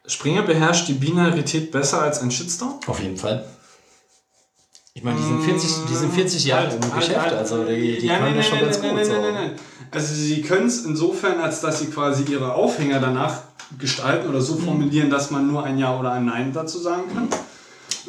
Springer 0.07 0.43
beherrscht 0.43 0.89
die 0.89 0.95
Binarität 0.95 1.71
besser 1.71 2.03
als 2.03 2.21
ein 2.21 2.31
Shitstorm? 2.31 2.79
Auf 2.87 3.01
jeden 3.01 3.17
Fall. 3.17 3.45
Ich 4.95 5.03
meine, 5.03 5.19
die 5.19 5.25
sind 5.25 5.43
40, 5.43 5.71
die 5.91 5.95
sind 5.95 6.13
40 6.13 6.45
Jahre 6.47 6.75
im 6.75 6.95
Geschäft, 6.95 7.33
also 7.33 7.65
die, 7.65 7.99
die 7.99 8.07
ja, 8.07 8.15
können 8.15 8.29
nein, 8.29 8.37
das 8.37 8.47
schon 8.47 8.57
nein, 8.57 8.65
ganz 8.65 8.79
nein, 8.81 8.91
gut. 8.91 8.99
nein, 8.99 9.09
nein, 9.09 9.23
nein, 9.23 9.35
nein. 9.35 9.59
Also 9.91 10.15
sie 10.15 10.41
können 10.41 10.67
es 10.67 10.85
insofern, 10.85 11.39
als 11.41 11.61
dass 11.61 11.81
sie 11.81 11.87
quasi 11.87 12.25
ihre 12.33 12.55
Aufhänger 12.55 12.99
danach 12.99 13.43
gestalten 13.79 14.29
oder 14.29 14.41
so 14.41 14.57
formulieren, 14.57 15.11
dass 15.11 15.31
man 15.31 15.47
nur 15.47 15.65
ein 15.65 15.79
Ja 15.79 15.99
oder 15.99 16.13
ein 16.13 16.25
Nein 16.25 16.53
dazu 16.53 16.79
sagen 16.79 17.03
kann. 17.13 17.29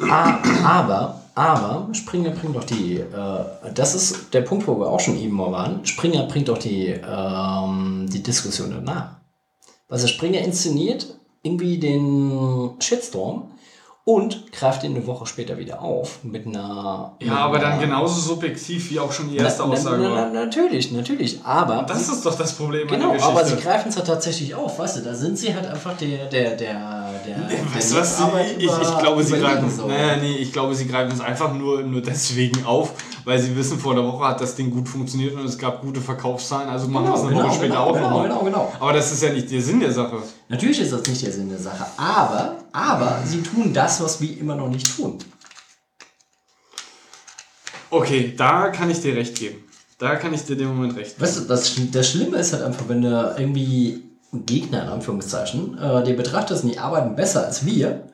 Ah, 0.02 0.38
aber, 0.64 1.22
aber, 1.34 1.88
Springer 1.92 2.30
bringt 2.30 2.56
doch 2.56 2.64
die, 2.64 2.98
äh, 2.98 3.44
das 3.74 3.94
ist 3.94 4.32
der 4.34 4.42
Punkt, 4.42 4.66
wo 4.66 4.78
wir 4.78 4.88
auch 4.88 5.00
schon 5.00 5.18
eben 5.18 5.34
mal 5.34 5.52
waren, 5.52 5.84
Springer 5.84 6.24
bringt 6.24 6.48
doch 6.48 6.58
die, 6.58 6.88
ähm, 6.88 8.06
die 8.10 8.22
Diskussion 8.22 8.70
danach. 8.70 9.16
Also 9.88 10.06
Springer 10.06 10.40
inszeniert 10.40 11.06
irgendwie 11.42 11.78
den 11.78 12.72
Shitstorm 12.80 13.50
und 14.04 14.52
greift 14.52 14.84
ihn 14.84 14.96
eine 14.96 15.06
Woche 15.06 15.26
später 15.26 15.58
wieder 15.58 15.82
auf 15.82 16.24
mit 16.24 16.46
einer... 16.46 17.14
Ja, 17.20 17.36
aber 17.36 17.58
dann 17.58 17.78
genauso 17.78 18.18
subjektiv 18.20 18.90
wie 18.90 18.98
auch 18.98 19.12
schon 19.12 19.28
die 19.28 19.36
erste 19.36 19.64
na, 19.64 19.68
Aussage 19.68 20.02
na, 20.02 20.30
na, 20.32 20.44
natürlich, 20.46 20.90
natürlich, 20.92 21.40
aber... 21.44 21.82
Das 21.82 22.08
ist 22.08 22.24
doch 22.24 22.34
das 22.34 22.54
Problem 22.54 22.88
Genau, 22.88 23.14
aber 23.20 23.44
sie 23.44 23.56
greifen 23.56 23.90
es 23.90 23.96
halt 23.96 24.06
tatsächlich 24.06 24.54
auf, 24.54 24.78
weißt 24.78 24.96
du, 24.96 25.00
da 25.02 25.14
sind 25.14 25.38
sie 25.38 25.54
halt 25.54 25.66
einfach 25.66 25.94
der, 25.98 26.24
der, 26.26 26.56
der, 26.56 27.07
der, 27.28 27.74
Weißt 27.74 27.90
du 27.90 27.94
der 27.94 28.02
was? 28.02 28.20
Ich, 28.58 28.64
über- 28.64 28.80
ich 28.82 28.98
glaube, 28.98 29.22
sie 29.24 29.38
greifen 29.38 29.70
so. 29.70 29.86
naja, 29.86 30.16
nee, 30.16 30.36
ich 30.36 30.52
glaube, 30.52 30.74
sie 30.74 30.86
greifen 30.86 31.12
es 31.12 31.20
einfach 31.20 31.52
nur, 31.52 31.82
nur 31.82 32.00
deswegen 32.00 32.64
auf, 32.64 32.92
weil 33.24 33.38
sie 33.38 33.54
wissen, 33.56 33.78
vor 33.78 33.94
der 33.94 34.04
Woche 34.04 34.24
hat 34.26 34.40
das 34.40 34.54
Ding 34.54 34.70
gut 34.70 34.88
funktioniert 34.88 35.34
und 35.34 35.44
es 35.44 35.56
gab 35.58 35.80
gute 35.82 36.00
Verkaufszahlen, 36.00 36.68
also 36.68 36.88
machen 36.88 37.06
wir 37.06 37.14
es 37.14 37.20
eine 37.20 37.30
genau, 37.30 37.44
Woche 37.44 37.54
später 37.54 37.68
genau, 37.68 37.84
auch 37.84 37.92
genau, 37.94 38.08
nochmal. 38.10 38.28
genau, 38.28 38.44
genau. 38.44 38.72
Aber 38.80 38.92
das 38.92 39.12
ist 39.12 39.22
ja 39.22 39.32
nicht 39.32 39.50
der 39.50 39.62
Sinn 39.62 39.80
der 39.80 39.92
Sache. 39.92 40.22
Natürlich 40.48 40.80
ist 40.80 40.92
das 40.92 41.02
nicht 41.06 41.22
der 41.22 41.32
Sinn 41.32 41.48
der 41.48 41.58
Sache, 41.58 41.86
aber, 41.96 42.56
aber 42.72 43.18
sie 43.24 43.42
tun 43.42 43.72
das, 43.72 44.02
was 44.02 44.20
wir 44.20 44.38
immer 44.38 44.54
noch 44.56 44.68
nicht 44.68 44.96
tun. 44.96 45.18
Okay, 47.90 48.34
da 48.36 48.68
kann 48.68 48.90
ich 48.90 49.00
dir 49.00 49.16
recht 49.16 49.34
geben. 49.38 49.64
Da 49.98 50.16
kann 50.16 50.32
ich 50.34 50.42
dir 50.44 50.56
den 50.56 50.68
Moment 50.68 50.96
recht 50.96 51.16
geben. 51.16 51.22
Weißt 51.22 51.38
du, 51.38 51.40
das, 51.44 51.74
das 51.90 52.08
Schlimme 52.10 52.36
ist 52.38 52.52
halt 52.52 52.62
einfach, 52.62 52.88
wenn 52.88 53.02
du 53.02 53.34
irgendwie 53.36 54.02
Gegner 54.32 54.82
in 54.82 54.88
Anführungszeichen, 54.88 55.78
äh, 55.78 56.04
die 56.04 56.12
betrachtest 56.12 56.64
die 56.64 56.78
arbeiten 56.78 57.16
besser 57.16 57.46
als 57.46 57.64
wir, 57.64 58.04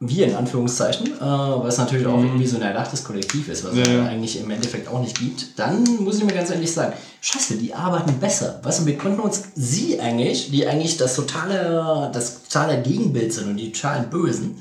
wir 0.00 0.26
in 0.26 0.34
Anführungszeichen, 0.34 1.06
äh, 1.06 1.20
weil 1.20 1.68
es 1.68 1.78
natürlich 1.78 2.06
auch 2.06 2.18
irgendwie 2.18 2.46
so 2.46 2.56
ein 2.56 2.62
erdachtes 2.62 3.04
Kollektiv 3.04 3.48
ist, 3.48 3.64
was 3.64 3.72
es 3.72 3.88
Ja, 3.88 3.94
ja. 3.94 4.06
eigentlich 4.06 4.40
im 4.40 4.50
Endeffekt 4.50 4.88
auch 4.88 5.00
nicht 5.00 5.18
gibt, 5.18 5.58
dann 5.58 5.84
muss 6.00 6.18
ich 6.18 6.24
mir 6.24 6.34
ganz 6.34 6.50
ehrlich 6.50 6.72
sagen, 6.72 6.92
scheiße, 7.20 7.56
die 7.56 7.74
arbeiten 7.74 8.18
besser. 8.18 8.60
Weißt 8.62 8.80
du, 8.80 8.86
wir 8.86 8.98
könnten 8.98 9.20
uns 9.20 9.42
sie 9.54 10.00
eigentlich, 10.00 10.50
die 10.50 10.66
eigentlich 10.66 10.96
das 10.96 11.16
totale, 11.16 12.10
das 12.12 12.42
totale 12.44 12.82
Gegenbild 12.82 13.32
sind 13.32 13.48
und 13.48 13.56
die 13.56 13.72
totalen 13.72 14.10
Bösen, 14.10 14.60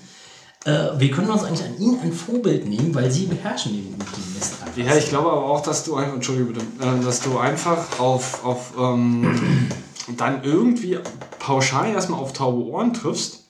äh, 0.66 0.90
wir 0.98 1.12
können 1.12 1.30
uns 1.30 1.44
eigentlich 1.44 1.66
an 1.66 1.78
ihnen 1.78 2.00
ein 2.00 2.14
Vorbild 2.14 2.66
nehmen, 2.68 2.95
weil 2.95 3.12
sie 3.12 3.26
beherrschen 3.26 3.74
den, 3.74 3.90
den 3.90 4.34
Mist 4.34 4.54
einfach. 4.64 4.78
Ja, 4.78 4.95
ich 4.95 5.10
glaube 5.10 5.30
aber 5.32 5.45
auch, 5.45 5.62
dass 5.62 5.84
du 5.84 5.95
einfach, 5.95 6.14
Entschuldige 6.14 6.45
bitte, 6.45 6.62
äh, 6.80 7.04
dass 7.04 7.22
du 7.22 7.38
einfach 7.38 8.00
auf, 8.00 8.45
auf 8.45 8.74
ähm, 8.80 9.70
dann 10.07 10.43
irgendwie 10.43 10.99
pauschal 11.39 11.91
erstmal 11.91 12.19
auf 12.19 12.34
taube 12.34 12.63
Ohren 12.63 12.93
triffst, 12.93 13.45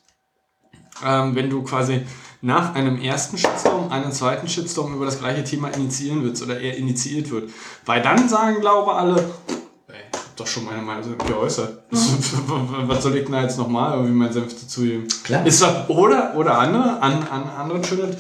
ähm, 1.04 1.36
wenn 1.36 1.50
du 1.50 1.64
quasi 1.64 2.02
nach 2.44 2.76
einem 2.76 3.02
ersten 3.02 3.38
Shitstorm 3.38 3.90
einen 3.90 4.12
zweiten 4.12 4.48
Shitstorm 4.50 4.94
über 4.94 5.06
das 5.06 5.20
gleiche 5.20 5.44
Thema 5.46 5.70
initiieren 5.70 6.24
willst 6.24 6.44
oder 6.44 6.60
er 6.60 6.76
initiiert 6.76 7.32
wird. 7.32 7.50
Weil 7.86 8.02
dann 8.02 8.28
sagen, 8.28 8.60
glaube 8.60 8.94
alle, 8.94 9.16
ey, 9.88 9.96
ich 10.12 10.20
hab 10.20 10.36
doch 10.36 10.48
schon 10.48 10.66
meine 10.66 10.82
Meinung 10.82 11.18
geäußert. 11.26 11.84
Was 11.92 13.02
soll 13.02 13.16
ich 13.16 13.24
denn 13.24 13.32
da 13.32 13.44
jetzt 13.44 13.58
nochmal 13.58 13.94
irgendwie 13.94 14.14
meinen 14.14 14.34
Senf 14.34 14.60
dazu 14.60 14.82
geben? 14.82 15.08
Klar. 15.24 15.46
Ist 15.46 15.62
doch, 15.62 15.88
oder, 15.88 16.36
oder 16.36 16.58
andere, 16.60 17.02
an, 17.02 17.26
an 17.30 17.50
andere 17.58 17.82
schöne, 17.82 18.16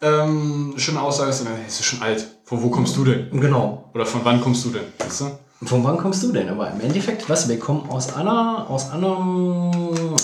ähm, 0.00 0.72
schöne 0.78 1.02
Aussage 1.02 1.30
ist, 1.30 1.44
hey, 1.46 1.66
ist 1.66 1.84
schon 1.84 2.00
alt. 2.00 2.26
Von 2.44 2.62
wo 2.62 2.70
kommst 2.70 2.96
du 2.96 3.04
denn? 3.04 3.38
Genau. 3.38 3.90
Oder 3.92 4.06
von 4.06 4.22
wann 4.24 4.40
kommst 4.40 4.64
du 4.64 4.70
denn? 4.70 4.84
Weißt 4.98 5.20
du? 5.20 5.24
Von 5.64 5.84
wann 5.84 5.96
kommst 5.96 6.22
du 6.22 6.32
denn? 6.32 6.48
Aber 6.48 6.70
im 6.70 6.80
Endeffekt, 6.80 7.28
was, 7.28 7.48
wir 7.48 7.58
kommen 7.58 7.88
aus 7.88 8.14
einer, 8.14 8.66
aus 8.68 8.90
einem, 8.90 9.70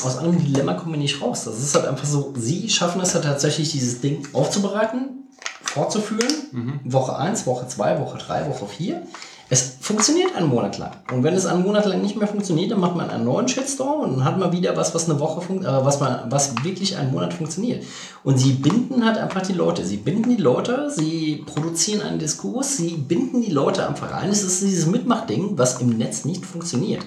aus 0.05 0.19
einem 0.19 0.39
Dilemma 0.39 0.75
kommen 0.75 0.93
wir 0.93 0.99
nicht 0.99 1.23
raus. 1.23 1.45
Das 1.45 1.59
ist 1.59 1.75
halt 1.75 1.87
einfach 1.87 2.07
so, 2.07 2.33
sie 2.37 2.69
schaffen 2.69 3.01
es 3.01 3.15
halt 3.15 3.25
tatsächlich, 3.25 3.71
dieses 3.71 4.01
Ding 4.01 4.27
aufzubereiten, 4.33 5.29
fortzuführen. 5.63 6.81
Woche 6.85 7.17
1, 7.17 7.47
Woche 7.47 7.69
2, 7.69 8.01
Woche 8.01 8.19
3, 8.19 8.49
Woche 8.49 8.67
4. 8.67 9.03
Es 9.51 9.77
funktioniert 9.81 10.37
einen 10.37 10.49
Monat 10.49 10.77
lang. 10.77 10.93
Und 11.11 11.23
wenn 11.23 11.35
es 11.35 11.47
einen 11.47 11.63
Monat 11.63 11.87
lang 11.87 12.03
nicht 12.03 12.17
mehr 12.17 12.29
funktioniert, 12.29 12.71
dann 12.71 12.81
macht 12.81 12.97
man 12.97 13.09
einen 13.09 13.25
neuen 13.25 13.49
Shitstorm 13.49 14.01
und 14.03 14.11
dann 14.17 14.25
hat 14.25 14.39
man 14.39 14.53
wieder 14.53 14.77
was, 14.77 14.95
was 14.95 15.09
eine 15.09 15.19
Woche 15.21 15.41
äh, 15.55 15.85
was, 15.85 16.01
man, 16.01 16.31
was 16.31 16.53
wirklich 16.63 16.99
einen 16.99 17.13
Monat 17.13 17.33
funktioniert. 17.33 17.83
Und 18.25 18.39
sie 18.39 18.53
binden 18.53 19.07
halt 19.07 19.17
einfach 19.17 19.41
die 19.41 19.55
Leute. 19.55 19.87
Sie 19.87 19.97
binden 19.97 20.37
die 20.37 20.43
Leute, 20.43 20.91
sie 20.91 21.45
produzieren 21.47 22.03
einen 22.03 22.19
Diskurs, 22.19 22.77
sie 22.77 22.91
binden 22.91 23.41
die 23.41 23.51
Leute 23.51 23.89
einfach 23.89 24.11
rein. 24.11 24.29
Es 24.29 24.43
ist 24.43 24.63
dieses 24.63 24.87
Mitmachding, 24.87 25.57
was 25.57 25.81
im 25.81 25.97
Netz 25.97 26.27
nicht 26.27 26.45
funktioniert. 26.45 27.07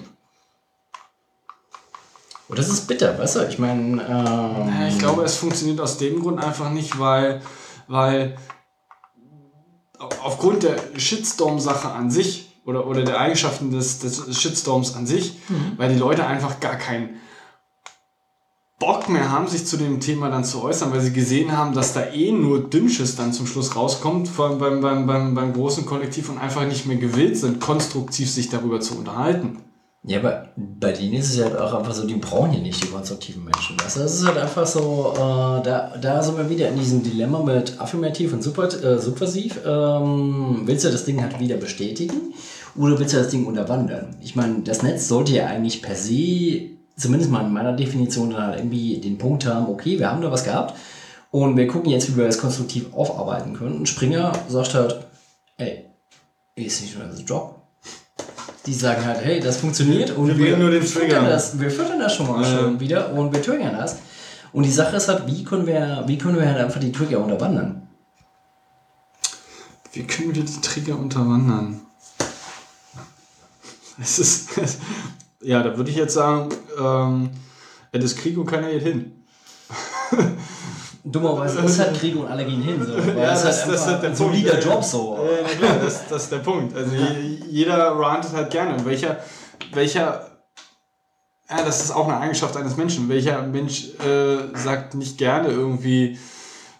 Und 2.48 2.58
das 2.58 2.68
ist 2.68 2.88
bitter, 2.88 3.18
weißt 3.18 3.36
du? 3.36 3.46
Ich 3.48 3.58
meine, 3.60 4.02
ähm, 4.02 4.88
ich 4.88 4.98
glaube, 4.98 5.22
es 5.22 5.36
funktioniert 5.36 5.80
aus 5.80 5.96
dem 5.96 6.20
Grund 6.20 6.42
einfach 6.42 6.70
nicht, 6.70 6.98
weil, 6.98 7.40
weil 7.86 8.36
aufgrund 10.22 10.62
der 10.62 10.76
Shitstorm-Sache 10.96 11.90
an 11.90 12.10
sich 12.10 12.48
oder, 12.64 12.86
oder 12.86 13.02
der 13.02 13.20
Eigenschaften 13.20 13.70
des, 13.70 13.98
des 13.98 14.40
Shitstorms 14.40 14.94
an 14.94 15.06
sich, 15.06 15.38
weil 15.76 15.92
die 15.92 15.98
Leute 15.98 16.26
einfach 16.26 16.60
gar 16.60 16.76
keinen 16.76 17.20
Bock 18.78 19.08
mehr 19.08 19.30
haben, 19.30 19.46
sich 19.46 19.64
zu 19.64 19.76
dem 19.76 20.00
Thema 20.00 20.28
dann 20.28 20.44
zu 20.44 20.60
äußern, 20.60 20.92
weil 20.92 21.00
sie 21.00 21.12
gesehen 21.12 21.56
haben, 21.56 21.72
dass 21.72 21.92
da 21.92 22.04
eh 22.12 22.32
nur 22.32 22.68
Dünnsches 22.68 23.14
dann 23.14 23.32
zum 23.32 23.46
Schluss 23.46 23.76
rauskommt, 23.76 24.26
vor 24.26 24.48
allem 24.48 24.58
beim, 24.58 24.80
beim, 24.80 25.06
beim, 25.06 25.34
beim 25.34 25.52
großen 25.52 25.86
Kollektiv 25.86 26.28
und 26.28 26.38
einfach 26.38 26.66
nicht 26.66 26.86
mehr 26.86 26.96
gewillt 26.96 27.36
sind, 27.36 27.60
konstruktiv 27.60 28.28
sich 28.28 28.48
darüber 28.48 28.80
zu 28.80 28.98
unterhalten. 28.98 29.58
Ja, 30.04 30.18
aber 30.18 30.48
bei 30.56 30.90
denen 30.90 31.14
ist 31.14 31.30
es 31.30 31.36
ja 31.36 31.46
auch 31.46 31.74
einfach 31.74 31.94
so, 31.94 32.04
die 32.04 32.16
brauchen 32.16 32.52
ja 32.52 32.58
nicht 32.58 32.82
die 32.82 32.88
konstruktiven 32.88 33.44
Menschen. 33.44 33.76
Das 33.76 33.96
ist 33.96 34.26
halt 34.26 34.36
einfach 34.36 34.66
so, 34.66 35.12
äh, 35.14 35.62
da, 35.62 35.94
da 36.00 36.20
sind 36.20 36.36
wir 36.36 36.50
wieder 36.50 36.68
in 36.68 36.76
diesem 36.76 37.04
Dilemma 37.04 37.40
mit 37.40 37.80
affirmativ 37.80 38.32
und 38.32 38.42
super, 38.42 38.64
äh, 38.64 38.98
subversiv. 38.98 39.60
Ähm, 39.64 40.62
willst 40.64 40.84
du 40.84 40.90
das 40.90 41.04
Ding 41.04 41.22
halt 41.22 41.38
wieder 41.38 41.56
bestätigen 41.56 42.34
oder 42.74 42.98
willst 42.98 43.14
du 43.14 43.18
das 43.18 43.28
Ding 43.28 43.46
unterwandern? 43.46 44.16
Ich 44.20 44.34
meine, 44.34 44.62
das 44.62 44.82
Netz 44.82 45.06
sollte 45.06 45.34
ja 45.34 45.46
eigentlich 45.46 45.82
per 45.82 45.94
se, 45.94 46.70
zumindest 46.96 47.30
mal 47.30 47.46
in 47.46 47.52
meiner 47.52 47.74
Definition, 47.74 48.30
dann 48.30 48.42
halt 48.42 48.58
irgendwie 48.58 48.98
den 48.98 49.18
Punkt 49.18 49.46
haben, 49.46 49.68
okay, 49.68 50.00
wir 50.00 50.10
haben 50.10 50.20
da 50.20 50.32
was 50.32 50.42
gehabt 50.42 50.74
und 51.30 51.56
wir 51.56 51.68
gucken 51.68 51.92
jetzt, 51.92 52.10
wie 52.10 52.16
wir 52.16 52.26
das 52.26 52.38
konstruktiv 52.38 52.92
aufarbeiten 52.92 53.54
können. 53.54 53.76
Und 53.76 53.88
Springer 53.88 54.32
sagt 54.48 54.74
halt, 54.74 55.06
ey, 55.58 55.84
ist 56.56 56.82
nicht 56.82 56.96
das 56.98 57.22
Job. 57.24 57.61
Die 58.66 58.74
sagen 58.74 59.04
halt, 59.04 59.20
hey, 59.24 59.40
das 59.40 59.56
funktioniert 59.56 60.12
und 60.12 60.28
Wir 60.28 60.34
bringen 60.34 60.60
nur 60.60 60.70
den 60.70 60.82
füttern. 60.82 61.24
Das, 61.26 61.58
wir 61.58 61.70
füttern 61.70 61.98
das 61.98 62.14
schon 62.14 62.28
mal 62.28 62.42
Ja. 62.42 62.48
schön 62.58 62.78
wieder 62.78 63.12
und 63.12 63.32
wir 63.32 63.42
triggern 63.42 63.76
das. 63.76 63.96
Und 64.52 64.64
die 64.64 64.70
Sache 64.70 64.96
ist 64.96 65.08
halt, 65.08 65.26
wie 65.26 65.42
können 65.42 65.66
wir, 65.66 66.04
wie 66.06 66.16
können 66.18 66.38
wir 66.38 66.46
halt 66.46 66.58
einfach 66.58 66.78
die 66.78 66.92
Trigger 66.92 67.18
unterwandern? 67.20 67.88
Wie 69.92 70.04
können 70.06 70.34
wir 70.34 70.42
die 70.44 70.60
Trigger 70.60 70.96
unterwandern? 70.98 71.80
Es 74.00 74.18
ist. 74.18 74.48
ja, 75.40 75.62
da 75.62 75.76
würde 75.76 75.90
ich 75.90 75.96
jetzt 75.96 76.14
sagen, 76.14 76.48
ähm, 76.80 77.30
es 77.90 78.04
ist 78.04 78.18
Krieg 78.18 78.38
und 78.38 78.46
keiner 78.46 78.70
geht 78.70 78.82
hin. 78.82 79.12
Dummerweise 81.04 81.60
ist 81.64 81.78
halt 81.80 81.98
Krieg 81.98 82.14
und 82.16 82.26
alle 82.28 82.44
gehen 82.44 82.62
hin. 82.62 82.84
So. 82.84 82.92
Ja, 82.94 83.14
das- 83.32 83.44
halt 83.44 83.54
das 83.68 83.80
ist 83.80 83.86
halt 83.86 84.02
der 84.02 84.10
ein 84.10 84.16
Punkt. 84.16 84.32
solider 84.34 84.54
Ja, 84.60 84.66
ja. 84.66 84.72
Job 84.74 84.84
so. 84.84 85.18
Ja, 85.18 85.48
klar, 85.48 85.76
das, 85.82 86.06
das 86.08 86.22
ist 86.24 86.32
der 86.32 86.38
Punkt. 86.38 86.76
Also 86.76 86.94
je- 86.94 87.38
jeder 87.50 87.78
rantet 87.98 88.32
halt 88.32 88.50
gerne. 88.50 88.74
Und 88.74 88.84
welcher, 88.84 89.18
welcher, 89.72 90.26
ja, 91.50 91.62
das 91.64 91.82
ist 91.82 91.90
auch 91.90 92.06
eine 92.08 92.18
Eigenschaft 92.18 92.56
eines 92.56 92.76
Menschen. 92.76 93.08
Welcher 93.08 93.42
Mensch 93.42 93.88
äh, 94.04 94.56
sagt 94.56 94.94
nicht 94.94 95.18
gerne 95.18 95.48
irgendwie, 95.48 96.18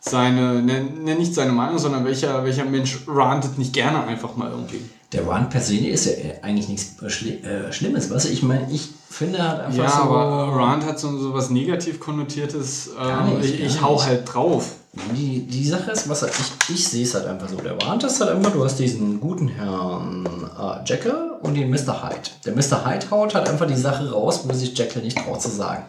seine, 0.00 0.62
ne, 0.62 0.80
ne, 0.82 1.14
nicht 1.14 1.34
seine 1.34 1.52
Meinung, 1.52 1.78
sondern 1.78 2.04
welcher, 2.04 2.42
welcher 2.44 2.64
Mensch 2.64 3.00
rantet 3.06 3.56
nicht 3.58 3.72
gerne 3.72 4.02
einfach 4.04 4.34
mal 4.36 4.50
irgendwie. 4.50 4.80
Der 5.12 5.26
Rant 5.28 5.50
per 5.50 5.60
se 5.60 5.76
ist 5.76 6.06
ja 6.06 6.12
eigentlich 6.42 6.68
nichts 6.68 6.96
Schli 7.12 7.34
äh, 7.44 7.72
Schlimmes, 7.72 8.10
weißt 8.10 8.24
du? 8.24 8.28
Ich 8.30 8.42
meine, 8.42 8.66
ich 8.72 8.88
finde 9.12 9.46
halt 9.46 9.60
einfach 9.60 9.84
Ja, 9.84 9.90
so... 9.90 10.02
aber 10.02 10.56
Rant 10.56 10.84
hat 10.84 10.98
so, 10.98 11.16
so 11.18 11.34
was 11.34 11.50
negativ 11.50 12.00
konnotiertes, 12.00 12.90
Gar 12.96 13.28
äh, 13.28 13.34
nicht, 13.34 13.54
ich, 13.54 13.60
ich 13.60 13.82
hau 13.82 13.94
nicht. 13.94 14.06
halt 14.06 14.32
drauf. 14.32 14.72
Die, 15.14 15.46
die 15.46 15.66
Sache 15.66 15.90
ist, 15.90 16.08
was 16.08 16.22
halt, 16.22 16.32
ich, 16.38 16.74
ich 16.74 16.88
sehe 16.88 17.04
es 17.04 17.14
halt 17.14 17.26
einfach 17.26 17.48
so. 17.48 17.56
Der 17.56 17.80
Rant 17.80 18.04
ist 18.04 18.20
halt 18.20 18.30
einfach, 18.30 18.52
du 18.52 18.62
hast 18.62 18.78
diesen 18.78 19.20
guten 19.20 19.48
Herrn 19.48 20.26
äh, 20.58 20.84
Jekyll 20.84 21.32
und 21.40 21.54
den 21.54 21.70
Mr. 21.70 22.02
Hyde. 22.02 22.28
Der 22.44 22.54
Mr. 22.54 22.84
Hyde 22.86 23.10
haut 23.10 23.34
halt 23.34 23.48
einfach 23.48 23.66
die 23.66 23.74
Sache 23.76 24.10
raus, 24.10 24.40
wo 24.44 24.52
sich 24.52 24.76
Jekyll 24.76 25.02
nicht 25.02 25.16
traut 25.16 25.40
zu 25.40 25.48
sagen. 25.48 25.84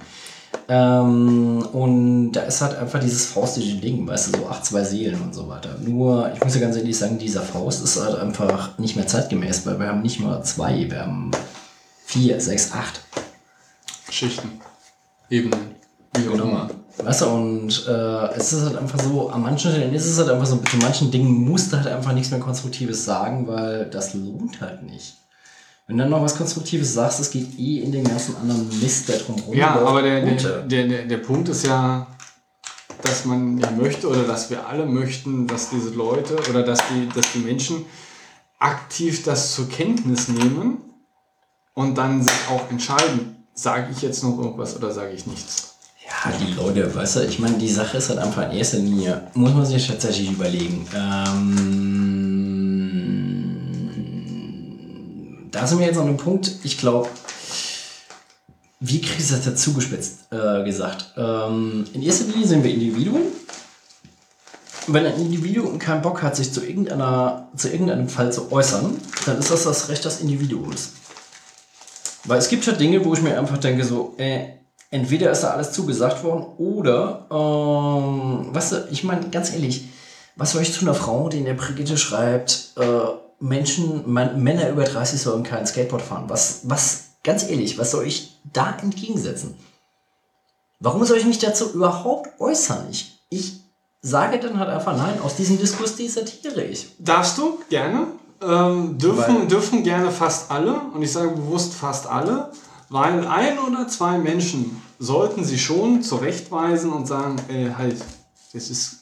Ähm, 0.69 1.65
und 1.73 2.31
da 2.31 2.41
ist 2.41 2.61
halt 2.61 2.77
einfach 2.77 2.99
dieses 2.99 3.25
faustische 3.25 3.75
Ding, 3.75 4.07
weißt 4.07 4.33
du, 4.33 4.39
so 4.39 4.47
acht, 4.47 4.65
zwei 4.65 4.83
Seelen 4.83 5.19
und 5.21 5.33
so 5.35 5.47
weiter. 5.49 5.75
Nur, 5.81 6.31
ich 6.33 6.41
muss 6.43 6.55
ja 6.55 6.61
ganz 6.61 6.77
ehrlich 6.77 6.97
sagen, 6.97 7.17
dieser 7.17 7.41
Faust 7.41 7.83
ist 7.83 8.01
halt 8.01 8.17
einfach 8.17 8.77
nicht 8.77 8.95
mehr 8.95 9.07
zeitgemäß, 9.07 9.65
weil 9.65 9.79
wir 9.79 9.87
haben 9.87 10.01
nicht 10.01 10.19
mal 10.19 10.41
zwei, 10.43 10.89
wir 10.89 11.01
haben 11.01 11.31
vier, 12.13 12.39
sechs, 12.39 12.71
acht. 12.71 13.01
Schichten, 14.09 14.59
Ebenen, 15.31 15.75
wie 16.15 16.29
auch 16.29 16.33
immer. 16.33 16.69
Weißt 16.97 17.21
du, 17.21 17.25
und 17.25 17.87
äh, 17.87 18.35
es 18.35 18.53
ist 18.53 18.65
halt 18.65 18.77
einfach 18.77 18.99
so, 18.99 19.29
an 19.29 19.41
manchen 19.41 19.71
Stellen 19.71 19.95
ist 19.95 20.05
es 20.05 20.19
halt 20.19 20.29
einfach 20.29 20.45
so, 20.45 20.57
zu 20.57 20.77
manchen 20.77 21.09
Dingen 21.09 21.31
musst 21.31 21.73
du 21.73 21.77
halt 21.77 21.87
einfach 21.87 22.13
nichts 22.13 22.29
mehr 22.29 22.39
Konstruktives 22.39 23.03
sagen, 23.03 23.47
weil 23.47 23.89
das 23.89 24.13
lohnt 24.13 24.61
halt 24.61 24.83
nicht. 24.83 25.15
Wenn 25.87 25.97
du 25.97 26.03
dann 26.03 26.11
noch 26.11 26.21
was 26.21 26.35
Konstruktives 26.37 26.93
sagst, 26.93 27.19
es 27.19 27.31
geht 27.31 27.57
eh 27.57 27.79
in 27.79 27.91
den 27.91 28.03
ganzen 28.03 28.37
anderen 28.37 28.67
Mist, 28.79 29.09
der 29.09 29.17
drumherum 29.17 29.55
Ja, 29.55 29.75
aber 29.79 30.03
der, 30.03 30.21
der, 30.21 30.61
der, 30.61 30.87
der, 30.87 31.05
der 31.05 31.17
Punkt 31.17 31.49
ist 31.49 31.65
ja, 31.65 32.05
dass 33.01 33.25
man 33.25 33.57
ja 33.57 33.71
möchte 33.71 34.07
oder 34.07 34.23
dass 34.23 34.51
wir 34.51 34.67
alle 34.67 34.85
möchten, 34.85 35.47
dass 35.47 35.71
diese 35.71 35.89
Leute 35.89 36.37
oder 36.47 36.61
dass 36.61 36.79
die, 36.89 37.09
dass 37.13 37.31
die 37.33 37.39
Menschen 37.39 37.85
aktiv 38.59 39.23
das 39.23 39.55
zur 39.55 39.67
Kenntnis 39.67 40.27
nehmen 40.27 40.92
und 41.73 41.97
dann 41.97 42.21
sich 42.21 42.47
auch 42.49 42.69
entscheiden, 42.69 43.43
sage 43.53 43.87
ich 43.91 44.01
jetzt 44.01 44.23
noch 44.23 44.37
irgendwas 44.37 44.75
oder 44.75 44.91
sage 44.91 45.11
ich 45.11 45.25
nichts. 45.27 45.75
Ja, 46.05 46.31
die 46.37 46.53
Leute, 46.53 46.93
weißt 46.93 47.15
du, 47.17 47.25
ich 47.25 47.39
meine, 47.39 47.57
die 47.57 47.69
Sache 47.69 47.97
ist 47.97 48.09
halt 48.09 48.19
einfach 48.19 48.43
in 48.49 48.57
erster 48.57 48.77
Linie, 48.77 49.27
muss 49.33 49.53
man 49.53 49.65
sich 49.65 49.87
tatsächlich 49.87 50.31
überlegen. 50.31 50.85
Ähm, 50.95 52.29
da 55.51 55.65
sind 55.65 55.79
wir 55.79 55.87
jetzt 55.87 55.97
an 55.97 56.07
einem 56.07 56.17
Punkt, 56.17 56.51
ich 56.63 56.77
glaube, 56.77 57.09
wie 58.79 58.99
kriegst 58.99 59.31
du 59.31 59.35
das 59.35 59.45
dazu 59.45 59.73
gespitzt 59.73 60.27
äh, 60.31 60.63
gesagt? 60.65 61.13
Ähm, 61.15 61.85
in 61.93 62.01
erster 62.01 62.25
Linie 62.25 62.47
sind 62.47 62.63
wir 62.63 62.73
Individuen. 62.73 63.21
Wenn 64.87 65.05
ein 65.05 65.15
Individuum 65.15 65.79
keinen 65.79 66.01
Bock 66.01 66.21
hat, 66.21 66.35
sich 66.35 66.51
zu, 66.51 66.61
irgendeiner, 66.65 67.47
zu 67.55 67.69
irgendeinem 67.69 68.09
Fall 68.09 68.33
zu 68.33 68.51
äußern, 68.51 68.97
dann 69.25 69.37
ist 69.39 69.49
das 69.49 69.63
das 69.63 69.87
Recht 69.87 70.03
des 70.03 70.19
Individuums. 70.19 70.89
Weil 72.25 72.39
es 72.39 72.49
gibt 72.49 72.65
halt 72.67 72.79
Dinge, 72.79 73.03
wo 73.03 73.13
ich 73.13 73.21
mir 73.21 73.37
einfach 73.37 73.57
denke, 73.57 73.83
so, 73.83 74.15
äh, 74.17 74.45
entweder 74.91 75.31
ist 75.31 75.41
da 75.41 75.51
alles 75.51 75.71
zugesagt 75.71 76.23
worden 76.23 76.45
oder, 76.57 77.27
ähm, 77.31 78.53
weißt 78.53 78.71
du, 78.71 78.87
ich 78.91 79.03
meine, 79.03 79.29
ganz 79.29 79.51
ehrlich, 79.51 79.89
was 80.35 80.51
soll 80.51 80.61
ich 80.61 80.73
zu 80.73 80.81
einer 80.81 80.93
Frau, 80.93 81.29
die 81.29 81.39
in 81.39 81.45
der 81.45 81.53
Brigitte 81.53 81.97
schreibt, 81.97 82.73
äh, 82.77 82.99
Menschen, 83.39 84.11
man, 84.11 84.41
Männer 84.41 84.69
über 84.69 84.83
30 84.83 85.21
sollen 85.21 85.43
kein 85.43 85.67
Skateboard 85.67 86.01
fahren? 86.01 86.25
Was, 86.27 86.61
was, 86.63 87.05
ganz 87.23 87.49
ehrlich, 87.49 87.77
was 87.77 87.91
soll 87.91 88.05
ich 88.05 88.39
da 88.51 88.77
entgegensetzen? 88.81 89.55
Warum 90.79 91.03
soll 91.05 91.17
ich 91.17 91.25
mich 91.25 91.39
dazu 91.39 91.71
überhaupt 91.73 92.39
äußern? 92.39 92.87
Ich, 92.89 93.19
ich 93.29 93.61
sage 94.01 94.39
dann 94.39 94.59
halt 94.59 94.69
einfach, 94.69 94.95
nein, 94.95 95.19
aus 95.21 95.35
diesem 95.35 95.57
Diskurs 95.57 95.95
desertiere 95.95 96.63
ich. 96.63 96.89
Darfst 96.99 97.37
du 97.37 97.59
gerne, 97.69 98.07
ähm, 98.47 98.97
dürfen, 98.97 99.39
Weil- 99.39 99.47
dürfen 99.47 99.83
gerne 99.83 100.11
fast 100.11 100.51
alle, 100.51 100.75
und 100.93 101.01
ich 101.01 101.11
sage 101.11 101.29
bewusst 101.31 101.73
fast 101.73 102.07
alle, 102.07 102.51
weil 102.89 103.25
ein 103.27 103.57
oder 103.59 103.87
zwei 103.87 104.17
Menschen 104.17 104.81
sollten 104.99 105.43
sie 105.43 105.57
schon 105.57 106.01
zurechtweisen 106.03 106.91
und 106.91 107.07
sagen, 107.07 107.37
äh, 107.49 107.69
halt, 107.77 107.97
das 108.53 108.69
ist 108.69 108.97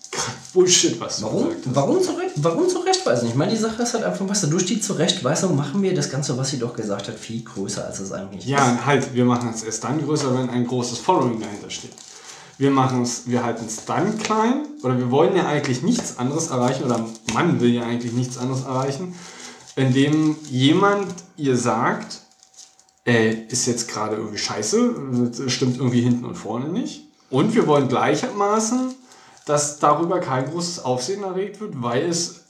Bullshit, 0.53 0.99
was 0.99 1.17
du 1.17 1.23
Warum? 1.23 1.43
gesagt 1.49 1.65
hast. 1.67 1.75
Warum, 1.75 2.01
zurecht, 2.01 2.31
warum 2.37 2.67
zurechtweisen? 2.69 3.29
Ich 3.29 3.35
meine, 3.35 3.51
die 3.51 3.57
Sache 3.57 3.81
ist 3.81 3.93
halt 3.93 4.03
einfach, 4.03 4.27
was 4.27 4.41
durch 4.49 4.65
die 4.65 4.81
Zurechtweisung 4.81 5.55
machen 5.55 5.81
wir 5.81 5.93
das 5.93 6.09
Ganze, 6.09 6.37
was 6.37 6.49
sie 6.49 6.59
doch 6.59 6.73
gesagt 6.75 7.07
hat, 7.07 7.17
viel 7.17 7.43
größer, 7.43 7.85
als 7.85 7.99
es 7.99 8.11
eigentlich 8.11 8.43
ist. 8.43 8.49
Ja, 8.49 8.79
halt, 8.85 9.13
wir 9.13 9.23
machen 9.25 9.49
es 9.53 9.63
erst 9.63 9.83
dann 9.83 10.03
größer, 10.03 10.33
wenn 10.37 10.49
ein 10.49 10.67
großes 10.67 10.97
Following 10.99 11.39
dahinter 11.39 11.69
steht. 11.69 11.93
Wir 12.61 12.69
machen 12.69 13.01
es, 13.01 13.27
wir 13.27 13.43
halten 13.43 13.65
es 13.65 13.85
dann 13.85 14.19
klein, 14.19 14.67
oder 14.83 14.95
wir 14.95 15.09
wollen 15.09 15.35
ja 15.35 15.47
eigentlich 15.47 15.81
nichts 15.81 16.19
anderes 16.19 16.51
erreichen, 16.51 16.83
oder 16.83 17.03
man 17.33 17.59
will 17.59 17.71
ja 17.71 17.81
eigentlich 17.81 18.13
nichts 18.13 18.37
anderes 18.37 18.65
erreichen, 18.65 19.15
indem 19.75 20.35
jemand 20.47 21.07
ihr 21.37 21.57
sagt, 21.57 22.21
äh, 23.07 23.33
ist 23.47 23.65
jetzt 23.65 23.87
gerade 23.87 24.17
irgendwie 24.17 24.37
scheiße, 24.37 25.31
stimmt 25.47 25.77
irgendwie 25.77 26.01
hinten 26.01 26.23
und 26.23 26.35
vorne 26.35 26.69
nicht. 26.69 27.07
Und 27.31 27.55
wir 27.55 27.65
wollen 27.65 27.87
gleichermaßen, 27.87 28.93
dass 29.47 29.79
darüber 29.79 30.19
kein 30.19 30.45
großes 30.45 30.85
Aufsehen 30.85 31.23
erregt 31.23 31.61
wird, 31.61 31.81
weil 31.81 32.03
es 32.07 32.41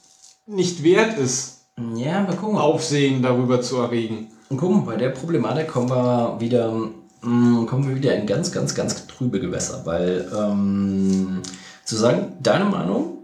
nicht 0.44 0.82
wert 0.84 1.16
ist, 1.16 1.60
Ja. 1.96 2.26
Aufsehen 2.26 3.22
darüber 3.22 3.62
zu 3.62 3.78
erregen. 3.78 4.30
Und 4.50 4.58
guck 4.58 4.72
mal, 4.72 4.80
bei 4.82 4.96
der 4.96 5.08
Problematik 5.08 5.68
kommen 5.68 5.88
wir 5.88 6.36
wieder, 6.38 6.90
kommen 7.22 7.88
wir 7.88 7.96
wieder 7.96 8.14
in 8.14 8.26
ganz, 8.26 8.52
ganz, 8.52 8.74
ganz 8.74 9.06
trübe 9.06 9.40
Gewässer. 9.40 9.82
Weil 9.84 10.30
ähm, 10.36 11.42
zu 11.84 11.96
sagen, 11.96 12.32
deine 12.40 12.64
Meinung, 12.64 13.18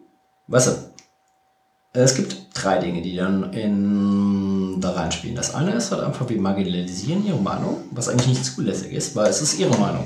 weißt 0.46 0.68
du, 0.68 0.72
es 1.92 2.14
gibt 2.14 2.36
drei 2.54 2.78
Dinge, 2.78 3.02
die 3.02 3.16
dann 3.16 3.52
in, 3.52 4.80
da 4.80 4.92
reinspielen. 4.92 5.36
Das 5.36 5.54
eine 5.54 5.72
ist 5.72 5.90
halt 5.90 6.02
einfach, 6.02 6.28
wir 6.28 6.40
marginalisieren 6.40 7.26
ihre 7.26 7.40
Meinung, 7.40 7.78
was 7.90 8.08
eigentlich 8.08 8.28
nicht 8.28 8.44
zulässig 8.44 8.92
ist, 8.92 9.16
weil 9.16 9.28
es 9.28 9.42
ist 9.42 9.58
ihre 9.58 9.76
Meinung. 9.78 10.04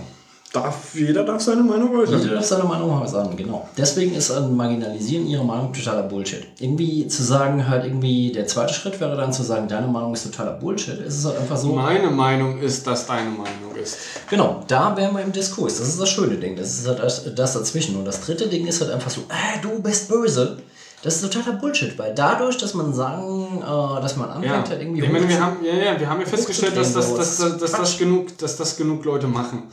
Darf, 0.52 0.94
jeder 0.94 1.24
darf 1.24 1.40
seine 1.40 1.62
Meinung 1.62 1.96
äußern. 1.96 2.20
Jeder 2.20 2.34
darf 2.34 2.44
seine 2.44 2.64
Meinung 2.64 3.06
sagen, 3.06 3.34
genau. 3.36 3.68
Deswegen 3.76 4.14
ist 4.14 4.30
ein 4.30 4.54
Marginalisieren 4.54 5.26
ihrer 5.26 5.44
Meinung 5.44 5.72
totaler 5.72 6.02
Bullshit. 6.02 6.46
Irgendwie 6.60 7.06
zu 7.08 7.22
sagen, 7.22 7.66
halt 7.68 7.86
irgendwie, 7.86 8.32
der 8.32 8.46
zweite 8.46 8.74
Schritt 8.74 9.00
wäre 9.00 9.16
dann 9.16 9.32
zu 9.32 9.42
sagen, 9.42 9.66
deine 9.66 9.86
Meinung 9.86 10.12
ist 10.12 10.24
totaler 10.24 10.52
Bullshit. 10.52 11.00
Es 11.00 11.16
ist 11.16 11.24
halt 11.24 11.38
einfach 11.38 11.56
so. 11.56 11.72
Meine 11.72 12.10
Meinung 12.10 12.58
ist, 12.58 12.86
dass 12.86 13.06
deine 13.06 13.30
Meinung 13.30 13.74
ist. 13.82 13.96
Genau, 14.28 14.62
da 14.68 14.94
wären 14.94 15.14
wir 15.14 15.22
im 15.22 15.32
Diskurs. 15.32 15.78
Das 15.78 15.88
ist 15.88 16.00
das 16.00 16.10
schöne 16.10 16.36
Ding. 16.36 16.54
Das 16.54 16.78
ist 16.78 16.86
halt 16.86 16.98
das, 16.98 17.34
das 17.34 17.54
dazwischen. 17.54 17.96
Und 17.96 18.04
das 18.04 18.20
dritte 18.20 18.46
Ding 18.48 18.66
ist 18.66 18.82
halt 18.82 18.90
einfach 18.90 19.10
so, 19.10 19.22
äh, 19.22 19.60
du 19.62 19.80
bist 19.80 20.08
böse. 20.08 20.58
Das 21.02 21.20
ist 21.20 21.32
totaler 21.32 21.56
Bullshit, 21.56 21.98
weil 21.98 22.14
dadurch, 22.14 22.58
dass 22.58 22.74
man 22.74 22.94
sagen, 22.94 23.60
äh, 23.60 24.00
dass 24.00 24.16
man 24.16 24.30
anfängt, 24.30 24.52
Ja. 24.52 24.68
halt 24.68 24.80
irgendwie 24.80 25.02
Ich 25.02 25.10
meine, 25.10 25.28
wir 25.28 25.40
haben, 25.44 25.56
ja, 25.64 25.74
ja, 25.74 25.98
wir 26.00 26.08
haben 26.08 26.20
ja 26.20 26.26
festgestellt, 26.26 26.76
dass 26.76 26.92
das, 26.92 27.14
dass, 27.14 27.38
dass, 27.38 27.58
dass, 27.58 27.72
das 27.72 27.98
genug, 27.98 28.38
dass 28.38 28.56
das 28.56 28.76
genug 28.76 29.04
Leute 29.04 29.26
machen. 29.26 29.64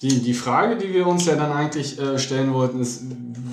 Die, 0.00 0.22
die 0.22 0.34
Frage, 0.34 0.76
die 0.76 0.92
wir 0.92 1.06
uns 1.08 1.26
ja 1.26 1.34
dann 1.34 1.52
eigentlich 1.52 1.98
äh, 1.98 2.18
stellen 2.18 2.54
wollten, 2.54 2.80
ist, 2.80 3.02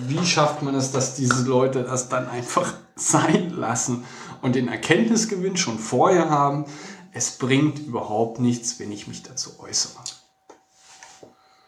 wie 0.07 0.23
schafft 0.25 0.61
man 0.61 0.75
es, 0.75 0.91
dass 0.91 1.15
diese 1.15 1.43
Leute 1.47 1.83
das 1.83 2.07
dann 2.07 2.29
einfach 2.29 2.73
sein 2.95 3.51
lassen 3.57 4.03
und 4.43 4.55
den 4.55 4.67
Erkenntnisgewinn 4.67 5.57
schon 5.57 5.79
vorher 5.79 6.29
haben, 6.29 6.65
es 7.13 7.31
bringt 7.31 7.79
überhaupt 7.79 8.39
nichts, 8.39 8.79
wenn 8.79 8.91
ich 8.91 9.07
mich 9.07 9.23
dazu 9.23 9.51
äußere. 9.59 10.03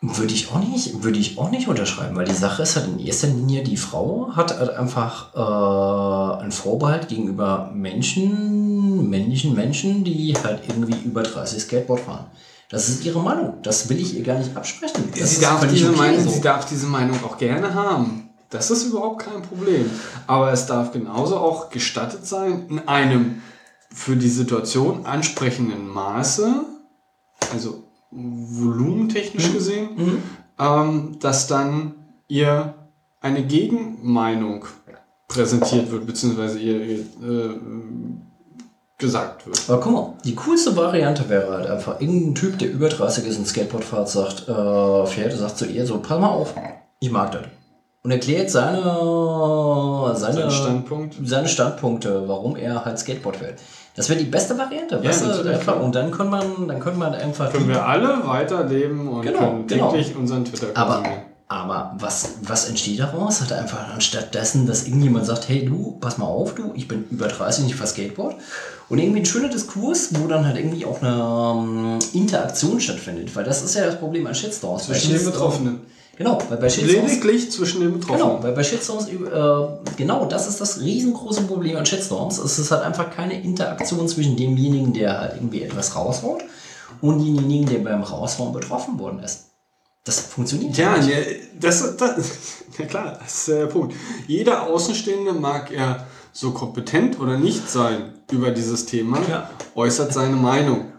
Würde 0.02 0.34
ich 0.34 0.50
auch 0.50 0.60
nicht, 0.60 1.04
würde 1.04 1.20
ich 1.20 1.38
auch 1.38 1.52
nicht 1.52 1.68
unterschreiben, 1.68 2.16
weil 2.16 2.26
die 2.26 2.34
Sache 2.34 2.64
ist 2.64 2.78
halt 2.78 2.88
in 2.88 3.00
erster 3.00 3.28
Linie, 3.28 3.64
die 3.64 3.76
Frau 3.76 4.30
hat 4.34 4.58
halt 4.58 4.70
einfach 4.70 5.36
äh, 5.36 6.42
einen 6.42 6.54
Vorbehalt 6.54 7.10
gegenüber 7.10 7.70
Menschen, 7.74 9.10
männlichen 9.10 9.56
Menschen, 9.56 10.06
die 10.06 10.34
halt 10.42 10.62
irgendwie 10.70 10.98
über 11.04 11.24
30 11.24 11.62
Skateboard 11.62 12.00
fahren. 12.00 12.28
Das 12.70 12.88
ist 12.88 13.04
ihre 13.04 13.20
Meinung. 13.20 13.58
Das 13.62 13.90
will 13.90 14.00
ich 14.00 14.16
ihr 14.16 14.24
gar 14.24 14.38
nicht 14.38 14.56
absprechen. 14.56 15.12
Das 15.20 15.36
sie, 15.36 15.42
darf 15.42 15.68
diese 15.68 15.90
okay 15.90 15.98
Meinung, 15.98 16.24
so. 16.24 16.30
sie 16.30 16.42
darf 16.42 16.66
diese 16.66 16.88
Meinung 16.88 17.22
auch 17.26 17.38
gerne 17.38 17.74
haben. 17.74 18.30
Das 18.50 18.72
ist 18.72 18.86
überhaupt 18.86 19.26
kein 19.26 19.42
Problem. 19.42 19.90
Aber 20.28 20.54
es 20.54 20.66
darf 20.66 20.94
genauso 20.94 21.38
auch 21.38 21.70
gestattet 21.70 22.26
sein, 22.26 22.68
in 22.70 22.88
einem 22.88 23.42
für 23.94 24.16
die 24.16 24.30
Situation 24.30 25.06
ansprechenden 25.06 25.88
Maße, 25.88 26.64
also 27.52 27.84
volumentechnisch 28.12 29.54
gesehen, 29.54 29.90
Mhm. 29.96 30.24
ähm, 30.60 31.18
dass 31.20 31.48
dann 31.48 31.94
ihr 32.28 32.74
eine 33.22 33.44
Gegenmeinung 33.46 34.66
präsentiert 35.28 35.92
wird, 35.92 36.06
beziehungsweise 36.08 36.60
ihr, 36.60 36.82
ihr 36.82 37.00
äh, 37.00 37.60
gesagt 38.98 39.46
wird. 39.46 39.62
Aber 39.70 39.80
guck 39.80 39.94
mal, 39.94 40.14
die 40.26 40.36
coolste 40.36 40.76
Variante 40.76 41.30
wäre 41.30 41.52
halt 41.52 41.68
einfach 41.68 42.02
irgendein 42.02 42.36
Typ, 42.36 42.58
der 42.60 42.72
über 42.72 42.90
30 42.90 43.26
ist 43.28 43.38
und 43.38 43.48
Skateboard 43.48 43.84
fährt, 43.84 44.10
sagt, 44.10 44.48
äh, 44.50 45.06
fährt, 45.06 45.34
sagt 45.34 45.58
zu 45.58 45.66
ihr 45.68 45.86
so, 45.86 46.00
pass 46.00 46.20
mal 46.20 46.28
auf, 46.30 46.54
ich 47.00 47.12
mag 47.12 47.32
das. 47.32 47.44
Und 48.02 48.12
erklärt 48.12 48.50
seine, 48.50 48.82
seine, 50.16 50.34
Sein 50.42 50.52
Standpunkt. 50.52 51.16
seine 51.24 51.48
Standpunkte, 51.50 52.28
warum 52.28 52.56
er 52.56 52.86
halt 52.86 52.98
Skateboard 52.98 53.36
fährt. 53.38 53.60
Das 53.96 54.10
wäre 54.10 54.20
die 54.20 54.26
beste 54.26 54.58
Variante. 54.58 55.04
weißt 55.04 55.24
du? 55.24 55.28
natürlich, 55.28 55.56
einfach, 55.58 55.80
und 55.80 55.94
dann 55.94 56.12
kann 56.12 56.30
man, 56.30 56.68
dann 56.68 56.80
kann 56.80 56.98
man 56.98 57.14
einfach. 57.14 57.52
Können 57.52 57.68
wir 57.68 57.86
alle 57.86 58.26
weiterleben 58.26 59.08
und 59.08 59.22
Genau, 59.24 59.40
können 59.40 59.68
genau. 59.68 59.92
täglich 59.92 60.16
unseren 60.16 60.46
Twitter 60.46 60.68
aber. 60.74 61.04
Aber 61.52 61.96
was, 61.98 62.36
was 62.44 62.70
entsteht 62.70 63.00
daraus? 63.00 63.42
Hat 63.42 63.52
einfach 63.52 63.92
anstatt 63.92 64.36
dessen, 64.36 64.68
dass 64.68 64.86
irgendjemand 64.86 65.26
sagt, 65.26 65.50
hey 65.50 65.66
du, 65.66 65.98
pass 66.00 66.20
mal 66.20 66.28
auf, 66.28 66.54
du, 66.54 66.74
ich 66.76 66.88
bin 66.88 67.06
über 67.10 67.28
30 67.28 67.64
nicht 67.64 67.76
für 67.76 67.88
Skateboard. 67.88 68.36
Und 68.88 69.00
irgendwie 69.00 69.22
ein 69.22 69.26
schöner 69.26 69.50
Diskurs, 69.50 70.10
wo 70.12 70.28
dann 70.28 70.46
halt 70.46 70.58
irgendwie 70.58 70.86
auch 70.86 71.02
eine 71.02 71.98
ähm, 71.98 72.00
Interaktion 72.14 72.80
stattfindet. 72.80 73.36
Weil 73.36 73.46
das 73.46 73.64
ist 73.64 73.74
ja 73.74 73.84
das 73.84 73.98
Problem 73.98 74.28
an 74.28 74.36
Shitstorms. 74.36 74.86
Zwischen 74.86 75.12
den 75.14 75.26
Betroffenen. 75.26 75.80
Genau, 76.20 76.38
weil 76.50 76.58
bei 76.58 76.70
Shitstorms. 76.70 77.12
Lediglich 77.14 77.50
zwischen 77.50 77.80
den 77.80 77.94
Betroffenen. 77.94 78.28
Genau, 78.28 78.44
weil 78.44 78.52
bei 78.52 78.62
Shitstorms, 78.62 79.08
äh, 79.08 79.94
genau, 79.96 80.26
das 80.26 80.50
ist 80.50 80.60
das 80.60 80.82
riesengroße 80.82 81.44
Problem 81.44 81.78
an 81.78 81.86
Shitstorms. 81.86 82.40
Es 82.40 82.60
ist 82.60 82.72
halt 82.72 82.84
einfach 82.84 83.10
keine 83.10 83.42
Interaktion 83.42 84.06
zwischen 84.06 84.36
demjenigen, 84.36 84.92
der 84.94 85.18
halt 85.18 85.36
irgendwie 85.36 85.64
etwas 85.64 85.96
raushaut 85.96 86.44
und 87.02 87.20
demjenigen, 87.26 87.68
der 87.68 87.80
beim 87.90 88.04
Raushauen 88.04 88.52
betroffen 88.52 89.00
worden 89.00 89.20
ist. 89.24 89.46
Das 90.04 90.20
funktioniert 90.20 90.76
Ja, 90.78 90.98
nicht. 90.98 91.08
ja 91.10 91.16
das, 91.58 91.96
das, 91.96 92.16
ja 92.78 92.86
klar, 92.86 93.18
das 93.24 93.34
ist 93.36 93.48
der 93.48 93.68
Punkt. 93.68 93.96
Jeder 94.28 94.64
Außenstehende 94.68 95.32
mag 95.32 95.72
er 95.72 96.06
so 96.34 96.52
kompetent 96.52 97.18
oder 97.22 97.38
nicht 97.38 97.70
sein 97.70 98.14
über 98.30 98.52
dieses 98.52 98.86
Thema, 98.86 99.20
Ja. 99.30 99.50
äußert 99.74 100.14
seine 100.14 100.36
Meinung. 100.36 100.92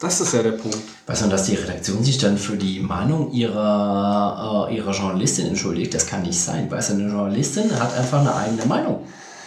Das 0.00 0.20
ist 0.20 0.32
ja 0.32 0.42
der 0.44 0.52
Punkt. 0.52 0.78
Weißt 1.06 1.24
du, 1.24 1.28
dass 1.28 1.46
die 1.46 1.56
Redaktion 1.56 2.04
sich 2.04 2.18
dann 2.18 2.38
für 2.38 2.56
die 2.56 2.78
Meinung 2.80 3.32
ihrer, 3.32 4.68
äh, 4.70 4.76
ihrer 4.76 4.92
Journalistin 4.92 5.48
entschuldigt, 5.48 5.92
das 5.92 6.06
kann 6.06 6.22
nicht 6.22 6.38
sein. 6.38 6.70
Weißt 6.70 6.90
du, 6.90 6.94
eine 6.94 7.08
Journalistin 7.08 7.76
hat 7.80 7.96
einfach 7.96 8.20
eine 8.20 8.34
eigene 8.34 8.64
Meinung. 8.66 9.04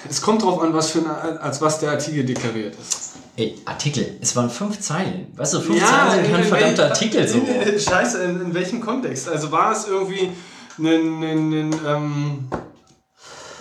Es 0.10 0.22
kommt 0.22 0.42
darauf 0.42 0.62
an, 0.62 0.74
was 0.74 0.92
für 0.92 1.00
eine, 1.00 1.40
als 1.40 1.62
was 1.62 1.80
der 1.80 1.92
Artikel 1.92 2.26
deklariert 2.26 2.76
ist. 2.76 3.12
Ey, 3.38 3.56
Artikel, 3.66 4.18
es 4.20 4.36
waren 4.36 4.50
fünf 4.50 4.80
Zeilen. 4.82 5.28
Weißt 5.38 5.54
du, 5.54 5.62
fünf 5.62 5.80
Zeilen 5.88 6.12
sind 6.26 6.32
kein 6.34 6.42
in 6.44 6.48
verdammter 6.50 6.86
Artikel 6.90 7.28
so. 7.28 7.38
in- 7.38 7.80
Scheiße, 7.80 8.24
in, 8.24 8.42
in 8.42 8.54
welchem 8.54 8.82
Kontext? 8.82 9.30
Also 9.30 9.52
war 9.54 9.72
es 9.72 9.88
irgendwie 9.88 10.32
ein, 10.80 11.24
ein, 11.24 11.76
ähm, 11.88 12.48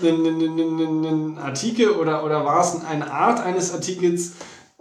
ein, 0.03 0.09
ein, 0.09 0.41
ein, 0.41 0.59
ein, 0.59 1.05
ein 1.05 1.39
Artikel 1.39 1.91
oder, 1.91 2.25
oder 2.25 2.45
war 2.45 2.61
es 2.65 2.85
eine 2.85 3.09
Art 3.13 3.39
eines 3.41 3.73
Artikels, 3.73 4.33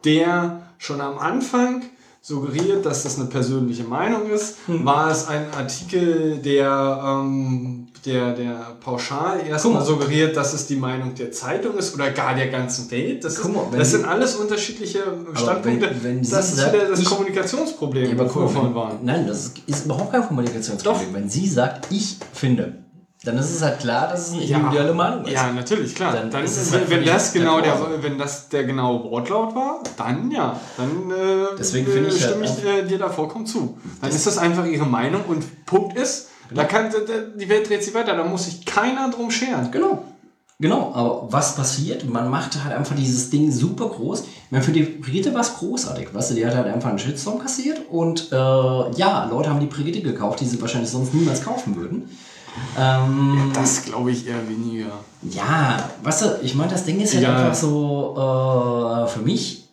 der 0.05 0.61
schon 0.79 1.01
am 1.01 1.19
Anfang 1.19 1.83
suggeriert, 2.21 2.85
dass 2.85 3.03
das 3.03 3.17
eine 3.17 3.27
persönliche 3.29 3.83
Meinung 3.83 4.29
ist? 4.29 4.57
Hm. 4.67 4.85
War 4.85 5.09
es 5.11 5.27
ein 5.27 5.45
Artikel, 5.55 6.37
der, 6.37 7.01
ähm, 7.03 7.87
der, 8.05 8.33
der 8.33 8.77
pauschal 8.83 9.41
erstmal 9.47 9.75
mal. 9.75 9.85
suggeriert, 9.85 10.35
dass 10.37 10.53
es 10.53 10.67
die 10.67 10.75
Meinung 10.75 11.15
der 11.15 11.31
Zeitung 11.31 11.77
ist 11.77 11.93
oder 11.93 12.11
gar 12.11 12.35
der 12.35 12.47
ganzen 12.49 12.89
Welt? 12.91 13.23
Das, 13.23 13.37
ist, 13.39 13.47
mal, 13.47 13.65
das 13.77 13.91
sind 13.91 14.05
alles 14.05 14.35
unterschiedliche 14.35 15.03
Standpunkte. 15.33 15.89
wenn- 16.01 16.03
wenn 16.03 16.29
das 16.29 16.53
ist 16.53 16.57
wieder 16.73 16.85
das 16.89 16.99
ich- 16.99 17.05
Kommunikationsproblem, 17.05 18.05
Ja, 18.05 18.11
aber 18.23 18.25
guck, 18.31 18.55
wenn, 18.55 18.75
waren. 18.75 18.99
nein, 19.03 19.27
das 19.27 19.53
ist 19.65 19.85
überhaupt 19.85 20.11
kein 20.11 20.25
Kommunikationsproblem. 20.27 21.13
Wenn 21.13 21.29
sie 21.29 21.47
sagt, 21.47 21.87
ich 21.91 22.17
finde, 22.33 22.83
dann 23.23 23.37
ist 23.37 23.49
es 23.49 23.61
halt 23.61 23.79
klar, 23.79 24.07
dass 24.07 24.27
es 24.27 24.33
eine 24.33 24.43
individuelle 24.43 24.93
Meinung 24.93 25.25
ist. 25.25 25.33
Ja, 25.33 25.51
natürlich, 25.51 25.93
klar. 25.93 26.13
Dann 26.13 26.31
Dann, 26.31 26.45
ist 26.45 26.55
es 26.55 26.71
wenn, 26.71 26.79
halt 26.79 26.89
wenn, 26.89 27.05
das 27.05 27.33
genau 27.33 27.59
der, 27.59 27.77
wenn 28.01 28.17
das 28.17 28.47
der 28.47 28.63
genaue 28.63 29.03
Wortlaut 29.03 29.53
war, 29.55 29.83
dann 29.97 30.31
ja. 30.31 30.57
Dann 30.77 31.11
äh, 31.11 31.55
Deswegen 31.57 31.87
finde 31.87 32.09
ich 32.09 32.23
stimme 32.23 32.47
halt 32.47 32.57
ich 32.57 32.65
äh, 32.65 32.83
dir 32.83 32.97
da 32.97 33.09
vollkommen 33.09 33.45
zu. 33.45 33.77
Dann 34.01 34.09
ist 34.09 34.25
das 34.25 34.37
einfach 34.37 34.65
ihre 34.65 34.85
Meinung 34.85 35.23
und 35.27 35.65
Punkt 35.65 35.97
ist, 35.97 36.29
da 36.53 36.63
kann, 36.63 36.89
die 37.35 37.49
Welt 37.49 37.69
dreht 37.69 37.83
sich 37.83 37.93
weiter, 37.93 38.15
da 38.15 38.23
muss 38.23 38.45
sich 38.45 38.65
keiner 38.65 39.09
drum 39.11 39.31
scheren. 39.31 39.69
Genau. 39.69 40.03
Genau, 40.61 40.91
aber 40.93 41.27
was 41.31 41.55
passiert? 41.55 42.09
Man 42.09 42.29
macht 42.29 42.61
halt 42.61 42.75
einfach 42.75 42.93
dieses 42.93 43.29
Ding 43.29 43.49
super 43.49 43.87
groß. 43.87 44.21
Ich 44.21 44.51
meine, 44.51 44.61
für 44.61 44.73
die 44.73 44.83
Brigitte 44.83 45.33
war 45.33 45.39
es 45.39 45.55
großartig. 45.55 46.13
Weißt 46.13 46.31
du, 46.31 46.35
die 46.35 46.45
hat 46.45 46.53
halt 46.53 46.67
einfach 46.67 46.89
einen 46.89 46.99
Shitstorm 46.99 47.39
kassiert 47.39 47.79
und 47.89 48.29
äh, 48.33 48.35
ja, 48.35 49.25
Leute 49.29 49.49
haben 49.49 49.61
die 49.61 49.67
Brigitte 49.67 50.01
gekauft, 50.01 50.41
die 50.41 50.45
sie 50.45 50.59
wahrscheinlich 50.61 50.89
sonst 50.89 51.13
niemals 51.13 51.45
kaufen 51.45 51.77
würden. 51.77 52.09
Ähm, 52.77 53.51
Das 53.53 53.83
glaube 53.83 54.11
ich 54.11 54.27
eher 54.27 54.47
weniger. 54.49 54.91
Ja, 55.23 55.89
weißt 56.03 56.21
du, 56.21 56.39
ich 56.41 56.55
meine, 56.55 56.71
das 56.71 56.85
Ding 56.85 56.99
ist 56.99 57.13
halt 57.13 57.23
Ja. 57.23 57.35
einfach 57.35 57.55
so, 57.55 58.15
äh, 58.15 59.07
für 59.07 59.19
mich, 59.19 59.69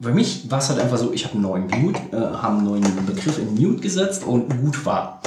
für 0.00 0.12
mich 0.12 0.50
war 0.50 0.58
es 0.58 0.68
halt 0.68 0.80
einfach 0.80 0.98
so, 0.98 1.12
ich 1.12 1.24
habe 1.24 1.34
einen 1.34 1.42
neuen 1.42 1.66
Mute, 1.68 2.00
äh, 2.12 2.16
habe 2.16 2.56
einen 2.58 2.64
neuen 2.64 3.06
Begriff 3.06 3.38
in 3.38 3.54
Mute 3.54 3.80
gesetzt 3.80 4.24
und 4.24 4.48
gut 4.60 4.84
war. 4.84 5.20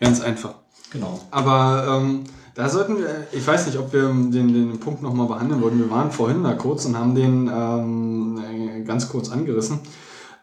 Ganz 0.00 0.20
einfach. 0.20 0.54
Genau. 0.90 1.20
Aber 1.30 2.00
ähm, 2.00 2.24
da 2.54 2.68
sollten 2.70 2.98
wir, 2.98 3.26
ich 3.32 3.46
weiß 3.46 3.66
nicht, 3.66 3.78
ob 3.78 3.92
wir 3.92 4.04
den, 4.08 4.30
den 4.32 4.80
Punkt 4.80 5.02
nochmal 5.02 5.26
behandeln 5.26 5.60
wollten. 5.60 5.78
Wir 5.78 5.90
waren 5.90 6.10
vorhin 6.10 6.42
da 6.42 6.54
kurz 6.54 6.86
und 6.86 6.96
haben 6.98 7.14
den 7.14 7.50
ähm, 7.52 8.42
äh, 8.78 8.82
ganz 8.82 9.08
kurz 9.08 9.28
angerissen. 9.30 9.80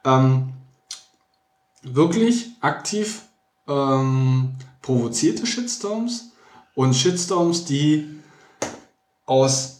Ähm, 0.05 0.49
wirklich 1.81 2.51
aktiv 2.61 3.23
ähm, 3.67 4.55
provozierte 4.83 5.47
Shitstorms 5.47 6.29
und 6.75 6.93
Shitstorms, 6.95 7.65
die 7.65 8.19
aus 9.25 9.79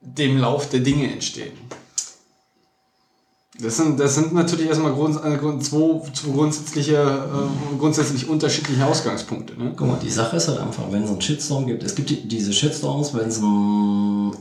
dem 0.00 0.38
Lauf 0.38 0.70
der 0.70 0.80
Dinge 0.80 1.12
entstehen. 1.12 1.52
Das 3.60 3.76
sind, 3.76 3.98
das 3.98 4.14
sind 4.14 4.32
natürlich 4.32 4.68
erstmal 4.68 4.92
Grund, 4.92 5.16
äh, 5.24 5.36
Grund, 5.36 5.64
zwei, 5.64 6.00
zwei 6.14 6.30
grundsätzliche, 6.30 6.94
äh, 6.96 7.76
grundsätzlich 7.76 8.28
unterschiedliche 8.28 8.86
Ausgangspunkte. 8.86 9.58
Ne? 9.58 9.72
Guck 9.76 9.88
mal, 9.88 9.98
die 10.00 10.10
Sache 10.10 10.36
ist 10.36 10.46
halt 10.46 10.60
einfach, 10.60 10.84
wenn 10.92 11.02
es 11.02 11.10
einen 11.10 11.20
Shitstorm 11.20 11.66
gibt, 11.66 11.82
es 11.82 11.96
gibt 11.96 12.08
die- 12.08 12.28
diese 12.28 12.52
Shitstorms, 12.52 13.14
wenn 13.14 13.28
es 13.28 13.38
ein 13.38 14.32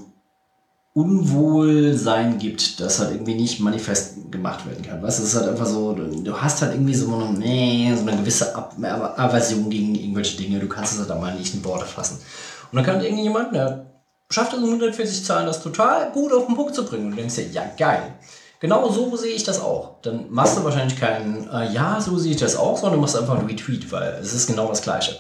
Unwohlsein 0.98 2.38
gibt, 2.40 2.80
das 2.80 3.00
halt 3.00 3.12
irgendwie 3.12 3.36
nicht 3.36 3.60
manifest 3.60 4.32
gemacht 4.32 4.66
werden 4.68 4.84
kann. 4.84 5.02
Weißt 5.02 5.20
du, 5.20 5.24
es 5.24 5.30
ist 5.30 5.40
halt 5.40 5.50
einfach 5.50 5.66
so, 5.66 5.94
du 5.94 6.04
du 6.24 6.42
hast 6.42 6.62
halt 6.62 6.74
irgendwie 6.74 6.96
so 6.96 7.14
eine, 7.14 7.96
so 7.98 8.08
eine 8.08 8.18
gewisse 8.18 8.56
Ab 8.56 8.76
Aver- 8.82 9.18
Aversion 9.18 9.70
gegen 9.70 9.96
irgendwelche 9.96 10.38
Dinge, 10.38 10.60
du 10.60 10.68
kannst 10.68 10.94
es 10.94 11.00
halt 11.00 11.12
einmal 11.12 11.36
nicht 11.36 11.54
in 11.54 11.64
Worte 11.64 11.86
fassen. 11.86 12.20
Und 12.72 12.76
dann 12.76 12.86
kann 12.86 13.02
irgendjemand, 13.02 13.54
der 13.54 13.86
schafft 14.30 14.54
es 14.54 14.60
in 14.60 14.66
140 14.66 15.24
Zahlen, 15.24 15.46
das 15.46 15.62
total 15.62 16.12
gut 16.12 16.34
auf 16.34 16.48
den 16.48 16.56
Punkt 16.56 16.76
zu 16.76 16.84
bringen. 16.84 17.06
Und 17.06 17.12
du 17.12 17.18
denkst 17.18 17.36
dir, 17.36 17.48
ja, 17.52 17.64
geil. 17.78 18.14
Genau 18.60 18.90
so 18.90 19.16
sehe 19.16 19.34
ich 19.36 19.44
das 19.44 19.62
auch. 19.62 20.02
Dann 20.02 20.26
machst 20.30 20.58
du 20.58 20.64
wahrscheinlich 20.64 21.00
keinen, 21.00 21.48
äh, 21.50 21.72
ja, 21.72 22.02
so 22.02 22.18
sehe 22.18 22.32
ich 22.32 22.40
das 22.40 22.56
auch, 22.56 22.76
sondern 22.78 23.00
machst 23.00 23.16
einfach 23.16 23.38
einen 23.38 23.48
Retweet, 23.48 23.92
weil 23.92 24.18
es 24.22 24.34
ist 24.34 24.48
genau 24.48 24.68
das 24.68 24.82
Gleiche. 24.82 25.16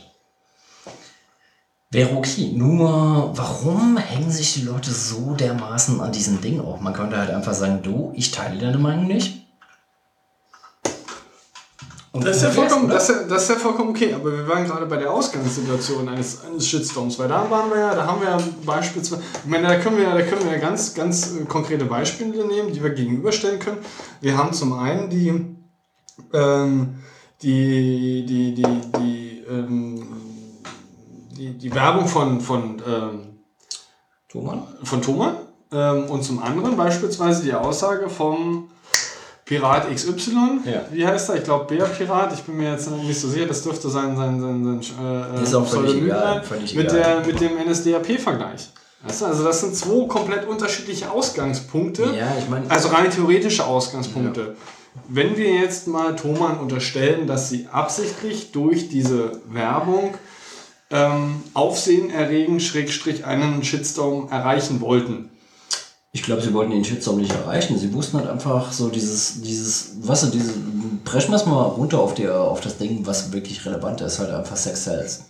Wäre 1.89 2.15
okay. 2.17 2.51
Nur, 2.53 3.31
warum 3.35 3.95
hängen 3.97 4.29
sich 4.29 4.53
die 4.55 4.63
Leute 4.63 4.91
so 4.91 5.33
dermaßen 5.35 6.01
an 6.01 6.11
diesem 6.11 6.41
Ding 6.41 6.59
auf? 6.59 6.81
Man 6.81 6.93
könnte 6.93 7.17
halt 7.17 7.29
einfach 7.29 7.53
sagen, 7.53 7.79
du, 7.81 8.11
ich 8.15 8.31
teile 8.31 8.59
deine 8.59 8.77
Meinung 8.77 9.07
nicht. 9.07 9.45
Und 12.11 12.25
Das 12.25 12.37
ist, 12.37 12.43
ja 12.43 12.49
vollkommen, 12.49 12.89
das, 12.89 13.07
das 13.29 13.43
ist 13.43 13.49
ja 13.49 13.55
vollkommen 13.57 13.91
okay, 13.91 14.13
aber 14.13 14.31
wir 14.31 14.47
waren 14.47 14.65
gerade 14.65 14.85
bei 14.87 14.97
der 14.97 15.11
Ausgangssituation 15.11 16.09
eines, 16.09 16.43
eines 16.43 16.67
Shitstorms, 16.67 17.19
weil 17.19 17.27
da 17.27 17.49
waren 17.49 17.69
wir 17.69 17.77
ja, 17.77 17.93
da 17.93 18.07
haben 18.07 18.21
wir 18.21 18.29
ja 18.29 18.39
beispielsweise, 18.65 19.21
ich 19.43 19.49
meine, 19.49 19.67
da 19.67 19.75
können 19.77 19.97
wir, 19.97 20.05
ja- 20.05 20.15
da 20.15 20.23
können 20.23 20.43
wir 20.45 20.53
ja 20.53 20.57
ganz, 20.57 20.95
ganz 20.95 21.35
äh, 21.35 21.45
konkrete 21.45 21.85
Beispiele 21.85 22.45
nehmen, 22.47 22.73
die 22.73 22.81
wir 22.81 22.89
gegenüberstellen 22.89 23.59
können. 23.59 23.77
Wir 24.21 24.35
haben 24.35 24.51
zum 24.51 24.73
einen 24.73 25.09
die, 25.11 25.45
ähm, 26.33 26.95
die, 27.43 28.25
die, 28.25 28.55
die, 28.55 28.63
die, 28.99 29.43
ähm, 29.47 30.07
die, 31.37 31.57
die 31.57 31.73
Werbung 31.73 32.07
von, 32.07 32.41
von, 32.41 32.81
ähm, 32.87 33.39
Thomann? 34.29 34.63
von 34.83 35.01
Thomann 35.01 35.35
ähm, 35.71 36.05
und 36.05 36.23
zum 36.23 36.41
anderen 36.41 36.75
beispielsweise 36.75 37.43
die 37.43 37.53
Aussage 37.53 38.09
vom 38.09 38.69
Pirat 39.45 39.89
XY. 39.93 40.59
Ja. 40.65 40.85
Wie 40.91 41.07
heißt 41.07 41.29
er? 41.29 41.37
Ich 41.37 41.43
glaube 41.45 41.73
Bär 41.73 41.85
Pirat. 41.85 42.33
Ich 42.33 42.41
bin 42.41 42.57
mir 42.57 42.71
jetzt 42.71 42.91
nicht 42.91 43.19
so 43.19 43.29
sicher. 43.29 43.45
Das 43.45 43.63
dürfte 43.63 43.89
sein, 43.89 44.17
sein, 44.17 44.41
sein, 44.41 44.81
sein 44.81 45.35
äh, 45.39 45.43
Ist 45.43 45.55
auch 45.55 45.65
völlig 45.65 46.03
egal, 46.03 46.43
völlig 46.43 46.75
mit, 46.75 46.91
egal. 46.91 47.23
der, 47.23 47.25
mit 47.25 47.39
dem 47.39 47.51
NSDAP-Vergleich. 47.69 48.69
Weißt 49.03 49.21
du, 49.21 49.25
also 49.25 49.43
das 49.45 49.61
sind 49.61 49.75
zwei 49.75 50.05
komplett 50.07 50.45
unterschiedliche 50.47 51.09
Ausgangspunkte. 51.09 52.03
Ja, 52.17 52.35
ich 52.37 52.49
meine, 52.49 52.69
Also 52.69 52.89
rein 52.89 53.09
theoretische 53.09 53.65
Ausgangspunkte. 53.65 54.55
Wenn 55.07 55.37
wir 55.37 55.53
jetzt 55.53 55.87
mal 55.87 56.15
Thomann 56.15 56.59
unterstellen, 56.59 57.27
dass 57.27 57.49
sie 57.49 57.67
absichtlich 57.71 58.51
durch 58.51 58.89
diese 58.89 59.39
Werbung 59.45 60.15
ähm, 60.91 61.43
Aufsehen 61.53 62.09
erregen, 62.09 62.59
Schrägstrich 62.59 63.25
einen 63.25 63.63
Shitstorm 63.63 64.29
erreichen 64.29 64.81
wollten. 64.81 65.29
ich 66.13 66.23
glaube, 66.23 66.41
sie 66.41 66.53
wollten 66.53 66.71
den 66.71 66.85
Shitstorm 66.85 67.17
nicht 67.17 67.31
erreichen. 67.31 67.77
Sie 67.77 67.93
wussten 67.93 68.17
halt 68.17 68.27
einfach 68.27 68.71
so 68.71 68.89
dieses, 68.89 69.41
dieses, 69.41 69.97
was 70.01 70.21
du, 70.21 70.27
diese, 70.27 70.53
brechen 71.03 71.31
wir 71.31 71.35
es 71.35 71.45
mal 71.45 71.63
runter 71.63 71.99
auf, 71.99 72.15
die, 72.15 72.27
auf 72.27 72.61
das 72.61 72.77
Ding, 72.77 73.05
was 73.05 73.31
wirklich 73.31 73.65
relevant 73.65 74.01
ist, 74.01 74.19
halt 74.19 74.31
einfach 74.31 74.57
Sex 74.57 74.85
Sales. 74.85 75.25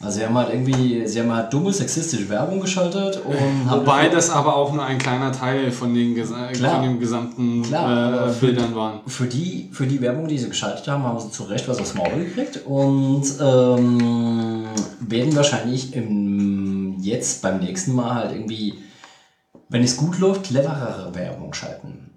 Also 0.00 0.20
sie 0.20 0.26
haben 0.26 0.38
halt 0.38 0.50
irgendwie, 0.50 1.08
sie 1.08 1.18
haben 1.20 1.32
halt 1.34 1.52
dumme 1.52 1.72
sexistische 1.72 2.28
Werbung 2.28 2.60
geschaltet 2.60 3.20
und 3.24 3.68
haben 3.68 3.80
Wobei 3.80 4.08
das 4.08 4.30
aber 4.30 4.54
auch 4.54 4.72
nur 4.72 4.84
ein 4.84 4.96
kleiner 4.96 5.32
Teil 5.32 5.72
von 5.72 5.92
den, 5.92 6.14
Klar. 6.14 6.52
von 6.52 6.82
den 6.82 7.00
gesamten 7.00 7.62
Klar, 7.62 8.28
äh, 8.28 8.32
Bildern 8.34 8.76
waren. 8.76 9.00
für 9.08 9.26
die, 9.26 9.68
für 9.72 9.88
die 9.88 10.00
Werbung, 10.00 10.28
die 10.28 10.38
sie 10.38 10.48
geschaltet 10.48 10.86
haben, 10.86 11.02
haben 11.02 11.18
sie 11.18 11.32
zu 11.32 11.42
Recht 11.44 11.66
was 11.68 11.80
aufs 11.80 11.94
Maul 11.94 12.10
gekriegt 12.14 12.60
und 12.64 13.24
ähm, 13.40 14.66
werden 15.00 15.34
wahrscheinlich 15.34 15.92
im, 15.94 16.94
jetzt 17.00 17.42
beim 17.42 17.58
nächsten 17.58 17.92
Mal 17.92 18.14
halt 18.14 18.32
irgendwie, 18.32 18.74
wenn 19.68 19.82
es 19.82 19.96
gut 19.96 20.20
läuft, 20.20 20.44
cleverere 20.44 21.12
Werbung 21.12 21.52
schalten. 21.54 22.07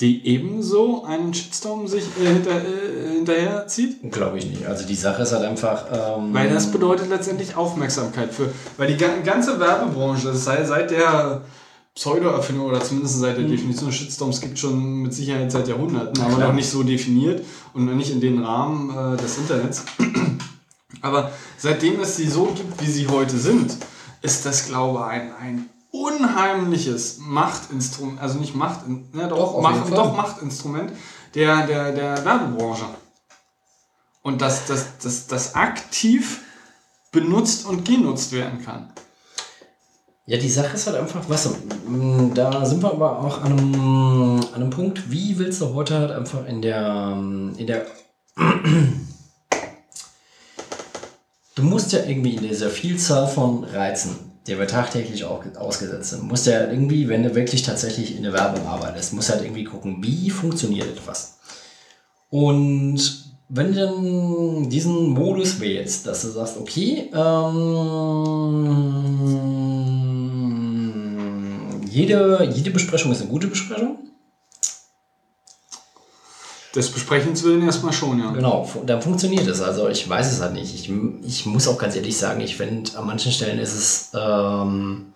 Die 0.00 0.24
ebenso 0.26 1.02
einen 1.04 1.34
Shitstorm 1.34 1.88
sich 1.88 2.04
äh, 2.22 2.26
hinter, 2.26 2.50
äh, 2.52 3.14
hinterher 3.14 3.66
zieht? 3.66 4.12
Glaube 4.12 4.38
ich 4.38 4.46
nicht. 4.46 4.64
Also 4.66 4.86
die 4.86 4.94
Sache 4.94 5.22
ist 5.22 5.32
halt 5.32 5.44
einfach. 5.44 5.86
Ähm, 5.92 6.32
Weil 6.32 6.48
das 6.50 6.70
bedeutet 6.70 7.08
letztendlich 7.08 7.56
Aufmerksamkeit 7.56 8.32
für. 8.32 8.48
Weil 8.76 8.88
die 8.88 8.96
ga- 8.96 9.20
ganze 9.24 9.58
Werbebranche, 9.58 10.28
das 10.28 10.44
sei 10.44 10.64
seit 10.64 10.90
der 10.92 11.42
Pseudo-Erfindung 11.96 12.66
oder 12.66 12.80
zumindest 12.80 13.18
seit 13.18 13.38
der 13.38 13.44
Definition 13.44 13.88
des 13.88 13.96
Shitstorms 13.98 14.40
gibt 14.40 14.56
schon 14.56 15.02
mit 15.02 15.12
Sicherheit 15.12 15.50
seit 15.50 15.66
Jahrhunderten, 15.66 16.22
aber 16.22 16.38
noch 16.38 16.52
nicht 16.52 16.70
so 16.70 16.84
definiert 16.84 17.44
und 17.74 17.86
noch 17.86 17.94
nicht 17.94 18.12
in 18.12 18.20
den 18.20 18.44
Rahmen 18.44 18.90
äh, 18.90 19.16
des 19.20 19.36
Internets. 19.38 19.82
Aber 21.00 21.32
seitdem 21.56 21.98
es 22.00 22.16
sie 22.16 22.28
so 22.28 22.44
gibt, 22.54 22.80
wie 22.80 22.90
sie 22.90 23.08
heute 23.08 23.36
sind, 23.36 23.76
ist 24.22 24.46
das, 24.46 24.66
glaube 24.66 24.98
ich, 25.00 25.04
ein, 25.06 25.30
ein 25.40 25.66
unheimliches 25.90 27.18
Machtinstrument, 27.18 28.20
also 28.20 28.38
nicht 28.38 28.54
Macht, 28.54 28.86
ne, 28.88 29.28
doch, 29.28 29.36
Doch, 29.36 29.60
Macht, 29.60 29.90
doch 29.92 30.16
Machtinstrument 30.16 30.92
der, 31.34 31.66
der, 31.66 31.92
der 31.92 32.24
Werbebranche. 32.24 32.86
Und 34.22 34.40
dass 34.42 34.66
das, 34.66 34.98
das, 35.02 35.26
das 35.26 35.54
aktiv 35.54 36.42
benutzt 37.12 37.66
und 37.66 37.84
genutzt 37.84 38.32
werden 38.32 38.62
kann. 38.64 38.92
Ja, 40.26 40.36
die 40.36 40.50
Sache 40.50 40.74
ist 40.74 40.86
halt 40.86 40.98
einfach, 40.98 41.26
weißt 41.26 41.46
du, 41.46 41.56
m, 41.86 42.34
da 42.34 42.66
sind 42.66 42.82
wir 42.82 42.90
aber 42.92 43.18
auch 43.20 43.40
an 43.40 43.52
einem, 43.52 44.40
an 44.40 44.54
einem 44.54 44.68
Punkt, 44.68 45.10
wie 45.10 45.38
willst 45.38 45.62
du 45.62 45.72
heute 45.72 45.98
halt 45.98 46.10
einfach 46.10 46.44
in 46.46 46.60
der, 46.60 47.12
in 47.56 47.66
der, 47.66 47.86
du 51.54 51.62
musst 51.62 51.92
ja 51.92 52.00
irgendwie 52.04 52.34
in 52.34 52.42
dieser 52.42 52.68
Vielzahl 52.68 53.26
von 53.26 53.64
Reizen, 53.64 54.27
der 54.48 54.58
wir 54.58 54.66
tagtäglich 54.66 55.24
auch 55.24 55.44
ausgesetzt 55.56 56.10
sind, 56.10 56.24
musst 56.24 56.46
ja 56.46 56.68
irgendwie, 56.68 57.08
wenn 57.08 57.22
du 57.22 57.34
wirklich 57.34 57.62
tatsächlich 57.62 58.16
in 58.16 58.22
der 58.22 58.32
Werbung 58.32 58.66
arbeitest, 58.66 59.12
musst 59.12 59.28
du 59.28 59.34
halt 59.34 59.44
irgendwie 59.44 59.64
gucken, 59.64 60.02
wie 60.02 60.30
funktioniert 60.30 60.88
etwas. 60.88 61.38
Und 62.30 63.28
wenn 63.48 63.72
du 63.72 63.80
dann 63.80 64.70
diesen 64.70 65.10
Modus 65.10 65.60
wählst, 65.60 66.06
dass 66.06 66.22
du 66.22 66.28
sagst, 66.28 66.58
okay, 66.58 67.10
ähm, 67.14 68.48
jede, 71.90 72.50
jede 72.52 72.70
Besprechung 72.70 73.12
ist 73.12 73.20
eine 73.20 73.30
gute 73.30 73.46
Besprechung, 73.46 73.98
Des 76.74 76.90
Besprechens 76.90 77.42
willen 77.44 77.64
erstmal 77.64 77.94
schon, 77.94 78.18
ja. 78.18 78.30
Genau, 78.30 78.68
dann 78.84 79.00
funktioniert 79.00 79.46
es. 79.46 79.62
Also 79.62 79.88
ich 79.88 80.06
weiß 80.06 80.30
es 80.30 80.40
halt 80.40 80.52
nicht. 80.52 80.74
Ich, 80.74 80.90
ich 81.26 81.46
muss 81.46 81.66
auch 81.66 81.78
ganz 81.78 81.96
ehrlich 81.96 82.16
sagen, 82.16 82.40
ich 82.40 82.56
finde, 82.56 82.96
an 82.98 83.06
manchen 83.06 83.32
Stellen 83.32 83.58
ist 83.58 83.74
es. 83.74 84.10
Ähm, 84.14 85.12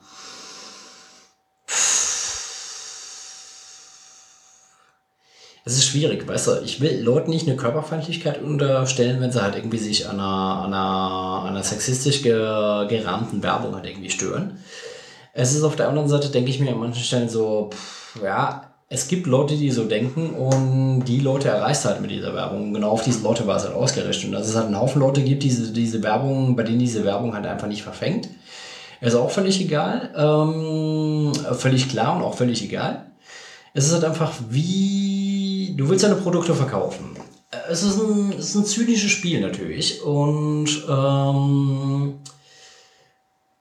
es 5.64 5.74
ist 5.74 5.84
schwierig, 5.84 6.26
weißt 6.26 6.46
du, 6.46 6.60
ich 6.64 6.80
will 6.80 7.02
Leuten 7.02 7.30
nicht 7.30 7.46
eine 7.46 7.56
Körperfeindlichkeit 7.56 8.42
unterstellen, 8.42 9.20
wenn 9.20 9.30
sie 9.30 9.42
halt 9.42 9.54
irgendwie 9.54 9.78
sich 9.78 10.08
an 10.08 10.18
einer, 10.18 10.64
einer, 10.64 11.44
einer 11.48 11.62
sexistisch 11.62 12.22
ge, 12.22 12.32
gerahmten 12.88 13.42
Werbung 13.42 13.74
halt 13.74 13.86
irgendwie 13.86 14.10
stören. 14.10 14.58
Es 15.34 15.54
ist 15.54 15.62
auf 15.62 15.76
der 15.76 15.88
anderen 15.88 16.08
Seite, 16.08 16.30
denke 16.30 16.50
ich 16.50 16.60
mir 16.60 16.72
an 16.72 16.80
manchen 16.80 17.04
Stellen 17.04 17.28
so, 17.28 17.70
pff, 17.72 18.22
ja, 18.22 18.71
es 18.92 19.08
gibt 19.08 19.26
Leute, 19.26 19.56
die 19.56 19.70
so 19.70 19.84
denken 19.84 20.34
und 20.34 21.04
die 21.06 21.20
Leute 21.20 21.48
erreichst 21.48 21.86
halt 21.86 22.02
mit 22.02 22.10
dieser 22.10 22.34
Werbung. 22.34 22.74
Genau 22.74 22.90
auf 22.90 23.02
diese 23.02 23.22
Leute 23.22 23.46
war 23.46 23.56
es 23.56 23.64
halt 23.64 23.74
ausgerichtet. 23.74 24.26
Und 24.26 24.32
dass 24.32 24.46
es 24.46 24.54
halt 24.54 24.66
einen 24.66 24.78
Haufen 24.78 25.00
Leute 25.00 25.22
gibt, 25.22 25.42
diese, 25.42 25.72
diese 25.72 26.02
Werbung, 26.02 26.54
bei 26.56 26.62
denen 26.62 26.78
diese 26.78 27.02
Werbung 27.02 27.34
halt 27.34 27.46
einfach 27.46 27.68
nicht 27.68 27.82
verfängt. 27.82 28.28
Ist 29.00 29.14
auch 29.14 29.30
völlig 29.30 29.62
egal. 29.62 30.10
Ähm, 30.14 31.32
völlig 31.54 31.88
klar 31.88 32.16
und 32.16 32.22
auch 32.22 32.34
völlig 32.34 32.62
egal. 32.62 33.06
Es 33.72 33.86
ist 33.86 33.94
halt 33.94 34.04
einfach 34.04 34.34
wie, 34.50 35.74
du 35.74 35.88
willst 35.88 36.04
deine 36.04 36.16
Produkte 36.16 36.54
verkaufen. 36.54 37.16
Es 37.70 37.82
ist 37.82 37.98
ein, 37.98 38.34
es 38.38 38.50
ist 38.50 38.56
ein 38.56 38.66
zynisches 38.66 39.10
Spiel 39.10 39.40
natürlich. 39.40 40.02
Und 40.02 40.68
ähm, 40.86 42.14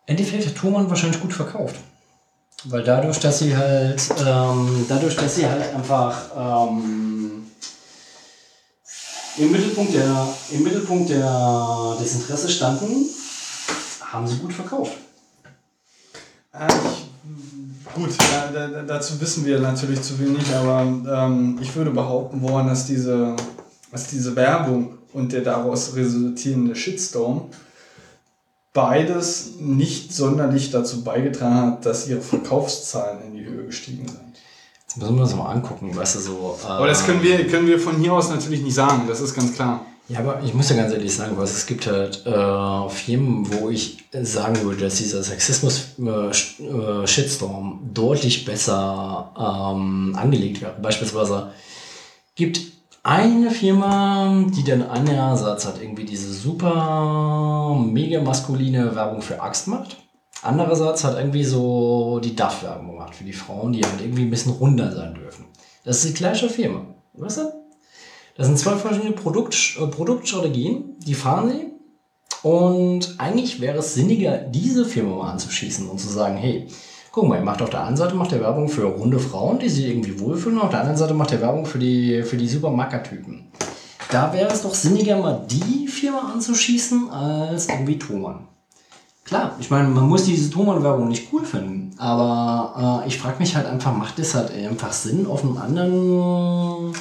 Endeffekt 0.07 0.45
hat 0.45 0.55
Thomann 0.55 0.89
wahrscheinlich 0.89 1.21
gut 1.21 1.31
verkauft. 1.31 1.77
Weil 2.65 2.83
dadurch, 2.83 3.19
dass 3.19 3.39
sie 3.39 3.55
halt, 3.55 4.01
ähm, 4.25 4.85
dadurch, 4.87 5.15
dass 5.15 5.35
sie 5.35 5.47
halt 5.47 5.73
einfach 5.73 6.69
ähm, 6.69 7.47
im 9.37 9.51
Mittelpunkt, 9.51 9.93
der, 9.95 10.27
im 10.51 10.63
Mittelpunkt 10.63 11.09
der, 11.09 11.95
des 11.99 12.13
Interesses 12.15 12.53
standen, 12.53 13.05
haben 14.01 14.27
sie 14.27 14.37
gut 14.37 14.53
verkauft. 14.53 14.91
Äh, 16.53 16.67
ich, 16.67 17.93
gut, 17.95 18.09
da, 18.53 18.67
da- 18.67 18.83
dazu 18.83 19.19
wissen 19.19 19.43
wir 19.45 19.59
natürlich 19.59 20.01
zu 20.03 20.19
wenig, 20.19 20.53
aber 20.53 20.81
ähm, 20.81 21.57
ich 21.61 21.75
würde 21.75 21.91
behaupten 21.91 22.41
wollen, 22.43 22.67
dass 22.67 22.85
diese, 22.85 23.35
dass 23.91 24.07
diese 24.07 24.35
Werbung 24.35 24.99
und 25.13 25.31
der 25.33 25.41
daraus 25.41 25.95
resultierende 25.95 26.75
Shitstorm 26.75 27.49
beides 28.73 29.55
nicht 29.59 30.13
sonderlich 30.13 30.71
dazu 30.71 31.03
beigetragen 31.03 31.73
hat, 31.73 31.85
dass 31.85 32.07
ihre 32.07 32.21
Verkaufszahlen 32.21 33.21
in 33.27 33.33
die 33.35 33.43
Höhe 33.45 33.65
gestiegen 33.65 34.07
sind. 34.07 34.21
Jetzt 34.87 34.97
müssen 34.97 35.15
wir 35.15 35.23
uns 35.23 35.35
mal 35.35 35.51
angucken, 35.51 35.93
weißt 35.95 36.15
du, 36.15 36.19
so. 36.19 36.57
Äh, 36.63 36.67
Aber 36.67 36.87
das 36.87 37.05
können 37.05 37.21
wir, 37.23 37.47
können 37.47 37.67
wir 37.67 37.79
von 37.79 37.97
hier 37.97 38.13
aus 38.13 38.29
natürlich 38.29 38.61
nicht 38.61 38.75
sagen, 38.75 39.03
das 39.07 39.21
ist 39.21 39.33
ganz 39.33 39.53
klar. 39.53 39.85
Ja, 40.09 40.19
aber 40.19 40.41
ich 40.43 40.53
muss 40.53 40.69
ja 40.69 40.75
ganz 40.75 40.91
ehrlich 40.91 41.15
sagen, 41.15 41.37
was 41.37 41.53
es 41.53 41.65
gibt 41.65 41.87
halt 41.87 42.25
äh, 42.25 42.89
Firmen, 42.89 43.47
wo 43.53 43.69
ich 43.69 44.03
sagen 44.21 44.61
würde, 44.61 44.83
dass 44.83 44.95
dieser 44.95 45.23
Sexismus-Shitstorm 45.23 47.79
deutlich 47.93 48.43
besser 48.43 49.31
ähm, 49.37 50.13
angelegt 50.19 50.61
wäre. 50.61 50.75
Beispielsweise 50.81 51.53
gibt 52.35 52.59
eine 53.03 53.49
Firma, 53.49 54.45
die 54.55 54.63
dann 54.63 54.87
einerseits 54.87 55.65
hat 55.65 55.81
irgendwie 55.81 56.05
diese 56.05 56.31
super 56.31 57.75
mega 57.79 58.21
maskuline 58.21 58.95
Werbung 58.95 59.21
für 59.21 59.41
Axt 59.41 59.67
macht. 59.67 59.97
Andererseits 60.43 61.03
hat 61.03 61.17
irgendwie 61.17 61.43
so 61.43 62.19
die 62.23 62.35
DAF-Werbung 62.35 62.91
gemacht 62.91 63.15
für 63.15 63.23
die 63.23 63.33
Frauen, 63.33 63.73
die 63.73 63.83
halt 63.83 64.01
irgendwie 64.01 64.23
ein 64.23 64.29
bisschen 64.29 64.53
runder 64.53 64.91
sein 64.91 65.13
dürfen. 65.13 65.45
Das 65.83 65.97
ist 65.97 66.09
die 66.09 66.17
gleiche 66.17 66.49
Firma. 66.49 66.85
Weißt 67.13 67.37
du? 67.37 67.53
Das 68.35 68.47
sind 68.47 68.57
zwei 68.57 68.75
verschiedene 68.75 69.11
Produkt, 69.11 69.77
äh, 69.79 69.87
Produktstrategien, 69.87 70.95
die 70.99 71.13
fahren 71.13 71.49
sie. 71.49 71.67
Und 72.47 73.15
eigentlich 73.19 73.61
wäre 73.61 73.79
es 73.79 73.93
sinniger, 73.93 74.37
diese 74.37 74.85
Firma 74.85 75.15
mal 75.15 75.31
anzuschießen 75.31 75.87
und 75.87 75.99
zu 75.99 76.09
sagen, 76.09 76.37
hey, 76.37 76.67
guck 77.11 77.27
mal, 77.27 77.39
ihr 77.39 77.45
macht 77.45 77.61
auf 77.61 77.69
der 77.69 77.83
einen 77.83 77.97
Seite 77.97 78.15
macht 78.15 78.31
ihr 78.31 78.39
Werbung 78.39 78.69
für 78.69 78.85
runde 78.85 79.19
Frauen, 79.19 79.59
die 79.59 79.69
sich 79.69 79.87
irgendwie 79.87 80.19
wohlfühlen, 80.19 80.57
und 80.57 80.63
auf 80.63 80.69
der 80.69 80.79
anderen 80.79 80.97
Seite 80.97 81.13
macht 81.13 81.31
ihr 81.31 81.41
Werbung 81.41 81.65
für 81.65 81.79
die, 81.79 82.23
für 82.23 82.37
die 82.37 82.47
super 82.47 82.71
Macker-Typen. 82.71 83.51
Da 84.09 84.33
wäre 84.33 84.51
es 84.51 84.63
doch 84.63 84.73
sinniger, 84.73 85.17
mal 85.17 85.45
die 85.49 85.87
Firma 85.87 86.31
anzuschießen, 86.33 87.09
als 87.09 87.67
irgendwie 87.67 87.99
Thomann. 87.99 88.47
Klar, 89.23 89.55
ich 89.59 89.69
meine, 89.69 89.87
man 89.87 90.09
muss 90.09 90.25
diese 90.25 90.49
Thomann-Werbung 90.49 91.07
nicht 91.07 91.31
cool 91.31 91.45
finden, 91.45 91.91
aber 91.97 93.03
äh, 93.03 93.07
ich 93.07 93.17
frage 93.17 93.39
mich 93.39 93.55
halt 93.55 93.67
einfach, 93.67 93.95
macht 93.95 94.19
es 94.19 94.35
halt 94.35 94.51
einfach 94.53 94.91
Sinn, 94.91 95.27
auf 95.27 95.43
einem 95.43 95.57
anderen, 95.57 96.93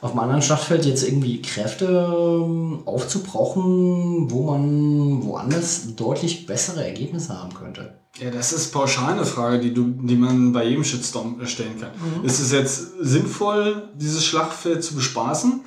auf 0.00 0.12
einem 0.12 0.20
anderen 0.20 0.42
Schlachtfeld 0.42 0.84
jetzt 0.84 1.02
irgendwie 1.02 1.42
Kräfte 1.42 1.86
ähm, 1.86 2.80
aufzubrauchen, 2.84 4.30
wo 4.30 4.50
man 4.50 5.24
woanders 5.24 5.96
deutlich 5.96 6.46
bessere 6.46 6.84
Ergebnisse 6.84 7.40
haben 7.40 7.52
könnte? 7.54 7.98
Ja, 8.20 8.30
das 8.30 8.52
ist 8.52 8.72
pauschal 8.72 9.12
eine 9.12 9.24
Frage, 9.24 9.60
die, 9.60 9.74
du, 9.74 9.84
die 9.84 10.16
man 10.16 10.52
bei 10.52 10.64
jedem 10.64 10.84
Shitstorm 10.84 11.44
stellen 11.46 11.80
kann. 11.80 11.90
Ist 12.24 12.40
es 12.40 12.52
jetzt 12.52 12.94
sinnvoll, 13.00 13.88
dieses 13.94 14.24
Schlachtfeld 14.24 14.82
zu 14.82 14.94
bespaßen? 14.94 15.60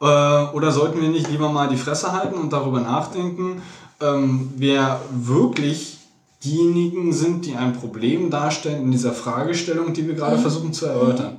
Äh, 0.00 0.04
oder 0.04 0.72
sollten 0.72 1.00
wir 1.00 1.08
nicht 1.08 1.30
lieber 1.30 1.50
mal 1.50 1.68
die 1.68 1.76
Fresse 1.76 2.12
halten 2.12 2.38
und 2.38 2.52
darüber 2.52 2.80
nachdenken, 2.80 3.62
ähm, 4.00 4.52
wer 4.56 5.00
wirklich 5.12 5.98
diejenigen 6.44 7.12
sind, 7.12 7.46
die 7.46 7.54
ein 7.54 7.72
Problem 7.72 8.30
darstellen 8.30 8.84
in 8.84 8.90
dieser 8.90 9.12
Fragestellung, 9.12 9.92
die 9.92 10.06
wir 10.08 10.14
gerade 10.14 10.38
versuchen 10.38 10.72
zu 10.72 10.86
erörtern? 10.86 11.38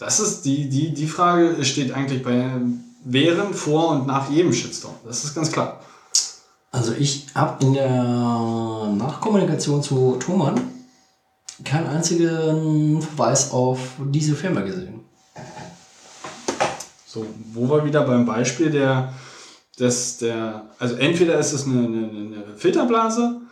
Das 0.00 0.18
ist 0.18 0.46
die, 0.46 0.70
die, 0.70 0.94
die 0.94 1.06
Frage 1.06 1.62
steht 1.62 1.92
eigentlich 1.92 2.22
bei 2.22 2.50
während, 3.04 3.54
vor 3.54 3.90
und 3.90 4.06
nach 4.06 4.30
jedem 4.30 4.50
Shitstorm. 4.54 4.94
Das 5.04 5.24
ist 5.24 5.34
ganz 5.34 5.52
klar. 5.52 5.80
Also 6.70 6.94
ich 6.98 7.26
habe 7.34 7.62
in 7.62 7.74
der 7.74 8.94
Nachkommunikation 8.96 9.82
zu 9.82 10.16
Thomann 10.18 10.58
keinen 11.64 11.88
einzigen 11.88 13.02
Verweis 13.02 13.50
auf 13.50 13.78
diese 14.06 14.34
Firma 14.34 14.62
gesehen. 14.62 15.00
So, 17.04 17.26
wo 17.52 17.68
wir 17.68 17.84
wieder 17.84 18.02
beim 18.06 18.24
Beispiel 18.24 18.70
der, 18.70 19.12
des, 19.78 20.16
der, 20.16 20.70
also 20.78 20.94
entweder 20.94 21.38
ist 21.38 21.52
es 21.52 21.66
eine, 21.66 21.86
eine, 21.86 22.08
eine 22.08 22.44
Filterblase 22.56 23.42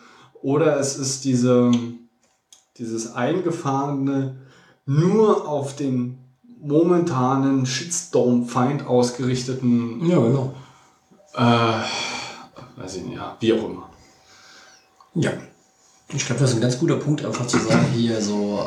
oder 0.41 0.81
es 0.81 0.97
ist 0.97 1.27
diese, 1.27 1.71
dieses 2.79 3.13
eingefahrene, 3.13 4.39
nur 4.87 5.47
auf 5.47 5.77
den 5.77 6.25
momentanen 6.61 7.67
Shitstorm-Feind 7.67 8.87
ausgerichteten, 8.87 10.05
Ja, 10.09 10.19
genau. 10.19 10.55
äh, 11.35 12.81
weiß 12.81 12.97
ich 12.97 13.05
nicht, 13.05 13.17
ja, 13.17 13.37
wie 13.41 13.53
auch 13.53 13.65
immer. 13.65 13.89
Ja. 15.15 15.33
Ich 16.11 16.25
glaube, 16.25 16.41
das 16.41 16.51
ist 16.51 16.57
ein 16.57 16.63
ganz 16.63 16.79
guter 16.79 16.97
Punkt, 16.97 17.25
einfach 17.25 17.47
zu 17.47 17.59
sagen, 17.59 17.87
hier 17.95 18.21
so, 18.23 18.59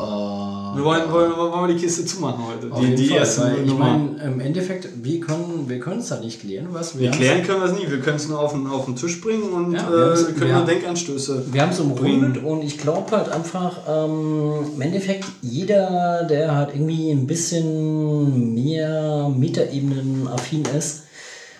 Wir 0.75 0.83
wollen, 0.83 1.11
wollen, 1.11 1.31
wollen 1.37 1.67
wir 1.67 1.73
die 1.75 1.79
Kiste 1.81 2.05
zumachen 2.05 2.43
heute. 2.47 2.71
Auf 2.73 2.79
Die, 2.79 2.95
die 2.95 3.07
Fall, 3.07 3.17
erste 3.19 3.55
ich 3.65 3.73
meine, 3.77 4.21
im 4.23 4.39
Endeffekt, 4.39 4.87
wir 5.03 5.19
können 5.19 5.65
wir 5.67 5.85
es 5.87 6.07
da 6.09 6.19
nicht 6.19 6.41
klären, 6.41 6.67
was 6.71 6.95
wir 6.95 7.01
Wir 7.03 7.11
klären 7.11 7.43
können 7.43 7.59
wir 7.61 7.65
es 7.71 7.77
nie. 7.79 7.89
Wir 7.89 7.99
können 7.99 8.17
es 8.17 8.27
nur 8.29 8.39
auf 8.39 8.53
den, 8.53 8.67
auf 8.67 8.85
den 8.85 8.95
Tisch 8.95 9.19
bringen 9.21 9.51
und 9.51 9.73
Ja, 9.73 9.87
äh, 9.87 9.91
wir 9.91 10.05
haben's- 10.05 10.27
wir 10.27 10.33
können 10.35 10.53
nur 10.53 10.65
Denkanstöße. 10.65 11.43
Wir 11.51 11.61
haben 11.61 11.71
es 11.71 11.79
umrundet 11.79 12.43
und 12.43 12.61
ich 12.63 12.77
glaube 12.77 13.11
halt 13.15 13.29
einfach, 13.29 13.77
ähm, 13.89 14.53
im 14.75 14.81
Endeffekt, 14.81 15.25
jeder, 15.41 16.23
der 16.29 16.55
halt 16.55 16.69
irgendwie 16.73 17.11
ein 17.11 17.27
bisschen 17.27 18.53
mehr 18.53 19.29
Metaebenen-affin 19.35 20.63
ist, 20.77 21.03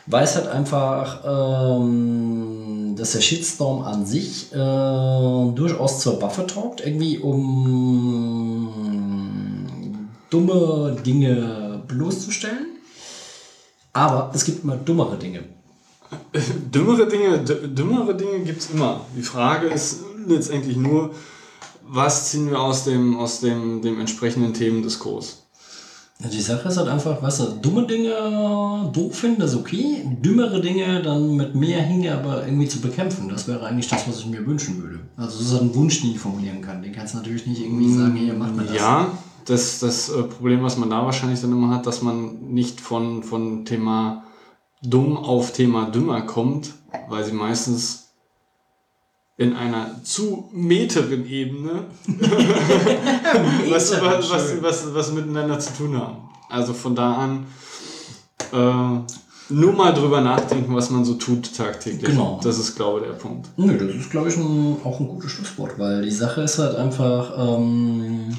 weiß 0.08 0.36
halt 0.36 0.48
einfach, 0.48 1.22
ähm, 1.26 2.96
dass 2.98 3.12
der 3.14 3.22
Shitstorm 3.22 3.82
an 3.84 4.06
sich 4.06 4.52
äh, 4.52 4.56
durchaus 4.58 6.00
zur 6.00 6.22
Waffe 6.22 6.46
taugt, 6.48 6.82
irgendwie 6.86 7.18
um 7.20 8.51
dumme 10.32 10.98
Dinge 11.06 11.84
bloßzustellen. 11.88 12.66
Aber 13.94 14.32
es 14.34 14.44
gibt 14.46 14.64
immer 14.64 14.78
dummere 14.78 15.18
Dinge. 15.18 15.44
Dümmere 16.74 17.08
Dinge, 17.08 17.38
dü- 17.46 17.68
dümmere 17.68 18.16
Dinge 18.16 18.40
gibt 18.42 18.60
es 18.62 18.70
immer. 18.72 19.02
Die 19.16 19.22
Frage 19.22 19.68
ist 19.68 20.00
letztendlich 20.28 20.76
nur, 20.78 21.12
was 21.88 22.30
ziehen 22.30 22.50
wir 22.50 22.60
aus 22.60 22.84
dem, 22.86 23.18
aus 23.18 23.40
dem, 23.42 23.82
dem 23.82 24.00
entsprechenden 24.00 24.54
Themendiskurs? 24.54 25.44
Die 26.32 26.40
Sache 26.42 26.68
ist 26.68 26.78
halt 26.78 26.88
einfach, 26.90 27.22
weißt 27.22 27.40
du, 27.40 27.44
dumme 27.62 27.88
Dinge 27.88 28.12
doof 28.94 29.16
finden, 29.16 29.42
das 29.42 29.54
ist 29.54 29.58
okay. 29.60 30.06
Dümmere 30.22 30.62
Dinge 30.62 31.02
dann 31.02 31.36
mit 31.36 31.56
mehr 31.56 31.82
Hingabe 31.82 32.44
irgendwie 32.46 32.68
zu 32.68 32.80
bekämpfen, 32.80 33.28
das 33.30 33.48
wäre 33.48 33.66
eigentlich 33.66 33.88
das, 33.90 34.08
was 34.08 34.20
ich 34.20 34.28
mir 34.28 34.46
wünschen 34.46 34.82
würde. 34.84 35.00
Also 35.18 35.38
das 35.40 35.48
ist 35.48 35.54
halt 35.54 35.64
ein 35.64 35.76
Wunsch, 35.76 36.02
den 36.02 36.12
ich 36.12 36.20
formulieren 36.20 36.62
kann. 36.62 36.82
Den 36.84 36.92
kannst 36.92 37.14
du 37.14 37.18
natürlich 37.20 37.48
nicht 37.48 37.62
irgendwie 37.62 37.92
sagen, 37.94 38.16
hier, 38.16 38.34
mach 38.36 38.54
mal 38.54 38.66
das. 38.66 38.76
Ja, 38.76 39.12
das, 39.46 39.80
das 39.80 40.10
äh, 40.10 40.24
Problem, 40.24 40.64
was 40.64 40.78
man 40.78 40.90
da 40.90 41.06
wahrscheinlich 41.06 41.42
dann 41.42 41.52
immer 41.52 41.70
hat, 41.76 41.88
dass 41.88 42.02
man 42.02 42.52
nicht 42.52 42.82
von, 42.82 43.24
von 43.24 43.66
Thema 43.66 44.26
dumm 44.82 45.18
auf 45.18 45.54
Thema 45.54 45.90
dümmer 45.90 46.22
kommt, 46.22 46.74
weil 47.10 47.24
sie 47.24 47.34
meistens 47.34 48.14
in 49.38 49.56
einer 49.56 50.04
zu 50.04 50.50
meteren 50.52 51.26
Ebene 51.26 51.86
was, 53.70 53.92
was, 54.02 54.30
was, 54.30 54.62
was, 54.62 54.94
was 54.94 55.12
miteinander 55.14 55.60
zu 55.60 55.74
tun 55.74 55.98
haben. 55.98 56.30
Also 56.50 56.74
von 56.74 56.96
da 56.96 57.14
an 57.14 57.46
äh, 58.52 59.14
nur 59.52 59.74
mal 59.74 59.94
drüber 59.94 60.22
nachdenken, 60.22 60.76
was 60.76 60.90
man 60.90 61.06
so 61.06 61.16
tut 61.16 61.56
tagtäglich. 61.56 62.12
Genau. 62.12 62.40
Das 62.44 62.58
ist, 62.58 62.76
glaube 62.76 63.00
ich, 63.00 63.06
der 63.08 63.14
Punkt. 63.14 63.50
Nö, 63.58 63.78
das 63.78 63.96
ist, 63.96 64.12
glaube 64.12 64.30
ich, 64.30 64.38
ein, 64.38 64.78
auch 64.84 65.00
ein 65.00 65.08
gutes 65.08 65.32
Schlusswort, 65.32 65.78
weil 65.78 66.04
die 66.04 66.12
Sache 66.12 66.42
ist 66.42 66.58
halt 66.60 66.76
einfach, 66.76 67.34
ähm, 67.38 68.38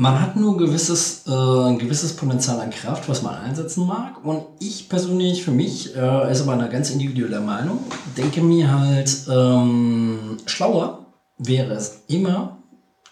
man 0.00 0.18
hat 0.18 0.34
nur 0.34 0.56
gewisses, 0.56 1.26
äh, 1.26 1.30
ein 1.30 1.78
gewisses 1.78 2.16
Potenzial 2.16 2.58
an 2.58 2.70
Kraft, 2.70 3.06
was 3.10 3.20
man 3.20 3.34
einsetzen 3.34 3.86
mag. 3.86 4.24
Und 4.24 4.46
ich 4.58 4.88
persönlich, 4.88 5.44
für 5.44 5.50
mich, 5.50 5.94
äh, 5.94 6.32
ist 6.32 6.40
aber 6.40 6.54
eine 6.54 6.70
ganz 6.70 6.88
individuelle 6.88 7.42
Meinung, 7.42 7.80
denke 8.16 8.40
mir 8.40 8.72
halt, 8.72 9.26
ähm, 9.30 10.38
schlauer 10.46 11.04
wäre 11.36 11.74
es 11.74 12.04
immer, 12.08 12.62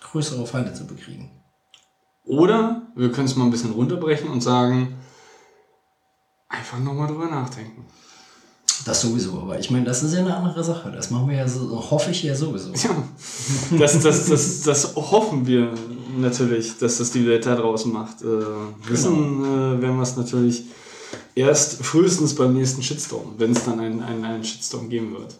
größere 0.00 0.47
Feinde 0.47 0.73
zu 0.73 0.86
bekriegen. 0.86 1.31
Oder 2.25 2.91
wir 2.97 3.12
können 3.12 3.26
es 3.26 3.36
mal 3.36 3.44
ein 3.44 3.50
bisschen 3.50 3.73
runterbrechen 3.73 4.31
und 4.31 4.41
sagen, 4.41 4.97
einfach 6.49 6.78
nochmal 6.78 7.08
drüber 7.08 7.26
nachdenken. 7.26 7.84
Das 8.84 9.00
sowieso, 9.00 9.32
aber 9.40 9.58
ich 9.58 9.70
meine, 9.70 9.84
das 9.84 10.02
ist 10.02 10.15
ja 10.15 10.20
eine 10.20 10.36
andere 10.36 10.62
Sache. 10.62 10.90
Das 10.92 11.10
machen 11.10 11.28
wir 11.28 11.36
ja 11.36 11.48
so, 11.48 11.90
hoffe 11.90 12.10
ich 12.10 12.23
ja 12.23 12.34
sowieso. 12.34 12.70
Ja, 12.73 13.78
das, 13.78 14.00
das, 14.00 14.26
das, 14.26 14.62
das 14.62 14.97
hoffen 14.97 15.47
wir 15.47 15.73
natürlich, 16.16 16.78
dass 16.78 16.98
das 16.98 17.10
die 17.10 17.26
Welt 17.26 17.44
da 17.47 17.57
draußen 17.57 17.92
macht. 17.92 18.23
Äh, 18.23 18.26
wissen 18.89 19.44
äh, 19.44 19.82
werden 19.82 19.97
wir 19.97 20.02
es 20.02 20.16
natürlich 20.16 20.65
erst 21.34 21.84
frühestens 21.84 22.34
beim 22.34 22.55
nächsten 22.55 22.82
Shitstorm, 22.82 23.34
wenn 23.39 23.52
es 23.52 23.65
dann 23.65 23.81
einen, 23.81 24.02
einen, 24.02 24.24
einen 24.24 24.44
Shitstorm 24.44 24.89
geben 24.89 25.12
wird. 25.12 25.34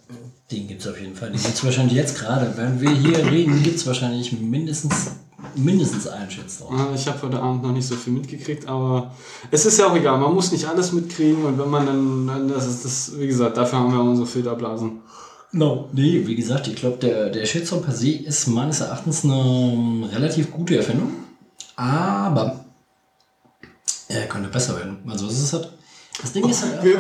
Den 0.51 0.67
gibt 0.67 0.81
es 0.81 0.89
auf 0.89 1.01
jeden 1.01 1.15
Fall. 1.15 1.31
Den 1.31 1.43
gibt 1.43 1.55
es 1.55 1.65
wahrscheinlich 1.65 1.95
jetzt 1.95 2.17
gerade. 2.17 2.53
Wenn 2.57 2.81
wir 2.81 2.91
hier 2.91 3.19
reden, 3.31 3.63
gibt 3.63 3.77
es 3.77 3.87
wahrscheinlich 3.87 4.33
mindestens, 4.33 5.13
mindestens 5.55 6.07
einen 6.07 6.31
Shitstorm. 6.31 6.93
Äh, 6.93 6.95
Ich 6.95 7.07
habe 7.07 7.23
heute 7.23 7.41
Abend 7.41 7.63
noch 7.63 7.73
nicht 7.73 7.87
so 7.87 7.97
viel 7.97 8.13
mitgekriegt, 8.13 8.67
aber 8.69 9.13
es 9.51 9.67
ist 9.67 9.79
ja 9.79 9.87
auch 9.87 9.97
egal. 9.97 10.19
Man 10.19 10.35
muss 10.35 10.53
nicht 10.53 10.67
alles 10.67 10.93
mitkriegen 10.93 11.45
und 11.45 11.59
wenn 11.59 11.71
man 11.71 11.87
dann, 11.87 12.27
dann 12.27 12.49
das 12.49 12.67
ist 12.67 12.85
das, 12.85 13.19
wie 13.19 13.27
gesagt, 13.27 13.57
dafür 13.57 13.79
haben 13.79 13.93
wir 13.93 14.01
unsere 14.01 14.27
Filterblasen. 14.27 15.01
No. 15.53 15.89
Nee, 15.93 16.27
wie 16.27 16.37
gesagt, 16.37 16.69
ich 16.69 16.77
glaube, 16.77 16.99
der, 16.99 17.31
der 17.31 17.47
Shitstorm 17.47 17.83
per 17.83 17.95
se 17.95 18.11
ist 18.11 18.49
meines 18.49 18.81
Erachtens 18.81 19.25
eine 19.25 19.35
ähm, 19.35 20.05
relativ 20.05 20.51
gute 20.51 20.77
Erfindung. 20.77 21.13
Aber 21.77 22.65
er 24.09 24.27
könnte 24.27 24.49
besser 24.49 24.77
werden. 24.77 24.99
Also 25.07 25.27
es 25.27 25.43
ist 25.43 25.53
halt. 25.53 25.73
Das 26.21 26.33
Ding 26.33 26.49
ist 26.49 26.63
halt. 26.65 26.83
Wir- 26.83 26.99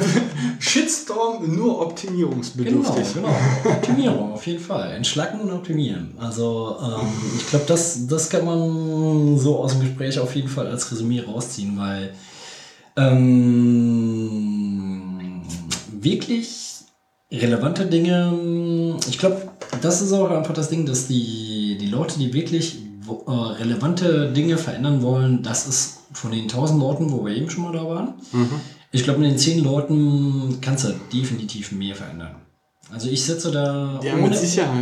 Shitstorm 0.61 1.43
nur 1.57 1.65
Genau, 1.75 1.83
optimierungsbedürftig. 1.83 3.15
genau. 3.15 3.29
Optimierung, 3.65 4.33
auf 4.33 4.47
jeden 4.47 4.63
Fall. 4.63 4.93
Entschlacken 4.93 5.41
und 5.41 5.51
optimieren. 5.51 6.15
Also, 6.19 6.77
ähm, 6.83 7.07
ich 7.37 7.47
glaube, 7.49 7.65
das, 7.67 8.07
das 8.07 8.29
kann 8.31 8.45
man 8.45 9.37
so 9.39 9.59
aus 9.59 9.73
dem 9.73 9.81
Gespräch 9.83 10.19
auf 10.21 10.35
jeden 10.37 10.49
Fall 10.49 10.67
als 10.69 10.91
Resümee 10.93 11.21
rausziehen, 11.21 11.77
weil 11.79 12.15
ähm, 14.09 15.43
wirklich 16.01 16.67
relevante 17.31 17.87
Dinge, 17.87 18.97
ich 19.09 19.19
glaube, 19.19 19.49
das 19.83 20.01
ist 20.01 20.13
auch 20.13 20.31
einfach 20.31 20.55
das 20.55 20.69
Ding, 20.71 20.87
dass 20.87 21.07
die, 21.09 21.77
die 21.81 21.89
Leute, 21.89 22.19
die 22.19 22.33
wirklich 22.33 22.79
wo- 23.03 23.25
äh, 23.27 23.53
relevante 23.63 24.33
Dinge 24.33 24.57
verändern 24.59 25.03
wollen, 25.03 25.43
das 25.43 25.67
ist 25.67 25.99
von 26.13 26.31
den 26.33 26.45
1000 26.49 26.81
Leuten, 26.81 27.13
wo 27.13 27.25
wir 27.27 27.35
eben 27.37 27.51
schon 27.51 27.65
mal 27.65 27.73
da 27.73 27.85
waren, 27.87 28.15
ich 28.91 29.05
glaube, 29.05 29.20
mit 29.20 29.31
den 29.31 29.39
10 29.39 29.62
Leuten 29.62 30.58
kannst 30.60 30.84
du 30.84 30.94
definitiv 31.12 31.73
mehr 31.73 31.94
verändern. 31.94 32.36
Also 32.91 33.08
ich 33.08 33.23
setze 33.23 33.50
da, 33.50 34.00
Ja, 34.02 34.15
ohne, 34.17 34.36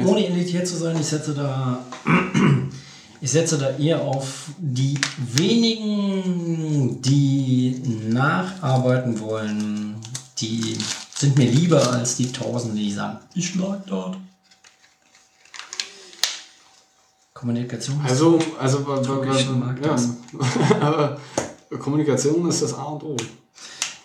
ohne 0.06 0.26
elitiert 0.26 0.66
zu 0.66 0.76
sein, 0.76 0.96
ich 0.98 1.06
setze 1.06 1.34
da, 1.34 1.84
ich 3.20 3.30
setze 3.30 3.58
da 3.58 3.76
eher 3.76 4.02
auf 4.02 4.50
die 4.58 4.96
wenigen, 5.18 7.02
die 7.02 7.82
nacharbeiten 8.08 9.18
wollen, 9.18 9.96
die 10.38 10.76
sind 11.14 11.36
mir 11.36 11.50
lieber 11.50 11.92
als 11.92 12.16
die 12.16 12.30
Tausend, 12.30 12.78
die 12.78 12.92
sagen, 12.92 13.18
ich 13.34 13.54
lag 13.56 13.78
dort. 13.86 14.18
Kommunikation 17.34 18.00
Also, 18.02 18.38
also, 18.58 18.78
mag 18.80 19.84
ja. 19.84 19.96
aber 20.80 21.20
Kommunikation 21.78 22.48
ist 22.48 22.62
das 22.62 22.72
A 22.72 22.84
und 22.84 23.02
O. 23.02 23.16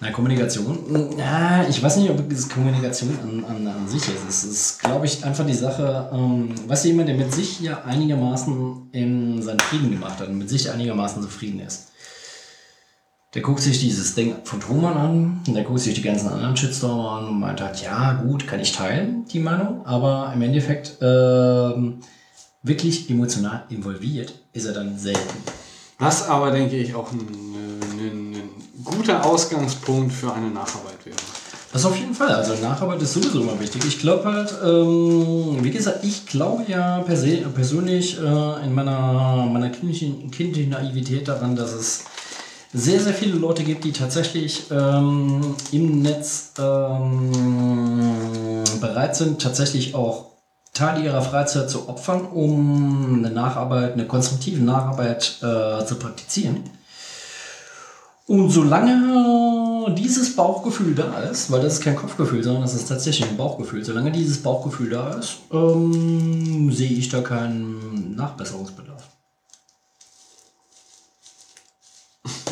Na, 0.03 0.09
Kommunikation, 0.09 1.15
ja, 1.15 1.63
ich 1.69 1.81
weiß 1.81 1.97
nicht, 1.97 2.09
ob 2.09 2.31
es 2.31 2.49
Kommunikation 2.49 3.15
an, 3.21 3.45
an, 3.45 3.67
an 3.67 3.87
sich 3.87 4.01
ist. 4.01 4.27
Es 4.27 4.43
ist, 4.43 4.79
glaube 4.79 5.05
ich, 5.05 5.23
einfach 5.23 5.45
die 5.45 5.53
Sache, 5.53 6.09
ähm, 6.11 6.55
weißt 6.67 6.85
du, 6.85 6.87
jemand, 6.87 7.09
der 7.09 7.15
mit 7.15 7.31
sich 7.31 7.59
ja 7.59 7.83
einigermaßen 7.83 8.89
in 8.93 9.43
seinen 9.43 9.59
Frieden 9.59 9.91
gemacht 9.91 10.19
hat 10.19 10.29
und 10.29 10.39
mit 10.39 10.49
sich 10.49 10.71
einigermaßen 10.71 11.21
zufrieden 11.21 11.59
ist. 11.59 11.91
Der 13.35 13.43
guckt 13.43 13.61
sich 13.61 13.79
dieses 13.79 14.15
Ding 14.15 14.37
von 14.43 14.59
Truman 14.59 14.97
an 14.97 15.41
und 15.45 15.53
der 15.53 15.63
guckt 15.63 15.81
sich 15.81 15.93
die 15.93 16.01
ganzen 16.01 16.29
anderen 16.29 16.57
Shitstormer 16.57 17.11
an 17.11 17.27
und 17.27 17.39
meint 17.39 17.61
halt, 17.61 17.83
ja, 17.83 18.13
gut, 18.13 18.47
kann 18.47 18.59
ich 18.59 18.71
teilen, 18.71 19.25
die 19.31 19.39
Meinung, 19.39 19.85
aber 19.85 20.31
im 20.33 20.41
Endeffekt 20.41 20.97
ähm, 20.99 21.99
wirklich 22.63 23.07
emotional 23.07 23.65
involviert 23.69 24.33
ist 24.51 24.65
er 24.65 24.73
dann 24.73 24.97
selten. 24.97 25.37
Was 25.99 26.27
aber, 26.27 26.49
denke 26.49 26.75
ich, 26.77 26.95
auch 26.95 27.11
ein 27.11 27.51
guter 28.83 29.25
Ausgangspunkt 29.25 30.13
für 30.13 30.33
eine 30.33 30.49
Nacharbeit 30.49 31.05
wäre. 31.05 31.17
Das 31.73 31.85
auf 31.85 31.97
jeden 31.97 32.13
Fall. 32.13 32.29
Also 32.29 32.53
Nacharbeit 32.61 33.01
ist 33.01 33.13
sowieso 33.13 33.41
immer 33.41 33.57
wichtig. 33.59 33.85
Ich 33.85 33.99
glaube 33.99 34.25
halt, 34.25 34.53
ähm, 34.63 35.63
wie 35.63 35.71
gesagt, 35.71 36.03
ich 36.03 36.25
glaube 36.25 36.63
ja 36.67 36.99
per 36.99 37.15
persönlich 37.53 38.19
äh, 38.19 38.65
in 38.65 38.73
meiner, 38.73 39.45
meiner 39.45 39.69
kindlichen, 39.69 40.29
kindlichen 40.31 40.71
Naivität 40.71 41.29
daran, 41.29 41.55
dass 41.55 41.71
es 41.71 42.03
sehr, 42.73 42.99
sehr 42.99 43.13
viele 43.13 43.35
Leute 43.35 43.63
gibt, 43.63 43.85
die 43.85 43.93
tatsächlich 43.93 44.65
ähm, 44.71 45.55
im 45.71 46.01
Netz 46.01 46.53
ähm, 46.59 48.63
bereit 48.79 49.15
sind, 49.15 49.41
tatsächlich 49.41 49.95
auch 49.95 50.31
Teile 50.73 51.03
ihrer 51.03 51.21
Freizeit 51.21 51.69
zu 51.69 51.89
opfern, 51.89 52.25
um 52.25 53.15
eine 53.17 53.33
Nacharbeit, 53.33 53.93
eine 53.93 54.07
konstruktive 54.07 54.63
Nacharbeit 54.63 55.37
äh, 55.41 55.85
zu 55.85 55.95
praktizieren. 55.95 56.63
Und 58.31 58.49
solange 58.49 59.93
dieses 59.93 60.37
Bauchgefühl 60.37 60.95
da 60.95 61.19
ist, 61.19 61.51
weil 61.51 61.61
das 61.61 61.73
ist 61.73 61.81
kein 61.81 61.97
Kopfgefühl, 61.97 62.41
sondern 62.41 62.61
das 62.61 62.73
ist 62.73 62.87
tatsächlich 62.87 63.27
ein 63.27 63.35
Bauchgefühl, 63.35 63.83
solange 63.83 64.09
dieses 64.09 64.41
Bauchgefühl 64.41 64.89
da 64.89 65.15
ist, 65.15 65.39
ähm, 65.51 66.71
sehe 66.71 66.91
ich 66.91 67.09
da 67.09 67.19
keinen 67.19 68.15
Nachbesserungsbedarf. 68.15 69.03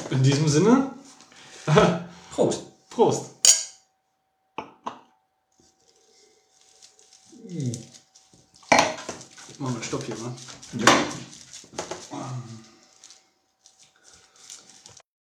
In 0.09 0.21
diesem 0.21 0.49
Sinne, 0.49 0.91
Prost! 2.35 2.63
Prost! 2.89 3.29
Machen 9.57 9.75
wir 9.75 9.81
Ja. 10.77 12.48